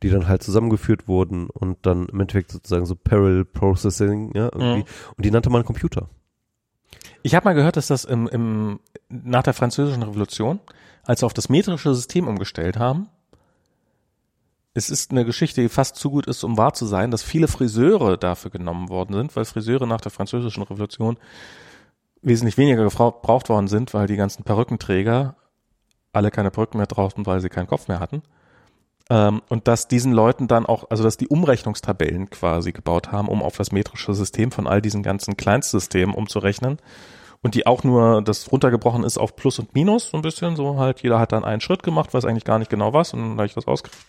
die 0.02 0.10
dann 0.10 0.28
halt 0.28 0.42
zusammengeführt 0.42 1.08
wurden 1.08 1.48
und 1.48 1.78
dann 1.86 2.06
im 2.06 2.20
Endeffekt 2.20 2.50
sozusagen 2.50 2.86
so 2.86 2.94
Parallel 2.94 3.44
Processing, 3.44 4.32
ja, 4.34 4.44
irgendwie. 4.44 4.80
Mhm. 4.80 5.14
Und 5.16 5.24
die 5.24 5.30
nannte 5.30 5.50
man 5.50 5.64
Computer. 5.64 6.08
Ich 7.22 7.34
habe 7.34 7.44
mal 7.44 7.54
gehört, 7.54 7.76
dass 7.76 7.86
das 7.86 8.04
im, 8.04 8.28
im, 8.28 8.80
nach 9.08 9.42
der 9.42 9.54
Französischen 9.54 10.02
Revolution, 10.02 10.60
als 11.04 11.20
sie 11.20 11.26
auf 11.26 11.34
das 11.34 11.48
metrische 11.48 11.94
System 11.94 12.28
umgestellt 12.28 12.78
haben, 12.78 13.08
es 14.74 14.88
ist 14.88 15.10
eine 15.10 15.24
Geschichte, 15.24 15.60
die 15.60 15.68
fast 15.68 15.96
zu 15.96 16.10
gut 16.10 16.26
ist, 16.26 16.44
um 16.44 16.56
wahr 16.56 16.72
zu 16.72 16.86
sein, 16.86 17.10
dass 17.10 17.22
viele 17.22 17.46
Friseure 17.46 18.16
dafür 18.16 18.50
genommen 18.50 18.88
worden 18.88 19.14
sind, 19.14 19.36
weil 19.36 19.44
Friseure 19.44 19.86
nach 19.86 20.00
der 20.00 20.10
Französischen 20.10 20.62
Revolution 20.62 21.18
wesentlich 22.22 22.56
weniger 22.56 22.84
gebraucht 22.84 23.48
worden 23.48 23.68
sind, 23.68 23.94
weil 23.94 24.06
die 24.06 24.16
ganzen 24.16 24.44
Perückenträger 24.44 25.36
alle 26.12 26.30
keine 26.30 26.50
Perücken 26.50 26.78
mehr 26.78 26.86
brauchten, 26.86 27.26
weil 27.26 27.40
sie 27.40 27.48
keinen 27.48 27.66
Kopf 27.66 27.88
mehr 27.88 28.00
hatten. 28.00 28.22
Ähm, 29.10 29.42
und 29.48 29.66
dass 29.68 29.88
diesen 29.88 30.12
Leuten 30.12 30.46
dann 30.46 30.66
auch, 30.66 30.90
also 30.90 31.02
dass 31.02 31.16
die 31.16 31.28
Umrechnungstabellen 31.28 32.30
quasi 32.30 32.72
gebaut 32.72 33.10
haben, 33.12 33.28
um 33.28 33.42
auf 33.42 33.56
das 33.56 33.72
metrische 33.72 34.14
System 34.14 34.52
von 34.52 34.66
all 34.66 34.80
diesen 34.80 35.02
ganzen 35.02 35.36
Kleinstsystemen 35.36 36.14
umzurechnen. 36.14 36.78
Und 37.44 37.56
die 37.56 37.66
auch 37.66 37.82
nur, 37.82 38.22
das 38.22 38.52
runtergebrochen 38.52 39.02
ist 39.02 39.18
auf 39.18 39.34
Plus 39.34 39.58
und 39.58 39.74
Minus, 39.74 40.10
so 40.10 40.16
ein 40.16 40.22
bisschen, 40.22 40.54
so 40.54 40.78
halt, 40.78 41.02
jeder 41.02 41.18
hat 41.18 41.32
dann 41.32 41.44
einen 41.44 41.60
Schritt 41.60 41.82
gemacht, 41.82 42.14
weiß 42.14 42.24
eigentlich 42.24 42.44
gar 42.44 42.60
nicht 42.60 42.70
genau 42.70 42.92
was, 42.92 43.12
und 43.14 43.20
dann 43.20 43.32
habe 43.32 43.46
ich 43.46 43.54
das 43.54 43.66
ausgekriegt. 43.66 44.06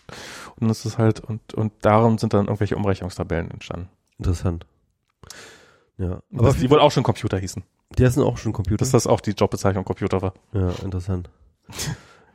Und 0.60 0.68
das 0.68 0.86
ist 0.86 0.98
halt, 0.98 1.18
und, 1.18 1.52
und 1.52 1.72
darum 1.80 2.18
sind 2.18 2.32
dann 2.32 2.46
irgendwelche 2.46 2.76
Umrechnungstabellen 2.76 3.50
entstanden. 3.50 3.88
Interessant. 4.18 4.66
Ja. 5.98 6.20
Aber 6.32 6.52
die 6.52 6.70
wohl 6.70 6.78
auch 6.78 6.92
schon 6.92 7.02
Computer 7.02 7.38
hießen. 7.38 7.64
Die 7.98 8.06
sind 8.06 8.22
auch 8.22 8.38
schon 8.38 8.52
Computer. 8.52 8.78
Dass 8.78 8.90
das 8.90 9.06
auch 9.06 9.20
die 9.20 9.32
Jobbezeichnung 9.32 9.84
Computer 9.84 10.22
war. 10.22 10.34
Ja, 10.52 10.70
interessant. 10.82 11.30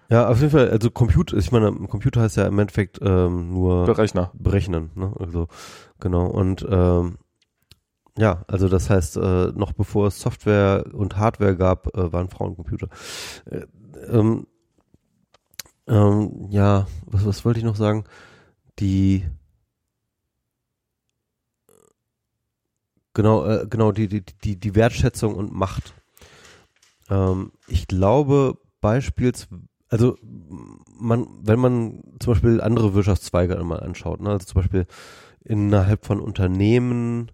Ja, 0.10 0.28
auf 0.28 0.40
jeden 0.40 0.52
Fall, 0.52 0.70
also 0.70 0.90
Computer, 0.90 1.38
ich 1.38 1.52
meine, 1.52 1.72
Computer 1.72 2.22
heißt 2.22 2.38
ja 2.38 2.48
im 2.48 2.58
Endeffekt 2.58 3.00
ähm, 3.02 3.52
nur 3.52 3.86
Berechner. 3.86 4.32
berechnen, 4.34 4.90
ne? 4.96 5.14
Also 5.20 5.48
genau. 6.00 6.26
Und 6.26 6.66
ähm, 6.70 7.18
ja, 8.18 8.44
also 8.48 8.68
das 8.70 8.90
heißt, 8.90 9.18
äh, 9.18 9.52
noch 9.56 9.74
bevor 9.74 10.08
es 10.08 10.20
Software 10.20 10.86
und 10.94 11.18
Hardware 11.18 11.56
gab, 11.56 11.96
äh, 11.96 12.12
waren 12.12 12.30
Frauen 12.30 12.56
Computer. 12.56 12.90
Äh, 13.46 13.66
ähm, 14.10 14.48
ähm, 15.88 16.48
ja, 16.50 16.88
was, 17.06 17.26
was 17.26 17.46
wollte 17.46 17.60
ich 17.60 17.66
noch 17.66 17.76
sagen? 17.76 18.06
Die 18.80 19.26
genau, 23.20 23.46
äh, 23.46 23.68
genau, 23.70 23.92
die, 23.92 24.08
die, 24.08 24.24
die, 24.46 24.56
die 24.56 24.76
Wertschätzung 24.76 25.36
und 25.36 25.52
Macht. 25.54 25.94
Ähm, 27.10 27.52
ich 27.68 27.86
glaube, 27.88 28.58
beispielsweise, 28.80 29.62
also 29.90 30.16
man, 30.98 31.28
wenn 31.42 31.60
man 31.60 32.02
zum 32.20 32.32
Beispiel 32.34 32.62
andere 32.62 32.94
Wirtschaftszweige 32.94 33.62
mal 33.66 33.82
anschaut, 33.82 34.22
ne, 34.22 34.30
also 34.30 34.46
zum 34.46 34.62
Beispiel 34.62 34.86
innerhalb 35.44 36.06
von 36.06 36.22
Unternehmen 36.22 37.30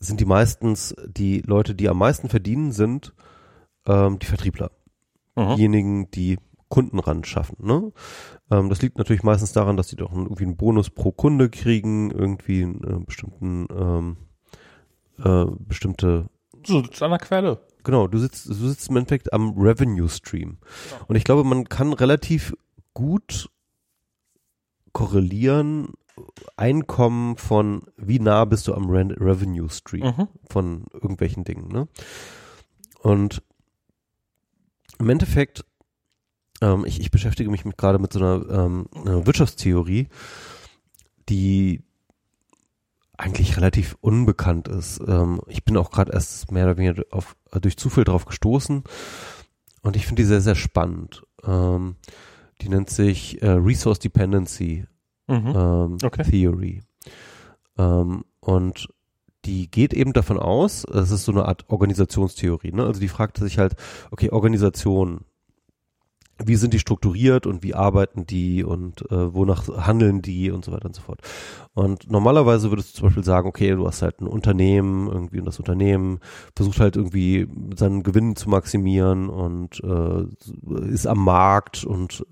sind 0.00 0.18
die 0.18 0.24
meistens 0.24 0.96
die 1.06 1.42
Leute, 1.42 1.76
die 1.76 1.88
am 1.88 1.98
meisten 1.98 2.28
verdienen, 2.28 2.72
sind 2.72 3.14
ähm, 3.86 4.18
die 4.18 4.26
Vertriebler 4.26 4.72
Mhm. 5.36 5.56
diejenigen, 5.56 6.10
die 6.10 6.38
Kunden 6.68 6.98
ran 6.98 7.22
schaffen. 7.24 7.56
Ne? 7.60 7.92
Ähm, 8.50 8.68
das 8.68 8.82
liegt 8.82 8.98
natürlich 8.98 9.22
meistens 9.22 9.52
daran, 9.52 9.76
dass 9.76 9.86
die 9.88 9.96
doch 9.96 10.10
einen- 10.12 10.24
irgendwie 10.24 10.44
einen 10.44 10.56
Bonus 10.56 10.90
pro 10.90 11.12
Kunde 11.12 11.48
kriegen, 11.50 12.10
irgendwie 12.10 12.64
einen 12.64 12.82
äh, 12.84 13.04
bestimmten 13.04 13.66
ähm, 13.74 14.16
äh, 15.24 15.44
bestimmte 15.58 16.26
So, 16.66 16.80
das 16.82 16.92
ist 16.96 17.02
an 17.02 17.10
der 17.10 17.18
Quelle. 17.18 17.60
Genau, 17.84 18.06
du 18.06 18.18
sitzt, 18.18 18.48
du 18.48 18.54
sitzt 18.54 18.88
im 18.90 18.96
Endeffekt 18.96 19.32
am 19.32 19.54
Revenue 19.58 20.08
Stream. 20.08 20.58
Und 21.08 21.16
ich 21.16 21.24
glaube, 21.24 21.42
man 21.44 21.68
kann 21.68 21.92
relativ 21.92 22.54
gut 22.94 23.48
korrelieren 24.92 25.88
Einkommen 26.56 27.36
von 27.36 27.82
wie 27.96 28.20
nah 28.20 28.44
bist 28.44 28.68
du 28.68 28.74
am 28.74 28.90
Re 28.90 29.08
Revenue 29.18 29.68
Stream 29.70 30.04
Mhm. 30.06 30.28
von 30.50 30.84
irgendwelchen 30.92 31.42
Dingen. 31.44 31.68
Ne? 31.68 31.88
Und 33.00 33.42
im 34.98 35.08
Endeffekt, 35.08 35.64
ähm, 36.60 36.84
ich, 36.84 37.00
ich 37.00 37.10
beschäftige 37.10 37.50
mich 37.50 37.64
mit, 37.64 37.78
gerade 37.78 37.98
mit 37.98 38.12
so 38.12 38.18
einer, 38.20 38.48
ähm, 38.50 38.86
einer 38.94 39.26
Wirtschaftstheorie, 39.26 40.08
die 41.30 41.82
eigentlich 43.22 43.56
relativ 43.56 43.96
unbekannt 44.00 44.68
ist. 44.68 45.00
Ähm, 45.06 45.40
ich 45.46 45.64
bin 45.64 45.76
auch 45.76 45.90
gerade 45.90 46.12
erst 46.12 46.50
mehr 46.52 46.64
oder 46.64 46.76
weniger 46.76 47.02
auf, 47.10 47.36
durch 47.60 47.76
Zufall 47.76 48.04
drauf 48.04 48.24
gestoßen 48.24 48.82
und 49.82 49.96
ich 49.96 50.06
finde 50.06 50.22
die 50.22 50.26
sehr, 50.28 50.40
sehr 50.40 50.54
spannend. 50.54 51.22
Ähm, 51.44 51.96
die 52.60 52.68
nennt 52.68 52.90
sich 52.90 53.40
äh, 53.42 53.50
Resource 53.50 53.98
Dependency 53.98 54.86
Mhm. 55.28 55.52
ähm, 55.54 55.98
Okay. 56.02 56.24
Theory. 56.28 56.82
Ähm, 57.78 58.24
und 58.40 58.88
die 59.44 59.70
geht 59.70 59.94
eben 59.94 60.12
davon 60.12 60.38
aus, 60.38 60.84
es 60.84 61.10
ist 61.10 61.24
so 61.24 61.32
eine 61.32 61.46
Art 61.46 61.64
Organisationstheorie, 61.68 62.72
ne? 62.72 62.84
Also 62.84 63.00
die 63.00 63.08
fragt 63.08 63.38
sich 63.38 63.58
halt, 63.58 63.74
okay, 64.10 64.30
Organisation, 64.30 65.20
wie 66.46 66.56
sind 66.56 66.74
die 66.74 66.78
strukturiert 66.78 67.46
und 67.46 67.62
wie 67.62 67.74
arbeiten 67.74 68.26
die 68.26 68.64
und 68.64 69.02
äh, 69.10 69.34
wonach 69.34 69.68
handeln 69.86 70.22
die 70.22 70.50
und 70.50 70.64
so 70.64 70.72
weiter 70.72 70.86
und 70.86 70.94
so 70.94 71.02
fort. 71.02 71.20
Und 71.74 72.10
normalerweise 72.10 72.70
würdest 72.70 72.90
du 72.90 72.98
zum 72.98 73.08
Beispiel 73.08 73.24
sagen, 73.24 73.48
okay, 73.48 73.70
du 73.74 73.86
hast 73.86 74.02
halt 74.02 74.20
ein 74.20 74.26
Unternehmen 74.26 75.08
irgendwie 75.08 75.38
und 75.38 75.46
das 75.46 75.58
Unternehmen 75.58 76.20
versucht 76.54 76.80
halt 76.80 76.96
irgendwie 76.96 77.48
seinen 77.76 78.02
Gewinn 78.02 78.36
zu 78.36 78.48
maximieren 78.48 79.28
und 79.28 79.82
äh, 79.84 80.24
ist 80.88 81.06
am 81.06 81.24
Markt 81.24 81.84
und 81.84 82.24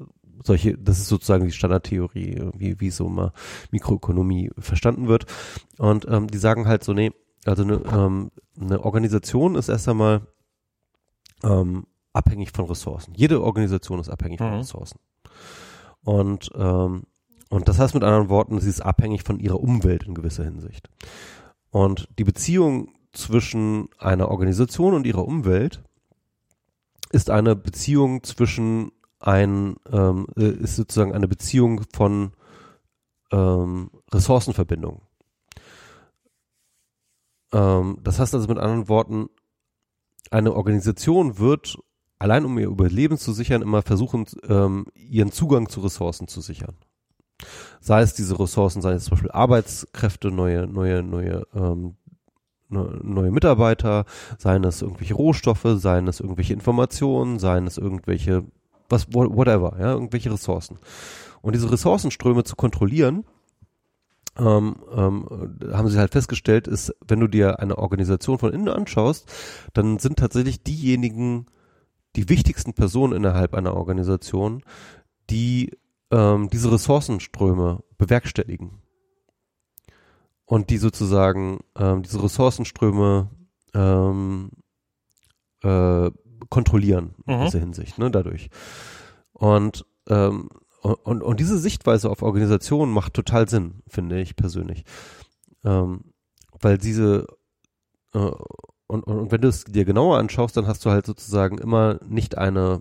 solche, 0.42 0.76
das 0.78 0.98
ist 0.98 1.08
sozusagen 1.08 1.44
die 1.44 1.52
Standardtheorie, 1.52 2.50
wie, 2.56 2.80
wie 2.80 2.90
so 2.90 3.08
mal 3.08 3.32
Mikroökonomie 3.70 4.50
verstanden 4.58 5.08
wird. 5.08 5.26
Und 5.78 6.06
ähm, 6.08 6.28
die 6.28 6.38
sagen 6.38 6.66
halt 6.66 6.84
so, 6.84 6.92
nee, 6.92 7.12
also 7.44 7.62
eine, 7.62 7.82
ähm, 7.92 8.30
eine 8.60 8.84
Organisation 8.84 9.54
ist 9.54 9.68
erst 9.68 9.88
einmal 9.88 10.22
ähm, 11.42 11.86
abhängig 12.12 12.52
von 12.52 12.66
Ressourcen. 12.66 13.14
Jede 13.14 13.42
Organisation 13.42 14.00
ist 14.00 14.08
abhängig 14.08 14.38
von 14.38 14.50
Mhm. 14.50 14.58
Ressourcen. 14.58 14.98
Und, 16.02 16.50
ähm, 16.54 17.04
und 17.50 17.68
das 17.68 17.78
heißt 17.78 17.94
mit 17.94 18.04
anderen 18.04 18.28
Worten, 18.28 18.60
sie 18.60 18.70
ist 18.70 18.80
abhängig 18.80 19.22
von 19.22 19.38
ihrer 19.38 19.60
Umwelt 19.60 20.04
in 20.04 20.14
gewisser 20.14 20.44
Hinsicht. 20.44 20.88
Und 21.70 22.08
die 22.18 22.24
Beziehung 22.24 22.92
zwischen 23.12 23.88
einer 23.98 24.28
Organisation 24.28 24.94
und 24.94 25.06
ihrer 25.06 25.24
Umwelt 25.24 25.82
ist 27.10 27.30
eine 27.30 27.56
Beziehung 27.56 28.22
zwischen 28.22 28.92
ein, 29.18 29.76
ähm, 29.92 30.26
äh, 30.36 30.48
ist 30.48 30.76
sozusagen 30.76 31.12
eine 31.12 31.28
Beziehung 31.28 31.82
von 31.92 32.32
ähm, 33.32 33.90
Ressourcenverbindungen. 34.12 35.02
Ähm, 37.52 37.98
das 38.02 38.18
heißt 38.18 38.34
also 38.34 38.48
mit 38.48 38.58
anderen 38.58 38.88
Worten, 38.88 39.28
eine 40.30 40.54
Organisation 40.54 41.38
wird 41.38 41.78
allein 42.20 42.44
um 42.44 42.56
ihr 42.58 42.68
Überleben 42.68 43.18
zu 43.18 43.32
sichern, 43.32 43.62
immer 43.62 43.82
versuchen, 43.82 44.26
ähm, 44.48 44.86
ihren 44.94 45.32
Zugang 45.32 45.68
zu 45.68 45.80
Ressourcen 45.80 46.28
zu 46.28 46.40
sichern. 46.40 46.76
Sei 47.80 48.02
es 48.02 48.14
diese 48.14 48.38
Ressourcen, 48.38 48.82
sei 48.82 48.92
es 48.92 49.04
zum 49.04 49.12
Beispiel 49.12 49.30
Arbeitskräfte, 49.32 50.30
neue, 50.30 50.66
neue, 50.66 51.02
neue, 51.02 51.46
ähm, 51.54 51.96
ne, 52.68 53.00
neue 53.02 53.30
Mitarbeiter, 53.30 54.04
seien 54.38 54.62
es 54.64 54.82
irgendwelche 54.82 55.14
Rohstoffe, 55.14 55.66
seien 55.76 56.06
es 56.06 56.20
irgendwelche 56.20 56.52
Informationen, 56.52 57.38
seien 57.38 57.66
es 57.66 57.78
irgendwelche, 57.78 58.44
was, 58.90 59.12
whatever, 59.12 59.76
ja, 59.80 59.92
irgendwelche 59.92 60.30
Ressourcen. 60.30 60.78
Und 61.40 61.54
diese 61.54 61.72
Ressourcenströme 61.72 62.44
zu 62.44 62.54
kontrollieren, 62.54 63.24
ähm, 64.38 64.76
ähm, 64.94 65.56
haben 65.72 65.88
sie 65.88 65.98
halt 65.98 66.12
festgestellt, 66.12 66.68
ist, 66.68 66.94
wenn 67.06 67.20
du 67.20 67.28
dir 67.28 67.60
eine 67.60 67.78
Organisation 67.78 68.38
von 68.38 68.52
innen 68.52 68.68
anschaust, 68.68 69.26
dann 69.72 69.98
sind 69.98 70.18
tatsächlich 70.18 70.62
diejenigen, 70.62 71.46
die 72.16 72.28
wichtigsten 72.28 72.74
Personen 72.74 73.12
innerhalb 73.12 73.54
einer 73.54 73.74
Organisation, 73.74 74.62
die 75.28 75.76
ähm, 76.10 76.50
diese 76.50 76.72
Ressourcenströme 76.72 77.82
bewerkstelligen. 77.98 78.82
Und 80.44 80.70
die 80.70 80.78
sozusagen 80.78 81.60
ähm, 81.76 82.02
diese 82.02 82.22
Ressourcenströme 82.22 83.30
ähm, 83.72 84.50
äh, 85.62 86.10
kontrollieren 86.48 87.14
in 87.26 87.38
mhm. 87.38 87.44
dieser 87.44 87.60
Hinsicht, 87.60 87.98
ne, 87.98 88.10
dadurch. 88.10 88.50
Und 89.32 89.86
ähm, 90.08 90.48
und, 90.82 91.22
und 91.22 91.40
diese 91.40 91.58
Sichtweise 91.58 92.08
auf 92.10 92.22
Organisationen 92.22 92.92
macht 92.92 93.14
total 93.14 93.48
Sinn, 93.48 93.82
finde 93.86 94.20
ich 94.20 94.34
persönlich. 94.34 94.84
Ähm, 95.64 96.12
weil 96.58 96.78
diese, 96.78 97.26
äh, 98.14 98.30
und, 98.90 99.04
und, 99.04 99.18
und 99.18 99.32
wenn 99.32 99.40
du 99.40 99.48
es 99.48 99.64
dir 99.64 99.84
genauer 99.84 100.18
anschaust, 100.18 100.56
dann 100.56 100.66
hast 100.66 100.84
du 100.84 100.90
halt 100.90 101.06
sozusagen 101.06 101.58
immer 101.58 101.98
nicht 102.06 102.38
eine 102.38 102.80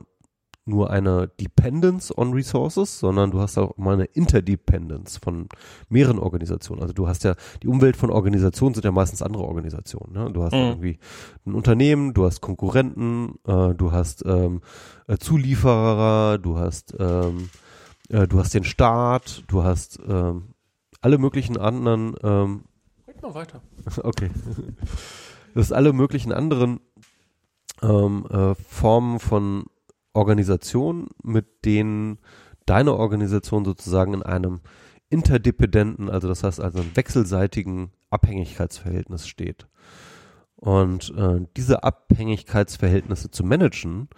nur 0.66 0.92
eine 0.92 1.28
Dependence 1.28 2.16
on 2.16 2.32
Resources, 2.32 3.00
sondern 3.00 3.32
du 3.32 3.40
hast 3.40 3.58
auch 3.58 3.76
mal 3.78 3.94
eine 3.94 4.06
Interdependence 4.06 5.18
von 5.18 5.50
mehreren 5.90 6.20
Organisationen. 6.20 6.82
Also 6.82 6.94
du 6.94 7.08
hast 7.08 7.24
ja, 7.24 7.36
die 7.64 7.68
Umwelt 7.68 7.98
von 7.98 8.12
Organisationen 8.12 8.76
sind 8.76 8.86
ja 8.86 8.92
meistens 8.92 9.22
andere 9.22 9.44
Organisationen. 9.44 10.14
Ne? 10.14 10.32
Du 10.32 10.44
hast 10.44 10.54
mhm. 10.54 10.60
irgendwie 10.60 11.00
ein 11.46 11.56
Unternehmen, 11.56 12.14
du 12.14 12.26
hast 12.26 12.42
Konkurrenten, 12.42 13.36
äh, 13.48 13.74
du 13.74 13.92
hast 13.92 14.24
ähm, 14.26 14.62
äh, 15.08 15.18
Zulieferer, 15.18 16.38
du 16.38 16.58
hast 16.58 16.96
ähm, 17.00 17.50
äh, 18.10 18.28
du 18.28 18.40
hast 18.40 18.54
den 18.54 18.64
Staat, 18.64 19.44
du 19.48 19.64
hast 19.64 20.00
ähm, 20.08 20.54
alle 21.02 21.18
möglichen 21.18 21.58
anderen. 21.58 22.16
Ähm, 22.24 22.66
Red 23.08 23.22
mal 23.22 23.34
weiter. 23.34 23.62
Okay. 24.04 24.30
Du 25.54 25.60
hast 25.60 25.72
alle 25.72 25.94
möglichen 25.94 26.32
anderen 26.32 26.80
ähm, 27.82 28.26
äh, 28.30 28.56
Formen 28.56 29.20
von 29.20 29.66
Organisation, 30.14 31.08
mit 31.24 31.66
denen 31.66 32.20
deine 32.66 32.94
Organisation 32.94 33.66
sozusagen 33.66 34.14
in 34.14 34.24
einem 34.24 34.62
interdependenten, 35.10 36.10
also 36.10 36.28
das 36.28 36.44
heißt 36.44 36.60
also 36.60 36.80
einem 36.80 36.96
wechselseitigen 36.96 37.92
Abhängigkeitsverhältnis 38.10 39.28
steht. 39.28 39.68
Und 40.56 41.14
äh, 41.16 41.46
diese 41.56 41.84
Abhängigkeitsverhältnisse 41.84 43.32
zu 43.32 43.44
managen, 43.44 44.10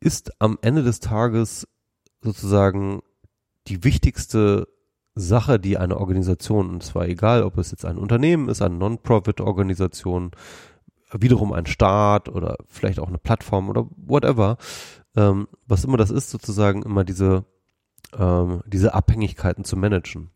ist 0.00 0.32
am 0.40 0.58
Ende 0.62 0.82
des 0.82 1.00
Tages 1.00 1.68
sozusagen 2.22 3.02
die 3.68 3.84
wichtigste 3.84 4.66
Sache, 5.14 5.58
die 5.58 5.76
eine 5.76 5.96
Organisation, 5.96 6.70
und 6.70 6.82
zwar 6.82 7.08
egal, 7.08 7.42
ob 7.42 7.58
es 7.58 7.70
jetzt 7.70 7.84
ein 7.84 7.98
Unternehmen 7.98 8.48
ist, 8.48 8.62
eine 8.62 8.76
Non-Profit-Organisation, 8.76 10.30
wiederum 11.12 11.52
ein 11.52 11.66
Staat 11.66 12.28
oder 12.28 12.56
vielleicht 12.66 13.00
auch 13.00 13.08
eine 13.08 13.18
Plattform 13.18 13.68
oder 13.68 13.86
whatever, 13.96 14.56
ähm, 15.16 15.48
was 15.66 15.84
immer 15.84 15.96
das 15.96 16.10
ist, 16.10 16.30
sozusagen 16.30 16.82
immer 16.82 17.04
diese, 17.04 17.44
ähm, 18.16 18.62
diese 18.66 18.94
Abhängigkeiten 18.94 19.64
zu 19.64 19.76
managen. 19.76 20.30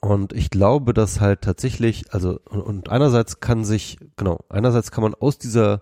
Und 0.00 0.32
ich 0.34 0.50
glaube, 0.50 0.92
dass 0.92 1.20
halt 1.20 1.42
tatsächlich, 1.42 2.12
also, 2.12 2.38
und, 2.50 2.90
einerseits 2.90 3.40
kann 3.40 3.64
sich, 3.64 3.98
genau, 4.16 4.44
einerseits 4.50 4.90
kann 4.90 5.02
man 5.02 5.14
aus 5.14 5.38
dieser 5.38 5.80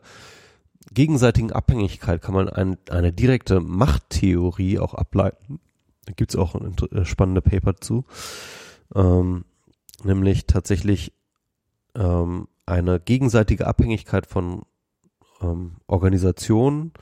gegenseitigen 0.92 1.52
Abhängigkeit 1.52 2.22
kann 2.22 2.34
man 2.34 2.48
ein, 2.48 2.76
eine 2.90 3.12
direkte 3.12 3.60
Machttheorie 3.60 4.78
auch 4.78 4.94
ableiten. 4.94 5.60
Da 6.06 6.12
gibt's 6.14 6.36
auch 6.36 6.54
ein 6.54 6.74
äh, 6.90 7.04
spannende 7.04 7.42
Paper 7.42 7.76
zu. 7.76 8.04
Ähm, 8.94 9.44
nämlich 10.04 10.46
tatsächlich 10.46 11.12
ähm, 11.94 12.48
eine 12.66 13.00
gegenseitige 13.00 13.66
Abhängigkeit 13.66 14.26
von 14.26 14.62
ähm, 15.40 15.76
Organisationen 15.86 16.92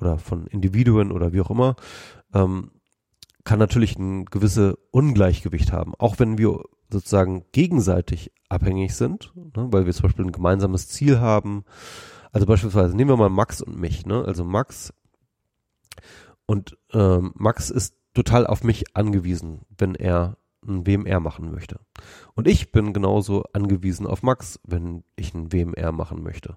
oder 0.00 0.18
von 0.18 0.46
Individuen 0.46 1.12
oder 1.12 1.32
wie 1.32 1.40
auch 1.40 1.50
immer, 1.50 1.76
ähm, 2.34 2.70
kann 3.44 3.58
natürlich 3.58 3.98
ein 3.98 4.26
gewisse 4.26 4.78
Ungleichgewicht 4.90 5.72
haben. 5.72 5.94
Auch 5.98 6.18
wenn 6.18 6.38
wir 6.38 6.64
sozusagen 6.90 7.44
gegenseitig 7.52 8.32
abhängig 8.48 8.94
sind, 8.94 9.32
ne, 9.34 9.68
weil 9.70 9.86
wir 9.86 9.92
zum 9.92 10.04
Beispiel 10.04 10.26
ein 10.26 10.32
gemeinsames 10.32 10.88
Ziel 10.88 11.20
haben, 11.20 11.64
also 12.32 12.46
beispielsweise 12.46 12.96
nehmen 12.96 13.10
wir 13.10 13.16
mal 13.16 13.30
Max 13.30 13.62
und 13.62 13.78
mich, 13.78 14.04
ne? 14.06 14.24
Also 14.24 14.44
Max 14.44 14.92
und 16.46 16.76
ähm, 16.92 17.32
Max 17.34 17.70
ist 17.70 17.94
total 18.18 18.48
auf 18.48 18.64
mich 18.64 18.96
angewiesen, 18.96 19.60
wenn 19.76 19.94
er 19.94 20.38
ein 20.66 20.84
WMR 20.88 21.20
machen 21.20 21.52
möchte. 21.52 21.78
Und 22.34 22.48
ich 22.48 22.72
bin 22.72 22.92
genauso 22.92 23.44
angewiesen 23.52 24.08
auf 24.08 24.24
Max, 24.24 24.58
wenn 24.64 25.04
ich 25.14 25.34
ein 25.34 25.52
WMR 25.52 25.92
machen 25.92 26.24
möchte. 26.24 26.56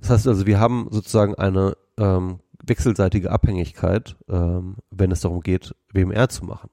Das 0.00 0.10
heißt 0.10 0.28
also, 0.28 0.46
wir 0.46 0.60
haben 0.60 0.86
sozusagen 0.90 1.34
eine 1.34 1.76
ähm, 1.98 2.38
wechselseitige 2.64 3.32
Abhängigkeit, 3.32 4.16
ähm, 4.28 4.76
wenn 4.92 5.10
es 5.10 5.22
darum 5.22 5.40
geht, 5.40 5.74
WMR 5.92 6.28
zu 6.28 6.44
machen. 6.44 6.70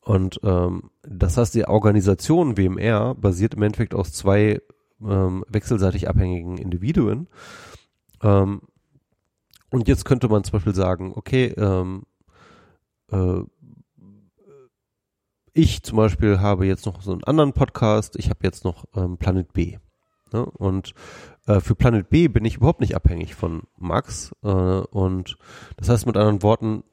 Und 0.00 0.40
ähm, 0.42 0.90
das 1.02 1.36
heißt, 1.36 1.54
die 1.54 1.66
Organisation 1.66 2.56
WMR 2.56 3.14
basiert 3.14 3.52
im 3.52 3.62
Endeffekt 3.62 3.94
aus 3.94 4.14
zwei 4.14 4.62
ähm, 5.06 5.44
wechselseitig 5.46 6.08
abhängigen 6.08 6.56
Individuen. 6.56 7.28
Ähm, 8.22 8.62
und 9.68 9.88
jetzt 9.88 10.06
könnte 10.06 10.28
man 10.28 10.42
zum 10.42 10.52
Beispiel 10.52 10.74
sagen, 10.74 11.12
okay, 11.14 11.52
ähm, 11.58 12.04
äh, 13.10 13.42
ich 15.52 15.82
zum 15.82 15.96
Beispiel 15.96 16.40
habe 16.40 16.66
jetzt 16.66 16.86
noch 16.86 17.02
so 17.02 17.12
einen 17.12 17.24
anderen 17.24 17.52
Podcast, 17.52 18.16
ich 18.16 18.30
habe 18.30 18.40
jetzt 18.42 18.64
noch 18.64 18.84
ähm, 18.94 19.18
Planet 19.18 19.52
B. 19.52 19.78
Ne? 20.32 20.44
Und 20.44 20.94
äh, 21.46 21.60
für 21.60 21.74
Planet 21.74 22.08
B 22.08 22.28
bin 22.28 22.44
ich 22.44 22.56
überhaupt 22.56 22.80
nicht 22.80 22.94
abhängig 22.94 23.34
von 23.34 23.62
Max. 23.76 24.32
Äh, 24.42 24.48
und 24.48 25.36
das 25.76 25.88
heißt 25.88 26.06
mit 26.06 26.16
anderen 26.16 26.42
Worten, 26.42 26.84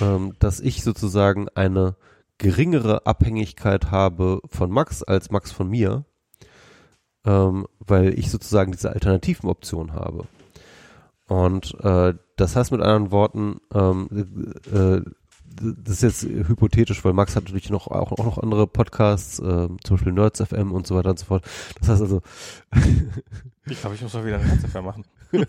ähm, 0.00 0.34
dass 0.38 0.60
ich 0.60 0.82
sozusagen 0.82 1.48
eine 1.50 1.96
geringere 2.38 3.06
Abhängigkeit 3.06 3.90
habe 3.90 4.40
von 4.48 4.70
Max 4.70 5.02
als 5.02 5.30
Max 5.30 5.52
von 5.52 5.68
mir 5.68 6.04
ähm, 7.24 7.66
weil 7.78 8.18
ich 8.18 8.30
sozusagen 8.30 8.72
diese 8.72 8.90
alternativen 8.90 9.48
Optionen 9.48 9.92
habe. 9.92 10.24
Und 11.26 11.76
äh, 11.80 12.14
das 12.36 12.56
heißt 12.56 12.72
mit 12.72 12.80
anderen 12.80 13.12
Worten, 13.12 13.60
ähm, 13.72 14.08
äh, 14.72 15.00
das 15.56 16.02
ist 16.02 16.02
jetzt 16.02 16.22
hypothetisch, 16.22 17.04
weil 17.04 17.12
Max 17.12 17.36
hat 17.36 17.44
natürlich 17.44 17.70
noch 17.70 17.88
auch, 17.88 18.12
auch 18.12 18.24
noch 18.24 18.38
andere 18.38 18.66
Podcasts, 18.66 19.38
äh, 19.38 19.68
zum 19.84 19.96
Beispiel 19.96 20.12
Nerds 20.12 20.40
FM 20.40 20.72
und 20.72 20.86
so 20.86 20.94
weiter 20.94 21.10
und 21.10 21.18
so 21.18 21.26
fort. 21.26 21.44
Das 21.78 21.88
heißt 21.88 22.02
also. 22.02 22.22
ich 23.66 23.80
glaube, 23.80 23.96
ich 23.96 24.02
muss 24.02 24.14
mal 24.14 24.24
wieder 24.24 24.38
Nerds 24.38 24.64
FM 24.64 24.84
machen. 24.84 25.04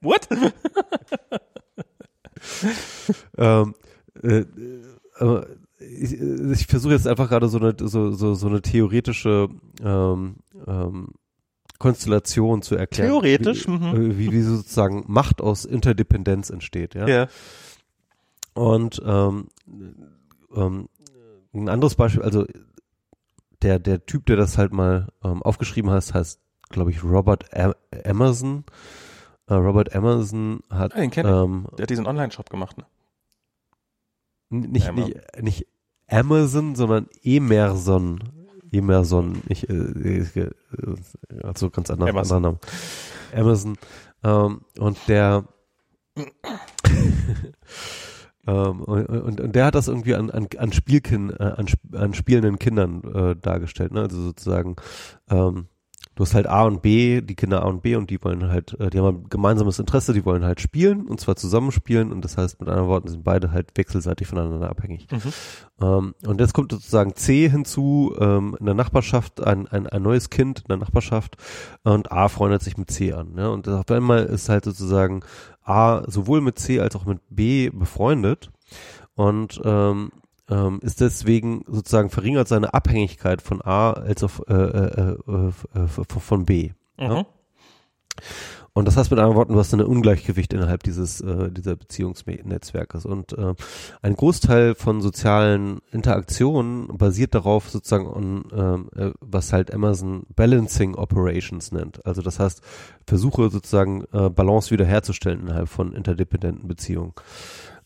What? 0.00 0.28
ähm, 3.38 3.74
äh, 4.22 4.44
äh, 5.18 5.42
ich, 5.78 6.20
ich 6.20 6.66
versuche 6.66 6.92
jetzt 6.92 7.06
einfach 7.06 7.28
gerade 7.28 7.48
so 7.48 7.58
eine 7.58 7.74
so, 7.78 8.12
so, 8.12 8.34
so 8.34 8.46
eine 8.46 8.62
theoretische 8.62 9.48
ähm, 9.82 10.36
ähm, 10.66 11.08
Konstellation 11.78 12.62
zu 12.62 12.76
erklären. 12.76 13.08
Theoretisch, 13.08 13.66
wie, 13.66 13.70
mhm. 13.70 14.18
wie, 14.18 14.32
wie 14.32 14.42
sozusagen 14.42 15.04
Macht 15.08 15.40
aus 15.40 15.64
Interdependenz 15.64 16.50
entsteht, 16.50 16.94
ja. 16.94 17.08
ja. 17.08 17.28
Und 18.60 19.00
ähm, 19.06 19.48
ähm, 20.54 20.90
ein 21.54 21.70
anderes 21.70 21.94
Beispiel, 21.94 22.22
also 22.22 22.44
der 23.62 23.78
der 23.78 24.04
Typ, 24.04 24.26
der 24.26 24.36
das 24.36 24.58
halt 24.58 24.74
mal 24.74 25.08
ähm, 25.24 25.42
aufgeschrieben 25.42 25.90
hat, 25.90 26.12
heißt, 26.12 26.42
glaube 26.68 26.90
ich, 26.90 27.02
Robert 27.02 27.56
A 27.56 27.74
Emerson. 27.90 28.64
Äh, 29.46 29.54
Robert 29.54 29.94
Emerson 29.94 30.60
hat, 30.68 30.94
ja, 30.94 31.06
den 31.06 31.26
ähm, 31.26 31.68
der 31.78 31.84
hat 31.84 31.90
diesen 31.90 32.06
Online-Shop 32.06 32.50
gemacht, 32.50 32.76
ne? 32.76 32.84
Nicht, 34.50 34.92
nicht, 34.92 35.16
nicht 35.40 35.66
Amazon, 36.06 36.74
sondern 36.74 37.08
Emerson. 37.22 38.18
Emerson, 38.72 39.40
ich, 39.48 39.70
äh, 39.70 39.72
äh, 39.72 40.50
also 41.42 41.70
ganz 41.70 41.88
anders, 41.88 42.10
Amazon. 42.10 42.36
anderer 42.36 42.58
Name. 43.32 43.42
Amazon. 43.42 43.78
Ähm, 44.22 44.60
und 44.78 44.98
der 45.08 45.48
Ähm, 48.46 48.82
und, 48.82 49.40
und, 49.40 49.54
der 49.54 49.66
hat 49.66 49.74
das 49.74 49.88
irgendwie 49.88 50.14
an, 50.14 50.30
an, 50.30 50.48
an 50.56 50.72
Spielkin, 50.72 51.30
äh, 51.30 51.54
an, 51.56 51.66
an 51.92 52.14
spielenden 52.14 52.58
Kindern 52.58 53.02
äh, 53.04 53.36
dargestellt, 53.36 53.92
ne? 53.92 54.02
Also 54.02 54.20
sozusagen, 54.22 54.76
ähm, 55.28 55.66
du 56.20 56.26
hast 56.26 56.34
halt 56.34 56.48
A 56.48 56.64
und 56.64 56.82
B, 56.82 57.22
die 57.22 57.34
Kinder 57.34 57.62
A 57.62 57.66
und 57.68 57.80
B 57.80 57.96
und 57.96 58.10
die 58.10 58.22
wollen 58.22 58.50
halt, 58.50 58.78
äh, 58.78 58.90
die 58.90 58.98
haben 58.98 59.22
ein 59.22 59.28
gemeinsames 59.30 59.78
Interesse, 59.78 60.12
die 60.12 60.26
wollen 60.26 60.44
halt 60.44 60.60
spielen 60.60 61.06
und 61.06 61.18
zwar 61.18 61.34
zusammenspielen 61.34 62.12
und 62.12 62.22
das 62.22 62.36
heißt 62.36 62.60
mit 62.60 62.68
anderen 62.68 62.90
Worten 62.90 63.08
sind 63.08 63.24
beide 63.24 63.52
halt 63.52 63.70
wechselseitig 63.74 64.26
voneinander 64.26 64.68
abhängig. 64.68 65.06
Mhm. 65.10 65.32
Ähm, 65.80 66.14
und 66.26 66.38
jetzt 66.38 66.52
kommt 66.52 66.72
sozusagen 66.72 67.14
C 67.14 67.48
hinzu, 67.48 68.14
ähm, 68.20 68.54
in 68.60 68.66
der 68.66 68.74
Nachbarschaft 68.74 69.42
ein, 69.42 69.66
ein, 69.68 69.86
ein 69.86 70.02
neues 70.02 70.28
Kind 70.28 70.58
in 70.58 70.66
der 70.68 70.76
Nachbarschaft 70.76 71.38
und 71.84 72.12
A 72.12 72.28
freundet 72.28 72.60
sich 72.60 72.76
mit 72.76 72.90
C 72.90 73.14
an. 73.14 73.32
Ne? 73.32 73.50
Und 73.50 73.66
auf 73.66 73.90
einmal 73.90 74.24
ist 74.24 74.50
halt 74.50 74.66
sozusagen 74.66 75.22
A 75.64 76.02
sowohl 76.06 76.42
mit 76.42 76.58
C 76.58 76.80
als 76.80 76.96
auch 76.96 77.06
mit 77.06 77.20
B 77.30 77.70
befreundet 77.70 78.50
und 79.14 79.58
ähm, 79.64 80.10
ähm, 80.50 80.80
ist 80.82 81.00
deswegen 81.00 81.64
sozusagen 81.66 82.10
verringert 82.10 82.48
seine 82.48 82.74
Abhängigkeit 82.74 83.42
von 83.42 83.62
A 83.62 83.92
als 83.92 84.22
auch 84.22 84.40
äh, 84.48 84.54
äh, 84.54 85.16
äh, 85.26 85.52
äh 85.80 86.04
von 86.04 86.44
B. 86.44 86.70
Mhm. 86.98 87.04
Ja? 87.04 87.26
Und 88.72 88.86
das 88.86 88.96
heißt 88.96 89.10
mit 89.10 89.18
anderen 89.18 89.36
Worten, 89.36 89.52
du 89.52 89.58
hast 89.58 89.74
ein 89.74 89.82
Ungleichgewicht 89.82 90.52
innerhalb 90.52 90.84
dieses 90.84 91.20
äh, 91.20 91.50
dieser 91.50 91.74
Beziehungsnetzwerkes. 91.74 93.04
Und 93.04 93.32
äh, 93.32 93.54
ein 94.00 94.14
Großteil 94.14 94.76
von 94.76 95.00
sozialen 95.00 95.80
Interaktionen 95.90 96.86
basiert 96.96 97.34
darauf 97.34 97.68
sozusagen 97.68 98.06
on, 98.06 98.44
ähm, 98.52 98.88
äh, 98.94 99.10
was 99.20 99.52
halt 99.52 99.74
Amazon 99.74 100.22
Balancing 100.36 100.94
Operations 100.94 101.72
nennt. 101.72 102.06
Also 102.06 102.22
das 102.22 102.38
heißt, 102.38 102.62
Versuche 103.06 103.50
sozusagen 103.50 104.04
äh, 104.12 104.30
Balance 104.30 104.70
wiederherzustellen 104.70 105.40
innerhalb 105.40 105.68
von 105.68 105.92
interdependenten 105.92 106.68
Beziehungen. 106.68 107.14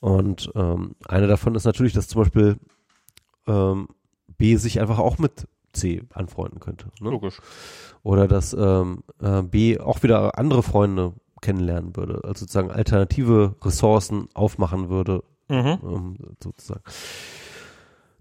Und 0.04 0.52
ähm, 0.54 0.96
eine 1.08 1.28
davon 1.28 1.54
ist 1.54 1.64
natürlich, 1.64 1.94
dass 1.94 2.08
zum 2.08 2.20
Beispiel 2.20 2.58
ähm, 3.46 3.88
B 4.36 4.56
sich 4.56 4.78
einfach 4.78 4.98
auch 4.98 5.16
mit 5.16 5.48
C 5.72 6.02
anfreunden 6.12 6.60
könnte. 6.60 6.88
Ne? 7.00 7.08
Logisch. 7.08 7.40
Oder 8.02 8.28
dass 8.28 8.52
ähm, 8.52 9.02
äh, 9.22 9.40
B 9.40 9.80
auch 9.80 10.02
wieder 10.02 10.36
andere 10.36 10.62
Freunde 10.62 11.14
kennenlernen 11.40 11.96
würde, 11.96 12.20
also 12.22 12.40
sozusagen 12.40 12.70
alternative 12.70 13.56
Ressourcen 13.62 14.28
aufmachen 14.34 14.90
würde, 14.90 15.24
mhm. 15.48 15.78
ähm, 15.82 16.16
sozusagen. 16.38 16.82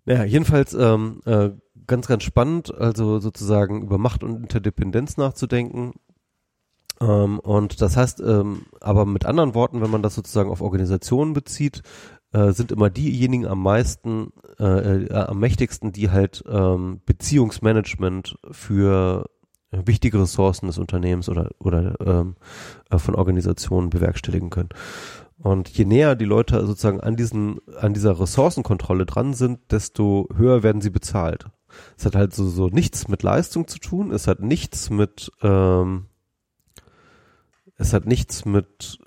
Naja, 0.05 0.23
jedenfalls 0.23 0.73
ähm, 0.73 1.19
äh, 1.25 1.49
ganz, 1.85 2.07
ganz 2.07 2.23
spannend, 2.23 2.73
also 2.73 3.19
sozusagen 3.19 3.81
über 3.81 3.97
Macht 3.97 4.23
und 4.23 4.37
Interdependenz 4.37 5.17
nachzudenken 5.17 5.95
ähm, 7.03 7.39
und 7.39 7.81
das 7.81 7.97
heißt, 7.97 8.21
ähm, 8.21 8.63
aber 8.79 9.05
mit 9.05 9.25
anderen 9.25 9.53
Worten, 9.53 9.81
wenn 9.81 9.91
man 9.91 10.03
das 10.03 10.15
sozusagen 10.15 10.49
auf 10.49 10.61
Organisationen 10.61 11.33
bezieht, 11.33 11.81
äh, 12.31 12.51
sind 12.51 12.71
immer 12.71 12.89
diejenigen 12.89 13.45
am 13.45 13.61
meisten, 13.61 14.31
äh, 14.59 15.03
äh, 15.05 15.13
am 15.13 15.39
mächtigsten, 15.39 15.91
die 15.91 16.09
halt 16.09 16.43
ähm, 16.47 17.01
Beziehungsmanagement 17.05 18.35
für 18.51 19.25
wichtige 19.71 20.21
Ressourcen 20.21 20.67
des 20.67 20.77
Unternehmens 20.77 21.29
oder, 21.29 21.49
oder 21.59 21.95
ähm, 22.05 22.35
äh, 22.89 22.97
von 22.99 23.15
Organisationen 23.15 23.89
bewerkstelligen 23.89 24.49
können. 24.49 24.69
Und 25.39 25.69
je 25.69 25.85
näher 25.85 26.15
die 26.15 26.25
Leute 26.25 26.65
sozusagen 26.65 27.01
an 27.01 27.15
diesen, 27.15 27.59
an 27.79 27.93
dieser 27.93 28.19
Ressourcenkontrolle 28.19 29.05
dran 29.05 29.33
sind, 29.33 29.59
desto 29.71 30.29
höher 30.35 30.63
werden 30.63 30.81
sie 30.81 30.91
bezahlt. 30.91 31.47
Es 31.97 32.05
hat 32.05 32.15
halt 32.15 32.33
so, 32.33 32.47
so 32.47 32.67
nichts 32.67 33.07
mit 33.07 33.23
Leistung 33.23 33.67
zu 33.67 33.79
tun, 33.79 34.11
es 34.11 34.27
hat 34.27 34.41
nichts 34.41 34.91
mit 34.91 35.31
ähm, 35.41 36.05
es 37.77 37.93
hat 37.93 38.05
nichts 38.05 38.45
mit 38.45 38.99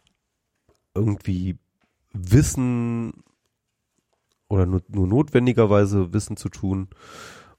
irgendwie 0.94 1.58
Wissen 2.12 3.12
oder 4.48 4.66
nur, 4.66 4.82
nur 4.88 5.06
notwendigerweise 5.06 6.12
Wissen 6.12 6.36
zu 6.36 6.48
tun. 6.48 6.88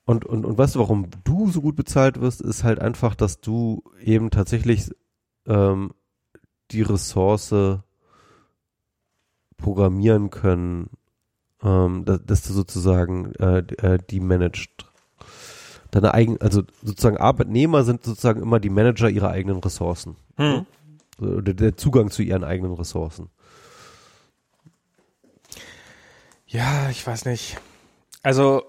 Und, 0.06 0.26
und, 0.26 0.46
und 0.46 0.58
weißt 0.58 0.76
du, 0.76 0.80
warum 0.80 1.08
du 1.24 1.50
so 1.50 1.62
gut 1.62 1.76
bezahlt 1.76 2.20
wirst, 2.22 2.42
ist 2.42 2.64
halt 2.64 2.80
einfach, 2.80 3.14
dass 3.14 3.42
du 3.42 3.84
eben 4.02 4.30
tatsächlich 4.30 4.90
ähm, 5.46 5.92
die 6.72 6.82
Ressource 6.82 7.54
programmieren 9.58 10.30
können, 10.30 10.90
ähm, 11.62 12.06
dass, 12.06 12.24
dass 12.26 12.42
du 12.44 12.54
sozusagen 12.54 13.34
äh, 13.36 13.60
äh, 13.60 14.00
die 14.10 14.20
managst. 14.20 14.70
Deine 15.92 16.14
eigen, 16.14 16.40
also 16.42 16.64
sozusagen 16.84 17.18
Arbeitnehmer 17.18 17.84
sind 17.84 18.04
sozusagen 18.04 18.42
immer 18.42 18.60
die 18.60 18.70
Manager 18.70 19.10
ihrer 19.10 19.30
eigenen 19.30 19.60
Ressourcen. 19.60 20.18
Hm 20.36 20.66
oder 21.20 21.54
der 21.54 21.78
Zugang 21.78 22.12
zu 22.12 22.22
ihren 22.22 22.44
eigenen 22.44 22.74
Ressourcen. 22.74 23.30
Ja, 26.48 26.90
ich 26.90 27.06
weiß 27.06 27.26
nicht. 27.26 27.58
Also 28.24 28.64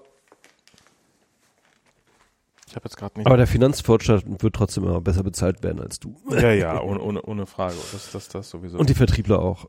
ich 2.69 2.75
habe 2.75 2.85
jetzt 2.85 2.97
gerade 2.97 3.17
nicht. 3.17 3.25
Aber 3.25 3.37
der 3.37 3.47
Finanzfortschritt 3.47 4.43
wird 4.43 4.55
trotzdem 4.55 4.83
immer 4.83 5.01
besser 5.01 5.23
bezahlt 5.23 5.63
werden 5.63 5.81
als 5.81 5.99
du. 5.99 6.15
Ja, 6.29 6.51
ja, 6.51 6.81
ohne, 6.81 7.01
ohne, 7.01 7.21
ohne 7.23 7.45
Frage. 7.47 7.75
Das, 7.91 8.11
das, 8.11 8.29
das 8.29 8.49
sowieso. 8.49 8.77
Und 8.77 8.89
die 8.89 8.93
Vertriebler 8.93 9.39
auch. 9.39 9.67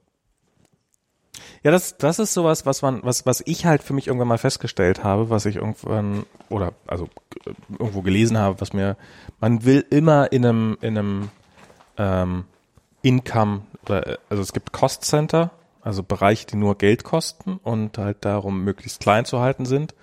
Ja, 1.62 1.70
das, 1.70 1.96
das 1.96 2.18
ist 2.18 2.34
sowas, 2.34 2.66
was 2.66 2.82
man, 2.82 3.00
was, 3.02 3.24
was 3.24 3.42
ich 3.46 3.64
halt 3.64 3.82
für 3.82 3.94
mich 3.94 4.06
irgendwann 4.06 4.28
mal 4.28 4.38
festgestellt 4.38 5.02
habe, 5.02 5.30
was 5.30 5.46
ich 5.46 5.56
irgendwann, 5.56 6.24
oder, 6.50 6.74
also, 6.86 7.08
irgendwo 7.78 8.02
gelesen 8.02 8.36
habe, 8.36 8.60
was 8.60 8.72
mir, 8.74 8.96
man 9.40 9.64
will 9.64 9.84
immer 9.88 10.30
in 10.32 10.44
einem, 10.44 10.78
in 10.82 10.98
einem, 10.98 11.28
ähm, 11.96 12.44
Income, 13.02 13.62
oder, 13.84 14.18
also 14.28 14.42
es 14.42 14.52
gibt 14.52 14.72
Cost 14.72 15.04
Center, 15.04 15.50
also 15.82 16.02
Bereiche, 16.02 16.46
die 16.46 16.56
nur 16.56 16.76
Geld 16.76 17.04
kosten 17.04 17.58
und 17.62 17.98
halt 17.98 18.24
darum 18.24 18.64
möglichst 18.64 19.00
klein 19.00 19.24
zu 19.24 19.40
halten 19.40 19.64
sind. 19.64 19.94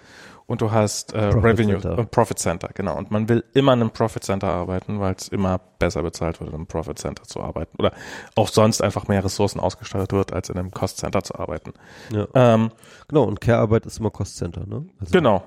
Und 0.47 0.61
du 0.61 0.71
hast 0.71 1.11
äh, 1.11 1.25
Revenue 1.25 1.77
Center. 1.81 1.97
und 1.97 2.09
Profit 2.09 2.39
Center, 2.39 2.69
genau. 2.73 2.97
Und 2.97 3.11
man 3.11 3.27
will 3.27 3.43
immer 3.53 3.73
in 3.73 3.81
einem 3.81 3.91
Profit 3.91 4.23
Center 4.23 4.47
arbeiten, 4.47 5.01
weil 5.01 5.13
es 5.13 5.27
immer 5.27 5.59
besser 5.77 6.01
bezahlt 6.03 6.39
wird, 6.39 6.49
in 6.49 6.55
einem 6.55 6.67
Profit 6.67 6.97
Center 6.97 7.23
zu 7.23 7.41
arbeiten. 7.41 7.75
Oder 7.77 7.91
auch 8.35 8.47
sonst 8.47 8.81
einfach 8.81 9.09
mehr 9.09 9.21
Ressourcen 9.25 9.59
ausgestattet 9.59 10.13
wird, 10.13 10.31
als 10.31 10.49
in 10.49 10.57
einem 10.57 10.71
Cost 10.71 10.99
Center 10.99 11.21
zu 11.21 11.35
arbeiten. 11.35 11.73
Ja. 12.11 12.27
Ähm, 12.33 12.71
genau, 13.09 13.23
und 13.23 13.41
Care-Arbeit 13.41 13.85
ist 13.85 13.99
immer 13.99 14.09
Cost 14.09 14.37
Center, 14.37 14.65
ne? 14.65 14.85
Also, 15.01 15.11
genau. 15.11 15.43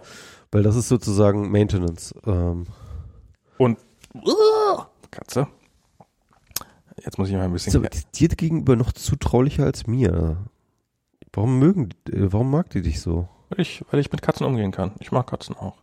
Weil 0.52 0.64
das 0.64 0.76
ist 0.76 0.88
sozusagen 0.88 1.50
Maintenance. 1.50 2.14
Ähm. 2.26 2.66
Und 3.56 3.78
uh, 4.14 4.82
Katze. 5.10 5.46
Jetzt 7.04 7.18
muss 7.18 7.28
ich 7.28 7.34
mal 7.34 7.42
ein 7.44 7.52
bisschen. 7.52 7.72
So, 7.72 7.82
dir 8.14 8.28
gegenüber 8.28 8.76
noch 8.76 8.92
zutraulicher 8.92 9.64
als 9.64 9.86
mir. 9.86 10.36
Warum 11.32 11.58
mögen, 11.58 11.90
äh, 12.08 12.32
warum 12.32 12.50
mag 12.50 12.70
die 12.70 12.82
dich 12.82 13.00
so? 13.00 13.28
Weil 13.50 13.60
ich, 13.60 13.84
weil 13.90 14.00
ich 14.00 14.10
mit 14.10 14.22
Katzen 14.22 14.46
umgehen 14.46 14.72
kann. 14.72 14.92
Ich 15.00 15.12
mag 15.12 15.26
Katzen 15.26 15.56
auch. 15.56 15.76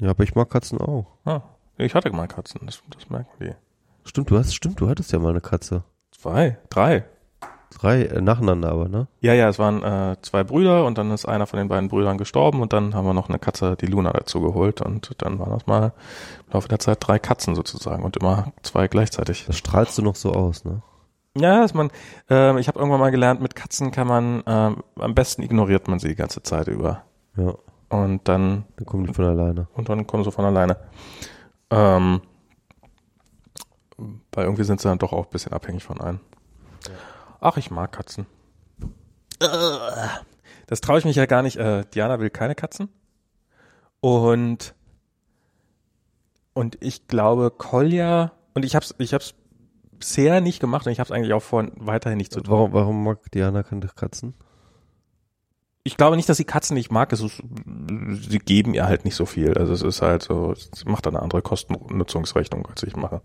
Ja, 0.00 0.10
aber 0.10 0.24
ich 0.24 0.34
mag 0.34 0.50
Katzen 0.50 0.80
auch. 0.80 1.06
Ah, 1.24 1.42
ich 1.76 1.94
hatte 1.94 2.10
mal 2.10 2.26
Katzen, 2.26 2.60
das, 2.66 2.82
das 2.90 3.10
merken 3.10 3.30
die. 3.40 3.52
Stimmt, 4.04 4.30
du 4.30 4.38
hast, 4.38 4.54
stimmt, 4.54 4.80
du 4.80 4.88
hattest 4.88 5.12
ja 5.12 5.18
mal 5.18 5.30
eine 5.30 5.40
Katze. 5.40 5.84
Zwei, 6.12 6.58
drei. 6.70 7.04
Drei 7.70 8.04
äh, 8.04 8.20
nacheinander 8.20 8.70
aber, 8.70 8.88
ne? 8.88 9.08
Ja, 9.20 9.34
ja, 9.34 9.48
es 9.48 9.58
waren 9.58 9.82
äh, 9.82 10.16
zwei 10.22 10.42
Brüder 10.44 10.86
und 10.86 10.98
dann 10.98 11.10
ist 11.10 11.26
einer 11.26 11.46
von 11.46 11.58
den 11.58 11.68
beiden 11.68 11.88
Brüdern 11.88 12.18
gestorben 12.18 12.60
und 12.60 12.72
dann 12.72 12.94
haben 12.94 13.06
wir 13.06 13.14
noch 13.14 13.28
eine 13.28 13.38
Katze, 13.38 13.76
die 13.76 13.86
Luna, 13.86 14.12
dazu 14.12 14.40
geholt 14.40 14.80
und 14.80 15.14
dann 15.18 15.38
waren 15.38 15.50
das 15.50 15.66
mal 15.66 15.92
im 16.46 16.52
Laufe 16.54 16.68
der 16.68 16.78
Zeit 16.78 16.98
drei 17.00 17.18
Katzen 17.18 17.54
sozusagen 17.54 18.04
und 18.04 18.16
immer 18.16 18.52
zwei 18.62 18.88
gleichzeitig. 18.88 19.44
Das 19.46 19.58
strahlst 19.58 19.98
du 19.98 20.02
noch 20.02 20.16
so 20.16 20.32
aus, 20.32 20.64
ne? 20.64 20.82
Ja, 21.36 21.60
dass 21.60 21.74
man, 21.74 21.90
äh, 22.30 22.58
ich 22.58 22.68
habe 22.68 22.78
irgendwann 22.78 23.00
mal 23.00 23.10
gelernt, 23.10 23.40
mit 23.40 23.54
Katzen 23.54 23.90
kann 23.90 24.08
man, 24.08 24.42
äh, 24.44 24.74
am 25.00 25.14
besten 25.14 25.42
ignoriert 25.42 25.86
man 25.88 25.98
sie 25.98 26.08
die 26.08 26.16
ganze 26.16 26.42
Zeit 26.42 26.68
über. 26.68 27.02
Ja. 27.36 27.54
Und 27.90 28.28
dann. 28.28 28.64
Dann 28.76 28.86
kommen 28.86 29.06
die 29.06 29.14
von 29.14 29.24
alleine. 29.24 29.68
Und 29.74 29.88
dann 29.88 30.06
kommen 30.06 30.24
sie 30.24 30.32
von 30.32 30.44
alleine. 30.44 30.76
Ähm, 31.70 32.20
weil 34.32 34.44
irgendwie 34.44 34.64
sind 34.64 34.80
sie 34.80 34.88
dann 34.88 34.98
doch 34.98 35.12
auch 35.12 35.26
ein 35.26 35.30
bisschen 35.30 35.52
abhängig 35.52 35.84
von 35.84 36.00
einem. 36.00 36.20
Ach, 37.40 37.56
ich 37.56 37.70
mag 37.70 37.92
Katzen. 37.92 38.26
Das 40.66 40.80
traue 40.80 40.98
ich 40.98 41.04
mich 41.04 41.16
ja 41.16 41.26
gar 41.26 41.42
nicht. 41.42 41.56
Äh, 41.56 41.84
Diana 41.94 42.20
will 42.20 42.30
keine 42.30 42.54
Katzen. 42.54 42.88
Und 44.00 44.74
und 46.54 46.76
ich 46.80 47.06
glaube, 47.06 47.50
Kolja 47.50 48.32
und 48.54 48.64
ich 48.64 48.74
hab's 48.74 48.94
ich 48.98 49.14
hab's 49.14 49.34
bisher 49.92 50.40
nicht 50.40 50.60
gemacht 50.60 50.86
und 50.86 50.92
ich 50.92 51.00
hab's 51.00 51.10
eigentlich 51.10 51.32
auch 51.32 51.42
vor 51.42 51.66
weiterhin 51.76 52.18
nicht 52.18 52.32
zu 52.32 52.40
tun. 52.40 52.52
Warum, 52.52 52.72
warum 52.72 53.04
mag 53.04 53.30
Diana 53.32 53.62
keine 53.62 53.86
Katzen? 53.88 54.34
Ich 55.84 55.96
glaube 55.96 56.16
nicht, 56.16 56.28
dass 56.28 56.36
sie 56.36 56.44
Katzen 56.44 56.74
nicht 56.74 56.90
mag. 56.90 57.12
Es 57.12 57.20
ist, 57.20 57.42
sie 58.28 58.38
geben 58.38 58.74
ihr 58.74 58.86
halt 58.86 59.04
nicht 59.04 59.14
so 59.14 59.24
viel. 59.24 59.56
Also 59.56 59.72
es 59.72 59.82
ist 59.82 60.02
halt 60.02 60.22
so, 60.22 60.54
sie 60.54 60.84
macht 60.84 61.06
eine 61.06 61.22
andere 61.22 61.40
Kostennutzungsrechnung, 61.40 62.66
als 62.66 62.82
ich 62.82 62.94
mache. 62.94 63.22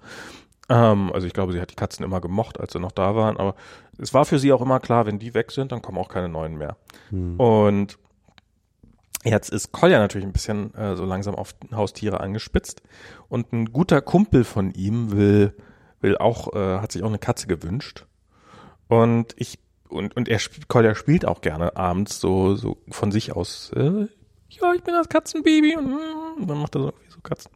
Ähm, 0.70 1.12
also 1.12 1.28
ich 1.28 1.34
glaube, 1.34 1.52
sie 1.52 1.60
hat 1.60 1.72
die 1.72 1.76
Katzen 1.76 2.06
immer 2.06 2.22
gemocht, 2.22 2.60
als 2.60 2.74
sie 2.74 2.80
noch 2.80 2.92
da 2.92 3.16
waren, 3.16 3.38
aber 3.38 3.56
es 3.98 4.14
war 4.14 4.26
für 4.26 4.40
sie 4.40 4.52
auch 4.54 4.62
immer 4.62 4.80
klar, 4.80 5.06
wenn 5.06 5.20
die 5.20 5.34
weg 5.34 5.52
sind, 5.52 5.72
dann 5.72 5.82
kommen 5.82 5.98
auch 5.98 6.10
keine 6.10 6.30
neuen 6.30 6.56
mehr. 6.58 6.78
Hm. 7.10 7.40
Und 7.40 7.98
jetzt 9.24 9.50
ist 9.50 9.72
Kolja 9.72 10.00
natürlich 10.00 10.26
ein 10.26 10.34
bisschen 10.34 10.74
äh, 10.76 10.96
so 10.96 11.06
langsam 11.06 11.36
auf 11.36 11.56
Haustiere 11.74 12.20
angespitzt 12.20 12.82
und 13.30 13.54
ein 13.54 13.72
guter 13.72 14.02
Kumpel 14.02 14.44
von 14.44 14.72
ihm 14.74 15.12
will 15.12 15.56
will 16.02 16.18
auch 16.18 16.54
äh, 16.54 16.80
hat 16.80 16.92
sich 16.92 17.02
auch 17.04 17.08
eine 17.08 17.20
Katze 17.20 17.48
gewünscht 17.48 18.06
und 18.90 19.34
ich 19.38 19.60
und, 19.88 20.18
und 20.18 20.28
er, 20.28 20.38
sp- 20.42 20.66
Kolja 20.68 20.96
spielt 20.96 21.24
auch 21.26 21.40
gerne 21.40 21.78
abends 21.78 22.20
so, 22.20 22.56
so 22.56 22.78
von 22.90 23.12
sich 23.12 23.32
aus, 23.34 23.72
äh, 23.76 24.08
ja, 24.50 24.74
ich 24.76 24.84
bin 24.84 24.94
das 24.96 25.08
Katzenbaby 25.08 25.78
und, 25.78 25.94
und 26.40 26.48
dann 26.50 26.58
macht 26.58 26.76
er 26.76 26.82
so, 26.82 26.88
irgendwie 26.90 27.12
so 27.12 27.22
Katzen. 27.22 27.52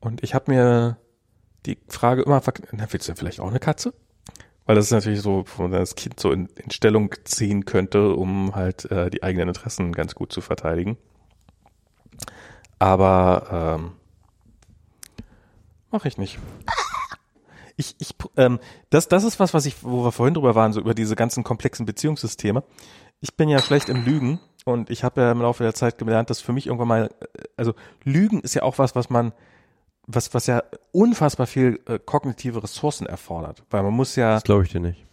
Und 0.00 0.22
ich 0.24 0.34
habe 0.34 0.50
mir 0.50 0.96
die 1.66 1.78
Frage 1.88 2.22
immer, 2.22 2.42
na, 2.72 2.86
willst 2.90 3.06
du 3.06 3.12
denn 3.12 3.16
vielleicht 3.18 3.38
auch 3.38 3.48
eine 3.50 3.60
Katze? 3.60 3.92
Weil 4.72 4.76
das 4.76 4.86
ist 4.86 4.92
natürlich 4.92 5.20
so, 5.20 5.44
wo 5.54 5.64
man 5.64 5.72
das 5.72 5.96
Kind 5.96 6.18
so 6.18 6.32
in, 6.32 6.46
in 6.56 6.70
Stellung 6.70 7.14
ziehen 7.24 7.66
könnte, 7.66 8.14
um 8.14 8.54
halt 8.54 8.90
äh, 8.90 9.10
die 9.10 9.22
eigenen 9.22 9.48
Interessen 9.48 9.92
ganz 9.92 10.14
gut 10.14 10.32
zu 10.32 10.40
verteidigen. 10.40 10.96
Aber 12.78 13.76
ähm, 13.78 13.92
mache 15.90 16.08
ich 16.08 16.16
nicht. 16.16 16.38
Ich, 17.76 17.96
ich, 17.98 18.14
ähm, 18.38 18.60
das, 18.88 19.08
das 19.08 19.24
ist 19.24 19.40
was, 19.40 19.52
was 19.52 19.66
ich, 19.66 19.82
wo 19.82 20.04
wir 20.04 20.12
vorhin 20.12 20.32
drüber 20.32 20.54
waren, 20.54 20.72
so 20.72 20.80
über 20.80 20.94
diese 20.94 21.16
ganzen 21.16 21.44
komplexen 21.44 21.84
Beziehungssysteme. 21.84 22.64
Ich 23.20 23.36
bin 23.36 23.50
ja 23.50 23.58
schlecht 23.58 23.90
im 23.90 24.06
Lügen 24.06 24.40
und 24.64 24.88
ich 24.88 25.04
habe 25.04 25.20
ja 25.20 25.32
im 25.32 25.42
Laufe 25.42 25.64
der 25.64 25.74
Zeit 25.74 25.98
gelernt, 25.98 26.30
dass 26.30 26.40
für 26.40 26.54
mich 26.54 26.66
irgendwann 26.66 26.88
mal, 26.88 27.10
äh, 27.20 27.42
also 27.58 27.74
Lügen 28.04 28.40
ist 28.40 28.54
ja 28.54 28.62
auch 28.62 28.78
was, 28.78 28.94
was 28.94 29.10
man, 29.10 29.32
was, 30.06 30.32
was 30.34 30.46
ja 30.46 30.62
unfassbar 30.92 31.46
viel 31.46 31.80
äh, 31.86 31.98
kognitive 31.98 32.62
Ressourcen 32.62 33.06
erfordert, 33.06 33.62
weil 33.70 33.82
man 33.82 33.92
muss 33.94 34.16
ja, 34.16 34.34
Das 34.34 34.44
glaube 34.44 34.64
ich 34.64 34.70
dir 34.72 34.80
nicht. 34.80 35.04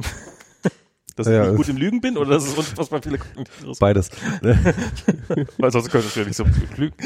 dass 1.16 1.26
ich 1.26 1.32
Ja, 1.34 1.42
nicht 1.42 1.50
es- 1.52 1.56
gut 1.56 1.68
im 1.68 1.76
Lügen 1.76 2.00
bin 2.00 2.16
oder 2.16 2.30
dass 2.32 2.44
es 2.46 2.54
unfassbar 2.54 3.02
viele 3.02 3.18
kognitive 3.18 3.54
Ressourcen, 3.58 3.80
Beides. 3.80 4.10
weil 5.58 5.70
sonst 5.70 5.90
könntest 5.90 6.16
du 6.16 6.20
ja 6.20 6.26
nicht 6.26 6.36
so 6.36 6.44
gut 6.44 6.76
lügen. 6.78 6.96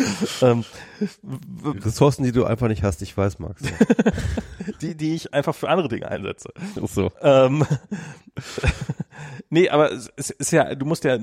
Ähm, 0.42 0.64
Ressourcen, 1.84 2.22
die 2.24 2.32
du 2.32 2.44
einfach 2.44 2.68
nicht 2.68 2.82
hast, 2.84 3.02
ich 3.02 3.16
weiß, 3.16 3.38
Max. 3.40 3.62
die, 4.80 4.96
die 4.96 5.14
ich 5.16 5.34
einfach 5.34 5.54
für 5.54 5.68
andere 5.68 5.88
Dinge 5.88 6.08
einsetze. 6.08 6.50
Ach 6.82 6.88
so. 6.88 7.10
Ähm, 7.20 7.64
nee, 9.50 9.68
aber 9.68 9.92
es 9.92 10.10
es 10.16 10.30
ist 10.30 10.50
ja, 10.52 10.74
du 10.74 10.86
musst 10.86 11.04
ja, 11.04 11.18